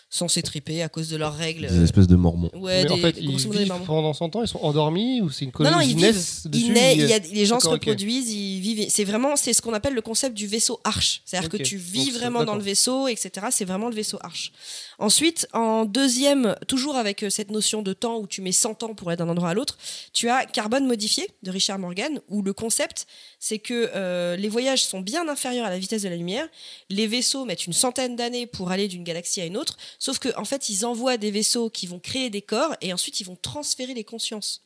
sans 0.09 0.27
s'étriper 0.29 0.81
à 0.81 0.87
cause 0.89 1.09
de 1.09 1.17
leurs 1.17 1.35
règles. 1.35 1.67
Des 1.67 1.83
espèces 1.83 2.07
de 2.07 2.15
mormons. 2.15 2.49
Ouais, 2.55 2.83
Mais 2.85 2.91
en 2.91 2.95
des- 2.95 3.01
fait, 3.01 3.11
des- 3.13 3.21
ils 3.21 3.49
des 3.49 3.57
vivent 3.59 3.73
pendant 3.85 4.13
100 4.13 4.33
ans, 4.37 4.41
ils 4.41 4.47
sont 4.47 4.59
endormis 4.59 5.19
ou 5.21 5.29
c'est 5.29 5.43
une 5.43 5.49
Non, 5.49 5.51
colonie 5.51 5.75
non, 5.75 5.81
ils 5.81 5.89
ils 5.91 5.95
vivent. 5.97 6.05
naissent 6.05 6.41
Ils 6.45 6.51
dessus, 6.51 6.69
naissent, 6.71 6.95
ils- 6.95 7.01
il 7.01 7.09
y 7.09 7.13
a, 7.13 7.19
les 7.19 7.45
gens 7.45 7.59
se 7.59 7.67
reproduisent, 7.67 8.29
ils 8.31 8.61
vivent. 8.61 8.85
C'est 8.89 9.03
vraiment, 9.03 9.35
c'est 9.35 9.51
ce 9.51 9.61
qu'on 9.61 9.73
appelle 9.73 9.93
le 9.93 10.01
concept 10.01 10.35
du 10.35 10.47
vaisseau 10.47 10.79
arche. 10.85 11.21
C'est-à-dire 11.25 11.49
que 11.49 11.57
tu 11.57 11.75
vis 11.77 12.11
vraiment 12.11 12.45
dans 12.45 12.55
le 12.55 12.61
vaisseau, 12.63 13.07
etc. 13.09 13.47
C'est 13.51 13.65
vraiment 13.65 13.89
le 13.89 13.95
vaisseau 13.95 14.17
arche. 14.21 14.51
Ensuite, 14.99 15.47
en 15.53 15.85
deuxième, 15.85 16.55
toujours 16.67 16.95
avec 16.95 17.21
euh, 17.23 17.29
cette 17.29 17.51
notion 17.51 17.83
de 17.83 17.93
temps 17.93 18.17
où 18.17 18.25
tu 18.25 18.41
mets 18.41 18.51
100 18.51 18.81
ans 18.81 18.95
pour 18.95 19.09
aller 19.09 19.17
d'un 19.17 19.29
endroit 19.29 19.49
à 19.49 19.53
l'autre, 19.53 19.77
tu 20.11 20.27
as 20.27 20.45
Carbone 20.45 20.87
modifié 20.87 21.27
de 21.43 21.51
Richard 21.51 21.77
Morgan, 21.77 22.19
où 22.29 22.41
le 22.41 22.51
concept, 22.51 23.05
c'est 23.39 23.59
que 23.59 23.91
euh, 23.93 24.35
les 24.37 24.49
voyages 24.49 24.83
sont 24.83 24.99
bien 25.01 25.27
inférieurs 25.29 25.67
à 25.67 25.69
la 25.69 25.77
vitesse 25.77 26.01
de 26.01 26.09
la 26.09 26.15
lumière. 26.15 26.47
Les 26.89 27.05
vaisseaux 27.05 27.45
mettent 27.45 27.67
une 27.67 27.73
centaine 27.73 28.15
d'années 28.15 28.47
pour 28.47 28.71
aller 28.71 28.87
d'une 28.87 29.03
galaxie 29.03 29.39
à 29.39 29.45
une 29.45 29.55
autre, 29.57 29.77
sauf 29.99 30.17
qu'en 30.17 30.41
en 30.41 30.45
fait, 30.45 30.67
ils 30.69 30.83
envoient 30.83 31.17
des 31.17 31.29
vaisseaux 31.29 31.69
qui 31.69 31.85
vont 31.85 31.99
créer 31.99 32.31
des 32.31 32.41
corps 32.41 32.73
et 32.81 32.91
ensuite 32.91 33.19
ils 33.19 33.25
vont 33.25 33.37
transférer 33.39 33.93
les 33.93 34.03
consciences. 34.03 34.63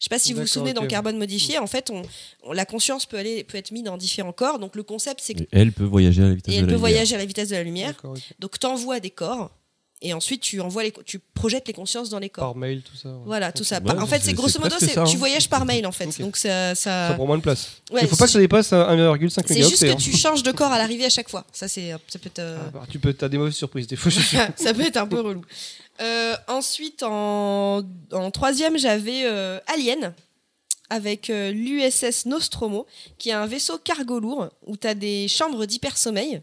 Je 0.00 0.04
sais 0.04 0.10
pas 0.10 0.18
si 0.20 0.32
vous 0.32 0.40
vous 0.42 0.46
souvenez 0.46 0.74
dans 0.74 0.82
Carbone 0.88 1.18
modifié, 1.18 1.58
en 1.58 1.66
fait, 1.66 1.90
on, 1.90 2.02
on- 2.44 2.52
la 2.52 2.64
conscience 2.64 3.04
peut 3.06 3.16
aller 3.16 3.42
peut 3.42 3.58
être 3.58 3.72
mise 3.72 3.82
dans 3.82 3.96
différents 3.96 4.32
corps. 4.32 4.58
Donc 4.60 4.76
le 4.76 4.84
concept, 4.84 5.20
c'est 5.22 5.34
que 5.34 5.42
Et 5.42 5.48
elle 5.52 5.72
peut 5.72 5.82
voyager 5.84 6.22
à 6.22 6.28
la 6.28 6.34
vitesse 6.34 6.54
et 6.54 6.56
de 6.56 6.60
elle 6.62 6.66
la 6.66 6.66
peut 6.66 6.72
lumière. 6.74 6.78
voyager 6.80 7.14
à 7.16 7.18
la 7.18 7.24
vitesse 7.24 7.48
de 7.48 7.54
la 7.56 7.62
lumière. 7.64 7.88
D'accord, 7.94 8.12
ok. 8.12 8.20
Donc 8.38 8.58
tu 8.60 8.66
envoies 8.66 9.00
des 9.00 9.10
corps 9.10 9.50
et 10.00 10.14
ensuite 10.14 10.40
tu 10.42 10.60
envoies 10.60 10.84
les, 10.84 10.92
tu 11.04 11.18
projettes 11.34 11.66
les 11.66 11.74
consciences 11.74 12.08
dans 12.10 12.18
les 12.20 12.28
corps. 12.30 12.44
Par 12.44 12.54
mail, 12.54 12.82
tout 12.82 12.96
ça. 12.96 13.08
ouais. 13.08 13.14
Voilà, 13.26 13.50
tout 13.52 13.64
ça. 13.64 13.80
Ouais, 13.80 13.92
en 13.98 14.06
fait, 14.06 14.22
c'est- 14.22 14.32
grosso 14.32 14.60
modo, 14.60 14.76
ça, 14.78 14.86
tu 14.86 14.98
hein. 14.98 15.04
voyages 15.16 15.48
par 15.48 15.64
mail 15.64 15.86
en 15.86 15.92
fait. 15.92 16.20
Donc 16.20 16.36
ça, 16.36 16.74
ça- 16.74 17.08
Ça 17.08 17.14
prend 17.14 17.26
moins 17.26 17.36
de 17.38 17.42
place. 17.42 17.70
Ouais, 17.90 18.00
Il 18.02 18.08
faut 18.08 18.16
pas 18.16 18.26
que 18.26 18.30
ça 18.30 18.38
dépasse 18.38 18.72
un 18.72 18.82
1,5 18.96 19.44
c'est 19.48 19.62
juste 19.62 19.82
que 19.84 19.90
hein. 19.90 19.96
tu 19.96 20.16
changes 20.16 20.42
de 20.42 20.52
corps 20.52 20.70
à 20.72 20.78
l'arrivée 20.78 21.04
à 21.06 21.10
chaque 21.10 21.28
fois. 21.28 21.44
Ça 21.52 21.66
c'est 21.68 21.90
ça 22.08 22.18
peut 22.18 22.26
être 22.28 22.38
euh, 22.38 22.58
Ah, 22.66 22.70
bah, 22.74 22.86
tu 22.90 22.98
peux, 22.98 23.14
as 23.20 23.28
des 23.28 23.38
mauvaises 23.38 23.54
surprises 23.54 23.86
des 23.88 23.96
fois. 23.96 24.10
Je 24.10 24.20
suis 24.20 24.36
sûr. 24.36 24.46
ça 24.56 24.72
peut 24.72 24.82
être 24.86 24.96
un 24.98 25.06
peu 25.06 25.20
relou. 25.20 25.44
Euh, 26.00 26.36
ensuite, 26.46 27.02
en, 27.02 27.82
en 28.12 28.30
troisième, 28.30 28.78
j'avais 28.78 29.22
euh, 29.24 29.58
Alien 29.66 30.14
avec 30.90 31.28
euh, 31.28 31.50
l'USS 31.50 32.24
Nostromo, 32.26 32.86
qui 33.18 33.30
est 33.30 33.32
un 33.32 33.46
vaisseau 33.46 33.78
cargo 33.78 34.20
lourd 34.20 34.48
où 34.66 34.76
tu 34.76 34.86
as 34.86 34.94
des 34.94 35.26
chambres 35.28 35.66
d'hypersommeil. 35.66 36.40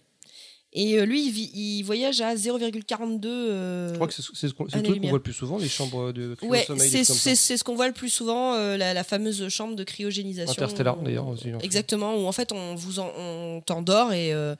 Et 0.78 1.00
euh, 1.00 1.06
lui, 1.06 1.26
il, 1.28 1.32
vit- 1.32 1.52
il 1.54 1.84
voyage 1.84 2.20
à 2.20 2.36
0,42. 2.36 3.26
euh, 3.26 3.90
Je 3.92 3.96
crois 3.96 4.08
que 4.08 4.14
c'est 4.14 4.22
ce 4.22 4.54
qu'on- 4.54 4.66
voit 4.66 5.12
le 5.14 5.20
plus 5.20 5.32
souvent, 5.34 5.58
les 5.58 5.70
chambres 5.70 6.12
de 6.12 6.36
Ouais, 6.42 6.64
cryosommeil, 6.66 7.06
ça. 7.06 7.14
c'est- 7.36 7.58
ce 7.58 7.64
qu'on 7.64 7.76
voit 7.76 7.88
le 7.88 7.94
plus 7.94 8.10
souvent, 8.10 8.56
euh, 8.56 8.76
la, 8.76 8.94
la 8.94 9.04
fameuse 9.06 9.48
chambre 9.48 9.76
de 9.78 9.84
cryogénisation. 9.86 10.52
Interstellar, 10.52 10.98
d'ailleurs. 10.98 11.28
Exactement, 11.64 12.16
où 12.18 12.26
en 12.28 12.32
fait 12.34 12.52
on 12.52 12.76
vous 12.76 13.00
en- 13.00 13.10
on 13.18 13.62
t'endort 13.62 14.12
et, 14.12 14.34
euh, 14.34 14.54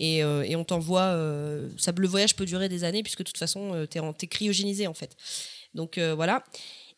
et, 0.00 0.18
et 0.18 0.56
on 0.56 0.64
t'envoie. 0.64 1.16
ça, 1.78 1.92
le 1.96 2.08
voyage 2.08 2.34
peut 2.34 2.46
durer 2.46 2.68
des 2.68 2.82
années 2.82 3.02
puisque 3.04 3.20
de 3.20 3.24
toute 3.24 3.38
façon 3.38 3.86
t'es 3.88 4.00
t'es 4.18 4.26
cryogénisé 4.26 4.88
en 4.88 4.94
fait. 4.94 5.16
Donc 5.74 5.98
voilà. 6.16 6.42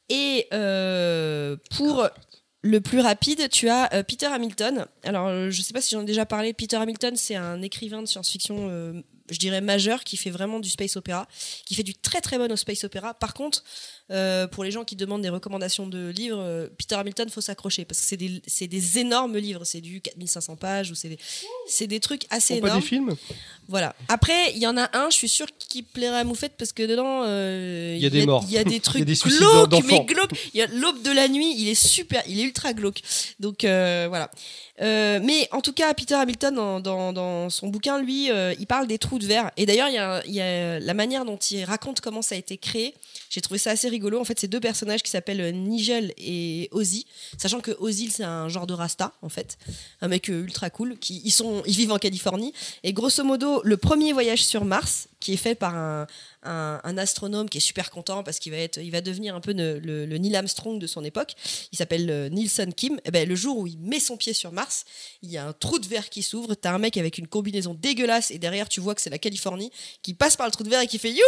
Et 0.08 0.46
pour 1.76 2.08
le 2.62 2.80
plus 2.80 3.00
rapide, 3.00 3.48
tu 3.50 3.68
as 3.68 3.92
euh, 3.92 4.02
Peter 4.04 4.26
Hamilton. 4.26 4.86
Alors, 5.02 5.26
euh, 5.26 5.50
je 5.50 5.62
sais 5.62 5.74
pas 5.74 5.80
si 5.80 5.90
j'en 5.90 6.02
ai 6.02 6.04
déjà 6.04 6.24
parlé. 6.24 6.52
Peter 6.52 6.76
Hamilton, 6.76 7.16
c'est 7.16 7.34
un 7.34 7.60
écrivain 7.60 8.02
de 8.02 8.06
science-fiction, 8.06 8.68
euh, 8.70 9.02
je 9.30 9.38
dirais 9.38 9.60
majeur, 9.60 10.04
qui 10.04 10.16
fait 10.16 10.30
vraiment 10.30 10.60
du 10.60 10.70
space 10.70 10.96
opéra, 10.96 11.26
qui 11.66 11.74
fait 11.74 11.82
du 11.82 11.94
très 11.94 12.20
très 12.20 12.38
bon 12.38 12.50
au 12.50 12.56
space 12.56 12.84
opéra. 12.84 13.14
Par 13.14 13.34
contre, 13.34 13.64
euh, 14.12 14.46
pour 14.46 14.62
les 14.64 14.70
gens 14.70 14.84
qui 14.84 14.94
demandent 14.94 15.22
des 15.22 15.28
recommandations 15.28 15.86
de 15.86 16.08
livres, 16.08 16.38
euh, 16.38 16.68
Peter 16.78 16.96
Hamilton, 16.96 17.28
faut 17.28 17.40
s'accrocher 17.40 17.84
parce 17.84 18.00
que 18.00 18.06
c'est 18.06 18.16
des, 18.16 18.42
c'est 18.46 18.66
des 18.66 18.98
énormes 18.98 19.36
livres. 19.38 19.64
C'est 19.64 19.80
du 19.80 20.00
4500 20.00 20.56
pages 20.56 20.90
ou 20.90 20.94
c'est 20.94 21.08
des, 21.08 21.18
c'est 21.66 21.86
des 21.86 22.00
trucs 22.00 22.26
assez 22.30 22.54
font 22.54 22.60
pas 22.60 22.66
énormes. 22.68 22.80
des 22.80 22.86
films 22.86 23.16
Voilà. 23.68 23.94
Après, 24.08 24.52
il 24.52 24.58
y 24.58 24.66
en 24.66 24.76
a 24.76 24.90
un, 24.96 25.08
je 25.10 25.16
suis 25.16 25.28
sûre 25.28 25.46
qui 25.58 25.82
plairait 25.82 26.20
à 26.20 26.24
Moufette 26.24 26.54
parce 26.58 26.72
que 26.72 26.82
dedans, 26.82 27.22
euh, 27.24 27.94
Il 27.96 28.02
y 28.02 28.06
a 28.06 28.10
des 28.10 28.26
morts. 28.26 28.44
Il 28.46 28.52
y 28.52 28.58
a 28.58 28.64
des 28.64 28.80
trucs 28.80 29.04
des 29.04 29.14
glauques, 29.14 29.84
mais 29.84 30.04
glauques. 30.04 30.32
Il 30.54 30.58
y 30.58 30.62
a 30.62 30.66
l'aube 30.66 31.02
de 31.02 31.10
la 31.10 31.28
nuit, 31.28 31.54
il 31.56 31.68
est 31.68 31.74
super, 31.74 32.22
il 32.28 32.38
est 32.38 32.44
ultra 32.44 32.72
glauque. 32.74 33.00
Donc 33.40 33.62
voilà. 33.62 34.30
Euh, 34.80 35.20
mais 35.22 35.48
en 35.52 35.60
tout 35.60 35.72
cas, 35.72 35.92
Peter 35.94 36.14
Hamilton, 36.14 36.54
dans, 36.54 36.80
dans, 36.80 37.12
dans 37.12 37.50
son 37.50 37.68
bouquin, 37.68 38.00
lui, 38.00 38.30
euh, 38.30 38.54
il 38.58 38.66
parle 38.66 38.86
des 38.86 38.98
trous 38.98 39.18
de 39.18 39.26
verre. 39.26 39.50
Et 39.56 39.66
d'ailleurs, 39.66 39.88
il 40.24 40.32
y, 40.32 40.34
y 40.34 40.40
a 40.40 40.80
la 40.80 40.94
manière 40.94 41.24
dont 41.24 41.36
il 41.36 41.64
raconte 41.64 42.00
comment 42.00 42.22
ça 42.22 42.34
a 42.34 42.38
été 42.38 42.56
créé. 42.56 42.94
J'ai 43.32 43.40
trouvé 43.40 43.56
ça 43.56 43.70
assez 43.70 43.88
rigolo. 43.88 44.20
En 44.20 44.24
fait, 44.24 44.38
c'est 44.38 44.46
deux 44.46 44.60
personnages 44.60 45.02
qui 45.02 45.10
s'appellent 45.10 45.40
euh, 45.40 45.52
Nigel 45.52 46.12
et 46.18 46.68
Ozzy. 46.70 47.06
Sachant 47.38 47.60
que 47.60 47.70
Ozzy, 47.80 48.10
c'est 48.10 48.24
un 48.24 48.50
genre 48.50 48.66
de 48.66 48.74
rasta, 48.74 49.14
en 49.22 49.30
fait. 49.30 49.56
Un 50.02 50.08
mec 50.08 50.28
euh, 50.28 50.42
ultra 50.42 50.68
cool. 50.68 50.98
Qui, 50.98 51.22
ils, 51.24 51.30
sont, 51.30 51.62
ils 51.66 51.74
vivent 51.74 51.92
en 51.92 51.98
Californie. 51.98 52.52
Et 52.82 52.92
grosso 52.92 53.24
modo, 53.24 53.62
le 53.64 53.78
premier 53.78 54.12
voyage 54.12 54.44
sur 54.44 54.66
Mars, 54.66 55.08
qui 55.18 55.32
est 55.32 55.38
fait 55.38 55.54
par 55.54 55.74
un, 55.74 56.06
un, 56.44 56.80
un 56.84 56.98
astronome 56.98 57.48
qui 57.48 57.58
est 57.58 57.62
super 57.62 57.90
content 57.90 58.22
parce 58.22 58.38
qu'il 58.38 58.52
va, 58.52 58.58
être, 58.58 58.78
il 58.78 58.90
va 58.90 59.00
devenir 59.00 59.34
un 59.34 59.40
peu 59.40 59.52
le, 59.52 59.78
le- 59.78 60.06
le 60.06 60.18
Neil 60.18 60.34
Armstrong 60.36 60.78
de 60.78 60.86
son 60.86 61.04
époque. 61.04 61.32
Il 61.72 61.78
s'appelle 61.78 62.10
euh, 62.10 62.28
Nielsen 62.28 62.72
Kim. 62.74 63.00
Et 63.04 63.10
ben, 63.10 63.28
le 63.28 63.34
jour 63.34 63.58
où 63.58 63.66
il 63.66 63.78
met 63.78 64.00
son 64.00 64.16
pied 64.16 64.32
sur 64.32 64.52
Mars, 64.52 64.84
il 65.22 65.30
y 65.30 65.36
a 65.38 65.46
un 65.46 65.52
trou 65.52 65.78
de 65.78 65.86
verre 65.86 66.10
qui 66.10 66.22
s'ouvre. 66.22 66.54
T'as 66.54 66.72
un 66.72 66.78
mec 66.78 66.96
avec 66.96 67.18
une 67.18 67.26
combinaison 67.28 67.74
dégueulasse 67.74 68.30
et 68.30 68.38
derrière, 68.38 68.68
tu 68.68 68.80
vois 68.80 68.94
que 68.94 69.00
c'est 69.00 69.10
la 69.10 69.18
Californie 69.18 69.70
qui 70.02 70.14
passe 70.14 70.36
par 70.36 70.46
le 70.46 70.52
trou 70.52 70.64
de 70.64 70.68
verre 70.68 70.80
et 70.80 70.86
qui 70.86 70.98
fait 70.98 71.10
Youhou, 71.10 71.20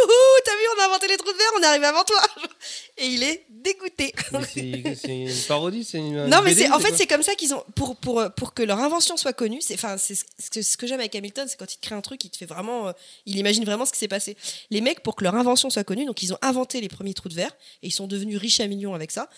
t'as 0.43 0.51
vu, 0.51 0.57
on 0.77 0.81
a 0.81 0.85
inventé 0.87 1.07
les 1.07 1.17
trous 1.17 1.31
de 1.31 1.37
verre, 1.37 1.51
on 1.57 1.61
est 1.63 1.65
arrivé 1.67 1.85
avant 1.85 2.03
toi. 2.03 2.21
Et 2.97 3.07
il 3.07 3.23
est 3.23 3.45
dégoûté. 3.49 4.13
C'est- 4.53 4.95
C'est 4.95 5.15
une 5.17 5.33
parodie, 5.47 5.83
c'est 5.83 5.97
une. 5.97 6.27
Non, 6.27 6.41
mais 6.43 6.51
BD, 6.53 6.61
c'est 6.63 6.71
en 6.71 6.79
c'est 6.79 6.87
fait 6.87 6.95
c'est 6.97 7.07
comme 7.07 7.23
ça 7.23 7.35
qu'ils 7.35 7.53
ont 7.53 7.63
pour 7.75 7.95
pour 7.97 8.23
pour 8.37 8.53
que 8.53 8.63
leur 8.63 8.79
invention 8.79 9.17
soit 9.17 9.33
connue. 9.33 9.61
C'est 9.61 9.77
ce 9.77 10.49
que 10.49 10.61
ce 10.61 10.77
que 10.77 10.87
j'aime 10.87 10.99
avec 10.99 11.13
Hamilton, 11.15 11.45
c'est 11.49 11.57
quand 11.57 11.71
il 11.71 11.77
te 11.77 11.81
crée 11.85 11.95
un 11.95 12.01
truc, 12.01 12.23
il 12.23 12.29
te 12.29 12.37
fait 12.37 12.45
vraiment, 12.45 12.87
euh, 12.87 12.91
il 13.25 13.37
imagine 13.37 13.65
vraiment 13.65 13.85
ce 13.85 13.91
qui 13.91 13.99
s'est 13.99 14.07
passé. 14.07 14.37
Les 14.71 14.81
mecs 14.81 15.01
pour 15.05 15.15
que 15.15 15.23
leur 15.23 15.35
invention 15.35 15.69
soit 15.69 15.83
connue, 15.85 16.05
donc 16.05 16.21
ils 16.23 16.33
ont 16.33 16.37
inventé 16.41 16.81
les 16.81 16.89
premiers 16.89 17.13
trous 17.13 17.29
de 17.29 17.35
verre 17.35 17.55
et 17.81 17.87
ils 17.87 17.91
sont 17.93 18.07
devenus 18.07 18.37
riches 18.37 18.59
à 18.59 18.67
millions 18.67 18.93
avec 18.93 19.11
ça. 19.11 19.29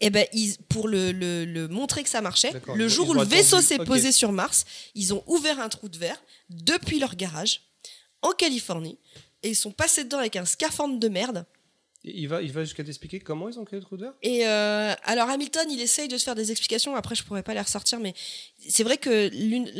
Et 0.00 0.10
ben 0.10 0.26
ils, 0.34 0.56
pour 0.68 0.88
le, 0.88 1.12
le- 1.12 1.46
le 1.46 1.68
montrer 1.68 2.02
que 2.02 2.10
ça 2.10 2.20
marchait, 2.20 2.52
le 2.76 2.88
jour 2.88 3.08
où 3.08 3.14
le 3.14 3.20
vaisseau 3.36 3.56
s'est 3.62 3.78
posé 3.86 4.12
sur 4.12 4.32
Mars, 4.32 4.64
ils 4.94 5.14
ont 5.14 5.22
ouvert 5.26 5.58
un 5.60 5.70
trou 5.70 5.88
de 5.88 5.96
verre 5.96 6.20
depuis 6.50 6.98
leur 6.98 7.14
garage 7.16 7.62
en 8.20 8.32
Californie 8.32 8.98
et 9.42 9.50
ils 9.50 9.56
sont 9.56 9.70
passés 9.72 10.04
dedans 10.04 10.18
avec 10.18 10.36
un 10.36 10.44
scaphandre 10.44 10.98
de 10.98 11.08
merde. 11.08 11.46
Il 12.08 12.28
va, 12.28 12.40
il 12.40 12.52
va 12.52 12.62
jusqu'à 12.62 12.84
t'expliquer 12.84 13.18
comment 13.18 13.48
ils 13.48 13.58
ont 13.58 13.64
créé 13.64 13.80
le 13.80 13.84
trou 13.84 13.96
de 13.96 14.02
verre 14.02 14.12
Et 14.22 14.46
euh, 14.46 14.92
alors 15.04 15.28
Hamilton, 15.28 15.66
il 15.70 15.80
essaye 15.80 16.06
de 16.06 16.16
se 16.16 16.22
faire 16.24 16.36
des 16.36 16.52
explications. 16.52 16.94
Après, 16.94 17.16
je 17.16 17.24
pourrais 17.24 17.42
pas 17.42 17.52
les 17.52 17.60
ressortir, 17.60 17.98
mais 17.98 18.14
c'est 18.68 18.84
vrai 18.84 18.96
que 18.96 19.28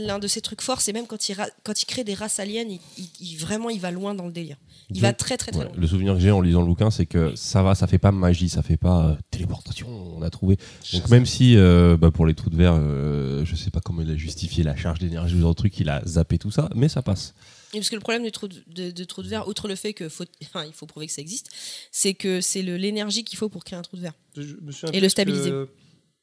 l'un 0.07 0.19
de 0.19 0.27
ses 0.27 0.41
trucs 0.41 0.61
forts, 0.61 0.81
c'est 0.81 0.93
même 0.93 1.07
quand 1.07 1.29
il, 1.29 1.35
ra- 1.35 1.47
quand 1.63 1.81
il 1.81 1.87
crée 1.87 2.03
des 2.03 2.15
races 2.15 2.41
aliens, 2.41 2.65
il, 2.69 2.81
il- 2.99 3.11
il- 3.21 3.37
vraiment, 3.37 3.71
il 3.71 3.81
va 3.81 3.93
loin 3.93 4.15
dans 4.15 4.27
le 4.27 4.33
délire. 4.33 4.57
Il 4.91 5.01
va 5.01 5.13
très 5.13 5.37
très 5.37 5.53
très 5.53 5.61
Ouais, 5.63 5.67
loin. 5.69 5.75
Le 5.77 5.87
souvenir 5.87 6.15
que 6.15 6.21
j'ai 6.21 6.31
en 6.33 6.41
lisant 6.41 6.61
le 6.63 6.67
bouquin, 6.67 6.91
c'est 6.91 7.07
que 7.07 7.35
ça 7.37 7.63
va, 7.63 7.75
ça 7.77 7.87
fait 7.87 7.99
pas 7.99 8.11
magie, 8.13 8.49
ça 8.49 8.63
fait 8.63 8.77
pas 8.77 9.07
euh, 9.07 9.15
téléportation, 9.31 9.89
on 9.89 10.23
a 10.23 10.31
trouvé. 10.31 10.57
Donc 10.93 11.09
même 11.11 11.27
si 11.27 11.57
euh, 11.57 11.97
bah, 11.97 12.11
pour 12.11 12.27
les 12.27 12.35
trous 12.35 12.51
de 12.51 12.57
verre, 12.57 12.75
euh, 12.77 13.45
je 13.45 13.55
sais 13.57 13.71
pas 13.71 13.81
comment 13.81 14.03
il 14.03 14.11
a 14.11 14.17
justifié 14.17 14.65
la 14.65 14.75
charge 14.77 14.99
d'énergie 14.99 15.37
ou 15.37 15.47
de 15.49 15.53
truc, 15.55 15.79
il 15.79 15.89
a 15.89 16.03
zappé 16.07 16.39
tout 16.39 16.51
ça, 16.51 16.69
mais 16.75 16.89
ça 16.89 17.03
passe. 17.03 17.35
Et 17.75 17.79
parce 17.79 17.91
que 17.91 17.95
le 17.97 18.01
problème 18.01 18.23
du 18.23 18.31
trou 18.33 18.49
de, 18.49 18.63
de- 18.69 18.91
de 18.91 19.05
trou 19.05 19.23
de 19.23 19.29
verre, 19.29 19.49
outre 19.49 19.67
le 19.69 19.75
fait 19.75 19.93
qu'il 19.93 20.09
faut, 20.09 20.25
enfin, 20.45 20.65
il 20.65 20.73
faut 20.73 20.87
prouver 20.87 21.07
que 21.07 21.13
ça 21.13 21.21
existe, 21.21 21.49
c'est 21.91 22.15
que 22.15 22.41
c'est 22.41 22.63
l'énergie 22.63 23.25
qu'il 23.25 23.39
faut 23.39 23.49
pour 23.49 23.65
créer 23.65 23.79
un 23.79 23.83
trou 23.83 23.97
de 23.97 24.03
verre. 24.03 24.15
Et 24.93 25.01
le 25.01 25.09
stabiliser. 25.09 25.51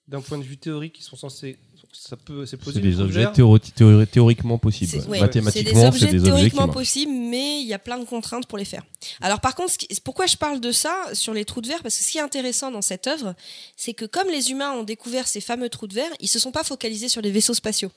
D'un 0.07 0.19
point 0.21 0.37
de 0.37 0.43
vue 0.43 0.57
théorique, 0.57 0.99
ils 0.99 1.03
sont 1.03 1.15
censés. 1.15 1.57
Ça 1.93 2.17
peut, 2.17 2.45
c'est 2.45 2.51
C'est 2.51 2.57
possible. 2.57 2.81
des 2.81 2.99
objets 2.99 3.31
théori- 3.31 3.59
théori- 3.73 4.07
théoriquement 4.07 4.57
possibles. 4.57 4.97
Ouais, 5.07 5.19
Mathématiquement, 5.21 5.91
c'est 5.91 5.99
c'est 5.99 6.05
des 6.07 6.17
objets 6.17 6.17
des 6.19 6.23
théoriquement 6.25 6.67
possibles, 6.73 7.11
mais 7.13 7.61
il 7.61 7.67
y 7.67 7.73
a 7.73 7.79
plein 7.79 7.99
de 7.99 8.03
contraintes 8.03 8.47
pour 8.47 8.57
les 8.57 8.65
faire. 8.65 8.83
Alors 9.21 9.39
par 9.39 9.53
contre, 9.55 9.73
pourquoi 10.03 10.25
je 10.25 10.35
parle 10.35 10.59
de 10.59 10.71
ça 10.71 10.93
sur 11.13 11.33
les 11.33 11.45
trous 11.45 11.61
de 11.61 11.67
verre? 11.67 11.81
Parce 11.83 11.95
que 11.97 12.03
ce 12.03 12.11
qui 12.11 12.17
est 12.17 12.21
intéressant 12.21 12.71
dans 12.71 12.81
cette 12.81 13.05
œuvre, 13.07 13.35
c'est 13.77 13.93
que 13.93 14.05
comme 14.05 14.27
les 14.29 14.49
humains 14.51 14.71
ont 14.73 14.83
découvert 14.83 15.27
ces 15.27 15.39
fameux 15.39 15.69
trous 15.69 15.87
de 15.87 15.93
verre, 15.93 16.11
ils 16.19 16.27
se 16.27 16.39
sont 16.39 16.51
pas 16.51 16.63
focalisés 16.63 17.07
sur 17.09 17.21
les 17.21 17.31
vaisseaux 17.31 17.53
spatiaux. 17.53 17.91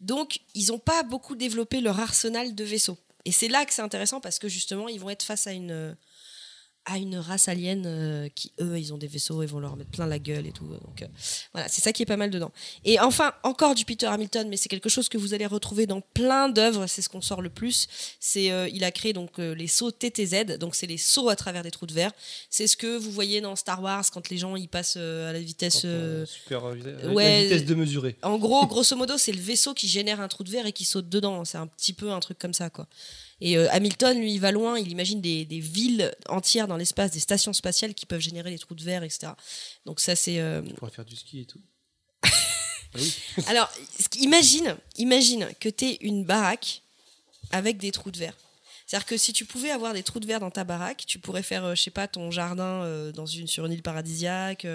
Donc, 0.00 0.40
ils 0.54 0.68
n'ont 0.68 0.78
pas 0.78 1.02
beaucoup 1.02 1.36
développé 1.36 1.80
leur 1.80 2.00
arsenal 2.00 2.54
de 2.54 2.64
vaisseaux. 2.64 2.98
Et 3.24 3.32
c'est 3.32 3.48
là 3.48 3.64
que 3.64 3.74
c'est 3.74 3.82
intéressant 3.82 4.20
parce 4.20 4.38
que 4.38 4.48
justement, 4.48 4.88
ils 4.88 5.00
vont 5.00 5.10
être 5.10 5.22
face 5.22 5.46
à 5.46 5.52
une 5.52 5.96
à 6.88 6.98
une 6.98 7.16
race 7.16 7.48
alien 7.48 7.84
euh, 7.86 8.28
qui 8.34 8.52
eux 8.60 8.78
ils 8.78 8.92
ont 8.92 8.98
des 8.98 9.06
vaisseaux 9.06 9.42
ils 9.42 9.48
vont 9.48 9.60
leur 9.60 9.76
mettre 9.76 9.90
plein 9.90 10.06
la 10.06 10.18
gueule 10.18 10.46
et 10.46 10.52
tout 10.52 10.66
donc 10.66 11.02
euh, 11.02 11.06
voilà 11.52 11.68
c'est 11.68 11.82
ça 11.82 11.92
qui 11.92 12.02
est 12.02 12.06
pas 12.06 12.16
mal 12.16 12.30
dedans 12.30 12.50
et 12.84 12.98
enfin 12.98 13.32
encore 13.42 13.74
du 13.74 13.84
Peter 13.84 14.06
Hamilton 14.06 14.48
mais 14.48 14.56
c'est 14.56 14.68
quelque 14.68 14.88
chose 14.88 15.08
que 15.08 15.18
vous 15.18 15.34
allez 15.34 15.46
retrouver 15.46 15.86
dans 15.86 16.00
plein 16.00 16.48
d'œuvres 16.48 16.86
c'est 16.86 17.02
ce 17.02 17.08
qu'on 17.08 17.20
sort 17.20 17.42
le 17.42 17.50
plus 17.50 17.86
c'est 18.20 18.50
euh, 18.50 18.68
il 18.72 18.84
a 18.84 18.90
créé 18.90 19.12
donc 19.12 19.38
euh, 19.38 19.54
les 19.54 19.68
sauts 19.68 19.90
TTZ 19.90 20.58
donc 20.58 20.74
c'est 20.74 20.86
les 20.86 20.98
sauts 20.98 21.28
à 21.28 21.36
travers 21.36 21.62
des 21.62 21.70
trous 21.70 21.86
de 21.86 21.94
verre 21.94 22.12
c'est 22.50 22.66
ce 22.66 22.76
que 22.76 22.96
vous 22.96 23.12
voyez 23.12 23.40
dans 23.40 23.54
Star 23.54 23.82
Wars 23.82 24.04
quand 24.10 24.30
les 24.30 24.38
gens 24.38 24.56
ils 24.56 24.68
passent 24.68 24.96
euh, 24.96 25.28
à 25.28 25.32
la 25.32 25.40
vitesse 25.40 25.82
euh, 25.84 26.24
Super, 26.26 26.64
euh, 26.64 27.12
ouais, 27.12 27.24
la 27.24 27.42
vitesse 27.42 27.64
de 27.64 27.74
mesurer. 27.74 28.16
en 28.22 28.38
gros, 28.38 28.66
grosso 28.66 28.96
modo, 28.96 29.18
c'est 29.18 29.32
le 29.32 29.40
vaisseau 29.40 29.74
qui 29.74 29.88
génère 29.88 30.20
un 30.20 30.28
trou 30.28 30.44
de 30.44 30.50
verre 30.50 30.66
et 30.66 30.72
qui 30.72 30.84
saute 30.84 31.08
dedans. 31.08 31.44
C'est 31.44 31.58
un 31.58 31.66
petit 31.66 31.92
peu 31.92 32.10
un 32.10 32.20
truc 32.20 32.38
comme 32.38 32.54
ça, 32.54 32.70
quoi. 32.70 32.86
Et 33.40 33.56
euh, 33.56 33.68
Hamilton, 33.70 34.18
lui, 34.18 34.32
il 34.34 34.40
va 34.40 34.50
loin. 34.50 34.78
Il 34.78 34.90
imagine 34.90 35.20
des, 35.20 35.44
des 35.44 35.60
villes 35.60 36.12
entières 36.28 36.66
dans 36.68 36.76
l'espace, 36.76 37.12
des 37.12 37.20
stations 37.20 37.52
spatiales 37.52 37.94
qui 37.94 38.04
peuvent 38.06 38.20
générer 38.20 38.50
des 38.50 38.58
trous 38.58 38.74
de 38.74 38.82
verre, 38.82 39.02
etc. 39.04 39.32
Donc 39.86 40.00
ça, 40.00 40.16
c'est. 40.16 40.40
euh, 40.40 40.62
On 40.64 40.74
pourrait 40.74 40.90
faire 40.90 41.04
du 41.04 41.14
ski 41.16 41.40
et 41.40 41.44
tout. 41.44 41.60
Alors, 43.46 43.70
ce 43.98 44.08
qui- 44.08 44.20
imagine, 44.24 44.76
imagine 44.96 45.48
que 45.60 45.68
tu 45.68 45.86
une 46.00 46.24
baraque 46.24 46.82
avec 47.52 47.78
des 47.78 47.92
trous 47.92 48.10
de 48.10 48.18
verre. 48.18 48.34
C'est-à-dire 48.86 49.06
que 49.06 49.16
si 49.18 49.32
tu 49.34 49.44
pouvais 49.44 49.70
avoir 49.70 49.92
des 49.92 50.02
trous 50.02 50.18
de 50.20 50.26
verre 50.26 50.40
dans 50.40 50.50
ta 50.50 50.64
baraque, 50.64 51.04
tu 51.06 51.18
pourrais 51.18 51.42
faire, 51.42 51.64
euh, 51.64 51.74
je 51.74 51.82
sais 51.82 51.90
pas, 51.90 52.08
ton 52.08 52.30
jardin 52.30 52.82
euh, 52.84 53.12
dans 53.12 53.26
une, 53.26 53.46
sur 53.46 53.66
une 53.66 53.72
île 53.72 53.82
paradisiaque. 53.82 54.66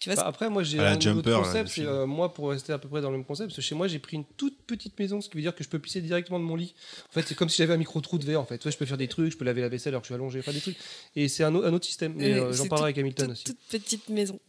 Tu 0.00 0.08
vois, 0.08 0.16
Bah, 0.16 0.26
après, 0.26 0.48
moi, 0.50 0.62
j'ai 0.64 0.78
un 0.80 0.92
autre 0.94 1.02
Jumper, 1.02 1.30
là, 1.30 1.38
concept. 1.38 1.78
euh, 1.78 2.06
moi, 2.06 2.32
pour 2.34 2.48
rester 2.50 2.72
à 2.72 2.78
peu 2.78 2.88
près 2.88 3.00
dans 3.02 3.10
le 3.10 3.18
même 3.18 3.24
concept, 3.26 3.50
parce 3.50 3.56
que 3.56 3.62
chez 3.62 3.74
moi, 3.74 3.86
j'ai 3.86 3.98
pris 4.00 4.16
une 4.16 4.24
toute 4.36 4.56
petite 4.66 4.98
maison, 4.98 5.20
ce 5.20 5.28
qui 5.28 5.36
veut 5.36 5.42
dire 5.42 5.54
que 5.54 5.62
je 5.62 5.68
peux 5.68 5.78
pisser 5.78 6.00
directement 6.00 6.38
de 6.40 6.44
mon 6.44 6.56
lit. 6.56 6.74
En 7.10 7.12
fait, 7.12 7.22
c'est 7.28 7.34
comme 7.36 7.48
si 7.50 7.58
j'avais 7.58 7.74
un 7.74 7.76
micro 7.76 8.00
trou 8.00 8.18
de 8.18 8.24
verre. 8.24 8.40
En 8.40 8.46
fait, 8.46 8.64
Ouais, 8.64 8.72
je 8.72 8.76
peux 8.78 8.86
faire 8.86 8.96
des 8.96 9.08
trucs, 9.08 9.30
je 9.32 9.36
peux 9.36 9.44
laver 9.44 9.60
la 9.60 9.68
vaisselle 9.68 9.92
alors 9.92 10.00
que 10.02 10.06
je 10.06 10.12
suis 10.12 10.14
allongé, 10.14 10.40
enfin 10.40 10.52
des 10.52 10.60
trucs. 10.60 10.76
Et 11.14 11.28
c'est 11.28 11.44
un, 11.44 11.54
au- 11.54 11.62
un 11.64 11.72
autre 11.72 11.86
système. 11.86 12.14
Mais 12.16 12.32
euh, 12.32 12.52
j'en 12.52 12.66
parlerai 12.66 12.88
avec 12.88 12.98
Hamilton 12.98 13.26
toute- 13.28 13.32
aussi. 13.34 13.44
toute 13.44 13.58
petite 13.68 14.08
maison. 14.08 14.40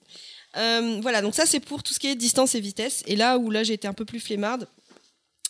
Euh, 0.57 0.99
voilà, 1.01 1.21
donc 1.21 1.33
ça 1.35 1.45
c'est 1.45 1.59
pour 1.61 1.81
tout 1.83 1.93
ce 1.93 1.99
qui 1.99 2.07
est 2.07 2.15
distance 2.15 2.55
et 2.55 2.59
vitesse. 2.59 3.03
Et 3.07 3.15
là 3.15 3.38
où 3.38 3.51
là 3.51 3.63
j'ai 3.63 3.73
été 3.73 3.88
un 3.88 3.93
peu 3.93 4.03
plus 4.05 4.19
flemmarde, 4.19 4.67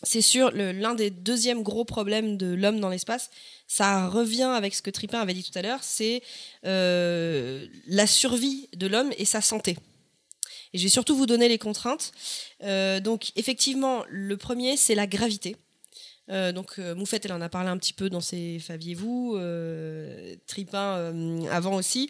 c'est 0.03 0.21
sur 0.21 0.49
l'un 0.51 0.95
des 0.95 1.09
deuxièmes 1.11 1.61
gros 1.63 1.85
problèmes 1.85 2.35
de 2.37 2.47
l'homme 2.53 2.79
dans 2.79 2.89
l'espace. 2.89 3.29
Ça 3.67 4.07
revient 4.07 4.43
avec 4.55 4.73
ce 4.75 4.81
que 4.81 4.89
Tripin 4.89 5.19
avait 5.19 5.33
dit 5.35 5.43
tout 5.43 5.57
à 5.57 5.61
l'heure, 5.61 5.79
c'est 5.83 6.21
euh, 6.65 7.65
la 7.87 8.07
survie 8.07 8.67
de 8.75 8.87
l'homme 8.87 9.11
et 9.17 9.25
sa 9.25 9.41
santé. 9.41 9.77
Et 10.73 10.77
je 10.77 10.83
vais 10.83 10.89
surtout 10.89 11.15
vous 11.15 11.25
donner 11.25 11.47
les 11.49 11.57
contraintes. 11.57 12.11
Euh, 12.63 12.99
donc 12.99 13.31
effectivement, 13.35 14.03
le 14.09 14.37
premier 14.37 14.77
c'est 14.77 14.95
la 14.95 15.07
gravité. 15.07 15.57
Euh, 16.29 16.51
donc 16.51 16.79
euh, 16.79 16.95
Moufette, 16.95 17.25
elle 17.25 17.33
en 17.33 17.41
a 17.41 17.49
parlé 17.49 17.69
un 17.69 17.77
petit 17.77 17.93
peu 17.93 18.09
dans 18.09 18.21
ses 18.21 18.59
Faviez-vous, 18.59 19.37
Tripin 20.47 21.13
avant 21.51 21.75
aussi. 21.75 22.09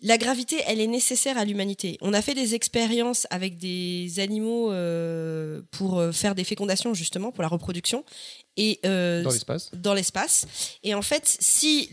La 0.00 0.16
gravité, 0.16 0.62
elle 0.66 0.80
est 0.80 0.86
nécessaire 0.86 1.38
à 1.38 1.44
l'humanité. 1.44 1.98
On 2.00 2.12
a 2.12 2.22
fait 2.22 2.34
des 2.34 2.54
expériences 2.54 3.26
avec 3.30 3.58
des 3.58 4.20
animaux 4.20 4.70
euh, 4.70 5.60
pour 5.72 5.98
euh, 5.98 6.12
faire 6.12 6.36
des 6.36 6.44
fécondations, 6.44 6.94
justement, 6.94 7.32
pour 7.32 7.42
la 7.42 7.48
reproduction. 7.48 8.04
Et, 8.56 8.78
euh, 8.86 9.24
Dans 9.24 9.30
l'espace. 9.30 9.70
Dans 9.74 9.94
l'espace. 9.94 10.46
Et 10.84 10.94
en 10.94 11.02
fait, 11.02 11.36
si, 11.40 11.88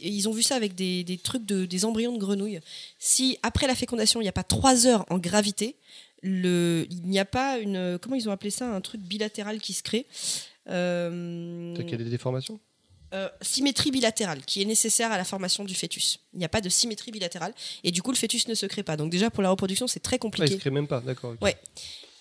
ils 0.00 0.28
ont 0.30 0.32
vu 0.32 0.42
ça 0.42 0.56
avec 0.56 0.74
des, 0.74 1.04
des 1.04 1.18
trucs 1.18 1.44
de, 1.44 1.66
des 1.66 1.84
embryons 1.84 2.12
de 2.12 2.18
grenouilles, 2.18 2.60
si 2.98 3.38
après 3.42 3.66
la 3.66 3.74
fécondation, 3.74 4.20
il 4.20 4.24
n'y 4.24 4.30
a 4.30 4.32
pas 4.32 4.44
trois 4.44 4.86
heures 4.86 5.04
en 5.10 5.18
gravité, 5.18 5.76
le, 6.22 6.86
il 6.90 7.02
n'y 7.02 7.18
a 7.18 7.24
pas 7.24 7.58
une. 7.58 7.98
Comment 8.00 8.16
ils 8.16 8.28
ont 8.28 8.32
appelé 8.32 8.50
ça 8.50 8.72
Un 8.72 8.80
truc 8.80 9.02
bilatéral 9.02 9.60
qui 9.60 9.72
se 9.72 9.82
crée. 9.82 10.06
Euh, 10.68 11.74
qu'il 11.74 11.90
y 11.90 11.94
a 11.94 11.98
des 11.98 12.04
déformations? 12.04 12.60
Euh, 13.12 13.28
symétrie 13.42 13.90
bilatérale 13.90 14.42
qui 14.44 14.62
est 14.62 14.64
nécessaire 14.64 15.12
à 15.12 15.16
la 15.18 15.24
formation 15.24 15.64
du 15.64 15.74
fœtus. 15.74 16.18
Il 16.32 16.38
n'y 16.38 16.44
a 16.44 16.48
pas 16.48 16.60
de 16.60 16.68
symétrie 16.68 17.10
bilatérale 17.10 17.52
et 17.84 17.90
du 17.90 18.00
coup 18.02 18.10
le 18.10 18.16
fœtus 18.16 18.48
ne 18.48 18.54
se 18.54 18.66
crée 18.66 18.82
pas. 18.82 18.96
Donc 18.96 19.10
déjà 19.10 19.30
pour 19.30 19.42
la 19.42 19.50
reproduction 19.50 19.86
c'est 19.86 20.00
très 20.00 20.14
Ah, 20.14 20.16
il 20.16 20.20
compliqué. 20.20 20.54
se 20.54 20.58
crée 20.60 20.70
même 20.70 20.86
pas, 20.88 21.00
d'accord. 21.00 21.32
ok. 21.32 21.42
Ouais. 21.42 21.56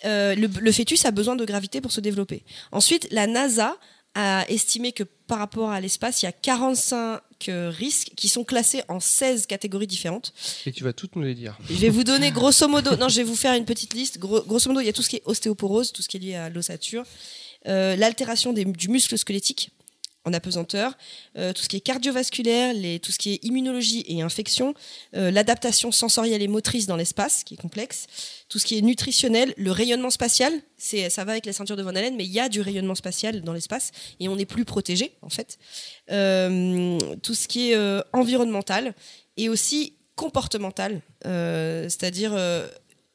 Euh, 0.06 0.34
le, 0.36 0.48
le 0.48 0.72
fœtus 0.72 1.06
a 1.06 1.12
besoin 1.12 1.36
de 1.36 1.46
gravité 1.46 1.80
pour 1.80 1.92
se 1.92 2.02
développer. 2.02 2.44
Ensuite, 2.72 3.08
la 3.12 3.28
NASA 3.28 3.78
a 4.16 4.46
estimé 4.50 4.92
que 4.92 5.04
par 5.04 5.38
rapport 5.40 5.70
à 5.70 5.80
l'espace, 5.80 6.22
il 6.22 6.26
y 6.26 6.28
a 6.28 6.32
45 6.34 7.22
risques 7.70 8.12
qui 8.18 8.28
sont 8.28 8.44
classés 8.44 8.82
en 8.90 9.00
16 9.00 9.46
catégories 9.46 9.88
différentes. 9.88 10.34
Et 10.66 10.72
tu 10.72 10.84
vas 10.84 10.92
toutes 10.94 11.16
nous 11.16 11.22
les 11.22 11.36
dire. 11.36 11.58
Je 11.70 11.76
vais 11.76 11.90
vous 11.90 12.04
donner 12.04 12.32
grosso 12.40 12.68
modo, 12.68 12.96
non, 12.98 13.10
je 13.10 13.18
vais 13.18 13.24
vous 13.24 13.36
faire 13.36 13.54
une 13.54 13.66
petite 13.66 13.94
liste. 13.94 14.18
Gros- 14.20 14.42
grosso 14.44 14.68
modo, 14.70 14.82
il 14.82 14.86
y 14.86 14.90
a 14.90 14.94
tout 14.94 15.02
ce 15.04 15.10
qui 15.10 15.18
est 15.18 15.22
ostéoporose, 15.26 15.92
tout 15.94 16.02
ce 16.02 16.10
qui 16.10 16.18
est 16.18 16.20
lié 16.20 16.36
à 16.36 16.50
l'ossature, 16.50 17.04
euh, 17.68 17.96
l'altération 17.96 18.54
des- 18.54 18.66
du 18.66 18.90
muscle 18.90 19.18
squelettique 19.18 19.70
en 20.26 20.34
apesanteur, 20.34 20.98
euh, 21.38 21.54
tout 21.54 21.64
ce 21.64 21.70
qui 21.70 21.78
est 21.78 21.82
cardiovasculaire, 21.82 22.74
tout 23.02 23.12
ce 23.12 23.18
qui 23.18 23.34
est 23.34 23.44
immunologie 23.44 24.04
et 24.08 24.22
infection, 24.22 24.74
euh, 25.16 25.32
l'adaptation 25.32 25.92
sensorielle 25.92 26.42
et 26.42 26.48
motrice 26.48 26.86
dans 26.86 26.96
l'espace, 26.96 27.44
qui 27.44 27.56
est 27.56 27.58
complexe, 27.58 28.08
tout 28.48 28.60
ce 28.60 28.66
qui 28.66 28.78
est 28.78 28.82
nutritionnel, 28.82 29.54
le 29.58 29.72
rayonnement 29.72 30.10
spatial, 30.10 30.54
ça 30.78 31.24
va 31.24 31.32
avec 31.32 31.46
la 31.46 31.54
ceinture 31.54 31.76
de 31.76 31.84
Van 31.84 31.96
Allen, 31.96 32.16
mais 32.16 32.26
il 32.26 32.32
y 32.32 32.40
a 32.40 32.50
du 32.50 32.62
rayonnement 32.62 32.96
spatial 32.96 33.42
dans 33.42 33.54
l'espace 33.54 33.92
et 34.20 34.28
on 34.28 34.38
est 34.38 34.46
plus 34.46 34.66
protégé 34.66 35.14
en 35.22 35.30
fait. 35.30 35.58
Euh, 36.12 37.00
tout 37.24 37.34
ce 37.34 37.48
qui 37.48 37.72
est 37.72 38.02
environnemental 38.14 38.94
et 39.38 39.50
aussi 39.50 39.96
comportemental, 40.16 41.02
c'est-à-dire 41.24 42.34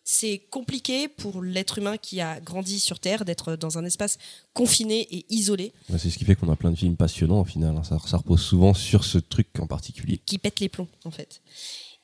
c'est 0.08 0.38
compliqué 0.50 1.08
pour 1.08 1.42
l'être 1.42 1.78
humain 1.78 1.96
qui 1.96 2.20
a 2.20 2.38
grandi 2.38 2.78
sur 2.78 3.00
Terre 3.00 3.24
d'être 3.24 3.56
dans 3.56 3.76
un 3.76 3.84
espace 3.84 4.18
confiné 4.54 5.00
et 5.10 5.26
isolé, 5.30 5.72
C'est 5.98 6.10
ce 6.10 6.16
qui 6.16 6.24
fait 6.24 6.36
qu'on 6.36 6.50
a 6.50 6.54
plein 6.54 6.70
de 6.70 6.76
films 6.76 6.96
passionnants 6.96 7.40
au 7.40 7.44
final. 7.44 7.76
hein. 7.76 7.82
Ça, 7.82 7.98
ça 8.06 8.18
repose 8.18 8.40
souvent 8.40 8.72
sur 8.72 9.04
ce 9.04 9.18
truc 9.18 9.48
en 9.58 9.66
particulier. 9.66 10.20
qui 10.24 10.38
pète 10.38 10.60
les 10.60 10.68
plombs 10.68 10.86
en 11.04 11.10
fait. 11.10 11.40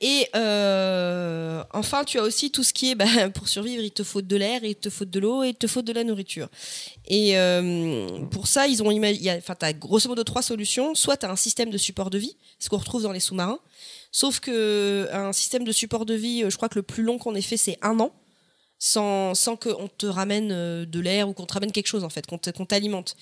Et 0.00 0.26
euh, 0.34 1.62
enfin, 1.72 2.02
tu 2.02 2.18
as 2.18 2.24
aussi 2.24 2.50
tout 2.50 2.64
ce 2.64 2.72
qui 2.72 2.90
est, 2.90 2.96
bah, 2.96 3.06
pour 3.34 3.46
survivre, 3.48 3.84
il 3.84 3.92
te 3.92 4.02
faut 4.02 4.20
de 4.20 4.34
l'air, 4.34 4.64
il 4.64 4.74
te 4.74 4.90
faut 4.90 5.04
de 5.04 5.20
l'eau 5.20 5.44
et 5.44 5.50
il 5.50 5.54
te 5.54 5.68
faut 5.68 5.82
de 5.82 5.92
la 5.92 6.02
nourriture. 6.02 6.48
Et 7.06 7.38
euh, 7.38 8.18
pour 8.32 8.48
ça, 8.48 8.66
ils 8.66 8.82
ont 8.82 8.90
imaginé, 8.90 9.30
enfin, 9.36 9.54
tu 9.54 9.64
as 9.64 9.72
grosso 9.72 10.08
modo 10.08 10.24
trois 10.24 10.42
solutions. 10.42 10.96
Soit 10.96 11.18
tu 11.18 11.26
as 11.26 11.30
un 11.30 11.36
système 11.36 11.70
de 11.70 11.78
support 11.78 12.10
de 12.10 12.18
vie, 12.18 12.36
ce 12.58 12.68
qu'on 12.68 12.78
retrouve 12.78 13.02
dans 13.04 13.12
les 13.12 13.20
sous-marins. 13.20 13.60
Sauf 14.12 14.40
que 14.40 15.08
un 15.12 15.32
système 15.32 15.64
de 15.64 15.72
support 15.72 16.04
de 16.06 16.14
vie, 16.14 16.44
euh, 16.44 16.50
je 16.50 16.56
crois 16.56 16.68
que 16.68 16.78
le 16.78 16.82
plus 16.82 17.02
long 17.02 17.18
qu'on 17.18 17.34
ait 17.34 17.40
fait, 17.42 17.56
c'est 17.56 17.78
un 17.82 17.98
an, 17.98 18.12
sans, 18.78 19.34
sans 19.34 19.56
qu'on 19.56 19.88
te 19.88 20.06
ramène 20.06 20.52
euh, 20.52 20.84
de 20.84 21.00
l'air 21.00 21.28
ou 21.28 21.32
qu'on 21.32 21.46
te 21.46 21.54
ramène 21.54 21.72
quelque 21.72 21.86
chose, 21.86 22.04
en 22.04 22.10
fait, 22.10 22.26
qu'on 22.26 22.38
te- 22.38 22.50
qu'on 22.50 22.66
t'alimente. 22.66 23.16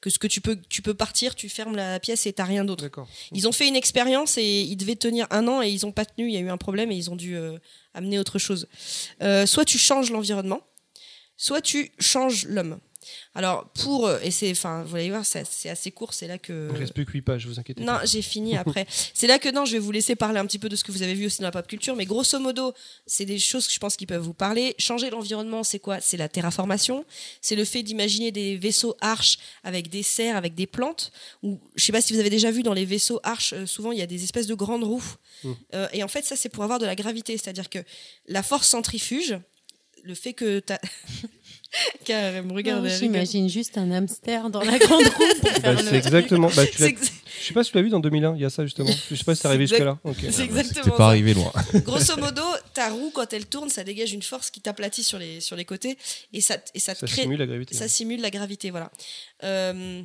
Que 0.00 0.10
ce 0.10 0.18
que 0.18 0.26
tu 0.26 0.40
peux, 0.42 0.56
tu 0.68 0.82
peux 0.82 0.92
partir, 0.94 1.34
tu 1.34 1.48
fermes 1.48 1.74
la 1.74 1.98
pièce 1.98 2.26
et 2.26 2.32
t'as 2.32 2.44
rien 2.44 2.64
d'autre. 2.64 2.84
Ils 3.32 3.48
ont 3.48 3.52
fait 3.52 3.66
une 3.66 3.74
expérience 3.76 4.36
et 4.38 4.60
ils 4.60 4.76
devaient 4.76 4.94
tenir 4.94 5.26
un 5.30 5.48
an 5.48 5.62
et 5.62 5.70
ils 5.70 5.84
ont 5.86 5.90
pas 5.90 6.04
tenu. 6.04 6.28
Il 6.28 6.34
y 6.34 6.36
a 6.36 6.40
eu 6.40 6.50
un 6.50 6.58
problème 6.58 6.92
et 6.92 6.96
ils 6.96 7.10
ont 7.10 7.16
dû 7.16 7.34
euh, 7.34 7.58
amener 7.94 8.18
autre 8.18 8.38
chose. 8.38 8.68
Euh, 9.22 9.46
soit 9.46 9.64
tu 9.64 9.78
changes 9.78 10.10
l'environnement, 10.10 10.60
soit 11.38 11.62
tu 11.62 11.92
changes 11.98 12.44
l'homme. 12.46 12.78
Alors 13.34 13.68
pour 13.70 14.06
euh, 14.06 14.18
et 14.22 14.30
c'est 14.30 14.50
enfin 14.50 14.84
vous 14.84 14.96
allez 14.96 15.10
voir 15.10 15.24
c'est 15.24 15.68
assez 15.68 15.90
court 15.90 16.14
c'est 16.14 16.26
là 16.26 16.38
que 16.38 16.68
Il 16.72 16.78
reste 16.78 16.94
plus 16.94 17.04
que 17.04 17.12
8 17.12 17.22
pages, 17.22 17.46
vous 17.46 17.58
inquiétez 17.58 17.76
non, 17.86 17.98
j'ai 18.04 18.22
fini 18.22 18.56
après. 18.56 18.86
C'est 18.88 19.26
là 19.26 19.38
que 19.38 19.48
non, 19.48 19.64
je 19.64 19.72
vais 19.72 19.78
vous 19.78 19.92
laisser 19.92 20.16
parler 20.16 20.38
un 20.38 20.46
petit 20.46 20.58
peu 20.58 20.68
de 20.68 20.76
ce 20.76 20.84
que 20.84 20.92
vous 20.92 21.02
avez 21.02 21.14
vu 21.14 21.26
aussi 21.26 21.38
dans 21.38 21.46
la 21.46 21.52
pop 21.52 21.66
culture, 21.66 21.96
mais 21.96 22.04
grosso 22.04 22.38
modo, 22.38 22.72
c'est 23.06 23.24
des 23.24 23.38
choses 23.38 23.66
que 23.66 23.72
je 23.72 23.78
pense 23.78 23.96
qui 23.96 24.06
peuvent 24.06 24.22
vous 24.22 24.34
parler. 24.34 24.74
Changer 24.78 25.10
l'environnement, 25.10 25.62
c'est 25.62 25.78
quoi? 25.78 26.00
C'est 26.00 26.16
la 26.16 26.28
terraformation. 26.28 27.04
C'est 27.40 27.56
le 27.56 27.64
fait 27.64 27.82
d'imaginer 27.82 28.32
des 28.32 28.56
vaisseaux 28.56 28.96
arches 29.00 29.38
avec 29.62 29.88
des 29.88 30.02
serres, 30.02 30.36
avec 30.36 30.54
des 30.54 30.66
plantes. 30.66 31.12
Ou 31.42 31.60
je 31.74 31.84
sais 31.84 31.92
pas 31.92 32.00
si 32.00 32.12
vous 32.12 32.20
avez 32.20 32.30
déjà 32.30 32.50
vu 32.50 32.62
dans 32.62 32.74
les 32.74 32.84
vaisseaux 32.84 33.20
arches, 33.22 33.52
euh, 33.52 33.66
souvent 33.66 33.92
il 33.92 33.98
y 33.98 34.02
a 34.02 34.06
des 34.06 34.24
espèces 34.24 34.46
de 34.46 34.54
grandes 34.54 34.84
roues. 34.84 35.14
Mm. 35.44 35.52
Euh, 35.74 35.88
et 35.92 36.02
en 36.02 36.08
fait, 36.08 36.24
ça 36.24 36.36
c'est 36.36 36.48
pour 36.48 36.64
avoir 36.64 36.78
de 36.78 36.86
la 36.86 36.96
gravité, 36.96 37.36
c'est-à-dire 37.38 37.70
que 37.70 37.78
la 38.26 38.42
force 38.42 38.68
centrifuge, 38.68 39.38
le 40.02 40.14
fait 40.14 40.34
que 40.34 40.62
t'as 41.76 42.04
Carrément, 42.04 42.54
regarde. 42.54 42.82
Non, 42.84 42.90
elle 42.90 42.98
J'imagine 42.98 43.48
juste 43.48 43.76
un 43.78 43.90
hamster 43.90 44.50
dans 44.50 44.62
la 44.62 44.78
grande 44.78 45.02
roue 45.04 45.10
pour 45.40 45.52
Bah, 45.52 45.60
faire 45.60 45.80
c'est 45.80 45.90
le- 45.90 45.96
exactement. 45.96 46.48
bah, 46.54 46.66
tu 46.66 46.80
l'as- 46.82 46.88
ex- 46.88 47.12
Je 47.40 47.46
sais 47.46 47.54
pas 47.54 47.64
si 47.64 47.70
tu 47.70 47.76
l'as 47.76 47.82
vu 47.82 47.90
dans 47.90 48.00
2001, 48.00 48.34
il 48.36 48.42
y 48.42 48.44
a 48.44 48.50
ça 48.50 48.64
justement. 48.64 48.90
Je 49.10 49.14
sais 49.14 49.24
pas 49.24 49.34
si 49.34 49.42
c'est 49.42 49.48
arrivé 49.48 49.64
exact- 49.64 49.76
jusque-là. 49.78 49.98
Ok. 50.04 50.16
C'est 50.30 50.42
exactement 50.44 50.84
T'es 50.84 50.90
pas 50.90 50.96
ça. 50.96 51.06
arrivé 51.08 51.34
loin. 51.34 51.52
Grosso 51.74 52.16
modo, 52.18 52.42
ta 52.74 52.88
roue, 52.90 53.10
quand 53.14 53.32
elle 53.32 53.46
tourne, 53.46 53.68
ça 53.68 53.84
dégage 53.84 54.12
une 54.12 54.22
force 54.22 54.50
qui 54.50 54.60
t'aplatit 54.60 55.04
sur 55.04 55.18
les, 55.18 55.40
sur 55.40 55.56
les 55.56 55.64
côtés 55.64 55.98
et 56.32 56.40
ça, 56.40 56.56
et 56.74 56.78
ça, 56.78 56.94
te 56.94 57.00
Ça 57.00 57.06
crée. 57.06 57.22
simule 57.22 57.38
la 57.38 57.46
gravité. 57.46 57.74
Ça 57.74 57.88
simule 57.88 58.20
la 58.20 58.30
gravité, 58.30 58.70
voilà. 58.70 58.90
Euh, 59.44 60.02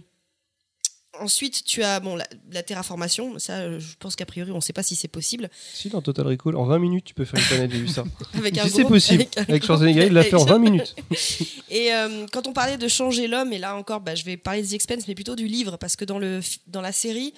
ensuite, 1.20 1.64
tu 1.64 1.84
as 1.84 2.00
bon, 2.00 2.16
la, 2.16 2.26
la 2.52 2.64
terraformation. 2.64 3.38
Ça, 3.40 3.60
euh, 3.60 3.80
je 3.80 3.96
pense 4.00 4.16
qu'a 4.16 4.26
priori, 4.26 4.52
on 4.52 4.56
ne 4.56 4.62
sait 4.62 4.74
pas 4.74 4.84
si 4.84 4.96
c'est 4.96 5.08
possible. 5.08 5.50
Si, 5.74 5.90
dans 5.90 6.02
Total 6.02 6.28
Recall, 6.28 6.56
en 6.56 6.66
20 6.66 6.80
minutes, 6.80 7.06
tu 7.06 7.14
peux 7.14 7.26
faire 7.26 7.40
une 7.40 7.46
planète, 7.46 7.72
j'ai 7.72 7.80
vu 7.80 7.88
ça. 7.88 8.04
Avec 8.34 8.58
si 8.60 8.70
c'est 8.70 8.86
possible. 8.86 9.26
avec 9.36 9.50
Avec, 9.50 9.64
Schwarzenegger, 9.64 10.08
il 10.08 10.14
l'a 10.14 10.24
fait 10.24 10.36
en 10.36 10.46
20 10.46 10.60
minutes. 10.60 10.96
Et 11.70 11.94
euh, 11.94 12.26
quand 12.32 12.48
on 12.48 12.54
parlait 12.54 12.78
de 12.78 12.88
changer 12.88 13.28
l'homme, 13.28 13.54
et 13.54 13.58
là 13.58 13.76
encore, 13.76 14.02
bah, 14.02 14.16
je 14.16 14.24
vais 14.24 14.38
parler 14.38 14.62
des 14.62 14.76
Expense, 14.76 15.08
mais 15.08 15.16
plutôt 15.16 15.36
du 15.36 15.48
livre, 15.48 15.78
parce 15.78 15.96
que 15.96 16.06
dans, 16.06 16.20
le, 16.20 16.40
dans 16.68 16.82
la 16.82 16.92
série, 16.92 17.34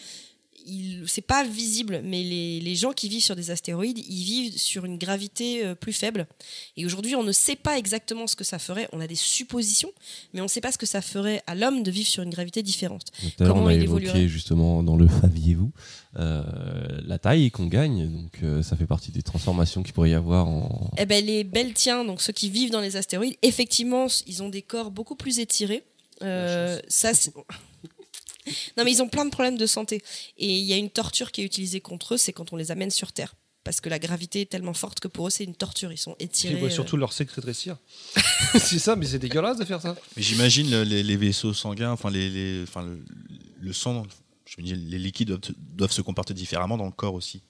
il- 0.65 1.03
c'est 1.07 1.21
pas 1.21 1.43
visible, 1.43 2.01
mais 2.03 2.23
les, 2.23 2.59
les 2.59 2.75
gens 2.75 2.91
qui 2.93 3.09
vivent 3.09 3.23
sur 3.23 3.35
des 3.35 3.51
astéroïdes, 3.51 3.97
ils 3.99 4.23
vivent 4.23 4.57
sur 4.57 4.85
une 4.85 4.97
gravité 4.97 5.65
euh, 5.65 5.75
plus 5.75 5.93
faible. 5.93 6.27
Et 6.77 6.85
aujourd'hui, 6.85 7.15
on 7.15 7.23
ne 7.23 7.31
sait 7.31 7.55
pas 7.55 7.77
exactement 7.77 8.27
ce 8.27 8.35
que 8.35 8.43
ça 8.43 8.59
ferait. 8.59 8.87
On 8.93 8.99
a 8.99 9.07
des 9.07 9.15
suppositions, 9.15 9.91
mais 10.33 10.41
on 10.41 10.45
ne 10.45 10.49
sait 10.49 10.61
pas 10.61 10.71
ce 10.71 10.77
que 10.77 10.85
ça 10.85 11.01
ferait 11.01 11.41
à 11.47 11.55
l'homme 11.55 11.83
de 11.83 11.91
vivre 11.91 12.07
sur 12.07 12.23
une 12.23 12.29
gravité 12.29 12.63
différente. 12.63 13.05
Tout 13.37 13.43
à 13.43 13.47
l'heure, 13.47 13.55
on 13.57 13.67
a 13.67 13.73
il 13.73 13.83
évoqué 13.83 14.05
évoluerait 14.05 14.27
justement 14.27 14.83
dans 14.83 14.95
le 14.95 15.07
Faviez-vous 15.07 15.71
euh, 16.17 16.43
la 17.05 17.17
taille 17.19 17.49
qu'on 17.51 17.65
gagne. 17.67 18.07
Donc, 18.11 18.31
euh, 18.43 18.61
ça 18.63 18.75
fait 18.75 18.85
partie 18.85 19.11
des 19.11 19.23
transformations 19.23 19.83
qu'il 19.83 19.93
pourrait 19.93 20.11
y 20.11 20.13
avoir 20.13 20.47
en. 20.47 20.91
Eh 20.97 21.05
ben, 21.05 21.23
les 21.25 21.43
Beltiens, 21.43 22.05
donc 22.05 22.21
ceux 22.21 22.33
qui 22.33 22.49
vivent 22.49 22.71
dans 22.71 22.81
les 22.81 22.95
astéroïdes, 22.95 23.35
effectivement, 23.41 24.07
ils 24.27 24.43
ont 24.43 24.49
des 24.49 24.61
corps 24.61 24.91
beaucoup 24.91 25.15
plus 25.15 25.39
étirés. 25.39 25.83
Euh, 26.21 26.79
ça, 26.87 27.13
c'est- 27.13 27.33
non, 28.77 28.83
mais 28.83 28.91
ils 28.91 29.01
ont 29.01 29.07
plein 29.09 29.25
de 29.25 29.29
problèmes 29.31 29.57
de 29.57 29.65
santé. 29.65 30.01
Et 30.37 30.47
il 30.57 30.65
y 30.65 30.73
a 30.73 30.77
une 30.77 30.89
torture 30.89 31.31
qui 31.31 31.41
est 31.41 31.45
utilisée 31.45 31.81
contre 31.81 32.15
eux, 32.15 32.17
c'est 32.17 32.33
quand 32.33 32.53
on 32.53 32.55
les 32.55 32.71
amène 32.71 32.91
sur 32.91 33.11
Terre. 33.11 33.35
Parce 33.63 33.79
que 33.79 33.87
la 33.87 33.97
gravité 33.97 34.41
est 34.41 34.49
tellement 34.51 34.73
forte 34.73 34.99
que 34.99 35.07
pour 35.07 35.27
eux, 35.27 35.29
c'est 35.29 35.45
une 35.45 35.55
torture. 35.55 35.93
Ils 35.93 35.97
sont 35.97 36.17
étirés. 36.19 36.55
Ils 36.55 36.59
voient 36.59 36.67
euh, 36.67 36.71
surtout 36.71 36.97
leur 36.97 37.13
sexe 37.13 37.33
rétrécir. 37.33 37.77
c'est 38.59 38.77
ça, 38.79 38.97
mais 38.97 39.05
c'est 39.05 39.19
dégueulasse 39.19 39.57
de 39.57 39.63
faire 39.63 39.81
ça. 39.81 39.95
Mais 40.17 40.21
j'imagine 40.23 40.69
le- 40.69 40.83
les, 40.83 41.01
les 41.01 41.15
vaisseaux 41.15 41.53
sanguins, 41.53 41.91
enfin, 41.91 42.09
les, 42.11 42.29
les- 42.29 42.63
enfin 42.63 42.83
le, 42.83 42.99
le 43.61 43.71
sang, 43.73 44.03
je 44.45 44.61
me 44.61 44.65
dis, 44.65 44.75
les 44.75 44.99
liquides 44.99 45.29
doivent, 45.29 45.55
doivent 45.57 45.91
se 45.93 46.01
comporter 46.01 46.33
différemment 46.33 46.75
dans 46.77 46.85
le 46.85 46.91
corps 46.91 47.13
aussi. 47.13 47.41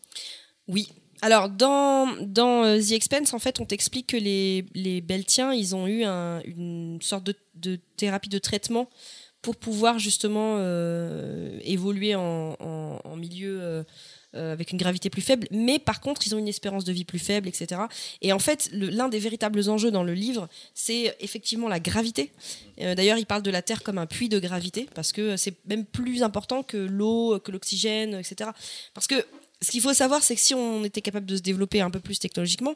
Oui. 0.68 0.88
Alors, 1.24 1.50
dans, 1.50 2.16
dans 2.22 2.64
euh, 2.64 2.80
The 2.80 2.92
Expense, 2.92 3.34
en 3.34 3.40
fait, 3.40 3.60
on 3.60 3.66
t'explique 3.66 4.08
que 4.08 4.18
les, 4.18 4.66
les 4.76 5.02
Beltiens, 5.02 5.52
ils 5.54 5.74
ont 5.74 5.88
eu 5.88 6.04
un- 6.04 6.42
une 6.44 7.00
sorte 7.02 7.24
de, 7.24 7.34
de 7.56 7.80
thérapie 7.98 8.30
de 8.30 8.38
traitement 8.38 8.88
pour 9.44 9.58
pouvoir 9.58 10.00
justement 10.00 10.56
euh, 10.58 11.60
évoluer 11.64 12.16
en, 12.16 12.56
milieu 13.18 13.60
euh, 13.62 13.84
euh, 14.36 14.54
avec 14.54 14.72
une 14.72 14.78
gravité 14.78 15.10
plus 15.10 15.22
faible. 15.22 15.48
Mais 15.52 15.80
par 15.80 16.00
contre, 16.00 16.26
ils 16.26 16.34
ont 16.34 16.38
une 16.40 16.48
espérance 16.48 16.86
de 16.86 16.94
vie 16.94 17.04
plus 17.04 17.20
faible, 17.20 17.50
etc. 17.50 17.82
Et 18.22 18.32
en 18.32 18.40
fait, 18.40 18.70
l'un 18.72 19.10
des 19.10 19.20
véritables 19.20 19.70
enjeux 19.70 19.92
dans 19.92 20.04
le 20.04 20.14
livre, 20.14 20.48
c'est 20.74 21.16
effectivement 21.20 21.68
la 21.68 21.82
gravité. 21.82 22.32
D'ailleurs, 22.78 23.18
il 23.18 23.26
parle 23.26 23.44
de 23.44 23.52
la 23.52 23.62
Terre 23.62 23.84
comme 23.84 23.98
un 23.98 24.08
puits 24.08 24.30
de 24.30 24.40
gravité, 24.40 24.88
parce 24.96 25.12
que 25.12 25.36
c'est 25.38 25.56
même 25.68 25.86
plus 25.86 26.24
important 26.24 26.64
que 26.64 26.78
l'eau, 26.78 27.38
que 27.40 27.52
l'oxygène, 27.52 28.16
etc. 28.16 28.50
Parce 28.94 29.08
que 29.08 29.26
ce 29.62 29.72
qu'il 29.72 29.82
faut 29.82 29.94
savoir, 29.94 30.24
c'est 30.24 30.36
que 30.36 30.42
si 30.42 30.56
on 30.56 30.84
était 30.86 31.02
capable 31.02 31.26
de 31.26 31.36
se 31.36 31.42
développer 31.42 31.82
un 31.82 31.92
peu 31.92 32.00
plus 32.00 32.18
technologiquement, 32.18 32.76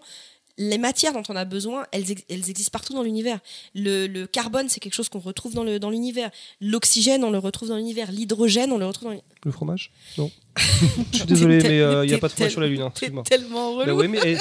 les 0.57 0.77
matières 0.77 1.13
dont 1.13 1.23
on 1.29 1.35
a 1.35 1.45
besoin, 1.45 1.85
elles, 1.91 2.11
ex- 2.11 2.23
elles 2.29 2.49
existent 2.49 2.71
partout 2.71 2.93
dans 2.93 3.03
l'univers. 3.03 3.39
Le, 3.75 4.07
le 4.07 4.25
carbone, 4.27 4.69
c'est 4.69 4.79
quelque 4.79 4.95
chose 4.95 5.09
qu'on 5.09 5.19
retrouve 5.19 5.53
dans 5.53 5.89
l'univers. 5.89 6.31
L'oxygène, 6.61 7.23
on 7.23 7.29
le 7.31 7.37
retrouve 7.37 7.69
dans 7.69 7.77
l'univers. 7.77 8.11
L'hydrogène, 8.11 8.71
on 8.71 8.77
le 8.77 8.85
retrouve 8.87 9.05
dans 9.05 9.11
l'univers. 9.11 9.29
Le 9.43 9.51
fromage? 9.51 9.91
Non. 10.17 10.31
Je 11.11 11.17
suis 11.17 11.25
désolé, 11.27 11.59
mais 11.61 11.79
euh, 11.79 12.03
il 12.05 12.09
n'y 12.09 12.13
a 12.15 12.17
pas 12.17 12.27
de 12.27 12.33
fromage 12.33 12.51
sur 12.51 12.61
la 12.61 12.67
Lune. 12.67 12.81
hein, 12.81 12.91
t'es 12.93 13.11
tellement 13.23 13.75
relou. 13.75 13.85
Bah 13.85 13.93
ouais, 13.93 14.07
mais 14.07 14.19
eh, 14.25 14.37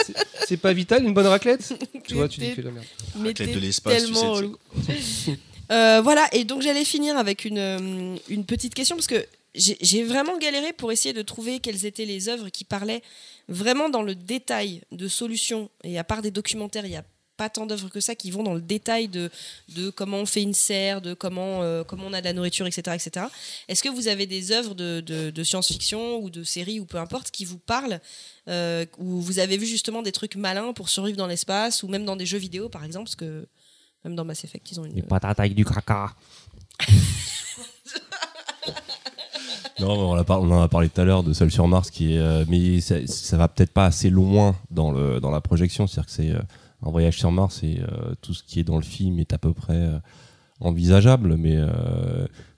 c'est- 0.46 0.56
pas 0.56 0.72
vital, 0.72 1.04
une 1.04 1.12
bonne 1.12 1.26
raclette? 1.26 1.74
Tu 2.08 2.14
vois, 2.14 2.28
tu 2.28 2.40
dis 2.40 2.54
que 2.54 2.62
la 2.62 2.70
merde. 2.70 2.86
Mais 3.18 3.28
Raclette 3.28 3.52
de 3.54 3.58
l'espace, 3.58 3.94
tu 3.96 4.00
tellement 4.12 4.20
sais, 4.20 4.26
relou. 4.28 4.56
Euh, 5.72 6.00
voilà, 6.00 6.28
et 6.32 6.44
donc 6.44 6.62
j'allais 6.62 6.84
finir 6.84 7.16
avec 7.16 7.44
une, 7.44 7.58
euh, 7.58 8.16
une 8.28 8.44
petite 8.44 8.72
question, 8.72 8.94
parce 8.94 9.08
que 9.08 9.26
j'ai 9.56 9.76
j'ai 9.80 10.04
vraiment 10.04 10.38
galéré 10.38 10.72
pour 10.72 10.92
essayer 10.92 11.12
de 11.12 11.22
trouver 11.22 11.58
quelles 11.58 11.86
étaient 11.86 12.04
les 12.04 12.28
œuvres 12.28 12.50
qui 12.50 12.62
parlaient 12.62 13.02
vraiment 13.48 13.88
dans 13.88 14.02
le 14.02 14.14
détail 14.14 14.82
de 14.92 15.08
solutions. 15.08 15.70
Et 15.84 15.98
à 15.98 16.04
part 16.04 16.22
des 16.22 16.30
documentaires, 16.30 16.84
il 16.86 16.90
n'y 16.90 16.96
a 16.96 17.04
pas 17.36 17.50
tant 17.50 17.66
d'œuvres 17.66 17.90
que 17.90 18.00
ça 18.00 18.14
qui 18.14 18.30
vont 18.30 18.42
dans 18.42 18.54
le 18.54 18.62
détail 18.62 19.08
de, 19.08 19.30
de 19.68 19.90
comment 19.90 20.16
on 20.16 20.24
fait 20.26 20.40
une 20.42 20.54
serre, 20.54 21.02
de 21.02 21.12
comment, 21.12 21.62
euh, 21.62 21.84
comment 21.84 22.04
on 22.06 22.14
a 22.14 22.20
de 22.20 22.24
la 22.24 22.32
nourriture, 22.32 22.66
etc. 22.66 22.96
etc. 22.96 23.26
Est-ce 23.68 23.82
que 23.82 23.90
vous 23.90 24.08
avez 24.08 24.26
des 24.26 24.52
œuvres 24.52 24.74
de, 24.74 25.00
de- 25.00 25.28
de 25.30 25.44
science-fiction 25.44 26.16
ou 26.16 26.30
de 26.30 26.44
séries 26.44 26.80
ou 26.80 26.86
peu 26.86 26.96
importe 26.96 27.30
qui 27.30 27.44
vous 27.44 27.58
parlent, 27.58 28.00
euh, 28.48 28.86
où 28.96 29.20
vous 29.20 29.38
avez 29.38 29.58
vu 29.58 29.66
justement 29.66 30.00
des 30.00 30.12
trucs 30.12 30.36
malins 30.36 30.72
pour 30.72 30.88
survivre 30.88 31.18
dans 31.18 31.26
l'espace 31.26 31.82
ou 31.82 31.88
même 31.88 32.06
dans 32.06 32.16
des 32.16 32.24
jeux 32.24 32.38
vidéo 32.38 32.70
par 32.70 32.84
exemple, 32.84 33.04
parce 33.04 33.16
que 33.16 33.46
même 34.04 34.14
dans 34.16 34.24
Mass 34.24 34.42
Effect, 34.44 34.70
ils 34.72 34.80
ont 34.80 34.86
une. 34.86 35.02
patates 35.02 35.38
avec 35.40 35.54
du 35.54 35.64
caca. 35.66 36.14
Non, 39.80 39.90
on, 39.90 40.50
en 40.50 40.60
a 40.62 40.68
parlé 40.68 40.88
tout 40.88 41.00
à 41.00 41.04
l'heure 41.04 41.22
de 41.22 41.32
Seul 41.32 41.50
sur 41.50 41.68
Mars, 41.68 41.90
qui 41.90 42.14
est, 42.14 42.18
euh, 42.18 42.44
mais 42.48 42.80
ça, 42.80 42.94
ça 43.06 43.36
va 43.36 43.46
peut-être 43.48 43.72
pas 43.72 43.84
assez 43.86 44.08
loin 44.10 44.56
dans, 44.70 44.90
le, 44.90 45.20
dans 45.20 45.30
la 45.30 45.40
projection. 45.40 45.86
C'est-à-dire 45.86 46.06
que 46.06 46.12
c'est 46.12 46.30
euh, 46.30 46.40
un 46.84 46.90
voyage 46.90 47.18
sur 47.18 47.30
Mars 47.30 47.62
et 47.62 47.80
euh, 47.80 48.14
tout 48.22 48.32
ce 48.34 48.42
qui 48.42 48.58
est 48.60 48.64
dans 48.64 48.76
le 48.76 48.82
film 48.82 49.18
est 49.18 49.32
à 49.34 49.38
peu 49.38 49.52
près 49.52 49.88
envisageable. 50.60 51.36
Mais 51.36 51.58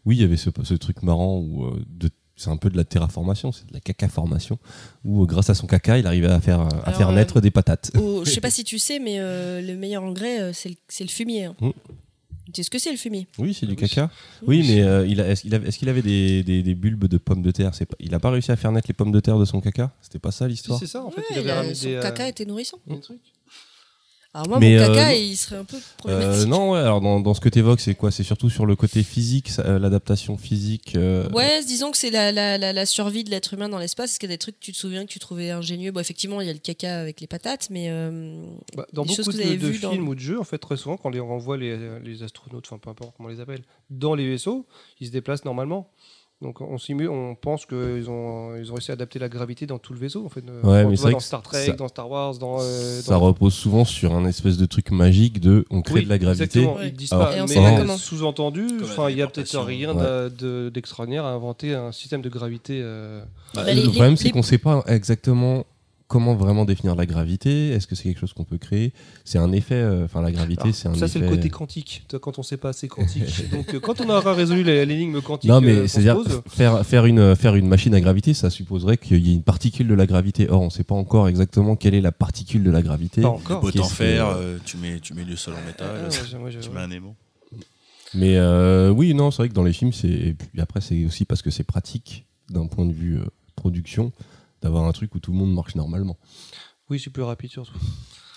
oui, 0.04 0.16
il 0.16 0.20
y 0.20 0.24
avait 0.24 0.36
ce, 0.36 0.50
ce 0.62 0.74
truc 0.74 1.02
marrant 1.02 1.38
où 1.38 1.66
de- 1.88 2.10
c'est 2.36 2.50
un 2.50 2.56
peu 2.56 2.70
de 2.70 2.76
la 2.76 2.84
terraformation, 2.84 3.50
c'est 3.50 3.66
de 3.66 3.72
la 3.74 3.80
caca-formation, 3.80 4.60
où 5.04 5.26
grâce 5.26 5.50
à 5.50 5.54
son 5.54 5.66
caca, 5.66 5.98
il 5.98 6.06
arrivait 6.06 6.28
à 6.28 6.40
faire, 6.40 6.60
à 6.60 6.68
Alors, 6.68 6.96
faire 6.96 7.08
euh, 7.08 7.14
naître 7.14 7.40
des 7.40 7.50
patates. 7.50 7.90
au- 7.96 8.24
je 8.24 8.30
sais 8.30 8.40
pas 8.40 8.50
si 8.52 8.62
tu 8.62 8.78
sais, 8.78 9.00
mais 9.00 9.16
euh, 9.18 9.60
le 9.60 9.74
meilleur 9.76 10.04
engrais, 10.04 10.52
c'est 10.52 10.68
le, 10.68 10.76
c'est 10.86 11.02
le 11.02 11.10
fumier. 11.10 11.46
hein. 11.46 11.56
Mm. 11.60 11.70
Tu 12.52 12.60
sais 12.60 12.62
ce 12.64 12.70
que 12.70 12.78
c'est 12.78 12.90
le 12.90 12.96
fumier 12.96 13.26
Oui, 13.38 13.52
c'est 13.54 13.66
du 13.66 13.76
caca. 13.76 14.10
Oui, 14.46 14.64
mais 14.66 14.80
euh, 14.82 15.06
il 15.06 15.20
a- 15.20 15.28
est-ce 15.28 15.42
qu'il 15.42 15.54
avait, 15.54 15.68
est-ce 15.68 15.78
qu'il 15.78 15.88
avait 15.88 16.02
des, 16.02 16.42
des- 16.42 16.62
des 16.62 16.74
bulbes 16.74 17.04
de 17.06 17.18
pommes 17.18 17.42
de 17.42 17.50
terre? 17.50 17.74
C'est 17.74 17.86
pas- 17.86 17.96
Il 18.00 18.14
a 18.14 18.18
pas 18.20 18.30
réussi 18.30 18.50
à 18.50 18.56
faire 18.56 18.72
naître 18.72 18.88
les 18.88 18.94
pommes 18.94 19.12
de 19.12 19.20
terre 19.20 19.38
de 19.38 19.44
son 19.44 19.60
caca? 19.60 19.92
C'était 20.00 20.18
pas 20.18 20.30
ça 20.30 20.46
Si, 20.46 20.50
l'histoire 20.52 20.78
c'est 20.78 20.86
ça, 20.86 21.04
en 21.04 21.10
fait. 21.10 21.20
Ouais, 21.20 21.26
il 21.30 21.38
avait 21.38 21.44
il 21.46 21.50
a- 21.50 21.54
ramené 21.56 21.74
son 21.74 21.88
des, 21.88 21.94
euh, 21.94 22.00
caca 22.02 22.28
était 22.28 22.44
nourrissant. 22.46 22.78
des 22.86 23.00
trucs. 23.00 23.18
Alors 24.34 24.46
moi, 24.46 24.58
Mais, 24.60 24.76
mon 24.76 24.82
euh, 24.82 24.86
caca, 24.88 25.08
non. 25.10 25.16
il 25.18 25.36
serait 25.36 25.56
un 25.56 25.64
peu 25.64 25.78
problématique. 25.96 26.42
Euh, 26.42 26.46
non, 26.46 26.72
ouais, 26.72 26.78
alors 26.80 27.00
dans, 27.00 27.18
dans 27.18 27.32
ce 27.32 27.40
que 27.40 27.48
tu 27.48 27.60
évoques, 27.60 27.80
c'est 27.80 27.94
quoi? 27.94 28.10
C'est 28.10 28.22
surtout 28.22 28.50
sur 28.50 28.66
le 28.66 28.76
côté 28.76 29.02
physique, 29.02 29.50
euh, 29.60 29.78
l'adaptation 29.78 30.36
physique. 30.36 30.94
euh, 30.96 31.28
Ouais, 31.30 31.64
disons 31.64 31.90
que 31.90 31.96
c'est 31.96 32.10
la, 32.10 32.30
la, 32.30 32.58
la, 32.58 32.74
la 32.74 32.86
survie 32.86 33.24
de 33.24 33.30
l'être 33.30 33.54
humain 33.54 33.70
dans 33.70 33.78
l'espace. 33.78 34.10
Est-ce 34.12 34.20
qu'il 34.20 34.28
y 34.28 34.32
a 34.32 34.34
des 34.34 34.38
trucs 34.38 34.60
que 34.60 34.64
tu 34.64 34.72
te 34.72 34.76
souviens 34.76 35.06
que 35.06 35.10
tu 35.10 35.18
trouvais 35.18 35.50
ingénieux 35.50 35.92
Bon, 35.92 36.00
effectivement, 36.00 36.42
il 36.42 36.46
y 36.46 36.50
a 36.50 36.52
le 36.52 36.58
caca 36.58 37.00
avec 37.00 37.20
les 37.22 37.26
patates, 37.26 37.68
mais 37.70 37.86
euh, 37.88 38.42
Bah, 38.76 38.86
dans 38.92 39.04
beaucoup 39.04 39.16
que 39.22 39.30
de, 39.30 39.32
vous 39.36 39.40
avez 39.40 39.56
de 39.56 39.66
vues 39.66 39.78
dans- 39.78 39.90
films 39.92 40.08
ou 40.08 40.14
de 40.14 40.20
jeux, 40.20 40.38
en 40.38 40.44
fait, 40.44 40.58
très 40.58 40.76
souvent, 40.76 40.98
quand 40.98 41.08
on 41.08 41.12
les 41.12 41.20
renvoie 41.20 41.56
les, 41.56 41.98
les 42.04 42.22
astronautes, 42.22 42.66
enfin 42.66 42.78
peu 42.78 42.90
importe 42.90 43.14
comment 43.16 43.30
on 43.30 43.32
les 43.32 43.40
appelle, 43.40 43.62
dans 43.88 44.14
les 44.14 44.28
vaisseaux, 44.28 44.66
ils 45.00 45.06
se 45.06 45.12
déplacent 45.12 45.46
normalement. 45.46 45.88
Donc 46.40 46.60
on 46.60 46.76
on 47.08 47.34
pense 47.34 47.66
qu'ils 47.66 48.08
ont, 48.08 48.54
ils 48.56 48.70
ont 48.70 48.74
réussi 48.74 48.92
à 48.92 48.94
adapter 48.94 49.18
la 49.18 49.28
gravité 49.28 49.66
dans 49.66 49.78
tout 49.78 49.92
le 49.92 49.98
vaisseau. 49.98 50.24
En 50.24 50.28
fait, 50.28 50.42
Ouais, 50.42 50.50
Quand 50.62 50.68
mais 50.72 50.84
on 50.84 50.90
c'est 50.90 50.96
voit 50.96 51.02
vrai 51.02 51.10
dans 51.12 51.18
que 51.18 51.24
Star 51.24 51.42
Trek, 51.42 51.66
ça- 51.66 51.72
dans 51.72 51.88
Star 51.88 52.08
Wars, 52.08 52.38
dans. 52.38 52.58
euh, 52.60 53.00
ça 53.00 53.14
dans- 53.14 53.20
repose 53.20 53.54
souvent 53.54 53.84
sur 53.84 54.14
un 54.14 54.24
espèce 54.24 54.56
de 54.56 54.64
truc 54.66 54.92
magique 54.92 55.40
de 55.40 55.64
on 55.70 55.82
crée 55.82 55.94
Oui, 55.94 56.04
de 56.04 56.08
la 56.08 56.18
gravité. 56.18 56.44
Exactement, 56.60 56.76
ils 56.80 56.92
disent 56.92 57.10
pas. 57.10 57.34
Mais 57.48 57.96
sous-entendu, 57.98 58.68
il 59.10 59.16
y 59.16 59.22
a 59.22 59.26
peut-être 59.26 59.58
rien 59.60 59.96
Ouais. 59.96 60.70
d'extraordinaire 60.70 61.24
à 61.24 61.30
inventer 61.32 61.74
un 61.74 61.90
système 61.90 62.22
de 62.22 62.28
gravité. 62.28 62.80
euh, 62.84 63.20
Bah, 63.54 63.64
le 63.66 63.72
les- 63.72 63.82
problème, 63.88 64.16
c'est 64.16 64.30
qu'on 64.30 64.38
ne 64.38 64.42
sait 64.44 64.58
pas 64.58 64.84
exactement 64.86 65.64
comment 66.08 66.34
vraiment 66.34 66.64
définir 66.64 66.96
la 66.96 67.06
gravité? 67.06 67.68
Est-ce 67.70 67.86
que 67.86 67.94
c'est 67.94 68.04
quelque 68.04 68.18
chose 68.18 68.32
qu'on 68.32 68.44
peut 68.44 68.58
créer? 68.58 68.92
C'est 69.24 69.38
un 69.38 69.52
effet. 69.52 69.74
euh, 69.76 70.06
Enfin, 70.06 70.22
la 70.22 70.32
gravité, 70.32 70.72
c'est 70.72 70.88
un 70.88 70.94
ça, 70.94 71.04
effet. 71.06 71.08
c'est 71.08 71.18
le 71.20 71.28
côté 71.28 71.50
quantique. 71.50 72.04
Toi, 72.08 72.18
Quand 72.18 72.38
on 72.38 72.42
sait 72.42 72.56
pas, 72.56 72.72
c'est 72.72 72.88
quantique. 72.88 73.50
Donc, 73.52 73.74
euh, 73.74 73.80
quand 73.80 74.00
on 74.00 74.08
aura 74.08 74.32
résolu 74.34 74.62
les- 74.64 74.84
l'énigme 74.86 75.20
quantique, 75.20 75.48
Non, 75.50 75.58
euh, 75.58 75.60
mais 75.60 75.86
c'est-à-dire 75.88 76.14
pose, 76.16 76.42
faire, 76.48 76.84
faire, 76.84 77.04
une, 77.06 77.36
faire 77.36 77.54
une 77.54 77.68
machine 77.68 77.94
à 77.94 78.00
gravité, 78.00 78.34
ça 78.34 78.50
supposerait 78.50 78.96
qu'il 78.96 79.24
y 79.26 79.30
ait 79.30 79.34
une 79.34 79.42
particule 79.42 79.86
de 79.86 79.94
la 79.94 80.06
gravité. 80.06 80.48
Or, 80.50 80.62
on 80.62 80.66
ne 80.66 80.70
sait 80.70 80.84
pas 80.84 80.94
encore 80.94 81.28
exactement 81.28 81.76
quelle 81.76 81.94
est 81.94 82.00
la 82.00 82.12
particule 82.12 82.64
de 82.64 82.70
la 82.70 82.82
gravité. 82.82 83.20
pas 83.22 83.28
encore. 83.28 83.62
fer, 83.90 84.26
que- 84.26 84.38
euh, 84.40 84.58
tu, 84.64 84.76
mets, 84.78 84.98
tu 85.00 85.14
mets 85.14 85.24
du 85.24 85.36
sol 85.36 85.54
en 85.54 85.66
métal, 85.66 85.88
Ah, 86.08 86.38
moi, 86.38 86.50
tu 86.50 86.70
mets 86.70 86.80
un 86.80 86.90
aimant. 86.90 87.14
Mais 88.14 88.36
euh, 88.36 88.88
oui, 88.90 89.12
non, 89.12 89.30
c'est 89.30 89.42
vrai 89.42 89.48
que 89.50 89.54
dans 89.54 89.62
les 89.62 89.74
films, 89.74 89.92
c'est 89.92 90.08
et 90.08 90.34
puis 90.34 90.60
après, 90.60 90.80
c'est 90.80 91.04
aussi 91.04 91.26
parce 91.26 91.42
que 91.42 91.50
c'est 91.50 91.64
pratique 91.64 92.24
d'un 92.48 92.66
point 92.66 92.86
de 92.86 92.92
vue 92.92 93.18
euh, 93.18 93.24
production 93.54 94.12
d'avoir 94.62 94.84
un 94.84 94.92
truc 94.92 95.14
où 95.14 95.20
tout 95.20 95.32
le 95.32 95.38
monde 95.38 95.52
marche 95.54 95.74
normalement. 95.74 96.16
Oui, 96.90 97.00
c'est 97.02 97.10
plus 97.10 97.22
rapide 97.22 97.50
surtout. 97.50 97.72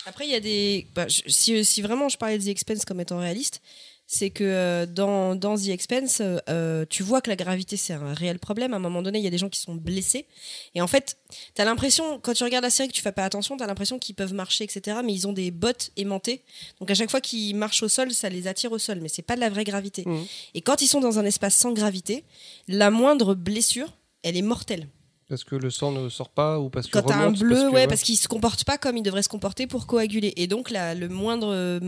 Après, 0.05 0.25
il 0.25 0.31
y 0.31 0.35
a 0.35 0.39
des. 0.39 0.87
bah, 0.95 1.07
je- 1.07 1.21
si, 1.27 1.63
si 1.63 1.81
vraiment 1.81 2.09
je 2.09 2.17
parlais 2.17 2.37
de 2.39 2.43
The 2.43 2.47
Expense 2.47 2.85
comme 2.85 2.99
étant 2.99 3.19
réaliste, 3.19 3.61
c'est 4.07 4.29
que 4.31 4.43
euh, 4.43 4.85
dans, 4.85 5.35
dans 5.35 5.55
The 5.55 5.67
Expense, 5.69 6.21
euh, 6.49 6.85
tu 6.89 7.01
vois 7.01 7.21
que 7.21 7.29
la 7.29 7.35
gravité, 7.37 7.77
c'est 7.77 7.93
un 7.93 8.13
réel 8.13 8.39
problème. 8.39 8.73
À 8.73 8.77
un 8.77 8.79
moment 8.79 9.01
donné, 9.03 9.19
il 9.19 9.23
y 9.23 9.27
a 9.27 9.29
des 9.29 9.37
gens 9.37 9.47
qui 9.47 9.59
sont 9.61 9.75
blessés. 9.75 10.25
Et 10.75 10.81
en 10.81 10.87
fait, 10.87 11.17
tu 11.55 11.61
as 11.61 11.65
l'impression, 11.65 12.19
quand 12.19 12.33
tu 12.33 12.43
regardes 12.43 12.65
la 12.65 12.71
série, 12.71 12.89
que 12.89 12.93
tu 12.93 13.01
fais 13.01 13.13
pas 13.13 13.23
attention, 13.23 13.55
tu 13.55 13.63
as 13.63 13.67
l'impression 13.67 13.99
qu'ils 13.99 14.15
peuvent 14.15 14.33
marcher, 14.33 14.65
etc. 14.65 14.97
Mais 15.05 15.13
ils 15.13 15.27
ont 15.27 15.33
des 15.33 15.49
bottes 15.51 15.91
aimantées. 15.95 16.41
Donc 16.81 16.91
à 16.91 16.95
chaque 16.95 17.09
fois 17.11 17.21
qu'ils 17.21 17.55
marchent 17.55 17.83
au 17.83 17.87
sol, 17.89 18.11
ça 18.11 18.27
les 18.27 18.47
attire 18.47 18.71
au 18.73 18.79
sol. 18.79 18.99
Mais 19.01 19.07
c'est 19.07 19.21
pas 19.21 19.35
de 19.35 19.39
la 19.39 19.49
vraie 19.49 19.63
gravité. 19.63 20.03
Mhm. 20.05 20.25
Et 20.55 20.61
quand 20.61 20.81
ils 20.81 20.87
sont 20.87 20.99
dans 20.99 21.19
un 21.19 21.23
espace 21.25 21.55
sans 21.55 21.71
gravité, 21.71 22.25
la 22.67 22.89
moindre 22.91 23.33
blessure, 23.35 23.87
elle 24.23 24.35
est 24.35 24.41
mortelle. 24.41 24.87
Parce 25.31 25.45
que 25.45 25.55
le 25.55 25.69
sang 25.69 25.93
ne 25.93 26.09
sort 26.09 26.27
pas 26.29 26.59
ou 26.59 26.69
parce 26.69 26.87
que 26.87 26.91
Quand 26.99 27.03
t'as 27.07 27.15
un 27.25 27.31
bleu, 27.31 27.47
parce 27.55 27.61
que, 27.69 27.73
ouais, 27.73 27.87
parce 27.87 28.01
qu'il 28.01 28.17
se 28.17 28.27
comporte 28.27 28.65
pas 28.65 28.77
comme 28.77 28.97
il 28.97 29.01
devrait 29.01 29.23
se 29.23 29.29
comporter 29.29 29.65
pour 29.65 29.87
coaguler. 29.87 30.33
Et 30.35 30.45
donc, 30.47 30.69
la, 30.69 30.93
le 30.93 31.07
moindre 31.07 31.47
euh, 31.53 31.79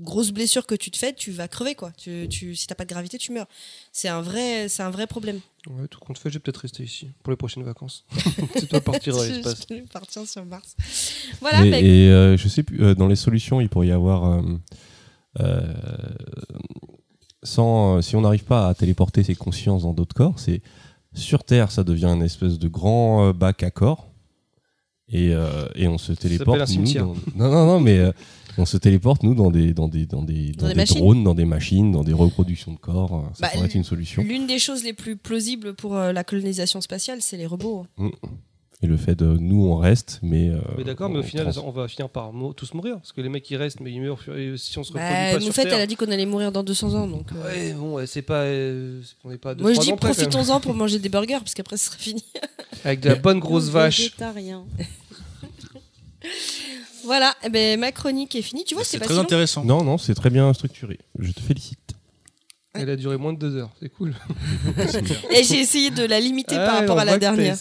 grosse 0.00 0.30
blessure 0.30 0.66
que 0.66 0.74
tu 0.74 0.90
te 0.90 0.96
fais, 0.96 1.12
tu 1.12 1.30
vas 1.30 1.46
crever, 1.46 1.74
quoi. 1.74 1.92
Tu, 1.98 2.26
tu, 2.30 2.56
si 2.56 2.66
t'as 2.66 2.74
pas 2.74 2.84
de 2.84 2.88
gravité, 2.88 3.18
tu 3.18 3.32
meurs. 3.32 3.46
C'est 3.92 4.08
un 4.08 4.22
vrai, 4.22 4.70
c'est 4.70 4.82
un 4.82 4.88
vrai 4.88 5.06
problème. 5.06 5.40
Ouais, 5.68 5.86
tout 5.88 6.00
compte 6.00 6.16
fait, 6.16 6.30
je 6.30 6.36
vais 6.36 6.40
peut-être 6.40 6.56
rester 6.62 6.82
ici 6.84 7.10
pour 7.22 7.32
les 7.32 7.36
prochaines 7.36 7.64
vacances. 7.64 8.06
c'est 8.54 8.66
toi 8.66 8.80
partir 8.80 9.14
dans 9.14 9.22
Je- 9.24 9.32
l'espace. 9.34 9.66
je 9.68 9.74
vais 9.74 9.82
partir 9.82 10.26
sur 10.26 10.44
Mars. 10.46 10.74
Voilà, 11.42 11.66
et 11.66 12.06
et, 12.06 12.08
euh, 12.10 12.38
je 12.38 12.48
sais 12.48 12.62
plus, 12.62 12.82
euh, 12.82 12.94
dans 12.94 13.08
les 13.08 13.16
solutions, 13.16 13.60
il 13.60 13.68
pourrait 13.68 13.88
y 13.88 13.92
avoir. 13.92 14.24
euh, 14.24 14.42
euh, 15.40 15.62
sans, 17.42 17.96
euh, 17.98 18.00
si 18.02 18.14
on 18.16 18.20
n'arrive 18.20 18.44
pas 18.44 18.68
à 18.68 18.74
téléporter 18.74 19.22
ses 19.24 19.34
consciences 19.34 19.82
dans 19.82 19.92
d'autres 19.92 20.14
corps, 20.14 20.38
c'est 20.38 20.62
sur 21.14 21.44
Terre, 21.44 21.70
ça 21.70 21.84
devient 21.84 22.06
un 22.06 22.20
espèce 22.20 22.58
de 22.58 22.68
grand 22.68 23.26
euh, 23.28 23.32
bac 23.32 23.62
à 23.62 23.70
corps. 23.70 24.08
Et, 25.08 25.34
euh, 25.34 25.66
et 25.74 25.88
on 25.88 25.98
se 25.98 26.12
téléporte. 26.12 26.58
s'appelle 26.60 26.78
un 26.78 26.82
nous, 26.82 27.14
dans- 27.14 27.14
Non, 27.36 27.50
non, 27.52 27.66
non, 27.66 27.80
mais 27.80 27.98
euh, 27.98 28.12
on 28.56 28.64
se 28.64 28.78
téléporte, 28.78 29.22
nous, 29.24 29.34
dans 29.34 29.50
des, 29.50 29.74
dans 29.74 29.88
des, 29.88 30.06
dans 30.06 30.22
des, 30.22 30.52
Dans 30.52 30.68
des 30.72 30.84
drones, 30.84 31.22
dans 31.22 31.34
des 31.34 31.44
machines, 31.44 31.92
dans 31.92 32.02
des 32.04 32.14
reproductions 32.14 32.72
de 32.72 32.78
corps. 32.78 33.28
Ça 33.34 33.42
Bah, 33.42 33.48
pourrait 33.52 33.66
être 33.66 33.74
une 33.74 33.84
solution. 33.84 34.22
L'une 34.22 34.46
des 34.46 34.58
choses 34.58 34.84
les 34.84 34.94
plus 34.94 35.16
plausibles 35.16 35.74
pour 35.74 35.96
euh, 35.96 36.12
la 36.12 36.24
colonisation 36.24 36.80
spatiale, 36.80 37.20
c'est 37.20 37.36
les 37.36 37.46
robots. 37.46 37.84
Mm. 37.98 38.08
Et 38.84 38.88
le 38.88 38.96
fait 38.96 39.14
de 39.14 39.26
nous, 39.26 39.64
on 39.68 39.76
reste, 39.76 40.18
mais. 40.22 40.48
euh, 40.48 40.58
Mais 40.76 40.82
d'accord, 40.82 41.08
mais 41.08 41.20
au 41.20 41.22
final, 41.22 41.52
trans- 41.52 41.64
on 41.66 41.70
va 41.70 41.86
finir 41.86 42.08
par 42.08 42.32
tous 42.56 42.74
mourir. 42.74 42.96
Parce 42.96 43.12
que 43.12 43.20
les 43.20 43.28
mecs 43.28 43.44
qui 43.44 43.54
restent, 43.56 43.78
mais 43.78 43.92
ils 43.92 44.00
meurent 44.00 44.18
et 44.36 44.54
si 44.56 44.76
on 44.76 44.82
se 44.82 44.92
reproduit 44.92 45.14
Bah, 45.14 45.30
pas 45.34 45.38
nous 45.38 45.44
sur 45.44 45.54
fait, 45.54 45.62
Terre. 45.62 45.74
elle 45.74 45.82
a 45.82 45.86
dit 45.86 45.94
qu'on 45.94 46.10
allait 46.10 46.26
mourir 46.26 46.50
dans 46.50 46.64
200 46.64 46.94
ans, 46.94 47.06
donc. 47.06 47.26
euh, 47.32 47.44
Ouais, 47.44 47.72
bon, 47.74 47.94
ouais, 47.94 48.06
c'est 48.08 48.22
pas. 48.22 48.42
euh, 48.42 49.00
on 49.24 49.30
n'est 49.30 49.38
pas 49.38 49.54
deux, 49.54 49.62
Moi, 49.62 49.72
je 49.74 49.80
dis 49.80 49.92
profitons-en 49.92 50.58
pour 50.60 50.74
manger 50.74 50.98
des 50.98 51.08
burgers, 51.08 51.38
parce 51.38 51.54
qu'après, 51.54 51.76
ce 51.76 51.86
sera 51.86 51.96
fini. 51.96 52.24
Avec 52.84 52.98
de 53.00 53.10
la 53.10 53.14
bonne 53.14 53.38
grosse 53.38 53.68
vache. 53.68 54.10
Voilà, 57.04 57.34
eh 57.44 57.48
ben, 57.48 57.80
ma 57.80 57.90
chronique 57.90 58.34
est 58.36 58.42
finie. 58.42 58.64
Tu 58.64 58.74
vois, 58.74 58.84
C'est 58.84 58.98
pas 58.98 59.06
très 59.06 59.14
si 59.14 59.18
long. 59.18 59.24
intéressant. 59.24 59.64
Non, 59.64 59.82
non, 59.82 59.98
c'est 59.98 60.14
très 60.14 60.30
bien 60.30 60.52
structuré. 60.52 60.98
Je 61.18 61.32
te 61.32 61.40
félicite. 61.40 61.80
Elle 62.74 62.88
a 62.88 62.96
duré 62.96 63.18
moins 63.18 63.34
de 63.34 63.38
deux 63.38 63.56
heures, 63.56 63.70
c'est 63.80 63.90
cool. 63.90 64.14
Et 65.30 65.42
j'ai 65.44 65.60
essayé 65.60 65.90
de 65.90 66.04
la 66.04 66.20
limiter 66.20 66.54
par 66.56 66.68
Ah, 66.76 66.80
rapport 66.80 66.98
à 66.98 67.04
la 67.04 67.18
dernière. 67.18 67.56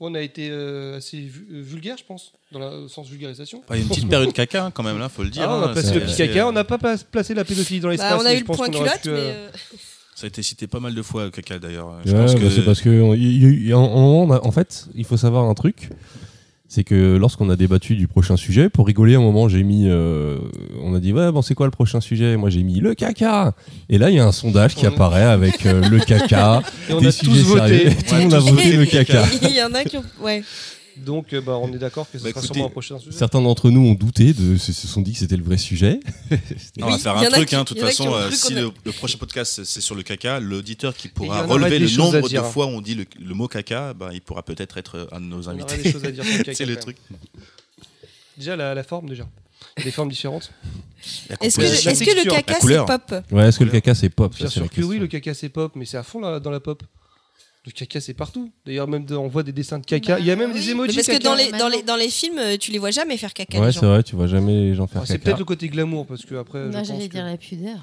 On 0.00 0.14
a 0.16 0.20
été 0.20 0.48
euh, 0.50 0.96
assez 0.96 1.18
euh, 1.18 1.62
vulgaire, 1.62 1.96
je 1.96 2.04
pense, 2.04 2.32
dans 2.50 2.58
le 2.58 2.88
sens 2.88 3.08
vulgarisation. 3.08 3.62
Il 3.70 3.76
y 3.76 3.78
a 3.78 3.82
une 3.82 3.88
petite 3.88 4.08
période 4.08 4.32
caca 4.32 4.64
hein, 4.66 4.70
quand 4.72 4.82
même 4.82 4.98
là, 4.98 5.08
faut 5.08 5.22
le 5.22 5.30
dire. 5.30 5.44
Ah, 5.46 5.56
on 5.56 5.62
a 5.62 5.66
hein, 5.68 5.72
placé 5.72 5.94
le 5.94 6.00
petit 6.00 6.16
caca, 6.16 6.48
on 6.48 6.52
n'a 6.52 6.64
pas 6.64 6.78
placé 6.78 7.34
la 7.34 7.44
pédophilie 7.44 7.78
dans 7.78 7.88
l'espace. 7.88 8.10
Bah, 8.10 8.18
on 8.20 8.26
a 8.26 8.30
mais 8.30 8.36
eu 8.36 8.40
le 8.40 8.44
point 8.44 8.68
culotte, 8.68 9.02
pu, 9.02 9.10
mais. 9.10 9.14
euh, 9.18 9.46
euh, 9.46 9.50
Ça 10.16 10.24
a 10.24 10.28
été 10.28 10.42
cité 10.42 10.66
pas 10.66 10.80
mal 10.80 10.94
de 10.94 11.02
fois 11.02 11.30
caca 11.30 11.60
d'ailleurs. 11.60 11.92
Je 12.04 12.12
Ouais, 12.12 12.18
pense 12.18 12.34
bah, 12.34 12.40
que 12.40 12.50
c'est 12.50 12.64
parce 12.64 12.80
que 12.80 12.88
on- 13.00 13.14
y 13.14 13.68
y 13.68 13.72
en 13.72 14.50
fait, 14.52 14.86
il 14.96 15.04
faut 15.04 15.16
savoir 15.16 15.44
un 15.48 15.54
truc. 15.54 15.90
C'est 16.74 16.84
que 16.84 17.18
lorsqu'on 17.18 17.50
a 17.50 17.56
débattu 17.56 17.96
du 17.96 18.08
prochain 18.08 18.38
sujet, 18.38 18.70
pour 18.70 18.86
rigoler, 18.86 19.14
à 19.14 19.18
un 19.18 19.20
moment, 19.20 19.46
j'ai 19.46 19.62
mis, 19.62 19.88
euh, 19.88 20.38
on 20.82 20.94
a 20.94 21.00
dit 21.00 21.12
ouais, 21.12 21.30
bon, 21.30 21.42
c'est 21.42 21.54
quoi 21.54 21.66
le 21.66 21.70
prochain 21.70 22.00
sujet? 22.00 22.38
Moi, 22.38 22.48
j'ai 22.48 22.62
mis 22.62 22.80
le 22.80 22.94
caca. 22.94 23.52
Et 23.90 23.98
là, 23.98 24.08
il 24.08 24.16
y 24.16 24.18
a 24.18 24.24
un 24.24 24.32
sondage 24.32 24.74
qui 24.74 24.86
apparaît 24.86 25.22
avec 25.22 25.66
euh, 25.66 25.86
le 25.86 25.98
caca. 25.98 26.62
Et 26.88 26.94
on 26.94 27.00
des 27.02 27.08
a 27.08 27.12
sujets 27.12 27.30
tous 27.30 27.42
voté. 27.42 27.68
sérieux. 27.68 27.90
Tout 28.08 28.14
le 28.14 28.20
monde 28.22 28.32
a 28.32 28.38
voté 28.38 28.72
le 28.72 28.86
caca. 28.86 29.22
Il 29.42 29.54
y 29.54 29.62
en 29.62 29.74
a 29.74 29.84
qui 29.84 29.98
ont. 29.98 30.04
Ouais. 30.22 30.42
Donc, 30.98 31.32
euh, 31.32 31.40
bah, 31.40 31.56
on 31.60 31.72
est 31.72 31.78
d'accord 31.78 32.10
que 32.10 32.18
ce 32.18 32.22
Bah, 32.24 32.30
sera 32.30 32.40
écoutez, 32.40 32.54
sûrement 32.54 32.66
un 32.66 32.70
prochain 32.70 32.98
sujet. 32.98 33.16
Certains 33.16 33.40
d'entre 33.40 33.70
nous 33.70 33.80
ont 33.86 33.94
douté, 33.94 34.32
de, 34.34 34.56
se, 34.58 34.72
se 34.72 34.86
sont 34.86 35.00
dit 35.00 35.12
que 35.12 35.18
c'était 35.18 35.36
le 35.36 35.42
vrai 35.44 35.56
sujet. 35.56 36.00
Non, 36.78 36.86
on 36.86 36.90
va 36.90 36.98
faire 36.98 37.16
un 37.16 37.24
truc, 37.30 37.52
hein, 37.54 37.60
de 37.60 37.64
toute 37.68 37.80
façon, 37.80 38.12
euh, 38.14 38.30
si 38.30 38.52
a- 38.54 38.60
le, 38.62 38.70
le 38.84 38.92
prochain 38.92 39.18
podcast 39.18 39.64
c'est 39.64 39.80
sur 39.80 39.94
le 39.94 40.02
caca, 40.02 40.38
l'auditeur 40.40 40.94
qui 40.94 41.08
pourra 41.08 41.42
relever 41.46 41.78
le 41.78 41.88
nombre 41.96 42.20
de 42.20 42.28
dire. 42.28 42.44
fois 42.46 42.66
où 42.66 42.70
on 42.70 42.80
dit 42.80 42.94
le, 42.94 43.04
le 43.20 43.34
mot 43.34 43.48
caca, 43.48 43.94
bah, 43.94 44.10
il 44.12 44.20
pourra 44.20 44.42
peut-être 44.42 44.76
être 44.78 45.08
un 45.12 45.20
de 45.20 45.26
nos 45.26 45.48
On 45.48 45.50
invités. 45.50 45.76
des 45.78 45.92
choses 45.92 46.04
à 46.04 46.10
dire 46.10 46.24
sur 46.24 46.32
le 46.38 46.38
caca, 46.44 46.54
c'est 46.56 46.66
le 46.66 46.76
truc. 46.76 46.96
Déjà, 48.36 48.56
la, 48.56 48.74
la 48.74 48.82
forme, 48.82 49.08
déjà. 49.08 49.26
Des 49.82 49.90
formes 49.90 50.10
différentes. 50.10 50.50
Est-ce 51.40 51.56
que, 51.56 52.04
que 52.04 52.24
le 52.24 52.30
caca 52.30 52.58
c'est 52.60 52.76
pop 52.86 53.14
Ouais, 53.32 53.48
est-ce 53.48 53.58
que 53.58 53.64
le 53.64 53.70
caca 53.70 53.94
c'est 53.94 54.08
pop? 54.08 54.34
Bien 54.36 54.48
sûr 54.48 54.68
que 54.70 54.82
oui, 54.82 54.98
le 54.98 55.06
caca 55.08 55.34
c'est 55.34 55.48
pop, 55.48 55.72
mais 55.74 55.84
c'est 55.84 55.96
à 55.96 56.02
fond 56.02 56.20
là, 56.20 56.38
dans 56.38 56.50
la 56.50 56.60
pop. 56.60 56.82
Le 57.64 57.70
caca 57.70 58.00
c'est 58.00 58.14
partout. 58.14 58.50
D'ailleurs, 58.66 58.88
même 58.88 59.04
de- 59.04 59.14
on 59.14 59.28
voit 59.28 59.44
des 59.44 59.52
dessins 59.52 59.78
de 59.78 59.84
caca. 59.86 60.18
Il 60.18 60.26
y 60.26 60.30
a 60.32 60.36
même 60.36 60.52
des 60.52 60.70
emojis 60.70 60.94
Parce 60.96 61.06
que 61.06 61.12
caca. 61.12 61.24
dans 61.28 61.34
les, 61.36 61.52
dans, 61.52 61.68
les, 61.68 61.82
dans 61.84 61.94
les 61.96 62.10
films, 62.10 62.38
euh, 62.38 62.56
tu 62.56 62.72
les 62.72 62.78
vois 62.78 62.90
jamais 62.90 63.16
faire 63.16 63.32
caca. 63.32 63.60
Ouais, 63.60 63.66
les 63.66 63.72
c'est 63.72 63.86
vrai, 63.86 64.02
tu 64.02 64.16
vois 64.16 64.26
jamais 64.26 64.52
les 64.52 64.74
gens 64.74 64.86
faire 64.88 65.02
Ah, 65.02 65.06
c'est 65.06 65.12
caca. 65.14 65.24
peut-être 65.26 65.38
le 65.38 65.44
côté 65.44 65.68
glamour 65.68 66.06
parce 66.06 66.24
que 66.24 66.34
après. 66.34 66.58
je 66.60 66.64
Non, 66.66 66.78
pense 66.78 66.88
j'allais 66.88 67.06
que- 67.08 67.12
dire 67.14 67.24
la 67.24 67.36
pudeur. 67.36 67.78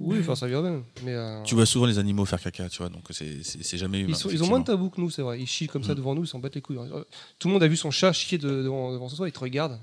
Oui, 0.00 0.18
enfin 0.20 0.34
ça 0.36 0.46
vient 0.46 0.62
même. 0.62 0.82
Mais 1.04 1.12
euh, 1.12 1.42
Tu 1.42 1.54
vois 1.56 1.66
souvent 1.66 1.84
les 1.84 1.98
animaux 1.98 2.24
faire 2.24 2.40
caca, 2.40 2.68
tu 2.70 2.78
vois, 2.78 2.88
donc 2.88 3.02
c'est- 3.10 3.42
c'est 3.42 3.62
c'est 3.64 3.76
jamais 3.76 3.98
humain. 4.00 4.10
ils, 4.10 4.16
sont- 4.16 4.30
ils 4.30 4.42
ont 4.42 4.46
moins 4.46 4.60
de 4.60 4.64
tabou 4.64 4.88
que 4.90 5.00
nous, 5.00 5.10
c'est 5.10 5.22
vrai. 5.22 5.40
Ils 5.40 5.46
chient 5.46 5.66
comme 5.66 5.82
ça 5.84 5.92
Mm. 5.92 5.96
devant 5.96 6.14
nous, 6.14 6.24
ils 6.24 6.28
s'en 6.28 6.38
battent 6.38 6.54
les 6.54 6.60
couilles. 6.62 6.78
Euh, 6.78 7.02
Tout 7.38 7.48
le 7.48 7.52
monde 7.54 7.62
a 7.64 7.68
vu 7.68 7.76
son 7.76 7.90
chat 7.90 8.12
chier 8.14 8.38
de- 8.38 8.48
devant, 8.62 8.92
devant 8.92 9.08
soi, 9.10 9.28
il 9.28 9.32
te 9.32 9.40
regarde. 9.40 9.78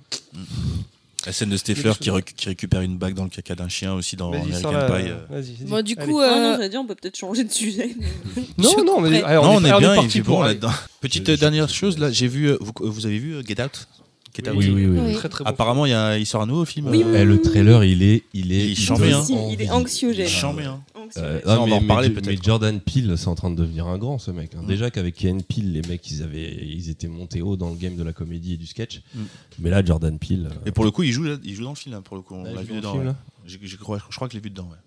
La 1.26 1.32
scène 1.34 1.50
de 1.50 1.58
Stifler 1.58 1.92
des 1.92 1.98
qui, 2.00 2.10
réc- 2.10 2.34
qui 2.36 2.48
récupère 2.50 2.82
une 2.82 2.98
bague 2.98 3.14
dans 3.16 3.24
le 3.24 3.30
caca 3.30 3.56
d'un 3.56 3.68
chien 3.70 3.94
aussi 3.94 4.16
dans 4.16 4.32
American 4.32 4.72
la- 4.72 4.86
Pie. 4.86 5.10
euh. 5.10 5.16
Vas-y. 5.30 5.42
vas-y. 5.54 5.66
Bon, 5.68 5.82
du 5.84 5.96
coup, 5.96 6.20
Ah 6.20 6.58
non, 6.58 6.64
euh, 6.64 6.68
dire, 6.70 6.80
on 6.82 6.86
peut 6.86 6.96
peut-être 6.96 7.18
changer 7.18 7.44
de 7.44 7.52
sujet. 7.52 7.96
non, 8.58 8.70
non, 8.86 9.02
mais 9.02 9.22
non, 9.22 9.28
on 9.44 9.64
est 9.66 9.80
bien, 9.80 9.96
il 10.04 10.24
bon 10.24 10.42
là-dedans. 10.44 10.72
Petite 11.02 11.30
euh, 11.30 11.38
dernière 11.38 11.70
chose, 11.70 11.98
là, 11.98 12.12
j'ai 12.12 12.28
vu, 12.28 12.50
euh, 12.50 12.58
vous, 12.62 12.74
vous 12.80 13.06
avez 13.06 13.18
vu 13.18 13.36
Get 13.48 13.62
Out? 13.64 13.88
Get 14.36 14.50
Out? 14.50 14.56
Oui, 14.58 14.70
oui, 14.70 14.86
oui. 14.86 15.00
Oui. 15.02 15.14
Très 15.16 15.30
très 15.30 15.44
bon. 15.44 15.50
Apparemment, 15.50 15.86
il, 15.86 15.92
y 15.92 15.94
a, 15.96 16.18
il 16.18 16.26
sort 16.26 16.42
un 16.42 16.46
nouveau 16.46 16.66
film. 16.66 16.90
Oui, 16.90 17.04
euh, 17.06 17.22
Eh, 17.22 17.26
le 17.26 17.42
trailer, 17.42 17.84
il 17.86 18.04
est, 18.04 18.24
il 18.34 18.52
est, 18.52 18.66
Il 18.66 18.72
est 18.72 18.76
chambé, 18.76 19.12
hein. 19.14 19.24
Il 19.52 19.62
est 19.62 19.70
anxiogène. 19.70 20.28
Chambé, 20.28 20.64
hein. 20.66 20.82
Euh, 21.18 21.42
on 21.46 21.66
mais, 21.66 21.72
en 21.74 21.82
mais- 21.82 21.88
parler 21.88 22.10
mais 22.10 22.22
peut-être. 22.22 22.44
Jordan 22.44 22.80
Peele, 22.80 23.16
c'est 23.18 23.28
en 23.28 23.36
train 23.36 23.50
de 23.52 23.56
devenir 23.56 23.88
un 23.88 23.98
grand 23.98 24.18
ce 24.20 24.32
mec. 24.32 24.52
hein. 24.56 24.62
Mm. 24.64 24.68
Déjà 24.68 24.92
qu'avec 24.92 25.16
Ken 25.16 25.42
Peele, 25.44 25.72
les 25.74 25.82
mecs, 25.88 26.10
ils 26.12 26.24
avaient, 26.24 26.54
ils 26.54 26.90
étaient 26.90 27.08
montés 27.08 27.42
haut 27.42 27.56
dans 27.58 27.70
le 27.70 27.76
game 27.76 27.96
de 27.96 28.04
la 28.04 28.14
comédie 28.14 28.54
et 28.54 28.58
du 28.58 28.68
sketch. 28.68 29.02
Mm. 29.14 29.22
Mais 29.60 29.70
là, 29.70 29.84
Jordan 29.84 30.18
Peele. 30.20 30.50
euh, 30.52 30.56
Et 30.68 30.72
pour 30.72 30.86
le 30.86 30.92
coup, 30.92 31.04
il 31.04 31.12
joue, 31.12 31.26
il 31.44 31.56
joue 31.56 31.64
dans 31.64 31.70
le 31.72 31.76
film, 31.76 32.02
pour 32.04 32.16
le 32.16 32.22
coup. 32.22 32.36
On 32.36 32.44
là, 32.44 32.54
l'a 32.54 32.62
vu 32.62 32.74
dedans. 32.76 32.94
film, 32.94 33.08
ouais. 33.08 33.14
j'ai 33.46 33.78
crois- 33.78 34.02
Je 34.10 34.16
crois 34.16 34.28
que 34.28 34.34
je 34.34 34.38
l'ai 34.38 34.44
vu 34.44 34.50
dedans. 34.50 34.70
ouais. 34.72 34.78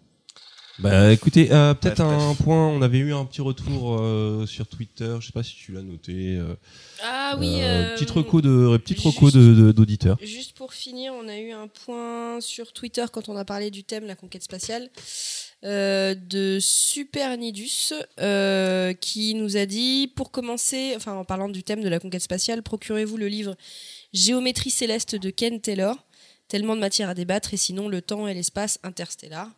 Bah 0.81 1.13
écoutez, 1.13 1.51
euh, 1.51 1.75
peut-être 1.75 2.05
Bref, 2.05 2.23
un 2.23 2.35
point, 2.37 2.69
on 2.69 2.83
avait 2.83 2.99
eu 2.99 3.13
un 3.13 3.25
petit 3.25 3.41
retour 3.41 3.97
euh, 3.99 4.47
sur 4.47 4.69
Twitter, 4.69 5.17
je 5.19 5.27
sais 5.27 5.33
pas 5.33 5.43
si 5.43 5.57
tu 5.57 5.73
l'as 5.73 5.83
noté. 5.83 6.37
euh, 6.37 6.55
Ah 7.03 7.35
oui. 7.37 7.49
euh, 7.61 7.65
euh, 7.91 7.95
petite 7.95 8.11
reco 8.13 8.41
de. 8.41 8.79
Juste 10.23 10.53
pour 10.53 10.73
finir, 10.73 11.13
on 11.21 11.27
a 11.27 11.37
eu 11.37 11.51
un 11.51 11.67
point 11.67 12.41
sur 12.41 12.73
Twitter 12.73 13.05
quand 13.13 13.29
on 13.29 13.37
a 13.37 13.45
parlé 13.45 13.73
du 13.73 13.83
thème 13.83 14.07
la 14.07 14.15
conquête 14.15 14.45
spatiale 14.45 14.89
euh, 15.65 16.15
de 16.15 16.59
Super 16.61 17.37
Nidus 17.37 17.93
euh, 18.21 18.93
qui 18.93 19.35
nous 19.35 19.57
a 19.57 19.67
dit 19.67 20.13
pour 20.15 20.31
commencer, 20.31 20.93
enfin 20.95 21.15
en 21.15 21.25
parlant 21.25 21.49
du 21.49 21.65
thème 21.65 21.83
de 21.83 21.89
la 21.89 21.99
conquête 21.99 22.23
spatiale, 22.23 22.63
procurez-vous 22.63 23.17
le 23.17 23.27
livre 23.27 23.57
Géométrie 24.13 24.71
céleste 24.71 25.17
de 25.17 25.31
Ken 25.31 25.61
Taylor. 25.61 25.97
Tellement 26.47 26.77
de 26.77 26.81
matière 26.81 27.09
à 27.09 27.15
débattre 27.15 27.53
et 27.53 27.57
sinon 27.57 27.89
le 27.89 28.01
temps 28.01 28.29
et 28.29 28.35
l'espace 28.35 28.79
interstellar. 28.85 29.51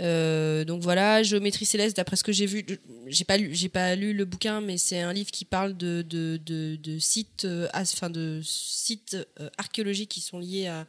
Euh, 0.00 0.64
donc 0.64 0.82
voilà, 0.82 1.22
Géométrie 1.22 1.66
céleste, 1.66 1.96
d'après 1.96 2.16
ce 2.16 2.24
que 2.24 2.32
j'ai 2.32 2.46
vu, 2.46 2.66
j'ai 3.06 3.24
pas 3.24 3.36
lu, 3.36 3.54
j'ai 3.54 3.68
pas 3.68 3.94
lu 3.94 4.14
le 4.14 4.24
bouquin, 4.24 4.60
mais 4.60 4.78
c'est 4.78 5.00
un 5.00 5.12
livre 5.12 5.30
qui 5.30 5.44
parle 5.44 5.76
de, 5.76 6.02
de, 6.02 6.40
de, 6.44 6.98
sites, 6.98 7.46
enfin 7.72 8.10
de 8.10 8.40
sites 8.42 9.16
archéologiques 9.58 10.10
qui 10.10 10.20
sont 10.20 10.40
liés 10.40 10.66
à 10.66 10.86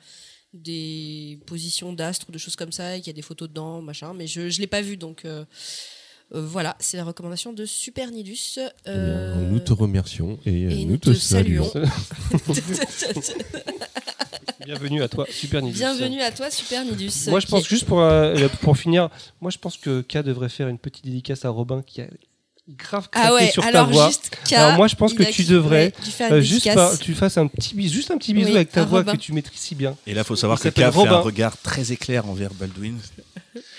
des 0.56 1.40
positions 1.46 1.94
d'astres, 1.94 2.32
de 2.32 2.38
choses 2.38 2.56
comme 2.56 2.72
ça, 2.72 2.96
et 2.96 3.00
qu'il 3.02 3.08
y 3.08 3.10
a 3.12 3.14
des 3.14 3.22
photos 3.22 3.50
dedans, 3.50 3.82
machin. 3.82 4.14
Mais 4.14 4.28
je 4.28 4.50
je 4.50 4.60
l'ai 4.62 4.68
pas 4.68 4.82
vu, 4.82 4.98
donc 4.98 5.26
euh, 5.26 5.44
euh, 6.34 6.46
voilà, 6.46 6.76
c'est 6.80 6.98
la 6.98 7.04
recommandation 7.04 7.54
de 7.54 7.66
Super 7.66 8.10
Nidus. 8.12 8.58
Eh 8.58 8.62
bien, 8.86 8.94
Euh, 8.94 9.50
nous 9.50 9.60
te 9.60 9.74
remercions 9.74 10.40
et, 10.46 10.66
euh, 10.66 10.70
et 10.72 10.86
nous, 10.86 10.92
nous 10.94 10.98
te, 10.98 11.10
te 11.12 11.16
saluons. 11.16 11.72
Bienvenue 14.66 15.04
à 15.04 15.08
toi, 15.08 15.26
Super 15.30 15.62
Nidus. 15.62 15.78
Bienvenue 15.78 16.22
à 16.22 16.32
toi, 16.32 16.50
Super 16.50 16.84
Nidus. 16.86 17.12
Moi, 17.28 17.40
je 17.40 17.46
pense 17.48 17.66
est- 17.66 17.70
juste 17.70 17.86
pour, 17.86 18.02
euh, 18.02 18.48
pour 18.62 18.78
finir, 18.78 19.10
moi 19.42 19.52
je 19.52 19.58
pense 19.60 19.78
que 19.78 20.02
K 20.02 20.20
devrait 20.24 20.50
faire 20.50 20.68
une 20.70 20.80
petite 20.80 21.06
dédicace 21.06 21.46
à 21.46 21.50
Robin 21.50 21.84
qui 21.86 22.02
a 22.02 22.08
grave 22.70 23.10
craqué 23.10 23.28
Ah 23.30 23.34
ouais, 23.34 23.50
sur 23.52 23.62
ta 23.64 23.70
alors 23.70 23.90
voix. 23.90 24.08
juste 24.08 24.32
K, 24.48 24.54
alors 24.54 24.74
moi 24.78 24.88
je 24.88 24.96
pense 24.96 25.14
que 25.14 25.24
a 25.24 25.26
tu 25.32 25.44
devrais 25.44 25.94
euh, 26.32 26.42
juste 26.42 26.74
pas- 26.74 26.98
tu 26.98 27.14
fasses 27.14 27.38
un 27.38 27.48
petit 27.48 27.76
bisou, 27.76 27.94
juste 27.94 28.12
un 28.12 28.18
petit 28.18 28.34
bisou 28.34 28.50
Oui, 28.50 28.56
avec 28.56 28.72
ta 28.72 28.84
voix 28.84 29.00
Robin. 29.00 29.12
que 29.14 29.18
tu 29.18 29.34
maîtrises 29.34 29.60
si 29.60 29.76
bien. 29.76 29.96
Et 30.08 30.14
là, 30.14 30.22
il 30.22 30.26
faut 30.26 30.36
savoir 30.36 30.58
Il 30.60 30.64
que 30.64 30.70
K 30.70 30.92
fait 30.92 31.08
un 31.08 31.18
regard 31.20 31.58
très 31.62 31.92
éclair 31.92 32.28
envers 32.28 32.54
Baldwin. 32.54 32.98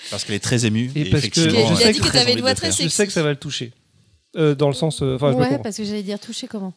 Parce 0.09 0.23
qu'elle 0.23 0.35
est 0.35 0.39
très 0.39 0.65
émue. 0.65 0.91
Et 0.95 1.05
parce 1.09 1.27
que 1.27 1.41
sais 1.41 1.49
voix. 1.49 1.73
Je 2.71 2.87
sais 2.87 3.05
que 3.07 3.13
ça 3.13 3.23
va 3.23 3.29
le 3.29 3.35
toucher. 3.35 3.71
Euh, 4.37 4.53
dans 4.53 4.67
le 4.67 4.73
sens, 4.75 5.01
euh, 5.01 5.17
ouais, 5.17 5.57
parce 5.63 5.77
que 5.77 5.83
j'allais 5.83 6.03
dire 6.03 6.19
toucher 6.19 6.47
comment 6.47 6.71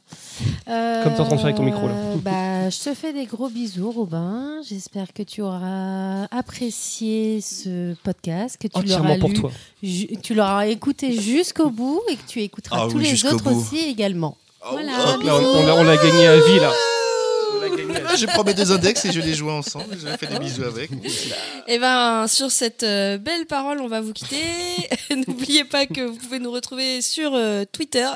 Comme 0.65 1.15
t'es 1.15 1.21
en 1.21 1.25
train 1.25 1.25
de 1.25 1.37
faire 1.37 1.45
avec 1.45 1.57
ton 1.57 1.63
micro, 1.63 1.89
là. 1.89 1.93
Euh, 1.95 2.15
bah, 2.23 2.71
je 2.71 2.79
te 2.83 2.95
fais 2.95 3.13
des 3.13 3.27
gros 3.27 3.51
bisous, 3.51 3.91
Robin. 3.91 4.63
J'espère 4.67 5.13
que 5.13 5.23
tu 5.23 5.43
auras 5.43 6.25
apprécié 6.31 7.41
ce 7.43 7.95
podcast, 8.03 8.57
que 8.59 8.67
tu 8.67 8.79
Entièrement 8.79 9.09
l'auras 9.09 9.19
pour 9.19 9.29
lu, 9.29 9.35
toi. 9.35 9.51
tu 10.23 10.35
l'auras 10.35 10.67
écouté 10.69 11.13
jusqu'au 11.21 11.69
bout 11.69 12.01
et 12.11 12.17
que 12.17 12.27
tu 12.27 12.41
écouteras 12.41 12.85
Ah 12.85 12.89
tous 12.91 12.97
oui, 12.97 13.11
les 13.11 13.27
autres 13.27 13.45
bout. 13.51 13.61
aussi 13.61 13.79
également. 13.79 14.39
voilà. 14.71 14.93
Là, 14.93 15.19
on, 15.37 15.81
on 15.81 15.85
l'a 15.85 15.97
gagné 15.97 16.27
à 16.29 16.37
vie 16.41 16.61
là. 16.61 16.71
Ah, 18.07 18.17
Je 18.17 18.27
prends 18.27 18.45
mes 18.45 18.55
deux 18.55 18.73
index 18.73 19.05
et 19.05 19.13
je 19.13 19.21
les 19.21 19.35
joue 19.35 19.51
ensemble. 19.51 19.97
Je 19.99 20.17
fais 20.17 20.27
des 20.27 20.39
bisous 20.39 20.65
avec. 20.65 20.91
Et 21.67 21.79
ben 21.79 22.27
sur 22.27 22.51
cette 22.51 22.83
euh, 22.83 23.19
belle 23.19 23.47
parole, 23.47 23.81
on 23.81 23.89
va 23.89 24.01
vous 24.01 24.13
quitter. 24.13 24.43
N'oubliez 25.27 25.65
pas 25.65 25.87
que 25.87 26.03
vous 26.03 26.17
pouvez 26.17 26.39
nous 26.39 26.51
retrouver 26.51 27.03
sur 27.03 27.35
euh, 27.35 27.65
Twitter. 27.71 28.09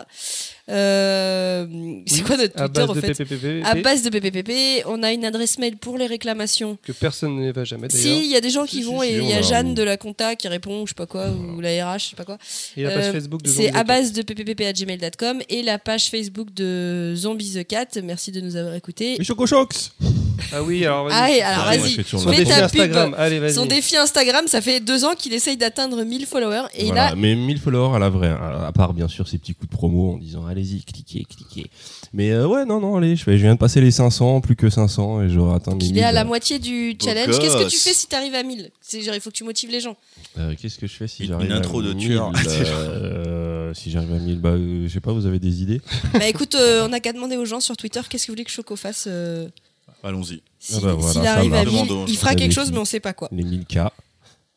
Euh, 0.71 1.67
c'est 2.07 2.23
quoi 2.23 2.37
notre 2.37 2.59
À 2.61 2.69
Twitter 2.69 2.81
base 2.81 2.91
en 2.91 2.95
de 2.95 3.01
fait 3.01 3.15
PPPP. 3.15 3.65
À 3.67 3.75
base 3.75 4.03
de 4.03 4.09
PPPP. 4.11 4.85
On 4.87 5.03
a 5.03 5.13
une 5.13 5.25
adresse 5.25 5.59
mail 5.59 5.77
pour 5.77 5.99
les 5.99 6.07
réclamations. 6.07 6.79
Que 6.83 6.93
personne 6.93 7.37
ne 7.37 7.53
va 7.53 7.65
jamais 7.65 7.89
d'ailleurs. 7.89 8.03
Si, 8.19 8.25
il 8.25 8.31
y 8.31 8.37
a 8.37 8.41
des 8.41 8.51
gens 8.51 8.65
qui 8.65 8.77
Si, 8.77 8.83
vont 8.83 9.03
si, 9.03 9.09
et 9.09 9.19
si, 9.21 9.25
il 9.25 9.29
y 9.29 9.33
a 9.35 9.43
Jeanne 9.43 9.75
de 9.75 9.83
la 9.83 9.97
compta 9.97 10.37
qui 10.37 10.49
répond, 10.49 10.83
ou 10.83 10.87
je 10.87 10.91
sais 10.93 10.95
pas 10.95 11.07
quoi, 11.07 11.27
ou 11.31 11.61
la 11.61 11.71
RH, 11.93 11.99
je 11.99 12.05
sais 12.11 12.17
pas 12.17 12.25
quoi. 12.25 12.39
Et 12.77 12.83
la 12.83 12.91
page 12.91 13.07
Euh, 13.09 13.13
Facebook 13.13 13.43
de 13.43 13.49
C'est 13.49 13.75
à 13.75 13.85
base 13.85 14.13
de 14.13 14.23
ppp.gmail.com 14.23 15.43
et 15.49 15.63
la 15.63 15.79
page 15.79 16.09
Facebook 16.11 16.53
de 16.55 17.15
Zombie 17.17 17.53
the 17.55 17.67
Cat. 17.67 17.87
Merci 18.03 18.33
de 18.33 18.41
nous 18.41 18.57
avoir 18.57 18.75
écoutés. 18.75 19.17
Mais 19.19 19.25
Chocochox 19.25 19.93
Ah 20.53 20.63
oui, 20.63 20.85
alors 20.87 21.09
vas-y. 21.09 21.41
Ah, 21.43 21.49
alors 21.53 21.65
Ah, 21.69 22.09
Son 22.19 22.31
défi 22.31 22.45
ta 22.47 22.65
Instagram, 22.65 23.11
pub. 23.11 23.21
allez 23.21 23.39
vas-y. 23.39 23.55
Son 23.55 23.67
défi 23.67 23.97
Instagram, 23.97 24.47
ça 24.47 24.61
fait 24.61 24.81
deux 24.81 25.05
ans 25.05 25.15
qu'il 25.17 25.35
essaye 25.35 25.57
d'atteindre 25.57 26.03
1000 26.05 26.27
followers 26.27 26.69
et 26.75 26.87
Voilà, 26.87 27.11
là, 27.11 27.15
mais 27.17 27.35
1000 27.35 27.59
followers 27.59 27.97
à 27.97 27.99
la 27.99 28.09
vraie, 28.09 28.29
à 28.29 28.53
à 28.67 28.73
part 28.73 28.95
bien 28.95 29.09
sûr 29.09 29.29
ces 29.29 29.37
petits 29.39 29.55
coups 29.55 29.69
de 29.71 29.75
promo 29.77 30.15
en 30.15 30.19
disant 30.19 30.47
allez-y, 30.55 30.83
cliquez, 30.85 31.25
cliquez. 31.25 31.71
Mais 32.13 32.31
euh, 32.31 32.47
ouais, 32.47 32.65
non, 32.65 32.81
non, 32.81 32.97
allez, 32.97 33.17
je, 33.17 33.25
fais- 33.25 33.37
je 33.37 33.43
viens 33.43 33.55
de 33.55 33.59
passer 33.59 33.81
les 33.81 33.91
500, 33.91 34.41
plus 34.41 34.57
que 34.57 34.71
500 34.71 35.23
et 35.23 35.29
j'aurai 35.29 35.57
atteint 35.57 35.75
mes 35.75 35.85
il 35.85 35.99
est 35.99 36.03
à 36.03 36.07
1000. 36.09 36.15
la 36.15 36.25
moitié 36.25 36.59
du 36.59 36.97
challenge. 37.03 37.39
Qu'est-ce 37.39 37.57
que 37.57 37.69
tu 37.69 37.79
fais 37.79 37.93
si 37.93 38.07
t'arrives 38.07 38.35
à 38.35 38.43
1000 38.43 38.71
C'est 38.81 39.03
genre, 39.03 39.15
il 39.15 39.21
faut 39.21 39.31
que 39.31 39.37
tu 39.37 39.45
motives 39.45 39.71
les 39.71 39.81
gens. 39.81 39.97
Euh, 40.39 40.55
Qu'est-ce 40.61 40.79
que 40.79 40.87
je 40.87 40.93
fais 40.95 41.09
si 41.09 41.27
j'arrive 41.27 41.47
une 41.47 41.53
intro 41.53 41.81
à 41.81 41.83
de 41.83 41.93
1000, 41.93 42.07
tueur. 42.09 42.33
euh, 42.87 43.75
Si 43.75 43.91
j'arrive 43.91 44.13
à 44.13 44.19
1000, 44.19 44.39
bah, 44.41 44.51
euh, 44.51 44.87
je 44.89 44.93
sais 44.93 45.01
pas, 45.01 45.13
vous 45.13 45.27
avez 45.27 45.39
des 45.39 45.63
idées? 45.63 45.81
Bah 46.15 46.29
écoute, 46.29 46.55
euh, 46.55 46.87
on 46.89 46.93
a 46.93 47.01
qu'à 47.01 47.13
demander 47.13 47.37
aux 47.37 47.45
gens 47.45 47.61
sur 47.61 47.77
Twitter 47.77 48.01
qu'est-ce 48.09 48.27
que 48.27 48.33
vous 48.33 48.35
voulez 48.35 48.45
que 48.45 48.51
Choco 48.51 48.77
fasse. 48.77 49.05
euh, 49.09 49.49
Allons-y. 50.03 50.43
si- 50.59 50.75
Ah 50.77 50.81
bah 50.83 50.95
voilà, 50.95 51.13
S'il 51.13 51.27
arrive 51.27 51.55
à 51.55 51.65
marche. 51.65 51.75
1000, 51.75 51.89
Demandons. 51.89 52.05
il 52.09 52.17
fera 52.17 52.35
quelque 52.35 52.53
chose, 52.53 52.71
mais 52.73 52.79
on 52.79 52.85
sait 52.85 53.01
pas 53.01 53.13
quoi. 53.13 53.29
Les 53.33 53.43
1000K. 53.45 53.91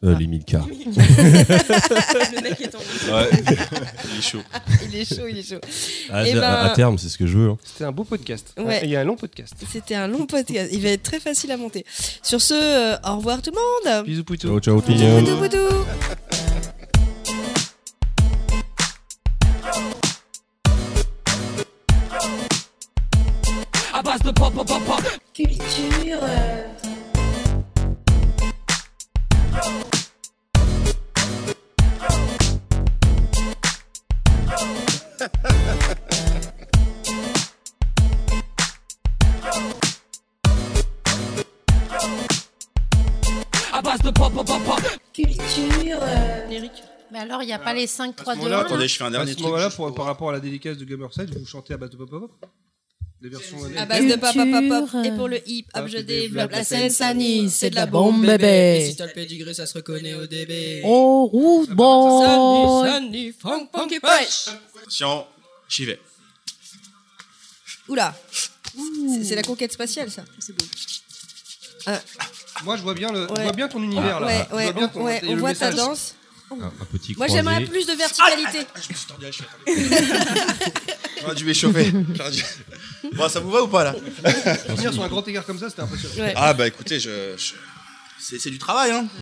Euh, 0.04 0.14
Ah. 0.16 0.20
Les 0.20 0.28
1000K. 0.28 0.60
Le 0.68 2.42
mec 2.44 2.62
est 2.62 2.76
Ouais. 2.76 3.30
Il 4.14 4.20
est 4.20 4.22
chaud. 4.22 4.40
Il 4.84 4.96
est 4.96 5.06
chaud, 5.16 5.28
il 5.28 5.38
est 5.40 5.44
chaud. 5.50 5.60
Ah, 6.12 6.24
Eh 6.28 6.34
à- 6.34 6.40
ben- 6.40 6.42
à 6.66 6.70
terme, 6.70 6.98
c'est 7.00 7.10
ce 7.10 7.18
que 7.18 7.26
je 7.26 7.36
veux. 7.38 7.50
hein. 7.50 7.58
C'était 7.64 7.86
un 7.86 7.92
beau 7.92 8.04
podcast. 8.04 8.54
Ouais. 8.60 8.82
Il 8.84 8.90
y 8.92 8.96
a 8.96 9.02
un 9.02 9.04
long 9.04 9.16
podcast. 9.16 9.56
C'était 9.72 9.96
un 9.96 10.08
long 10.08 10.28
podcast. 10.28 10.70
Il 10.72 10.82
va 10.82 10.90
être 10.90 11.02
très 11.04 11.20
facile 11.20 11.52
à 11.52 11.58
monter. 11.58 11.84
Sur 12.22 12.42
ce, 12.42 12.54
euh, 12.54 12.96
au 13.12 13.18
revoir 13.18 13.42
tout 13.42 13.52
le 13.52 13.90
monde. 13.96 14.06
Bisous 14.06 14.24
poutou. 14.24 14.48
Ciao, 14.48 14.60
ciao, 14.60 14.82
tout 14.82 14.92
le 14.92 14.98
monde. 15.00 15.40
boudou. 15.40 15.86
À 43.74 43.82
base 43.82 44.02
de 44.02 44.12
pop, 44.12 44.34
pop, 44.34 44.46
pop, 44.46 44.64
pop. 44.64 44.82
Culture. 45.14 46.00
euh. 46.02 46.50
Mais 47.12 47.20
alors, 47.20 47.42
il 47.42 47.46
n'y 47.46 47.54
a 47.54 47.60
pas 47.60 47.74
les 47.74 47.88
5, 47.88 48.16
3, 48.16 48.34
À 48.34 48.36
ce 48.36 48.42
2, 48.42 48.46
moment-là, 48.48 48.64
1. 48.64 48.66
Attendez, 48.66 48.88
je 48.88 48.98
fais 48.98 49.04
un 49.04 49.08
À 49.08 49.12
dernier 49.12 49.32
ce 49.34 49.38
truc. 49.38 49.56
juste 49.58 49.76
pour- 49.78 49.88
pour- 49.88 49.96
par 49.96 50.06
rapport 50.06 50.30
à 50.30 50.34
la 50.34 50.40
dédicace 50.40 50.78
de 50.78 50.86
Gamerside, 50.86 51.34
vous 51.38 51.46
chantez 51.46 51.74
à 51.74 51.78
base 51.78 51.90
de 51.92 51.98
pop 51.98 52.10
pop 52.10 52.32
pop 52.40 52.50
Des 53.22 53.30
versions. 53.30 53.58
À 53.78 53.86
base 53.86 54.06
de 54.06 54.16
pop, 54.16 54.32
pop, 54.34 54.48
pop, 54.52 54.92
pop. 54.92 55.06
Et 55.06 55.12
pour 55.12 55.28
le 55.28 55.40
hip 55.50 55.66
Ah, 55.74 55.82
hop, 55.82 55.88
je 55.88 55.98
c'est 55.98 56.04
développe 56.04 56.52
la 56.52 56.58
blagues. 56.58 56.64
Seine-Saint-Denis. 56.66 57.50
C'est 57.50 57.72
de 57.72 57.76
la 57.76 57.88
bombe, 57.88 58.24
bébé. 58.24 58.88
Si 58.92 58.96
t'as 58.96 59.08
le 59.08 59.14
pédigré, 59.14 59.54
ça 59.56 59.66
se 59.66 59.74
reconnaît 59.74 60.14
au 60.14 60.28
DB. 60.28 60.82
Oh, 60.84 61.26
route 61.26 61.72
boy. 61.72 62.88
Sunny, 62.92 63.34
funk, 63.34 63.70
funky 63.76 64.00
fresh. 64.04 64.56
Attention, 64.82 65.26
j'y 65.68 65.86
vais. 65.86 66.00
Oula. 67.88 68.16
C'est- 69.24 69.36
la 69.36 69.42
conquête 69.44 69.72
spatiale, 69.74 70.12
ça. 70.12 70.24
C'est 70.38 70.54
beau. 70.56 70.66
Moi, 72.64 72.78
je 72.78 72.82
vois 72.84 72.94
bien, 72.94 73.12
le, 73.12 73.28
je 73.36 73.42
vois 73.42 73.52
bien 73.54 73.68
ton 73.68 73.82
univers 73.82 74.20
là. 74.20 74.48
Je 74.52 75.00
on, 75.00 75.08
et 75.10 75.36
voit 75.36 75.56
ta 75.56 75.72
danse. 75.72 76.14
Un, 76.52 76.64
un 76.64 76.86
petit 76.92 77.14
Moi, 77.18 77.28
j'aimerais 77.28 77.66
plus 77.66 77.86
de 77.86 77.94
verticalité. 77.94 78.60
Je 78.76 78.94
me 78.94 78.98
suis 78.98 79.08
tordu 79.08 79.26
la 79.26 79.32
cheville. 79.32 79.50
J'aurais 81.22 81.36
dû 81.36 81.46
m'échauffer. 81.46 81.92
Bon, 83.14 83.30
ça 83.30 83.40
vous 83.40 83.52
va 83.52 83.64
ou 83.64 83.68
pas 83.68 83.84
là? 83.84 83.96
Finir 84.76 84.94
sur 84.94 85.04
un 85.04 85.08
grand 85.08 85.28
écart 85.28 85.46
comme 85.46 85.60
ça, 85.60 85.70
c'était 85.70 85.82
impressionnant. 85.82 86.26
Ouais. 86.26 86.34
Ah 86.36 86.54
bah 86.54 86.68
écoutez, 86.68 87.00
je, 87.00 87.36
je- 87.38 87.54
c'est 88.20 88.40
c'est 88.40 88.50
du 88.50 88.58
travail 88.58 88.92
hein. 88.92 89.08